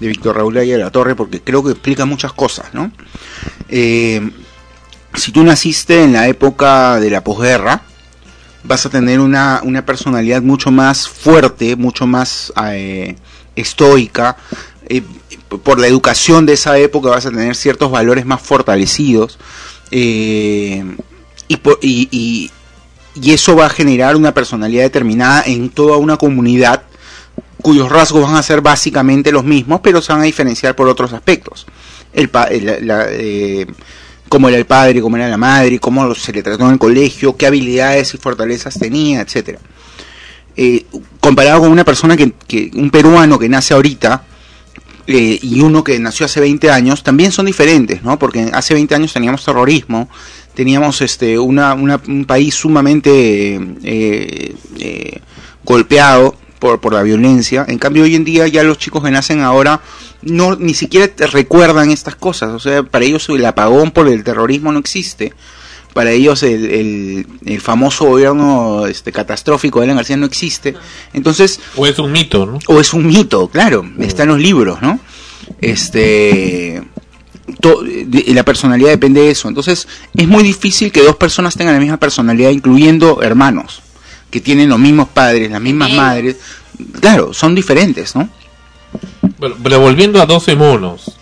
de 0.00 0.08
Víctor 0.08 0.36
Raúl 0.36 0.56
Aya 0.56 0.76
de 0.78 0.82
la 0.84 0.90
Torre 0.90 1.14
porque 1.14 1.40
creo 1.40 1.62
que 1.62 1.72
explica 1.72 2.04
muchas 2.06 2.32
cosas, 2.32 2.72
¿no? 2.72 2.90
Eh, 3.68 4.30
si 5.14 5.30
tú 5.32 5.44
naciste 5.44 6.02
en 6.02 6.14
la 6.14 6.26
época 6.28 6.98
de 6.98 7.10
la 7.10 7.22
posguerra, 7.22 7.82
vas 8.64 8.86
a 8.86 8.90
tener 8.90 9.20
una, 9.20 9.60
una 9.62 9.84
personalidad 9.84 10.40
mucho 10.42 10.70
más 10.70 11.08
fuerte, 11.08 11.76
mucho 11.76 12.06
más 12.06 12.52
eh, 12.72 13.16
estoica. 13.56 14.36
eh, 14.88 15.02
por 15.64 15.80
la 15.80 15.88
educación 15.88 16.46
de 16.46 16.52
esa 16.52 16.78
época 16.78 17.10
vas 17.10 17.26
a 17.26 17.30
tener 17.30 17.56
ciertos 17.56 17.90
valores 17.90 18.24
más 18.24 18.40
fortalecidos. 18.40 19.38
y, 19.90 20.80
y- 21.48 22.08
y- 22.12 22.50
y 23.14 23.32
eso 23.32 23.56
va 23.56 23.66
a 23.66 23.70
generar 23.70 24.16
una 24.16 24.32
personalidad 24.34 24.82
determinada 24.84 25.42
en 25.46 25.70
toda 25.70 25.96
una 25.96 26.16
comunidad 26.16 26.82
cuyos 27.62 27.90
rasgos 27.90 28.22
van 28.22 28.36
a 28.36 28.42
ser 28.42 28.60
básicamente 28.62 29.32
los 29.32 29.44
mismos, 29.44 29.80
pero 29.82 30.00
se 30.00 30.12
van 30.12 30.22
a 30.22 30.24
diferenciar 30.24 30.74
por 30.74 30.88
otros 30.88 31.12
aspectos. 31.12 31.66
El, 32.12 32.30
el- 32.50 32.86
la- 32.86 33.06
eh, 33.10 33.66
cómo 34.28 34.48
era 34.48 34.56
el 34.56 34.64
padre, 34.64 35.00
cómo 35.02 35.16
era 35.16 35.28
la 35.28 35.36
madre, 35.36 35.78
cómo 35.78 36.14
se 36.14 36.32
le 36.32 36.42
trató 36.42 36.64
en 36.66 36.72
el 36.72 36.78
colegio, 36.78 37.36
qué 37.36 37.46
habilidades 37.46 38.14
y 38.14 38.18
fortalezas 38.18 38.78
tenía, 38.78 39.20
etcétera. 39.20 39.58
Eh, 40.56 40.86
comparado 41.20 41.60
con 41.60 41.70
una 41.70 41.84
persona 41.84 42.16
que, 42.16 42.32
que- 42.46 42.70
un 42.74 42.90
peruano 42.90 43.38
que 43.38 43.48
nace 43.48 43.74
ahorita 43.74 44.24
eh, 45.06 45.38
y 45.42 45.60
uno 45.60 45.82
que 45.84 45.98
nació 45.98 46.26
hace 46.26 46.40
20 46.40 46.70
años, 46.70 47.02
también 47.02 47.32
son 47.32 47.46
diferentes, 47.46 48.02
¿no? 48.02 48.18
Porque 48.18 48.50
hace 48.52 48.74
20 48.74 48.94
años 48.94 49.12
teníamos 49.12 49.44
terrorismo, 49.44 50.08
teníamos 50.54 51.00
este 51.00 51.38
una, 51.38 51.74
una- 51.74 52.00
un 52.08 52.24
país 52.24 52.54
sumamente 52.54 53.54
eh, 53.82 54.54
eh, 54.78 55.20
golpeado 55.64 56.34
por, 56.58 56.80
por 56.80 56.92
la 56.92 57.02
violencia. 57.02 57.64
En 57.68 57.78
cambio, 57.78 58.04
hoy 58.04 58.14
en 58.14 58.24
día 58.24 58.46
ya 58.48 58.62
los 58.62 58.78
chicos 58.78 59.02
que 59.02 59.10
nacen 59.10 59.40
ahora 59.40 59.80
no 60.22 60.56
ni 60.56 60.74
siquiera 60.74 61.08
te 61.08 61.26
recuerdan 61.26 61.90
estas 61.90 62.14
cosas. 62.16 62.50
O 62.50 62.58
sea, 62.58 62.82
para 62.82 63.04
ellos 63.04 63.28
el 63.30 63.44
apagón 63.46 63.90
por 63.90 64.08
el 64.08 64.22
terrorismo 64.24 64.70
no 64.72 64.78
existe. 64.78 65.32
Para 65.94 66.12
ellos 66.12 66.42
el, 66.44 66.66
el, 66.70 67.26
el 67.46 67.60
famoso 67.60 68.04
gobierno 68.04 68.86
este, 68.86 69.10
catastrófico 69.10 69.80
de 69.80 69.86
Alan 69.86 69.96
García 69.96 70.16
no 70.16 70.26
existe. 70.26 70.74
Entonces, 71.14 71.58
O 71.76 71.84
es 71.86 71.98
un 71.98 72.12
mito, 72.12 72.46
¿no? 72.46 72.58
o 72.68 72.80
es 72.80 72.92
un 72.94 73.06
mito, 73.06 73.48
claro, 73.48 73.84
está 73.98 74.22
en 74.22 74.28
los 74.28 74.38
libros, 74.38 74.80
¿no? 74.82 75.00
Este 75.60 76.82
to- 77.60 77.82
de- 77.82 78.24
la 78.34 78.44
personalidad 78.44 78.90
depende 78.90 79.20
de 79.22 79.30
eso. 79.30 79.48
Entonces, 79.48 79.86
es 80.14 80.28
muy 80.28 80.42
difícil 80.42 80.92
que 80.92 81.02
dos 81.02 81.16
personas 81.16 81.54
tengan 81.56 81.74
la 81.74 81.80
misma 81.80 81.96
personalidad, 81.98 82.50
incluyendo 82.50 83.22
hermanos, 83.22 83.82
que 84.30 84.40
tienen 84.40 84.68
los 84.68 84.78
mismos 84.78 85.08
padres, 85.08 85.50
las 85.50 85.60
mismas 85.60 85.90
madres. 85.92 86.36
Claro, 87.00 87.32
son 87.34 87.54
diferentes, 87.54 88.14
¿no? 88.14 88.28
Bueno, 89.38 89.56
pero 89.62 89.80
volviendo 89.80 90.20
a 90.22 90.26
12 90.26 90.54
monos, 90.56 91.16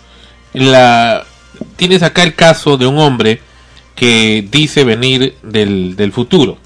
la 0.53 1.25
tienes 1.75 2.03
acá 2.03 2.23
el 2.23 2.35
caso 2.35 2.77
de 2.77 2.85
un 2.87 2.97
hombre 2.97 3.41
que 3.95 4.47
dice 4.49 4.83
venir 4.83 5.35
del, 5.43 5.95
del 5.95 6.11
futuro, 6.13 6.57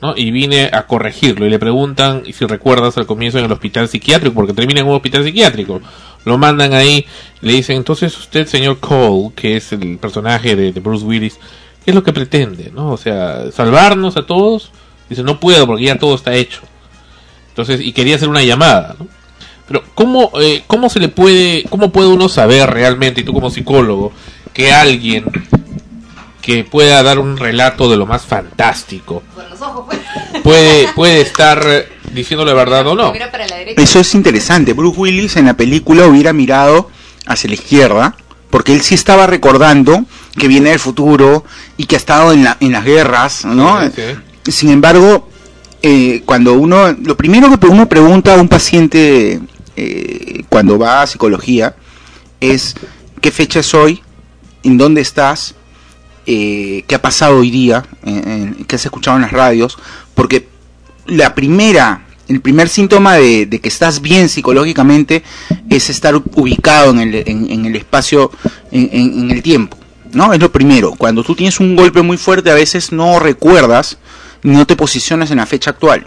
¿no? 0.00 0.14
Y 0.16 0.30
viene 0.30 0.70
a 0.72 0.86
corregirlo 0.86 1.46
y 1.46 1.50
le 1.50 1.58
preguntan, 1.58 2.22
y 2.26 2.32
si 2.32 2.44
recuerdas 2.46 2.96
al 2.98 3.06
comienzo 3.06 3.38
en 3.38 3.44
el 3.44 3.52
hospital 3.52 3.88
psiquiátrico, 3.88 4.34
porque 4.34 4.52
termina 4.52 4.80
en 4.80 4.86
un 4.86 4.94
hospital 4.94 5.24
psiquiátrico, 5.24 5.80
lo 6.24 6.38
mandan 6.38 6.72
ahí, 6.74 7.06
le 7.40 7.54
dicen, 7.54 7.76
entonces 7.76 8.16
usted, 8.16 8.46
señor 8.46 8.78
Cole, 8.78 9.30
que 9.34 9.56
es 9.56 9.72
el 9.72 9.98
personaje 9.98 10.56
de, 10.56 10.72
de 10.72 10.80
Bruce 10.80 11.04
Willis, 11.04 11.38
¿qué 11.84 11.90
es 11.90 11.94
lo 11.94 12.02
que 12.02 12.12
pretende, 12.12 12.70
no? 12.74 12.92
O 12.92 12.96
sea, 12.96 13.50
salvarnos 13.50 14.16
a 14.16 14.26
todos. 14.26 14.70
Dice, 15.08 15.22
no 15.22 15.40
puedo 15.40 15.66
porque 15.66 15.84
ya 15.84 15.98
todo 15.98 16.14
está 16.14 16.34
hecho. 16.34 16.60
Entonces, 17.48 17.80
y 17.80 17.92
quería 17.92 18.16
hacer 18.16 18.28
una 18.28 18.42
llamada, 18.42 18.94
¿no? 18.98 19.06
Pero 19.66 19.82
¿cómo, 19.94 20.30
eh, 20.40 20.62
¿cómo 20.66 20.88
se 20.88 20.98
le 21.00 21.08
puede, 21.08 21.64
cómo 21.64 21.92
puede 21.92 22.08
uno 22.08 22.28
saber 22.28 22.70
realmente, 22.70 23.20
y 23.20 23.24
tú 23.24 23.32
como 23.32 23.50
psicólogo, 23.50 24.12
que 24.52 24.72
alguien 24.72 25.24
que 26.48 26.64
pueda 26.64 27.02
dar 27.02 27.18
un 27.18 27.36
relato 27.36 27.90
de 27.90 27.98
lo 27.98 28.06
más 28.06 28.24
fantástico. 28.24 29.22
Con 29.34 29.50
los 29.50 29.60
ojos, 29.60 29.84
pues. 29.86 30.00
Puede, 30.42 30.88
puede 30.94 31.20
estar 31.20 31.62
eh, 31.66 31.88
diciendo 32.14 32.42
la 32.42 32.54
verdad 32.54 32.86
o 32.86 32.94
no. 32.94 33.12
Eso 33.76 34.00
es 34.00 34.14
interesante. 34.14 34.72
Bruce 34.72 34.98
Willis 34.98 35.36
en 35.36 35.44
la 35.44 35.54
película 35.54 36.06
hubiera 36.06 36.32
mirado 36.32 36.88
hacia 37.26 37.48
la 37.48 37.54
izquierda, 37.54 38.16
porque 38.48 38.72
él 38.72 38.80
sí 38.80 38.94
estaba 38.94 39.26
recordando 39.26 40.06
que 40.38 40.48
viene 40.48 40.70
del 40.70 40.78
futuro 40.78 41.44
y 41.76 41.84
que 41.84 41.96
ha 41.96 41.98
estado 41.98 42.32
en, 42.32 42.44
la, 42.44 42.56
en 42.60 42.72
las 42.72 42.84
guerras, 42.84 43.44
¿no? 43.44 43.82
Sí, 43.82 43.92
sí. 44.44 44.50
Sin 44.50 44.70
embargo, 44.70 45.28
eh, 45.82 46.22
cuando 46.24 46.54
uno, 46.54 46.92
lo 46.92 47.14
primero 47.14 47.58
que 47.60 47.66
uno 47.66 47.90
pregunta 47.90 48.34
a 48.34 48.40
un 48.40 48.48
paciente 48.48 49.38
eh, 49.76 50.44
cuando 50.48 50.78
va 50.78 51.02
a 51.02 51.06
psicología 51.06 51.76
es 52.40 52.74
qué 53.20 53.30
fecha 53.30 53.60
es 53.60 53.74
hoy, 53.74 54.02
en 54.62 54.78
dónde 54.78 55.02
estás, 55.02 55.54
eh, 56.30 56.84
qué 56.86 56.94
ha 56.94 57.00
pasado 57.02 57.38
hoy 57.38 57.50
día, 57.50 57.84
en- 58.04 58.64
qué 58.66 58.76
has 58.76 58.84
escuchado 58.84 59.16
en 59.16 59.22
las 59.22 59.32
radios, 59.32 59.78
porque 60.14 60.46
la 61.06 61.34
primera, 61.34 62.02
el 62.28 62.42
primer 62.42 62.68
síntoma 62.68 63.14
de, 63.16 63.48
que 63.48 63.68
estás 63.68 64.02
bien 64.02 64.28
psicológicamente 64.28 65.22
es 65.70 65.88
estar 65.88 66.14
ubicado 66.16 66.90
en 66.90 66.98
el, 67.00 67.14
en, 67.26 67.64
el 67.64 67.74
espacio, 67.76 68.30
en, 68.70 68.90
en- 68.92 69.18
en 69.20 69.30
el 69.30 69.42
tiempo, 69.42 69.78
¿no? 70.12 70.34
Es 70.34 70.38
lo 70.40 70.52
primero. 70.52 70.92
Cuando 70.98 71.24
tú 71.24 71.34
tienes 71.34 71.60
un 71.60 71.74
golpe 71.76 72.02
muy 72.02 72.18
fuerte, 72.18 72.50
a 72.50 72.54
veces 72.54 72.92
no 72.92 73.18
recuerdas, 73.18 73.96
no 74.42 74.66
te 74.66 74.76
posicionas 74.76 75.30
en 75.30 75.38
la 75.38 75.46
fecha 75.46 75.70
actual. 75.70 76.06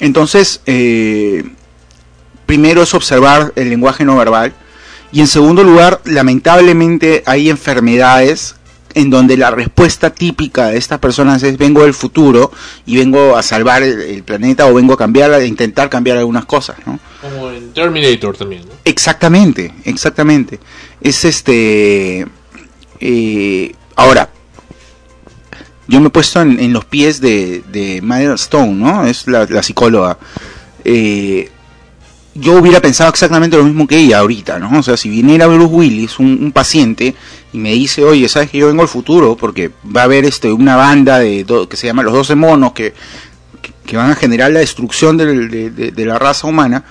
Entonces, 0.00 0.60
eh, 0.66 1.44
primero 2.46 2.82
es 2.82 2.94
observar 2.94 3.52
el 3.54 3.70
lenguaje 3.70 4.04
no 4.04 4.16
verbal. 4.16 4.52
Y 5.12 5.20
en 5.20 5.26
segundo 5.28 5.62
lugar, 5.62 6.00
lamentablemente 6.04 7.22
hay 7.26 7.48
enfermedades 7.50 8.56
en 8.94 9.10
donde 9.10 9.36
la 9.36 9.50
respuesta 9.50 10.10
típica 10.10 10.68
de 10.68 10.78
estas 10.78 10.98
personas 10.98 11.42
es 11.42 11.56
vengo 11.58 11.82
del 11.82 11.94
futuro 11.94 12.50
y 12.86 12.96
vengo 12.96 13.36
a 13.36 13.42
salvar 13.42 13.82
el, 13.82 14.00
el 14.00 14.22
planeta 14.22 14.66
o 14.66 14.74
vengo 14.74 14.94
a 14.94 14.96
cambiar, 14.96 15.32
a 15.32 15.44
intentar 15.44 15.88
cambiar 15.88 16.18
algunas 16.18 16.44
cosas, 16.44 16.76
¿no? 16.86 16.98
Como 17.20 17.50
en 17.50 17.72
Terminator 17.72 18.36
también, 18.36 18.62
¿no? 18.66 18.72
Exactamente, 18.84 19.72
exactamente. 19.84 20.58
Es 21.00 21.24
este. 21.24 22.26
eh, 23.00 23.74
ahora, 23.96 24.28
yo 25.88 26.00
me 26.00 26.06
he 26.06 26.10
puesto 26.10 26.40
en, 26.40 26.58
en 26.60 26.72
los 26.72 26.84
pies 26.84 27.20
de, 27.20 27.62
de 27.70 28.00
Madeleine 28.02 28.34
Stone, 28.36 28.72
¿no? 28.72 29.06
Es 29.06 29.26
la, 29.26 29.46
la 29.46 29.62
psicóloga. 29.62 30.18
Eh, 30.84 31.50
yo 32.34 32.54
hubiera 32.54 32.80
pensado 32.80 33.10
exactamente 33.10 33.56
lo 33.56 33.64
mismo 33.64 33.86
que 33.86 33.98
ella 33.98 34.20
ahorita, 34.20 34.58
¿no? 34.58 34.78
O 34.78 34.82
sea, 34.82 34.96
si 34.96 35.08
viniera 35.10 35.46
Bruce 35.46 35.66
Willis, 35.66 36.18
un, 36.18 36.50
paciente, 36.52 37.14
y 37.52 37.58
me 37.58 37.72
dice, 37.72 38.04
oye, 38.04 38.28
sabes 38.28 38.50
que 38.50 38.58
yo 38.58 38.68
vengo 38.68 38.82
al 38.82 38.88
futuro 38.88 39.36
porque 39.36 39.70
va 39.94 40.02
a 40.02 40.04
haber 40.04 40.24
este 40.24 40.52
una 40.52 40.76
banda 40.76 41.18
de 41.18 41.44
que 41.68 41.76
se 41.76 41.86
llama 41.86 42.02
los 42.02 42.14
12 42.14 42.34
monos 42.34 42.72
que, 42.72 42.94
que, 43.60 43.72
que 43.84 43.96
van 43.96 44.10
a 44.10 44.14
generar 44.14 44.50
la 44.50 44.60
destrucción 44.60 45.16
de 45.18 46.04
la 46.06 46.18
raza 46.18 46.46
humana, 46.46 46.84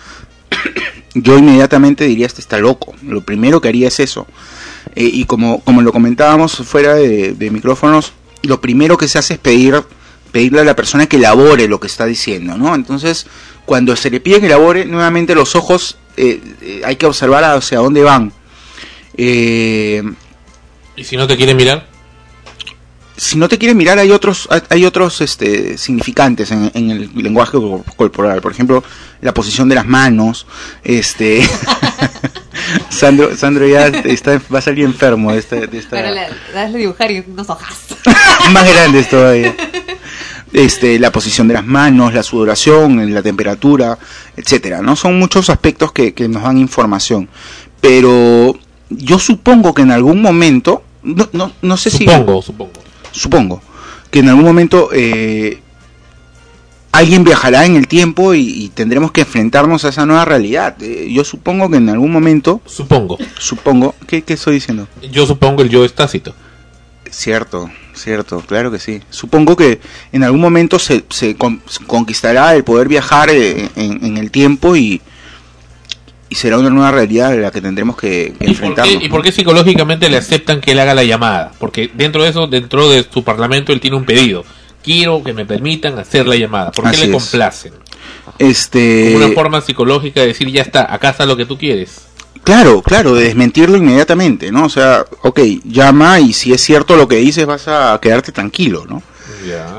yo 1.15 1.37
inmediatamente 1.37 2.05
diría, 2.05 2.27
este 2.27 2.41
está 2.41 2.59
loco. 2.59 2.93
Lo 3.01 3.21
primero 3.21 3.61
que 3.61 3.69
haría 3.69 3.87
es 3.87 3.99
eso. 3.99 4.27
Eh, 4.95 5.09
y 5.11 5.25
como, 5.25 5.61
como 5.61 5.81
lo 5.81 5.91
comentábamos 5.91 6.57
fuera 6.57 6.95
de, 6.95 7.33
de 7.33 7.51
micrófonos, 7.51 8.13
lo 8.43 8.61
primero 8.61 8.97
que 8.97 9.07
se 9.07 9.19
hace 9.19 9.35
es 9.35 9.39
pedir, 9.39 9.83
pedirle 10.31 10.61
a 10.61 10.63
la 10.63 10.75
persona 10.75 11.07
que 11.07 11.17
elabore 11.17 11.67
lo 11.67 11.79
que 11.79 11.87
está 11.87 12.05
diciendo, 12.05 12.57
¿no? 12.57 12.75
Entonces, 12.75 13.27
cuando 13.71 13.95
se 13.95 14.09
le 14.09 14.19
pide 14.19 14.41
que 14.41 14.47
elabore, 14.47 14.83
nuevamente 14.83 15.33
los 15.33 15.55
ojos 15.55 15.95
eh, 16.17 16.41
eh, 16.61 16.81
hay 16.83 16.97
que 16.97 17.05
observar 17.05 17.41
hacia 17.45 17.77
dónde 17.77 18.03
van. 18.03 18.33
Eh, 19.15 20.03
Y 20.97 21.03
si 21.05 21.15
no 21.15 21.25
te 21.25 21.37
quiere 21.37 21.55
mirar, 21.55 21.87
si 23.15 23.37
no 23.37 23.47
te 23.47 23.57
quiere 23.57 23.73
mirar 23.73 23.97
hay 23.97 24.11
otros 24.11 24.49
hay- 24.69 24.83
otros 24.83 25.21
este 25.21 25.77
significantes 25.77 26.51
en, 26.51 26.69
en 26.73 26.89
el 26.91 27.11
lenguaje 27.15 27.53
cor- 27.57 27.83
corporal 27.95 28.41
por 28.41 28.51
ejemplo 28.51 28.83
la 29.21 29.33
posición 29.33 29.69
de 29.69 29.75
las 29.75 29.85
manos 29.85 30.45
este 30.83 31.47
Sandro 32.89 33.37
Sandro 33.37 33.65
ya 33.67 33.87
está 33.87 34.41
va 34.53 34.59
a 34.59 34.61
salir 34.61 34.83
enfermo 34.85 35.31
de 35.31 35.39
esta, 35.39 35.55
de 35.55 35.77
esta- 35.77 36.01
la, 36.01 36.27
darle 36.53 36.79
dibujar 36.79 37.09
y 37.11 37.23
unos 37.25 37.49
hojas. 37.49 37.77
más 38.51 38.67
grandes 38.67 39.07
todavía 39.09 39.55
este 40.53 40.99
la 40.99 41.11
posición 41.11 41.47
de 41.47 41.53
las 41.53 41.65
manos 41.65 42.13
la 42.13 42.23
sudoración 42.23 43.13
la 43.13 43.21
temperatura 43.21 43.97
etcétera 44.35 44.81
no 44.81 44.95
son 44.95 45.17
muchos 45.19 45.49
aspectos 45.49 45.91
que, 45.91 46.13
que 46.13 46.27
nos 46.27 46.43
dan 46.43 46.57
información 46.57 47.29
pero 47.79 48.57
yo 48.89 49.19
supongo 49.19 49.73
que 49.73 49.81
en 49.83 49.91
algún 49.91 50.21
momento 50.21 50.83
no, 51.03 51.29
no, 51.31 51.51
no 51.61 51.77
sé 51.77 51.89
si 51.89 51.99
supongo, 52.05 52.41
supongo. 52.41 52.73
supongo 53.11 53.61
que 54.11 54.19
en 54.19 54.29
algún 54.29 54.43
momento 54.43 54.89
eh, 54.93 55.61
alguien 56.91 57.23
viajará 57.23 57.65
en 57.65 57.75
el 57.77 57.87
tiempo 57.87 58.33
y, 58.33 58.41
y 58.41 58.69
tendremos 58.69 59.11
que 59.11 59.21
enfrentarnos 59.21 59.85
a 59.85 59.89
esa 59.89 60.05
nueva 60.05 60.25
realidad. 60.25 60.75
Eh, 60.81 61.07
yo 61.11 61.23
supongo 61.23 61.69
que 61.69 61.77
en 61.77 61.87
algún 61.89 62.11
momento, 62.11 62.61
Supongo. 62.65 63.17
supongo, 63.39 63.95
¿qué, 64.07 64.21
qué 64.23 64.33
estoy 64.33 64.55
diciendo? 64.55 64.87
Yo 65.11 65.25
supongo 65.25 65.61
el 65.61 65.69
yo 65.69 65.85
es 65.85 65.93
tácito. 65.93 66.35
Cierto, 67.09 67.69
cierto, 68.03 68.41
claro 68.47 68.71
que 68.71 68.79
sí. 68.79 69.01
Supongo 69.09 69.55
que 69.55 69.79
en 70.11 70.23
algún 70.23 70.41
momento 70.41 70.79
se, 70.79 71.03
se 71.09 71.35
con- 71.35 71.61
conquistará 71.87 72.55
el 72.55 72.63
poder 72.63 72.87
viajar 72.87 73.29
eh, 73.29 73.69
en, 73.75 74.05
en 74.05 74.17
el 74.17 74.31
tiempo 74.31 74.75
y, 74.75 75.01
y 76.29 76.35
será 76.35 76.57
una 76.57 76.69
nueva 76.69 76.91
realidad 76.91 77.31
a 77.31 77.35
la 77.35 77.51
que 77.51 77.61
tendremos 77.61 77.97
que, 77.97 78.09
que 78.09 78.11
¿Y 78.31 78.33
por, 78.33 78.45
qué, 78.45 78.49
enfrentarnos. 78.51 79.03
¿Y 79.03 79.09
por 79.09 79.21
qué 79.21 79.31
psicológicamente 79.31 80.09
le 80.09 80.17
aceptan 80.17 80.61
que 80.61 80.71
él 80.71 80.79
haga 80.79 80.93
la 80.93 81.03
llamada? 81.03 81.51
Porque 81.59 81.89
dentro 81.93 82.23
de 82.23 82.29
eso, 82.29 82.47
dentro 82.47 82.89
de 82.89 83.05
su 83.11 83.23
parlamento, 83.23 83.71
él 83.73 83.79
tiene 83.81 83.97
un 83.97 84.05
pedido. 84.05 84.43
Quiero 84.83 85.23
que 85.23 85.33
me 85.33 85.45
permitan 85.45 85.99
hacer 85.99 86.27
la 86.27 86.35
llamada. 86.35 86.71
¿Por 86.71 86.85
qué 86.85 86.89
Así 86.91 87.01
le 87.01 87.05
es. 87.07 87.11
complacen? 87.23 87.73
Este, 88.39 89.11
Como 89.13 89.25
una 89.25 89.33
forma 89.35 89.61
psicológica 89.61 90.21
de 90.21 90.27
decir, 90.27 90.49
ya 90.49 90.61
está, 90.63 90.91
acá 90.93 91.09
está 91.09 91.25
lo 91.25 91.37
que 91.37 91.45
tú 91.45 91.57
quieres. 91.57 92.07
Claro, 92.43 92.81
claro, 92.81 93.13
de 93.13 93.25
desmentirlo 93.25 93.77
inmediatamente, 93.77 94.51
¿no? 94.51 94.65
O 94.65 94.69
sea, 94.69 95.05
ok, 95.21 95.39
llama 95.63 96.19
y 96.19 96.33
si 96.33 96.53
es 96.53 96.61
cierto 96.61 96.95
lo 96.95 97.07
que 97.07 97.17
dices 97.17 97.45
vas 97.45 97.67
a 97.67 97.99
quedarte 98.01 98.31
tranquilo, 98.31 98.85
¿no? 98.87 99.03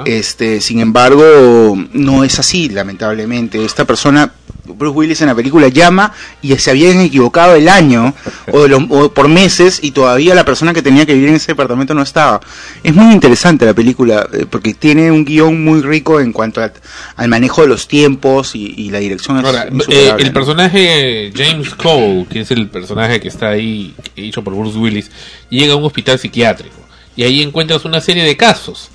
Este, 0.05 0.61
sin 0.61 0.81
embargo, 0.81 1.77
no 1.93 2.25
es 2.25 2.39
así, 2.39 2.69
lamentablemente. 2.69 3.65
Esta 3.65 3.85
persona, 3.85 4.33
Bruce 4.65 4.95
Willis 4.97 5.21
en 5.21 5.27
la 5.27 5.35
película 5.35 5.69
llama 5.69 6.13
y 6.41 6.55
se 6.57 6.71
habían 6.71 7.01
equivocado 7.01 7.55
el 7.57 7.69
año 7.69 8.15
o, 8.53 8.63
de 8.63 8.69
lo- 8.69 8.87
o 8.91 9.13
por 9.13 9.29
meses 9.29 9.81
y 9.83 9.91
todavía 9.91 10.35
la 10.35 10.45
persona 10.45 10.73
que 10.73 10.83
tenía 10.83 11.05
que 11.05 11.15
vivir 11.15 11.31
en 11.31 11.35
ese 11.35 11.49
departamento 11.53 11.95
no 11.95 12.03
estaba. 12.03 12.41
Es 12.83 12.95
muy 12.95 13.13
interesante 13.13 13.67
la 13.67 13.75
película 13.75 14.29
eh, 14.33 14.47
porque 14.49 14.75
tiene 14.75 15.11
un 15.11 15.25
guion 15.25 15.65
muy 15.65 15.83
rico 15.83 16.21
en 16.21 16.33
cuanto 16.33 16.63
a- 16.63 16.73
al 17.17 17.29
manejo 17.29 17.63
de 17.63 17.69
los 17.69 17.89
tiempos 17.89 18.55
y, 18.55 18.73
y 18.77 18.91
la 18.91 18.99
dirección. 18.99 19.39
es 19.39 19.45
Ahora, 19.45 19.67
eh, 19.89 20.15
el 20.19 20.33
personaje 20.33 21.33
James 21.37 21.75
Cole, 21.75 22.27
que 22.31 22.41
es 22.43 22.51
el 22.51 22.69
personaje 22.69 23.21
que 23.21 23.29
está 23.29 23.49
ahí, 23.49 23.95
hecho 24.17 24.43
por 24.45 24.55
Bruce 24.55 24.79
Willis, 24.79 25.11
llega 25.51 25.73
a 25.73 25.77
un 25.77 25.85
hospital 25.85 26.19
psiquiátrico 26.19 26.77
y 27.17 27.25
ahí 27.25 27.43
encuentras 27.43 27.85
una 27.85 28.01
serie 28.01 28.23
de 28.25 28.37
casos, 28.37 28.91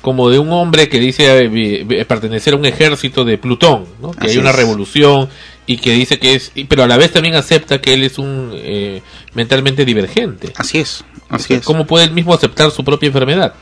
como 0.00 0.30
de 0.30 0.38
un 0.38 0.50
hombre 0.52 0.88
que 0.88 1.00
dice 1.00 1.26
eh, 1.52 2.04
pertenecer 2.06 2.54
a 2.54 2.56
un 2.56 2.64
ejército 2.64 3.24
de 3.24 3.36
Plutón, 3.38 3.84
¿no? 4.00 4.12
que 4.12 4.26
Así 4.26 4.30
hay 4.32 4.38
una 4.38 4.50
es. 4.50 4.56
revolución 4.56 5.28
y 5.66 5.78
que 5.78 5.92
dice 5.92 6.18
que 6.18 6.34
es, 6.34 6.52
pero 6.68 6.84
a 6.84 6.86
la 6.86 6.96
vez 6.96 7.12
también 7.12 7.34
acepta 7.34 7.80
que 7.80 7.94
él 7.94 8.04
es 8.04 8.18
un 8.18 8.50
eh, 8.54 9.02
mentalmente 9.34 9.84
divergente. 9.84 10.52
Así 10.56 10.78
es, 10.78 11.04
así 11.28 11.54
es. 11.54 11.64
¿Cómo 11.64 11.86
puede 11.86 12.04
él 12.06 12.12
mismo 12.12 12.32
aceptar 12.32 12.70
su 12.70 12.84
propia 12.84 13.08
enfermedad? 13.08 13.54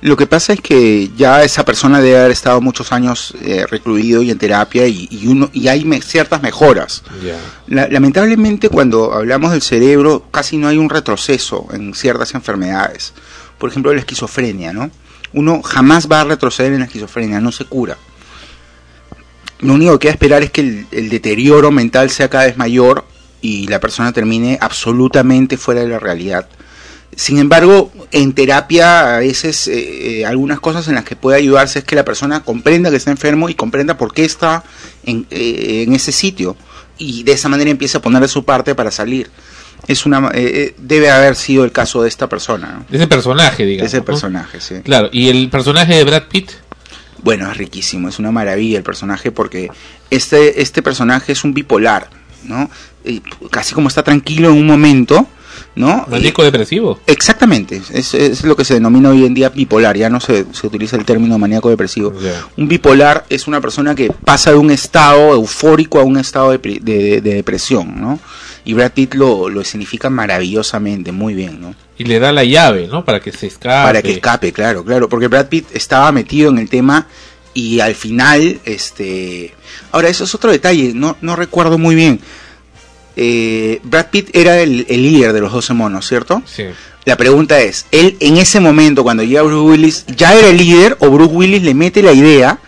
Lo 0.00 0.16
que 0.16 0.28
pasa 0.28 0.52
es 0.52 0.60
que 0.60 1.10
ya 1.16 1.42
esa 1.42 1.64
persona 1.64 2.00
debe 2.00 2.18
haber 2.18 2.30
estado 2.30 2.60
muchos 2.60 2.92
años 2.92 3.34
eh, 3.42 3.64
recluido 3.68 4.22
y 4.22 4.30
en 4.30 4.38
terapia 4.38 4.86
y, 4.86 5.08
y 5.10 5.26
uno 5.26 5.50
y 5.52 5.66
hay 5.66 5.84
me- 5.84 6.00
ciertas 6.02 6.40
mejoras. 6.40 7.02
La- 7.66 7.88
lamentablemente 7.88 8.68
cuando 8.68 9.12
hablamos 9.12 9.50
del 9.50 9.60
cerebro 9.62 10.24
casi 10.30 10.56
no 10.56 10.68
hay 10.68 10.76
un 10.76 10.88
retroceso 10.88 11.66
en 11.72 11.94
ciertas 11.94 12.34
enfermedades. 12.34 13.12
Por 13.58 13.70
ejemplo, 13.70 13.92
la 13.92 13.98
esquizofrenia, 13.98 14.72
¿no? 14.72 14.88
Uno 15.32 15.62
jamás 15.62 16.08
va 16.10 16.22
a 16.22 16.24
retroceder 16.24 16.72
en 16.72 16.80
la 16.80 16.86
esquizofrenia, 16.86 17.40
no 17.40 17.52
se 17.52 17.64
cura. 17.64 17.96
Lo 19.60 19.74
único 19.74 19.92
que 19.92 20.04
queda 20.04 20.12
esperar 20.12 20.42
es 20.42 20.50
que 20.50 20.86
el, 20.90 21.08
deterioro 21.08 21.70
mental 21.70 22.10
sea 22.10 22.30
cada 22.30 22.44
vez 22.44 22.56
mayor 22.56 23.04
y 23.40 23.66
la 23.66 23.80
persona 23.80 24.12
termine 24.12 24.58
absolutamente 24.60 25.56
fuera 25.56 25.80
de 25.80 25.88
la 25.88 25.98
realidad. 25.98 26.48
Sin 27.16 27.38
embargo, 27.38 27.90
en 28.12 28.32
terapia 28.32 29.16
a 29.16 29.18
veces 29.18 29.66
eh, 29.66 30.20
eh, 30.20 30.26
algunas 30.26 30.60
cosas 30.60 30.86
en 30.86 30.94
las 30.94 31.04
que 31.04 31.16
puede 31.16 31.38
ayudarse 31.38 31.80
es 31.80 31.84
que 31.84 31.96
la 31.96 32.04
persona 32.04 32.44
comprenda 32.44 32.90
que 32.90 32.96
está 32.96 33.10
enfermo 33.10 33.48
y 33.48 33.54
comprenda 33.54 33.98
por 33.98 34.14
qué 34.14 34.24
está 34.24 34.62
en, 35.04 35.26
eh, 35.30 35.86
ese 35.90 36.12
sitio 36.12 36.56
y 36.96 37.24
de 37.24 37.32
esa 37.32 37.48
manera 37.48 37.70
empieza 37.70 37.98
a 37.98 38.02
poner 38.02 38.22
de 38.22 38.28
su 38.28 38.44
parte 38.44 38.74
para 38.74 38.90
salir. 38.90 39.30
Es 39.86 40.04
una 40.06 40.28
eh, 40.28 40.32
eh, 40.34 40.74
debe 40.78 41.10
haber 41.10 41.34
sido 41.36 41.64
el 41.64 41.72
caso 41.72 42.02
de 42.02 42.08
esta 42.08 42.28
persona, 42.28 42.72
¿no? 42.72 42.86
De 42.90 42.96
ese 42.98 43.06
personaje, 43.06 43.62
De 43.64 43.70
digamos. 43.70 43.88
ese 43.92 43.98
¿no? 43.98 44.04
personaje, 44.04 44.60
sí. 44.60 44.74
Claro, 44.84 45.08
y 45.12 45.28
el 45.28 45.48
personaje 45.48 45.94
de 45.94 46.04
Brad 46.04 46.24
Pitt, 46.30 46.50
Bueno, 47.22 47.50
es 47.50 47.56
riquísimo, 47.56 48.08
es 48.08 48.18
una 48.18 48.30
maravilla 48.30 48.76
el 48.78 48.84
personaje 48.84 49.30
porque 49.32 49.70
este, 50.10 50.60
este 50.62 50.82
personaje 50.82 51.32
es 51.32 51.42
un 51.44 51.54
bipolar, 51.54 52.10
¿no? 52.44 52.70
Casi 53.50 53.74
como 53.74 53.88
está 53.88 54.02
tranquilo 54.02 54.50
en 54.50 54.56
un 54.58 54.66
momento, 54.66 55.26
¿no? 55.74 56.06
Maníaco 56.10 56.44
depresivo. 56.44 57.00
Exactamente, 57.06 57.80
es, 57.92 58.12
es 58.14 58.44
lo 58.44 58.54
que 58.56 58.64
se 58.64 58.74
denomina 58.74 59.08
hoy 59.10 59.24
en 59.24 59.32
día 59.34 59.48
bipolar, 59.48 59.96
ya 59.96 60.10
no 60.10 60.20
se, 60.20 60.44
se 60.52 60.66
utiliza 60.66 60.96
el 60.96 61.04
término 61.04 61.38
maníaco 61.38 61.70
depresivo. 61.70 62.12
Un 62.56 62.68
bipolar 62.68 63.24
es 63.30 63.46
una 63.48 63.60
persona 63.60 63.94
que 63.94 64.10
pasa 64.24 64.50
de 64.50 64.56
un 64.58 64.70
estado 64.70 65.32
eufórico 65.32 65.98
a 65.98 66.04
un 66.04 66.18
estado 66.18 66.50
de, 66.50 66.58
de- 66.58 67.20
de 67.22 67.34
depresión, 67.34 68.00
¿no? 68.00 68.20
Y 68.68 68.74
Brad 68.74 68.92
Pitt 68.92 69.14
lo, 69.14 69.48
lo 69.48 69.64
significa 69.64 70.10
maravillosamente, 70.10 71.10
muy 71.10 71.32
bien, 71.32 71.58
¿no? 71.58 71.74
Y 71.96 72.04
le 72.04 72.18
da 72.18 72.32
la 72.32 72.44
llave, 72.44 72.86
¿no? 72.86 73.02
Para 73.02 73.18
que 73.18 73.32
se 73.32 73.46
escape. 73.46 73.86
Para 73.86 74.02
que 74.02 74.10
escape, 74.10 74.52
claro, 74.52 74.84
claro, 74.84 75.08
porque 75.08 75.26
Brad 75.26 75.46
Pitt 75.46 75.68
estaba 75.72 76.12
metido 76.12 76.50
en 76.50 76.58
el 76.58 76.68
tema 76.68 77.06
y 77.54 77.80
al 77.80 77.94
final, 77.94 78.60
este... 78.66 79.54
Ahora, 79.90 80.10
eso 80.10 80.24
es 80.24 80.34
otro 80.34 80.52
detalle, 80.52 80.92
no, 80.94 81.16
no 81.22 81.34
recuerdo 81.34 81.78
muy 81.78 81.94
bien. 81.94 82.20
Eh, 83.16 83.80
Brad 83.84 84.08
Pitt 84.10 84.36
era 84.36 84.60
el, 84.60 84.84
el 84.90 85.02
líder 85.02 85.32
de 85.32 85.40
los 85.40 85.50
12 85.50 85.72
monos, 85.72 86.06
¿cierto? 86.06 86.42
Sí. 86.44 86.64
La 87.06 87.16
pregunta 87.16 87.58
es, 87.62 87.86
él 87.90 88.18
en 88.20 88.36
ese 88.36 88.60
momento, 88.60 89.02
cuando 89.02 89.22
llega 89.22 89.40
Bruce 89.40 89.66
Willis, 89.66 90.04
¿ya 90.14 90.34
era 90.34 90.48
el 90.48 90.58
líder 90.58 90.98
o 91.00 91.08
Bruce 91.08 91.32
Willis 91.32 91.62
le 91.62 91.72
mete 91.72 92.02
la 92.02 92.12
idea 92.12 92.58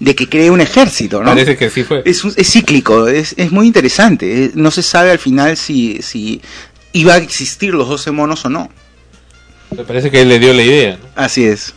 de 0.00 0.14
que 0.14 0.28
cree 0.28 0.50
un 0.50 0.60
ejército, 0.60 1.20
¿no? 1.20 1.26
Parece 1.26 1.56
que 1.56 1.70
sí 1.70 1.84
fue. 1.84 2.02
Es, 2.04 2.22
cíclico, 2.50 3.06
es, 3.06 3.34
es 3.36 3.52
muy 3.52 3.66
interesante. 3.66 4.44
eh, 4.46 4.50
No 4.54 4.70
se 4.70 4.82
sabe 4.82 5.10
al 5.10 5.18
final 5.18 5.56
si, 5.56 6.00
si 6.02 6.40
iba 6.92 7.14
a 7.14 7.18
existir 7.18 7.72
los 7.74 7.88
12 7.88 8.10
monos 8.10 8.44
o 8.44 8.48
no. 8.48 8.68
Me 9.76 9.84
parece 9.84 10.10
que 10.10 10.22
él 10.22 10.28
le 10.28 10.38
dio 10.38 10.52
la 10.54 10.62
idea. 10.62 10.96
¿no? 11.00 11.08
Así 11.22 11.44
es. 11.44 11.74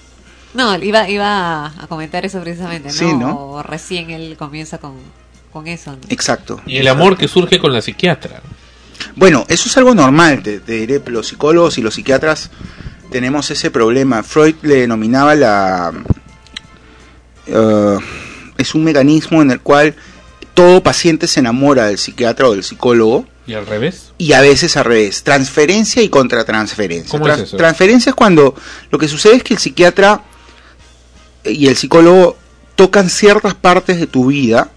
No, 0.54 0.82
iba, 0.82 1.10
iba 1.10 1.66
a 1.68 1.88
comentar 1.88 2.26
eso 2.26 2.40
precisamente, 2.41 2.88
¿no? 2.90 2.94
Sí, 2.94 3.06
¿no? 3.14 3.38
O 3.40 3.64
recién 3.64 4.10
él 4.10 4.36
comienza 4.38 4.78
con, 4.78 4.94
con 5.52 5.68
eso, 5.68 5.91
¿no? 5.91 5.98
Exacto. 6.10 6.62
Y 6.66 6.78
el 6.78 6.88
amor 6.88 7.18
que 7.18 7.28
surge 7.28 7.60
con 7.60 7.74
la 7.74 7.82
psiquiatra. 7.82 8.41
Bueno, 9.16 9.45
eso 9.50 9.68
es 9.68 9.78
algo 9.78 9.94
normal, 9.94 10.41
te, 10.44 10.60
te 10.60 10.74
diré, 10.74 11.02
los 11.08 11.28
psicólogos 11.28 11.78
y 11.78 11.82
los 11.82 11.95
psiquiatras 11.95 12.52
tenemos 13.12 13.52
ese 13.52 13.70
problema. 13.70 14.24
Freud 14.24 14.56
le 14.62 14.76
denominaba 14.76 15.36
la... 15.36 15.91
eh, 17.48 17.98
es 18.57 18.76
un 18.76 18.84
mecanismo 18.84 19.41
en 19.41 19.52
el 19.52 19.60
cual 19.61 19.95
todo 20.53 20.84
paciente 20.84 21.28
se 21.28 21.40
enamora 21.40 21.86
del 21.88 21.98
psiquiatra 21.98 22.48
o 22.48 22.52
del 22.53 22.64
psicólogo 22.64 23.26
¿Y 23.48 23.53
al 23.56 23.65
revés? 23.65 24.11
y 24.18 24.34
a 24.34 24.41
veces 24.41 24.78
al 24.78 24.86
revés, 24.86 25.24
transferencia 25.24 26.02
y 26.02 26.10
contratransferencia. 26.10 27.11
¿Cómo 27.11 27.28
es 27.28 27.40
eso? 27.41 27.57
Transferencia 27.57 28.11
es 28.11 28.15
cuando 28.15 28.56
lo 28.91 28.98
que 28.99 29.07
sucede 29.07 29.36
es 29.36 29.44
que 29.44 29.56
el 29.56 29.60
psiquiatra 29.60 30.22
y 31.44 31.68
el 31.68 31.76
psicólogo 31.76 32.38
tocan 32.76 33.10
ciertas 33.10 33.53
partes 33.56 33.99
de 33.99 34.07
tu 34.07 34.28
vida 34.28 34.70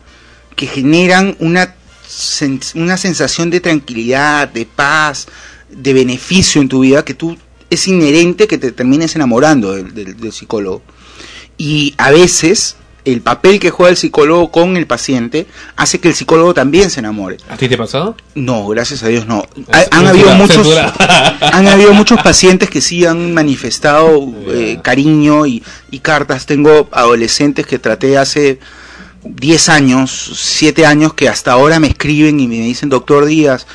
que 0.57 0.67
generan 0.67 1.37
una, 1.39 1.75
una 2.75 2.97
sensación 2.97 3.51
de 3.51 3.61
tranquilidad, 3.61 4.49
de 4.49 4.67
paz, 4.67 5.27
de 5.69 5.93
beneficio 5.93 6.61
en 6.63 6.69
tu 6.69 6.81
vida 6.81 7.05
que 7.05 7.15
tú 7.15 7.37
es 7.69 7.87
inherente 7.89 8.47
que 8.49 8.59
te 8.59 8.73
termines 8.73 9.15
enamorando 9.17 9.73
del, 9.73 9.93
del- 9.95 10.17
del 10.17 10.33
psicólogo. 10.33 10.83
Y 11.59 11.95
a 11.99 12.11
veces 12.11 12.77
el 13.05 13.21
papel 13.21 13.61
que 13.61 13.71
juega 13.71 13.91
el 13.91 13.97
psicólogo 13.97 14.51
con 14.51 14.77
el 14.77 14.87
paciente 14.87 15.47
hace 15.77 16.01
que 16.01 16.09
el 16.09 16.15
psicólogo 16.15 16.55
también 16.55 16.91
se 16.91 16.99
enamore. 17.01 17.37
¿A 17.49 17.57
ti 17.57 17.69
te 17.69 17.77
ha 17.77 17.79
pasado? 17.79 18.17
No, 18.35 18.67
gracias 18.67 19.03
a 19.05 19.09
Dios 19.09 19.27
no. 19.27 19.45
Es- 19.73 19.89
han 19.93 20.07
habido 20.09 20.35
muchos 20.35 20.67
han 21.41 21.69
habido 21.69 21.93
muchos 21.95 22.21
pacientes 22.21 22.69
que 22.69 22.81
sí 22.81 23.07
han 23.07 23.33
manifestado 23.33 24.29
eh, 24.49 24.81
cariño 24.83 25.47
y, 25.47 25.63
y 25.91 26.01
cartas. 26.01 26.47
Tengo 26.47 26.89
adolescentes 26.91 27.65
que 27.67 27.79
traté 27.79 28.19
hace 28.19 28.59
10 29.25 29.69
años, 29.69 30.33
7 30.35 30.85
años 30.85 31.15
que 31.15 31.29
hasta 31.29 31.53
ahora 31.53 31.79
me 31.81 31.87
escriben 31.89 32.39
y 32.41 32.49
me 32.49 32.57
dicen, 32.57 32.89
doctor 32.89 33.25
Díaz, 33.25 33.67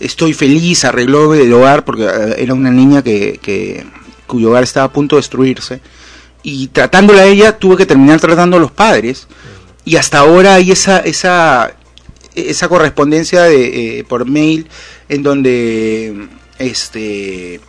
estoy 0.00 0.34
feliz, 0.34 0.84
arregló 0.84 1.32
el 1.34 1.52
hogar 1.52 1.84
porque 1.84 2.04
eh, 2.04 2.34
era 2.38 2.54
una 2.54 2.70
niña 2.70 3.02
que, 3.02 3.38
que 3.40 3.86
cuyo 4.26 4.50
hogar 4.50 4.64
estaba 4.64 4.86
a 4.86 4.92
punto 4.92 5.14
de 5.16 5.20
destruirse. 5.20 5.80
Y 6.42 6.68
tratándola 6.68 7.22
a 7.22 7.26
ella 7.26 7.58
tuve 7.58 7.76
que 7.76 7.86
terminar 7.86 8.20
tratando 8.20 8.56
a 8.56 8.60
los 8.60 8.70
padres. 8.70 9.26
Y 9.84 9.96
hasta 9.96 10.18
ahora 10.18 10.54
hay 10.54 10.70
esa, 10.70 11.00
esa, 11.00 11.74
esa 12.34 12.68
correspondencia 12.68 13.42
de, 13.42 13.98
eh, 13.98 14.04
por 14.04 14.26
mail 14.26 14.68
en 15.08 15.22
donde 15.22 16.28
este 16.58 17.60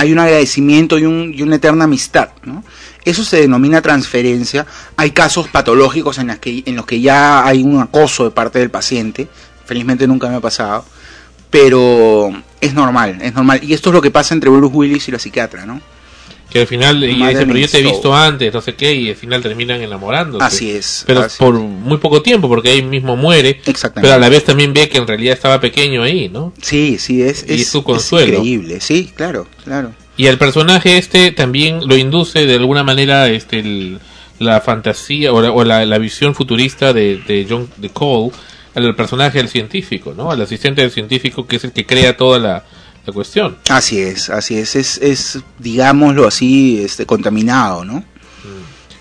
hay 0.00 0.12
un 0.12 0.18
agradecimiento 0.18 0.98
y, 0.98 1.04
un, 1.04 1.34
y 1.36 1.42
una 1.42 1.56
eterna 1.56 1.84
amistad. 1.84 2.30
¿no? 2.44 2.64
Eso 3.04 3.22
se 3.22 3.42
denomina 3.42 3.82
transferencia. 3.82 4.66
Hay 4.96 5.10
casos 5.10 5.48
patológicos 5.48 6.16
en, 6.16 6.28
las 6.28 6.38
que, 6.38 6.62
en 6.64 6.74
los 6.74 6.86
que 6.86 7.02
ya 7.02 7.46
hay 7.46 7.62
un 7.62 7.78
acoso 7.80 8.24
de 8.24 8.30
parte 8.30 8.58
del 8.60 8.70
paciente. 8.70 9.28
Felizmente 9.66 10.06
nunca 10.06 10.30
me 10.30 10.36
ha 10.36 10.40
pasado. 10.40 10.86
Pero 11.50 12.30
es 12.62 12.72
normal, 12.72 13.18
es 13.20 13.34
normal. 13.34 13.60
Y 13.62 13.74
esto 13.74 13.90
es 13.90 13.94
lo 13.94 14.00
que 14.00 14.10
pasa 14.10 14.32
entre 14.32 14.48
Bruce 14.48 14.74
Willis 14.74 15.06
y 15.08 15.12
la 15.12 15.18
psiquiatra, 15.18 15.66
¿no? 15.66 15.82
Que 16.50 16.60
al 16.62 16.66
final 16.66 17.02
ella 17.04 17.28
dice, 17.28 17.46
pero 17.46 17.58
yo 17.58 17.68
te 17.68 17.78
he 17.78 17.82
visto 17.82 18.12
antes, 18.14 18.52
no 18.52 18.60
sé 18.60 18.74
qué, 18.74 18.92
y 18.92 19.08
al 19.10 19.14
final 19.16 19.40
terminan 19.40 19.80
enamorándose. 19.82 20.44
Así 20.44 20.70
es, 20.72 21.04
Pero 21.06 21.20
así 21.20 21.38
por 21.38 21.54
muy 21.54 21.98
poco 21.98 22.22
tiempo, 22.22 22.48
porque 22.48 22.70
ahí 22.70 22.82
mismo 22.82 23.16
muere. 23.16 23.60
Exactamente. 23.66 24.00
Pero 24.02 24.14
a 24.14 24.18
la 24.18 24.28
vez 24.28 24.44
también 24.44 24.72
ve 24.74 24.88
que 24.88 24.98
en 24.98 25.06
realidad 25.06 25.34
estaba 25.34 25.60
pequeño 25.60 26.02
ahí, 26.02 26.28
¿no? 26.28 26.52
Sí, 26.60 26.98
sí, 26.98 27.22
es, 27.22 27.44
Y 27.48 27.54
es, 27.54 27.60
es 27.62 27.68
su 27.68 27.84
consuelo. 27.84 28.34
increíble. 28.38 28.80
Sí, 28.80 29.12
claro, 29.14 29.46
claro. 29.64 29.92
Y 30.16 30.26
el 30.26 30.38
personaje 30.38 30.98
este 30.98 31.30
también 31.30 31.86
lo 31.86 31.96
induce 31.96 32.44
de 32.46 32.54
alguna 32.56 32.82
manera 32.82 33.28
este 33.28 33.60
el- 33.60 34.00
la 34.40 34.60
fantasía 34.60 35.32
o 35.32 35.40
la, 35.40 35.52
o 35.52 35.62
la- 35.64 35.86
la 35.86 35.98
visión 35.98 36.34
futurista 36.34 36.92
de, 36.92 37.18
de 37.28 37.46
John 37.48 37.68
de 37.76 37.90
Cole 37.90 38.32
al 38.74 38.94
personaje 38.96 39.38
del 39.38 39.48
científico, 39.48 40.14
¿no? 40.16 40.30
Al 40.32 40.40
asistente 40.42 40.80
del 40.82 40.90
científico 40.90 41.46
que 41.46 41.56
es 41.56 41.64
el 41.64 41.72
que 41.72 41.86
crea 41.86 42.16
toda 42.16 42.38
la, 42.38 42.64
cuestión. 43.12 43.56
Así 43.68 44.00
es, 44.00 44.30
así 44.30 44.56
es, 44.56 44.76
es, 44.76 44.98
es 44.98 45.38
digámoslo 45.58 46.26
así, 46.26 46.82
este, 46.82 47.06
contaminado, 47.06 47.84
¿no? 47.84 48.04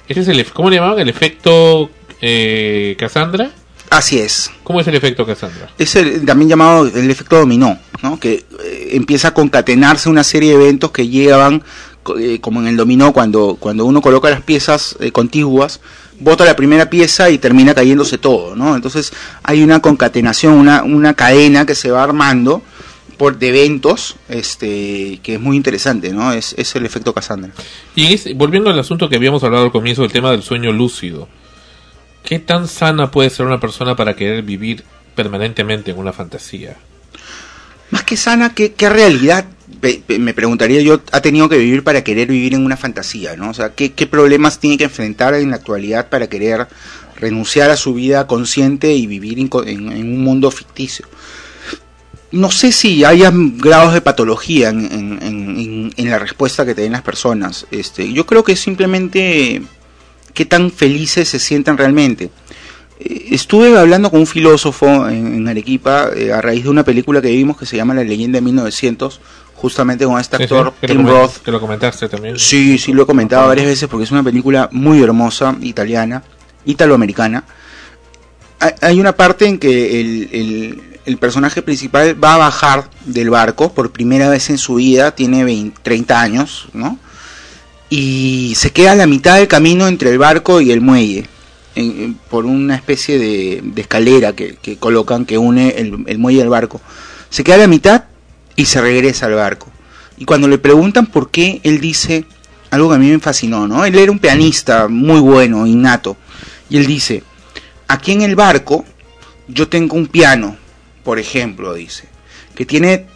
Ese 0.07 0.21
es 0.21 0.27
el, 0.27 0.43
¿Cómo 0.51 0.69
le 0.69 0.77
llamaban? 0.77 0.99
¿El 0.99 1.09
efecto 1.09 1.89
eh, 2.21 2.95
Cassandra? 2.97 3.51
Así 3.89 4.19
es. 4.19 4.51
¿Cómo 4.63 4.81
es 4.81 4.87
el 4.87 4.95
efecto 4.95 5.25
Cassandra? 5.25 5.69
Es 5.77 5.95
el, 5.95 6.25
también 6.25 6.49
llamado 6.49 6.85
el 6.85 7.09
efecto 7.09 7.37
dominó, 7.37 7.79
¿no? 8.03 8.19
Que 8.19 8.45
eh, 8.63 8.89
empieza 8.91 9.29
a 9.29 9.33
concatenarse 9.33 10.09
una 10.09 10.23
serie 10.23 10.57
de 10.57 10.63
eventos 10.63 10.91
que 10.91 11.07
llevan, 11.07 11.63
eh, 12.19 12.39
como 12.39 12.59
en 12.59 12.67
el 12.67 12.77
dominó, 12.77 13.13
cuando, 13.13 13.57
cuando 13.59 13.85
uno 13.85 14.01
coloca 14.01 14.29
las 14.29 14.41
piezas 14.41 14.95
eh, 14.99 15.11
contiguas, 15.11 15.79
bota 16.19 16.45
la 16.45 16.55
primera 16.55 16.89
pieza 16.89 17.29
y 17.29 17.39
termina 17.39 17.73
cayéndose 17.73 18.17
todo, 18.17 18.55
¿no? 18.55 18.75
Entonces 18.75 19.11
hay 19.43 19.63
una 19.63 19.79
concatenación, 19.79 20.53
una, 20.53 20.83
una 20.83 21.15
cadena 21.15 21.65
que 21.65 21.75
se 21.75 21.89
va 21.89 22.03
armando 22.03 22.61
por 23.19 23.37
de 23.37 23.49
eventos, 23.49 24.15
este, 24.29 25.19
que 25.21 25.35
es 25.35 25.39
muy 25.41 25.57
interesante, 25.57 26.11
¿no? 26.13 26.31
Es, 26.31 26.55
es 26.57 26.73
el 26.75 26.85
efecto 26.85 27.13
Cassandra. 27.13 27.51
Y 27.93 28.13
es- 28.13 28.35
volviendo 28.35 28.71
al 28.71 28.79
asunto 28.79 29.09
que 29.09 29.17
habíamos 29.17 29.43
hablado 29.43 29.65
al 29.65 29.71
comienzo 29.71 30.01
del 30.03 30.11
tema 30.11 30.31
del 30.31 30.41
sueño 30.41 30.71
lúcido, 30.71 31.27
¿qué 32.23 32.39
tan 32.39 32.67
sana 32.67 33.11
puede 33.11 33.29
ser 33.29 33.45
una 33.45 33.59
persona 33.59 33.95
para 33.95 34.15
querer 34.15 34.41
vivir 34.43 34.83
permanentemente 35.15 35.91
en 35.91 35.97
una 35.99 36.13
fantasía? 36.13 36.77
Más 37.91 38.03
que 38.03 38.15
sana, 38.15 38.53
¿qué, 38.55 38.71
qué 38.71 38.87
realidad, 38.89 39.45
me 40.07 40.33
preguntaría 40.33 40.79
yo, 40.81 41.01
ha 41.11 41.21
tenido 41.21 41.49
que 41.49 41.57
vivir 41.57 41.83
para 41.83 42.03
querer 42.03 42.27
vivir 42.29 42.53
en 42.53 42.63
una 42.63 42.77
fantasía, 42.77 43.35
¿no? 43.35 43.49
O 43.49 43.53
sea, 43.53 43.73
¿qué, 43.75 43.91
qué 43.91 44.07
problemas 44.07 44.59
tiene 44.59 44.77
que 44.77 44.85
enfrentar 44.85 45.33
en 45.33 45.49
la 45.49 45.57
actualidad 45.57 46.07
para 46.07 46.27
querer 46.29 46.67
renunciar 47.17 47.69
a 47.69 47.75
su 47.75 47.93
vida 47.95 48.27
consciente 48.27 48.93
y 48.93 49.07
vivir 49.07 49.39
en 49.39 49.89
un 49.89 50.23
mundo 50.23 50.51
ficticio? 50.51 51.05
No 52.31 52.51
sé 52.51 52.71
si 52.71 53.03
haya 53.03 53.31
grados 53.33 53.93
de 53.93 54.01
patología 54.01 54.69
en, 54.69 54.79
en- 54.91 55.19
en- 55.21 55.91
en- 55.97 56.09
la 56.09 56.19
respuesta 56.19 56.65
que 56.65 56.75
te 56.75 56.81
den 56.83 56.91
las 56.91 57.01
personas. 57.01 57.65
Este, 57.71 58.11
yo 58.13 58.25
creo 58.25 58.43
que 58.43 58.51
es 58.51 58.59
simplemente 58.59 59.61
qué 60.33 60.45
tan 60.45 60.71
felices 60.71 61.27
se 61.29 61.39
sienten 61.39 61.77
realmente. 61.77 62.29
Eh, 62.99 63.27
Estuve 63.31 63.75
hablando 63.77 64.11
con 64.11 64.19
un 64.19 64.27
filósofo 64.27 65.07
en, 65.09 65.47
Arequipa 65.47 66.09
eh, 66.15 66.31
a 66.31 66.39
raíz 66.41 66.63
de 66.65 66.69
una 66.69 66.83
película 66.83 67.19
que 67.21 67.29
vimos 67.31 67.57
que 67.57 67.65
se 67.65 67.77
llama 67.77 67.93
La 67.95 68.03
leyenda 68.03 68.37
de 68.37 68.41
1900, 68.43 69.19
justamente 69.55 70.05
con 70.05 70.19
este 70.19 70.37
Sí, 70.37 70.43
sí, 70.47 70.53
actor 70.53 70.73
Tim 70.85 71.07
Roth. 71.07 71.37
que 71.43 71.51
lo 71.51 71.59
comentaste 71.59 72.07
también. 72.09 72.37
Sí, 72.37 72.77
sí, 72.77 72.93
lo 72.93 73.03
he 73.03 73.05
comentado 73.07 73.47
varias 73.47 73.65
veces 73.65 73.89
porque 73.89 74.03
es 74.03 74.11
una 74.11 74.21
película 74.23 74.69
muy 74.71 75.01
hermosa, 75.01 75.55
italiana, 75.61 76.23
italoamericana. 76.65 77.43
Hay- 78.59 78.73
Hay 78.81 78.99
una 78.99 79.13
parte 79.13 79.45
en 79.47 79.57
que 79.57 79.99
el, 80.01 80.29
el- 80.31 80.81
el 81.09 81.17
personaje 81.17 81.63
principal 81.63 82.23
va 82.23 82.35
a 82.35 82.37
bajar 82.37 82.87
del 83.03 83.31
barco 83.31 83.73
por 83.73 83.91
primera 83.91 84.29
vez 84.29 84.51
en 84.51 84.59
su 84.59 84.75
vida, 84.75 85.15
tiene 85.15 85.43
20, 85.43 85.79
30 85.81 86.21
años, 86.21 86.69
¿no? 86.73 86.99
Y 87.89 88.53
se 88.55 88.69
queda 88.71 88.91
a 88.91 88.95
la 88.95 89.07
mitad 89.07 89.37
del 89.37 89.47
camino 89.47 89.87
entre 89.87 90.11
el 90.11 90.19
barco 90.19 90.61
y 90.61 90.71
el 90.71 90.81
muelle, 90.81 91.27
por 92.29 92.45
una 92.45 92.75
especie 92.75 93.17
de, 93.17 93.61
de 93.63 93.81
escalera 93.81 94.33
que, 94.33 94.57
que 94.61 94.77
colocan 94.77 95.25
que 95.25 95.39
une 95.39 95.69
el, 95.69 96.03
el 96.05 96.19
muelle 96.19 96.43
al 96.43 96.49
barco. 96.49 96.79
Se 97.31 97.43
queda 97.43 97.55
a 97.55 97.59
la 97.59 97.67
mitad 97.67 98.03
y 98.55 98.65
se 98.65 98.79
regresa 98.79 99.25
al 99.25 99.33
barco. 99.33 99.67
Y 100.15 100.25
cuando 100.25 100.47
le 100.47 100.59
preguntan 100.59 101.07
por 101.07 101.31
qué, 101.31 101.59
él 101.63 101.81
dice 101.81 102.25
algo 102.69 102.89
que 102.89 102.95
a 102.95 102.99
mí 102.99 103.09
me 103.09 103.17
fascinó, 103.17 103.67
¿no? 103.67 103.83
Él 103.83 103.97
era 103.97 104.11
un 104.11 104.19
pianista 104.19 104.87
muy 104.87 105.21
bueno, 105.21 105.65
innato. 105.65 106.17
Y 106.69 106.77
él 106.77 106.85
dice, 106.85 107.23
aquí 107.87 108.11
en 108.11 108.21
el 108.21 108.35
barco 108.35 108.85
yo 109.47 109.67
tengo 109.67 109.97
un 109.97 110.05
piano, 110.05 110.55
por 111.03 111.19
ejemplo, 111.19 111.73
dice. 111.73 112.07
que 112.55 112.65
tiene 112.65 113.07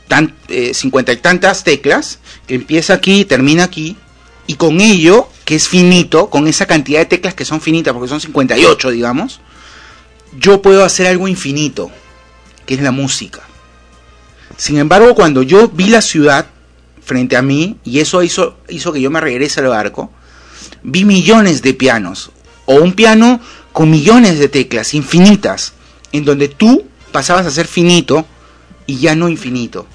eh, 0.47 0.73
cincuenta 0.73 1.11
y 1.11 1.17
tantas 1.17 1.63
teclas, 1.63 2.19
que 2.47 2.55
empieza 2.55 2.93
aquí 2.93 3.21
y 3.21 3.25
termina 3.25 3.65
aquí, 3.65 3.97
y 4.47 4.55
con 4.55 4.81
ello, 4.81 5.27
que 5.45 5.55
es 5.55 5.67
finito, 5.67 6.29
con 6.29 6.47
esa 6.47 6.65
cantidad 6.65 6.99
de 6.99 7.05
teclas 7.05 7.33
que 7.33 7.45
son 7.45 7.61
finitas, 7.61 7.93
porque 7.93 8.09
son 8.09 8.21
58, 8.21 8.91
digamos, 8.91 9.41
yo 10.37 10.61
puedo 10.61 10.83
hacer 10.83 11.07
algo 11.07 11.27
infinito, 11.27 11.91
que 12.65 12.75
es 12.75 12.81
la 12.81 12.91
música. 12.91 13.41
Sin 14.57 14.77
embargo, 14.77 15.15
cuando 15.15 15.43
yo 15.43 15.67
vi 15.69 15.89
la 15.89 16.01
ciudad 16.01 16.47
frente 17.03 17.35
a 17.35 17.41
mí, 17.41 17.77
y 17.83 17.99
eso 17.99 18.23
hizo, 18.23 18.57
hizo 18.69 18.93
que 18.93 19.01
yo 19.01 19.11
me 19.11 19.21
regrese 19.21 19.59
al 19.59 19.67
barco, 19.67 20.11
vi 20.83 21.05
millones 21.05 21.61
de 21.61 21.73
pianos, 21.73 22.31
o 22.65 22.75
un 22.75 22.93
piano 22.93 23.41
con 23.71 23.89
millones 23.89 24.39
de 24.39 24.49
teclas 24.49 24.93
infinitas, 24.93 25.73
en 26.11 26.25
donde 26.25 26.47
tú 26.47 26.85
pasabas 27.13 27.45
a 27.45 27.51
ser 27.51 27.67
finito 27.67 28.25
y 28.85 28.97
ya 28.97 29.15
no 29.15 29.29
infinito. 29.29 29.87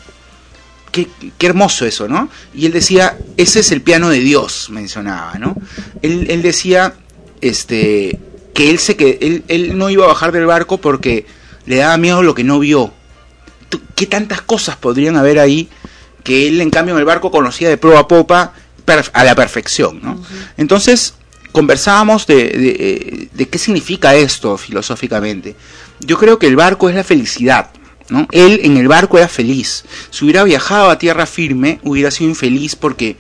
Qué, 0.91 1.07
qué, 1.37 1.47
hermoso 1.47 1.85
eso, 1.85 2.09
¿no? 2.09 2.31
Y 2.55 2.65
él 2.65 2.73
decía, 2.73 3.19
ese 3.37 3.61
es 3.61 3.71
el 3.73 3.83
piano 3.83 4.09
de 4.09 4.21
Dios, 4.21 4.71
mencionaba, 4.71 5.35
¿no? 5.39 5.55
Él, 6.01 6.29
él 6.31 6.41
decía, 6.41 6.95
este, 7.43 8.19
que 8.55 8.71
él 8.71 8.79
se 8.79 8.97
que 8.97 9.19
él, 9.21 9.45
él, 9.49 9.77
no 9.77 9.91
iba 9.91 10.05
a 10.05 10.09
bajar 10.09 10.33
del 10.33 10.47
barco 10.47 10.79
porque 10.79 11.27
le 11.67 11.77
daba 11.77 11.99
miedo 11.99 12.23
lo 12.23 12.35
que 12.35 12.45
no 12.45 12.59
vio. 12.59 12.95
¿Qué 13.95 14.07
tantas 14.07 14.41
cosas 14.41 14.77
podrían 14.77 15.17
haber 15.17 15.39
ahí 15.39 15.69
que 16.25 16.49
él 16.49 16.61
en 16.61 16.71
cambio 16.71 16.95
en 16.95 17.01
el 17.01 17.05
barco 17.05 17.31
conocía 17.31 17.69
de 17.69 17.77
proa 17.77 18.01
a 18.01 18.09
popa 18.09 18.55
a 19.13 19.25
la 19.25 19.35
perfección, 19.35 20.01
¿no? 20.03 20.13
Uh 20.13 20.17
-huh. 20.17 20.53
Entonces 20.57 21.15
conversábamos 21.53 22.27
de, 22.27 22.35
de, 22.35 23.29
de, 23.33 23.49
qué 23.49 23.59
significa 23.59 24.15
esto 24.15 24.57
filosóficamente. 24.57 25.55
Yo 26.01 26.19
creo 26.19 26.39
que 26.39 26.47
el 26.47 26.57
barco 26.57 26.89
es 26.89 26.95
la 26.95 27.05
felicidad. 27.05 27.71
¿no? 28.09 28.27
Él 28.33 28.61
en 28.63 28.77
el 28.77 28.89
barco 28.89 29.19
era 29.19 29.29
feliz. 29.29 29.85
Si 30.11 30.25
hubiera 30.25 30.45
viajado 30.45 30.91
a 30.91 30.99
tierra 30.99 31.27
firme, 31.27 31.81
hubiera 31.83 32.11
sido 32.11 32.31
infeliz 32.31 32.77
porque 32.77 33.17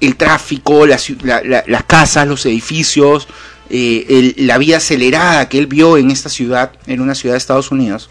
el 0.00 0.16
tráfico, 0.16 0.86
la, 0.86 0.98
la, 1.22 1.42
la, 1.42 1.64
las 1.66 1.84
casas, 1.84 2.26
los 2.26 2.44
edificios, 2.46 3.28
eh, 3.70 4.06
el, 4.08 4.46
la 4.46 4.58
vida 4.58 4.76
acelerada 4.76 5.48
que 5.48 5.58
él 5.58 5.66
vio 5.66 5.96
en 5.96 6.10
esta 6.10 6.28
ciudad, 6.28 6.72
en 6.86 7.00
una 7.00 7.14
ciudad 7.14 7.34
de 7.34 7.38
Estados 7.38 7.70
Unidos, 7.70 8.10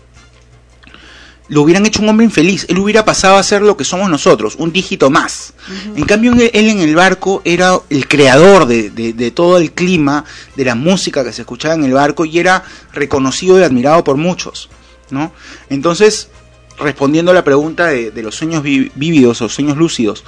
lo 1.54 1.62
hubieran 1.62 1.86
hecho 1.86 2.02
un 2.02 2.10
hombre 2.10 2.26
infeliz. 2.26 2.66
Él 2.68 2.80
hubiera 2.80 3.06
pasado 3.06 3.38
a 3.38 3.44
ser 3.44 3.62
lo 3.62 3.78
que 3.78 3.84
somos 3.84 4.10
nosotros, 4.10 4.56
un 4.58 4.74
dígito 4.74 5.12
más. 5.12 5.54
Uh 5.68 5.72
-huh. 5.72 5.98
En 6.00 6.06
cambio, 6.06 6.34
él 6.34 6.50
en 6.70 6.80
el 6.80 6.96
barco 6.96 7.44
era 7.46 7.80
el 7.92 8.08
creador 8.08 8.66
de, 8.66 8.90
de, 8.90 9.14
de, 9.14 9.30
todo 9.30 9.60
el 9.60 9.72
clima, 9.72 10.26
de 10.56 10.66
la 10.66 10.74
música 10.74 11.24
que 11.24 11.32
se 11.32 11.42
escuchaba 11.44 11.76
en 11.76 11.84
el 11.84 11.94
barco 11.94 12.26
y 12.26 12.40
era 12.40 12.64
reconocido 12.92 13.60
y 13.60 13.64
admirado 13.64 14.04
por 14.04 14.18
muchos. 14.18 14.70
¿no? 15.12 15.32
Entonces, 15.70 16.30
respondiendo 16.80 17.30
a 17.30 17.36
la 17.36 17.44
pregunta 17.44 17.86
de, 17.86 18.10
de 18.10 18.24
los 18.24 18.34
sueños 18.34 18.64
vi 18.64 18.92
vívidos 18.96 19.42
o 19.44 19.48
sueños 19.48 19.78
lúcidos, 19.78 20.24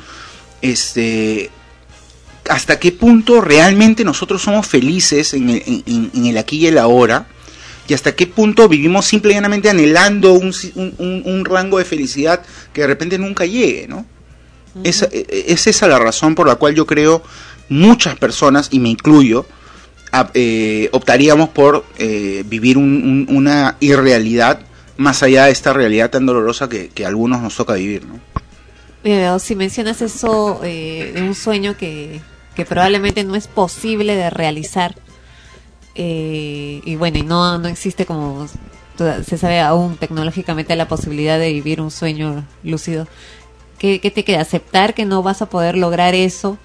este, 0.62 1.50
¿hasta 2.48 2.78
qué 2.78 2.92
punto 2.92 3.42
realmente 3.42 4.04
nosotros 4.04 4.44
somos 4.44 4.68
felices 4.68 5.34
en 5.34 5.50
el, 5.50 5.64
en, 5.66 6.12
en 6.14 6.26
el 6.28 6.38
aquí 6.38 6.58
y 6.58 6.68
el 6.68 6.78
ahora? 6.78 7.28
Y 7.88 7.94
hasta 7.94 8.16
qué 8.16 8.28
punto 8.28 8.68
vivimos 8.68 9.06
simple 9.06 9.32
y 9.32 9.36
llanamente 9.36 9.70
anhelando 9.70 10.34
un, 10.34 10.54
un, 10.76 11.24
un, 11.26 11.46
rango 11.46 11.78
de 11.78 11.86
felicidad 11.86 12.42
que 12.74 12.82
de 12.82 12.88
repente 12.88 13.18
nunca 13.18 13.46
llegue, 13.46 13.88
¿no? 13.88 14.06
Uh 14.76 14.80
-huh. 14.80 14.82
es, 14.84 15.08
es, 15.12 15.68
esa 15.68 15.88
la 15.88 16.00
razón 16.00 16.36
por 16.36 16.48
la 16.48 16.56
cual 16.56 16.76
yo 16.76 16.86
creo 16.86 17.24
muchas 17.70 18.16
personas, 18.16 18.70
y 18.72 18.80
me 18.80 18.90
incluyo, 18.90 19.46
a, 20.12 20.30
eh, 20.34 20.90
optaríamos 20.92 21.50
por 21.50 21.86
eh, 21.98 22.44
vivir 22.46 22.78
un, 22.78 23.28
una 23.30 23.78
irrealidad 23.80 24.60
más 24.98 25.24
allá 25.24 25.46
de 25.46 25.52
esta 25.52 25.74
realidad 25.74 26.10
tan 26.10 26.26
dolorosa 26.26 26.70
que, 26.70 26.90
que 26.90 27.06
a 27.06 27.10
algunos 27.10 27.42
nos 27.42 27.56
toca 27.56 27.74
vivir, 27.74 28.06
¿no? 28.06 28.20
Eh, 29.04 29.30
si 29.40 29.56
mencionas 29.56 30.02
eso 30.02 30.60
de 30.64 31.14
un 31.18 31.36
sueño 31.36 31.78
que, 31.78 32.22
que 32.56 32.66
probablemente 32.66 33.24
no 33.24 33.36
es 33.36 33.48
posible 33.48 34.16
de 34.16 34.32
realizar, 34.32 34.96
eh, 35.96 36.82
y 36.84 36.96
bueno, 36.98 37.18
y 37.18 37.24
no, 37.24 37.58
no 37.58 37.68
existe 37.68 38.06
como 38.06 38.48
se 38.98 39.38
sabe 39.38 39.60
aún 39.60 39.98
tecnológicamente 39.98 40.76
la 40.76 40.88
posibilidad 40.88 41.40
de 41.40 41.52
vivir 41.52 41.82
un 41.82 41.92
sueño 41.92 42.46
lúcido. 42.64 43.08
¿Qué, 43.78 44.00
¿Qué, 44.00 44.12
te 44.12 44.24
queda? 44.24 44.42
¿Aceptar 44.42 44.94
que 44.94 45.06
no 45.06 45.22
vas 45.22 45.42
a 45.42 45.48
poder 45.48 45.76
lograr 45.76 46.16
eso 46.16 46.58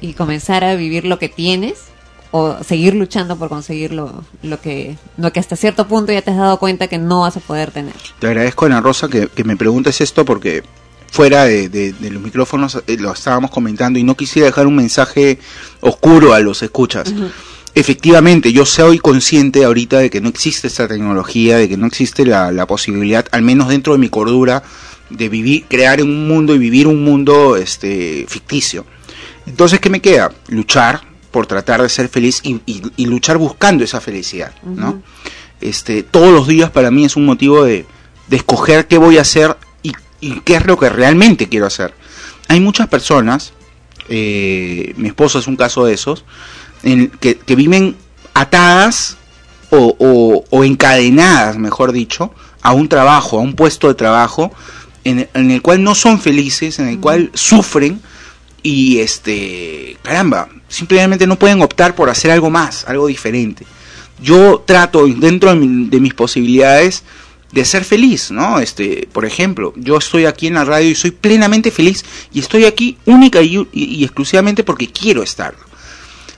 y 0.00 0.14
comenzar 0.14 0.64
a 0.64 0.74
vivir 0.74 1.04
lo 1.04 1.18
que 1.18 1.28
tienes? 1.28 1.84
¿O 2.32 2.56
seguir 2.64 2.94
luchando 2.94 3.36
por 3.36 3.48
conseguir 3.48 3.92
lo, 3.92 4.24
lo, 4.42 4.60
que, 4.60 4.96
lo 5.16 5.32
que 5.32 5.40
hasta 5.40 5.54
cierto 5.54 5.86
punto 5.86 6.12
ya 6.12 6.22
te 6.22 6.30
has 6.30 6.38
dado 6.38 6.58
cuenta 6.58 6.88
que 6.88 6.98
no 6.98 7.20
vas 7.20 7.36
a 7.36 7.40
poder 7.40 7.70
tener? 7.70 7.94
Te 8.18 8.26
agradezco, 8.26 8.66
Ana 8.66 8.80
Rosa, 8.80 9.08
que, 9.08 9.28
que 9.28 9.44
me 9.44 9.56
preguntes 9.56 10.00
esto 10.00 10.24
porque 10.24 10.62
fuera 11.10 11.44
de, 11.44 11.68
de, 11.68 11.92
de 11.92 12.10
los 12.10 12.22
micrófonos 12.22 12.82
eh, 12.86 12.96
lo 12.98 13.12
estábamos 13.12 13.50
comentando 13.50 13.98
y 13.98 14.02
no 14.02 14.16
quisiera 14.16 14.46
dejar 14.46 14.66
un 14.66 14.76
mensaje 14.76 15.38
oscuro 15.80 16.34
a 16.34 16.40
los 16.40 16.62
escuchas. 16.62 17.10
Uh 17.12 17.14
-huh 17.14 17.30
efectivamente 17.76 18.54
yo 18.54 18.64
soy 18.64 18.98
consciente 18.98 19.62
ahorita 19.62 19.98
de 19.98 20.08
que 20.08 20.22
no 20.22 20.30
existe 20.30 20.66
esta 20.66 20.88
tecnología, 20.88 21.58
de 21.58 21.68
que 21.68 21.76
no 21.76 21.86
existe 21.86 22.24
la, 22.24 22.50
la, 22.50 22.66
posibilidad, 22.66 23.26
al 23.32 23.42
menos 23.42 23.68
dentro 23.68 23.92
de 23.92 23.98
mi 23.98 24.08
cordura, 24.08 24.62
de 25.10 25.28
vivir, 25.28 25.66
crear 25.68 26.02
un 26.02 26.26
mundo 26.26 26.54
y 26.54 26.58
vivir 26.58 26.86
un 26.86 27.04
mundo 27.04 27.56
este, 27.56 28.24
ficticio. 28.28 28.86
Entonces, 29.46 29.78
¿qué 29.78 29.90
me 29.90 30.00
queda? 30.00 30.32
Luchar 30.48 31.02
por 31.30 31.46
tratar 31.46 31.82
de 31.82 31.90
ser 31.90 32.08
feliz 32.08 32.40
y, 32.42 32.62
y, 32.64 32.82
y 32.96 33.04
luchar 33.04 33.36
buscando 33.36 33.84
esa 33.84 34.00
felicidad, 34.00 34.54
uh 34.62 34.70
-huh. 34.70 34.74
¿no? 34.74 35.02
Este, 35.60 36.02
todos 36.02 36.32
los 36.32 36.48
días 36.48 36.70
para 36.70 36.90
mí 36.90 37.04
es 37.04 37.14
un 37.14 37.26
motivo 37.26 37.62
de, 37.62 37.84
de 38.28 38.36
escoger 38.36 38.86
qué 38.86 38.96
voy 38.96 39.18
a 39.18 39.20
hacer 39.20 39.54
y, 39.82 39.92
y, 40.20 40.40
qué 40.40 40.56
es 40.56 40.64
lo 40.64 40.78
que 40.78 40.88
realmente 40.88 41.50
quiero 41.50 41.66
hacer. 41.66 41.92
Hay 42.48 42.60
muchas 42.60 42.88
personas, 42.88 43.52
eh, 44.08 44.94
mi 44.96 45.08
esposo 45.08 45.38
es 45.38 45.46
un 45.46 45.56
caso 45.56 45.84
de 45.84 45.92
esos, 45.92 46.24
en, 46.86 47.08
que, 47.08 47.36
que, 47.36 47.56
viven 47.56 47.96
atadas 48.32 49.16
o, 49.70 49.96
o, 49.98 50.44
o, 50.48 50.64
encadenadas, 50.64 51.58
mejor 51.58 51.92
dicho, 51.92 52.32
a 52.62 52.72
un 52.72 52.88
trabajo, 52.88 53.38
a 53.38 53.42
un 53.42 53.54
puesto 53.54 53.88
de 53.88 53.94
trabajo, 53.94 54.52
en, 55.04 55.28
en 55.34 55.50
el 55.50 55.62
cual 55.62 55.82
no 55.82 55.94
son 55.94 56.20
felices, 56.20 56.78
en 56.78 56.88
el 56.88 56.94
uh 56.94 56.98
-huh. 56.98 57.02
cual 57.02 57.30
sufren 57.34 58.00
y, 58.62 58.98
este, 58.98 59.96
caramba, 60.02 60.48
simplemente 60.68 61.26
no 61.26 61.36
pueden 61.36 61.60
optar 61.60 61.94
por 61.94 62.08
hacer 62.08 62.30
algo 62.30 62.50
más, 62.50 62.84
algo 62.86 63.08
diferente. 63.08 63.66
Yo 64.22 64.62
trato, 64.64 65.06
dentro 65.06 65.50
de, 65.50 65.56
mi, 65.56 65.88
de 65.88 66.00
mis 66.00 66.14
posibilidades, 66.14 67.02
de 67.52 67.64
ser 67.64 67.84
feliz, 67.84 68.30
¿no? 68.30 68.60
Este, 68.60 69.08
por 69.12 69.24
ejemplo, 69.24 69.72
yo 69.76 69.98
estoy 69.98 70.26
aquí 70.26 70.46
en 70.46 70.54
la 70.54 70.64
radio 70.64 70.90
y 70.90 70.94
soy 70.94 71.10
plenamente 71.10 71.70
feliz 71.70 72.04
y 72.32 72.40
estoy 72.40 72.64
aquí 72.64 72.96
única 73.06 73.40
y, 73.42 73.56
y, 73.72 73.84
y 73.96 74.04
exclusivamente 74.04 74.62
porque 74.64 74.88
quiero 74.90 75.22
estarlo 75.22 75.66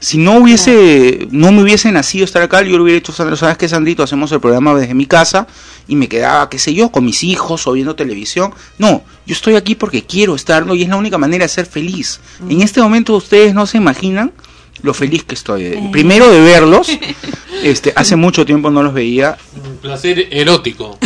si 0.01 0.19
no 0.19 0.39
hubiese, 0.39 1.29
no 1.31 1.51
me 1.53 1.63
hubiese 1.63 1.91
nacido 1.91 2.25
estar 2.25 2.43
acá, 2.43 2.63
yo 2.63 2.77
lo 2.77 2.85
hubiera 2.85 2.99
hecho, 2.99 3.13
Sandro, 3.13 3.37
¿sabes 3.37 3.57
qué, 3.57 3.69
Sandrito? 3.69 4.03
Hacemos 4.03 4.31
el 4.33 4.41
programa 4.41 4.75
desde 4.75 4.95
mi 4.95 5.07
casa 5.07 5.47
y 5.89 5.97
me 5.97 6.09
quedaba, 6.09 6.49
qué 6.49 6.59
sé 6.59 6.75
yo, 6.75 6.91
con 6.91 7.05
mis 7.05 7.25
hijos 7.25 7.67
o 7.67 7.73
viendo 7.73 7.97
televisión. 7.97 8.53
No, 8.79 9.03
yo 9.27 9.35
estoy 9.35 9.57
aquí 9.57 9.75
porque 9.75 10.05
quiero 10.05 10.35
estarlo 10.35 10.75
y 10.75 10.83
es 10.83 10.89
la 10.89 10.97
única 10.97 11.19
manera 11.19 11.45
de 11.45 11.49
ser 11.49 11.67
feliz. 11.67 12.21
Mm. 12.41 12.51
En 12.51 12.63
este 12.63 12.81
momento 12.81 13.17
ustedes 13.17 13.55
no 13.55 13.67
se 13.67 13.79
imaginan 13.79 14.33
lo 14.83 14.95
feliz 14.95 15.25
que 15.25 15.35
estoy. 15.35 15.65
Eh. 15.65 15.89
Primero 15.93 16.31
de 16.31 16.41
verlos, 16.41 16.89
este, 17.63 17.93
hace 17.97 18.17
mucho 18.17 18.45
tiempo 18.45 18.71
no 18.71 18.83
los 18.83 18.95
veía. 18.95 19.37
Un 19.65 19.77
placer 19.79 20.29
erótico. 20.31 20.99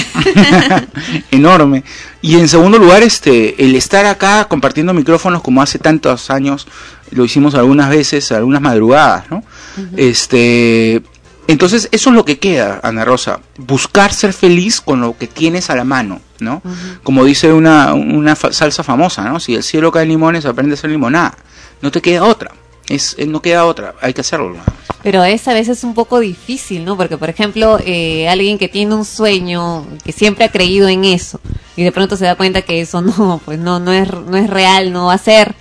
Enorme. 1.30 1.84
Y 2.20 2.36
en 2.36 2.48
segundo 2.48 2.78
lugar, 2.78 3.02
este, 3.02 3.62
el 3.64 3.74
estar 3.74 4.06
acá 4.06 4.46
compartiendo 4.48 4.92
micrófonos 4.94 5.42
como 5.42 5.62
hace 5.62 5.78
tantos 5.78 6.30
años, 6.30 6.66
lo 7.10 7.24
hicimos 7.24 7.54
algunas 7.54 7.90
veces, 7.90 8.30
algunas 8.32 8.60
madrugadas, 8.60 9.30
¿no? 9.30 9.38
Uh 9.38 9.80
-huh. 9.80 9.88
Este, 9.96 11.02
entonces 11.48 11.88
eso 11.92 12.10
es 12.10 12.16
lo 12.16 12.24
que 12.24 12.38
queda, 12.38 12.80
Ana 12.82 13.04
Rosa, 13.04 13.40
buscar 13.58 14.12
ser 14.12 14.32
feliz 14.32 14.80
con 14.80 15.00
lo 15.00 15.18
que 15.18 15.26
tienes 15.26 15.70
a 15.70 15.74
la 15.74 15.84
mano, 15.84 16.20
¿no? 16.38 16.62
Uh 16.64 16.70
-huh. 16.70 17.02
Como 17.02 17.24
dice 17.24 17.52
una, 17.52 17.94
una 17.94 18.36
fa 18.36 18.52
salsa 18.52 18.82
famosa, 18.82 19.24
¿no? 19.24 19.40
Si 19.40 19.54
el 19.54 19.62
cielo 19.62 19.90
cae 19.90 20.06
limones, 20.06 20.46
aprende 20.46 20.74
a 20.74 20.74
hacer 20.74 20.90
limonada. 20.90 21.36
No 21.80 21.90
te 21.90 22.00
queda 22.00 22.24
otra. 22.24 22.52
Es, 22.88 23.16
no 23.26 23.40
queda 23.40 23.66
otra, 23.66 23.94
hay 24.00 24.12
que 24.12 24.20
hacerlo. 24.20 24.56
Pero 25.02 25.24
es 25.24 25.46
a 25.48 25.54
veces 25.54 25.82
un 25.84 25.94
poco 25.94 26.20
difícil, 26.20 26.84
¿no? 26.84 26.96
Porque, 26.96 27.16
por 27.16 27.30
ejemplo, 27.30 27.78
eh, 27.84 28.28
alguien 28.28 28.58
que 28.58 28.68
tiene 28.68 28.94
un 28.94 29.04
sueño, 29.04 29.86
que 30.04 30.12
siempre 30.12 30.44
ha 30.44 30.50
creído 30.50 30.88
en 30.88 31.04
eso, 31.04 31.40
y 31.76 31.82
de 31.84 31.92
pronto 31.92 32.16
se 32.16 32.24
da 32.24 32.36
cuenta 32.36 32.62
que 32.62 32.80
eso 32.80 33.00
no, 33.02 33.40
pues 33.44 33.58
no, 33.58 33.80
no 33.80 33.92
es, 33.92 34.10
no 34.10 34.36
es 34.36 34.48
real, 34.48 34.92
no 34.92 35.06
va 35.06 35.14
a 35.14 35.18
ser, 35.18 35.54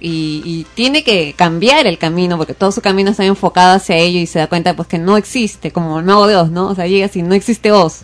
y, 0.00 0.66
tiene 0.74 1.04
que 1.04 1.34
cambiar 1.36 1.86
el 1.86 1.98
camino 1.98 2.38
porque 2.38 2.54
todo 2.54 2.72
su 2.72 2.80
camino 2.80 3.10
está 3.10 3.24
enfocado 3.24 3.76
hacia 3.76 3.96
ello 3.96 4.18
y 4.18 4.26
se 4.26 4.38
da 4.38 4.46
cuenta 4.46 4.74
pues 4.74 4.88
que 4.88 4.98
no 4.98 5.16
existe 5.16 5.72
como 5.72 5.98
el 5.98 6.06
mago 6.06 6.26
de 6.26 6.48
¿no? 6.48 6.68
O 6.68 6.74
sea, 6.74 6.86
llegas 6.86 7.14
y 7.16 7.22
no 7.22 7.34
existe 7.34 7.70
Oz, 7.70 8.02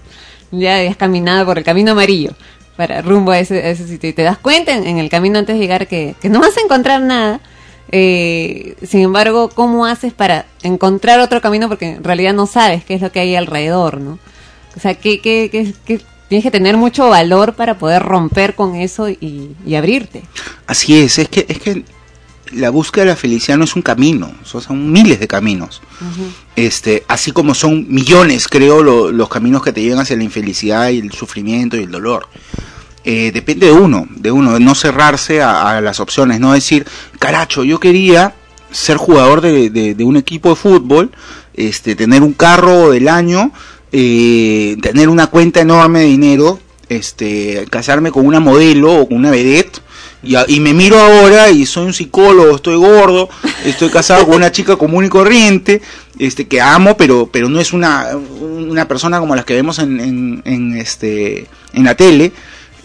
ya 0.50 0.78
has 0.80 0.96
caminado 0.96 1.46
por 1.46 1.58
el 1.58 1.64
camino 1.64 1.92
amarillo 1.92 2.32
para 2.76 3.00
rumbo 3.00 3.32
a 3.32 3.38
ese, 3.38 3.62
a 3.62 3.70
ese 3.70 3.88
sitio 3.88 4.10
y 4.10 4.12
te 4.12 4.22
das 4.22 4.36
cuenta 4.36 4.72
en, 4.72 4.86
en, 4.86 4.98
el 4.98 5.08
camino 5.08 5.38
antes 5.38 5.54
de 5.54 5.60
llegar 5.60 5.88
que, 5.88 6.14
que 6.20 6.28
no 6.28 6.40
vas 6.40 6.56
a 6.58 6.60
encontrar 6.60 7.00
nada. 7.00 7.40
Eh, 7.92 8.74
sin 8.86 9.00
embargo, 9.00 9.48
¿cómo 9.48 9.86
haces 9.86 10.12
para 10.12 10.46
encontrar 10.62 11.20
otro 11.20 11.40
camino? 11.40 11.68
Porque 11.68 11.90
en 11.92 12.04
realidad 12.04 12.34
no 12.34 12.46
sabes 12.46 12.84
qué 12.84 12.94
es 12.94 13.00
lo 13.02 13.12
que 13.12 13.20
hay 13.20 13.36
alrededor, 13.36 14.00
¿no? 14.00 14.18
O 14.76 14.80
sea, 14.80 14.94
¿qué, 14.94 15.20
qué, 15.20 15.48
qué, 15.50 15.72
qué 15.84 16.00
tienes 16.28 16.42
que 16.42 16.50
tener 16.50 16.76
mucho 16.76 17.08
valor 17.08 17.54
para 17.54 17.78
poder 17.78 18.02
romper 18.02 18.54
con 18.56 18.74
eso 18.74 19.08
y, 19.08 19.54
y 19.64 19.74
abrirte. 19.76 20.22
Así 20.66 20.98
es, 20.98 21.18
es 21.18 21.28
que, 21.28 21.46
es 21.48 21.58
que 21.60 21.84
la 22.52 22.70
búsqueda 22.70 23.04
de 23.04 23.10
la 23.12 23.16
felicidad 23.16 23.56
no 23.58 23.64
es 23.64 23.76
un 23.76 23.82
camino, 23.82 24.32
son 24.44 24.90
miles 24.92 25.20
de 25.20 25.28
caminos. 25.28 25.80
este, 26.56 27.04
así 27.08 27.30
como 27.30 27.54
son 27.54 27.86
millones, 27.88 28.48
creo, 28.48 28.82
lo- 28.82 29.12
los 29.12 29.28
caminos 29.28 29.62
que 29.62 29.72
te 29.72 29.82
llevan 29.82 30.00
hacia 30.00 30.16
la 30.16 30.24
infelicidad 30.24 30.88
y 30.90 30.98
el 30.98 31.12
sufrimiento 31.12 31.76
y 31.76 31.84
el 31.84 31.90
dolor. 31.92 32.28
Eh, 33.08 33.30
depende 33.32 33.66
de 33.66 33.72
uno, 33.72 34.08
de 34.10 34.32
uno, 34.32 34.54
de 34.54 34.58
no 34.58 34.74
cerrarse 34.74 35.40
a, 35.40 35.80
las 35.80 36.00
opciones, 36.00 36.40
no 36.40 36.52
decir, 36.52 36.84
caracho, 37.20 37.62
yo 37.62 37.78
quería 37.78 38.34
ser 38.72 38.96
jugador 38.96 39.42
de, 39.42 39.96
un 40.00 40.16
equipo 40.16 40.48
de 40.48 40.56
fútbol, 40.56 41.12
este, 41.54 41.94
tener 41.94 42.24
un 42.24 42.32
carro 42.32 42.90
del 42.90 43.06
año, 43.06 43.52
eh, 43.92 44.76
tener 44.82 45.08
una 45.08 45.28
cuenta 45.28 45.60
enorme 45.60 46.00
de 46.00 46.06
dinero, 46.06 46.58
este, 46.88 47.68
casarme 47.70 48.10
con 48.10 48.26
una 48.26 48.40
modelo 48.40 48.92
o 49.02 49.08
con 49.08 49.18
una 49.18 49.30
vedette, 49.30 49.78
y, 50.24 50.34
y 50.48 50.58
me 50.58 50.74
miro 50.74 50.98
ahora 50.98 51.50
y 51.50 51.64
soy 51.64 51.86
un 51.86 51.94
psicólogo, 51.94 52.56
estoy 52.56 52.74
gordo, 52.74 53.28
estoy 53.64 53.88
casado 53.88 54.26
con 54.26 54.34
una 54.34 54.50
chica 54.50 54.74
común 54.74 55.04
y 55.04 55.08
corriente, 55.08 55.80
este, 56.18 56.48
que 56.48 56.60
amo, 56.60 56.96
pero, 56.96 57.28
pero 57.30 57.48
no 57.48 57.60
es 57.60 57.72
una, 57.72 58.16
una 58.16 58.88
persona 58.88 59.20
como 59.20 59.36
las 59.36 59.44
que 59.44 59.54
vemos 59.54 59.78
en, 59.78 60.00
en, 60.00 60.42
en, 60.44 60.76
este, 60.76 61.46
en 61.72 61.84
la 61.84 61.94
tele. 61.94 62.32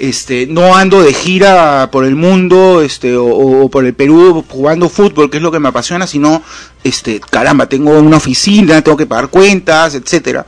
Este, 0.02 0.48
no 0.48 0.76
ando 0.76 1.04
de 1.04 1.14
gira 1.14 1.92
por 1.92 2.06
el 2.06 2.16
mundo 2.16 2.82
este, 2.82 3.16
o, 3.16 3.26
o 3.28 3.70
por 3.70 3.86
el 3.86 3.94
Perú 3.94 4.44
jugando 4.50 4.90
fútbol, 4.90 5.30
que 5.30 5.38
es 5.38 5.44
lo 5.44 5.52
que 5.52 5.60
me 5.60 5.70
apasiona, 5.70 6.08
sino, 6.08 6.42
este, 6.84 7.20
caramba, 7.20 7.68
tengo 7.68 7.92
una 8.00 8.18
oficina, 8.18 8.82
tengo 8.82 8.98
que 8.98 9.06
pagar 9.06 9.28
cuentas, 9.28 9.94
etcétera. 9.94 10.44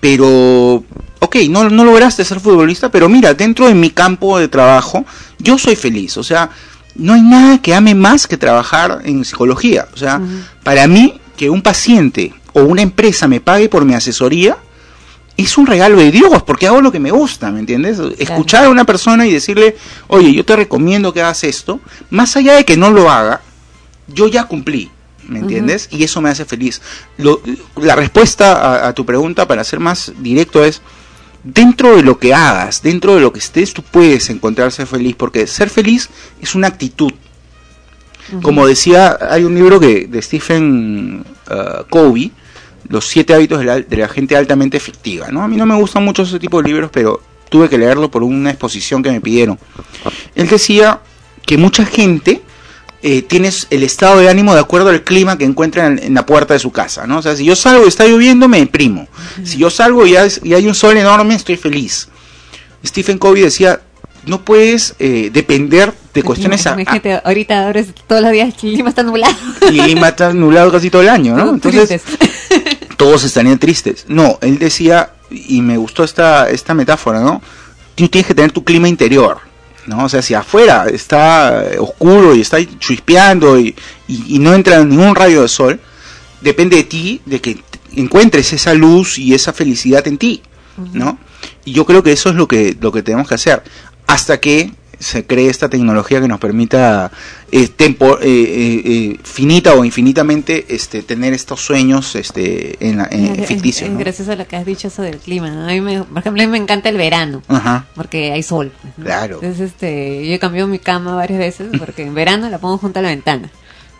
Pero 0.00 0.84
ok, 1.20 1.36
no, 1.48 1.70
no 1.70 1.82
lograste 1.82 2.26
ser 2.26 2.40
futbolista, 2.40 2.90
pero 2.90 3.08
mira, 3.08 3.32
dentro 3.32 3.68
de 3.68 3.74
mi 3.74 3.88
campo 3.88 4.38
de 4.38 4.48
trabajo, 4.48 5.06
yo 5.38 5.56
soy 5.56 5.74
feliz, 5.74 6.18
o 6.18 6.22
sea, 6.22 6.50
no 6.94 7.14
hay 7.14 7.22
nada 7.22 7.62
que 7.62 7.74
ame 7.74 7.94
más 7.94 8.26
que 8.26 8.36
trabajar 8.36 9.00
en 9.04 9.24
psicología, 9.24 9.88
o 9.94 9.96
sea, 9.96 10.20
para 10.62 10.86
mí 10.86 11.20
que 11.38 11.48
un 11.48 11.62
paciente 11.62 12.34
o 12.52 12.64
una 12.64 12.82
empresa 12.82 13.28
me 13.28 13.40
pague 13.40 13.70
por 13.70 13.86
mi 13.86 13.94
asesoría, 13.94 14.58
es 15.36 15.56
un 15.58 15.66
regalo 15.66 15.96
de 15.98 16.10
Dios, 16.10 16.42
porque 16.42 16.66
hago 16.66 16.80
lo 16.80 16.92
que 16.92 17.00
me 17.00 17.10
gusta, 17.10 17.50
¿me 17.50 17.60
entiendes? 17.60 17.98
Escuchar 18.18 18.64
a 18.64 18.70
una 18.70 18.84
persona 18.84 19.26
y 19.26 19.32
decirle, 19.32 19.76
oye, 20.08 20.32
yo 20.32 20.44
te 20.44 20.54
recomiendo 20.56 21.12
que 21.12 21.22
hagas 21.22 21.44
esto, 21.44 21.80
más 22.10 22.36
allá 22.36 22.54
de 22.54 22.64
que 22.64 22.76
no 22.76 22.90
lo 22.90 23.10
haga, 23.10 23.40
yo 24.08 24.28
ya 24.28 24.44
cumplí, 24.44 24.90
¿me 25.26 25.38
entiendes? 25.40 25.88
Y 25.90 26.04
eso 26.04 26.20
me 26.20 26.28
hace 26.30 26.44
feliz. 26.44 26.82
Lo- 27.16 27.40
la 27.76 27.96
respuesta 27.96 28.52
a, 28.84 28.88
a 28.88 28.92
tu 28.92 29.06
pregunta, 29.06 29.48
para 29.48 29.64
ser 29.64 29.80
más 29.80 30.12
directo, 30.20 30.64
es, 30.64 30.82
dentro 31.44 31.96
de 31.96 32.02
lo 32.02 32.18
que 32.18 32.34
hagas, 32.34 32.82
dentro 32.82 33.14
de 33.14 33.20
lo 33.22 33.32
que 33.32 33.38
estés, 33.40 33.72
tú 33.72 33.82
puedes 33.82 34.28
encontrar 34.30 34.70
ser 34.70 34.86
feliz, 34.86 35.16
porque 35.16 35.46
ser 35.46 35.70
feliz 35.70 36.08
es 36.40 36.54
una 36.54 36.68
actitud. 36.68 37.12
Como 38.42 38.66
decía, 38.66 39.18
hay 39.30 39.44
un 39.44 39.54
libro 39.54 39.80
que, 39.80 40.06
de 40.06 40.22
Stephen 40.22 41.24
uh, 41.50 41.84
Covey, 41.90 42.30
Los 42.88 43.06
siete 43.06 43.34
hábitos 43.34 43.58
de 43.60 43.64
la, 43.64 43.80
de 43.80 43.96
la 43.96 44.08
gente 44.08 44.36
altamente 44.36 44.76
efectiva. 44.76 45.28
¿no? 45.30 45.42
A 45.42 45.48
mí 45.48 45.56
no 45.56 45.66
me 45.66 45.74
gustan 45.76 46.04
mucho 46.04 46.22
ese 46.22 46.38
tipo 46.38 46.60
de 46.62 46.68
libros, 46.68 46.90
pero 46.92 47.22
tuve 47.48 47.68
que 47.68 47.78
leerlo 47.78 48.10
por 48.10 48.22
una 48.22 48.50
exposición 48.50 49.02
que 49.02 49.10
me 49.10 49.20
pidieron. 49.20 49.58
Él 50.34 50.48
decía 50.48 51.00
que 51.46 51.58
mucha 51.58 51.84
gente 51.84 52.42
eh, 53.02 53.22
tiene 53.22 53.50
el 53.70 53.82
estado 53.82 54.18
de 54.20 54.28
ánimo 54.28 54.54
de 54.54 54.60
acuerdo 54.60 54.88
al 54.90 55.02
clima 55.02 55.36
que 55.36 55.44
encuentra 55.44 55.86
en, 55.86 55.98
en 55.98 56.14
la 56.14 56.24
puerta 56.24 56.54
de 56.54 56.60
su 56.60 56.70
casa. 56.72 57.06
¿no? 57.06 57.18
O 57.18 57.22
sea, 57.22 57.34
si 57.36 57.44
yo 57.44 57.54
salgo 57.56 57.84
y 57.84 57.88
está 57.88 58.06
lloviendo, 58.06 58.48
me 58.48 58.58
deprimo. 58.60 59.06
Si 59.44 59.58
yo 59.58 59.70
salgo 59.70 60.06
y, 60.06 60.16
hay- 60.16 60.30
y 60.42 60.54
hay 60.54 60.66
un 60.66 60.74
sol 60.74 60.96
enorme, 60.96 61.34
estoy 61.34 61.56
feliz. 61.56 62.08
Stephen 62.84 63.18
Covey 63.18 63.42
decía, 63.42 63.80
no 64.26 64.44
puedes 64.44 64.94
eh, 64.98 65.30
depender 65.32 65.92
de 66.14 66.22
cuestiones... 66.22 66.66
a- 66.66 66.74
ahorita 67.24 67.64
ahora 67.66 67.80
es- 67.80 67.92
todos 68.06 68.22
los 68.22 68.30
días 68.32 68.48
el 68.48 68.54
clima 68.54 68.88
está 68.90 69.02
nublado. 69.02 69.34
y 69.68 69.72
Lima 69.80 70.08
está 70.08 70.32
nublado 70.32 70.70
casi 70.72 70.88
todo 70.90 71.02
el 71.02 71.08
año, 71.08 71.36
¿no? 71.36 71.50
Entonces 71.54 72.02
todos 72.96 73.24
estarían 73.24 73.58
tristes. 73.58 74.04
No, 74.08 74.38
él 74.42 74.58
decía, 74.58 75.12
y 75.30 75.62
me 75.62 75.76
gustó 75.76 76.04
esta, 76.04 76.48
esta 76.50 76.74
metáfora, 76.74 77.20
¿no? 77.20 77.40
Tú 77.94 78.08
tienes 78.08 78.26
que 78.26 78.34
tener 78.34 78.52
tu 78.52 78.64
clima 78.64 78.88
interior, 78.88 79.38
¿no? 79.86 80.04
O 80.04 80.08
sea, 80.08 80.22
si 80.22 80.34
afuera 80.34 80.86
está 80.88 81.64
oscuro 81.78 82.34
y 82.34 82.40
está 82.40 82.58
chispeando 82.78 83.58
y, 83.58 83.74
y- 84.08 84.36
y 84.36 84.38
no 84.38 84.54
entra 84.54 84.82
ningún 84.84 85.14
rayo 85.14 85.42
de 85.42 85.48
sol, 85.48 85.80
depende 86.40 86.76
de 86.76 86.84
ti, 86.84 87.20
de 87.26 87.40
que 87.40 87.62
encuentres 87.94 88.52
esa 88.52 88.74
luz 88.74 89.18
y 89.18 89.34
esa 89.34 89.52
felicidad 89.52 90.06
en 90.08 90.18
ti, 90.18 90.42
¿no? 90.92 91.18
Y 91.64 91.72
yo 91.72 91.84
creo 91.84 92.02
que 92.02 92.12
eso 92.12 92.30
es 92.30 92.34
lo 92.36 92.48
que, 92.48 92.76
lo 92.80 92.90
que 92.92 93.02
tenemos 93.02 93.28
que 93.28 93.34
hacer. 93.34 93.62
Hasta 94.06 94.40
que 94.40 94.72
se 95.02 95.26
cree 95.26 95.48
esta 95.50 95.68
tecnología 95.68 96.20
que 96.20 96.28
nos 96.28 96.38
permita 96.40 97.10
eh, 97.50 97.68
tempo- 97.68 98.18
eh, 98.22 98.82
eh, 98.84 99.18
finita 99.24 99.74
o 99.74 99.84
infinitamente 99.84 100.64
este, 100.68 101.02
tener 101.02 101.32
estos 101.32 101.60
sueños 101.60 102.14
este, 102.14 102.76
en, 102.86 102.98
la- 102.98 103.08
en- 103.10 103.44
ficticios. 103.44 103.88
es 103.88 103.92
¿no? 103.92 103.98
gracioso 103.98 104.34
lo 104.36 104.46
que 104.46 104.56
has 104.56 104.64
dicho 104.64 104.88
eso 104.88 105.02
del 105.02 105.18
clima. 105.18 105.50
¿no? 105.50 105.64
A 105.64 105.72
mí 105.72 105.80
me, 105.80 106.02
por 106.04 106.18
ejemplo, 106.20 106.42
a 106.42 106.46
mí 106.46 106.50
me 106.52 106.58
encanta 106.58 106.88
el 106.88 106.96
verano. 106.96 107.42
Ajá. 107.48 107.86
Porque 107.94 108.32
hay 108.32 108.42
sol. 108.42 108.72
¿no? 108.96 109.04
Claro. 109.04 109.40
Entonces, 109.42 109.70
este, 109.72 110.26
yo 110.26 110.32
he 110.34 110.38
cambiado 110.38 110.68
mi 110.68 110.78
cama 110.78 111.14
varias 111.16 111.38
veces 111.38 111.68
porque 111.78 112.02
en 112.04 112.14
verano 112.14 112.48
la 112.48 112.58
pongo 112.58 112.78
junto 112.78 112.98
a 113.00 113.02
la 113.02 113.08
ventana. 113.08 113.50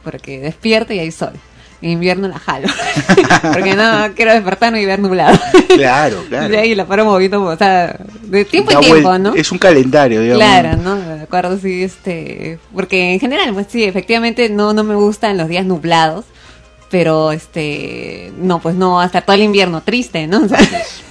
Porque 0.05 0.41
despierto 0.41 0.93
y 0.93 0.99
hay 0.99 1.11
sol. 1.11 1.33
En 1.83 1.91
invierno 1.91 2.29
la 2.29 2.39
jalo. 2.39 2.69
porque 3.53 3.75
no 3.75 4.15
quiero 4.15 4.33
despertarme 4.33 4.81
y 4.81 4.87
ver 4.87 5.01
nublado. 5.01 5.37
Claro, 5.75 6.23
claro. 6.29 6.49
De 6.49 6.59
ahí 6.59 6.75
la 6.77 6.87
paro 6.87 7.05
moviendo, 7.05 7.43
o 7.43 7.57
sea, 7.57 7.97
de 8.23 8.45
tiempo 8.45 8.71
en 8.71 8.81
tiempo, 8.81 9.19
¿no? 9.19 9.35
Es 9.35 9.51
un 9.51 9.59
calendario, 9.59 10.21
digamos. 10.21 10.45
Claro, 10.45 10.77
¿no? 10.77 10.95
De 10.95 11.23
acuerdo, 11.23 11.59
sí, 11.59 11.83
este, 11.83 12.61
porque 12.73 13.15
en 13.15 13.21
general, 13.21 13.53
pues 13.53 13.67
sí, 13.69 13.83
efectivamente 13.83 14.49
no, 14.49 14.73
no 14.73 14.85
me 14.85 14.95
gustan 14.95 15.37
los 15.37 15.49
días 15.49 15.67
nublados, 15.67 16.25
pero 16.89 17.33
este, 17.33 18.33
no, 18.39 18.61
pues 18.61 18.77
no, 18.77 19.01
hasta 19.01 19.23
todo 19.23 19.35
el 19.35 19.43
invierno 19.43 19.81
triste, 19.81 20.29
¿no? 20.29 20.45
O 20.45 20.49
sea, 20.49 20.61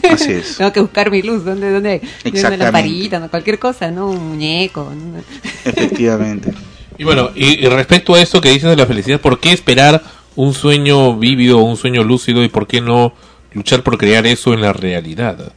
Así 0.09 0.31
es. 0.31 0.55
tengo 0.57 0.71
que 0.71 0.79
buscar 0.79 1.11
mi 1.11 1.21
luz, 1.21 1.43
¿dónde, 1.43 1.69
dónde? 1.69 2.01
Exactamente. 2.23 2.63
lamparita, 2.63 3.19
¿no? 3.19 3.29
Cualquier 3.29 3.59
cosa, 3.59 3.91
¿no? 3.91 4.09
Un 4.09 4.29
muñeco, 4.29 4.89
¿no? 4.95 5.19
Efectivamente. 5.65 6.53
Y 6.97 7.03
bueno, 7.03 7.31
y, 7.35 7.65
y 7.65 7.67
respecto 7.67 8.13
a 8.13 8.21
esto 8.21 8.39
que 8.39 8.49
dices 8.49 8.69
de 8.69 8.75
la 8.75 8.85
felicidad, 8.85 9.19
¿por 9.19 9.39
qué 9.39 9.51
esperar 9.51 10.01
un 10.35 10.53
sueño 10.53 11.15
vívido 11.17 11.57
un 11.57 11.77
sueño 11.77 12.03
lúcido 12.03 12.43
y 12.43 12.49
por 12.49 12.67
qué 12.67 12.81
no 12.81 13.13
luchar 13.53 13.83
por 13.83 13.97
crear 13.97 14.25
eso 14.25 14.53
en 14.53 14.61
la 14.61 14.73
realidad? 14.73 15.53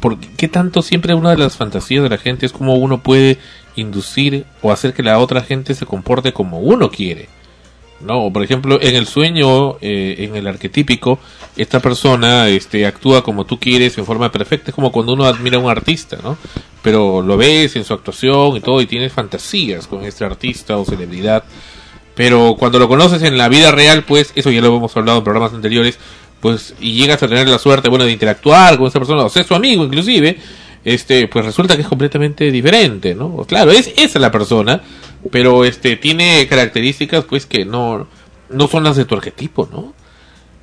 ¿Por 0.00 0.18
qué 0.18 0.48
tanto 0.48 0.82
siempre 0.82 1.14
una 1.14 1.30
de 1.30 1.38
las 1.38 1.56
fantasías 1.56 2.02
de 2.02 2.08
la 2.08 2.18
gente 2.18 2.46
es 2.46 2.52
cómo 2.52 2.76
uno 2.76 3.02
puede 3.02 3.38
inducir 3.76 4.46
o 4.62 4.72
hacer 4.72 4.94
que 4.94 5.02
la 5.02 5.18
otra 5.18 5.42
gente 5.42 5.74
se 5.74 5.86
comporte 5.86 6.32
como 6.32 6.60
uno 6.60 6.90
quiere? 6.90 7.28
No, 8.00 8.32
por 8.32 8.42
ejemplo, 8.42 8.80
en 8.80 8.96
el 8.96 9.06
sueño, 9.06 9.76
eh, 9.82 10.16
en 10.18 10.34
el 10.34 10.46
arquetípico, 10.46 11.18
esta 11.56 11.80
persona 11.80 12.48
este, 12.48 12.86
actúa 12.86 13.22
como 13.22 13.44
tú 13.44 13.60
quieres 13.60 13.98
en 13.98 14.06
forma 14.06 14.32
perfecta. 14.32 14.70
Es 14.70 14.74
como 14.74 14.90
cuando 14.90 15.12
uno 15.12 15.24
admira 15.26 15.58
a 15.58 15.60
un 15.60 15.70
artista, 15.70 16.16
¿no? 16.22 16.38
Pero 16.82 17.20
lo 17.20 17.36
ves 17.36 17.76
en 17.76 17.84
su 17.84 17.92
actuación 17.92 18.56
y 18.56 18.60
todo 18.60 18.80
y 18.80 18.86
tienes 18.86 19.12
fantasías 19.12 19.86
con 19.86 20.04
este 20.04 20.24
artista 20.24 20.78
o 20.78 20.84
celebridad. 20.86 21.44
Pero 22.14 22.56
cuando 22.58 22.78
lo 22.78 22.88
conoces 22.88 23.22
en 23.22 23.38
la 23.38 23.48
vida 23.48 23.70
real, 23.70 24.04
pues, 24.04 24.32
eso 24.34 24.50
ya 24.50 24.60
lo 24.60 24.76
hemos 24.76 24.96
hablado 24.96 25.18
en 25.18 25.24
programas 25.24 25.52
anteriores, 25.52 25.98
pues, 26.40 26.74
y 26.80 26.94
llegas 26.94 27.22
a 27.22 27.28
tener 27.28 27.48
la 27.48 27.58
suerte, 27.58 27.88
bueno, 27.88 28.04
de 28.04 28.12
interactuar 28.12 28.76
con 28.78 28.86
esa 28.88 28.98
persona, 28.98 29.24
o 29.24 29.28
ser 29.28 29.44
su 29.44 29.54
amigo 29.54 29.84
inclusive, 29.84 30.38
este, 30.84 31.28
pues 31.28 31.44
resulta 31.44 31.76
que 31.76 31.82
es 31.82 31.88
completamente 31.88 32.50
diferente, 32.50 33.14
¿no? 33.14 33.44
Claro, 33.44 33.70
es 33.70 33.92
esa 33.96 34.18
la 34.18 34.32
persona, 34.32 34.80
pero 35.30 35.64
este, 35.64 35.96
tiene 35.96 36.46
características, 36.48 37.24
pues, 37.24 37.46
que 37.46 37.64
no, 37.64 38.06
no 38.48 38.68
son 38.68 38.84
las 38.84 38.96
de 38.96 39.04
tu 39.04 39.14
arquetipo, 39.14 39.68
¿no? 39.70 39.94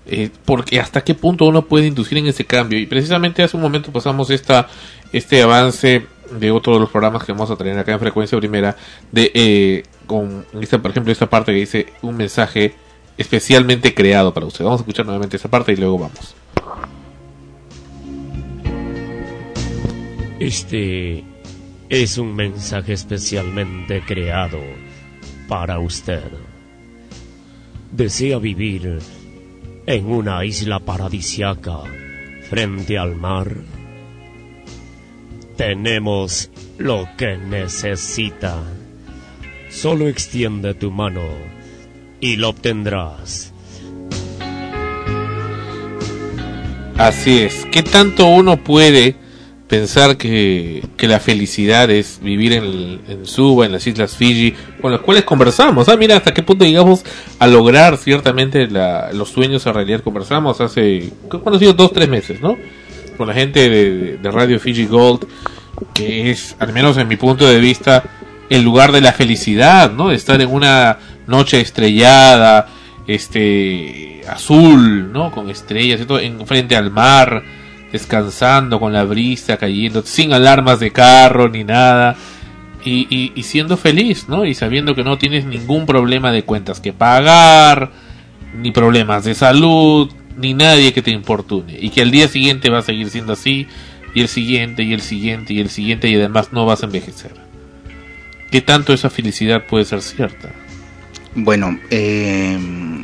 Eh, 0.10 0.30
porque 0.46 0.80
hasta 0.80 1.04
qué 1.04 1.14
punto 1.16 1.46
uno 1.46 1.66
puede 1.66 1.88
inducir 1.88 2.18
en 2.18 2.28
ese 2.28 2.46
cambio. 2.46 2.80
Y 2.80 2.86
precisamente 2.86 3.44
hace 3.44 3.58
un 3.58 3.64
momento 3.64 3.92
pasamos 3.92 4.30
esta, 4.30 4.68
este 5.12 5.42
avance 5.42 6.06
otro 6.52 6.74
de 6.74 6.80
los 6.80 6.90
programas 6.90 7.24
que 7.24 7.32
vamos 7.32 7.52
a 7.52 7.56
tener 7.56 7.78
acá 7.78 7.94
en 7.94 8.00
Frecuencia 8.00 8.38
Primera, 8.38 8.76
de, 9.12 9.32
eh, 9.34 9.84
con, 10.06 10.46
esta, 10.62 10.82
por 10.82 10.92
ejemplo, 10.92 11.12
esta 11.12 11.30
parte 11.30 11.52
que 11.52 11.60
dice 11.60 11.88
un 12.02 12.18
mensaje 12.18 12.74
especialmente 13.18 13.94
creado 13.94 14.34
para 14.34 14.46
usted. 14.46 14.64
Vamos 14.64 14.82
a 14.82 14.84
escuchar 14.84 15.06
nuevamente 15.06 15.38
esa 15.38 15.50
parte 15.50 15.74
y 15.74 15.76
luego 15.76 15.98
vamos. 15.98 16.36
Este 20.40 21.24
es 21.90 22.18
un 22.18 22.36
mensaje 22.36 22.94
especialmente 22.94 24.04
creado 24.06 24.60
para 25.48 25.80
usted. 25.80 26.24
¿Desea 27.92 28.38
vivir 28.38 29.00
en 29.86 30.06
una 30.06 30.46
isla 30.46 30.80
paradisiaca 30.80 31.80
frente 32.50 32.98
al 32.98 33.16
mar? 33.16 33.77
Tenemos 35.58 36.52
lo 36.78 37.10
que 37.18 37.36
necesita. 37.38 38.64
Solo 39.70 40.08
extiende 40.08 40.76
tu 40.76 40.92
mano 40.92 41.24
y 42.22 42.36
lo 42.36 42.50
obtendrás. 42.50 43.54
Así 46.98 47.40
es. 47.40 47.66
¿Qué 47.72 47.84
tanto 47.84 48.28
uno 48.28 48.58
puede 48.64 49.16
pensar 49.68 50.18
que, 50.18 50.84
que 50.96 51.08
la 51.08 51.20
felicidad 51.20 51.90
es 51.90 52.20
vivir 52.22 52.54
en, 52.54 53.02
en 53.08 53.26
Suba, 53.26 53.66
en 53.66 53.72
las 53.72 53.86
islas 53.86 54.16
Fiji, 54.16 54.54
con 54.82 54.92
las 54.92 55.02
cuales 55.02 55.24
conversamos. 55.24 55.90
Ah, 55.90 55.98
mira 55.98 56.18
hasta 56.18 56.34
qué 56.34 56.42
punto 56.42 56.66
llegamos 56.66 57.04
a 57.40 57.48
lograr 57.48 57.98
ciertamente 57.98 58.68
los 58.68 59.30
sueños 59.30 59.68
a 59.68 59.74
realidad. 59.74 60.02
Conversamos 60.02 60.62
hace, 60.62 61.12
¿cuándo 61.30 61.56
ha? 61.56 61.74
Dos, 61.74 61.92
tres 61.92 62.08
meses, 62.08 62.42
¿no? 62.42 62.58
Con 63.18 63.28
la 63.28 63.34
gente 63.34 63.70
de, 63.70 64.32
Radio 64.32 64.60
Fiji 64.60 64.86
Gold, 64.86 65.28
que 65.94 66.30
es, 66.32 66.56
al 66.60 66.72
menos 66.72 66.98
en 66.98 67.08
mi 67.08 67.16
punto 67.16 67.48
de 67.48 67.60
vista, 67.60 68.04
el 68.50 68.64
lugar 68.64 68.92
de 68.92 69.02
la 69.02 69.12
felicidad, 69.12 69.92
¿no? 69.92 70.12
Estar 70.12 70.40
en 70.42 70.50
una 70.50 70.98
noche 71.26 71.60
estrellada, 71.60 72.68
este, 73.08 74.22
azul, 74.30 75.12
¿no? 75.12 75.32
Con 75.32 75.50
estrellas 75.50 76.06
todo, 76.06 76.20
en 76.20 76.46
frente 76.46 76.76
al 76.76 76.92
mar 76.92 77.44
descansando 77.92 78.80
con 78.80 78.94
la 78.94 79.04
brisa 79.04 79.58
cayendo, 79.58 80.02
sin 80.04 80.34
alarmas 80.34 80.80
de 80.80 80.92
carro 80.92 81.50
ni 81.50 81.64
nada, 81.64 82.16
y, 82.84 83.08
y, 83.10 83.32
y, 83.36 83.44
siendo 83.44 83.76
feliz, 83.76 84.30
¿no? 84.30 84.46
Y 84.46 84.54
sabiendo 84.54 84.96
que 84.96 85.04
no 85.04 85.18
tienes 85.18 85.46
ningún 85.46 85.86
problema 85.86 86.32
de 86.32 86.44
cuentas 86.44 86.80
que 86.80 86.94
pagar, 86.94 87.92
ni 88.56 88.72
problemas 88.72 89.26
de 89.26 89.36
salud, 89.36 90.10
ni 90.38 90.54
nadie 90.54 90.94
que 90.94 91.02
te 91.02 91.12
importune, 91.12 91.78
y 91.80 91.90
que 91.90 92.02
al 92.02 92.12
día 92.12 92.28
siguiente 92.28 92.70
va 92.70 92.80
a 92.80 92.84
seguir 92.84 93.10
siendo 93.10 93.34
así, 93.34 93.68
y 94.14 94.22
el 94.22 94.28
siguiente, 94.28 94.84
y 94.84 94.94
el 94.94 95.02
siguiente, 95.02 95.54
y 95.54 95.60
el 95.60 95.70
siguiente, 95.70 96.08
y 96.08 96.16
además 96.16 96.54
no 96.54 96.66
vas 96.66 96.84
a 96.84 96.86
envejecer. 96.86 97.34
¿Qué 98.52 98.62
tanto 98.62 98.94
esa 98.94 99.10
felicidad 99.10 99.66
puede 99.68 99.86
ser 99.86 100.02
cierta? 100.02 100.52
Bueno, 101.36 101.78
eh... 101.92 102.58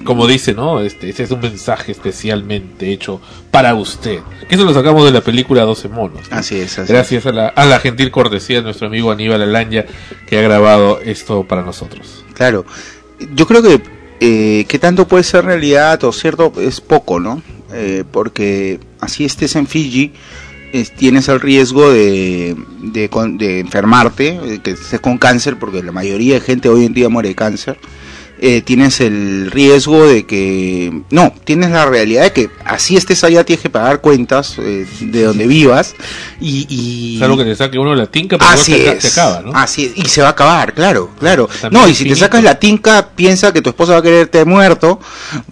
como 0.05 0.25
dice, 0.25 0.53
¿no? 0.53 0.81
Este, 0.81 1.09
es 1.09 1.31
un 1.31 1.41
mensaje 1.41 1.91
especialmente 1.91 2.91
hecho 2.91 3.21
para 3.51 3.75
usted. 3.75 4.19
Que 4.47 4.55
eso 4.55 4.63
lo 4.63 4.73
sacamos 4.73 5.05
de 5.05 5.11
la 5.11 5.21
película 5.21 5.63
12 5.63 5.89
monos. 5.89 6.31
¿no? 6.31 6.37
Así 6.37 6.55
es, 6.55 6.79
así 6.79 6.91
Gracias 6.91 7.25
a 7.27 7.31
la, 7.31 7.47
a 7.49 7.65
la 7.65 7.79
gentil 7.79 8.09
cortesía 8.09 8.57
de 8.57 8.63
nuestro 8.63 8.87
amigo 8.87 9.11
Aníbal 9.11 9.41
Alanya 9.41 9.85
que 10.25 10.39
ha 10.39 10.41
grabado 10.41 10.99
esto 11.01 11.43
para 11.43 11.61
nosotros. 11.61 12.23
Claro, 12.33 12.65
yo 13.35 13.45
creo 13.45 13.61
que 13.61 13.81
eh, 14.25 14.63
que 14.69 14.79
tanto 14.79 15.05
puede 15.05 15.25
ser 15.25 15.43
realidad 15.43 16.01
o 16.05 16.13
cierto 16.13 16.53
es 16.57 16.79
poco, 16.79 17.19
¿no? 17.19 17.41
Eh, 17.73 18.05
porque 18.09 18.79
así 19.01 19.25
estés 19.25 19.57
en 19.57 19.67
Fiji, 19.67 20.13
es, 20.71 20.93
tienes 20.93 21.27
el 21.27 21.41
riesgo 21.41 21.91
de, 21.91 22.55
de, 22.79 23.09
de 23.37 23.59
enfermarte, 23.59 24.61
que 24.63 24.71
estés 24.71 25.01
con 25.01 25.17
cáncer, 25.17 25.59
porque 25.59 25.83
la 25.83 25.91
mayoría 25.91 26.35
de 26.35 26.39
gente 26.39 26.69
hoy 26.69 26.85
en 26.85 26.93
día 26.93 27.09
muere 27.09 27.29
de 27.29 27.35
cáncer 27.35 27.77
eh, 28.45 28.61
tienes 28.61 28.99
el 28.99 29.49
riesgo 29.51 30.05
de 30.05 30.25
que 30.25 31.01
no 31.09 31.33
tienes 31.45 31.71
la 31.71 31.85
realidad 31.85 32.23
de 32.23 32.33
que 32.33 32.49
así 32.65 32.97
estés 32.97 33.23
allá 33.23 33.45
tienes 33.45 33.63
que 33.63 33.69
pagar 33.69 34.01
cuentas 34.01 34.57
eh, 34.59 34.85
de 34.99 35.23
donde 35.23 35.47
vivas 35.47 35.95
y, 36.41 36.65
y... 36.67 37.15
Es 37.15 37.21
algo 37.23 37.37
que 37.37 37.45
te 37.45 37.55
saque 37.55 37.79
uno 37.79 37.95
la 37.95 38.07
tinca 38.07 38.37
pero 38.37 38.51
así 38.51 38.73
se, 38.73 38.89
es, 38.89 39.03
se 39.03 39.07
acaba 39.19 39.41
¿no? 39.41 39.57
así 39.57 39.85
es, 39.85 39.91
y 39.95 40.09
se 40.09 40.21
va 40.21 40.27
a 40.27 40.31
acabar 40.31 40.73
claro 40.73 41.11
claro. 41.19 41.47
También 41.61 41.81
no 41.81 41.87
y 41.87 41.93
si 41.93 41.99
finito. 41.99 42.15
te 42.15 42.19
sacas 42.19 42.43
la 42.43 42.59
tinca 42.59 43.07
piensa 43.15 43.53
que 43.53 43.61
tu 43.61 43.69
esposa 43.69 43.93
va 43.93 43.99
a 43.99 44.03
quererte 44.03 44.43
muerto 44.43 44.99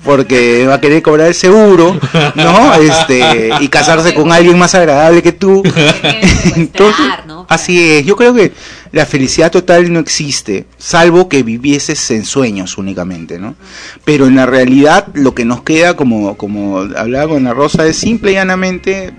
porque 0.03 0.65
va 0.67 0.73
a 0.73 0.81
querer 0.81 1.01
cobrar 1.01 1.27
el 1.27 1.35
seguro 1.35 1.97
no 2.35 2.73
este 2.81 3.51
y 3.61 3.69
casarse 3.69 4.13
con 4.13 4.33
alguien 4.33 4.59
más 4.59 4.75
agradable 4.75 5.21
que 5.21 5.31
tú. 5.31 5.63
Entonces 6.55 7.05
así 7.47 7.79
es. 7.79 8.05
Yo 8.05 8.15
creo 8.15 8.33
que 8.33 8.53
la 8.91 9.05
felicidad 9.05 9.51
total 9.51 9.91
no 9.91 9.99
existe, 9.99 10.65
salvo 10.77 11.29
que 11.29 11.43
vivieses 11.43 12.11
en 12.11 12.25
sueños 12.25 12.77
únicamente, 12.77 13.39
¿no? 13.39 13.55
Pero 14.03 14.27
en 14.27 14.35
la 14.35 14.45
realidad 14.45 15.07
lo 15.13 15.33
que 15.33 15.45
nos 15.45 15.63
queda, 15.63 15.95
como, 15.95 16.35
como 16.35 16.79
hablaba 16.79 17.33
con 17.33 17.43
la 17.43 17.53
Rosa, 17.53 17.85
es 17.87 17.95
simple 17.95 18.31
y 18.31 18.35
llanamente 18.35 19.13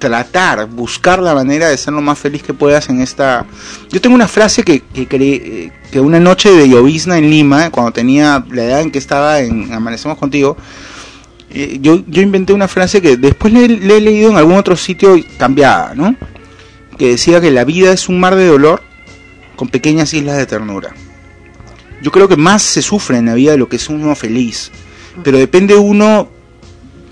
tratar, 0.00 0.66
buscar 0.66 1.22
la 1.22 1.32
manera 1.32 1.68
de 1.68 1.76
ser 1.76 1.94
lo 1.94 2.02
más 2.02 2.18
feliz 2.18 2.42
que 2.42 2.52
puedas 2.52 2.88
en 2.88 3.00
esta... 3.00 3.46
Yo 3.90 4.00
tengo 4.00 4.16
una 4.16 4.28
frase 4.28 4.64
que, 4.64 4.80
que, 4.80 5.06
que, 5.06 6.00
una 6.00 6.18
noche 6.18 6.50
de 6.50 6.68
llovizna 6.68 7.16
en 7.16 7.30
Lima, 7.30 7.70
cuando 7.70 7.92
tenía 7.92 8.44
la 8.50 8.64
edad 8.64 8.80
en 8.80 8.90
que 8.90 8.98
estaba 8.98 9.40
en 9.40 9.72
Amanecemos 9.72 10.18
Contigo, 10.18 10.56
eh, 11.50 11.78
yo, 11.80 12.02
yo 12.08 12.20
inventé 12.20 12.52
una 12.52 12.66
frase 12.66 13.00
que 13.00 13.16
después 13.16 13.52
le, 13.52 13.68
le 13.68 13.96
he 13.96 14.00
leído 14.00 14.30
en 14.30 14.36
algún 14.36 14.56
otro 14.56 14.74
sitio 14.74 15.16
cambiada, 15.38 15.94
¿no? 15.94 16.16
Que 16.98 17.10
decía 17.10 17.40
que 17.40 17.52
la 17.52 17.64
vida 17.64 17.92
es 17.92 18.08
un 18.08 18.18
mar 18.18 18.34
de 18.34 18.46
dolor 18.46 18.82
con 19.56 19.68
pequeñas 19.68 20.12
islas 20.14 20.36
de 20.36 20.46
ternura. 20.46 20.94
Yo 22.02 22.10
creo 22.10 22.28
que 22.28 22.36
más 22.36 22.62
se 22.62 22.82
sufre 22.82 23.18
en 23.18 23.26
la 23.26 23.34
vida 23.34 23.52
de 23.52 23.58
lo 23.58 23.68
que 23.68 23.76
es 23.76 23.88
uno 23.88 24.14
feliz, 24.14 24.70
pero 25.22 25.38
depende 25.38 25.76
uno 25.76 26.28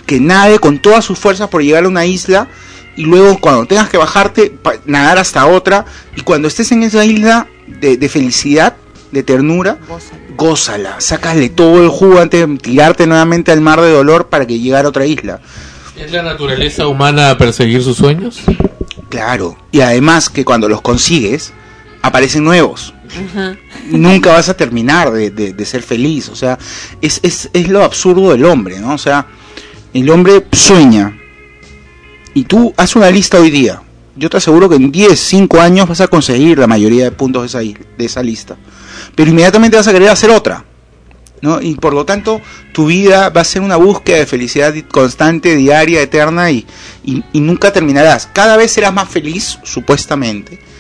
que 0.06 0.20
nade 0.20 0.58
con 0.58 0.78
todas 0.78 1.04
sus 1.04 1.18
fuerzas 1.18 1.48
por 1.48 1.62
llegar 1.62 1.84
a 1.84 1.88
una 1.88 2.04
isla 2.04 2.48
y 2.96 3.04
luego 3.04 3.38
cuando 3.38 3.66
tengas 3.66 3.88
que 3.88 3.96
bajarte, 3.96 4.58
nadar 4.84 5.18
hasta 5.18 5.46
otra 5.46 5.86
y 6.16 6.22
cuando 6.22 6.48
estés 6.48 6.72
en 6.72 6.82
esa 6.82 7.04
isla 7.04 7.46
de, 7.66 7.96
de 7.96 8.08
felicidad, 8.08 8.76
de 9.12 9.22
ternura, 9.22 9.78
gózala. 9.88 10.20
gózala, 10.36 11.00
sácale 11.00 11.48
todo 11.48 11.82
el 11.82 11.88
jugo 11.88 12.18
antes 12.20 12.46
de 12.46 12.56
tirarte 12.58 13.06
nuevamente 13.06 13.52
al 13.52 13.60
mar 13.60 13.80
de 13.80 13.90
dolor 13.90 14.28
para 14.28 14.46
que 14.46 14.58
llegar 14.58 14.84
a 14.84 14.88
otra 14.88 15.06
isla. 15.06 15.40
¿Es 15.96 16.10
la 16.10 16.22
naturaleza 16.22 16.86
humana 16.86 17.36
perseguir 17.38 17.82
sus 17.82 17.98
sueños? 17.98 18.40
Claro, 19.08 19.56
y 19.70 19.82
además 19.82 20.30
que 20.30 20.44
cuando 20.44 20.68
los 20.68 20.80
consigues, 20.80 21.52
aparecen 22.02 22.44
nuevos. 22.44 22.92
Uh 23.04 23.38
-huh. 23.38 23.58
Nunca 23.90 24.32
vas 24.32 24.48
a 24.48 24.54
terminar 24.54 25.10
de, 25.12 25.30
de, 25.30 25.52
de 25.52 25.64
ser 25.64 25.82
feliz. 25.82 26.28
O 26.28 26.36
sea, 26.36 26.58
es, 27.00 27.20
es, 27.22 27.48
es, 27.52 27.68
lo 27.68 27.84
absurdo 27.84 28.32
del 28.32 28.44
hombre, 28.44 28.78
¿no? 28.80 28.94
O 28.94 28.98
sea, 28.98 29.26
el 29.94 30.10
hombre 30.10 30.44
sueña. 30.52 31.16
Y 32.34 32.44
tú 32.44 32.74
haz 32.76 32.96
una 32.96 33.10
lista 33.10 33.38
hoy 33.38 33.50
día. 33.50 33.82
Yo 34.16 34.28
te 34.28 34.36
aseguro 34.36 34.68
que 34.68 34.76
en 34.76 34.90
10, 34.92 35.18
5 35.18 35.60
años 35.60 35.88
vas 35.88 36.00
a 36.00 36.08
conseguir 36.08 36.58
la 36.58 36.66
mayoría 36.66 37.04
de 37.04 37.12
puntos 37.12 37.42
de 37.42 37.46
esa, 37.46 37.80
de 37.96 38.04
esa 38.04 38.22
lista. 38.22 38.56
Pero 39.14 39.30
inmediatamente 39.30 39.76
vas 39.76 39.88
a 39.88 39.92
querer 39.92 40.10
hacer 40.10 40.30
otra. 40.30 40.64
¿no? 41.40 41.60
Y 41.60 41.74
por 41.74 41.92
lo 41.92 42.04
tanto, 42.04 42.40
tu 42.72 42.86
vida 42.86 43.30
va 43.30 43.40
a 43.40 43.44
ser 43.44 43.62
una 43.62 43.76
búsqueda 43.76 44.18
de 44.18 44.26
felicidad 44.26 44.74
constante, 44.90 45.56
diaria, 45.56 46.00
eterna 46.00 46.50
y, 46.50 46.66
y, 47.04 47.22
y 47.32 47.40
nunca 47.40 47.72
terminarás. 47.72 48.28
Cada 48.32 48.56
vez 48.56 48.70
serás 48.72 48.92
más 48.92 49.08
feliz, 49.08 49.58
supuestamente 49.62 50.71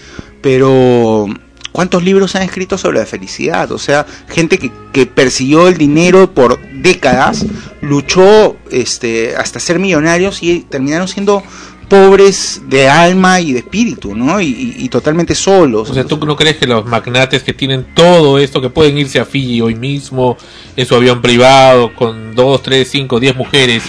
pero 0.42 1.26
¿cuántos 1.72 2.02
libros 2.02 2.36
han 2.36 2.42
escrito 2.42 2.76
sobre 2.76 2.98
la 2.98 3.06
felicidad? 3.06 3.72
O 3.72 3.78
sea, 3.78 4.06
gente 4.28 4.58
que, 4.58 4.70
que 4.92 5.06
persiguió 5.06 5.68
el 5.68 5.78
dinero 5.78 6.32
por 6.32 6.60
décadas, 6.82 7.46
luchó 7.80 8.56
este, 8.70 9.36
hasta 9.36 9.58
ser 9.60 9.78
millonarios 9.78 10.42
y 10.42 10.60
terminaron 10.60 11.08
siendo 11.08 11.42
pobres 11.88 12.62
de 12.68 12.88
alma 12.88 13.40
y 13.40 13.52
de 13.52 13.58
espíritu, 13.58 14.14
¿no? 14.14 14.40
Y, 14.40 14.46
y, 14.46 14.74
y, 14.78 14.88
totalmente 14.88 15.34
solos. 15.34 15.90
O 15.90 15.94
sea, 15.94 16.04
¿tú 16.04 16.16
no 16.24 16.36
crees 16.36 16.56
que 16.56 16.66
los 16.66 16.86
magnates 16.86 17.42
que 17.42 17.52
tienen 17.52 17.94
todo 17.94 18.38
esto, 18.38 18.62
que 18.62 18.70
pueden 18.70 18.96
irse 18.96 19.20
a 19.20 19.26
Fiji 19.26 19.60
hoy 19.60 19.74
mismo 19.74 20.38
en 20.74 20.86
su 20.86 20.94
avión 20.94 21.20
privado 21.20 21.94
con 21.94 22.34
dos, 22.34 22.62
tres, 22.62 22.88
cinco, 22.90 23.20
diez 23.20 23.36
mujeres, 23.36 23.82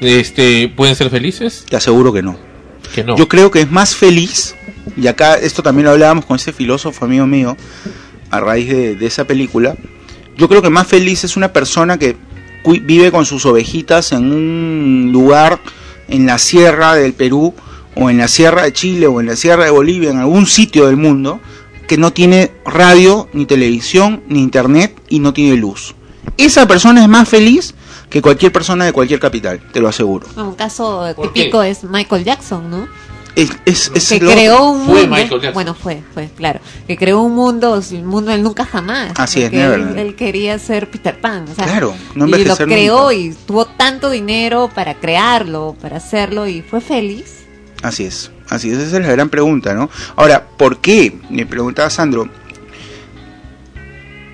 este, 0.00 0.72
pueden 0.74 0.96
ser 0.96 1.10
felices? 1.10 1.66
Te 1.68 1.76
aseguro 1.76 2.10
que 2.10 2.22
no. 2.22 2.38
Que 2.94 3.04
no. 3.04 3.16
Yo 3.18 3.28
creo 3.28 3.50
que 3.50 3.60
es 3.60 3.70
más 3.70 3.94
feliz 3.94 4.54
y 4.96 5.06
acá 5.06 5.34
esto 5.34 5.62
también 5.62 5.86
lo 5.86 5.92
hablábamos 5.92 6.24
con 6.24 6.36
ese 6.36 6.52
filósofo 6.52 7.04
amigo 7.04 7.26
mío 7.26 7.56
a 8.30 8.40
raíz 8.40 8.68
de, 8.68 8.96
de, 8.96 9.06
esa 9.06 9.24
película. 9.26 9.76
Yo 10.36 10.48
creo 10.48 10.62
que 10.62 10.70
más 10.70 10.86
feliz 10.86 11.24
es 11.24 11.36
una 11.36 11.52
persona 11.52 11.98
que 11.98 12.16
vive 12.64 13.10
con 13.10 13.26
sus 13.26 13.44
ovejitas 13.44 14.12
en 14.12 14.32
un 14.32 15.10
lugar 15.12 15.60
en 16.08 16.26
la 16.26 16.38
sierra 16.38 16.94
del 16.94 17.12
Perú 17.12 17.54
o 17.94 18.10
en 18.10 18.18
la 18.18 18.28
sierra 18.28 18.62
de 18.62 18.72
Chile 18.72 19.06
o 19.06 19.20
en 19.20 19.26
la 19.26 19.36
sierra 19.36 19.64
de 19.64 19.70
Bolivia, 19.70 20.10
en 20.10 20.18
algún 20.18 20.46
sitio 20.46 20.86
del 20.86 20.96
mundo, 20.96 21.40
que 21.86 21.98
no 21.98 22.12
tiene 22.12 22.52
radio, 22.64 23.28
ni 23.32 23.46
televisión, 23.46 24.22
ni 24.28 24.40
internet 24.40 24.98
y 25.08 25.18
no 25.18 25.32
tiene 25.32 25.56
luz. 25.56 25.94
Esa 26.36 26.66
persona 26.66 27.02
es 27.02 27.08
más 27.08 27.28
feliz 27.28 27.74
que 28.08 28.22
cualquier 28.22 28.52
persona 28.52 28.84
de 28.84 28.92
cualquier 28.92 29.20
capital, 29.20 29.60
te 29.72 29.80
lo 29.80 29.88
aseguro. 29.88 30.26
Un 30.36 30.54
caso 30.54 31.14
típico 31.14 31.62
qué? 31.62 31.70
es 31.70 31.84
Michael 31.84 32.24
Jackson, 32.24 32.70
¿no? 32.70 32.88
Es, 33.34 33.50
es, 33.64 33.90
es 33.94 34.08
que 34.10 34.20
creó 34.20 34.70
un 34.70 34.84
fue 34.84 35.06
mundo, 35.06 35.40
bueno 35.54 35.74
fue 35.74 36.02
fue 36.12 36.28
claro. 36.36 36.60
Que 36.86 36.98
creó 36.98 37.22
un 37.22 37.34
mundo 37.34 37.80
un 37.90 38.06
mundo 38.06 38.30
del 38.30 38.42
nunca 38.42 38.66
jamás. 38.66 39.12
Así 39.16 39.42
es 39.42 39.52
él, 39.52 39.96
él, 39.96 40.14
quería 40.16 40.58
ser 40.58 40.90
Peter 40.90 41.18
Pan 41.18 41.46
o 41.50 41.54
sea, 41.54 41.64
claro 41.64 41.94
no 42.14 42.26
y 42.26 42.44
lo 42.44 42.56
creó 42.56 43.10
nunca. 43.10 43.14
y 43.14 43.32
tuvo 43.46 43.64
tanto 43.64 44.10
dinero 44.10 44.70
para 44.74 44.94
crearlo 44.94 45.74
para 45.80 45.96
hacerlo 45.96 46.46
y 46.46 46.60
fue 46.60 46.82
feliz. 46.82 47.44
Así 47.82 48.04
es 48.04 48.30
así 48.50 48.70
es 48.70 48.78
esa 48.78 48.98
es 48.98 49.02
la 49.02 49.12
gran 49.12 49.30
pregunta 49.30 49.72
no 49.72 49.88
ahora 50.16 50.46
por 50.58 50.80
qué 50.80 51.18
me 51.30 51.46
preguntaba 51.46 51.88
Sandro. 51.88 52.28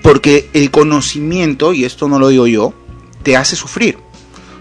Porque 0.01 0.49
el 0.53 0.71
conocimiento 0.71 1.73
y 1.73 1.85
esto 1.85 2.07
no 2.07 2.19
lo 2.19 2.29
digo 2.29 2.47
yo 2.47 2.73
te 3.23 3.37
hace 3.37 3.55
sufrir 3.55 3.97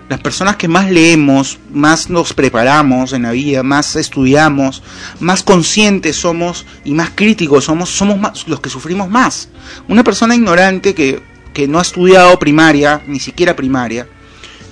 las 0.08 0.20
personas 0.20 0.56
que 0.56 0.68
más 0.68 0.90
leemos, 0.90 1.58
más 1.70 2.08
nos 2.08 2.32
preparamos 2.32 3.12
en 3.12 3.22
la 3.22 3.32
vida, 3.32 3.62
más 3.62 3.94
estudiamos, 3.96 4.82
más 5.20 5.42
conscientes 5.42 6.16
somos 6.16 6.64
y 6.84 6.92
más 6.92 7.10
críticos 7.14 7.64
somos, 7.64 7.90
somos 7.90 8.18
más, 8.18 8.48
los 8.48 8.60
que 8.60 8.70
sufrimos 8.70 9.08
más. 9.10 9.50
Una 9.86 10.02
persona 10.02 10.34
ignorante 10.34 10.94
que, 10.94 11.20
que 11.52 11.68
no 11.68 11.78
ha 11.78 11.82
estudiado 11.82 12.38
primaria, 12.38 13.02
ni 13.06 13.20
siquiera 13.20 13.54
primaria, 13.54 14.08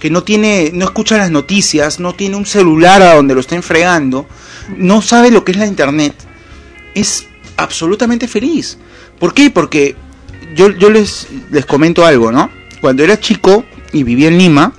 que 0.00 0.10
no 0.10 0.22
tiene, 0.22 0.70
no 0.72 0.86
escucha 0.86 1.18
las 1.18 1.30
noticias, 1.30 2.00
no 2.00 2.14
tiene 2.14 2.36
un 2.36 2.46
celular 2.46 3.02
a 3.02 3.14
donde 3.14 3.34
lo 3.34 3.40
estén 3.40 3.62
fregando, 3.62 4.26
no 4.76 5.02
sabe 5.02 5.30
lo 5.30 5.44
que 5.44 5.52
es 5.52 5.58
la 5.58 5.66
internet, 5.66 6.14
es 6.94 7.26
absolutamente 7.58 8.26
feliz. 8.26 8.78
¿Por 9.18 9.34
qué? 9.34 9.50
Porque 9.50 9.96
yo, 10.54 10.70
yo 10.70 10.88
les, 10.88 11.28
les 11.50 11.66
comento 11.66 12.06
algo, 12.06 12.32
¿no? 12.32 12.50
Cuando 12.80 13.04
era 13.04 13.20
chico 13.20 13.64
y 13.92 14.02
vivía 14.02 14.28
en 14.28 14.38
Lima, 14.38 14.72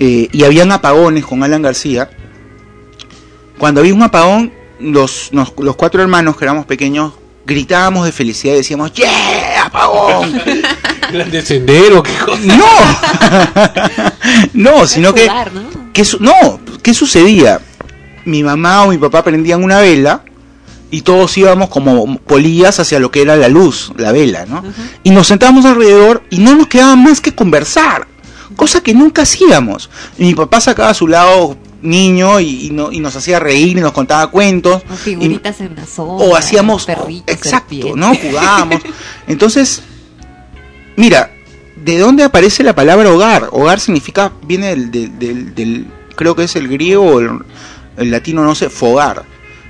eh, 0.00 0.28
y 0.32 0.42
habían 0.44 0.72
apagones 0.72 1.24
con 1.24 1.42
Alan 1.44 1.62
García, 1.62 2.10
cuando 3.58 3.80
había 3.80 3.94
un 3.94 4.02
apagón, 4.02 4.52
los, 4.80 5.28
nos- 5.32 5.52
los 5.58 5.76
cuatro 5.76 6.02
hermanos 6.02 6.36
que 6.36 6.44
éramos 6.46 6.66
pequeños 6.66 7.12
gritábamos 7.46 8.04
de 8.06 8.12
felicidad 8.12 8.54
y 8.54 8.58
decíamos, 8.58 8.92
¡Yeah! 8.94 9.64
¡Apagón! 9.66 10.32
¿De 11.30 11.42
sendero? 11.42 12.02
¿Qué 12.02 12.12
cosa? 12.24 12.40
no, 14.54 14.86
sino 14.86 15.12
que... 15.14 15.22
Jugar, 15.28 15.52
¿no? 15.52 15.62
¿qué 15.92 16.04
su- 16.04 16.20
no, 16.20 16.60
¿qué 16.82 16.94
sucedía? 16.94 17.60
Mi 18.24 18.42
mamá 18.42 18.84
o 18.84 18.88
mi 18.90 18.98
papá 18.98 19.24
prendían 19.24 19.64
una 19.64 19.80
vela 19.80 20.22
y 20.90 21.02
todos 21.02 21.36
íbamos 21.38 21.68
como 21.68 22.18
polillas 22.18 22.78
hacia 22.80 22.98
lo 23.00 23.10
que 23.10 23.22
era 23.22 23.36
la 23.36 23.48
luz, 23.48 23.92
la 23.96 24.12
vela, 24.12 24.44
¿no? 24.46 24.62
Y 25.02 25.10
nos 25.10 25.26
sentábamos 25.28 25.64
alrededor 25.64 26.22
y 26.30 26.38
no 26.38 26.54
nos 26.54 26.66
quedaba 26.68 26.96
más 26.96 27.20
que 27.20 27.34
conversar, 27.34 28.06
cosa 28.56 28.82
que 28.82 28.94
nunca 28.94 29.22
hacíamos. 29.22 29.90
Y 30.18 30.24
mi 30.24 30.34
papá 30.34 30.60
sacaba 30.60 30.90
a 30.90 30.94
su 30.94 31.06
lado 31.08 31.56
niño 31.82 32.40
y, 32.40 32.66
y 32.66 32.70
no- 32.70 32.92
y 32.92 33.00
nos 33.00 33.16
hacía 33.16 33.38
reír 33.40 33.78
y 33.78 33.80
nos 33.80 33.92
contaba 33.92 34.30
cuentos. 34.30 34.82
O 34.90 34.94
Y- 34.94 34.96
figuritas 34.96 35.60
en 35.60 35.74
la 35.76 35.86
sombra. 35.86 36.26
o 36.26 36.36
hacíamos 36.36 36.84
perritos, 36.84 37.34
exacto 37.34 37.96
no 37.96 38.14
jugábamos 38.14 38.80
entonces 39.26 39.82
mira 40.96 41.30
de 41.76 41.98
dónde 41.98 42.22
aparece 42.24 42.62
la 42.62 42.74
palabra 42.74 43.10
hogar 43.10 43.48
hogar 43.52 43.80
significa 43.80 44.32
viene 44.42 44.68
del, 44.68 44.90
del- 44.90 45.18
del- 45.18 45.54
del- 45.54 45.86
creo 46.16 46.34
que 46.36 46.44
es 46.44 46.56
el 46.56 46.68
griego 46.68 47.04
o 47.14 47.20
el, 47.20 47.30
el 47.96 48.10
latino 48.10 48.44
no 48.44 48.54
sé 48.54 48.68
fogar 48.68 49.24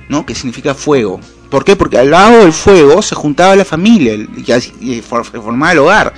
no 0.09 0.25
que 0.25 0.35
significa 0.35 0.73
fuego 0.75 1.19
¿Por 1.49 1.65
qué? 1.65 1.75
Porque 1.75 1.97
al 1.97 2.09
lado 2.11 2.39
del 2.43 2.53
fuego 2.53 3.01
se 3.01 3.13
juntaba 3.13 3.57
la 3.57 3.65
familia 3.65 4.13
y, 4.13 5.01
formaba 5.01 5.73
el 5.73 5.79
hogar. 5.79 6.13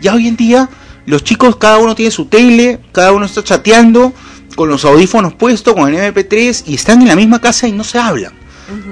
Ya 0.00 0.14
hoy 0.14 0.28
en 0.28 0.34
día 0.34 0.66
los 1.08 1.24
chicos 1.24 1.56
cada 1.56 1.78
uno 1.78 1.94
tiene 1.94 2.10
su 2.10 2.26
tele, 2.26 2.80
cada 2.92 3.12
uno 3.12 3.26
está 3.26 3.42
chateando 3.42 4.12
con 4.54 4.68
los 4.68 4.84
audífonos 4.84 5.34
puestos, 5.34 5.74
con 5.74 5.92
el 5.94 6.14
MP3 6.14 6.64
y 6.66 6.74
están 6.74 7.00
en 7.02 7.08
la 7.08 7.16
misma 7.16 7.40
casa 7.40 7.66
y 7.68 7.72
no 7.72 7.84
se 7.84 7.98
hablan. 7.98 8.32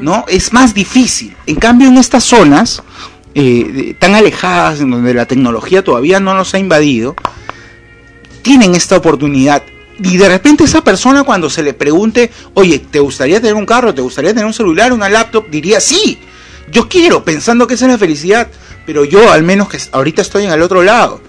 ¿no? 0.00 0.24
Es 0.28 0.52
más 0.54 0.72
difícil. 0.72 1.36
En 1.46 1.56
cambio, 1.56 1.88
en 1.88 1.98
estas 1.98 2.24
zonas 2.24 2.82
eh, 3.34 3.64
de- 3.70 3.94
tan 3.94 4.14
alejadas, 4.14 4.80
en 4.80 4.90
donde 4.90 5.12
la 5.12 5.26
tecnología 5.26 5.84
todavía 5.84 6.18
no 6.20 6.32
nos 6.34 6.54
ha 6.54 6.58
invadido, 6.58 7.14
tienen 8.42 8.74
esta 8.74 8.96
oportunidad. 8.96 9.62
Y 9.98 10.16
de 10.16 10.28
repente 10.28 10.64
esa 10.64 10.82
persona 10.82 11.24
cuando 11.24 11.48
se 11.50 11.62
le 11.62 11.74
pregunte, 11.74 12.30
oye, 12.54 12.78
¿te 12.78 13.00
gustaría 13.00 13.40
tener 13.40 13.54
un 13.54 13.66
carro? 13.66 13.94
¿Te 13.94 14.02
gustaría 14.02 14.30
tener 14.30 14.44
un 14.46 14.52
celular, 14.54 14.92
una 14.92 15.08
laptop? 15.08 15.48
Diría, 15.50 15.80
sí, 15.80 16.18
yo 16.70 16.88
quiero, 16.88 17.24
pensando 17.24 17.66
que 17.66 17.74
esa 17.74 17.86
es 17.86 17.92
la 17.92 17.98
felicidad. 17.98 18.48
Pero 18.84 19.04
yo, 19.04 19.30
al 19.30 19.42
menos 19.42 19.68
que 19.68 19.78
ahorita 19.92 20.22
estoy 20.22 20.44
en 20.44 20.52
el 20.52 20.62
otro 20.62 20.82
lado, 20.82 21.20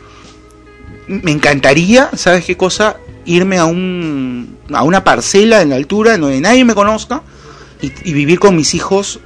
me 1.08 1.32
encantaría, 1.32 2.10
¿sabes 2.16 2.46
qué 2.46 2.58
cosa? 2.58 2.98
Irme 3.26 3.58
a, 3.58 3.66
un, 3.66 4.58
a 4.72 4.84
una 4.84 5.04
parcela 5.04 5.62
en 5.62 5.70
la 5.70 5.76
altura 5.76 6.16
en 6.16 6.22
donde 6.22 6.40
nadie 6.40 6.64
me 6.64 6.76
conozca 6.76 7.22
y, 7.82 7.92
y 8.10 8.14
vivir 8.14 8.40
con 8.40 8.56
mis 8.56 8.74
hijos 8.74 9.20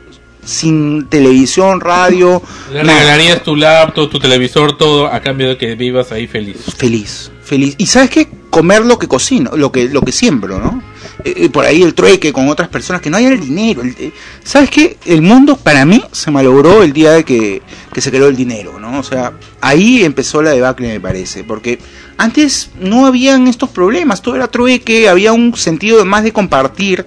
sin 0.44 1.08
televisión, 1.08 1.80
radio. 1.80 2.41
Le 2.72 2.84
nada. 2.84 2.99
regalarías 2.99 3.44
tu 3.44 3.56
laptop, 3.56 4.10
tu 4.10 4.20
televisor, 4.20 4.78
todo 4.78 5.08
a 5.08 5.20
cambio 5.22 5.49
de 5.49 5.58
que 5.58 5.76
vivas 5.76 6.12
ahí 6.12 6.28
feliz. 6.28 6.58
Feliz, 6.76 7.32
feliz. 7.44 7.76
Y 7.78 7.86
sabes 7.88 8.10
qué? 8.10 8.28
Comer 8.49 8.84
lo 8.86 8.98
que 8.98 9.08
cocino, 9.08 9.52
lo 9.56 9.72
que, 9.72 9.90
lo 9.90 10.02
que 10.02 10.12
siembro, 10.12 10.60
¿no? 10.60 10.84
Eh, 11.23 11.49
por 11.49 11.65
ahí 11.65 11.81
el 11.83 11.93
trueque 11.93 12.33
con 12.33 12.47
otras 12.49 12.67
personas, 12.69 13.01
que 13.01 13.09
no 13.09 13.17
haya 13.17 13.29
el 13.29 13.39
dinero. 13.39 13.81
el- 13.81 13.95
eh, 13.99 14.11
¿Sabes 14.43 14.69
qué? 14.69 14.97
El 15.05 15.21
mundo 15.21 15.55
para 15.57 15.85
mí 15.85 16.03
se 16.11 16.31
malogró 16.31 16.81
el 16.83 16.93
día 16.93 17.11
de 17.11 17.23
que, 17.23 17.61
que 17.93 18.01
se 18.01 18.09
creó 18.09 18.27
el 18.27 18.35
dinero, 18.35 18.79
¿no? 18.79 18.99
O 18.99 19.03
sea, 19.03 19.33
ahí 19.61 20.03
empezó 20.03 20.41
la 20.41 20.51
debacle, 20.51 20.88
me 20.88 20.99
parece. 20.99 21.43
Porque 21.43 21.79
antes 22.17 22.71
no 22.79 23.05
habían 23.05 23.47
estos 23.47 23.69
problemas, 23.69 24.21
todo 24.21 24.35
era 24.35 24.47
trueque, 24.47 25.07
había 25.09 25.31
un 25.33 25.55
sentido 25.55 26.03
más 26.05 26.23
de 26.23 26.31
compartir. 26.33 27.05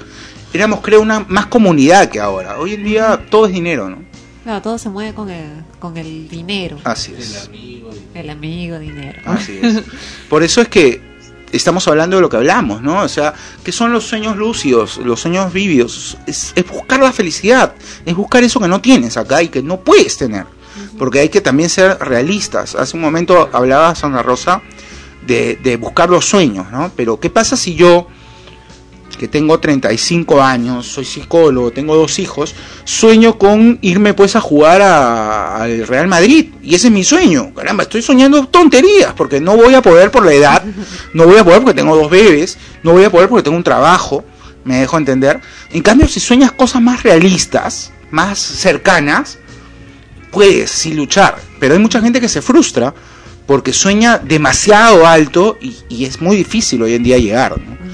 Éramos, 0.53 0.81
creo, 0.83 1.01
una 1.01 1.21
más 1.29 1.47
comunidad 1.47 2.09
que 2.09 2.21
ahora. 2.21 2.59
Hoy 2.61 2.75
en 2.75 2.85
día 2.85 3.21
todo 3.31 3.47
es 3.47 3.53
dinero, 3.53 3.91
¿no? 3.91 4.05
Claro, 4.45 4.63
todo 4.63 4.79
se 4.79 4.89
mueve 4.91 5.15
con 5.15 5.31
el, 5.31 5.47
con 5.81 5.97
el 5.97 6.29
dinero. 6.29 6.79
Así 6.85 7.13
es. 7.19 7.49
El 8.15 8.31
amigo, 8.31 8.79
dinero. 8.79 9.21
Así 9.25 9.59
es. 9.61 9.81
Por 10.29 10.43
eso 10.45 10.61
es 10.61 10.69
que 10.69 11.01
estamos 11.57 11.87
hablando 11.89 12.17
de 12.17 12.23
lo 12.23 12.29
que 12.29 12.37
hablamos, 12.37 12.83
¿no? 12.83 13.03
O 13.03 13.09
sea, 13.09 13.35
¿qué 13.63 13.73
son 13.73 13.93
los 13.93 14.05
sueños 14.05 14.37
lúcidos, 14.37 14.99
los 14.99 15.21
sueños 15.21 15.53
vívidos? 15.53 16.17
Es, 16.27 16.53
es 16.55 16.67
buscar 16.69 17.01
la 17.01 17.13
felicidad, 17.13 17.75
es 18.05 18.15
buscar 18.15 18.45
eso 18.45 18.61
que 18.61 18.69
no 18.69 18.81
tienes 18.81 19.17
acá 19.17 19.43
y 19.43 19.49
que 19.49 19.63
no 19.63 19.81
puedes 19.81 20.17
tener. 20.17 20.47
Porque 20.99 21.21
hay 21.21 21.29
que 21.29 21.41
también 21.41 21.71
ser 21.71 21.99
realistas. 22.01 22.75
Hace 22.75 22.97
un 22.97 23.03
momento 23.03 23.49
hablaba 23.53 23.95
Sandra 23.95 24.23
Rosa 24.23 24.61
de, 25.27 25.57
de 25.63 25.77
buscar 25.77 26.11
los 26.11 26.25
sueños, 26.25 26.71
¿no? 26.71 26.91
Pero 26.97 27.21
¿qué 27.21 27.31
pasa 27.31 27.57
si 27.57 27.75
yo, 27.75 28.09
que 29.17 29.29
tengo 29.29 29.59
35 29.61 30.43
años, 30.43 30.87
soy 30.87 31.05
psicólogo, 31.05 31.71
tengo 31.71 31.97
dos 31.97 32.19
hijos, 32.19 32.55
sueño 32.85 33.39
con 33.39 33.79
irme 33.83 34.15
pues 34.15 34.37
a 34.37 34.41
jugar 34.41 34.83
al 34.83 35.87
Real 35.87 36.09
Madrid? 36.09 36.51
Y 36.63 36.75
ese 36.75 36.89
es 36.89 36.93
mi 36.93 37.05
sueño. 37.05 37.53
Caramba, 37.55 37.85
estoy 37.85 38.03
soñando 38.03 38.47
tonterías 38.49 39.13
porque 39.15 39.41
no 39.41 39.57
voy 39.57 39.75
a 39.75 39.83
poder 39.83 40.11
por 40.11 40.25
la 40.25 40.33
edad, 40.33 40.65
no 41.13 41.27
voy 41.27 41.39
a 41.39 41.45
poder 41.45 41.61
porque 41.61 41.75
tengo 41.75 41.97
dos 41.97 42.11
bebés, 42.11 42.59
no 42.83 42.93
voy 42.93 43.05
a 43.05 43.11
poder 43.11 43.29
porque 43.29 43.43
tengo 43.43 43.57
un 43.57 43.65
trabajo, 43.65 44.25
me 44.65 44.81
dejo 44.81 44.99
entender. 44.99 45.41
En 45.71 45.83
cambio, 45.83 46.09
si 46.09 46.21
sueñas 46.21 46.53
cosas 46.53 46.83
más 46.83 47.03
realistas, 47.03 47.93
más 48.11 48.39
cercanas, 48.39 49.39
puedes 50.31 50.71
sí 50.71 50.95
luchar. 50.95 51.37
Pero 51.61 51.75
hay 51.75 51.81
mucha 51.81 52.01
gente 52.01 52.21
que 52.21 52.29
se 52.29 52.43
frustra 52.43 52.95
porque 53.47 53.73
sueña 53.73 54.19
demasiado 54.19 55.07
alto 55.07 55.59
y, 55.61 55.77
y 55.89 56.05
es 56.05 56.21
muy 56.21 56.37
difícil 56.37 56.83
hoy 56.83 56.95
en 56.95 57.03
día 57.03 57.19
llegar. 57.19 57.59
¿no? 57.61 57.85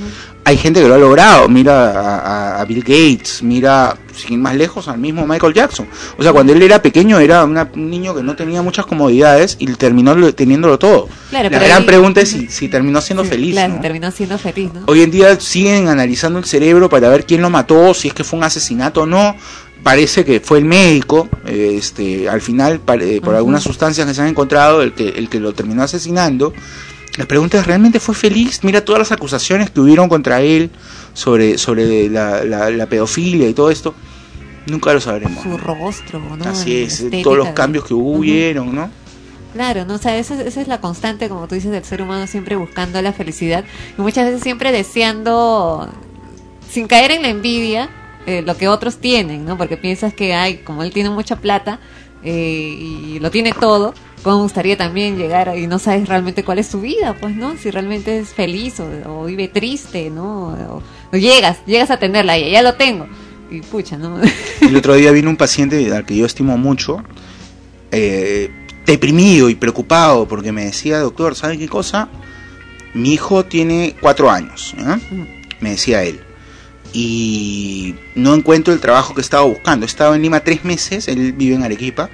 Hay 0.50 0.56
gente 0.56 0.82
que 0.82 0.88
lo 0.88 0.94
ha 0.96 0.98
logrado, 0.98 1.48
mira 1.48 2.58
a, 2.60 2.64
Bill 2.64 2.80
Gates, 2.80 3.40
mira, 3.40 3.96
sin 4.16 4.32
ir 4.32 4.38
más 4.40 4.56
lejos, 4.56 4.88
al 4.88 4.98
mismo 4.98 5.24
Michael 5.24 5.54
Jackson. 5.54 5.86
O 6.18 6.22
sea, 6.24 6.32
cuando 6.32 6.52
él 6.52 6.60
era 6.60 6.82
pequeño 6.82 7.20
era 7.20 7.44
una- 7.44 7.70
un 7.72 7.88
niño 7.88 8.16
que 8.16 8.24
no 8.24 8.34
tenía 8.34 8.60
muchas 8.60 8.84
comodidades 8.84 9.54
y 9.60 9.66
terminó 9.74 10.12
lo- 10.16 10.34
teniéndolo 10.34 10.76
todo. 10.76 11.08
Claro, 11.30 11.50
La 11.50 11.60
gran 11.60 11.82
ahí- 11.82 11.86
pregunta 11.86 12.20
es 12.20 12.30
si, 12.30 12.48
si 12.50 12.68
terminó 12.68 13.00
siendo 13.00 13.24
feliz. 13.24 13.52
Claro, 13.52 13.74
¿no? 13.74 13.80
terminó 13.80 14.10
siendo 14.10 14.38
feliz, 14.38 14.70
¿no? 14.74 14.80
Hoy 14.86 15.02
en 15.02 15.12
día 15.12 15.38
siguen 15.38 15.86
analizando 15.86 16.40
el 16.40 16.44
cerebro 16.46 16.88
para 16.88 17.08
ver 17.10 17.24
quién 17.26 17.42
lo 17.42 17.48
mató, 17.48 17.94
si 17.94 18.08
es 18.08 18.14
que 18.14 18.24
fue 18.24 18.36
un 18.40 18.44
asesinato 18.44 19.02
o 19.02 19.06
no. 19.06 19.36
Parece 19.84 20.24
que 20.24 20.40
fue 20.40 20.58
el 20.58 20.64
médico, 20.64 21.28
eh, 21.46 21.76
este, 21.78 22.28
al 22.28 22.40
final, 22.40 22.80
pare- 22.80 23.20
por 23.20 23.36
algunas 23.36 23.62
sustancias 23.62 24.04
que 24.06 24.14
se 24.14 24.20
han 24.20 24.26
encontrado, 24.26 24.82
el 24.82 24.94
que, 24.94 25.10
el 25.10 25.28
que 25.28 25.38
lo 25.38 25.52
terminó 25.54 25.84
asesinando. 25.84 26.52
La 27.16 27.26
pregunta 27.26 27.58
es, 27.58 27.66
¿realmente 27.66 28.00
fue 28.00 28.14
feliz? 28.14 28.60
Mira 28.62 28.84
todas 28.84 29.00
las 29.00 29.12
acusaciones 29.12 29.70
que 29.70 29.80
hubieron 29.80 30.08
contra 30.08 30.40
él 30.42 30.70
sobre, 31.12 31.58
sobre 31.58 32.08
la, 32.08 32.44
la- 32.44 32.70
la 32.70 32.86
pedofilia 32.86 33.48
y 33.48 33.54
todo 33.54 33.70
esto. 33.70 33.94
Nunca 34.66 34.92
lo 34.92 35.00
sabremos. 35.00 35.42
Su 35.42 35.56
rostro, 35.58 36.20
¿no? 36.20 36.44
Así 36.44 36.82
es, 36.82 36.94
estética 37.00 37.22
todos 37.24 37.36
los 37.38 37.48
cambios 37.48 37.84
que 37.84 37.94
hubieron, 37.94 38.74
¿no? 38.74 38.90
Claro, 39.54 39.84
¿no? 39.84 39.94
O 39.94 39.98
sea, 39.98 40.16
esa, 40.16 40.40
esa 40.42 40.60
es 40.60 40.68
la 40.68 40.80
constante, 40.80 41.28
como 41.28 41.48
tú 41.48 41.56
dices, 41.56 41.72
del 41.72 41.84
ser 41.84 42.00
humano 42.02 42.26
siempre 42.28 42.54
buscando 42.54 43.02
la 43.02 43.12
felicidad 43.12 43.64
y 43.98 44.00
muchas 44.00 44.26
veces 44.26 44.42
siempre 44.42 44.70
deseando, 44.70 45.88
sin 46.70 46.86
caer 46.86 47.10
en 47.10 47.22
la 47.22 47.28
envidia, 47.30 47.90
eh, 48.26 48.42
lo 48.42 48.56
que 48.56 48.68
otros 48.68 48.98
tienen, 48.98 49.44
¿no? 49.44 49.58
Porque 49.58 49.76
piensas 49.76 50.14
que, 50.14 50.34
ay, 50.34 50.58
como 50.58 50.84
él 50.84 50.92
tiene 50.92 51.10
mucha 51.10 51.36
plata 51.36 51.80
eh, 52.22 52.76
y 52.78 53.18
lo 53.18 53.30
tiene 53.32 53.52
todo, 53.52 53.94
¿cómo 54.22 54.42
gustaría 54.42 54.76
también 54.76 55.16
llegar 55.16 55.56
y 55.56 55.66
no 55.66 55.78
sabes 55.78 56.08
realmente 56.08 56.44
cuál 56.44 56.58
es 56.58 56.66
su 56.66 56.80
vida, 56.80 57.16
pues, 57.20 57.34
¿no? 57.34 57.56
Si 57.56 57.70
realmente 57.70 58.18
es 58.18 58.30
feliz 58.30 58.80
o, 58.80 58.88
o 59.06 59.24
vive 59.24 59.48
triste, 59.48 60.10
¿no? 60.10 60.48
O, 60.48 60.82
o 61.12 61.16
llegas, 61.16 61.58
llegas 61.66 61.90
a 61.90 61.98
tenerla 61.98 62.38
y 62.38 62.50
ya 62.50 62.62
lo 62.62 62.74
tengo. 62.74 63.06
Y 63.50 63.60
pucha, 63.62 63.96
¿no? 63.96 64.20
El 64.60 64.76
otro 64.76 64.94
día 64.94 65.10
vino 65.10 65.28
un 65.28 65.36
paciente 65.36 65.92
al 65.94 66.06
que 66.06 66.16
yo 66.16 66.26
estimo 66.26 66.56
mucho, 66.56 67.02
eh, 67.90 68.50
deprimido 68.86 69.48
y 69.50 69.54
preocupado, 69.56 70.26
porque 70.28 70.52
me 70.52 70.64
decía, 70.64 71.00
doctor, 71.00 71.34
¿sabe 71.34 71.58
qué 71.58 71.68
cosa? 71.68 72.08
Mi 72.94 73.12
hijo 73.12 73.44
tiene 73.44 73.96
cuatro 74.00 74.30
años, 74.30 74.74
¿eh? 74.78 75.26
me 75.60 75.70
decía 75.70 76.02
él, 76.02 76.20
y 76.92 77.94
no 78.14 78.34
encuentro 78.34 78.72
el 78.72 78.80
trabajo 78.80 79.14
que 79.14 79.20
estaba 79.20 79.44
buscando. 79.44 79.84
He 79.84 79.88
estado 79.88 80.14
en 80.14 80.22
Lima 80.22 80.40
tres 80.40 80.64
meses, 80.64 81.08
él 81.08 81.32
vive 81.32 81.54
en 81.54 81.62
Arequipa, 81.62 82.10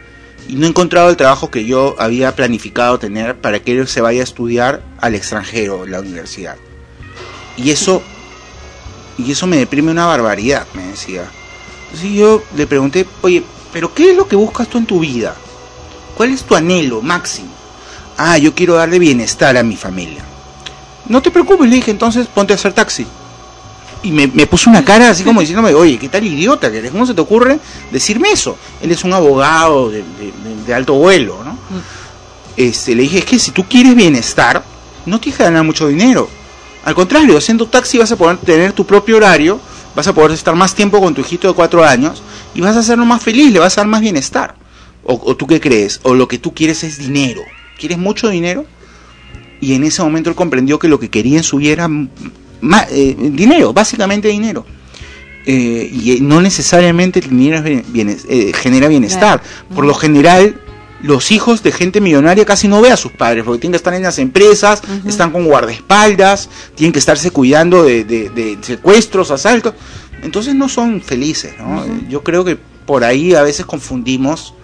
y 0.48 0.54
no 0.54 0.66
he 0.66 0.68
encontrado 0.68 1.10
el 1.10 1.16
trabajo 1.16 1.50
que 1.50 1.64
yo 1.64 1.96
había 1.98 2.34
planificado 2.36 2.98
tener 2.98 3.36
para 3.40 3.60
que 3.60 3.72
él 3.72 3.88
se 3.88 4.00
vaya 4.00 4.20
a 4.20 4.24
estudiar 4.24 4.82
al 5.00 5.14
extranjero, 5.14 5.86
la 5.86 6.00
universidad. 6.00 6.56
Y 7.56 7.70
eso, 7.70 8.02
y 9.18 9.32
eso 9.32 9.46
me 9.46 9.56
deprime 9.56 9.90
una 9.90 10.06
barbaridad, 10.06 10.66
me 10.74 10.86
decía. 10.86 11.24
Entonces 11.86 12.12
yo 12.12 12.42
le 12.56 12.66
pregunté, 12.66 13.06
oye, 13.22 13.42
pero 13.72 13.92
¿qué 13.92 14.10
es 14.10 14.16
lo 14.16 14.28
que 14.28 14.36
buscas 14.36 14.68
tú 14.68 14.78
en 14.78 14.86
tu 14.86 15.00
vida? 15.00 15.34
¿Cuál 16.16 16.30
es 16.30 16.42
tu 16.44 16.54
anhelo 16.54 17.02
máximo? 17.02 17.52
Ah, 18.16 18.38
yo 18.38 18.54
quiero 18.54 18.74
darle 18.74 18.98
bienestar 18.98 19.56
a 19.56 19.62
mi 19.62 19.76
familia. 19.76 20.24
No 21.08 21.22
te 21.22 21.30
preocupes, 21.30 21.68
le 21.68 21.76
dije, 21.76 21.90
entonces 21.90 22.26
ponte 22.26 22.52
a 22.52 22.56
hacer 22.56 22.72
taxi. 22.72 23.06
Y 24.02 24.12
me, 24.12 24.26
me 24.28 24.46
puso 24.46 24.70
una 24.70 24.84
cara 24.84 25.10
así 25.10 25.24
como 25.24 25.40
diciéndome, 25.40 25.74
oye, 25.74 25.98
¿qué 25.98 26.08
tal 26.08 26.24
idiota 26.24 26.70
que 26.70 26.78
eres? 26.78 26.90
¿Cómo 26.90 27.06
se 27.06 27.14
te 27.14 27.20
ocurre 27.20 27.58
decirme 27.90 28.30
eso? 28.30 28.56
Él 28.82 28.90
es 28.92 29.02
un 29.04 29.12
abogado 29.12 29.90
de, 29.90 29.98
de- 29.98 30.32
de 30.66 30.74
alto 30.74 30.94
vuelo, 30.94 31.42
¿no? 31.44 31.56
Este, 32.56 32.94
le 32.94 33.02
dije, 33.02 33.18
es 33.18 33.24
que 33.24 33.38
si 33.38 33.50
tú 33.50 33.64
quieres 33.68 33.94
bienestar, 33.94 34.64
no 35.04 35.20
tienes 35.20 35.36
que 35.38 35.44
ganar 35.44 35.62
mucho 35.64 35.88
dinero. 35.88 36.28
Al 36.84 36.94
contrario, 36.94 37.36
haciendo 37.36 37.66
taxi 37.66 37.98
vas 37.98 38.10
a 38.12 38.16
poder 38.16 38.38
tener 38.38 38.72
tu 38.72 38.86
propio 38.86 39.16
horario, 39.16 39.60
vas 39.94 40.06
a 40.06 40.14
poder 40.14 40.32
estar 40.32 40.54
más 40.54 40.74
tiempo 40.74 41.00
con 41.00 41.14
tu 41.14 41.20
hijito 41.20 41.48
de 41.48 41.54
cuatro 41.54 41.84
años 41.84 42.22
y 42.54 42.60
vas 42.60 42.76
a 42.76 42.80
hacerlo 42.80 43.04
más 43.04 43.22
feliz, 43.22 43.52
le 43.52 43.58
vas 43.58 43.76
a 43.76 43.82
dar 43.82 43.88
más 43.88 44.00
bienestar. 44.00 44.54
O, 45.04 45.20
o 45.24 45.36
tú 45.36 45.46
qué 45.46 45.60
crees? 45.60 46.00
O 46.02 46.14
lo 46.14 46.26
que 46.28 46.38
tú 46.38 46.54
quieres 46.54 46.82
es 46.84 46.98
dinero. 46.98 47.42
¿Quieres 47.78 47.98
mucho 47.98 48.28
dinero? 48.28 48.64
Y 49.60 49.74
en 49.74 49.84
ese 49.84 50.02
momento 50.02 50.30
él 50.30 50.36
comprendió 50.36 50.78
que 50.78 50.88
lo 50.88 50.98
que 50.98 51.10
quería 51.10 51.38
en 51.38 51.44
su 51.44 51.58
vida 51.58 51.72
era 51.72 51.88
mm, 51.88 52.08
ma- 52.60 52.86
eh, 52.90 53.14
dinero, 53.18 53.72
básicamente 53.72 54.28
dinero. 54.28 54.64
Eh, 55.48 55.88
y 55.92 56.12
eh, 56.12 56.18
no 56.20 56.40
necesariamente 56.40 57.20
el 57.20 57.30
dinero 57.30 57.62
bien- 57.62 58.16
genera 58.54 58.88
bienestar. 58.88 59.40
Por 59.74 59.84
lo 59.84 59.94
general, 59.94 60.60
los 61.02 61.30
hijos 61.30 61.62
de 61.62 61.70
gente 61.70 62.00
millonaria 62.00 62.44
casi 62.44 62.66
no 62.66 62.80
ve 62.80 62.90
a 62.90 62.96
sus 62.96 63.12
padres, 63.12 63.44
porque 63.44 63.60
tienen 63.60 63.72
que 63.72 63.76
estar 63.76 63.94
en 63.94 64.02
las 64.02 64.18
empresas, 64.18 64.82
están 65.06 65.30
con 65.30 65.44
guardaespaldas, 65.44 66.48
tienen 66.74 66.92
que 66.92 66.98
estarse 66.98 67.30
cuidando 67.30 67.84
de, 67.84 68.02
de- 68.04 68.28
de 68.30 68.58
secuestros, 68.62 69.30
asaltos. 69.30 69.74
Entonces 70.22 70.54
no 70.54 70.68
son 70.68 71.00
felices. 71.00 71.54
¿no? 71.60 71.84
Yo 72.08 72.24
creo 72.24 72.44
que 72.44 72.56
por 72.84 73.04
ahí 73.04 73.34
a 73.34 73.42
veces 73.42 73.66
confundimos 73.66 74.54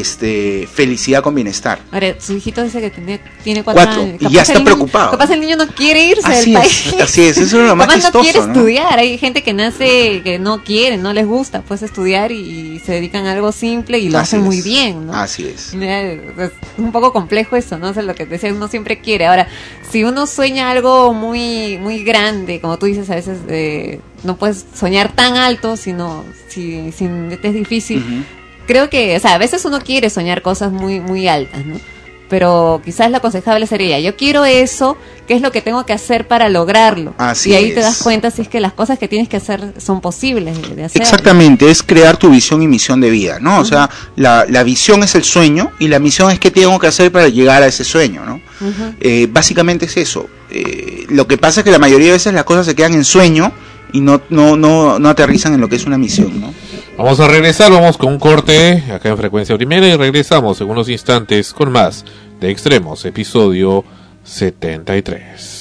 este 0.00 0.68
felicidad 0.72 1.22
con 1.22 1.34
bienestar. 1.34 1.78
Ahora, 1.92 2.14
su 2.20 2.34
hijito 2.36 2.62
dice 2.62 2.80
que 2.80 2.90
tiene, 2.90 3.20
tiene 3.42 3.62
cuatro, 3.62 3.82
Cuatro, 3.84 4.02
años. 4.02 4.16
y 4.20 4.28
ya 4.30 4.42
está 4.42 4.54
niño- 4.54 4.64
preocupado. 4.64 5.10
Capaz 5.12 5.30
el 5.30 5.40
niño 5.40 5.56
no 5.56 5.66
quiere 5.68 6.04
irse 6.06 6.26
Así 6.26 6.52
del 6.52 6.62
es, 6.62 6.82
país. 6.90 7.02
así 7.02 7.22
es, 7.22 7.38
eso 7.38 7.60
es 7.62 7.68
lo 7.68 7.76
más 7.76 7.86
Capaz 7.86 7.96
no 7.96 8.02
chistoso, 8.02 8.22
quiere 8.24 8.38
¿no? 8.40 8.52
estudiar. 8.52 8.98
Hay 8.98 9.18
gente 9.18 9.42
que 9.42 9.52
nace, 9.52 10.22
que 10.22 10.38
no 10.38 10.62
quiere, 10.64 10.96
no 10.96 11.12
les 11.12 11.26
gusta 11.26 11.62
pues 11.62 11.82
estudiar 11.82 12.32
y 12.32 12.80
se 12.84 12.92
dedican 12.92 13.26
a 13.26 13.32
algo 13.32 13.52
simple 13.52 13.98
y 13.98 14.08
lo 14.08 14.18
Así 14.18 14.36
hacen 14.36 14.42
muy 14.44 14.58
es. 14.58 14.64
bien, 14.64 15.06
¿no? 15.06 15.14
Así 15.14 15.46
es. 15.46 15.74
Mira, 15.74 16.02
Es 16.02 16.50
un 16.78 16.92
poco 16.92 17.12
complejo 17.12 17.56
eso, 17.56 17.78
¿no? 17.78 17.88
O 17.90 17.94
sea, 17.94 18.02
lo 18.02 18.14
que 18.14 18.24
te 18.26 18.32
decía, 18.32 18.52
uno 18.52 18.68
siempre 18.68 19.00
quiere. 19.00 19.26
Ahora, 19.26 19.48
si 19.90 20.04
uno 20.04 20.26
sueña 20.26 20.70
algo 20.70 21.12
muy 21.14 21.78
muy 21.78 22.02
grande, 22.04 22.60
como 22.60 22.78
tú 22.78 22.86
dices, 22.86 23.08
a 23.10 23.14
veces 23.14 23.38
eh, 23.48 24.00
no 24.22 24.36
puedes 24.36 24.64
soñar 24.74 25.12
tan 25.12 25.36
alto, 25.36 25.76
sino 25.76 26.24
si, 26.48 26.92
si 26.92 27.08
es 27.42 27.54
difícil. 27.54 28.24
Creo 28.66 28.88
que, 28.90 29.16
o 29.16 29.20
sea, 29.20 29.34
a 29.34 29.38
veces 29.38 29.64
uno 29.64 29.80
quiere 29.80 30.10
soñar 30.10 30.42
cosas 30.42 30.72
muy 30.72 31.00
muy 31.00 31.28
altas, 31.28 31.64
¿no? 31.66 31.76
Pero 32.28 32.80
quizás 32.82 33.10
lo 33.10 33.18
aconsejable 33.18 33.66
sería, 33.66 34.00
yo 34.00 34.16
quiero 34.16 34.46
eso, 34.46 34.96
¿qué 35.28 35.34
es 35.34 35.42
lo 35.42 35.52
que 35.52 35.60
tengo 35.60 35.84
que 35.84 35.92
hacer 35.92 36.26
para 36.26 36.48
lograrlo? 36.48 37.12
Así 37.18 37.50
y 37.50 37.54
ahí 37.54 37.68
es. 37.68 37.74
te 37.74 37.80
das 37.82 38.02
cuenta 38.02 38.30
si 38.30 38.40
es 38.42 38.48
que 38.48 38.60
las 38.60 38.72
cosas 38.72 38.98
que 38.98 39.08
tienes 39.08 39.28
que 39.28 39.36
hacer 39.36 39.74
son 39.76 40.00
posibles 40.00 40.56
de- 40.74 40.84
hacer. 40.84 41.02
Exactamente, 41.02 41.70
es 41.70 41.82
crear 41.82 42.16
tu 42.16 42.30
visión 42.30 42.62
y 42.62 42.66
misión 42.66 43.00
de 43.02 43.10
vida, 43.10 43.38
¿no? 43.40 43.60
O 43.60 43.64
sea, 43.64 43.90
la, 44.16 44.46
la 44.48 44.62
visión 44.64 45.02
es 45.02 45.14
el 45.14 45.22
sueño 45.22 45.72
y 45.78 45.88
la 45.88 45.98
misión 45.98 46.30
es 46.30 46.40
qué 46.40 46.50
tengo 46.50 46.78
que 46.78 46.86
hacer 46.86 47.12
para 47.12 47.28
llegar 47.28 47.62
a 47.62 47.66
ese 47.66 47.84
sueño, 47.84 48.24
¿no? 48.24 48.40
Eh, 49.00 49.28
básicamente 49.30 49.84
es 49.84 49.96
eso. 49.98 50.26
Eh, 50.50 51.04
lo 51.10 51.26
que 51.28 51.36
pasa 51.36 51.60
es 51.60 51.64
que 51.64 51.70
la 51.70 51.78
mayoría 51.78 52.06
de 52.06 52.12
veces 52.14 52.32
las 52.32 52.44
cosas 52.44 52.64
se 52.64 52.74
quedan 52.74 52.94
en 52.94 53.04
sueño 53.04 53.52
y 53.92 54.00
no, 54.00 54.22
no, 54.30 54.56
no, 54.56 54.98
no 54.98 55.08
aterrizan 55.10 55.52
en 55.54 55.60
lo 55.60 55.68
que 55.68 55.76
es 55.76 55.84
una 55.84 55.98
misión, 55.98 56.40
¿no? 56.40 56.52
Vamos 56.96 57.18
a 57.18 57.26
regresar, 57.26 57.72
vamos 57.72 57.98
con 57.98 58.12
un 58.12 58.20
corte 58.20 58.84
acá 58.92 59.08
en 59.08 59.16
frecuencia 59.16 59.56
primera 59.56 59.88
y 59.88 59.96
regresamos 59.96 60.60
en 60.60 60.70
unos 60.70 60.88
instantes 60.88 61.52
con 61.52 61.72
más 61.72 62.04
de 62.40 62.50
Extremos, 62.50 63.04
episodio 63.04 63.84
73. 64.22 65.53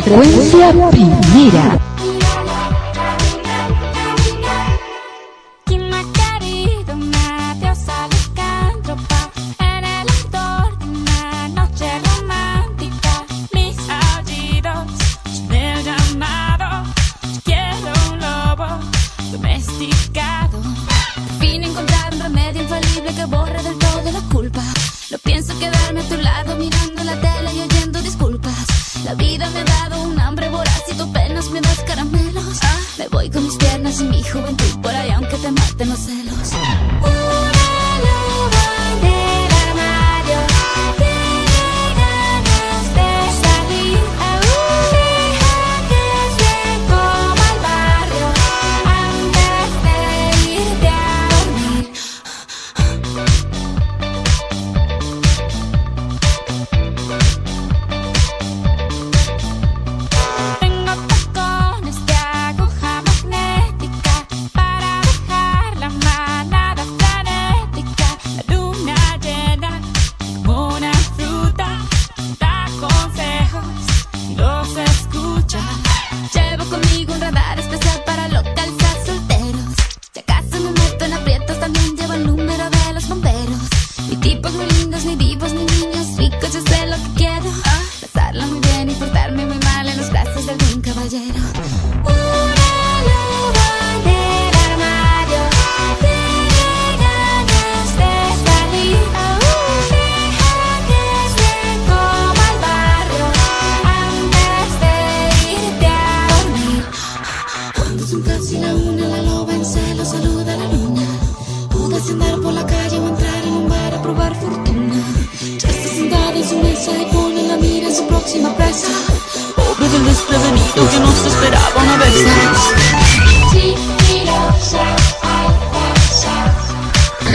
Frecuencia 0.00 0.70
primera. 0.92 1.87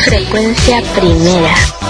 Frecuencia 0.05 0.81
primera. 0.93 1.82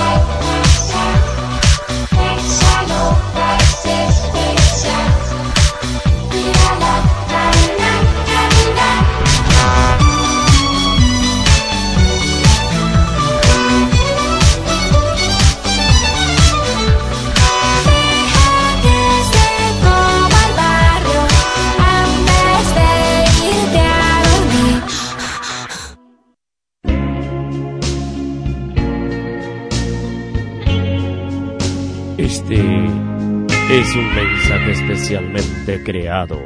Especialmente 35.04 35.84
creado 35.84 36.40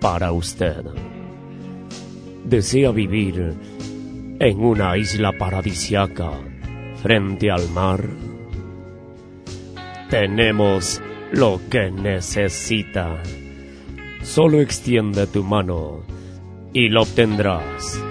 para 0.00 0.32
usted. 0.32 0.84
¿Desea 2.44 2.90
vivir 2.90 3.54
en 4.40 4.58
una 4.58 4.96
isla 4.96 5.30
paradisiaca 5.38 6.32
frente 7.00 7.52
al 7.52 7.68
mar? 7.70 8.04
Tenemos 10.10 11.00
lo 11.30 11.60
que 11.70 11.92
necesita. 11.92 13.22
Solo 14.22 14.60
extiende 14.60 15.28
tu 15.28 15.44
mano 15.44 16.02
y 16.72 16.88
lo 16.88 17.02
obtendrás. 17.02 18.02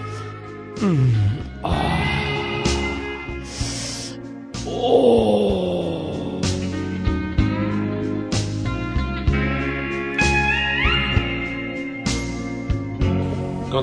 Mm. 0.81 1.09
Ah. 1.65 2.03
Oh. 4.65 5.66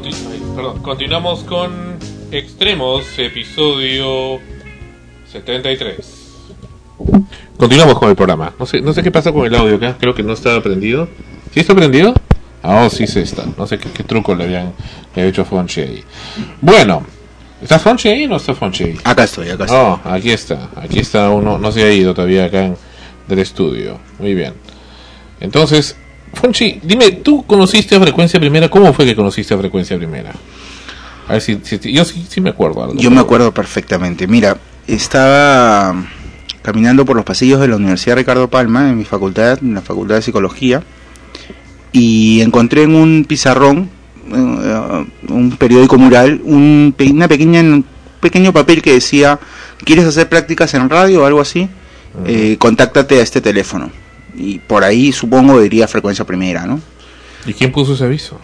Perdón, 0.03 0.83
continuamos 0.83 1.45
con 1.45 1.71
Extremos, 2.33 3.05
episodio 3.17 4.41
73. 5.31 5.97
Continuamos 7.57 7.97
con 8.01 8.11
el 8.11 8.17
programa. 8.17 8.53
No 8.59 8.67
sé, 8.67 8.81
no 8.81 8.93
sé 8.93 9.05
qué 9.05 9.13
pasa 9.13 9.31
con 9.31 9.47
el 9.47 9.55
audio 9.55 9.77
acá. 9.77 9.97
Creo 10.01 10.13
que 10.13 10.25
no 10.25 10.33
está 10.33 10.61
prendido. 10.61 11.09
¿Sí 11.53 11.61
está 11.61 11.77
prendido? 11.77 12.13
Ah, 12.65 12.83
oh, 12.87 12.91
sí 12.91 13.07
se 13.07 13.21
está. 13.23 13.45
No 13.57 13.69
sé 13.69 13.79
qué, 13.79 13.89
qué 13.91 14.03
truco 14.03 14.35
le 14.35 14.45
habían 14.45 14.73
le 15.15 15.23
había 15.23 15.31
hecho 15.31 15.43
a 15.43 15.45
Fonchi 15.45 15.83
ahí. 15.83 16.05
Bueno, 16.61 17.07
¿está 17.63 17.79
Fonchi 17.79 18.09
ahí 18.09 18.25
o 18.25 18.31
no 18.31 18.37
está 18.39 18.53
Fonchi 18.53 18.83
ahí? 18.85 18.99
Acá 19.05 19.23
estoy, 19.25 19.49
acá 19.51 19.65
estoy. 19.67 19.79
Oh, 19.79 20.01
aquí 20.07 20.31
está. 20.33 20.71
Aquí 20.75 20.99
está 20.99 21.31
uno. 21.31 21.57
No 21.57 21.71
se 21.71 21.85
ha 21.85 21.93
ido 21.93 22.15
todavía 22.15 22.47
acá 22.47 22.65
en- 22.65 22.77
del 23.29 23.39
estudio. 23.39 24.01
Muy 24.19 24.35
bien. 24.35 24.55
Entonces, 25.39 25.97
Fonchi, 26.35 26.81
dime, 26.83 27.11
¿tú 27.13 27.45
conociste 27.47 27.97
a 27.97 28.01
Frecuencia 28.01 28.39
Primera? 28.41 28.69
¿Cómo 28.69 28.93
fue 28.93 29.05
que 29.07 29.15
conociste 29.17 29.55
a 29.55 29.59
Frecuencia 29.59 29.97
Primera? 29.97 30.33
A 31.29 31.33
ver 31.35 31.41
si, 31.41 31.59
si- 31.63 31.93
yo 31.93 32.05
sí, 32.05 32.25
sí 32.29 32.41
me 32.41 32.51
acuerdo 32.51 32.83
algo. 32.83 32.95
Yo 32.97 33.11
me 33.11 33.21
acuerdo 33.21 33.53
perfectamente. 33.53 34.27
Mira, 34.27 34.57
estaba 34.87 35.95
caminando 36.63 37.05
por 37.05 37.17
los 37.17 37.25
pasillos 37.25 37.61
de 37.61 37.69
la 37.69 37.77
Universidad 37.77 38.17
Ricardo 38.17 38.49
Palma, 38.49 38.89
en 38.91 38.97
mi 38.99 39.05
facultad, 39.05 39.59
en 39.63 39.75
la 39.75 39.81
Facultad 39.83 40.17
de 40.17 40.23
Psicología, 40.23 40.83
y 41.93 42.41
encontré 42.41 42.83
en 42.83 42.95
un 42.95 43.25
pizarrón, 43.29 43.89
eh, 44.33 45.05
un 45.29 45.57
periódico 45.57 45.97
mural, 45.99 46.41
un, 46.45 46.95
una 47.13 47.29
pequeña, 47.29 47.61
un 47.61 47.85
pequeño 48.21 48.53
papel 48.53 48.83
que 48.83 48.93
decía, 48.95 49.39
¿quieres 49.85 50.05
hacer 50.07 50.29
prácticas 50.29 50.73
en 50.75 50.89
radio 50.89 51.23
o 51.23 51.27
algo 51.27 51.41
así? 51.41 51.69
Eh, 52.27 52.57
contáctate 52.59 53.19
a 53.19 53.23
este 53.23 53.41
teléfono. 53.41 53.91
Y 54.37 54.59
por 54.59 54.85
ahí 54.85 55.13
supongo 55.13 55.61
diría 55.61 55.87
frecuencia 55.89 56.25
primera, 56.25 56.67
¿no? 56.67 56.81
¿Y 57.47 57.53
quién 57.53 57.73
puso 57.73 57.95
ese 57.95 58.05
aviso? 58.05 58.39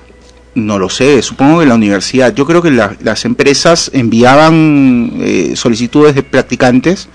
No 0.55 0.79
lo 0.79 0.89
sé, 0.91 1.23
supongo 1.23 1.61
que 1.61 1.67
la 1.67 1.75
universidad. 1.75 2.35
Yo 2.35 2.45
creo 2.47 2.61
que 2.63 2.71
la- 2.71 2.97
las 3.03 3.25
empresas 3.25 3.91
enviaban 3.95 5.13
eh, 5.21 5.53
solicitudes 5.55 6.15
de 6.15 6.23
practicantes 6.23 7.09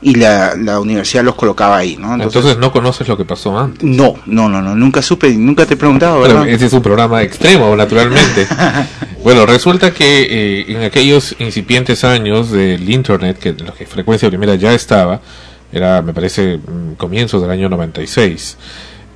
y 0.00 0.14
la, 0.14 0.54
la 0.56 0.78
universidad 0.80 1.24
los 1.24 1.34
colocaba 1.34 1.76
ahí, 1.76 1.96
¿no? 1.98 2.14
Entonces, 2.14 2.56
no 2.58 2.72
conoces 2.72 3.08
lo 3.08 3.16
que 3.16 3.24
pasó 3.24 3.58
antes. 3.58 3.82
no, 3.82 4.14
no, 4.26 4.48
no, 4.48 4.62
no, 4.62 4.74
nunca 4.74 5.02
supe, 5.02 5.28
nunca 5.34 5.66
te 5.66 5.74
he 5.74 5.76
preguntado, 5.76 6.20
¿verdad? 6.20 6.48
ese 6.48 6.66
es 6.66 6.72
un 6.72 6.82
programa 6.82 7.22
extremo, 7.22 7.74
naturalmente. 7.76 8.46
bueno, 9.24 9.44
resulta 9.44 9.92
que 9.92 10.22
eh, 10.30 10.64
en 10.68 10.82
aquellos 10.82 11.34
incipientes 11.40 12.04
años 12.04 12.50
del 12.52 12.88
Internet, 12.88 13.38
que 13.38 13.52
los 13.52 13.74
que 13.74 13.86
Frecuencia 13.86 14.28
Primera 14.28 14.54
ya 14.54 14.72
estaba, 14.72 15.20
era, 15.72 16.02
me 16.02 16.12
parece, 16.12 16.58
mm, 16.58 16.94
comienzos 16.94 17.42
del 17.42 17.50
año 17.50 17.68
96, 17.68 18.56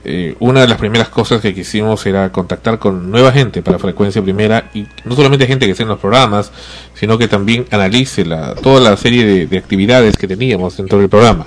eh, 0.04 0.34
una 0.40 0.62
de 0.62 0.68
las 0.68 0.78
primeras 0.78 1.08
cosas 1.08 1.40
que 1.40 1.54
quisimos 1.54 2.04
era 2.06 2.32
contactar 2.32 2.78
con 2.78 3.10
nueva 3.10 3.30
gente 3.30 3.62
para 3.62 3.78
Frecuencia 3.78 4.22
Primera, 4.22 4.70
y 4.74 4.86
no 5.04 5.14
solamente 5.14 5.46
gente 5.46 5.66
que 5.66 5.72
esté 5.72 5.84
en 5.84 5.90
los 5.90 6.00
programas, 6.00 6.50
sino 6.94 7.18
que 7.18 7.28
también 7.28 7.66
analice 7.70 8.24
la, 8.24 8.54
toda 8.54 8.80
la 8.80 8.96
serie 8.96 9.24
de, 9.24 9.46
de 9.46 9.58
actividades 9.58 10.16
que 10.16 10.26
teníamos 10.26 10.76
dentro 10.76 10.98
del 10.98 11.08
programa. 11.08 11.46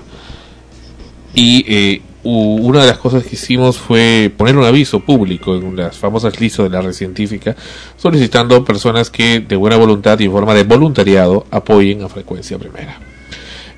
Y 1.33 1.65
eh, 1.67 2.01
una 2.23 2.81
de 2.81 2.87
las 2.87 2.97
cosas 2.97 3.23
que 3.23 3.35
hicimos 3.35 3.77
fue 3.77 4.31
poner 4.35 4.57
un 4.57 4.63
aviso 4.63 4.99
público 5.01 5.55
en 5.55 5.75
las 5.75 5.97
famosas 5.97 6.39
listas 6.39 6.63
de 6.63 6.69
la 6.71 6.81
red 6.81 6.93
científica, 6.93 7.55
solicitando 7.97 8.65
personas 8.65 9.11
que 9.11 9.41
de 9.41 9.55
buena 9.55 9.77
voluntad 9.77 10.17
y 10.19 10.25
en 10.25 10.31
forma 10.31 10.55
de 10.55 10.63
voluntariado 10.63 11.45
apoyen 11.51 12.03
a 12.03 12.09
Frecuencia 12.09 12.57
Primera. 12.57 13.14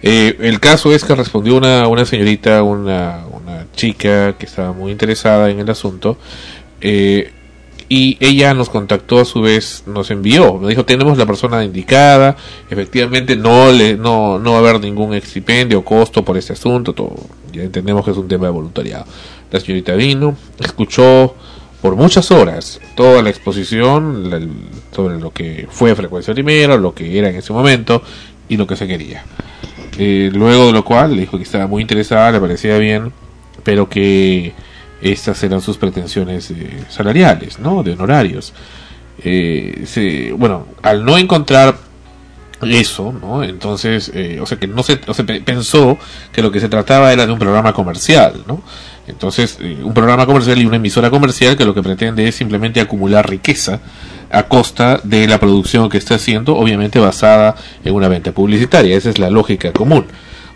Eh, 0.03 0.38
el 0.41 0.60
caso 0.60 0.94
es 0.94 1.03
que 1.03 1.15
respondió 1.15 1.56
una, 1.56 1.88
una 1.88 2.06
señorita, 2.06 2.61
una, 2.64 3.26
una 3.32 3.65
chica 3.76 4.38
que 4.38 4.45
estaba 4.45 4.72
muy 4.74 4.91
interesada 4.91 5.49
en 5.49 5.60
el 5.60 5.69
asunto, 5.69 6.18
eh, 6.82 7.32
y 7.90 8.18
ella 8.19 8.53
nos 8.53 8.69
contactó 8.69 9.19
a 9.19 9.26
su 9.26 9.41
vez, 9.41 9.84
nos 9.88 10.11
envió, 10.11 10.56
me 10.56 10.68
dijo 10.69 10.84
tenemos 10.84 11.18
la 11.18 11.26
persona 11.26 11.64
indicada, 11.64 12.36
efectivamente 12.69 13.36
no 13.38 13.72
le, 13.72 13.95
no, 13.95 14.38
no 14.40 14.52
va 14.52 14.57
a 14.57 14.60
haber 14.60 14.82
ningún 14.82 15.14
excipendio 15.14 15.80
o 15.80 15.86
costo 15.86 16.24
por 16.24 16.38
este 16.38 16.53
asunto, 16.53 16.94
todo, 16.94 17.15
ya 17.53 17.64
entendemos 17.64 18.03
que 18.03 18.11
es 18.11 18.18
un 18.18 18.28
tema 18.28 18.48
de 18.48 18.52
voluntariado. 18.52 19.06
La 19.52 19.60
señorita 19.61 19.94
vino, 19.95 20.36
escuchó 20.60 21.34
por 21.82 21.95
muchas 21.95 22.30
horas 22.32 22.82
toda 22.95 23.22
la 23.24 23.30
exposición 23.30 24.30
la- 24.30 24.41
sobre 24.94 25.18
lo 25.19 25.32
que 25.32 25.65
fue 25.72 25.95
frecuencia 25.95 26.34
primera, 26.34 26.76
lo 26.76 26.94
que 26.94 27.18
era 27.18 27.30
en 27.30 27.38
ese 27.38 27.53
momento 27.53 28.03
y 28.49 28.57
lo 28.57 28.68
que 28.68 28.76
se 28.76 28.86
quería. 28.86 29.24
Eh, 29.98 30.30
luego 30.34 30.68
de 30.68 30.74
lo 30.74 30.84
cual 30.86 31.15
le 31.15 31.22
dijo 31.22 31.38
que 31.38 31.44
estaba 31.44 31.68
muy 31.68 31.82
interesada, 31.82 32.32
le 32.32 32.40
parecía 32.40 32.78
bien, 32.78 33.11
pero 33.64 33.90
que 33.90 34.53
estas 35.02 35.41
eran 35.44 35.61
sus 35.61 35.78
pretensiones 35.78 36.52
eh, 36.52 36.84
salariales, 36.90 37.60
¿no? 37.60 37.84
De 37.84 37.91
honorarios. 37.94 38.53
Eh, 39.24 39.84
se- 39.86 40.32
bueno, 40.34 40.68
al 40.84 41.03
no 41.03 41.18
encontrar 41.18 41.76
eso, 42.61 43.11
¿no? 43.11 43.44
Entonces, 43.44 44.11
eh, 44.14 44.40
o 44.41 44.45
sea 44.45 44.57
que 44.57 44.68
no 44.68 44.82
se, 44.84 44.99
o 45.07 45.14
pensó 45.45 45.98
que 46.32 46.41
lo 46.41 46.52
que 46.52 46.60
se 46.60 46.69
trataba 46.69 47.14
era 47.14 47.26
de 47.26 47.32
un 47.34 47.40
programa 47.40 47.74
comercial, 47.74 48.44
¿no? 48.48 48.61
Entonces, 49.08 49.58
eh, 49.62 49.78
un 49.84 49.94
programa 49.94 50.26
comercial 50.26 50.60
y 50.62 50.66
una 50.66 50.76
emisora 50.76 51.10
comercial 51.10 51.58
que 51.58 51.66
lo 51.66 51.74
que 51.74 51.82
pretende 51.82 52.28
es 52.28 52.36
simplemente 52.36 52.82
acumular 52.82 53.30
riqueza 53.30 53.80
a 54.30 54.44
costa 54.44 55.00
de 55.04 55.28
la 55.28 55.40
producción 55.40 55.90
que 55.90 55.98
está 55.98 56.16
haciendo, 56.16 56.56
obviamente 56.56 57.00
basada 57.00 57.56
en 57.84 57.96
una 57.96 58.10
venta 58.10 58.32
publicitaria. 58.32 58.98
Esa 58.98 59.10
es 59.10 59.20
la 59.20 59.30
lógica 59.30 59.72
común. 59.72 60.06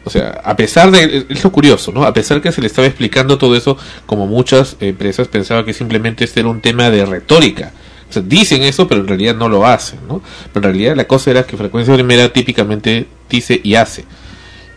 O 0.04 0.10
sea, 0.10 0.42
a 0.44 0.56
pesar 0.56 0.92
de, 0.92 1.28
es 1.30 1.42
curioso, 1.44 1.92
¿no? 1.92 2.04
A 2.04 2.14
pesar 2.14 2.42
que 2.42 2.52
se 2.52 2.60
le 2.60 2.68
estaba 2.68 2.88
explicando 2.88 3.38
todo 3.38 3.56
eso, 3.56 3.78
como 4.06 4.28
muchas 4.28 4.76
empresas 4.80 5.28
pensaban 5.28 5.64
que 5.64 5.74
simplemente 5.74 6.24
este 6.24 6.40
era 6.40 6.50
un 6.50 6.60
tema 6.60 6.90
de 6.90 7.06
retórica. 7.06 7.72
O 8.10 8.14
sea, 8.14 8.22
dicen 8.22 8.64
eso, 8.64 8.88
pero 8.88 9.02
en 9.02 9.08
realidad 9.08 9.36
no 9.36 9.48
lo 9.48 9.66
hacen, 9.66 10.00
¿no? 10.08 10.22
Pero 10.52 10.68
en 10.68 10.74
realidad 10.74 10.96
la 10.96 11.06
cosa 11.06 11.32
era 11.32 11.44
que 11.44 11.56
Frecuencia 11.56 11.94
Primera 11.94 12.34
típicamente 12.34 13.06
dice 13.30 13.62
y 13.64 13.76
hace. 13.76 14.04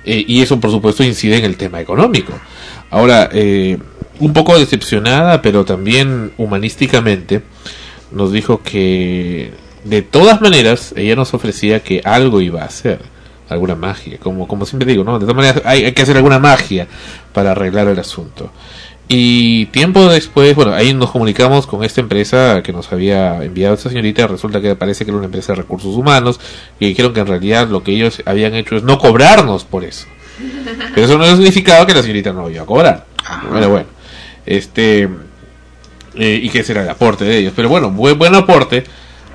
Eh, 0.04 0.24
y 0.28 0.42
eso, 0.42 0.60
por 0.60 0.70
supuesto, 0.70 1.02
incide 1.02 1.38
en 1.38 1.44
el 1.44 1.56
tema 1.56 1.80
económico. 1.80 2.34
Ahora, 2.94 3.28
eh, 3.32 3.76
un 4.20 4.32
poco 4.32 4.56
decepcionada, 4.56 5.42
pero 5.42 5.64
también 5.64 6.30
humanísticamente, 6.38 7.42
nos 8.12 8.30
dijo 8.30 8.62
que 8.62 9.50
de 9.82 10.02
todas 10.02 10.40
maneras 10.40 10.94
ella 10.96 11.16
nos 11.16 11.34
ofrecía 11.34 11.82
que 11.82 12.02
algo 12.04 12.40
iba 12.40 12.62
a 12.62 12.66
hacer, 12.66 13.00
alguna 13.48 13.74
magia, 13.74 14.18
como, 14.18 14.46
como 14.46 14.64
siempre 14.64 14.88
digo, 14.88 15.02
¿no? 15.02 15.18
De 15.18 15.26
todas 15.26 15.34
maneras 15.34 15.62
hay, 15.64 15.86
hay 15.86 15.92
que 15.92 16.02
hacer 16.02 16.16
alguna 16.16 16.38
magia 16.38 16.86
para 17.32 17.50
arreglar 17.50 17.88
el 17.88 17.98
asunto. 17.98 18.52
Y 19.08 19.66
tiempo 19.66 20.08
después, 20.08 20.54
bueno, 20.54 20.72
ahí 20.72 20.94
nos 20.94 21.10
comunicamos 21.10 21.66
con 21.66 21.82
esta 21.82 22.00
empresa 22.00 22.62
que 22.62 22.72
nos 22.72 22.92
había 22.92 23.42
enviado 23.42 23.74
esta 23.74 23.88
señorita. 23.88 24.28
Resulta 24.28 24.60
que 24.60 24.76
parece 24.76 25.04
que 25.04 25.10
era 25.10 25.18
una 25.18 25.26
empresa 25.26 25.52
de 25.52 25.56
recursos 25.56 25.96
humanos. 25.96 26.38
Y 26.78 26.86
dijeron 26.86 27.12
que 27.12 27.20
en 27.20 27.26
realidad 27.26 27.68
lo 27.68 27.82
que 27.82 27.92
ellos 27.92 28.22
habían 28.24 28.54
hecho 28.54 28.76
es 28.76 28.84
no 28.84 28.98
cobrarnos 28.98 29.64
por 29.64 29.84
eso. 29.84 30.06
Pero 30.94 31.06
eso 31.06 31.18
no 31.18 31.26
significaba 31.26 31.86
que 31.86 31.94
la 31.94 32.02
señorita 32.02 32.32
no 32.32 32.48
iba 32.50 32.62
a 32.62 32.66
cobrar. 32.66 33.06
Bueno, 33.50 33.68
bueno. 33.68 33.86
Este. 34.46 35.08
eh, 36.14 36.40
y 36.42 36.48
que 36.50 36.60
ese 36.60 36.72
era 36.72 36.82
el 36.82 36.88
aporte 36.90 37.24
de 37.24 37.38
ellos. 37.38 37.52
Pero 37.54 37.68
bueno, 37.68 37.90
buen, 37.90 38.18
buen 38.18 38.34
aporte. 38.34 38.84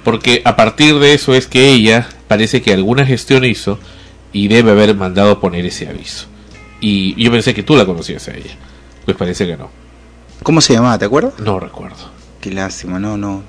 Porque 0.03 0.41
a 0.45 0.55
partir 0.55 0.97
de 0.99 1.13
eso 1.13 1.33
es 1.33 1.47
que 1.47 1.69
ella 1.71 2.07
parece 2.27 2.61
que 2.61 2.73
alguna 2.73 3.05
gestión 3.05 3.45
hizo. 3.45 3.79
Y 4.31 4.47
debe 4.47 4.71
haber 4.71 4.95
mandado 4.95 5.39
poner 5.39 5.65
ese 5.65 5.87
aviso. 5.89 6.27
Y 6.79 7.21
yo 7.21 7.31
pensé 7.31 7.53
que 7.53 7.63
tú 7.63 7.75
la 7.75 7.85
conocías 7.85 8.27
a 8.27 8.31
ella. 8.35 8.55
Pues 9.05 9.17
parece 9.17 9.47
que 9.47 9.57
no. 9.57 9.71
¿Cómo 10.43 10.61
se 10.61 10.73
llamaba? 10.73 10.97
¿Te 10.99 11.05
acuerdas? 11.05 11.33
No 11.39 11.59
recuerdo. 11.59 11.97
Qué 12.39 12.51
lástima, 12.51 12.99
no, 12.99 13.17
no. 13.17 13.43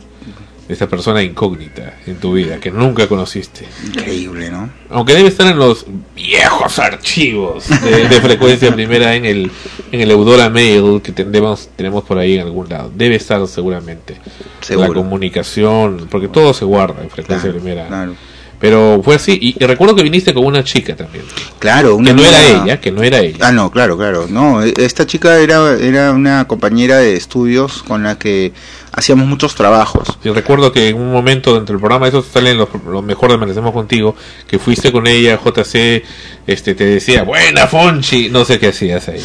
Esta 0.70 0.86
persona 0.88 1.20
incógnita 1.20 1.94
en 2.06 2.16
tu 2.18 2.32
vida 2.34 2.60
que 2.60 2.70
nunca 2.70 3.08
conociste. 3.08 3.66
Increíble, 3.86 4.50
¿no? 4.50 4.70
Aunque 4.88 5.14
debe 5.14 5.28
estar 5.28 5.46
en 5.50 5.58
los 5.58 5.84
viejos 6.14 6.78
archivos 6.78 7.64
de, 7.82 8.08
de 8.08 8.20
frecuencia 8.20 8.72
primera 8.72 9.16
en 9.16 9.24
el 9.24 9.50
en 9.90 10.00
el 10.00 10.10
Eudora 10.12 10.48
Mail 10.48 11.00
que 11.02 11.10
tendemos, 11.10 11.70
tenemos 11.74 12.04
por 12.04 12.18
ahí 12.18 12.34
en 12.34 12.42
algún 12.42 12.68
lado. 12.68 12.90
Debe 12.94 13.16
estar 13.16 13.44
seguramente. 13.48 14.16
Seguro. 14.60 14.88
La 14.88 14.94
comunicación, 14.94 16.06
porque 16.08 16.28
todo 16.28 16.54
se 16.54 16.64
guarda 16.64 17.02
en 17.02 17.10
frecuencia 17.10 17.50
Claro, 17.50 17.58
primera. 17.64 17.88
claro. 17.88 18.14
Pero 18.60 19.00
fue 19.02 19.14
así, 19.14 19.38
y, 19.40 19.56
y 19.58 19.66
recuerdo 19.66 19.94
que 19.96 20.02
viniste 20.02 20.34
con 20.34 20.44
una 20.44 20.62
chica 20.62 20.94
también. 20.94 21.24
Claro, 21.58 21.96
una 21.96 22.10
Que 22.10 22.14
no 22.14 22.22
era 22.22 22.46
ella, 22.46 22.80
que 22.80 22.92
no 22.92 23.02
era 23.02 23.18
ella. 23.20 23.38
Ah, 23.40 23.52
no, 23.52 23.70
claro, 23.70 23.96
claro. 23.96 24.26
No, 24.28 24.62
e- 24.62 24.74
esta 24.76 25.06
chica 25.06 25.38
era, 25.38 25.76
era 25.80 26.12
una 26.12 26.46
compañera 26.46 26.98
de 26.98 27.14
estudios 27.16 27.82
con 27.82 28.02
la 28.02 28.18
que 28.18 28.52
hacíamos 28.92 29.26
muchos 29.26 29.54
trabajos. 29.54 30.18
Y 30.22 30.28
recuerdo 30.28 30.72
que 30.72 30.88
en 30.88 30.96
un 30.96 31.10
momento 31.10 31.54
dentro 31.54 31.72
del 31.72 31.80
programa, 31.80 32.06
eso 32.08 32.22
sale 32.22 32.50
en 32.50 32.58
lo, 32.58 32.68
lo 32.86 33.00
mejor 33.00 33.30
de 33.30 33.36
Amanecemos 33.36 33.72
Contigo, 33.72 34.14
que 34.46 34.58
fuiste 34.58 34.92
con 34.92 35.06
ella, 35.06 35.38
JC, 35.42 36.02
este, 36.46 36.74
te 36.74 36.84
decía, 36.84 37.22
buena 37.22 37.66
Fonchi, 37.66 38.28
no 38.28 38.44
sé 38.44 38.58
qué 38.58 38.68
hacías 38.68 39.08
ahí. 39.08 39.24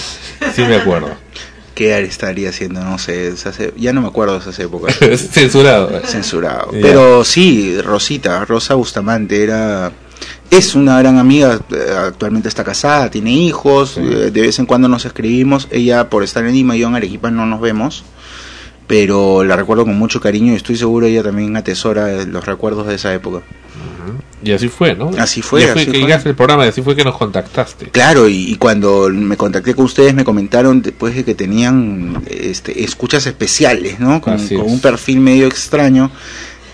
Sí 0.55 0.61
me 0.61 0.75
acuerdo. 0.75 1.09
¿Qué 1.75 1.99
estaría 1.99 2.49
haciendo? 2.49 2.81
No 2.81 2.97
sé, 2.97 3.33
ya 3.75 3.91
no 3.91 4.01
me 4.01 4.07
acuerdo 4.07 4.35
de 4.35 4.39
esas 4.39 4.57
épocas. 4.59 4.95
Censurado. 5.31 5.91
Censurado. 6.05 6.69
Pero 6.71 7.25
sí, 7.25 7.79
Rosita, 7.81 8.45
Rosa 8.45 8.75
Bustamante 8.75 9.43
era... 9.43 9.91
Es 10.49 10.75
una 10.75 10.97
gran 10.99 11.17
amiga, 11.17 11.59
eh, 11.71 11.93
actualmente 11.97 12.47
está 12.47 12.63
casada, 12.63 13.11
tiene 13.11 13.31
hijos, 13.31 13.97
eh, 13.97 14.31
de 14.31 14.41
vez 14.41 14.57
en 14.59 14.65
cuando 14.65 14.87
nos 14.87 15.03
escribimos, 15.03 15.67
ella 15.69 16.09
por 16.09 16.23
estar 16.23 16.45
en 16.45 16.53
Lima 16.53 16.75
y 16.75 16.79
yo 16.79 16.87
en 16.87 16.95
Arequipa 16.95 17.29
no 17.29 17.45
nos 17.45 17.59
vemos, 17.59 18.05
pero 18.87 19.43
la 19.43 19.55
recuerdo 19.55 19.83
con 19.85 19.97
mucho 19.97 20.21
cariño 20.21 20.53
y 20.53 20.55
estoy 20.55 20.77
seguro 20.77 21.07
ella 21.07 21.23
también 21.23 21.57
atesora 21.57 22.13
eh, 22.13 22.25
los 22.25 22.45
recuerdos 22.45 22.87
de 22.87 22.95
esa 22.95 23.13
época. 23.13 23.41
Y 24.45 24.51
así 24.53 24.67
fue, 24.69 24.95
¿no? 24.95 25.09
Así 25.17 25.41
fue, 25.41 25.63
Y 25.63 25.63
fue 25.65 25.81
así 25.81 25.85
que 25.85 25.91
fue. 25.91 25.99
llegaste 26.01 26.29
al 26.29 26.35
programa 26.35 26.65
y 26.65 26.69
así 26.69 26.81
fue 26.81 26.95
que 26.95 27.03
nos 27.03 27.17
contactaste. 27.17 27.87
Claro, 27.89 28.29
y, 28.29 28.51
y 28.51 28.55
cuando 28.57 29.09
me 29.09 29.35
contacté 29.37 29.73
con 29.73 29.85
ustedes 29.85 30.13
me 30.13 30.23
comentaron 30.23 30.81
después 30.81 31.15
de 31.15 31.23
que 31.23 31.33
tenían 31.33 32.21
este, 32.29 32.83
escuchas 32.83 33.25
especiales, 33.25 33.99
¿no? 33.99 34.21
Con, 34.21 34.37
con 34.47 34.61
un 34.61 34.79
perfil 34.79 35.19
medio 35.19 35.47
extraño 35.47 36.11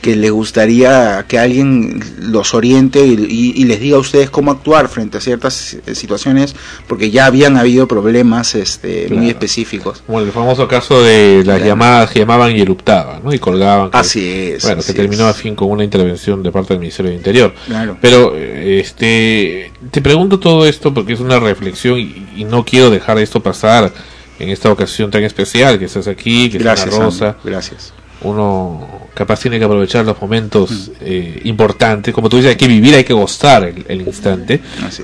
que 0.02 0.16
les 0.16 0.32
gustaría 0.32 1.26
que 1.28 1.38
alguien 1.38 2.02
los 2.20 2.54
oriente 2.56 3.06
y, 3.06 3.14
y- 3.14 3.54
y 3.62 3.66
les 3.66 3.80
diga 3.80 3.98
a 3.98 4.00
ustedes 4.00 4.30
cómo 4.32 4.50
actuar 4.52 4.88
frente 4.90 5.18
a 5.20 5.22
ciertas 5.22 5.78
situaciones, 5.94 6.56
porque 6.88 7.12
ya 7.12 7.28
habían 7.28 7.56
habido 7.56 7.88
problemas 7.88 8.56
este, 8.56 9.08
muy 9.10 9.30
específicos. 9.30 10.02
Como 10.08 10.20
el 10.20 10.32
famoso 10.32 10.68
caso 10.68 11.02
de 11.04 11.44
las 11.46 11.58
Claro. 11.58 11.66
llamadas 11.66 12.10
que 12.12 12.20
llamaban 12.20 12.56
y 12.56 12.62
eruptaban, 12.62 13.22
¿no? 13.24 13.32
Y 13.34 13.38
colgaban. 13.40 13.92
que- 13.92 13.98
Así 13.98 14.28
es, 14.28 14.64
Bueno, 14.64 14.80
así 14.80 14.92
que 14.94 14.98
terminó 15.02 15.30
es. 15.30 15.36
a 15.36 15.40
fin 15.40 15.56
con 15.56 15.70
una 15.70 15.84
intervención 15.84 16.42
de 16.42 16.52
parte 16.52 16.74
del 16.74 16.80
Ministerio 16.80 17.12
del 17.12 17.18
Interior. 17.20 17.54
Claro. 17.68 17.98
Pero, 18.02 18.36
este, 18.36 19.72
te 19.92 20.02
pregunto 20.02 20.40
todo 20.40 20.66
esto 20.66 20.94
porque 20.94 21.14
es 21.14 21.20
una 21.20 21.40
reflexión 21.40 22.00
y, 22.00 22.26
y 22.38 22.44
no 22.46 22.66
quiero 22.66 22.90
dejar 22.90 23.20
esto 23.20 23.40
pasar 23.42 23.92
en 24.40 24.50
esta 24.50 24.72
ocasión 24.72 25.12
tan 25.12 25.24
especial 25.24 25.78
que 25.78 25.86
estás 25.86 26.08
aquí, 26.08 26.50
que 26.50 26.58
Gracias, 26.58 26.90
está 26.90 27.00
Rosa. 27.04 27.38
Gracias. 27.44 27.94
Uno 28.22 29.01
capaz 29.14 29.42
tiene 29.42 29.60
que 29.60 29.66
aprovechar 29.66 30.06
los 30.06 30.20
momentos 30.22 30.92
eh, 31.02 31.42
importantes. 31.44 32.14
Como 32.14 32.30
tú 32.30 32.38
dices, 32.38 32.52
hay 32.52 32.56
que 32.58 32.68
vivir, 32.68 32.96
hay 32.96 33.04
que 33.04 33.14
gozar 33.14 33.64
el, 33.64 33.86
el 33.88 34.02
instante. 34.02 34.60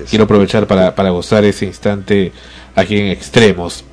Quiero 0.08 0.24
aprovechar 0.24 0.66
para, 0.66 0.94
para 0.94 1.10
gozar 1.10 1.44
ese 1.44 1.66
instante 1.66 2.32
aquí 2.74 2.96
en 2.96 3.08
extremos. 3.08 3.84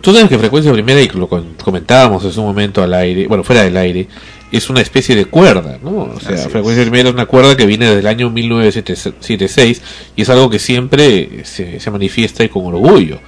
Tú 0.00 0.12
sabes 0.12 0.28
que 0.28 0.38
frecuencia 0.38 0.72
primera, 0.72 1.00
y 1.00 1.08
lo 1.08 1.28
comentábamos 1.28 2.24
hace 2.24 2.38
un 2.38 2.46
momento 2.46 2.82
al 2.82 2.94
aire, 2.94 3.26
bueno, 3.26 3.42
fuera 3.42 3.64
del 3.64 3.76
aire, 3.76 4.06
es 4.52 4.70
una 4.70 4.80
especie 4.80 5.16
de 5.16 5.24
cuerda, 5.24 5.78
¿no? 5.82 6.12
O 6.14 6.20
sea, 6.20 6.34
Así 6.34 6.46
es. 6.46 6.52
frecuencia 6.52 6.84
primera 6.84 7.08
es 7.08 7.14
una 7.14 7.26
cuerda 7.26 7.56
que 7.56 7.66
viene 7.66 7.86
desde 7.86 8.00
el 8.00 8.06
año 8.06 8.30
1976 8.30 9.82
y 10.14 10.22
es 10.22 10.28
algo 10.28 10.48
que 10.48 10.60
siempre 10.60 11.40
se, 11.44 11.80
se 11.80 11.90
manifiesta 11.90 12.44
y 12.44 12.48
con 12.48 12.66
orgullo. 12.66 13.18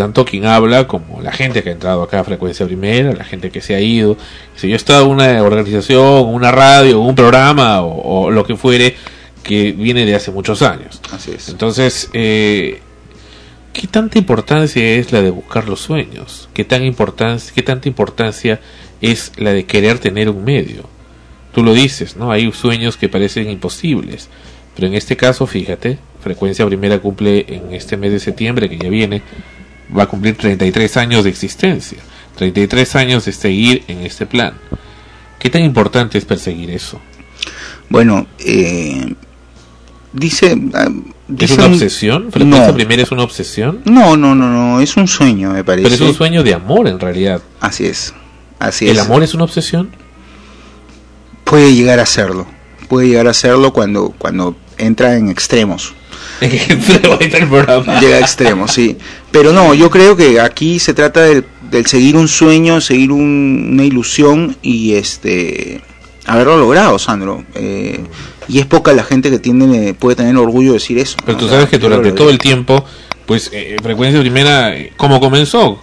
Tanto 0.00 0.24
quien 0.24 0.46
habla 0.46 0.88
como 0.88 1.20
la 1.20 1.30
gente 1.30 1.62
que 1.62 1.68
ha 1.68 1.72
entrado 1.72 2.02
acá 2.02 2.20
a 2.20 2.24
frecuencia 2.24 2.64
primera, 2.64 3.12
la 3.12 3.22
gente 3.22 3.50
que 3.50 3.60
se 3.60 3.74
ha 3.74 3.80
ido. 3.80 4.16
Si 4.56 4.66
yo 4.66 4.72
he 4.72 4.76
estado 4.76 5.04
en 5.04 5.10
una 5.10 5.42
organización, 5.42 6.24
una 6.24 6.50
radio, 6.50 7.00
un 7.00 7.14
programa 7.14 7.82
o, 7.82 8.22
o 8.24 8.30
lo 8.30 8.42
que 8.46 8.56
fuere 8.56 8.96
que 9.42 9.72
viene 9.72 10.06
de 10.06 10.14
hace 10.14 10.30
muchos 10.30 10.62
años. 10.62 11.02
Así 11.12 11.32
es. 11.32 11.50
Entonces, 11.50 12.08
eh, 12.14 12.80
¿qué 13.74 13.88
tanta 13.88 14.16
importancia 14.16 14.82
es 14.82 15.12
la 15.12 15.20
de 15.20 15.28
buscar 15.28 15.68
los 15.68 15.80
sueños? 15.80 16.48
¿Qué, 16.54 16.64
tan 16.64 16.82
importancia, 16.82 17.52
¿Qué 17.54 17.60
tanta 17.62 17.86
importancia 17.86 18.58
es 19.02 19.32
la 19.36 19.52
de 19.52 19.66
querer 19.66 19.98
tener 19.98 20.30
un 20.30 20.42
medio? 20.44 20.84
Tú 21.52 21.62
lo 21.62 21.74
dices, 21.74 22.16
¿no? 22.16 22.32
Hay 22.32 22.50
sueños 22.52 22.96
que 22.96 23.10
parecen 23.10 23.50
imposibles. 23.50 24.30
Pero 24.74 24.86
en 24.86 24.94
este 24.94 25.18
caso, 25.18 25.46
fíjate, 25.46 25.98
Frecuencia 26.22 26.64
Primera 26.64 27.00
cumple 27.00 27.44
en 27.48 27.74
este 27.74 27.98
mes 27.98 28.12
de 28.12 28.18
septiembre, 28.18 28.70
que 28.70 28.78
ya 28.78 28.88
viene, 28.88 29.20
va 29.96 30.04
a 30.04 30.06
cumplir 30.06 30.36
33 30.36 30.96
años 30.96 31.24
de 31.24 31.30
existencia. 31.30 31.98
33 32.36 32.96
años 32.96 33.24
de 33.24 33.32
seguir 33.32 33.84
en 33.88 34.00
este 34.02 34.26
plan. 34.26 34.54
¿Qué 35.38 35.50
tan 35.50 35.62
importante 35.62 36.18
es 36.18 36.24
perseguir 36.24 36.70
eso? 36.70 37.00
Bueno, 37.88 38.26
eh, 38.38 39.14
dice... 40.12 40.56
ah, 40.74 40.88
¿Es 41.38 41.50
una 41.52 41.66
un- 41.66 41.72
obsesión? 41.74 42.32
¿Frecuencia 42.32 42.68
No. 42.68 42.74
Primera 42.74 43.02
es 43.02 43.10
una 43.12 43.22
obsesión? 43.22 43.82
No, 43.84 44.16
no, 44.16 44.34
no, 44.34 44.48
no, 44.50 44.80
es 44.80 44.96
un 44.96 45.06
sueño, 45.08 45.52
me 45.52 45.62
parece. 45.64 45.84
Pero 45.88 45.94
es 45.94 46.00
un 46.00 46.14
sueño 46.14 46.42
de 46.42 46.54
amor 46.54 46.88
en 46.88 46.98
realidad. 46.98 47.40
Así 47.60 47.86
es, 47.86 48.12
así 48.58 48.88
¿El 48.88 48.96
es. 48.96 49.02
amor 49.02 49.22
es 49.22 49.32
una 49.34 49.44
obsesión? 49.44 49.90
Puede 51.44 51.74
llegar 51.74 51.98
a 52.00 52.06
serlo, 52.06 52.46
puede 52.88 53.08
llegar 53.08 53.26
a 53.28 53.34
serlo 53.34 53.72
cuando, 53.72 54.14
cuando 54.18 54.56
entra 54.78 55.16
en 55.16 55.28
extremos. 55.30 55.94
Llega 56.40 58.16
a 58.16 58.20
extremos, 58.20 58.72
sí. 58.72 58.96
Pero 59.30 59.52
no, 59.52 59.74
yo 59.74 59.90
creo 59.90 60.16
que 60.16 60.40
aquí 60.40 60.78
se 60.78 60.92
trata 60.94 61.22
del, 61.22 61.44
del 61.70 61.86
seguir 61.86 62.16
un 62.16 62.26
sueño, 62.28 62.80
seguir 62.80 63.12
un- 63.12 63.70
una 63.72 63.84
ilusión 63.84 64.56
y 64.62 64.94
este 64.94 65.80
haberlo 66.26 66.56
logrado, 66.58 66.98
Sandro. 66.98 67.44
Eh, 67.54 68.00
y 68.48 68.58
es 68.58 68.66
poca 68.66 68.92
la 68.92 69.04
gente 69.04 69.30
que 69.30 69.38
tiene, 69.38 69.94
puede 69.94 70.16
tener 70.16 70.36
orgullo 70.36 70.70
de 70.72 70.74
decir 70.78 70.98
eso. 70.98 71.16
Pero 71.24 71.38
¿no? 71.38 71.44
tú 71.44 71.48
sabes 71.48 71.68
que 71.68 71.78
durante 71.78 72.12
todo 72.12 72.30
el 72.30 72.38
tiempo, 72.38 72.84
pues 73.26 73.50
eh, 73.52 73.76
Frecuencia 73.82 74.20
Primera, 74.20 74.76
eh, 74.76 74.92
¿cómo 74.96 75.20
comenzó? 75.20 75.80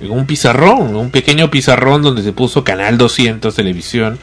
En 0.00 0.10
un 0.10 0.26
pizarrón, 0.26 0.94
un 0.96 1.10
pequeño 1.10 1.50
pizarrón 1.50 2.02
donde 2.02 2.22
se 2.22 2.32
puso 2.32 2.62
Canal 2.64 2.98
200 2.98 3.54
Televisión 3.54 4.18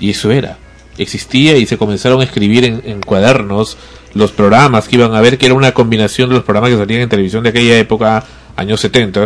y 0.00 0.10
eso 0.10 0.30
era. 0.30 0.58
Existía 0.98 1.56
y 1.58 1.66
se 1.66 1.76
comenzaron 1.76 2.20
a 2.20 2.24
escribir 2.24 2.64
en, 2.64 2.82
en 2.86 3.00
cuadernos 3.02 3.76
los 4.16 4.32
programas 4.32 4.88
que 4.88 4.96
iban 4.96 5.14
a 5.14 5.20
ver, 5.20 5.38
que 5.38 5.46
era 5.46 5.54
una 5.54 5.72
combinación 5.72 6.28
de 6.30 6.36
los 6.36 6.44
programas 6.44 6.70
que 6.70 6.76
salían 6.76 7.02
en 7.02 7.08
televisión 7.08 7.42
de 7.42 7.50
aquella 7.50 7.78
época, 7.78 8.24
años 8.56 8.80
70, 8.80 9.24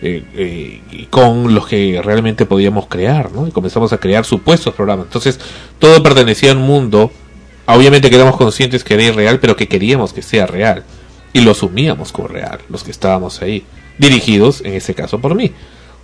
eh, 0.00 0.22
eh, 0.34 1.06
con 1.10 1.54
los 1.54 1.66
que 1.66 2.00
realmente 2.04 2.46
podíamos 2.46 2.86
crear, 2.86 3.32
¿no? 3.32 3.46
Y 3.48 3.50
comenzamos 3.50 3.92
a 3.92 3.98
crear 3.98 4.24
supuestos 4.24 4.74
programas. 4.74 5.06
Entonces, 5.06 5.40
todo 5.78 6.02
pertenecía 6.02 6.52
a 6.52 6.54
un 6.54 6.62
mundo 6.62 7.10
obviamente 7.66 8.08
que 8.08 8.16
éramos 8.16 8.36
conscientes 8.36 8.84
que 8.84 8.94
era 8.94 9.02
irreal, 9.02 9.40
pero 9.40 9.56
que 9.56 9.68
queríamos 9.68 10.12
que 10.12 10.22
sea 10.22 10.46
real. 10.46 10.84
Y 11.32 11.40
lo 11.40 11.50
asumíamos 11.50 12.12
como 12.12 12.28
real, 12.28 12.58
los 12.68 12.82
que 12.82 12.90
estábamos 12.90 13.42
ahí. 13.42 13.64
Dirigidos, 13.98 14.62
en 14.64 14.74
ese 14.74 14.94
caso, 14.94 15.20
por 15.20 15.34
mí. 15.34 15.52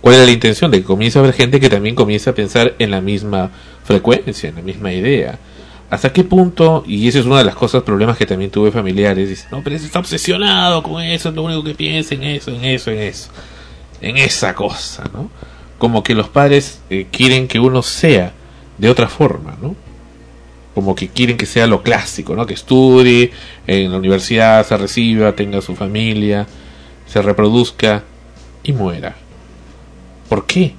¿Cuál 0.01 0.15
era 0.15 0.25
la 0.25 0.31
intención? 0.31 0.69
De 0.69 0.79
que 0.79 0.83
comience 0.83 1.17
a 1.17 1.21
haber 1.21 1.33
gente 1.33 1.59
que 1.59 1.69
también 1.69 1.95
comience 1.95 2.29
a 2.29 2.35
pensar 2.35 2.75
en 2.77 2.91
la 2.91 3.01
misma 3.01 3.49
frecuencia, 3.83 4.49
en 4.49 4.55
la 4.55 4.61
misma 4.61 4.93
idea. 4.93 5.39
¿Hasta 5.89 6.11
qué 6.11 6.23
punto? 6.23 6.83
Y 6.87 7.07
esa 7.07 7.19
es 7.19 7.25
una 7.25 7.37
de 7.37 7.43
las 7.43 7.55
cosas, 7.55 7.83
problemas 7.83 8.17
que 8.17 8.25
también 8.25 8.51
tuve 8.51 8.71
familiares. 8.71 9.29
Dicen, 9.29 9.47
no, 9.51 9.63
pero 9.63 9.75
ese 9.75 9.85
está 9.85 9.99
obsesionado 9.99 10.81
con 10.81 11.01
eso, 11.01 11.29
es 11.29 11.35
lo 11.35 11.43
único 11.43 11.63
que 11.63 11.75
piensa 11.75 12.15
en 12.15 12.23
eso, 12.23 12.51
en 12.51 12.65
eso, 12.65 12.91
en 12.91 12.99
eso. 12.99 13.29
En 14.01 14.17
esa 14.17 14.53
cosa, 14.55 15.03
¿no? 15.13 15.29
Como 15.77 16.03
que 16.03 16.15
los 16.15 16.29
padres 16.29 16.81
eh, 16.89 17.07
quieren 17.11 17.47
que 17.47 17.59
uno 17.59 17.81
sea 17.81 18.33
de 18.77 18.89
otra 18.89 19.07
forma, 19.07 19.57
¿no? 19.61 19.75
como 20.75 20.93
que 20.93 21.07
quieren 21.07 21.37
que 21.37 21.45
sea 21.45 21.67
lo 21.67 21.81
clásico, 21.81 22.35
¿no? 22.35 22.45
Que 22.45 22.53
estudie 22.53 23.31
en 23.65 23.91
la 23.91 23.97
universidad, 23.97 24.67
se 24.67 24.75
reciba, 24.75 25.31
tenga 25.31 25.61
su 25.61 25.73
familia, 25.73 26.45
se 27.07 27.21
reproduzca 27.21 28.03
y 28.61 28.73
muera. 28.73 29.15
¿Por 30.27 30.45
qué? 30.45 30.75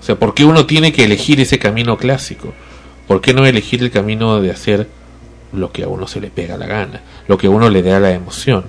O 0.00 0.04
sea, 0.04 0.14
¿por 0.14 0.32
qué 0.32 0.44
uno 0.44 0.64
tiene 0.64 0.92
que 0.92 1.04
elegir 1.04 1.40
ese 1.40 1.58
camino 1.58 1.98
clásico? 1.98 2.54
¿Por 3.12 3.20
qué 3.20 3.34
no 3.34 3.44
elegir 3.44 3.82
el 3.82 3.90
camino 3.90 4.40
de 4.40 4.50
hacer 4.50 4.88
lo 5.52 5.70
que 5.70 5.82
a 5.82 5.88
uno 5.88 6.06
se 6.06 6.18
le 6.18 6.30
pega 6.30 6.56
la 6.56 6.64
gana, 6.64 7.02
lo 7.28 7.36
que 7.36 7.46
a 7.46 7.50
uno 7.50 7.68
le 7.68 7.82
da 7.82 8.00
la 8.00 8.10
emoción, 8.10 8.64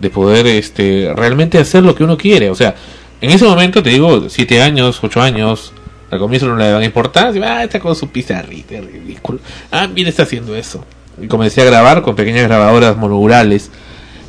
de 0.00 0.08
poder 0.08 0.46
este 0.46 1.12
realmente 1.14 1.58
hacer 1.58 1.82
lo 1.82 1.94
que 1.94 2.02
uno 2.02 2.16
quiere? 2.16 2.48
O 2.48 2.54
sea, 2.54 2.74
en 3.20 3.30
ese 3.30 3.44
momento 3.44 3.82
te 3.82 3.90
digo, 3.90 4.30
siete 4.30 4.62
años, 4.62 5.04
ocho 5.04 5.20
años, 5.20 5.74
al 6.10 6.18
comienzo 6.18 6.46
no 6.46 6.56
le 6.56 6.64
daban 6.64 6.82
importancia, 6.82 7.58
ah, 7.58 7.62
está 7.62 7.78
con 7.78 7.94
su 7.94 8.08
pizarrita, 8.08 8.80
ridículo. 8.80 9.40
Ah, 9.70 9.86
mira, 9.86 10.08
está 10.08 10.22
haciendo 10.22 10.56
eso. 10.56 10.82
Y 11.20 11.26
comencé 11.26 11.60
a 11.60 11.66
grabar 11.66 12.00
con 12.00 12.16
pequeñas 12.16 12.44
grabadoras 12.44 12.96
monogurales, 12.96 13.70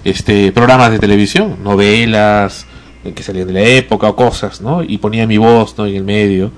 este, 0.03 0.51
programas 0.51 0.91
de 0.91 0.99
televisión, 0.99 1.63
novelas 1.63 2.65
eh, 3.05 3.13
que 3.13 3.23
salían 3.23 3.47
de 3.47 3.53
la 3.53 3.61
época 3.61 4.09
o 4.09 4.17
cosas, 4.17 4.59
¿no? 4.59 4.83
Y 4.83 4.97
ponía 4.97 5.25
mi 5.25 5.37
voz, 5.37 5.77
¿no? 5.77 5.85
En 5.85 5.95
el 5.95 6.03
medio. 6.03 6.51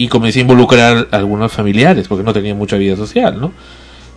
Y 0.00 0.08
comencé 0.08 0.38
a 0.38 0.42
involucrar 0.42 1.08
a 1.10 1.16
algunos 1.18 1.52
familiares, 1.52 2.08
porque 2.08 2.24
no 2.24 2.32
tenía 2.32 2.54
mucha 2.54 2.78
vida 2.78 2.96
social, 2.96 3.38
¿no? 3.38 3.52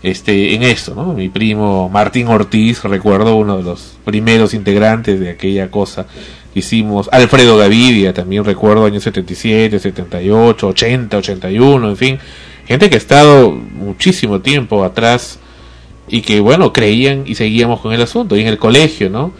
Este, 0.01 0.55
en 0.55 0.63
esto, 0.63 0.95
¿no? 0.95 1.13
Mi 1.13 1.27
primo 1.27 1.89
Martín 1.89 2.29
Ortiz, 2.29 2.81
recuerdo 2.85 3.35
uno 3.35 3.57
de 3.57 3.63
los 3.63 3.97
primeros 4.05 4.53
integrantes 4.53 5.19
de 5.19 5.31
aquella 5.31 5.69
cosa 5.69 6.05
que 6.53 6.59
hicimos. 6.59 7.09
Alfredo 7.11 7.57
Gavidia, 7.57 8.13
también 8.13 8.45
recuerdo 8.45 8.85
años 8.85 9.03
77, 9.03 9.77
78, 9.77 10.67
80, 10.69 11.17
81, 11.17 11.89
en 11.89 11.97
fin. 11.97 12.17
gente 12.65 12.89
que 12.89 12.95
ha 12.95 12.97
estado 12.97 13.51
muchísimo 13.51 14.39
tiempo 14.39 14.85
atrás 14.85 15.37
y 16.07 16.21
que, 16.21 16.39
bueno, 16.39 16.71
creían 16.71 17.23
y 17.25 17.35
seguíamos 17.35 17.81
con 17.81 17.91
el 17.91 18.01
asunto. 18.01 18.37
Y 18.37 18.41
en 18.41 18.47
el 18.47 18.57
colegio, 18.57 19.09
¿no? 19.09 19.33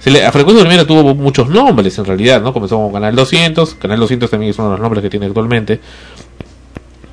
Se 0.00 0.10
le, 0.10 0.24
a 0.24 0.32
Frecuencia 0.32 0.64
Primera 0.64 0.86
tuvo 0.86 1.14
muchos 1.14 1.48
nombres 1.48 1.96
en 1.98 2.04
realidad, 2.06 2.42
¿no? 2.42 2.52
Comenzó 2.52 2.76
con 2.76 2.92
Canal 2.92 3.14
200, 3.14 3.74
Canal 3.74 4.00
200 4.00 4.30
también 4.30 4.50
es 4.50 4.58
uno 4.58 4.68
de 4.68 4.72
los 4.72 4.80
nombres 4.80 5.02
que 5.02 5.10
tiene 5.10 5.26
actualmente. 5.26 5.80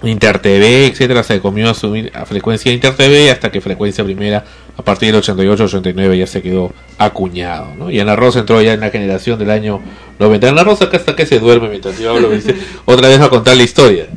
Inter 0.03 0.39
TV, 0.39 0.85
etcétera, 0.85 1.23
se 1.23 1.39
comió 1.39 1.69
a, 1.69 1.73
subir 1.73 2.11
a 2.13 2.25
frecuencia 2.25 2.71
Inter 2.71 2.95
TV 2.95 3.31
hasta 3.31 3.51
que 3.51 3.61
frecuencia 3.61 4.03
primera 4.03 4.45
a 4.77 4.81
partir 4.83 5.07
del 5.07 5.17
88 5.17 5.63
89 5.65 6.17
ya 6.17 6.27
se 6.27 6.41
quedó 6.41 6.71
acuñado, 6.97 7.73
¿no? 7.75 7.89
Y 7.89 7.99
Ana 7.99 8.15
Rosa 8.15 8.39
entró 8.39 8.61
ya 8.61 8.73
en 8.73 8.79
la 8.79 8.91
generación 8.91 9.39
del 9.39 9.49
año 9.49 9.81
90. 10.19 10.49
Ana 10.49 10.63
Rosa 10.63 10.87
hasta 10.91 11.15
que 11.15 11.25
se 11.25 11.39
duerme 11.39 11.69
mientras 11.69 11.97
yo 11.99 12.11
hablo, 12.11 12.29
me 12.29 12.35
dice, 12.35 12.55
otra 12.85 13.07
vez 13.07 13.19
va 13.19 13.25
a 13.25 13.29
contar 13.29 13.57
la 13.57 13.63
historia. 13.63 14.07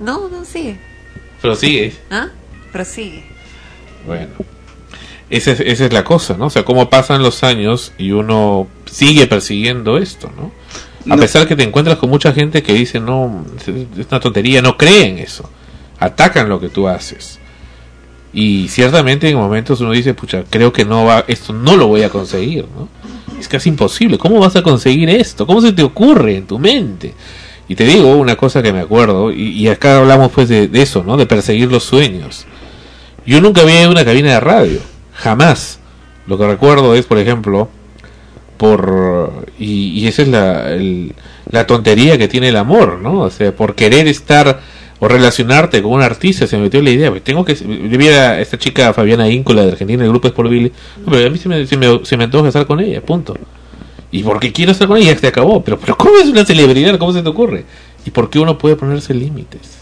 No, 0.00 0.28
no, 0.28 0.44
sigue. 0.44 0.78
Pero 1.42 1.54
sigue. 1.54 1.92
¿Ah? 2.10 2.28
Prosigue. 2.72 3.24
Bueno. 4.06 4.28
Esa 5.30 5.52
es, 5.52 5.60
esa 5.60 5.86
es 5.86 5.92
la 5.92 6.02
cosa, 6.04 6.36
¿no? 6.36 6.46
O 6.46 6.50
sea, 6.50 6.64
cómo 6.64 6.90
pasan 6.90 7.22
los 7.22 7.44
años 7.44 7.92
y 7.98 8.10
uno 8.10 8.66
sigue 8.90 9.26
persiguiendo 9.28 9.96
esto, 9.96 10.30
¿no? 10.36 10.50
A 11.12 11.16
No. 11.16 11.22
pesar 11.22 11.46
que 11.46 11.56
te 11.56 11.62
encuentras 11.62 11.98
con 11.98 12.10
mucha 12.10 12.32
gente 12.32 12.62
que 12.62 12.74
dice, 12.74 12.98
no, 13.00 13.44
es 13.56 14.06
una 14.10 14.20
tontería, 14.20 14.60
no 14.60 14.76
creen 14.76 15.18
eso. 15.18 15.48
Atacan 15.98 16.48
lo 16.48 16.58
que 16.60 16.68
tú 16.68 16.88
haces. 16.88 17.38
Y 18.32 18.68
ciertamente 18.68 19.28
en 19.28 19.36
momentos 19.36 19.80
uno 19.80 19.92
dice, 19.92 20.14
pucha, 20.14 20.44
creo 20.48 20.72
que 20.72 20.84
no 20.84 21.04
va, 21.04 21.24
esto 21.28 21.52
no 21.52 21.76
lo 21.76 21.86
voy 21.88 22.02
a 22.02 22.10
conseguir, 22.10 22.66
¿no? 22.76 22.88
Es 23.38 23.48
casi 23.48 23.68
imposible. 23.70 24.18
¿Cómo 24.18 24.38
vas 24.40 24.56
a 24.56 24.62
conseguir 24.62 25.08
esto? 25.10 25.46
¿Cómo 25.46 25.60
se 25.60 25.72
te 25.72 25.82
ocurre 25.82 26.36
en 26.36 26.46
tu 26.46 26.58
mente? 26.58 27.14
Y 27.68 27.76
te 27.76 27.84
digo 27.84 28.14
una 28.16 28.36
cosa 28.36 28.62
que 28.62 28.72
me 28.72 28.80
acuerdo, 28.80 29.30
y, 29.32 29.52
y 29.52 29.68
acá 29.68 29.98
hablamos 29.98 30.32
pues 30.32 30.48
de, 30.48 30.66
de 30.68 30.82
eso, 30.82 31.02
¿no? 31.04 31.16
De 31.16 31.26
perseguir 31.26 31.70
los 31.70 31.84
sueños. 31.84 32.46
Yo 33.24 33.40
nunca 33.40 33.62
había 33.62 33.80
ido 33.80 33.88
a 33.88 33.92
una 33.92 34.04
cabina 34.04 34.30
de 34.32 34.40
radio, 34.40 34.80
jamás. 35.20 35.78
Lo 36.26 36.38
que 36.38 36.46
recuerdo 36.46 36.94
es, 36.94 37.06
por 37.06 37.18
ejemplo, 37.18 37.68
por 38.56 39.46
y, 39.58 40.06
esa 40.06 40.22
es 40.22 40.28
la, 40.28 40.76
la 41.50 41.66
tontería 41.66 42.18
que 42.18 42.28
tiene 42.28 42.48
el 42.48 42.56
amor, 42.56 42.98
¿no? 42.98 43.20
O 43.20 43.30
sea, 43.30 43.54
por 43.54 43.74
querer 43.74 44.06
estar 44.06 44.60
o 44.98 45.08
relacionarte 45.08 45.82
con 45.82 45.92
un 45.92 46.02
artista 46.02 46.46
se 46.46 46.56
me 46.56 46.64
metió 46.64 46.82
la 46.82 46.90
idea, 46.90 47.12
tengo 47.24 47.42
que 47.44 47.54
yo 47.54 47.98
vi 47.98 48.08
a 48.08 48.38
esta 48.38 48.58
chica 48.58 48.92
Fabiana 48.92 49.28
Íncula 49.28 49.62
de 49.62 49.72
Argentina, 49.72 50.04
el 50.04 50.10
grupo 50.10 50.28
es 50.28 50.50
Billy, 50.50 50.70
pero 51.06 51.26
a 51.26 51.30
mí 51.30 51.38
se 51.38 51.48
me, 51.48 51.66
se 51.66 51.76
me, 51.76 52.04
se 52.04 52.16
me 52.18 52.24
antoja 52.24 52.48
estar 52.48 52.66
con 52.66 52.80
ella, 52.80 53.00
punto. 53.00 53.34
Y 54.12 54.22
porque 54.22 54.52
quiero 54.52 54.72
estar 54.72 54.88
con 54.88 54.98
ella, 54.98 55.16
se 55.16 55.28
acabó. 55.28 55.62
Pero, 55.62 55.78
pero 55.78 55.96
¿cómo 55.96 56.18
es 56.18 56.28
una 56.28 56.44
celebridad? 56.44 56.98
¿Cómo 56.98 57.12
se 57.12 57.22
te 57.22 57.28
ocurre? 57.28 57.64
¿Y 58.04 58.10
por 58.10 58.28
qué 58.28 58.38
uno 58.38 58.58
puede 58.58 58.76
ponerse 58.76 59.14
límites? 59.14 59.79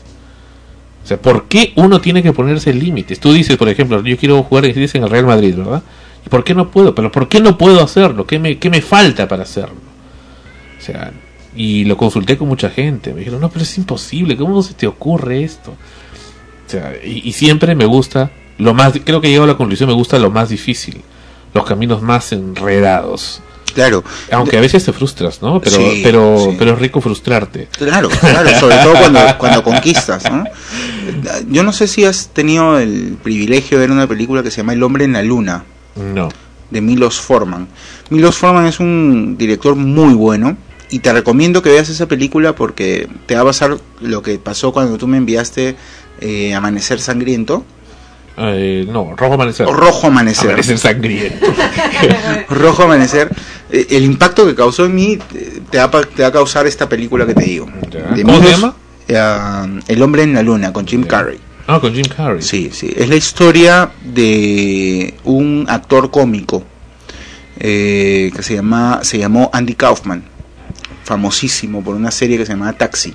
O 1.09 1.13
sea, 1.17 1.23
¿por 1.23 1.45
qué 1.45 1.73
uno 1.77 2.03
tiene 2.03 2.23
que 2.23 2.35
ponerse 2.35 2.75
límites? 2.75 3.19
Tú 3.19 3.33
dices, 3.33 3.57
por 3.57 3.71
ejemplo, 3.71 4.05
yo 4.05 4.19
quiero 4.19 4.43
jugar 4.43 4.67
en 4.67 4.79
el 4.79 5.09
Real 5.09 5.25
Madrid, 5.25 5.55
¿verdad? 5.57 5.83
¿Y 6.27 6.29
por 6.29 6.45
qué 6.45 6.55
no 6.55 6.71
puedo? 6.71 6.95
¿Pero 6.95 7.11
por 7.11 7.31
qué 7.31 7.41
no 7.41 7.57
puedo 7.57 7.83
hacerlo? 7.83 8.27
¿Qué 8.27 8.39
me, 8.39 8.59
qué 8.59 8.69
me 8.69 8.83
falta 8.83 9.27
para 9.27 9.45
hacerlo? 9.45 9.81
O 10.79 10.83
sea, 10.83 11.11
y 11.57 11.87
lo 11.87 11.97
consulté 11.97 12.37
con 12.37 12.47
mucha 12.47 12.69
gente. 12.69 13.15
Me 13.15 13.21
dijeron, 13.21 13.41
no, 13.41 13.49
pero 13.49 13.63
es 13.63 13.79
imposible. 13.79 14.37
¿Cómo 14.37 14.63
se 14.63 14.75
te 14.75 14.87
ocurre 14.87 15.45
esto? 15.45 15.71
O 15.71 16.71
sea, 16.71 16.93
y, 17.03 17.27
y 17.27 17.33
siempre 17.33 17.75
me 17.75 17.87
gusta, 17.87 18.31
lo 18.59 18.75
más, 18.75 18.93
creo 19.03 19.23
que 19.23 19.29
he 19.29 19.31
llegado 19.31 19.45
a 19.45 19.53
la 19.55 19.57
conclusión, 19.57 19.89
me 19.89 19.95
gusta 19.95 20.19
lo 20.19 20.31
más 20.31 20.51
difícil. 20.51 21.01
Los 21.55 21.65
caminos 21.65 22.03
más 22.03 22.33
enredados. 22.33 23.41
Claro. 23.73 24.03
Aunque 24.33 24.57
a 24.59 24.61
veces 24.61 24.85
te 24.85 24.93
frustras, 24.93 25.41
¿no? 25.43 25.61
Pero, 25.61 25.77
Sí, 25.77 26.01
pero, 26.03 26.39
sí. 26.51 26.57
pero 26.59 26.73
es 26.73 26.79
rico 26.79 27.01
frustrarte. 27.01 27.69
Claro, 27.79 28.09
claro, 28.09 28.51
sobre 28.59 28.77
todo 28.79 28.93
cuando, 28.99 29.21
cuando 29.39 29.63
conquistas, 29.63 30.25
¿no? 30.31 30.45
Yo 31.49 31.63
no 31.63 31.73
sé 31.73 31.87
si 31.87 32.05
has 32.05 32.29
tenido 32.29 32.79
el 32.79 33.17
privilegio 33.23 33.79
de 33.79 33.87
ver 33.87 33.91
una 33.93 34.07
película 34.07 34.43
que 34.43 34.51
se 34.51 34.59
llama 34.59 34.73
El 34.75 34.83
hombre 34.83 35.05
en 35.05 35.13
la 35.15 35.23
luna, 35.23 35.65
No. 35.97 36.29
de 36.71 36.81
Milos 36.81 37.21
Forman. 37.21 37.69
Milos 38.11 38.37
Forman 38.37 38.67
es 38.67 38.81
un 38.81 39.37
director 39.39 39.75
muy 39.75 40.15
bueno 40.15 40.57
y 40.91 41.01
te 41.01 41.13
recomiendo 41.13 41.63
que 41.63 41.71
veas 41.71 41.89
esa 41.89 42.07
película 42.07 42.55
porque 42.55 43.09
te 43.27 43.35
va 43.35 43.43
a 43.43 43.45
pasar 43.45 43.79
lo 44.01 44.23
que 44.23 44.39
pasó 44.39 44.73
cuando 44.73 44.97
tú 44.99 45.07
me 45.07 45.17
enviaste 45.19 45.77
eh, 46.21 46.55
Amanecer 46.55 47.01
Sangriento. 47.01 47.65
Eh, 48.41 48.87
no, 48.89 49.15
Rojo 49.17 49.35
Amanecer. 49.35 49.67
O 49.67 49.73
Rojo 49.73 50.07
Amanecer. 50.07 50.51
Amanecer 50.51 50.79
sangriento. 50.79 51.47
Rojo 52.51 52.85
Amanecer. 52.85 53.29
Eh, 53.71 53.87
el 53.91 54.05
impacto 54.05 54.47
que 54.47 54.55
causó 54.55 54.87
en 54.87 54.95
mí 54.95 55.19
eh, 55.35 55.61
te 55.71 55.79
va, 55.79 55.85
a 55.85 55.91
pa- 55.91 56.03
te 56.05 56.23
va 56.23 56.29
a 56.29 56.33
causar 56.33 56.67
esta 56.67 56.89
película 56.89 57.27
que 57.27 57.35
te 57.35 57.45
digo. 57.45 57.67
De 58.15 58.23
¿Cómo 58.23 58.43
se 58.43 58.51
llama? 58.51 58.75
eh, 59.09 59.81
El 59.89 60.03
hombre 60.03 60.23
en 60.23 60.35
la 60.35 60.43
luna, 60.43 60.73
con 60.73 60.87
Jim 60.87 61.03
Carrey. 61.05 61.39
Ah, 61.67 61.81
con 61.81 61.93
Jim 61.93 62.07
Carrey. 62.07 62.41
Sí, 62.43 62.71
sí. 62.73 62.93
Es 62.97 63.09
la 63.09 63.17
historia 63.17 63.91
de 64.05 65.15
un 65.25 65.67
actor 65.69 66.11
cómico 66.11 66.65
eh, 67.59 68.31
que 68.35 68.43
se, 68.43 68.55
llama, 68.55 69.01
se 69.03 69.19
llamó 69.19 69.51
Andy 69.53 69.75
Kaufman, 69.75 70.23
famosísimo 71.05 71.83
por 71.83 71.95
una 71.95 72.11
serie 72.11 72.39
que 72.39 72.47
se 72.47 72.53
llamaba 72.53 72.73
Taxi. 72.73 73.13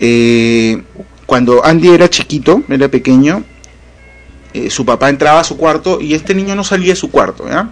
Eh, 0.00 0.82
cuando 1.26 1.64
Andy 1.64 1.88
era 1.88 2.08
chiquito, 2.10 2.62
era 2.68 2.88
pequeño, 2.88 3.44
eh, 4.66 4.70
su 4.70 4.84
papá 4.84 5.08
entraba 5.08 5.40
a 5.40 5.44
su 5.44 5.56
cuarto 5.56 6.00
y 6.00 6.14
este 6.14 6.34
niño 6.34 6.54
no 6.54 6.64
salía 6.64 6.90
de 6.90 6.96
su 6.96 7.10
cuarto, 7.10 7.48
¿ya? 7.48 7.70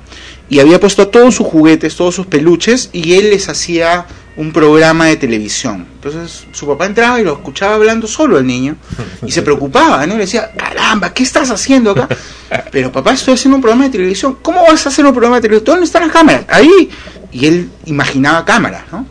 Y 0.49 0.61
había 0.61 0.79
puesto 0.79 1.09
todos 1.09 1.35
sus 1.35 1.47
juguetes, 1.47 1.97
todos 1.97 2.15
sus 2.15 2.27
peluches 2.27 2.91
y 2.93 3.15
él 3.15 3.31
les 3.31 3.49
hacía 3.49 4.07
un 4.37 4.53
programa 4.53 5.07
de 5.07 5.17
televisión. 5.17 5.87
Entonces 5.95 6.47
su 6.53 6.67
papá 6.67 6.87
entraba 6.87 7.21
y 7.21 7.25
lo 7.25 7.33
escuchaba 7.33 7.75
hablando 7.75 8.07
solo 8.07 8.39
el 8.39 8.47
niño 8.47 8.77
y 9.25 9.33
se 9.33 9.43
preocupaba, 9.43 10.07
¿no? 10.07 10.15
Le 10.15 10.21
decía, 10.21 10.53
caramba, 10.57 11.13
¿qué 11.13 11.23
estás 11.23 11.51
haciendo 11.51 11.93
acá? 11.93 12.09
Pero 12.71 12.93
papá, 12.93 13.13
estoy 13.13 13.35
haciendo 13.35 13.57
un 13.57 13.63
programa 13.63 13.85
de 13.85 13.91
televisión. 13.91 14.39
¿Cómo 14.43 14.63
vas 14.63 14.85
a 14.87 14.91
hacer 14.91 15.05
un 15.05 15.13
programa 15.13 15.37
de 15.37 15.43
televisión? 15.43 15.65
¿Dónde 15.65 15.87
están 15.87 16.03
las 16.03 16.13
cámaras? 16.13 16.45
Ahí. 16.49 16.91
Y 17.33 17.47
él 17.47 17.71
imaginaba 17.87 18.45
cámaras, 18.45 18.85
¿no? 18.93 19.07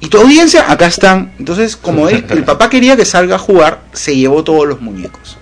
Y 0.00 0.08
tu 0.08 0.18
audiencia, 0.18 0.70
acá 0.70 0.86
están. 0.86 1.32
Entonces, 1.38 1.76
como 1.76 2.08
él, 2.08 2.24
el 2.30 2.44
papá 2.44 2.70
quería 2.70 2.96
que 2.96 3.04
salga 3.04 3.34
a 3.34 3.38
jugar, 3.38 3.82
se 3.92 4.16
llevó 4.16 4.44
todos 4.44 4.66
los 4.66 4.80
muñecos. 4.80 5.37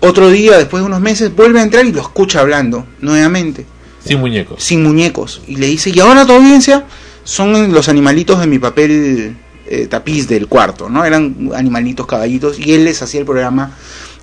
Otro 0.00 0.30
día, 0.30 0.56
después 0.58 0.82
de 0.82 0.86
unos 0.86 1.00
meses, 1.00 1.34
vuelve 1.34 1.60
a 1.60 1.62
entrar 1.62 1.84
y 1.86 1.92
lo 1.92 2.00
escucha 2.00 2.40
hablando 2.40 2.86
nuevamente, 3.00 3.66
Sin 4.04 4.20
muñecos. 4.20 4.62
sin 4.62 4.82
muñecos. 4.82 5.40
Y 5.46 5.56
le 5.56 5.66
dice, 5.66 5.90
y 5.90 5.98
ahora 6.00 6.26
tu 6.26 6.32
audiencia 6.32 6.84
son 7.24 7.72
los 7.72 7.88
animalitos 7.88 8.38
de 8.40 8.46
mi 8.46 8.58
papel 8.58 9.36
eh, 9.66 9.86
tapiz 9.88 10.28
del 10.28 10.46
cuarto, 10.46 10.88
¿no? 10.88 11.04
Eran 11.04 11.50
animalitos, 11.54 12.06
caballitos, 12.06 12.58
y 12.58 12.72
él 12.74 12.84
les 12.84 13.02
hacía 13.02 13.20
el 13.20 13.26
programa. 13.26 13.72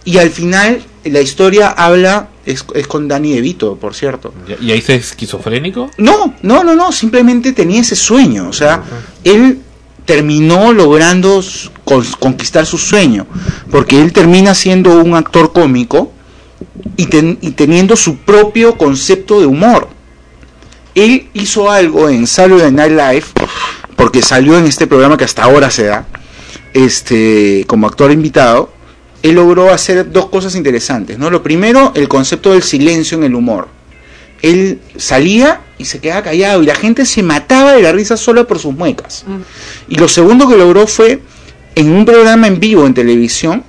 Y 0.06 0.18
al 0.18 0.30
final, 0.30 0.82
la 1.06 1.22
historia 1.22 1.70
habla, 1.70 2.30
es, 2.46 2.66
es 2.76 2.88
con 2.88 3.08
Danny 3.08 3.34
DeVito, 3.34 3.76
por 3.78 3.96
cierto. 3.96 4.34
¿Y 4.62 4.72
ahí 4.72 4.82
se 4.82 4.96
es 4.96 5.08
esquizofrénico? 5.12 5.90
No, 5.98 6.36
no, 6.44 6.64
no, 6.64 6.76
no, 6.76 6.92
simplemente 6.92 7.52
tenía 7.54 7.82
ese 7.82 7.96
sueño, 7.96 8.48
o 8.50 8.54
sea, 8.54 8.84
él 9.24 9.60
terminó 10.06 10.74
logrando 10.74 11.42
conquistar 12.20 12.66
su 12.66 12.78
sueño, 12.78 13.26
porque 13.72 14.02
él 14.02 14.12
termina 14.14 14.54
siendo 14.54 14.98
un 15.00 15.16
actor 15.16 15.54
cómico 15.54 16.12
y, 16.98 17.06
ten- 17.08 17.38
y 17.42 17.52
teniendo 17.52 17.96
su 17.96 18.18
propio 18.18 18.78
concepto 18.78 19.40
de 19.40 19.46
humor. 19.46 19.88
Él 20.96 21.30
hizo 21.34 21.72
algo 21.72 22.10
en 22.10 22.28
Saturday 22.28 22.72
Night 22.72 22.92
Live, 22.92 23.26
porque 23.96 24.22
salió 24.22 24.58
en 24.58 24.66
este 24.66 24.88
programa 24.88 25.18
que 25.18 25.24
hasta 25.24 25.44
ahora 25.44 25.72
se 25.72 25.86
da, 25.86 26.06
este, 26.74 27.64
como 27.68 27.88
actor 27.88 28.12
invitado, 28.12 28.72
él 29.22 29.36
logró 29.36 29.72
hacer 29.72 30.12
dos 30.12 30.28
cosas 30.30 30.56
interesantes, 30.56 31.18
¿no? 31.18 31.30
Lo 31.30 31.42
primero, 31.42 31.94
el 31.96 32.08
concepto 32.10 32.52
del 32.52 32.62
silencio 32.64 33.18
en 33.18 33.24
el 33.24 33.36
humor 33.36 33.68
él 34.44 34.82
salía 34.98 35.62
y 35.84 35.86
se 35.86 36.00
quedaba 36.00 36.24
callado 36.24 36.64
y 36.64 36.66
la 36.66 36.76
gente 36.76 37.06
se 37.06 37.22
mataba 37.22 37.74
de 37.74 37.82
la 37.82 37.92
risa 37.92 38.18
solo 38.18 38.48
por 38.48 38.58
sus 38.58 38.74
muecas. 38.74 39.26
Y 39.90 39.96
lo 39.96 40.08
segundo 40.08 40.48
que 40.48 40.58
logró 40.58 40.88
fue 40.88 41.20
en 41.76 41.92
un 41.92 42.06
programa 42.06 42.48
en 42.48 42.60
vivo 42.60 42.88
en 42.88 42.94
televisión, 42.94 43.64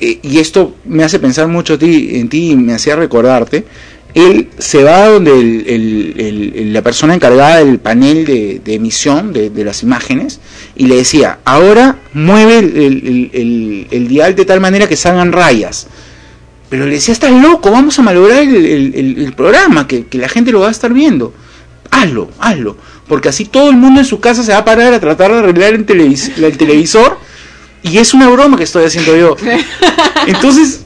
eh, 0.00 0.18
y 0.22 0.38
esto 0.38 0.74
me 0.86 1.04
hace 1.04 1.18
pensar 1.18 1.46
mucho 1.48 1.78
ti, 1.78 2.10
en 2.14 2.28
ti 2.28 2.50
y 2.52 2.56
me 2.56 2.72
hacía 2.72 2.96
recordarte, 2.96 3.64
él 4.14 4.48
se 4.58 4.82
va 4.82 5.06
donde 5.08 5.30
el- 5.38 6.14
el- 6.18 6.72
la 6.72 6.82
persona 6.82 7.14
encargada 7.14 7.62
del 7.64 7.78
panel 7.78 8.24
de, 8.24 8.60
emisión 8.74 9.32
de, 9.32 9.50
las 9.64 9.82
imágenes 9.84 10.40
y 10.74 10.86
le 10.86 10.96
decía, 10.96 11.38
ahora 11.44 11.98
mueve 12.12 12.58
el 12.58 14.08
dial 14.08 14.34
de 14.34 14.44
tal 14.44 14.60
manera 14.60 14.88
que 14.88 14.96
salgan 14.96 15.30
rayas. 15.32 15.86
Pero 16.70 16.86
le 16.86 16.92
decía, 16.92 17.12
estás 17.12 17.32
loco, 17.32 17.70
vamos 17.70 17.98
a 17.98 18.02
malograr 18.02 18.38
el, 18.38 18.54
el- 18.94 19.32
programa, 19.34 19.86
que, 19.88 20.06
que 20.06 20.18
la 20.18 20.28
gente 20.28 20.52
lo 20.52 20.60
va 20.60 20.68
a 20.68 20.70
estar 20.70 20.92
viendo. 20.92 21.34
Hazlo, 21.90 22.30
hazlo. 22.38 22.76
Porque 23.08 23.28
así 23.28 23.44
todo 23.44 23.70
el 23.70 23.76
mundo 23.76 24.00
en 24.00 24.06
su 24.06 24.20
casa 24.20 24.42
se 24.44 24.52
va 24.52 24.58
a 24.58 24.64
parar 24.64 24.94
a 24.94 25.00
tratar 25.00 25.32
de 25.32 25.38
arreglar 25.40 25.74
el, 25.74 25.84
televis- 25.84 26.32
el 26.42 26.56
televisor. 26.56 27.18
Y 27.82 27.98
es 27.98 28.14
una 28.14 28.28
broma 28.28 28.56
que 28.56 28.62
estoy 28.64 28.84
haciendo 28.84 29.16
yo. 29.16 29.36
Entonces, 30.26 30.82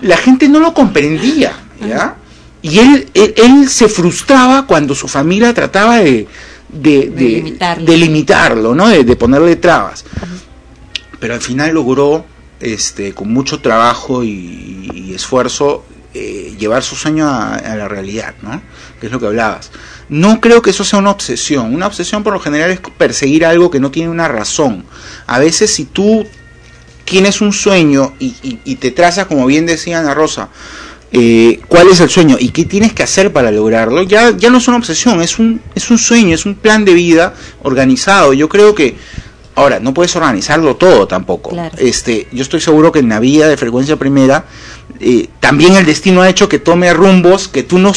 la 0.00 0.16
gente 0.16 0.48
no 0.48 0.58
lo 0.58 0.72
comprendía. 0.72 1.52
¿ya? 1.86 2.16
Y 2.62 2.78
él, 2.78 3.08
él, 3.14 3.34
él 3.36 3.68
se 3.68 3.88
frustraba 3.88 4.66
cuando 4.66 4.94
su 4.94 5.06
familia 5.08 5.52
trataba 5.52 5.96
de, 5.98 6.26
de, 6.70 7.10
de- 7.10 7.28
limitarlo. 7.28 7.84
de 7.84 7.96
limitarlo, 7.98 8.74
¿no? 8.74 8.88
de 8.88 9.16
ponerle 9.16 9.56
trabas. 9.56 10.04
Pero 11.20 11.34
al 11.34 11.40
final 11.40 11.74
logró 11.74 12.24
este, 12.60 13.12
con 13.12 13.32
mucho 13.32 13.60
trabajo 13.60 14.24
y, 14.24 15.12
esfuerzo, 15.14 15.84
eh, 16.14 16.54
llevar 16.58 16.82
su 16.82 16.94
sueño 16.94 17.28
a, 17.28 17.60
la 17.76 17.88
realidad, 17.88 18.34
¿no? 18.42 18.62
Que 19.00 19.06
es 19.06 19.12
lo 19.12 19.18
que 19.18 19.26
hablabas. 19.26 19.70
No 20.08 20.40
creo 20.40 20.62
que 20.62 20.70
eso 20.70 20.84
sea 20.84 20.98
una 20.98 21.10
obsesión. 21.10 21.74
Una 21.74 21.86
obsesión 21.86 22.22
por 22.22 22.32
lo 22.32 22.40
general 22.40 22.70
es 22.70 22.80
perseguir 22.80 23.44
algo 23.44 23.70
que 23.70 23.80
no 23.80 23.90
tiene 23.90 24.10
una 24.10 24.28
razón. 24.28 24.84
A 25.26 25.38
veces 25.38 25.72
si 25.72 25.84
tú 25.84 26.26
tienes 27.04 27.40
un 27.40 27.52
sueño 27.52 28.14
y 28.18 28.74
te 28.76 28.90
trazas, 28.90 29.26
como 29.26 29.46
bien 29.46 29.64
decía 29.64 30.00
Ana 30.00 30.14
Rosa, 30.14 30.50
eh, 31.12 31.60
cuál 31.68 31.88
es 31.88 32.00
el 32.00 32.10
sueño 32.10 32.36
y 32.38 32.48
qué 32.48 32.64
tienes 32.64 32.92
que 32.92 33.02
hacer 33.02 33.32
para 33.32 33.50
lograrlo, 33.50 34.02
ya, 34.02 34.36
ya 34.36 34.50
no 34.50 34.58
es 34.58 34.66
una 34.68 34.76
obsesión, 34.76 35.22
es 35.22 35.38
un, 35.38 35.62
es 35.74 35.88
un 35.90 35.98
sueño, 35.98 36.34
es 36.34 36.44
un 36.46 36.56
plan 36.56 36.84
de 36.84 36.94
vida 36.94 37.32
organizado. 37.62 38.32
Yo 38.32 38.48
creo 38.48 38.74
que, 38.74 38.96
ahora, 39.56 39.80
no 39.80 39.92
puedes 39.92 40.14
organizarlo 40.14 40.76
todo 40.76 41.08
tampoco. 41.08 41.50
Claro. 41.50 41.74
Este, 41.78 42.28
yo 42.30 42.42
estoy 42.42 42.60
seguro 42.60 42.92
que 42.92 43.00
en 43.00 43.08
la 43.08 43.18
vida 43.18 43.48
de 43.48 43.56
frecuencia 43.56 43.96
primera, 43.96 44.44
eh, 45.00 45.28
también 45.40 45.74
el 45.74 45.84
destino 45.84 46.22
ha 46.22 46.28
hecho 46.28 46.48
que 46.48 46.58
tome 46.60 46.92
rumbos 46.94 47.48
que 47.48 47.62
tú 47.64 47.78
no 47.78 47.92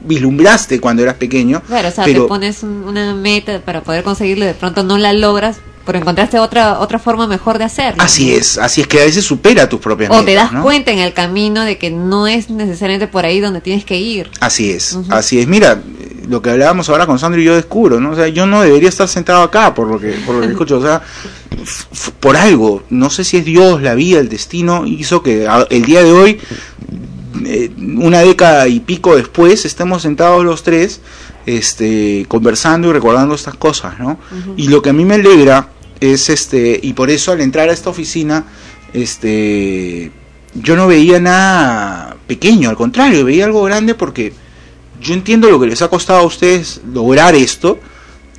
vislumbraste 0.00 0.80
cuando 0.80 1.02
eras 1.02 1.14
pequeño. 1.16 1.62
Claro, 1.66 1.88
o 1.88 1.92
sea, 1.92 2.04
pero 2.04 2.22
te 2.24 2.28
pones 2.28 2.62
un- 2.62 2.84
una 2.84 3.14
meta 3.14 3.60
para 3.60 3.82
poder 3.82 4.02
conseguirlo 4.02 4.44
y 4.44 4.48
de 4.48 4.54
pronto 4.54 4.82
no 4.82 4.98
la 4.98 5.12
logras, 5.12 5.58
pero 5.84 5.98
encontraste 5.98 6.38
otra 6.38 6.78
otra 6.80 6.98
forma 6.98 7.26
mejor 7.26 7.58
de 7.58 7.64
hacerlo. 7.64 8.02
así 8.02 8.32
es, 8.32 8.56
así 8.58 8.80
es 8.82 8.86
que 8.86 9.00
a 9.00 9.04
veces 9.04 9.24
supera 9.24 9.68
tus 9.68 9.80
propias 9.80 10.10
O 10.10 10.18
te 10.20 10.22
metas, 10.26 10.44
das 10.44 10.52
¿no? 10.52 10.62
cuenta 10.62 10.90
en 10.92 10.98
el 10.98 11.12
camino 11.12 11.62
de 11.64 11.76
que 11.78 11.90
no 11.90 12.26
es 12.26 12.50
necesariamente 12.50 13.08
por 13.08 13.24
ahí 13.24 13.40
donde 13.40 13.60
tienes 13.60 13.84
que 13.84 13.98
ir. 13.98 14.30
Así 14.40 14.70
es, 14.70 14.98
así 15.10 15.40
es. 15.40 15.46
Mira, 15.46 15.80
lo 16.28 16.40
que 16.42 16.50
hablábamos 16.50 16.88
ahora 16.88 17.06
con 17.06 17.18
Sandro 17.18 17.40
y 17.40 17.44
yo 17.44 17.54
descubro, 17.54 18.00
¿no? 18.00 18.10
O 18.12 18.14
sea, 18.16 18.28
yo 18.28 18.46
no 18.46 18.62
debería 18.62 18.88
estar 18.88 19.08
sentado 19.08 19.42
acá 19.42 19.74
por 19.74 19.88
lo 19.88 19.98
que, 19.98 20.12
por 20.26 20.34
lo 20.36 20.40
que 20.42 20.46
escucho. 20.52 20.78
O 20.78 20.82
sea, 20.82 21.02
por 22.20 22.36
algo, 22.36 22.82
no 22.90 23.10
sé 23.10 23.24
si 23.24 23.36
es 23.36 23.44
Dios, 23.44 23.82
la 23.82 23.94
vida, 23.94 24.20
el 24.20 24.28
destino, 24.28 24.86
hizo 24.86 25.22
que 25.22 25.46
a- 25.46 25.66
el 25.70 25.84
día 25.84 26.02
de 26.02 26.12
hoy, 26.12 26.38
eh, 27.44 27.70
una 27.78 28.20
década 28.20 28.68
y 28.68 28.80
pico 28.80 29.16
después, 29.16 29.64
estemos 29.64 30.02
sentados 30.02 30.44
los 30.44 30.62
tres, 30.62 31.00
este, 31.46 32.24
conversando 32.28 32.88
y 32.88 32.92
recordando 32.92 33.34
estas 33.34 33.54
cosas, 33.54 33.98
¿no? 33.98 34.18
Y 34.56 34.68
lo 34.68 34.80
que 34.82 34.90
a 34.90 34.92
mí 34.92 35.04
me 35.04 35.14
alegra 35.14 35.68
es 36.00 36.30
este, 36.30 36.78
y 36.82 36.92
por 36.94 37.10
eso 37.10 37.32
al 37.32 37.40
entrar 37.40 37.68
a 37.68 37.72
esta 37.72 37.90
oficina, 37.90 38.44
este, 38.92 40.10
yo 40.54 40.76
no 40.76 40.86
veía 40.86 41.20
nada 41.20 42.16
pequeño, 42.26 42.70
al 42.70 42.76
contrario, 42.76 43.24
veía 43.24 43.44
algo 43.44 43.62
grande 43.64 43.94
porque 43.94 44.32
yo 45.02 45.14
entiendo 45.14 45.50
lo 45.50 45.60
que 45.60 45.66
les 45.66 45.82
ha 45.82 45.88
costado 45.88 46.20
a 46.20 46.26
ustedes 46.26 46.80
lograr 46.92 47.34
esto 47.34 47.78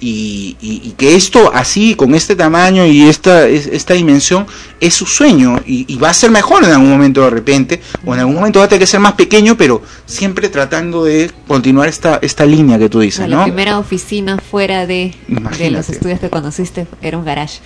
y, 0.03 0.57
y- 0.61 0.81
y 0.89 0.91
que 0.97 1.15
esto 1.15 1.51
así, 1.53 1.95
con 1.95 2.13
este 2.13 2.35
tamaño 2.35 2.85
y 2.85 3.03
esta, 3.07 3.47
es- 3.47 3.67
esta 3.67 3.93
dimensión, 3.93 4.45
es 4.79 4.93
su 4.93 5.05
sueño 5.05 5.61
y, 5.65 5.85
y 5.87 5.97
va 5.97 6.09
a 6.09 6.13
ser 6.13 6.29
mejor 6.29 6.63
en 6.63 6.71
algún 6.71 6.89
momento 6.89 7.21
de 7.21 7.29
repente, 7.29 7.81
o 8.05 8.13
en 8.13 8.19
algún 8.19 8.35
momento 8.35 8.59
va 8.59 8.65
a 8.65 8.67
tener 8.67 8.81
que 8.81 8.87
ser 8.87 8.99
más 8.99 9.13
pequeño, 9.13 9.55
pero 9.55 9.81
siempre 10.05 10.49
tratando 10.49 11.05
de 11.05 11.31
continuar 11.47 11.87
esta, 11.87 12.19
esta 12.21 12.45
línea 12.45 12.77
que 12.77 12.89
tú 12.89 12.99
dices, 12.99 13.17
sea, 13.17 13.27
la 13.27 13.37
¿no? 13.37 13.43
primera 13.43 13.79
oficina 13.79 14.37
fuera 14.39 14.85
de, 14.85 15.13
de 15.27 15.33
los 15.35 15.39
Imagínate. 15.39 15.91
estudios 15.93 16.19
que 16.19 16.29
conociste 16.29 16.85
era 17.01 17.17
un 17.17 17.23
garage. 17.25 17.59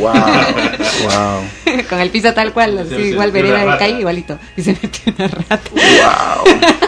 Wow, 0.00 0.12
wow. 0.12 1.82
Con 1.88 2.00
el 2.00 2.10
piso 2.10 2.32
tal 2.34 2.52
cual, 2.52 2.78
así, 2.78 2.94
igual 2.94 3.30
vereda 3.30 3.60
de 3.72 3.78
calle 3.78 4.00
igualito. 4.00 4.38
Y 4.56 4.62
se 4.62 4.72
metió 4.72 5.12
una 5.16 5.28
rata. 5.28 5.60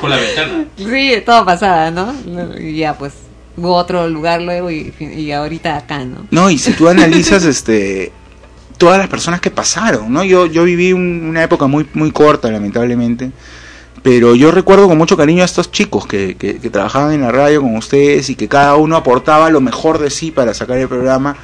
Por 0.01 0.10
la 0.10 0.17
ventana. 0.17 0.65
Sí, 0.77 1.12
todo 1.25 1.44
pasaba, 1.44 1.91
¿no? 1.91 2.12
Y 2.59 2.77
ya, 2.78 2.97
pues, 2.99 3.12
hubo 3.57 3.75
otro 3.75 4.09
lugar 4.09 4.41
luego 4.43 4.70
y, 4.70 4.93
y 5.01 5.33
ahorita 5.33 5.77
acá, 5.77 6.05
¿no? 6.05 6.27
No, 6.31 6.51
y 6.51 6.59
si 6.59 6.73
tú 6.73 6.89
analizas 6.89 7.45
este 7.45 8.12
todas 8.79 8.99
las 8.99 9.09
personas 9.09 9.41
que 9.41 9.51
pasaron, 9.51 10.12
¿no? 10.12 10.25
Yo 10.25 10.47
yo 10.47 10.65
viví 10.65 10.93
un- 10.93 11.27
una 11.29 11.43
época 11.43 11.67
muy 11.67 11.87
muy 11.95 12.11
corta, 12.12 12.51
lamentablemente, 12.51 13.31
pero 14.03 14.35
yo 14.35 14.51
recuerdo 14.51 14.89
con 14.89 14.97
mucho 14.97 15.17
cariño 15.17 15.43
a 15.43 15.45
estos 15.45 15.70
chicos 15.70 16.07
que, 16.07 16.37
que, 16.37 16.57
que 16.59 16.70
trabajaban 16.70 17.12
en 17.12 17.20
la 17.20 17.31
radio 17.33 17.61
con 17.61 17.77
ustedes 17.77 18.31
y 18.31 18.35
que 18.37 18.49
cada 18.49 18.77
uno 18.77 18.97
aportaba 18.97 19.51
lo 19.51 19.61
mejor 19.61 19.99
de 19.99 20.09
sí 20.11 20.31
para 20.31 20.55
sacar 20.55 20.79
el 20.79 20.89
programa. 20.89 21.37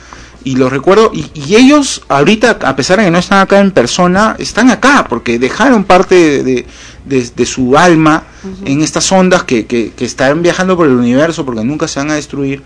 Y 0.47 0.55
los 0.55 0.71
recuerdo, 0.71 1.11
y, 1.13 1.27
y 1.35 1.57
ellos 1.57 2.03
ahorita, 2.07 2.59
a 2.63 2.77
pesar 2.77 2.99
de 2.99 3.07
que 3.07 3.11
no 3.11 3.19
están 3.19 3.41
acá 3.41 3.59
en 3.59 3.73
persona, 3.73 4.37
están 4.39 4.71
acá 4.71 5.05
porque 5.09 5.41
dejaron 5.41 5.83
parte 5.83 6.45
de, 6.45 6.65
de- 7.05 7.47
su 7.47 7.77
alma 7.77 8.23
en 8.65 8.81
estas 8.81 9.11
ondas 9.11 9.43
que, 9.43 9.67
que, 9.67 9.91
que 9.91 10.05
están 10.05 10.43
viajando 10.43 10.77
por 10.77 10.87
el 10.87 10.95
universo 10.95 11.45
porque 11.45 11.65
nunca 11.65 11.89
se 11.89 11.99
van 11.99 12.13
a 12.13 12.15
destruir 12.15 12.63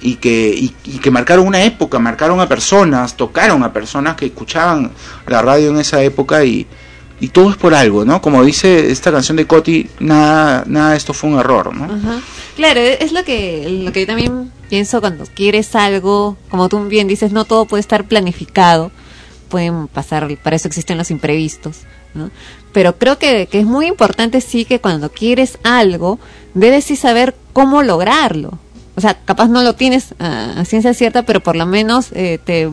y 0.00 0.14
que, 0.14 0.54
y, 0.56 0.74
y 0.86 0.98
que 1.00 1.10
marcaron 1.10 1.46
una 1.46 1.62
época, 1.64 1.98
marcaron 1.98 2.40
a 2.40 2.48
personas, 2.48 3.14
tocaron 3.14 3.62
a 3.62 3.74
personas 3.74 4.16
que 4.16 4.24
escuchaban 4.26 4.90
la 5.26 5.42
radio 5.42 5.68
en 5.70 5.78
esa 5.80 6.02
época 6.02 6.42
y, 6.46 6.66
y 7.20 7.28
todo 7.28 7.50
es 7.50 7.56
por 7.58 7.74
algo, 7.74 8.06
¿no? 8.06 8.22
Como 8.22 8.42
dice 8.42 8.90
esta 8.90 9.12
canción 9.12 9.36
de 9.36 9.46
Coti, 9.46 9.86
nada, 10.00 10.64
nada 10.66 10.92
de 10.92 10.96
esto 10.96 11.12
fue 11.12 11.28
un 11.28 11.38
error, 11.38 11.74
¿no? 11.74 11.84
Ajá. 11.84 12.20
Claro, 12.56 12.80
es 12.80 13.12
lo 13.12 13.22
que, 13.22 13.82
lo 13.84 13.92
que 13.92 14.00
yo 14.00 14.06
también 14.06 14.50
pienso 14.68 15.00
cuando 15.00 15.24
quieres 15.34 15.74
algo, 15.74 16.36
como 16.50 16.68
tú 16.68 16.84
bien 16.86 17.08
dices, 17.08 17.32
no 17.32 17.44
todo 17.44 17.64
puede 17.66 17.80
estar 17.80 18.04
planificado, 18.04 18.90
pueden 19.48 19.88
pasar, 19.88 20.28
para 20.42 20.56
eso 20.56 20.68
existen 20.68 20.98
los 20.98 21.10
imprevistos, 21.10 21.80
¿no? 22.14 22.30
Pero 22.72 22.98
creo 22.98 23.18
que, 23.18 23.48
que 23.50 23.60
es 23.60 23.66
muy 23.66 23.86
importante 23.86 24.40
sí 24.40 24.64
que 24.64 24.80
cuando 24.80 25.10
quieres 25.10 25.58
algo, 25.64 26.18
debes 26.54 26.84
sí 26.84 26.96
saber 26.96 27.34
cómo 27.52 27.82
lograrlo. 27.82 28.58
O 28.98 29.00
sea, 29.00 29.14
capaz 29.14 29.48
no 29.48 29.62
lo 29.62 29.74
tienes 29.74 30.14
ah, 30.18 30.54
a 30.56 30.64
ciencia 30.64 30.92
cierta, 30.92 31.22
pero 31.22 31.40
por 31.40 31.54
lo 31.54 31.66
menos 31.66 32.08
eh, 32.12 32.38
te, 32.44 32.68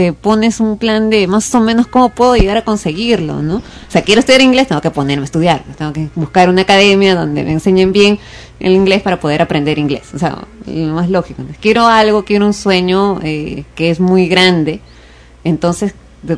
te 0.00 0.14
pones 0.14 0.60
un 0.60 0.78
plan 0.78 1.10
de 1.10 1.26
más 1.26 1.54
o 1.54 1.60
menos 1.60 1.86
cómo 1.86 2.08
puedo 2.08 2.34
llegar 2.34 2.56
a 2.56 2.64
conseguirlo, 2.64 3.42
¿no? 3.42 3.56
O 3.56 3.90
sea, 3.90 4.00
quiero 4.00 4.20
estudiar 4.20 4.40
inglés, 4.40 4.66
tengo 4.66 4.80
que 4.80 4.90
ponerme 4.90 5.24
a 5.24 5.26
estudiar, 5.26 5.62
tengo 5.76 5.92
que 5.92 6.08
buscar 6.14 6.48
una 6.48 6.62
academia 6.62 7.14
donde 7.14 7.44
me 7.44 7.52
enseñen 7.52 7.92
bien 7.92 8.18
el 8.60 8.72
inglés 8.72 9.02
para 9.02 9.20
poder 9.20 9.42
aprender 9.42 9.78
inglés. 9.78 10.04
O 10.14 10.18
sea, 10.18 10.38
lo 10.64 10.94
más 10.94 11.10
lógico. 11.10 11.42
Quiero 11.60 11.86
algo, 11.86 12.24
quiero 12.24 12.46
un 12.46 12.54
sueño 12.54 13.20
eh, 13.22 13.64
que 13.74 13.90
es 13.90 14.00
muy 14.00 14.26
grande, 14.26 14.80
entonces, 15.44 15.92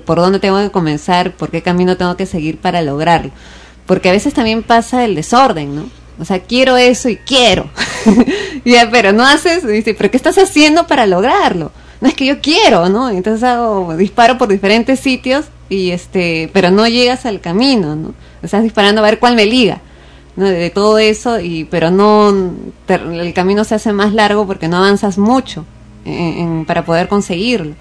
¿por 0.04 0.18
dónde 0.18 0.40
tengo 0.40 0.58
que 0.58 0.72
comenzar? 0.72 1.30
¿Por 1.36 1.52
qué 1.52 1.62
camino 1.62 1.96
tengo 1.96 2.16
que 2.16 2.26
seguir 2.26 2.58
para 2.58 2.82
lograrlo? 2.82 3.30
Porque 3.86 4.08
a 4.08 4.12
veces 4.12 4.34
también 4.34 4.64
pasa 4.64 5.04
el 5.04 5.14
desorden, 5.14 5.76
¿no? 5.76 5.84
O 6.18 6.24
sea, 6.24 6.40
quiero 6.40 6.76
eso 6.76 7.08
y 7.08 7.16
quiero. 7.16 7.70
ya, 8.64 8.90
pero 8.90 9.12
no 9.12 9.24
haces, 9.24 9.64
dice, 9.64 9.94
pero 9.94 10.10
¿qué 10.10 10.16
estás 10.16 10.36
haciendo 10.36 10.88
para 10.88 11.06
lograrlo? 11.06 11.70
No 12.02 12.08
es 12.08 12.14
que 12.14 12.26
yo 12.26 12.40
quiero, 12.42 12.90
¿no? 12.90 13.08
Entonces 13.08 13.42
hago 13.44 13.96
disparo 13.96 14.36
por 14.36 14.48
diferentes 14.48 15.00
sitios 15.00 15.46
y 15.70 15.92
este, 15.92 16.50
pero 16.52 16.70
no 16.70 16.86
llegas 16.86 17.24
al 17.24 17.40
camino, 17.40 17.96
¿no? 17.96 18.12
Estás 18.42 18.62
disparando 18.62 19.00
a 19.00 19.04
ver 19.04 19.18
cuál 19.18 19.34
me 19.36 19.46
liga. 19.46 19.80
¿no? 20.36 20.46
de 20.46 20.70
todo 20.70 20.98
eso 20.98 21.40
y 21.40 21.64
pero 21.64 21.90
no 21.90 22.32
el 22.88 23.34
camino 23.34 23.64
se 23.64 23.74
hace 23.74 23.92
más 23.92 24.14
largo 24.14 24.46
porque 24.46 24.66
no 24.66 24.78
avanzas 24.78 25.18
mucho 25.18 25.66
en- 26.06 26.38
en- 26.38 26.64
para 26.64 26.86
poder 26.86 27.06
conseguirlo 27.06 27.74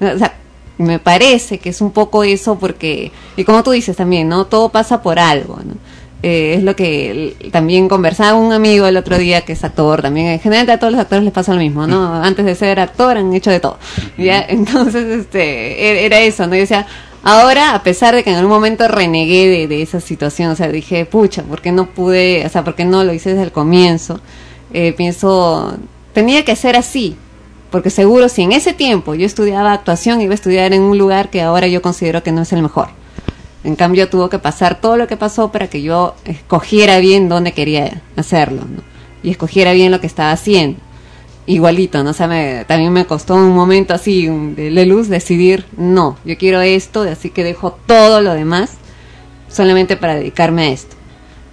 o 0.00 0.18
sea 0.18 0.34
me 0.78 0.98
parece 0.98 1.58
que 1.58 1.68
es 1.70 1.80
un 1.80 1.92
poco 1.92 2.24
eso 2.24 2.58
porque 2.58 3.12
y 3.36 3.44
como 3.44 3.62
tú 3.62 3.70
dices 3.70 3.94
también 3.96 4.28
no 4.28 4.46
todo 4.46 4.68
pasa 4.70 5.00
por 5.00 5.20
algo 5.20 5.58
¿no? 5.64 5.74
Eh, 6.22 6.54
es 6.56 6.62
lo 6.62 6.76
que 6.76 7.50
también 7.50 7.88
conversaba 7.88 8.38
un 8.38 8.52
amigo 8.52 8.86
el 8.86 8.96
otro 8.96 9.18
día 9.18 9.40
que 9.40 9.54
es 9.54 9.64
actor 9.64 10.02
también. 10.02 10.28
En 10.28 10.38
general 10.40 10.70
a 10.70 10.78
todos 10.78 10.92
los 10.92 11.00
actores 11.00 11.24
les 11.24 11.32
pasa 11.32 11.52
lo 11.52 11.58
mismo 11.58 11.86
no 11.86 12.14
antes 12.22 12.44
de 12.44 12.54
ser 12.54 12.78
actor 12.78 13.16
han 13.16 13.32
hecho 13.34 13.50
de 13.50 13.58
todo 13.58 13.78
ya 14.16 14.40
entonces 14.48 15.04
este 15.04 15.42
e- 15.82 16.06
era 16.06 16.20
eso 16.20 16.46
no 16.46 16.54
yo 16.54 16.60
decía 16.60 16.86
Ahora, 17.24 17.74
a 17.76 17.82
pesar 17.84 18.16
de 18.16 18.24
que 18.24 18.30
en 18.30 18.36
algún 18.36 18.50
momento 18.50 18.88
renegué 18.88 19.48
de, 19.48 19.68
de 19.68 19.80
esa 19.80 20.00
situación, 20.00 20.50
o 20.50 20.56
sea, 20.56 20.68
dije, 20.68 21.06
pucha, 21.06 21.44
¿por 21.44 21.60
qué 21.62 21.70
no 21.70 21.86
pude, 21.86 22.44
o 22.44 22.48
sea, 22.48 22.64
por 22.64 22.74
qué 22.74 22.84
no 22.84 23.04
lo 23.04 23.12
hice 23.12 23.30
desde 23.30 23.44
el 23.44 23.52
comienzo? 23.52 24.20
Eh, 24.72 24.92
pienso, 24.96 25.76
tenía 26.12 26.44
que 26.44 26.56
ser 26.56 26.74
así, 26.74 27.16
porque 27.70 27.90
seguro 27.90 28.28
si 28.28 28.42
en 28.42 28.50
ese 28.50 28.72
tiempo 28.72 29.14
yo 29.14 29.24
estudiaba 29.24 29.72
actuación, 29.72 30.20
iba 30.20 30.32
a 30.32 30.34
estudiar 30.34 30.72
en 30.72 30.82
un 30.82 30.98
lugar 30.98 31.30
que 31.30 31.42
ahora 31.42 31.68
yo 31.68 31.80
considero 31.80 32.24
que 32.24 32.32
no 32.32 32.42
es 32.42 32.52
el 32.52 32.60
mejor. 32.62 32.88
En 33.64 33.76
cambio, 33.76 34.08
tuvo 34.08 34.28
que 34.28 34.38
pasar 34.38 34.80
todo 34.80 34.96
lo 34.96 35.06
que 35.06 35.16
pasó 35.16 35.52
para 35.52 35.68
que 35.68 35.82
yo 35.82 36.14
escogiera 36.24 36.98
bien 36.98 37.28
dónde 37.28 37.52
quería 37.52 38.02
hacerlo. 38.16 38.62
Y 39.22 39.30
escogiera 39.30 39.72
bien 39.72 39.92
lo 39.92 40.00
que 40.00 40.06
estaba 40.08 40.32
haciendo 40.32 40.78
igualito, 41.46 42.04
¿no? 42.04 42.10
O 42.10 42.12
sea, 42.12 42.28
me- 42.28 42.64
también 42.66 42.92
me 42.92 43.04
costó 43.04 43.34
un 43.34 43.50
momento 43.50 43.94
así 43.94 44.26
de, 44.26 44.70
de 44.70 44.86
luz 44.86 45.08
decidir, 45.08 45.64
no, 45.76 46.16
yo 46.24 46.36
quiero 46.38 46.60
esto, 46.60 47.02
así 47.02 47.30
que 47.30 47.42
dejo 47.42 47.72
todo 47.86 48.20
lo 48.20 48.32
demás 48.34 48.70
solamente 49.48 49.96
para 49.96 50.14
dedicarme 50.14 50.62
a 50.62 50.68
esto. 50.70 50.96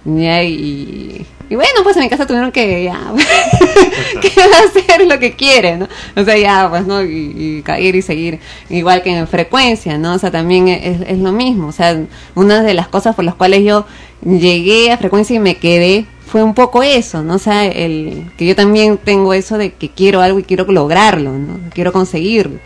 Ya, 0.04 0.42
y, 0.44 1.26
y 1.50 1.56
bueno, 1.56 1.80
pues 1.82 1.96
en 1.96 2.04
mi 2.04 2.08
casa 2.08 2.26
tuvieron 2.26 2.52
que 2.52 2.84
ya, 2.84 2.98
que 4.22 4.28
hacer 4.28 5.06
lo 5.06 5.18
que 5.18 5.32
quieren, 5.34 5.80
¿no? 5.80 5.88
O 6.16 6.24
sea, 6.24 6.38
ya, 6.38 6.68
pues, 6.70 6.86
¿no? 6.86 7.02
Y, 7.02 7.34
y 7.36 7.62
caer 7.62 7.96
y 7.96 8.02
seguir, 8.02 8.38
igual 8.70 9.02
que 9.02 9.10
en 9.16 9.26
frecuencia, 9.28 9.98
¿no? 9.98 10.14
O 10.14 10.18
sea, 10.18 10.30
también 10.30 10.68
es, 10.68 11.00
es 11.06 11.18
lo 11.18 11.32
mismo. 11.32 11.66
O 11.68 11.72
sea, 11.72 11.98
una 12.34 12.62
de 12.62 12.72
las 12.74 12.88
cosas 12.88 13.14
por 13.16 13.24
las 13.24 13.34
cuales 13.34 13.64
yo 13.64 13.84
llegué 14.24 14.92
a 14.92 14.96
frecuencia 14.98 15.36
y 15.36 15.40
me 15.40 15.56
quedé 15.56 16.06
fue 16.26 16.42
un 16.44 16.54
poco 16.54 16.82
eso, 16.84 17.22
¿no? 17.22 17.34
O 17.34 17.38
sea, 17.38 17.66
el 17.66 18.30
que 18.38 18.46
yo 18.46 18.54
también 18.54 18.96
tengo 18.98 19.34
eso 19.34 19.58
de 19.58 19.72
que 19.72 19.88
quiero 19.90 20.20
algo 20.20 20.38
y 20.38 20.44
quiero 20.44 20.64
lograrlo, 20.70 21.32
¿no? 21.32 21.58
Quiero 21.74 21.92
conseguirlo. 21.92 22.58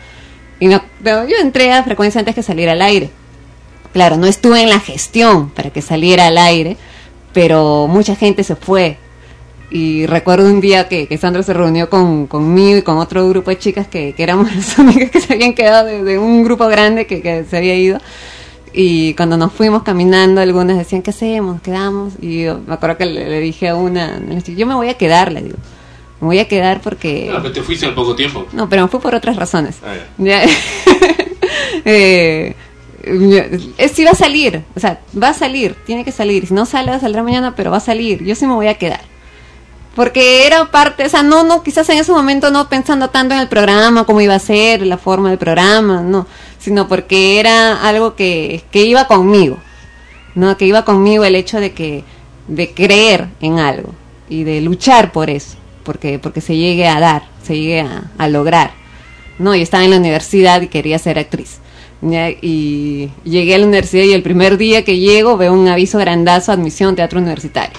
Y 0.60 0.68
me- 0.68 0.82
pero 1.02 1.26
yo 1.26 1.36
entré 1.40 1.72
a 1.72 1.82
frecuencia 1.82 2.18
antes 2.18 2.34
que 2.34 2.42
salir 2.42 2.68
al 2.68 2.82
aire. 2.82 3.08
Claro, 3.94 4.16
no 4.18 4.26
estuve 4.26 4.60
en 4.60 4.68
la 4.68 4.80
gestión 4.80 5.48
para 5.50 5.70
que 5.70 5.80
saliera 5.80 6.26
al 6.26 6.36
aire, 6.36 6.76
pero 7.34 7.86
mucha 7.86 8.16
gente 8.16 8.42
se 8.44 8.56
fue. 8.56 8.96
Y 9.70 10.06
recuerdo 10.06 10.46
un 10.46 10.60
día 10.60 10.88
que, 10.88 11.08
que 11.08 11.18
Sandro 11.18 11.42
se 11.42 11.52
reunió 11.52 11.90
con, 11.90 12.26
conmigo 12.28 12.78
y 12.78 12.82
con 12.82 12.98
otro 12.98 13.28
grupo 13.28 13.50
de 13.50 13.58
chicas 13.58 13.88
que, 13.88 14.14
que 14.14 14.22
éramos 14.22 14.54
las 14.56 14.78
únicas 14.78 15.10
que 15.10 15.20
se 15.20 15.34
habían 15.34 15.52
quedado 15.52 15.86
de, 15.86 16.02
de 16.02 16.18
un 16.18 16.44
grupo 16.44 16.68
grande 16.68 17.06
que, 17.06 17.20
que 17.20 17.44
se 17.44 17.56
había 17.56 17.74
ido. 17.74 17.98
Y 18.72 19.14
cuando 19.14 19.36
nos 19.36 19.52
fuimos 19.52 19.82
caminando, 19.82 20.40
algunas 20.40 20.76
decían, 20.76 21.02
¿qué 21.02 21.10
hacemos? 21.10 21.60
¿Quedamos? 21.60 22.14
Y 22.20 22.44
yo 22.44 22.60
me 22.66 22.74
acuerdo 22.74 22.96
que 22.96 23.06
le, 23.06 23.28
le 23.28 23.40
dije 23.40 23.68
a 23.68 23.76
una, 23.76 24.20
yo 24.56 24.66
me 24.66 24.74
voy 24.74 24.88
a 24.88 24.94
quedar, 24.94 25.30
le 25.30 25.42
digo. 25.42 25.56
Me 26.20 26.26
voy 26.26 26.38
a 26.38 26.48
quedar 26.48 26.80
porque... 26.80 27.30
Ah, 27.32 27.38
pero 27.42 27.52
te 27.52 27.62
fuiste 27.62 27.86
al 27.86 27.94
poco 27.94 28.16
tiempo. 28.16 28.46
No, 28.52 28.68
pero 28.68 28.82
me 28.82 28.88
fui 28.88 28.98
por 28.98 29.14
otras 29.14 29.36
razones. 29.36 29.78
Ah. 29.84 29.94
Ya. 30.18 30.42
eh, 31.84 32.54
eh, 33.06 33.88
sí 33.92 34.04
va 34.04 34.12
a 34.12 34.14
salir, 34.14 34.62
o 34.74 34.80
sea, 34.80 35.00
va 35.20 35.30
a 35.30 35.34
salir, 35.34 35.76
tiene 35.86 36.04
que 36.04 36.12
salir. 36.12 36.46
Si 36.46 36.54
no 36.54 36.66
sale, 36.66 36.98
saldrá 37.00 37.22
mañana, 37.22 37.54
pero 37.54 37.70
va 37.70 37.78
a 37.78 37.80
salir. 37.80 38.24
Yo 38.24 38.34
sí 38.34 38.46
me 38.46 38.54
voy 38.54 38.68
a 38.68 38.74
quedar. 38.74 39.00
Porque 39.94 40.46
era 40.46 40.70
parte, 40.70 41.04
o 41.04 41.08
sea, 41.08 41.22
no, 41.22 41.44
no, 41.44 41.62
quizás 41.62 41.88
en 41.88 41.98
ese 41.98 42.10
momento 42.10 42.50
no 42.50 42.68
pensando 42.68 43.10
tanto 43.10 43.34
en 43.34 43.40
el 43.40 43.48
programa, 43.48 44.04
cómo 44.04 44.20
iba 44.20 44.34
a 44.34 44.40
ser, 44.40 44.84
la 44.84 44.98
forma 44.98 45.30
del 45.30 45.38
programa, 45.38 46.00
no, 46.00 46.26
sino 46.58 46.88
porque 46.88 47.38
era 47.38 47.80
algo 47.86 48.16
que, 48.16 48.64
que 48.72 48.84
iba 48.84 49.06
conmigo, 49.06 49.58
¿no? 50.34 50.56
Que 50.56 50.66
iba 50.66 50.84
conmigo 50.84 51.24
el 51.24 51.36
hecho 51.36 51.60
de 51.60 51.72
que, 51.72 52.02
de 52.48 52.74
creer 52.74 53.28
en 53.40 53.60
algo 53.60 53.94
y 54.28 54.42
de 54.42 54.60
luchar 54.62 55.12
por 55.12 55.30
eso, 55.30 55.56
porque, 55.84 56.18
porque 56.18 56.40
se 56.40 56.56
llegue 56.56 56.88
a 56.88 56.98
dar, 56.98 57.28
se 57.44 57.56
llegue 57.56 57.82
a, 57.82 58.10
a 58.18 58.28
lograr. 58.28 58.72
No, 59.38 59.54
yo 59.54 59.62
estaba 59.62 59.84
en 59.84 59.90
la 59.90 59.98
universidad 59.98 60.60
y 60.60 60.66
quería 60.66 60.98
ser 60.98 61.20
actriz. 61.20 61.60
Y 62.04 63.10
llegué 63.24 63.54
a 63.54 63.58
la 63.58 63.66
universidad 63.66 64.04
y 64.04 64.12
el 64.12 64.22
primer 64.22 64.58
día 64.58 64.84
que 64.84 64.98
llego 64.98 65.36
veo 65.36 65.52
un 65.52 65.66
aviso 65.68 65.98
grandazo, 65.98 66.52
admisión, 66.52 66.96
teatro 66.96 67.18
universitario. 67.18 67.78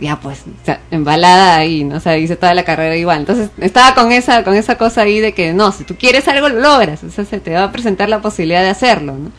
Ya 0.00 0.18
pues, 0.18 0.44
embalada 0.90 1.56
ahí, 1.56 1.84
¿no? 1.84 1.96
O 1.96 2.00
sea, 2.00 2.18
hice 2.18 2.36
toda 2.36 2.54
la 2.54 2.64
carrera 2.64 2.96
igual. 2.96 3.20
Entonces, 3.20 3.50
estaba 3.58 3.94
con 3.94 4.12
esa, 4.12 4.44
con 4.44 4.54
esa 4.54 4.76
cosa 4.76 5.02
ahí 5.02 5.20
de 5.20 5.32
que, 5.32 5.52
no, 5.52 5.72
si 5.72 5.84
tú 5.84 5.94
quieres 5.96 6.26
algo, 6.28 6.48
lo 6.48 6.60
logras. 6.60 7.04
O 7.04 7.10
sea, 7.10 7.24
se 7.24 7.38
te 7.38 7.54
va 7.54 7.64
a 7.64 7.72
presentar 7.72 8.08
la 8.08 8.20
posibilidad 8.20 8.62
de 8.62 8.70
hacerlo, 8.70 9.14
¿no? 9.14 9.30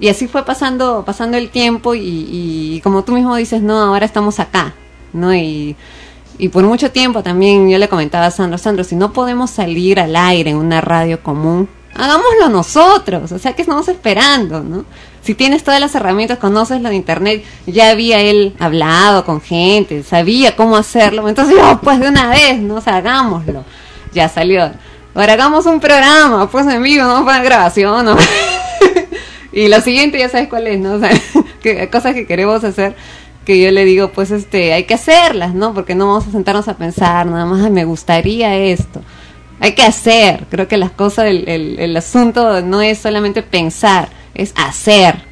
Y 0.00 0.08
así 0.08 0.26
fue 0.26 0.44
pasando, 0.44 1.04
pasando 1.06 1.36
el 1.36 1.50
tiempo 1.50 1.94
y, 1.94 2.28
y 2.30 2.80
como 2.82 3.04
tú 3.04 3.12
mismo 3.12 3.36
dices, 3.36 3.62
no, 3.62 3.80
ahora 3.80 4.04
estamos 4.04 4.40
acá, 4.40 4.74
¿no? 5.12 5.34
Y, 5.34 5.76
y 6.36 6.48
por 6.48 6.64
mucho 6.64 6.90
tiempo 6.90 7.22
también 7.22 7.70
yo 7.70 7.78
le 7.78 7.88
comentaba 7.88 8.26
a 8.26 8.30
Sandro, 8.30 8.58
Sandro, 8.58 8.84
si 8.84 8.96
no 8.96 9.12
podemos 9.12 9.50
salir 9.50 10.00
al 10.00 10.16
aire 10.16 10.50
en 10.50 10.56
una 10.56 10.80
radio 10.80 11.22
común, 11.22 11.68
hagámoslo 11.94 12.48
nosotros, 12.48 13.32
o 13.32 13.38
sea, 13.38 13.54
que 13.54 13.62
estamos 13.62 13.88
esperando, 13.88 14.62
¿no? 14.62 14.84
Si 15.22 15.34
tienes 15.34 15.64
todas 15.64 15.80
las 15.80 15.94
herramientas, 15.94 16.38
conoces 16.38 16.82
lo 16.82 16.90
de 16.90 16.96
internet, 16.96 17.44
ya 17.66 17.90
había 17.90 18.20
él 18.20 18.54
hablado 18.58 19.24
con 19.24 19.40
gente, 19.40 20.02
sabía 20.02 20.54
cómo 20.54 20.76
hacerlo, 20.76 21.28
entonces, 21.28 21.56
oh, 21.62 21.80
pues 21.82 21.98
de 22.00 22.08
una 22.08 22.28
vez, 22.28 22.58
¿no? 22.60 22.76
O 22.76 22.80
sea, 22.80 22.96
hagámoslo. 22.96 23.64
Ya 24.12 24.28
salió. 24.28 24.70
Ahora 25.14 25.32
hagamos 25.32 25.66
un 25.66 25.80
programa, 25.80 26.48
pues 26.50 26.66
en 26.66 26.82
vivo, 26.82 27.04
no 27.04 27.24
para 27.24 27.42
grabación, 27.42 28.04
¿no? 28.04 28.16
y 29.52 29.68
lo 29.68 29.80
siguiente 29.80 30.18
ya 30.18 30.28
sabes 30.28 30.48
cuál 30.48 30.66
es, 30.66 30.78
¿no? 30.78 30.94
O 30.94 31.00
sea, 31.00 31.10
cosas 31.90 32.14
que 32.14 32.26
queremos 32.26 32.62
hacer 32.64 32.94
que 33.44 33.60
yo 33.60 33.70
le 33.70 33.84
digo, 33.84 34.10
pues 34.10 34.30
este, 34.30 34.72
hay 34.72 34.84
que 34.84 34.94
hacerlas, 34.94 35.54
¿no? 35.54 35.74
Porque 35.74 35.94
no 35.94 36.06
vamos 36.08 36.26
a 36.26 36.32
sentarnos 36.32 36.66
a 36.68 36.76
pensar, 36.76 37.26
nada 37.26 37.44
más, 37.44 37.62
"Ay, 37.62 37.70
me 37.70 37.84
gustaría 37.84 38.56
esto. 38.56 39.02
Hay 39.64 39.74
que 39.74 39.82
hacer. 39.82 40.44
Creo 40.50 40.68
que 40.68 40.76
las 40.76 40.90
cosas, 40.90 41.24
el, 41.26 41.48
el, 41.48 41.78
el 41.78 41.96
asunto 41.96 42.60
no 42.60 42.82
es 42.82 42.98
solamente 42.98 43.42
pensar, 43.42 44.10
es 44.34 44.52
hacer. 44.56 45.22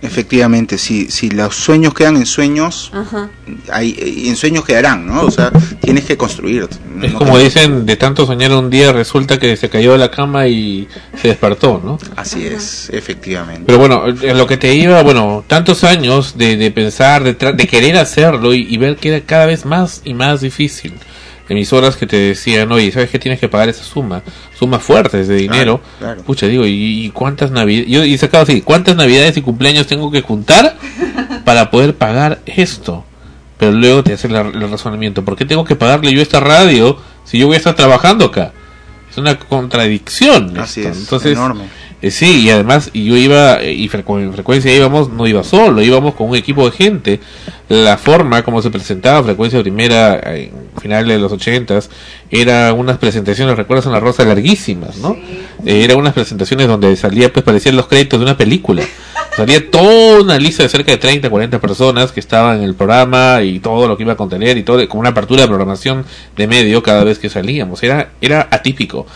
Efectivamente, 0.00 0.78
si, 0.78 1.10
si 1.12 1.30
los 1.30 1.54
sueños 1.54 1.94
quedan 1.94 2.16
en 2.16 2.26
sueños, 2.26 2.90
Ajá. 2.92 3.30
hay, 3.70 3.94
y 4.24 4.28
en 4.30 4.34
sueños 4.36 4.64
quedarán, 4.64 5.06
¿no? 5.06 5.20
O 5.22 5.30
sea, 5.30 5.52
tienes 5.80 6.04
que 6.06 6.16
construir. 6.16 6.68
No- 6.92 7.04
Es 7.06 7.12
no 7.12 7.18
como 7.20 7.36
te- 7.36 7.44
dicen, 7.44 7.86
de 7.86 7.94
tanto 7.96 8.26
soñar 8.26 8.50
un 8.52 8.68
día 8.68 8.92
resulta 8.92 9.38
que 9.38 9.56
se 9.56 9.68
cayó 9.68 9.92
de 9.92 9.98
la 9.98 10.10
cama 10.10 10.48
y 10.48 10.88
se 11.20 11.28
despertó, 11.28 11.80
¿no? 11.84 11.98
Así 12.16 12.44
es, 12.44 12.90
efectivamente. 12.92 13.62
Pero 13.66 13.78
bueno, 13.78 14.02
en 14.08 14.36
lo 14.38 14.46
que 14.48 14.56
te 14.56 14.74
iba, 14.74 15.00
bueno, 15.04 15.44
tantos 15.46 15.84
años 15.84 16.36
de, 16.36 16.56
de 16.56 16.70
pensar, 16.72 17.22
de, 17.22 17.38
tra- 17.38 17.54
de 17.54 17.68
querer 17.68 17.96
hacerlo 17.98 18.54
y, 18.54 18.66
y 18.68 18.76
ver 18.78 18.96
que 18.96 19.10
era 19.10 19.20
cada 19.20 19.46
vez 19.46 19.64
más 19.64 20.00
y 20.04 20.14
más 20.14 20.40
difícil. 20.40 20.94
Emisoras 21.48 21.96
que 21.96 22.06
te 22.06 22.16
decían, 22.16 22.70
oye, 22.72 22.90
¿sabes 22.92 23.10
que 23.10 23.18
tienes 23.18 23.38
que 23.40 23.48
pagar 23.48 23.68
esa 23.68 23.82
suma? 23.84 24.22
Sumas 24.58 24.82
fuertes 24.82 25.28
de 25.28 25.36
dinero. 25.36 25.80
Claro, 25.98 26.14
claro. 26.14 26.22
Pucha, 26.22 26.46
digo, 26.46 26.66
¿y, 26.66 27.06
y 27.06 27.10
cuántas 27.10 27.50
navidades? 27.50 27.88
Yo 27.90 28.04
y 28.04 28.16
sacado 28.16 28.44
así, 28.44 28.62
¿cuántas 28.62 28.96
navidades 28.96 29.36
y 29.36 29.42
cumpleaños 29.42 29.86
tengo 29.86 30.10
que 30.10 30.22
juntar 30.22 30.76
para 31.44 31.70
poder 31.70 31.94
pagar 31.96 32.40
esto? 32.46 33.04
Pero 33.58 33.72
luego 33.72 34.02
te 34.02 34.12
hace 34.14 34.28
la- 34.28 34.40
el 34.40 34.70
razonamiento, 34.70 35.24
¿por 35.24 35.36
qué 35.36 35.44
tengo 35.44 35.64
que 35.64 35.76
pagarle 35.76 36.12
yo 36.12 36.22
esta 36.22 36.40
radio 36.40 36.96
si 37.24 37.38
yo 37.38 37.46
voy 37.46 37.54
a 37.54 37.58
estar 37.58 37.74
trabajando 37.74 38.26
acá? 38.26 38.52
Es 39.10 39.18
una 39.18 39.38
contradicción. 39.38 40.58
Así 40.58 40.80
esto. 40.80 40.92
es, 40.92 40.98
Entonces, 41.00 41.32
enorme. 41.32 41.64
Eh, 42.02 42.10
sí, 42.10 42.42
y 42.42 42.50
además 42.50 42.90
y 42.92 43.04
yo 43.04 43.16
iba, 43.16 43.62
eh, 43.62 43.72
y 43.72 43.84
en 43.84 44.32
frecuencia 44.32 44.74
íbamos, 44.74 45.08
no 45.08 45.24
iba 45.28 45.44
solo, 45.44 45.80
íbamos 45.80 46.14
con 46.14 46.28
un 46.30 46.36
equipo 46.36 46.68
de 46.68 46.76
gente. 46.76 47.20
La 47.68 47.96
forma 47.96 48.42
como 48.42 48.60
se 48.60 48.70
presentaba 48.70 49.22
frecuencia 49.22 49.62
primera 49.62 50.16
eh, 50.16 50.50
en 50.52 50.80
finales 50.80 51.14
de 51.14 51.18
los 51.20 51.30
ochentas 51.30 51.88
era 52.28 52.72
unas 52.72 52.98
presentaciones, 52.98 53.56
recuerdas 53.56 53.86
en 53.86 53.92
la 53.92 54.00
rosa 54.00 54.24
larguísimas, 54.24 54.96
¿no? 54.96 55.16
Eh, 55.64 55.84
era 55.84 55.96
unas 55.96 56.12
presentaciones 56.12 56.66
donde 56.66 56.96
salía, 56.96 57.32
pues 57.32 57.44
parecían 57.44 57.76
los 57.76 57.86
créditos 57.86 58.18
de 58.18 58.24
una 58.26 58.36
película. 58.36 58.82
Salía 59.36 59.70
toda 59.70 60.20
una 60.20 60.38
lista 60.38 60.64
de 60.64 60.68
cerca 60.68 60.90
de 60.90 60.98
30, 60.98 61.30
40 61.30 61.60
personas 61.60 62.10
que 62.10 62.18
estaban 62.18 62.58
en 62.58 62.64
el 62.64 62.74
programa 62.74 63.42
y 63.42 63.60
todo 63.60 63.86
lo 63.86 63.96
que 63.96 64.02
iba 64.02 64.14
a 64.14 64.16
contener 64.16 64.58
y 64.58 64.64
todo, 64.64 64.86
como 64.88 65.00
una 65.00 65.10
apertura 65.10 65.42
de 65.42 65.48
programación 65.48 66.04
de 66.36 66.46
medio 66.48 66.82
cada 66.82 67.04
vez 67.04 67.20
que 67.20 67.28
salíamos. 67.28 67.80
Era, 67.84 68.10
era 68.20 68.48
atípico. 68.50 69.06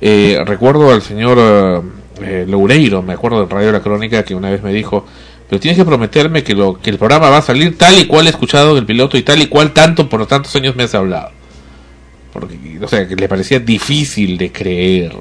Eh, 0.00 0.38
recuerdo 0.46 0.90
al 0.90 1.02
señor 1.02 1.99
eh, 2.22 2.44
Loureiro, 2.48 3.02
me 3.02 3.12
acuerdo 3.12 3.46
de 3.46 3.52
Radio 3.52 3.72
La 3.72 3.80
Crónica, 3.80 4.24
que 4.24 4.34
una 4.34 4.50
vez 4.50 4.62
me 4.62 4.72
dijo, 4.72 5.06
pero 5.48 5.58
tienes 5.58 5.78
que 5.78 5.84
prometerme 5.84 6.44
que, 6.44 6.54
lo, 6.54 6.80
que 6.80 6.90
el 6.90 6.98
programa 6.98 7.28
va 7.28 7.38
a 7.38 7.42
salir 7.42 7.76
tal 7.76 7.98
y 7.98 8.06
cual 8.06 8.26
he 8.26 8.30
escuchado 8.30 8.78
el 8.78 8.86
piloto 8.86 9.18
y 9.18 9.22
tal 9.22 9.42
y 9.42 9.46
cual 9.46 9.72
tanto 9.72 10.08
por 10.08 10.24
tantos 10.26 10.54
años 10.54 10.76
me 10.76 10.84
has 10.84 10.94
hablado. 10.94 11.30
Porque, 12.32 12.78
o 12.80 12.86
sea, 12.86 13.08
que 13.08 13.16
le 13.16 13.28
parecía 13.28 13.58
difícil 13.58 14.38
de 14.38 14.52
creer 14.52 15.12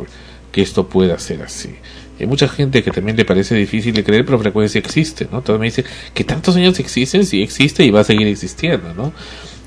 que 0.51 0.61
esto 0.61 0.87
pueda 0.87 1.17
ser 1.17 1.41
así. 1.41 1.75
Hay 2.19 2.27
mucha 2.27 2.47
gente 2.47 2.83
que 2.83 2.91
también 2.91 3.17
le 3.17 3.25
parece 3.25 3.55
difícil 3.55 3.93
de 3.95 4.03
creer, 4.03 4.25
pero 4.25 4.37
frecuencia 4.37 4.77
existe, 4.77 5.27
¿no? 5.31 5.39
Entonces 5.39 5.59
me 5.59 5.65
dice 5.65 5.85
que 6.13 6.23
tantos 6.23 6.55
años 6.55 6.77
existen, 6.79 7.25
sí 7.25 7.41
existe 7.41 7.83
y 7.83 7.91
va 7.91 8.01
a 8.01 8.03
seguir 8.03 8.27
existiendo, 8.27 8.93
¿no? 8.93 9.13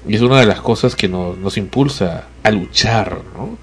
Y 0.06 0.14
es 0.14 0.20
una 0.20 0.38
de 0.38 0.46
las 0.46 0.60
cosas 0.60 0.94
que 0.94 1.08
nos, 1.08 1.38
nos 1.38 1.56
impulsa 1.56 2.28
a 2.42 2.50
luchar, 2.50 3.18
¿no? 3.36 3.56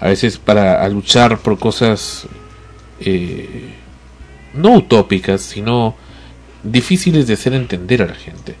A 0.00 0.08
veces 0.08 0.38
para 0.38 0.88
luchar 0.88 1.38
por 1.38 1.58
cosas 1.58 2.26
eh, 3.00 3.74
no 4.54 4.72
utópicas, 4.72 5.40
sino 5.42 5.94
difíciles 6.62 7.26
de 7.26 7.34
hacer 7.34 7.54
entender 7.54 8.02
a 8.02 8.06
la 8.06 8.14
gente. 8.14 8.54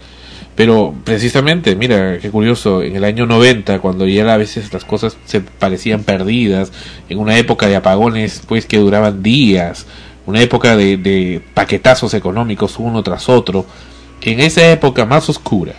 Pero 0.54 0.94
precisamente, 1.04 1.76
mira, 1.76 2.18
qué 2.18 2.30
curioso, 2.30 2.82
en 2.82 2.96
el 2.96 3.04
año 3.04 3.26
90, 3.26 3.78
cuando 3.78 4.06
ya 4.06 4.32
a 4.32 4.36
veces 4.36 4.72
las 4.72 4.84
cosas 4.84 5.16
se 5.24 5.40
parecían 5.40 6.04
perdidas, 6.04 6.72
en 7.08 7.18
una 7.18 7.38
época 7.38 7.66
de 7.66 7.76
apagones 7.76 8.42
pues 8.46 8.66
que 8.66 8.78
duraban 8.78 9.22
días, 9.22 9.86
una 10.26 10.40
época 10.40 10.76
de, 10.76 10.96
de 10.96 11.40
paquetazos 11.54 12.14
económicos 12.14 12.78
uno 12.78 13.02
tras 13.02 13.28
otro, 13.28 13.64
en 14.22 14.40
esa 14.40 14.70
época 14.70 15.06
más 15.06 15.28
oscura, 15.28 15.74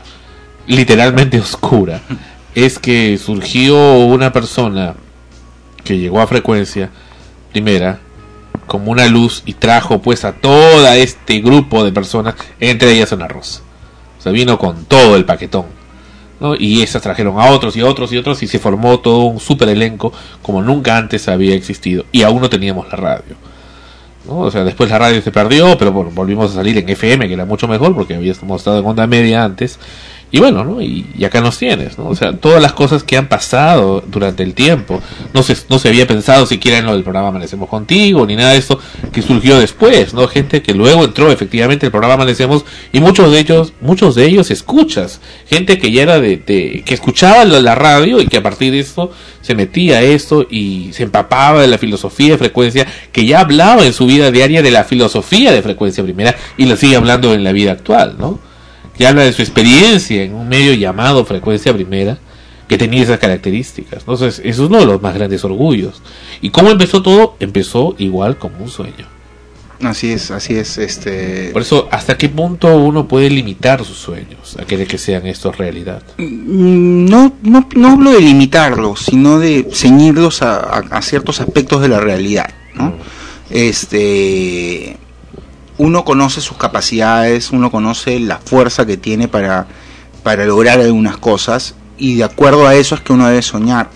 literalmente 0.68 1.40
oscura, 1.40 2.02
es 2.56 2.80
que 2.80 3.18
surgió 3.18 4.00
una 4.00 4.32
persona 4.32 4.96
que 5.84 5.98
llegó 5.98 6.22
a 6.22 6.28
frecuencia 6.28 6.90
primera 7.52 8.00
como 8.72 8.90
una 8.90 9.06
luz 9.08 9.44
y 9.46 9.56
trajo 9.56 10.02
pues 10.02 10.24
a 10.24 10.32
todo 10.32 10.88
este 10.94 11.42
grupo 11.42 11.84
de 11.84 11.92
personas, 11.92 12.36
entre 12.62 12.94
ellas 12.94 13.12
Ana 13.12 13.28
Rosa. 13.28 13.64
O 14.18 14.22
sea, 14.22 14.32
vino 14.32 14.58
con 14.58 14.86
todo 14.86 15.18
el 15.18 15.26
paquetón. 15.26 15.66
¿no? 16.40 16.56
Y 16.56 16.82
esas 16.82 17.02
trajeron 17.02 17.38
a 17.38 17.48
otros 17.48 17.76
y 17.76 17.82
a 17.82 17.86
otros 17.86 18.14
y 18.14 18.18
otros 18.18 18.42
y 18.44 18.48
se 18.48 18.60
formó 18.60 19.02
todo 19.02 19.24
un 19.24 19.42
super 19.42 19.68
elenco 19.68 20.14
como 20.42 20.62
nunca 20.62 20.96
antes 20.96 21.28
había 21.28 21.54
existido. 21.54 22.06
Y 22.14 22.22
aún 22.22 22.42
no 22.42 22.50
teníamos 22.50 22.88
la 22.88 22.96
radio. 22.96 23.36
¿no? 24.26 24.40
O 24.40 24.52
sea, 24.52 24.64
después 24.64 24.90
la 24.90 25.00
radio 25.00 25.22
se 25.22 25.32
perdió, 25.32 25.78
pero 25.78 25.92
bueno, 25.92 26.12
volvimos 26.14 26.52
a 26.52 26.54
salir 26.54 26.78
en 26.78 26.88
FM, 26.88 27.28
que 27.28 27.34
era 27.34 27.44
mucho 27.44 27.68
mejor 27.68 27.94
porque 27.94 28.16
habíamos 28.16 28.62
estado 28.62 28.80
en 28.80 28.86
onda 28.86 29.06
media 29.06 29.44
antes. 29.44 29.80
Y 30.34 30.40
bueno, 30.40 30.64
¿no? 30.64 30.82
Y, 30.82 31.06
acá 31.26 31.42
nos 31.42 31.58
tienes, 31.58 31.98
¿no? 31.98 32.08
O 32.08 32.16
sea, 32.16 32.32
todas 32.38 32.62
las 32.62 32.72
cosas 32.72 33.04
que 33.04 33.18
han 33.18 33.28
pasado 33.28 34.02
durante 34.08 34.44
el 34.44 34.54
tiempo. 34.54 35.02
No 35.34 35.44
se, 35.44 35.58
no 35.70 35.78
se 35.78 35.90
había 35.90 36.08
pensado 36.08 36.46
siquiera 36.46 36.78
en 36.78 36.86
lo 36.86 36.94
del 36.94 37.04
programa 37.04 37.28
Amanecemos 37.28 37.68
Contigo, 37.68 38.26
ni 38.26 38.38
nada 38.38 38.52
de 38.54 38.58
esto 38.58 38.80
que 39.12 39.22
surgió 39.22 39.60
después, 39.60 40.14
¿no? 40.14 40.28
Gente 40.30 40.62
que 40.62 40.74
luego 40.74 41.04
entró 41.04 41.30
efectivamente 41.32 41.86
el 41.86 41.92
programa 41.92 42.14
Amanecemos 42.14 42.64
y 42.94 43.02
muchos 43.02 43.30
de 43.32 43.40
ellos, 43.40 43.74
muchos 43.82 44.16
de 44.16 44.26
ellos 44.26 44.52
escuchas. 44.52 45.20
Gente 45.50 45.78
que 45.78 45.92
ya 45.92 46.04
era 46.04 46.20
de, 46.22 46.38
de- 46.38 46.84
que 46.86 46.94
escuchaba 46.94 47.44
la, 47.44 47.60
la 47.60 47.76
radio 47.76 48.22
y 48.22 48.28
que 48.28 48.38
a 48.38 48.44
partir 48.44 48.72
de 48.72 48.80
esto 48.80 49.12
se 49.42 49.54
metía 49.54 49.98
a 49.98 50.02
esto 50.02 50.48
y 50.50 50.92
se 50.94 51.04
empapaba 51.04 51.62
de 51.62 51.68
la 51.68 51.78
filosofía 51.78 52.32
de 52.32 52.38
frecuencia, 52.38 52.88
que 53.12 53.26
ya 53.26 53.42
hablaba 53.42 53.86
en 53.86 53.92
su 53.92 54.06
vida 54.06 54.32
diaria 54.32 54.62
de 54.62 54.72
la 54.72 54.86
filosofía 54.86 55.52
de 55.52 55.62
frecuencia 55.62 56.04
primera 56.06 56.36
y 56.58 56.66
la 56.68 56.78
sigue 56.78 56.96
hablando 56.96 57.34
en 57.34 57.44
la 57.44 57.52
vida 57.52 57.74
actual, 57.74 58.16
¿no? 58.18 58.40
Que 59.02 59.08
habla 59.08 59.24
de 59.24 59.34
su 59.34 59.42
experiencia 59.42 60.22
en 60.22 60.36
un 60.36 60.48
medio 60.48 60.76
llamado 60.76 61.26
frecuencia 61.26 61.74
primera, 61.74 62.20
que 62.68 62.78
tenía 62.78 63.02
esas 63.02 63.18
características. 63.18 64.02
Entonces, 64.02 64.38
eso 64.46 64.64
es 64.64 64.70
uno 64.70 64.78
de 64.80 64.86
los 64.86 65.02
más 65.02 65.16
grandes 65.16 65.44
orgullos. 65.44 66.04
¿Y 66.40 66.52
cómo 66.52 66.70
empezó 66.70 67.02
todo? 67.02 67.36
Empezó 67.40 67.96
igual 67.98 68.38
como 68.38 68.58
un 68.64 68.70
sueño. 68.70 69.08
Así 69.82 70.12
es, 70.12 70.30
así 70.30 70.54
es. 70.54 70.78
Este... 70.78 71.50
Por 71.52 71.64
eso, 71.64 71.88
¿hasta 71.90 72.16
qué 72.16 72.30
punto 72.30 72.78
uno 72.78 73.08
puede 73.08 73.32
limitar 73.32 73.84
sus 73.84 73.98
sueños 73.98 74.56
a 74.60 74.66
que, 74.66 74.86
que 74.86 75.00
sean 75.00 75.26
estos 75.26 75.58
realidad? 75.58 76.04
Mm, 76.20 77.06
No, 77.10 77.34
no, 77.42 77.68
no 77.76 77.88
hablo 77.94 78.12
de 78.12 78.22
limitarlos, 78.22 79.00
sino 79.00 79.40
de 79.40 79.68
ceñirlos 79.74 80.44
a, 80.44 80.58
a- 80.60 80.84
a 80.92 81.02
ciertos 81.02 81.42
aspectos 81.42 81.82
de 81.82 81.88
la 81.88 82.00
realidad. 82.00 82.52
¿no? 82.76 82.94
Este, 83.50 84.96
uno 85.82 86.06
conoce 86.06 86.42
sus 86.42 86.58
capacidades, 86.58 87.50
uno 87.50 87.72
conoce 87.72 88.20
la 88.20 88.38
fuerza 88.38 88.86
que 88.86 88.98
tiene 88.98 89.28
para, 89.28 89.66
para 90.22 90.46
lograr 90.46 90.80
algunas 90.80 91.18
cosas 91.18 91.74
y 91.98 92.18
de 92.18 92.24
acuerdo 92.24 92.68
a 92.68 92.76
eso 92.76 92.94
es 92.94 93.02
que 93.02 93.14
uno 93.14 93.28
debe 93.28 93.42
soñar. 93.42 93.90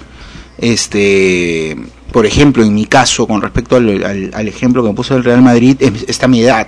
Este, 0.58 1.78
por 2.12 2.26
ejemplo, 2.26 2.64
en 2.64 2.74
mi 2.74 2.86
caso, 2.86 3.28
con 3.28 3.40
respecto 3.40 3.76
al, 3.76 4.48
ejemplo 4.48 4.82
que 4.82 4.90
me 4.90 4.96
puso 4.96 5.16
el 5.16 5.24
Real 5.24 5.44
Madrid, 5.44 5.78
es- 5.80 6.06
está 6.08 6.28
mi 6.28 6.42
edad. 6.42 6.68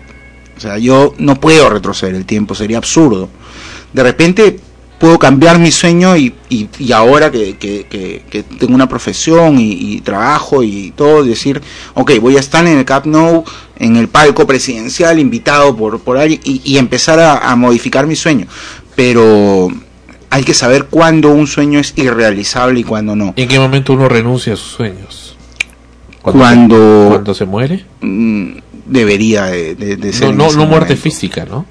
O 0.55 0.59
sea, 0.59 0.77
yo 0.77 1.15
no 1.17 1.39
puedo 1.39 1.67
retroceder 1.69 2.13
el 2.13 2.25
tiempo, 2.25 2.53
sería 2.53 2.77
absurdo. 2.77 3.27
De 3.93 4.03
repente 4.03 4.59
puedo 4.99 5.19
cambiar 5.19 5.59
mi 5.59 5.71
sueño 5.71 6.17
y, 6.17 6.33
y, 6.49 6.67
y 6.79 6.91
ahora 6.91 7.29
que, 7.31 7.55
que- 7.57 7.85
que- 7.89 8.23
que 8.29 8.43
tengo 8.43 8.73
una 8.73 8.89
profesión 8.89 9.59
y, 9.59 9.71
y 9.73 10.01
trabajo 10.01 10.63
y 10.63 10.91
todo, 10.95 11.23
decir, 11.23 11.61
ok, 11.93 12.13
voy 12.19 12.37
a 12.37 12.39
estar 12.39 12.65
en 12.65 12.77
el 12.79 12.85
Camp 12.85 13.05
Nou, 13.05 13.43
en 13.77 13.95
el 13.95 14.07
palco 14.07 14.47
presidencial, 14.47 15.19
invitado 15.19 15.75
por, 15.75 15.99
por 15.99 16.17
alguien 16.17 16.39
y, 16.43 16.77
empezar 16.77 17.19
a, 17.19 17.51
a 17.51 17.55
modificar 17.55 18.07
mi 18.07 18.15
sueño. 18.15 18.47
Pero 18.95 19.69
hay 20.31 20.43
que 20.43 20.53
saber 20.55 20.85
cuándo 20.85 21.29
un 21.29 21.45
sueño 21.47 21.79
es 21.79 21.93
irrealizable 21.95 22.79
y 22.79 22.83
cuándo 22.83 23.15
no. 23.15 23.33
¿En 23.37 23.47
qué 23.47 23.59
momento 23.59 23.93
uno 23.93 24.09
renuncia 24.09 24.53
a 24.53 24.55
sus 24.55 24.71
sueños? 24.71 25.35
Cuando, 26.21 27.03
se, 27.03 27.09
cuando 27.09 27.33
se 27.33 27.45
muere? 27.45 27.85
mm, 28.01 28.47
debería 28.85 29.45
de, 29.45 29.75
de- 29.75 29.95
de 29.97 30.13
ser 30.13 30.33
No, 30.35 30.51
no, 30.51 30.65
muerte 30.65 30.95
física, 30.95 31.45
¿no? 31.45 31.65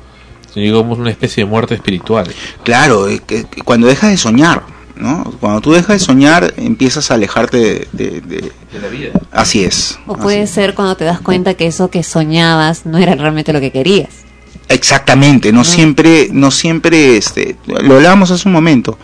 Digamos 0.61 0.99
una 0.99 1.11
especie 1.11 1.45
de 1.45 1.51
muerte 1.51 1.75
espiritual. 1.75 2.27
Claro, 2.65 3.07
es 3.09 3.21
que- 3.21 3.45
que 3.45 3.63
cuando 3.63 3.87
dejas 3.87 4.11
de 4.11 4.17
soñar, 4.17 4.63
¿no? 4.97 5.25
Cuando 5.41 5.61
tú 5.61 5.73
dejas 5.73 5.89
de 5.89 5.99
soñar, 5.99 6.55
empiezas 6.57 7.11
a 7.11 7.15
alejarte 7.15 7.57
de... 7.59 7.89
de- 7.93 8.21
de- 8.21 8.53
la 8.81 8.89
vida. 8.89 9.11
Así 9.33 9.65
es. 9.65 9.99
O 10.07 10.17
puede 10.17 10.47
ser 10.47 10.75
cuando 10.75 10.97
te 10.97 11.05
das 11.05 11.21
cuenta 11.21 11.55
que 11.55 11.67
eso 11.67 11.89
que 11.91 12.03
soñabas 12.03 12.85
no 12.85 12.99
era 12.99 13.15
realmente 13.15 13.53
lo 13.55 13.61
que 13.61 13.71
querías. 13.73 14.26
Exactamente, 14.69 15.53
no 15.53 15.63
siempre, 15.65 16.29
no 16.33 16.51
siempre, 16.51 17.17
este, 17.17 17.57
lo 17.67 17.95
hablábamos 17.97 18.31
hace 18.31 18.49
un 18.49 18.53
momento. 18.53 18.99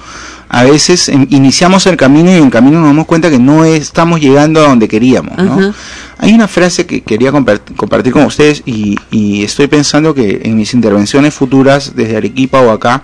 A 0.49 0.65
veces 0.65 1.09
iniciamos 1.31 1.87
el 1.87 1.97
camino 1.97 2.31
y 2.31 2.35
en 2.35 2.45
el 2.45 2.51
camino 2.51 2.79
nos 2.81 2.89
damos 2.89 3.07
cuenta 3.07 3.31
que 3.31 3.39
no 3.39 3.65
estamos 3.65 4.21
llegando 4.21 4.61
a 4.61 4.69
donde 4.69 4.87
queríamos, 4.89 5.39
¿no? 5.39 5.75
Hay 6.19 6.35
una 6.35 6.47
frase 6.47 6.85
que 6.85 7.01
quería 7.01 7.33
compart- 7.33 7.75
compartir 7.77 8.13
con 8.13 8.25
ustedes 8.25 8.63
y, 8.67 8.97
y 9.11 9.45
estoy 9.45 9.67
pensando 9.69 10.15
que 10.15 10.43
en 10.45 10.57
mis 10.57 10.75
intervenciones 10.75 11.33
futuras 11.33 11.95
desde 11.97 12.17
Arequipa 12.19 12.61
o 12.61 12.71
acá, 12.71 13.03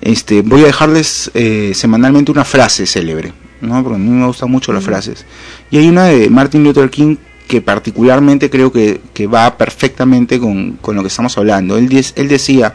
este, 0.00 0.42
voy 0.42 0.62
a 0.62 0.66
dejarles 0.66 1.30
eh, 1.34 1.72
semanalmente 1.74 2.30
una 2.30 2.44
frase 2.44 2.86
célebre, 2.86 3.32
¿no? 3.62 3.82
Porque 3.82 3.96
a 3.96 3.98
mí 3.98 4.10
me 4.10 4.26
gustan 4.26 4.50
mucho 4.50 4.72
las 4.72 4.84
frases. 4.84 5.24
Y 5.70 5.78
hay 5.78 5.88
una 5.88 6.04
de 6.04 6.28
Martin 6.28 6.62
Luther 6.64 6.90
King 6.90 7.16
que 7.48 7.62
particularmente 7.62 8.50
creo 8.50 8.70
que, 8.70 9.00
que 9.14 9.26
va 9.26 9.56
perfectamente 9.56 10.38
con, 10.38 10.72
con 10.72 10.94
lo 10.94 11.02
que 11.02 11.08
estamos 11.08 11.36
hablando. 11.38 11.78
Él, 11.78 11.88
él 12.14 12.28
decía, 12.28 12.74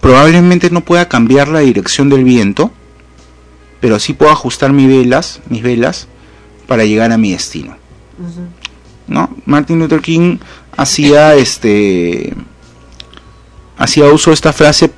probablemente 0.00 0.70
no 0.70 0.80
pueda 0.80 1.08
cambiar 1.08 1.48
la 1.48 1.60
dirección 1.60 2.08
del 2.08 2.24
viento, 2.24 2.72
pero 3.80 4.00
sí 4.00 4.14
puedo 4.14 4.32
ajustar 4.32 4.72
mis 4.72 4.88
velas, 4.88 5.40
mis 5.50 5.62
velas 5.62 6.08
para 6.66 6.86
llegar 6.86 7.12
a 7.12 7.18
mi 7.18 7.32
destino. 7.32 7.76
¿No? 9.06 9.28
Martin 9.44 9.78
Luther 9.78 10.00
King 10.00 10.38
hacía 10.74 11.34
este 11.34 12.34
hacía 13.76 14.06
uso 14.06 14.30
de 14.30 14.34
esta 14.34 14.54
frase 14.54 14.90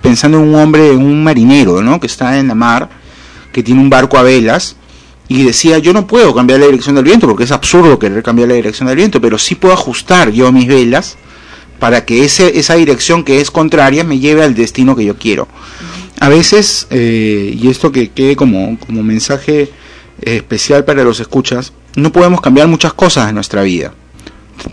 pensando 0.00 0.38
en 0.38 0.48
un 0.48 0.54
hombre, 0.54 0.92
en 0.92 1.02
un 1.02 1.24
marinero, 1.24 1.82
¿no? 1.82 1.98
que 1.98 2.06
está 2.06 2.38
en 2.38 2.46
la 2.46 2.54
mar, 2.54 2.88
que 3.52 3.64
tiene 3.64 3.80
un 3.80 3.90
barco 3.90 4.16
a 4.16 4.22
velas 4.22 4.76
y 5.30 5.44
decía, 5.44 5.78
yo 5.78 5.92
no 5.92 6.08
puedo 6.08 6.34
cambiar 6.34 6.58
la 6.58 6.66
dirección 6.66 6.96
del 6.96 7.04
viento 7.04 7.28
porque 7.28 7.44
es 7.44 7.52
absurdo 7.52 8.00
querer 8.00 8.20
cambiar 8.20 8.48
la 8.48 8.54
dirección 8.54 8.88
del 8.88 8.96
viento, 8.96 9.20
pero 9.20 9.38
sí 9.38 9.54
puedo 9.54 9.72
ajustar 9.72 10.32
yo 10.32 10.50
mis 10.50 10.66
velas 10.66 11.18
para 11.78 12.04
que 12.04 12.24
ese, 12.24 12.58
esa 12.58 12.74
dirección 12.74 13.22
que 13.22 13.40
es 13.40 13.52
contraria 13.52 14.02
me 14.02 14.18
lleve 14.18 14.42
al 14.42 14.56
destino 14.56 14.96
que 14.96 15.04
yo 15.04 15.16
quiero. 15.16 15.46
A 16.18 16.28
veces, 16.28 16.88
eh, 16.90 17.56
y 17.56 17.68
esto 17.68 17.92
que 17.92 18.08
quede 18.08 18.34
como, 18.34 18.76
como 18.80 19.04
mensaje 19.04 19.70
especial 20.20 20.84
para 20.84 21.04
los 21.04 21.20
escuchas, 21.20 21.74
no 21.94 22.10
podemos 22.10 22.40
cambiar 22.40 22.66
muchas 22.66 22.92
cosas 22.92 23.28
en 23.28 23.36
nuestra 23.36 23.62
vida. 23.62 23.94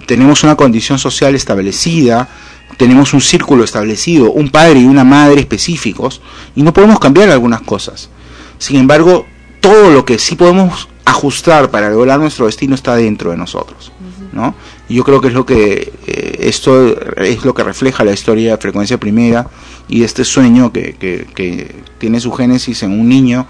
Tenemos 0.08 0.44
una 0.44 0.56
condición 0.56 0.98
social 0.98 1.36
establecida, 1.36 2.30
tenemos 2.77 3.14
un 3.14 3.22
círculo 3.22 3.64
establecido, 3.64 4.32
un 4.32 4.50
padre 4.50 4.80
y 4.80 4.86
una 4.86 5.03
madre 5.03 5.40
específicos, 5.40 6.19
y 6.56 6.64
no 6.64 6.74
podemos 6.74 6.98
cambiar 6.98 7.30
algunas 7.30 7.61
cosas. 7.61 8.10
Sin 8.58 8.77
embargo, 8.77 9.27
todo 9.60 9.92
lo 9.92 10.06
que 10.06 10.19
sí 10.19 10.36
podemos 10.36 10.88
ajustar 11.06 11.72
para 11.72 11.90
lograr 11.90 12.19
nuestro 12.19 12.45
destino 12.45 12.76
está 12.76 12.95
dentro 12.95 13.32
de 13.32 13.38
nosotros. 13.38 13.92
¿no? 14.34 14.53
Y 14.90 14.95
yo 14.95 15.03
creo 15.03 15.22
que 15.22 15.30
es 15.30 15.34
lo 15.34 15.45
que 15.45 15.94
eh, 16.06 16.38
esto 16.42 16.95
es 17.18 17.44
lo 17.44 17.53
que 17.53 17.64
refleja 17.64 18.03
la 18.03 18.11
historia 18.11 18.52
de 18.52 18.58
frecuencia 18.58 19.00
primera 19.00 19.48
y 19.88 20.03
este 20.03 20.24
sueño 20.24 20.72
que, 20.72 20.95
que, 20.95 21.26
que 21.34 21.76
tiene 21.98 22.19
su 22.19 22.32
génesis 22.32 22.84
en 22.84 22.92
un 22.92 23.08
niño 23.10 23.48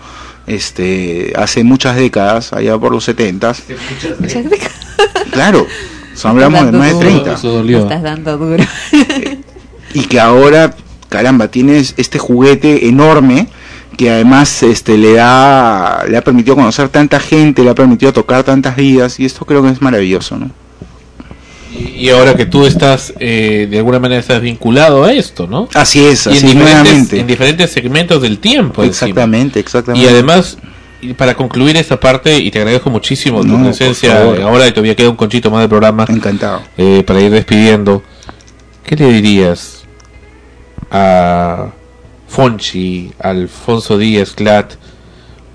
este 0.47 1.33
hace 1.35 1.63
muchas 1.63 1.97
décadas, 1.97 2.53
allá 2.53 2.77
por 2.77 2.91
los 2.91 3.03
70 3.03 3.53
Claro, 5.31 5.67
so, 6.15 6.29
hablamos 6.29 6.65
de 6.65 6.71
más 6.71 6.93
de 6.93 6.99
30 6.99 7.37
Me 7.63 7.77
estás 7.77 8.01
dando 8.01 8.37
duro. 8.37 8.63
y 9.93 10.01
que 10.05 10.19
ahora, 10.19 10.73
caramba, 11.09 11.49
tienes 11.49 11.93
este 11.97 12.17
juguete 12.17 12.87
enorme 12.87 13.49
que 13.97 14.09
además 14.11 14.63
este 14.63 14.97
le 14.97 15.13
da 15.13 16.05
le 16.07 16.15
ha 16.17 16.21
permitido 16.23 16.55
conocer 16.55 16.87
tanta 16.89 17.19
gente, 17.19 17.63
le 17.63 17.71
ha 17.71 17.75
permitido 17.75 18.13
tocar 18.13 18.43
tantas 18.43 18.75
vidas 18.75 19.19
y 19.19 19.25
esto 19.25 19.43
creo 19.45 19.63
que 19.63 19.69
es 19.69 19.81
maravilloso, 19.81 20.37
¿no? 20.37 20.51
Y 21.95 22.09
ahora 22.09 22.35
que 22.35 22.45
tú 22.45 22.65
estás, 22.65 23.13
eh, 23.19 23.67
de 23.69 23.77
alguna 23.77 23.99
manera, 23.99 24.19
estás 24.21 24.41
vinculado 24.41 25.03
a 25.03 25.13
esto, 25.13 25.47
¿no? 25.47 25.67
Así 25.73 26.03
es, 26.05 26.25
Y 26.25 26.29
en 26.29 26.35
así 26.37 26.45
diferentes, 26.47 26.73
nuevamente. 26.83 27.19
en 27.19 27.27
diferentes 27.27 27.71
segmentos 27.71 28.21
del 28.21 28.39
tiempo. 28.39 28.83
encima. 28.83 29.09
Exactamente, 29.09 29.59
exactamente. 29.59 30.05
Y 30.07 30.09
además, 30.11 30.57
y 31.01 31.13
para 31.13 31.35
concluir 31.35 31.75
esta 31.77 31.99
parte, 31.99 32.37
y 32.37 32.49
te 32.51 32.59
agradezco 32.59 32.89
muchísimo 32.89 33.41
tu 33.41 33.47
No, 33.49 33.63
presencia 33.63 34.21
ahora, 34.23 34.67
y 34.67 34.71
todavía 34.71 34.95
queda 34.95 35.09
un 35.09 35.15
conchito 35.15 35.51
más 35.51 35.59
del 35.61 35.69
programa. 35.69 36.05
Encantado. 36.07 36.61
eh, 36.77 37.03
para 37.05 37.19
ir 37.21 37.31
despidiendo, 37.31 38.01
¿qué 38.83 38.95
le 38.95 39.07
dirías 39.13 39.83
a 40.89 41.67
Fonchi, 42.27 43.11
Alfonso 43.19 43.97
Díaz 43.97 44.31
Clat, 44.31 44.73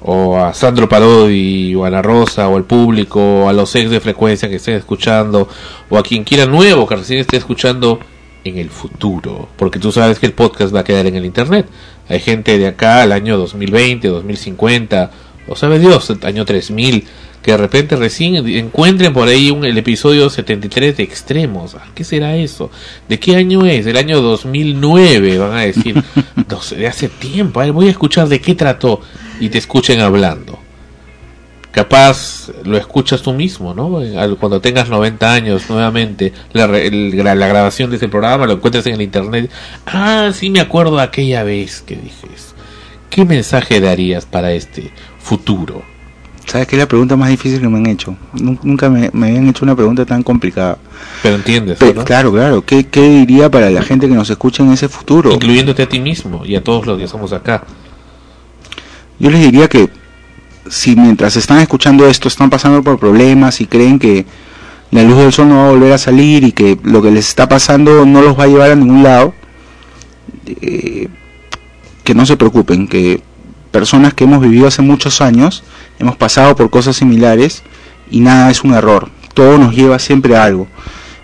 o 0.00 0.36
a 0.36 0.52
Sandro 0.52 0.88
Parodi, 0.88 1.74
o 1.74 1.84
a 1.84 1.88
Ana 1.88 2.02
Rosa, 2.02 2.48
o 2.48 2.56
al 2.56 2.64
público, 2.64 3.20
o 3.44 3.48
a 3.48 3.52
los 3.52 3.74
ex 3.76 3.90
de 3.90 4.00
frecuencia 4.00 4.48
que 4.48 4.56
estén 4.56 4.74
escuchando, 4.74 5.48
o 5.88 5.98
a 5.98 6.02
quien 6.02 6.24
quiera 6.24 6.46
nuevo 6.46 6.86
que 6.86 6.96
recién 6.96 7.20
esté 7.20 7.36
escuchando 7.36 8.00
en 8.44 8.58
el 8.58 8.70
futuro? 8.70 9.48
Porque 9.56 9.78
tú 9.78 9.92
sabes 9.92 10.18
que 10.18 10.26
el 10.26 10.32
podcast 10.32 10.74
va 10.74 10.80
a 10.80 10.84
quedar 10.84 11.06
en 11.06 11.16
el 11.16 11.24
internet. 11.24 11.66
Hay 12.08 12.20
gente 12.20 12.58
de 12.58 12.66
acá 12.66 13.02
al 13.02 13.12
año 13.12 13.38
2020, 13.38 14.08
2050, 14.08 15.10
o 15.48 15.56
sabe 15.56 15.78
Dios, 15.78 16.12
año 16.22 16.44
3000, 16.44 17.06
que 17.42 17.50
de 17.50 17.56
repente 17.56 17.96
recién 17.96 18.36
encuentren 18.36 19.12
por 19.12 19.26
ahí 19.28 19.50
un, 19.50 19.64
el 19.64 19.76
episodio 19.76 20.30
73 20.30 20.96
de 20.96 21.02
Extremos. 21.02 21.74
Ah, 21.74 21.86
¿Qué 21.94 22.04
será 22.04 22.36
eso? 22.36 22.70
¿De 23.08 23.18
qué 23.18 23.34
año 23.36 23.66
es? 23.66 23.84
Del 23.84 23.96
año 23.96 24.20
2009, 24.22 25.38
van 25.38 25.52
a 25.52 25.60
decir. 25.62 26.00
De 26.76 26.86
hace 26.86 27.08
tiempo. 27.08 27.60
A 27.60 27.64
ver, 27.64 27.72
voy 27.72 27.88
a 27.88 27.90
escuchar 27.90 28.28
de 28.28 28.40
qué 28.40 28.54
trató 28.54 29.00
y 29.40 29.48
te 29.48 29.58
escuchen 29.58 30.00
hablando. 30.00 30.58
capaz 31.70 32.48
lo 32.64 32.76
escuchas 32.76 33.22
tú 33.22 33.32
mismo, 33.32 33.72
¿no? 33.74 34.00
Cuando 34.38 34.60
tengas 34.60 34.88
90 34.90 35.32
años 35.32 35.68
nuevamente, 35.70 36.32
la, 36.52 36.64
el- 36.78 37.16
la 37.16 37.34
grabación 37.34 37.90
de 37.90 37.96
ese 37.96 38.08
programa 38.08 38.46
lo 38.46 38.52
encuentras 38.54 38.86
en 38.86 38.94
el 38.94 39.02
internet. 39.02 39.50
Ah, 39.86 40.30
sí 40.34 40.50
me 40.50 40.60
acuerdo 40.60 41.00
aquella 41.00 41.42
vez 41.44 41.80
que 41.80 41.96
dije 41.96 42.26
eso. 42.34 42.52
¿Qué 43.10 43.24
mensaje 43.24 43.80
darías 43.80 44.26
para 44.26 44.52
este 44.52 44.90
futuro? 45.18 45.82
¿Sabes 46.46 46.66
qué 46.66 46.76
es 46.76 46.80
la 46.80 46.86
pregunta 46.88 47.16
más 47.16 47.30
difícil 47.30 47.60
que 47.60 47.68
me 47.68 47.78
han 47.78 47.86
hecho? 47.86 48.14
Nun- 48.34 48.58
Nunca 48.62 48.90
me, 48.90 49.10
me 49.12 49.28
habían 49.28 49.48
hecho 49.48 49.64
una 49.64 49.74
pregunta 49.76 50.04
tan 50.04 50.22
complicada. 50.22 50.76
Pero 51.22 51.36
entiendes, 51.36 51.78
Pe- 51.78 51.94
¿no? 51.94 52.04
Claro, 52.04 52.32
claro. 52.32 52.62
¿Qué, 52.64 52.86
¿Qué 52.88 53.00
diría 53.00 53.50
para 53.50 53.70
la 53.70 53.82
gente 53.82 54.08
que 54.08 54.14
nos 54.14 54.28
escucha 54.28 54.62
en 54.62 54.72
ese 54.72 54.88
futuro? 54.88 55.32
Incluyéndote 55.32 55.82
a 55.84 55.88
ti 55.88 55.98
mismo 56.00 56.44
y 56.44 56.56
a 56.56 56.62
todos 56.62 56.84
los 56.86 56.98
que 56.98 57.04
estamos 57.04 57.32
acá. 57.32 57.64
Yo 59.18 59.30
les 59.30 59.40
diría 59.40 59.68
que 59.68 59.88
si 60.68 60.94
mientras 60.96 61.36
están 61.36 61.58
escuchando 61.60 62.06
esto 62.06 62.28
están 62.28 62.50
pasando 62.50 62.82
por 62.82 62.98
problemas 62.98 63.60
y 63.60 63.66
creen 63.66 63.98
que 63.98 64.26
la 64.90 65.02
luz 65.04 65.18
del 65.18 65.32
sol 65.32 65.48
no 65.48 65.56
va 65.58 65.68
a 65.68 65.70
volver 65.70 65.92
a 65.92 65.98
salir 65.98 66.44
y 66.44 66.52
que 66.52 66.78
lo 66.82 67.00
que 67.00 67.10
les 67.10 67.28
está 67.28 67.48
pasando 67.48 68.04
no 68.04 68.20
los 68.20 68.38
va 68.38 68.44
a 68.44 68.48
llevar 68.48 68.70
a 68.72 68.74
ningún 68.74 69.02
lado, 69.04 69.32
eh, 70.46 71.08
que 72.04 72.14
no 72.14 72.26
se 72.26 72.36
preocupen, 72.36 72.88
que 72.88 73.22
personas 73.72 74.14
que 74.14 74.24
hemos 74.24 74.40
vivido 74.40 74.68
hace 74.68 74.82
muchos 74.82 75.20
años 75.20 75.64
hemos 75.98 76.16
pasado 76.16 76.54
por 76.54 76.70
cosas 76.70 76.96
similares 76.96 77.62
y 78.10 78.20
nada 78.20 78.50
es 78.50 78.62
un 78.62 78.74
error, 78.74 79.10
todo 79.34 79.58
nos 79.58 79.74
lleva 79.74 79.98
siempre 79.98 80.36
a 80.36 80.44
algo. 80.44 80.68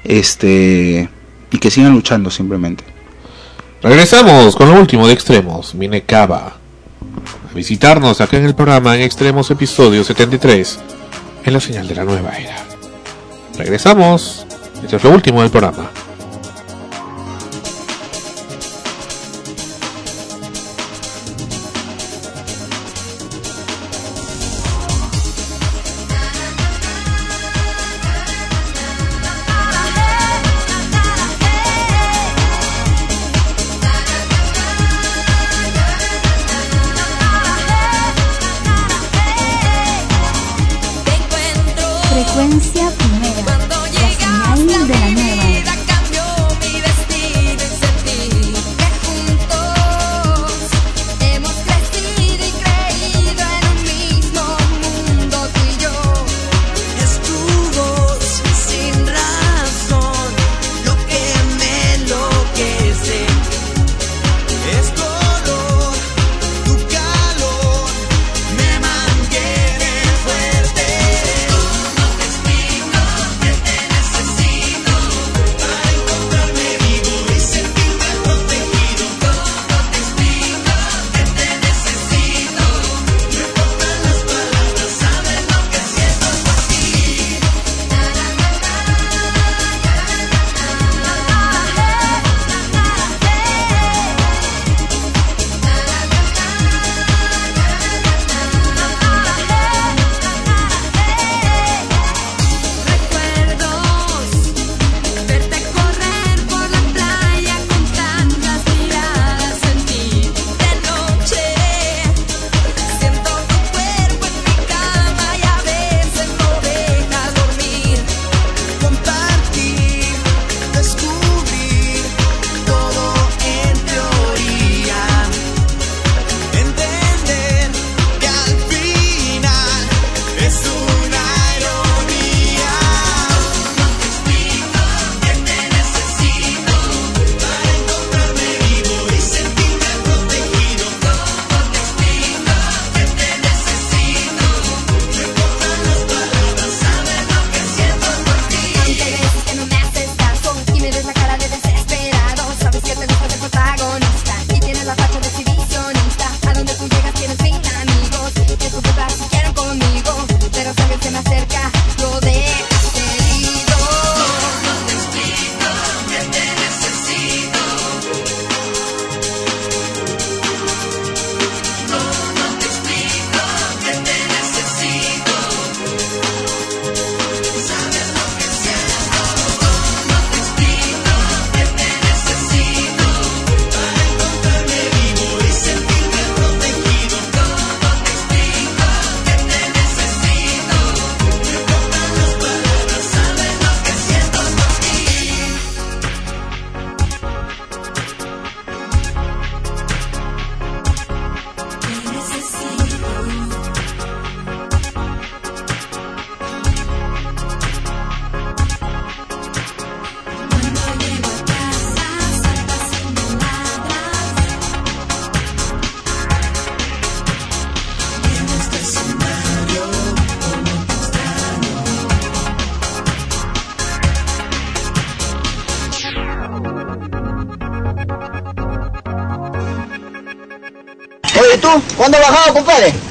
Este 0.03 1.09
y 1.51 1.59
que 1.59 1.71
sigan 1.71 1.93
luchando 1.93 2.31
simplemente. 2.31 2.85
Regresamos 3.83 4.57
con 4.57 4.69
lo 4.69 4.81
último 4.81 5.07
de 5.07 5.13
Extremos. 5.13 5.79
Viene 5.79 6.05
a 6.09 6.53
visitarnos 7.55 8.21
acá 8.21 8.37
en 8.37 8.45
el 8.45 8.55
programa 8.55 8.97
en 8.97 9.03
Extremos 9.03 9.51
episodio 9.51 10.03
73 10.03 10.79
en 11.45 11.53
la 11.53 11.61
señal 11.61 11.87
de 11.87 11.95
la 11.95 12.05
nueva 12.05 12.31
era. 12.37 12.57
Regresamos. 13.57 14.47
Es 14.85 15.03
lo 15.03 15.11
último 15.11 15.43
del 15.43 15.51
programa. 15.51 15.91
Frecuencia 42.99 43.58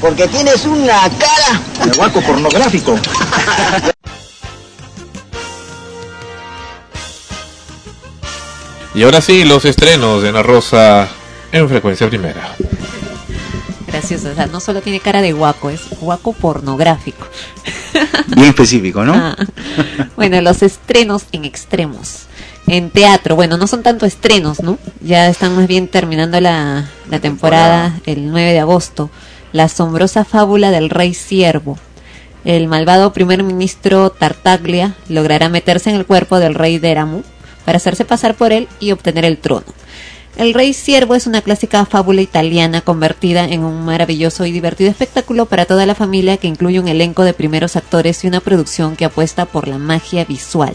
Porque 0.01 0.27
tienes 0.27 0.65
una 0.65 1.01
cara 1.09 1.61
de 1.85 1.97
guaco 1.97 2.21
pornográfico. 2.21 2.95
Y 8.93 9.03
ahora 9.03 9.21
sí, 9.21 9.43
los 9.43 9.65
estrenos 9.65 10.23
de 10.23 10.29
Ana 10.29 10.41
Rosa 10.43 11.07
en 11.51 11.69
frecuencia 11.69 12.09
primera. 12.09 12.55
gracioso. 13.85 14.29
O 14.31 14.35
sea, 14.35 14.47
no 14.47 14.59
solo 14.59 14.81
tiene 14.81 14.99
cara 14.99 15.21
de 15.21 15.33
guaco, 15.33 15.69
es 15.69 15.81
guaco 16.01 16.33
pornográfico. 16.33 17.27
Bien 18.35 18.49
específico, 18.49 19.03
¿no? 19.03 19.13
Ah. 19.13 19.35
Bueno, 20.15 20.41
los 20.41 20.63
estrenos 20.63 21.23
en 21.31 21.45
extremos. 21.45 22.23
En 22.65 22.89
teatro, 22.89 23.35
bueno, 23.35 23.55
no 23.57 23.65
son 23.65 23.81
tanto 23.81 24.05
estrenos, 24.05 24.61
¿no? 24.61 24.77
Ya 25.01 25.27
están 25.29 25.55
más 25.55 25.67
bien 25.67 25.87
terminando 25.87 26.41
la, 26.41 26.89
la 27.09 27.19
temporada 27.19 27.97
el 28.05 28.29
9 28.29 28.51
de 28.51 28.59
agosto. 28.59 29.09
La 29.53 29.63
asombrosa 29.65 30.25
fábula 30.25 30.71
del 30.71 30.89
rey 30.89 31.13
siervo. 31.13 31.77
El 32.43 32.67
malvado 32.67 33.13
primer 33.13 33.43
ministro 33.43 34.09
Tartaglia 34.09 34.95
logrará 35.09 35.49
meterse 35.49 35.89
en 35.89 35.95
el 35.95 36.05
cuerpo 36.05 36.39
del 36.39 36.55
rey 36.55 36.79
Deramu 36.79 37.23
para 37.65 37.77
hacerse 37.77 38.05
pasar 38.05 38.35
por 38.35 38.53
él 38.53 38.67
y 38.79 38.91
obtener 38.91 39.25
el 39.25 39.37
trono. 39.37 39.65
El 40.37 40.53
Rey 40.53 40.73
Siervo 40.73 41.15
es 41.15 41.25
una 41.25 41.41
clásica 41.41 41.83
fábula 41.85 42.21
italiana 42.21 42.81
convertida 42.81 43.45
en 43.45 43.63
un 43.63 43.83
maravilloso 43.83 44.45
y 44.45 44.51
divertido 44.51 44.91
espectáculo 44.91 45.47
para 45.47 45.65
toda 45.65 45.87
la 45.87 45.95
familia 45.95 46.37
que 46.37 46.47
incluye 46.47 46.79
un 46.79 46.87
elenco 46.87 47.23
de 47.23 47.33
primeros 47.33 47.75
actores 47.75 48.23
y 48.23 48.27
una 48.27 48.39
producción 48.39 48.95
que 48.95 49.05
apuesta 49.05 49.45
por 49.45 49.67
la 49.67 49.79
magia 49.79 50.25
visual. 50.25 50.73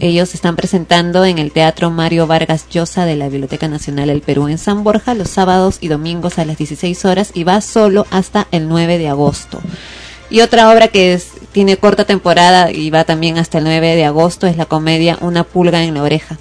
Ellos 0.00 0.34
están 0.34 0.56
presentando 0.56 1.24
en 1.24 1.38
el 1.38 1.52
Teatro 1.52 1.90
Mario 1.90 2.26
Vargas 2.26 2.66
Llosa 2.70 3.04
de 3.04 3.14
la 3.14 3.28
Biblioteca 3.28 3.68
Nacional 3.68 4.08
del 4.08 4.22
Perú 4.22 4.48
en 4.48 4.58
San 4.58 4.84
Borja 4.84 5.14
los 5.14 5.28
sábados 5.28 5.78
y 5.80 5.88
domingos 5.88 6.38
a 6.38 6.44
las 6.44 6.58
16 6.58 7.04
horas 7.04 7.30
y 7.34 7.44
va 7.44 7.60
solo 7.60 8.06
hasta 8.10 8.48
el 8.50 8.68
9 8.68 8.98
de 8.98 9.08
agosto. 9.08 9.60
Y 10.30 10.40
otra 10.40 10.72
obra 10.72 10.88
que 10.88 11.12
es, 11.12 11.28
tiene 11.52 11.76
corta 11.76 12.06
temporada 12.06 12.72
y 12.72 12.88
va 12.90 13.04
también 13.04 13.36
hasta 13.36 13.58
el 13.58 13.64
9 13.64 13.94
de 13.94 14.04
agosto 14.06 14.46
es 14.46 14.56
la 14.56 14.64
comedia 14.64 15.18
Una 15.20 15.44
pulga 15.44 15.84
en 15.84 15.94
la 15.94 16.02
oreja. 16.02 16.38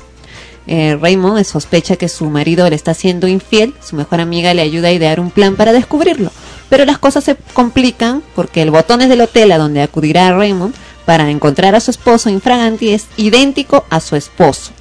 Eh, 0.67 0.97
Raymond 0.99 1.43
sospecha 1.43 1.97
que 1.97 2.07
su 2.07 2.29
marido 2.29 2.69
le 2.69 2.75
está 2.75 2.93
siendo 2.93 3.27
infiel, 3.27 3.73
su 3.83 3.95
mejor 3.95 4.21
amiga 4.21 4.53
le 4.53 4.61
ayuda 4.61 4.89
a 4.89 4.91
idear 4.91 5.19
un 5.19 5.31
plan 5.31 5.55
para 5.55 5.73
descubrirlo, 5.73 6.31
pero 6.69 6.85
las 6.85 6.99
cosas 6.99 7.23
se 7.23 7.35
complican 7.53 8.21
porque 8.35 8.61
el 8.61 8.71
botones 8.71 9.09
del 9.09 9.21
hotel 9.21 9.51
a 9.51 9.57
donde 9.57 9.81
acudirá 9.81 10.31
Raymond 10.31 10.73
para 11.11 11.29
encontrar 11.29 11.75
a 11.75 11.81
su 11.81 11.91
esposo 11.91 12.29
infraganti 12.29 12.93
es 12.93 13.07
idéntico 13.17 13.83
a 13.89 13.99
su 13.99 14.15
esposo. 14.15 14.71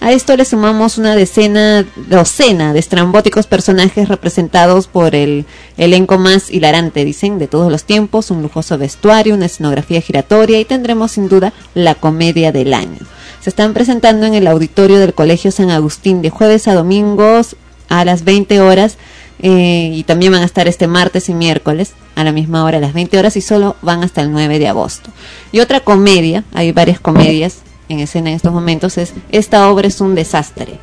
A 0.00 0.12
esto 0.12 0.36
le 0.36 0.44
sumamos 0.44 0.98
una 0.98 1.16
decena, 1.16 1.84
docena 1.96 2.72
de 2.72 2.78
estrambóticos 2.78 3.48
personajes 3.48 4.08
representados 4.08 4.86
por 4.86 5.16
el 5.16 5.46
elenco 5.76 6.16
más 6.16 6.48
hilarante, 6.48 7.04
dicen, 7.04 7.40
de 7.40 7.48
todos 7.48 7.72
los 7.72 7.82
tiempos, 7.82 8.30
un 8.30 8.40
lujoso 8.40 8.78
vestuario, 8.78 9.34
una 9.34 9.46
escenografía 9.46 10.00
giratoria 10.00 10.60
y 10.60 10.64
tendremos 10.64 11.10
sin 11.10 11.28
duda 11.28 11.52
la 11.74 11.96
comedia 11.96 12.52
del 12.52 12.72
año. 12.72 13.00
Se 13.40 13.50
están 13.50 13.74
presentando 13.74 14.26
en 14.26 14.34
el 14.34 14.46
auditorio 14.46 15.00
del 15.00 15.12
Colegio 15.12 15.50
San 15.50 15.72
Agustín 15.72 16.22
de 16.22 16.30
jueves 16.30 16.68
a 16.68 16.74
domingos 16.74 17.56
a 17.88 18.04
las 18.04 18.22
20 18.22 18.60
horas 18.60 18.96
eh, 19.40 19.90
y 19.92 20.04
también 20.04 20.32
van 20.32 20.42
a 20.42 20.46
estar 20.46 20.68
este 20.68 20.86
martes 20.86 21.28
y 21.28 21.34
miércoles 21.34 21.92
a 22.14 22.24
la 22.24 22.32
misma 22.32 22.64
hora 22.64 22.78
a 22.78 22.80
las 22.80 22.92
20 22.92 23.18
horas 23.18 23.36
y 23.36 23.40
solo 23.40 23.76
van 23.82 24.02
hasta 24.04 24.20
el 24.20 24.30
9 24.32 24.58
de 24.58 24.68
agosto. 24.68 25.10
Y 25.52 25.60
otra 25.60 25.80
comedia, 25.80 26.44
hay 26.54 26.72
varias 26.72 27.00
comedias 27.00 27.58
en 27.88 28.00
escena 28.00 28.30
en 28.30 28.36
estos 28.36 28.52
momentos, 28.52 28.96
es 28.98 29.12
Esta 29.30 29.68
obra 29.70 29.88
es 29.88 30.00
un 30.00 30.14
desastre. 30.14 30.78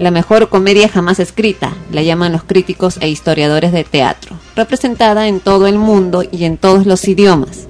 La 0.00 0.10
mejor 0.10 0.48
comedia 0.48 0.88
jamás 0.88 1.20
escrita, 1.20 1.74
la 1.92 2.02
llaman 2.02 2.32
los 2.32 2.42
críticos 2.42 2.96
e 3.02 3.10
historiadores 3.10 3.70
de 3.70 3.84
teatro, 3.84 4.34
representada 4.56 5.28
en 5.28 5.40
todo 5.40 5.66
el 5.66 5.76
mundo 5.76 6.24
y 6.32 6.44
en 6.44 6.56
todos 6.56 6.86
los 6.86 7.06
idiomas. 7.06 7.68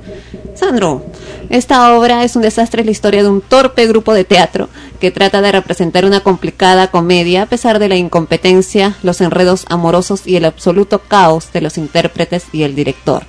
Sandro, 0.55 1.05
esta 1.49 1.93
obra 1.99 2.23
es 2.23 2.37
un 2.37 2.43
desastre, 2.43 2.83
es 2.83 2.87
la 2.87 2.93
historia 2.93 3.25
de 3.25 3.29
un 3.29 3.41
torpe 3.41 3.85
grupo 3.89 4.15
de 4.15 4.23
teatro 4.23 4.69
que 5.01 5.11
trata 5.11 5.43
de 5.43 5.51
representar 5.51 6.05
una 6.05 6.21
complicada 6.21 6.93
comedia 6.93 7.43
a 7.43 7.47
pesar 7.47 7.81
de 7.81 7.89
la 7.89 7.97
incompetencia, 7.97 8.95
los 9.03 9.21
enredos 9.21 9.65
amorosos 9.69 10.25
y 10.25 10.37
el 10.37 10.45
absoluto 10.45 11.01
caos 11.01 11.53
de 11.53 11.63
los 11.63 11.79
intérpretes 11.79 12.45
y 12.53 12.63
el 12.63 12.77
director. 12.77 13.25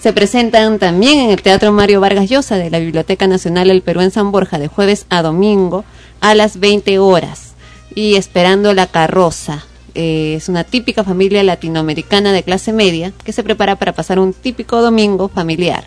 Se 0.00 0.12
presentan 0.12 0.80
también 0.80 1.20
en 1.20 1.30
el 1.30 1.42
Teatro 1.42 1.70
Mario 1.70 2.00
Vargas 2.00 2.28
Llosa 2.28 2.56
de 2.56 2.70
la 2.70 2.80
Biblioteca 2.80 3.28
Nacional 3.28 3.68
del 3.68 3.82
Perú 3.82 4.00
en 4.00 4.10
San 4.10 4.32
Borja 4.32 4.58
de 4.58 4.66
jueves 4.66 5.06
a 5.10 5.22
domingo 5.22 5.84
a 6.20 6.34
las 6.34 6.58
20 6.58 6.98
horas. 6.98 7.51
Y 7.94 8.16
Esperando 8.16 8.74
la 8.74 8.86
Carroza. 8.86 9.66
Eh, 9.94 10.34
es 10.36 10.48
una 10.48 10.64
típica 10.64 11.04
familia 11.04 11.42
latinoamericana 11.42 12.32
de 12.32 12.42
clase 12.42 12.72
media 12.72 13.12
que 13.24 13.32
se 13.32 13.42
prepara 13.42 13.76
para 13.76 13.92
pasar 13.92 14.18
un 14.18 14.32
típico 14.32 14.80
domingo 14.80 15.28
familiar 15.28 15.84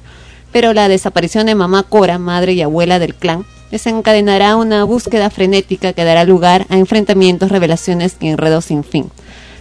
pero 0.55 0.71
la 0.71 0.87
desaparición 0.87 1.47
de 1.47 1.53
mamá 1.53 1.83
Cora, 1.83 2.17
madre 2.17 2.53
y 2.53 2.61
abuela 2.61 2.97
del 2.97 3.13
clan, 3.13 3.45
desencadenará 3.71 4.55
una 4.55 4.85
búsqueda 4.85 5.29
frenética 5.29 5.91
que 5.91 6.05
dará 6.05 6.23
lugar 6.23 6.65
a 6.69 6.77
enfrentamientos, 6.77 7.51
revelaciones 7.51 8.15
y 8.21 8.29
enredos 8.29 8.63
sin 8.63 8.85
fin. 8.85 9.11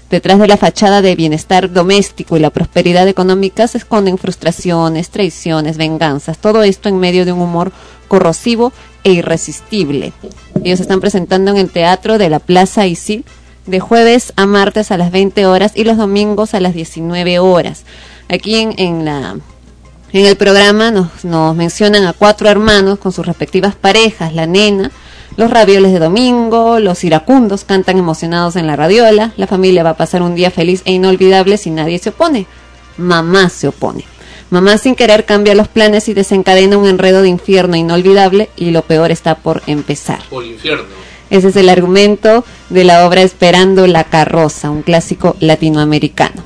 Detrás 0.09 0.39
de 0.39 0.47
la 0.47 0.57
fachada 0.57 1.03
de 1.03 1.17
bienestar 1.17 1.73
doméstico 1.73 2.37
y 2.37 2.41
la 2.41 2.51
prosperidad 2.51 3.09
económica 3.09 3.67
se 3.67 3.79
esconden 3.79 4.19
frustraciones, 4.19 5.11
traiciones, 5.11 5.79
venganzas, 5.79 6.39
todo 6.39 6.63
esto 6.63 6.89
en 6.89 7.01
medio 7.01 7.25
de 7.25 7.33
un 7.33 7.41
humor 7.41 7.73
corrosivo 8.07 8.73
e 9.05 9.13
irresistible. 9.13 10.13
Ellos 10.65 10.81
están 10.81 11.01
presentando 11.01 11.51
en 11.51 11.59
el 11.59 11.71
Teatro 11.71 12.19
de 12.19 12.29
la 12.29 12.41
Plaza 12.41 12.87
Isil 12.87 13.25
de 13.67 13.81
jueves 13.81 14.33
a 14.37 14.47
martes 14.47 14.91
a 14.91 14.99
las 14.99 15.11
20 15.11 15.47
horas 15.47 15.73
y 15.75 15.85
los 15.85 15.97
domingos 15.97 16.55
a 16.55 16.61
las 16.61 16.75
19 16.75 17.39
horas. 17.39 17.85
Aquí 18.29 18.57
en 18.57 19.43
el 20.13 20.37
programa 20.37 20.91
nos, 20.91 21.25
nos 21.25 21.55
mencionan 21.55 22.05
a 22.05 22.13
cuatro 22.13 22.49
hermanos 22.49 22.99
con 22.99 23.13
sus 23.13 23.27
respectivas 23.27 23.75
parejas, 23.75 24.35
la 24.35 24.47
nena, 24.47 24.91
los 25.37 25.51
ravioles 25.51 25.93
de 25.93 25.99
domingo, 25.99 26.79
los 26.79 27.03
iracundos 27.03 27.65
cantan 27.65 27.99
emocionados 27.99 28.57
en 28.57 28.67
la 28.67 28.77
radiola, 28.77 29.33
la 29.37 29.47
familia 29.47 29.83
va 29.83 29.91
a 29.91 29.97
pasar 29.97 30.23
un 30.23 30.35
día 30.35 30.51
feliz 30.51 30.83
e 30.85 30.93
inolvidable 30.93 31.57
si 31.57 31.71
nadie 31.71 31.99
se 31.99 32.11
opone. 32.11 32.47
Mamá 32.97 33.49
se 33.49 33.67
opone. 33.67 34.05
Mamá 34.55 34.79
sin 34.79 34.95
querer 34.95 35.25
cambia 35.25 35.57
los 35.57 35.67
planes 35.67 36.09
y 36.09 36.15
desencadena 36.15 36.79
un 36.79 36.87
enredo 36.87 37.23
de 37.23 37.29
infierno 37.29 37.75
inolvidable 37.75 38.51
y 38.55 38.71
lo 38.71 38.83
peor 38.83 39.11
está 39.11 39.35
por 39.35 39.63
empezar. 39.67 40.21
Por 40.31 40.45
infierno. 40.45 40.85
Ese 41.29 41.49
es 41.49 41.57
el 41.57 41.69
argumento 41.69 42.45
de 42.71 42.85
la 42.85 43.05
obra 43.05 43.23
Esperando 43.23 43.89
la 43.89 44.05
carroza, 44.05 44.71
un 44.71 44.83
clásico 44.83 45.35
latinoamericano. 45.41 46.41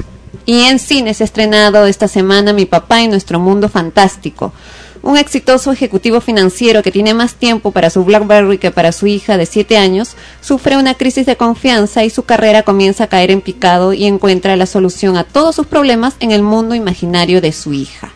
Y 0.47 0.63
en 0.63 0.79
cine 0.79 1.13
se 1.13 1.25
ha 1.25 1.27
estrenado 1.27 1.85
esta 1.85 2.09
semana 2.09 2.55
Mi 2.55 2.65
papá 2.65 3.03
y 3.03 3.09
nuestro 3.09 3.41
mundo 3.41 3.69
fantástico. 3.69 4.55
Un 5.03 5.17
exitoso 5.17 5.73
ejecutivo 5.73 6.21
financiero 6.21 6.83
que 6.83 6.91
tiene 6.91 7.15
más 7.15 7.35
tiempo 7.35 7.71
para 7.71 7.91
su 7.91 8.05
BlackBerry 8.05 8.59
que 8.59 8.71
para 8.71 8.93
su 8.93 9.07
hija 9.07 9.37
de 9.37 9.47
7 9.47 9.79
años, 9.79 10.17
sufre 10.41 10.77
una 10.77 10.95
crisis 10.95 11.27
de 11.27 11.37
confianza 11.37 12.05
y 12.05 12.11
su 12.11 12.25
carrera 12.25 12.63
comienza 12.63 13.05
a 13.05 13.09
caer 13.09 13.31
en 13.31 13.41
picado 13.41 13.93
y 13.93 14.07
encuentra 14.07 14.57
la 14.57 14.67
solución 14.67 15.17
a 15.17 15.25
todos 15.25 15.55
sus 15.55 15.67
problemas 15.67 16.17
en 16.21 16.33
el 16.33 16.43
mundo 16.43 16.75
imaginario 16.75 17.41
de 17.41 17.53
su 17.53 17.73
hija. 17.73 18.13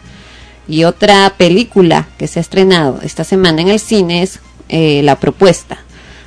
Y 0.68 0.84
otra 0.84 1.34
película 1.36 2.08
que 2.18 2.26
se 2.26 2.38
ha 2.38 2.42
estrenado 2.42 3.00
esta 3.02 3.24
semana 3.24 3.62
en 3.62 3.68
el 3.68 3.80
cine 3.80 4.22
es 4.22 4.40
eh, 4.68 5.02
La 5.02 5.16
Propuesta. 5.16 5.78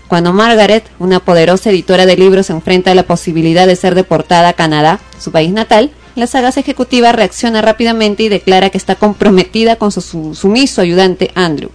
Cuando 0.08 0.34
Margaret, 0.34 0.85
una 1.00 1.19
poderosa 1.19 1.72
editora 1.72 2.06
de 2.06 2.16
libros, 2.16 2.45
se 2.45 2.53
enfrenta 2.53 2.92
a 2.92 2.95
la 2.95 3.03
posibilidad 3.03 3.66
de 3.66 3.75
ser 3.75 3.95
deportada 3.95 4.50
a 4.50 4.53
Canadá, 4.53 5.00
su 5.19 5.32
país 5.32 5.51
natal, 5.51 5.92
la 6.16 6.27
sagaz 6.27 6.58
ejecutiva 6.58 7.11
reacciona 7.11 7.61
rápidamente 7.61 8.24
y 8.24 8.30
declara 8.30 8.69
que 8.69 8.77
está 8.77 8.95
comprometida 8.95 9.76
con 9.76 9.92
su, 9.92 10.02
su 10.02 10.35
sumiso 10.35 10.82
ayudante 10.82 11.32
Andrew, 11.35 11.69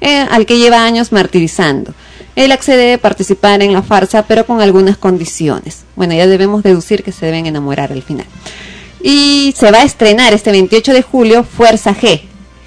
eh, 0.00 0.26
al 0.30 0.46
que 0.46 0.58
lleva 0.58 0.84
años 0.84 1.12
martirizando. 1.12 1.92
Él 2.36 2.52
accede 2.52 2.94
a 2.94 2.98
participar 2.98 3.62
en 3.62 3.72
la 3.72 3.82
farsa, 3.82 4.22
pero 4.26 4.46
con 4.46 4.60
algunas 4.60 4.96
condiciones. 4.96 5.84
Bueno, 5.96 6.14
ya 6.14 6.26
debemos 6.26 6.62
deducir 6.62 7.02
que 7.02 7.12
se 7.12 7.26
deben 7.26 7.46
enamorar 7.46 7.92
al 7.92 8.02
final. 8.02 8.26
Y 9.02 9.54
se 9.56 9.70
va 9.70 9.78
a 9.78 9.84
estrenar 9.84 10.32
este 10.32 10.52
28 10.52 10.92
de 10.92 11.02
julio 11.02 11.44
Fuerza 11.44 11.94
G, 11.94 12.22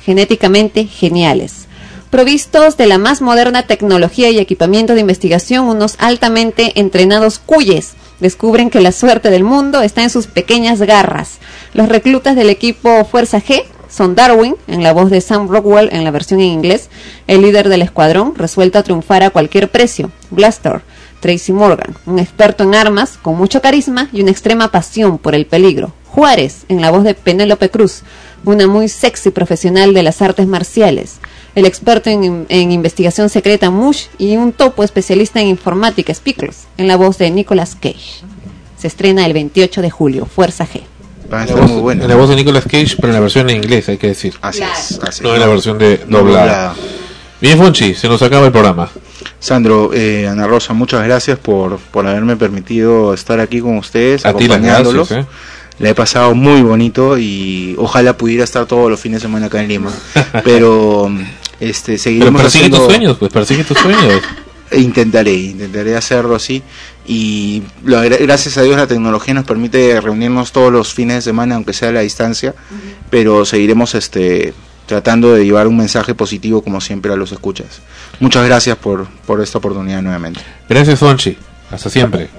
genéticamente 0.06 0.86
geniales. 0.86 1.68
Provistos 2.10 2.78
de 2.78 2.86
la 2.86 2.98
más 2.98 3.22
moderna 3.22 3.64
tecnología 3.64 4.30
y 4.30 4.38
equipamiento 4.38 4.94
de 4.94 5.02
investigación, 5.02 5.66
unos 5.66 5.96
altamente 5.98 6.80
entrenados 6.80 7.40
cuyes 7.40 7.94
descubren 8.24 8.70
que 8.70 8.80
la 8.80 8.94
suerte 8.94 9.30
del 9.30 9.44
mundo 9.44 9.82
está 9.82 10.02
en 10.02 10.10
sus 10.10 10.28
pequeñas 10.28 10.82
garras. 10.82 11.40
Los 11.74 11.90
reclutas 11.90 12.38
del 12.38 12.50
equipo 12.50 13.04
Fuerza 13.04 13.42
G 13.42 13.64
son 13.90 14.16
Darwin, 14.16 14.56
en 14.68 14.82
la 14.82 14.94
voz 14.94 15.12
de 15.12 15.20
Sam 15.20 15.50
Rockwell 15.50 15.90
en 15.92 16.06
la 16.06 16.10
versión 16.10 16.40
en 16.40 16.48
inglés, 16.48 16.90
el 17.28 17.42
líder 17.42 17.68
del 17.68 17.82
escuadrón, 17.82 18.34
resuelto 18.36 18.80
a 18.80 18.84
triunfar 18.84 19.24
a 19.24 19.30
cualquier 19.30 19.70
precio, 19.70 20.10
Blaster, 20.32 20.82
Tracy 21.20 21.52
Morgan, 21.52 21.98
un 22.06 22.18
experto 22.18 22.64
en 22.64 22.76
armas, 22.76 23.20
con 23.22 23.36
mucho 23.36 23.62
carisma 23.62 24.08
y 24.14 24.22
una 24.22 24.32
extrema 24.32 24.72
pasión 24.72 25.18
por 25.18 25.36
el 25.36 25.46
peligro, 25.46 25.92
Juárez, 26.06 26.64
en 26.70 26.80
la 26.80 26.92
voz 26.92 27.04
de 27.04 27.16
Penélope 27.16 27.70
Cruz, 27.70 28.04
una 28.46 28.68
muy 28.68 28.88
sexy 28.88 29.32
profesional 29.32 29.94
de 29.94 30.04
las 30.04 30.22
artes 30.22 30.48
marciales, 30.48 31.20
el 31.56 31.66
experto 31.66 32.10
en, 32.10 32.46
en 32.50 32.72
investigación 32.72 33.30
secreta 33.30 33.70
Mush 33.70 34.06
y 34.18 34.36
un 34.38 34.52
topo 34.54 34.84
especialista 34.84 35.40
en 35.42 35.48
informática 35.48 36.14
Spickles, 36.14 36.68
en 36.78 36.88
la 36.88 36.96
voz 36.96 37.18
de 37.18 37.30
Nicolas 37.32 37.76
Cage. 37.76 38.22
Se 38.78 38.88
estrena 38.88 39.26
el 39.26 39.34
28 39.34 39.82
de 39.82 39.90
julio, 39.92 40.26
Fuerza 40.26 40.66
G. 40.68 40.82
Va 41.32 41.42
a 41.42 41.44
En 41.44 41.48
la, 41.48 41.52
estar 41.54 41.62
voz, 41.62 41.72
muy 41.72 41.82
bueno. 41.82 42.04
en 42.04 42.10
la 42.10 42.16
voz 42.16 42.30
de 42.30 42.36
Nicolas 42.36 42.64
Cage, 42.66 42.96
pero 42.98 43.08
en 43.10 43.14
la 43.14 43.20
versión 43.20 43.50
en 43.50 43.58
inglés, 43.58 43.88
hay 43.90 43.98
que 43.98 44.08
decir. 44.08 44.34
Así 44.42 44.62
es, 44.62 45.00
así 45.02 45.24
No 45.24 45.30
es. 45.30 45.36
en 45.36 45.40
la 45.40 45.48
versión 45.48 45.78
de 45.78 45.98
doblada. 46.08 46.76
Bien, 47.40 47.58
Fonchi, 47.58 47.94
se 47.96 48.08
nos 48.08 48.22
acaba 48.22 48.46
el 48.46 48.52
programa. 48.52 48.90
Sandro, 49.40 49.92
eh, 49.94 50.28
Ana 50.28 50.48
Rosa, 50.48 50.74
muchas 50.74 51.04
gracias 51.04 51.38
por, 51.38 51.78
por 51.78 52.08
haberme 52.08 52.36
permitido 52.38 53.14
estar 53.14 53.40
aquí 53.40 53.60
con 53.60 53.78
ustedes, 53.78 54.26
A 54.26 54.34
ti 54.34 54.48
las 54.48 54.58
acompañándolos. 54.58 55.10
gracias, 55.10 55.28
¿eh? 55.28 55.38
La 55.80 55.90
he 55.90 55.96
pasado 55.96 56.36
muy 56.36 56.62
bonito 56.62 57.18
y 57.18 57.76
ojalá 57.80 58.16
pudiera 58.16 58.44
estar 58.44 58.66
todos 58.66 58.90
los 58.92 59.00
fines 59.00 59.22
de 59.22 59.28
semana 59.28 59.48
acá 59.48 59.62
en 59.62 59.68
Lima. 59.70 59.92
Pero 60.44 61.12
este 61.60 61.94
Pero 61.94 62.04
seguiremos 62.04 62.42
persigue 62.42 62.64
haciendo- 62.66 62.78
tus 62.78 62.86
sueños, 62.94 63.18
pues 63.18 63.32
persigue 63.32 63.64
tus 63.64 63.78
sueños. 63.78 64.22
Intentaré, 64.72 65.34
intentaré 65.34 65.96
hacerlo 65.96 66.36
así. 66.36 66.64
Y 67.06 67.62
lo- 67.84 68.02
gracias 68.02 68.58
a 68.58 68.64
Dios 68.64 68.76
la 68.78 68.88
tecnología 68.88 69.34
nos 69.36 69.44
permite 69.46 70.00
reunirnos 70.02 70.52
todos 70.52 70.72
los 70.72 70.94
fines 70.94 71.18
de 71.18 71.22
semana, 71.22 71.56
aunque 71.56 71.74
sea 71.74 71.90
a 71.90 71.92
la 71.92 72.00
distancia, 72.02 72.56
pero 73.12 73.46
seguiremos 73.46 73.94
este 73.94 74.54
tratando 74.88 75.34
de 75.34 75.46
llevar 75.46 75.68
un 75.68 75.78
mensaje 75.78 76.14
positivo 76.16 76.62
como 76.64 76.82
siempre 76.82 77.14
a 77.14 77.16
los 77.16 77.32
escuchas. 77.32 77.82
Muchas 78.20 78.46
gracias 78.46 78.76
por, 78.78 79.08
por 79.28 79.42
esta 79.42 79.60
oportunidad 79.60 80.02
nuevamente. 80.02 80.42
Gracias, 80.68 81.00
Fonchi. 81.00 81.38
Hasta 81.72 81.90
siempre. 81.90 82.30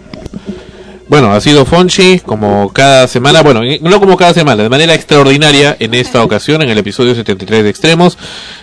Bueno, 1.07 1.33
ha 1.33 1.41
sido 1.41 1.67
Fonchi 1.67 2.21
como 2.21 2.73
cada 2.73 3.07
semana, 3.09 3.43
bueno, 3.43 3.63
eh, 3.63 3.79
no 3.83 4.01
como 4.01 4.17
cada 4.17 4.33
semana, 4.33 4.63
de 4.63 4.69
manera 4.71 4.95
extraordinaria 4.95 5.77
en 5.79 5.93
esta 5.93 6.25
ocasión, 6.25 6.63
en 6.63 6.71
el 6.71 6.79
episodio 6.79 7.15
73 7.15 7.63
de 7.63 7.69
Extremos. 7.71 8.17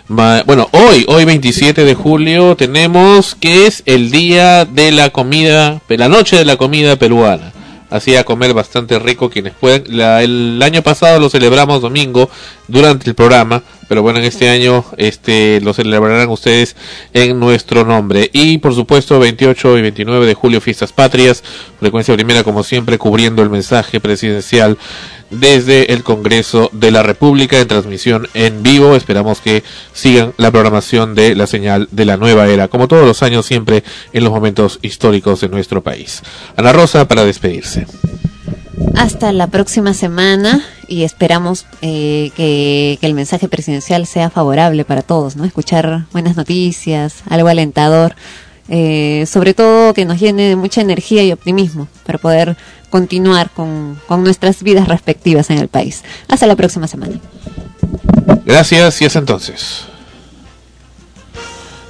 Ma- 0.07 0.41
bueno, 0.47 0.67
hoy, 0.71 1.05
hoy 1.07 1.23
27 1.25 1.85
de 1.85 1.93
julio, 1.93 2.55
tenemos 2.55 3.35
que 3.35 3.67
es 3.67 3.83
el 3.85 4.09
día 4.09 4.65
de 4.65 4.91
la 4.91 5.11
comida, 5.11 5.81
la 5.87 6.09
noche 6.09 6.35
de 6.37 6.45
la 6.45 6.57
comida 6.57 6.95
peruana. 6.95 7.53
Así 7.91 8.15
a 8.15 8.23
comer 8.23 8.53
bastante 8.53 8.97
rico 8.99 9.29
quienes 9.29 9.53
puedan. 9.53 9.83
La- 9.89 10.23
el 10.23 10.59
año 10.63 10.81
pasado 10.81 11.19
lo 11.19 11.29
celebramos 11.29 11.81
domingo 11.81 12.29
durante 12.67 13.07
el 13.09 13.15
programa, 13.15 13.61
pero 13.91 14.03
bueno, 14.03 14.19
en 14.19 14.25
este 14.25 14.47
año 14.47 14.85
este 14.95 15.59
lo 15.59 15.73
celebrarán 15.73 16.29
ustedes 16.29 16.77
en 17.11 17.37
nuestro 17.41 17.83
nombre. 17.83 18.29
Y 18.31 18.59
por 18.59 18.73
supuesto, 18.73 19.19
28 19.19 19.79
y 19.79 19.81
29 19.81 20.25
de 20.27 20.33
julio, 20.33 20.61
fiestas 20.61 20.93
patrias, 20.93 21.43
frecuencia 21.77 22.15
primera 22.15 22.45
como 22.45 22.63
siempre, 22.63 22.97
cubriendo 22.97 23.43
el 23.43 23.49
mensaje 23.49 23.99
presidencial 23.99 24.77
desde 25.29 25.91
el 25.91 26.03
Congreso 26.03 26.69
de 26.71 26.91
la 26.91 27.03
República 27.03 27.59
en 27.59 27.67
transmisión 27.67 28.29
en 28.33 28.63
vivo. 28.63 28.95
Esperamos 28.95 29.41
que 29.41 29.61
sigan 29.91 30.33
la 30.37 30.51
programación 30.51 31.13
de 31.13 31.35
la 31.35 31.45
señal 31.45 31.89
de 31.91 32.05
la 32.05 32.15
nueva 32.15 32.47
era, 32.47 32.69
como 32.69 32.87
todos 32.87 33.05
los 33.05 33.21
años 33.23 33.45
siempre 33.45 33.83
en 34.13 34.23
los 34.23 34.31
momentos 34.31 34.79
históricos 34.81 35.41
de 35.41 35.49
nuestro 35.49 35.83
país. 35.83 36.21
Ana 36.55 36.71
Rosa 36.71 37.09
para 37.09 37.25
despedirse. 37.25 37.87
Hasta 38.95 39.31
la 39.31 39.47
próxima 39.47 39.93
semana 39.93 40.63
y 40.87 41.03
esperamos 41.03 41.65
eh, 41.81 42.31
que, 42.35 42.97
el 43.01 43.13
mensaje 43.13 43.47
presidencial 43.47 44.05
sea 44.05 44.29
favorable 44.29 44.85
para 44.85 45.01
todos, 45.01 45.35
¿no? 45.35 45.45
Escuchar 45.45 46.05
buenas 46.11 46.35
noticias, 46.35 47.23
algo 47.29 47.47
alentador, 47.47 48.15
eh, 48.69 49.25
sobre 49.27 49.53
todo 49.53 49.93
que 49.93 50.05
nos 50.05 50.19
llene 50.19 50.49
de 50.49 50.55
mucha 50.55 50.81
energía 50.81 51.23
y 51.23 51.31
optimismo 51.31 51.87
para 52.05 52.19
poder 52.19 52.57
continuar 52.89 53.49
con, 53.49 53.99
con 54.07 54.23
nuestras 54.23 54.61
vidas 54.63 54.87
respectivas 54.87 55.49
en 55.49 55.57
el 55.57 55.67
país. 55.67 56.03
Hasta 56.27 56.47
la 56.47 56.55
próxima 56.55 56.87
semana. 56.87 57.19
Gracias 58.45 59.01
y 59.01 59.05
hasta 59.05 59.19
entonces. 59.19 59.85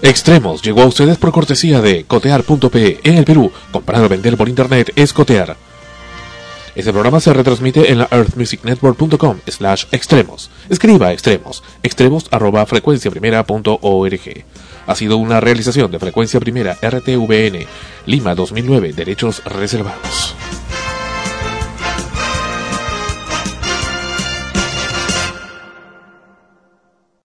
Extremos 0.02 0.62
llegó 0.64 0.82
a 0.82 0.88
ustedes 0.88 1.18
por 1.18 1.32
cortesía 1.32 1.80
de 1.80 2.06
cotear.pe 2.06 3.00
en 3.04 3.18
el 3.18 3.26
Perú. 3.26 3.52
Comprar 3.72 4.04
o 4.04 4.10
vender 4.10 4.36
por 4.36 4.50
internet 4.50 4.92
es 4.96 5.14
cotear. 5.14 5.56
Este 6.76 6.92
programa 6.92 7.20
se 7.20 7.34
retransmite 7.34 7.92
en 7.92 8.00
la 8.00 8.08
earthmusicnetwork.com 8.12 9.40
slash 9.48 9.86
extremos. 9.92 10.50
Escriba 10.70 11.12
extremos. 11.12 11.64
Extremos 11.84 12.28
arroba 12.32 12.66
frecuenciaprimera.org. 12.66 14.46
Ha 14.88 14.96
sido 14.96 15.18
una 15.18 15.40
realización 15.40 15.92
de 15.92 16.00
Frecuencia 16.00 16.40
Primera 16.40 16.78
RTVN 16.82 17.66
Lima 18.06 18.36
2009 18.36 18.94
Derechos 18.94 19.44
Reservados. 19.46 20.36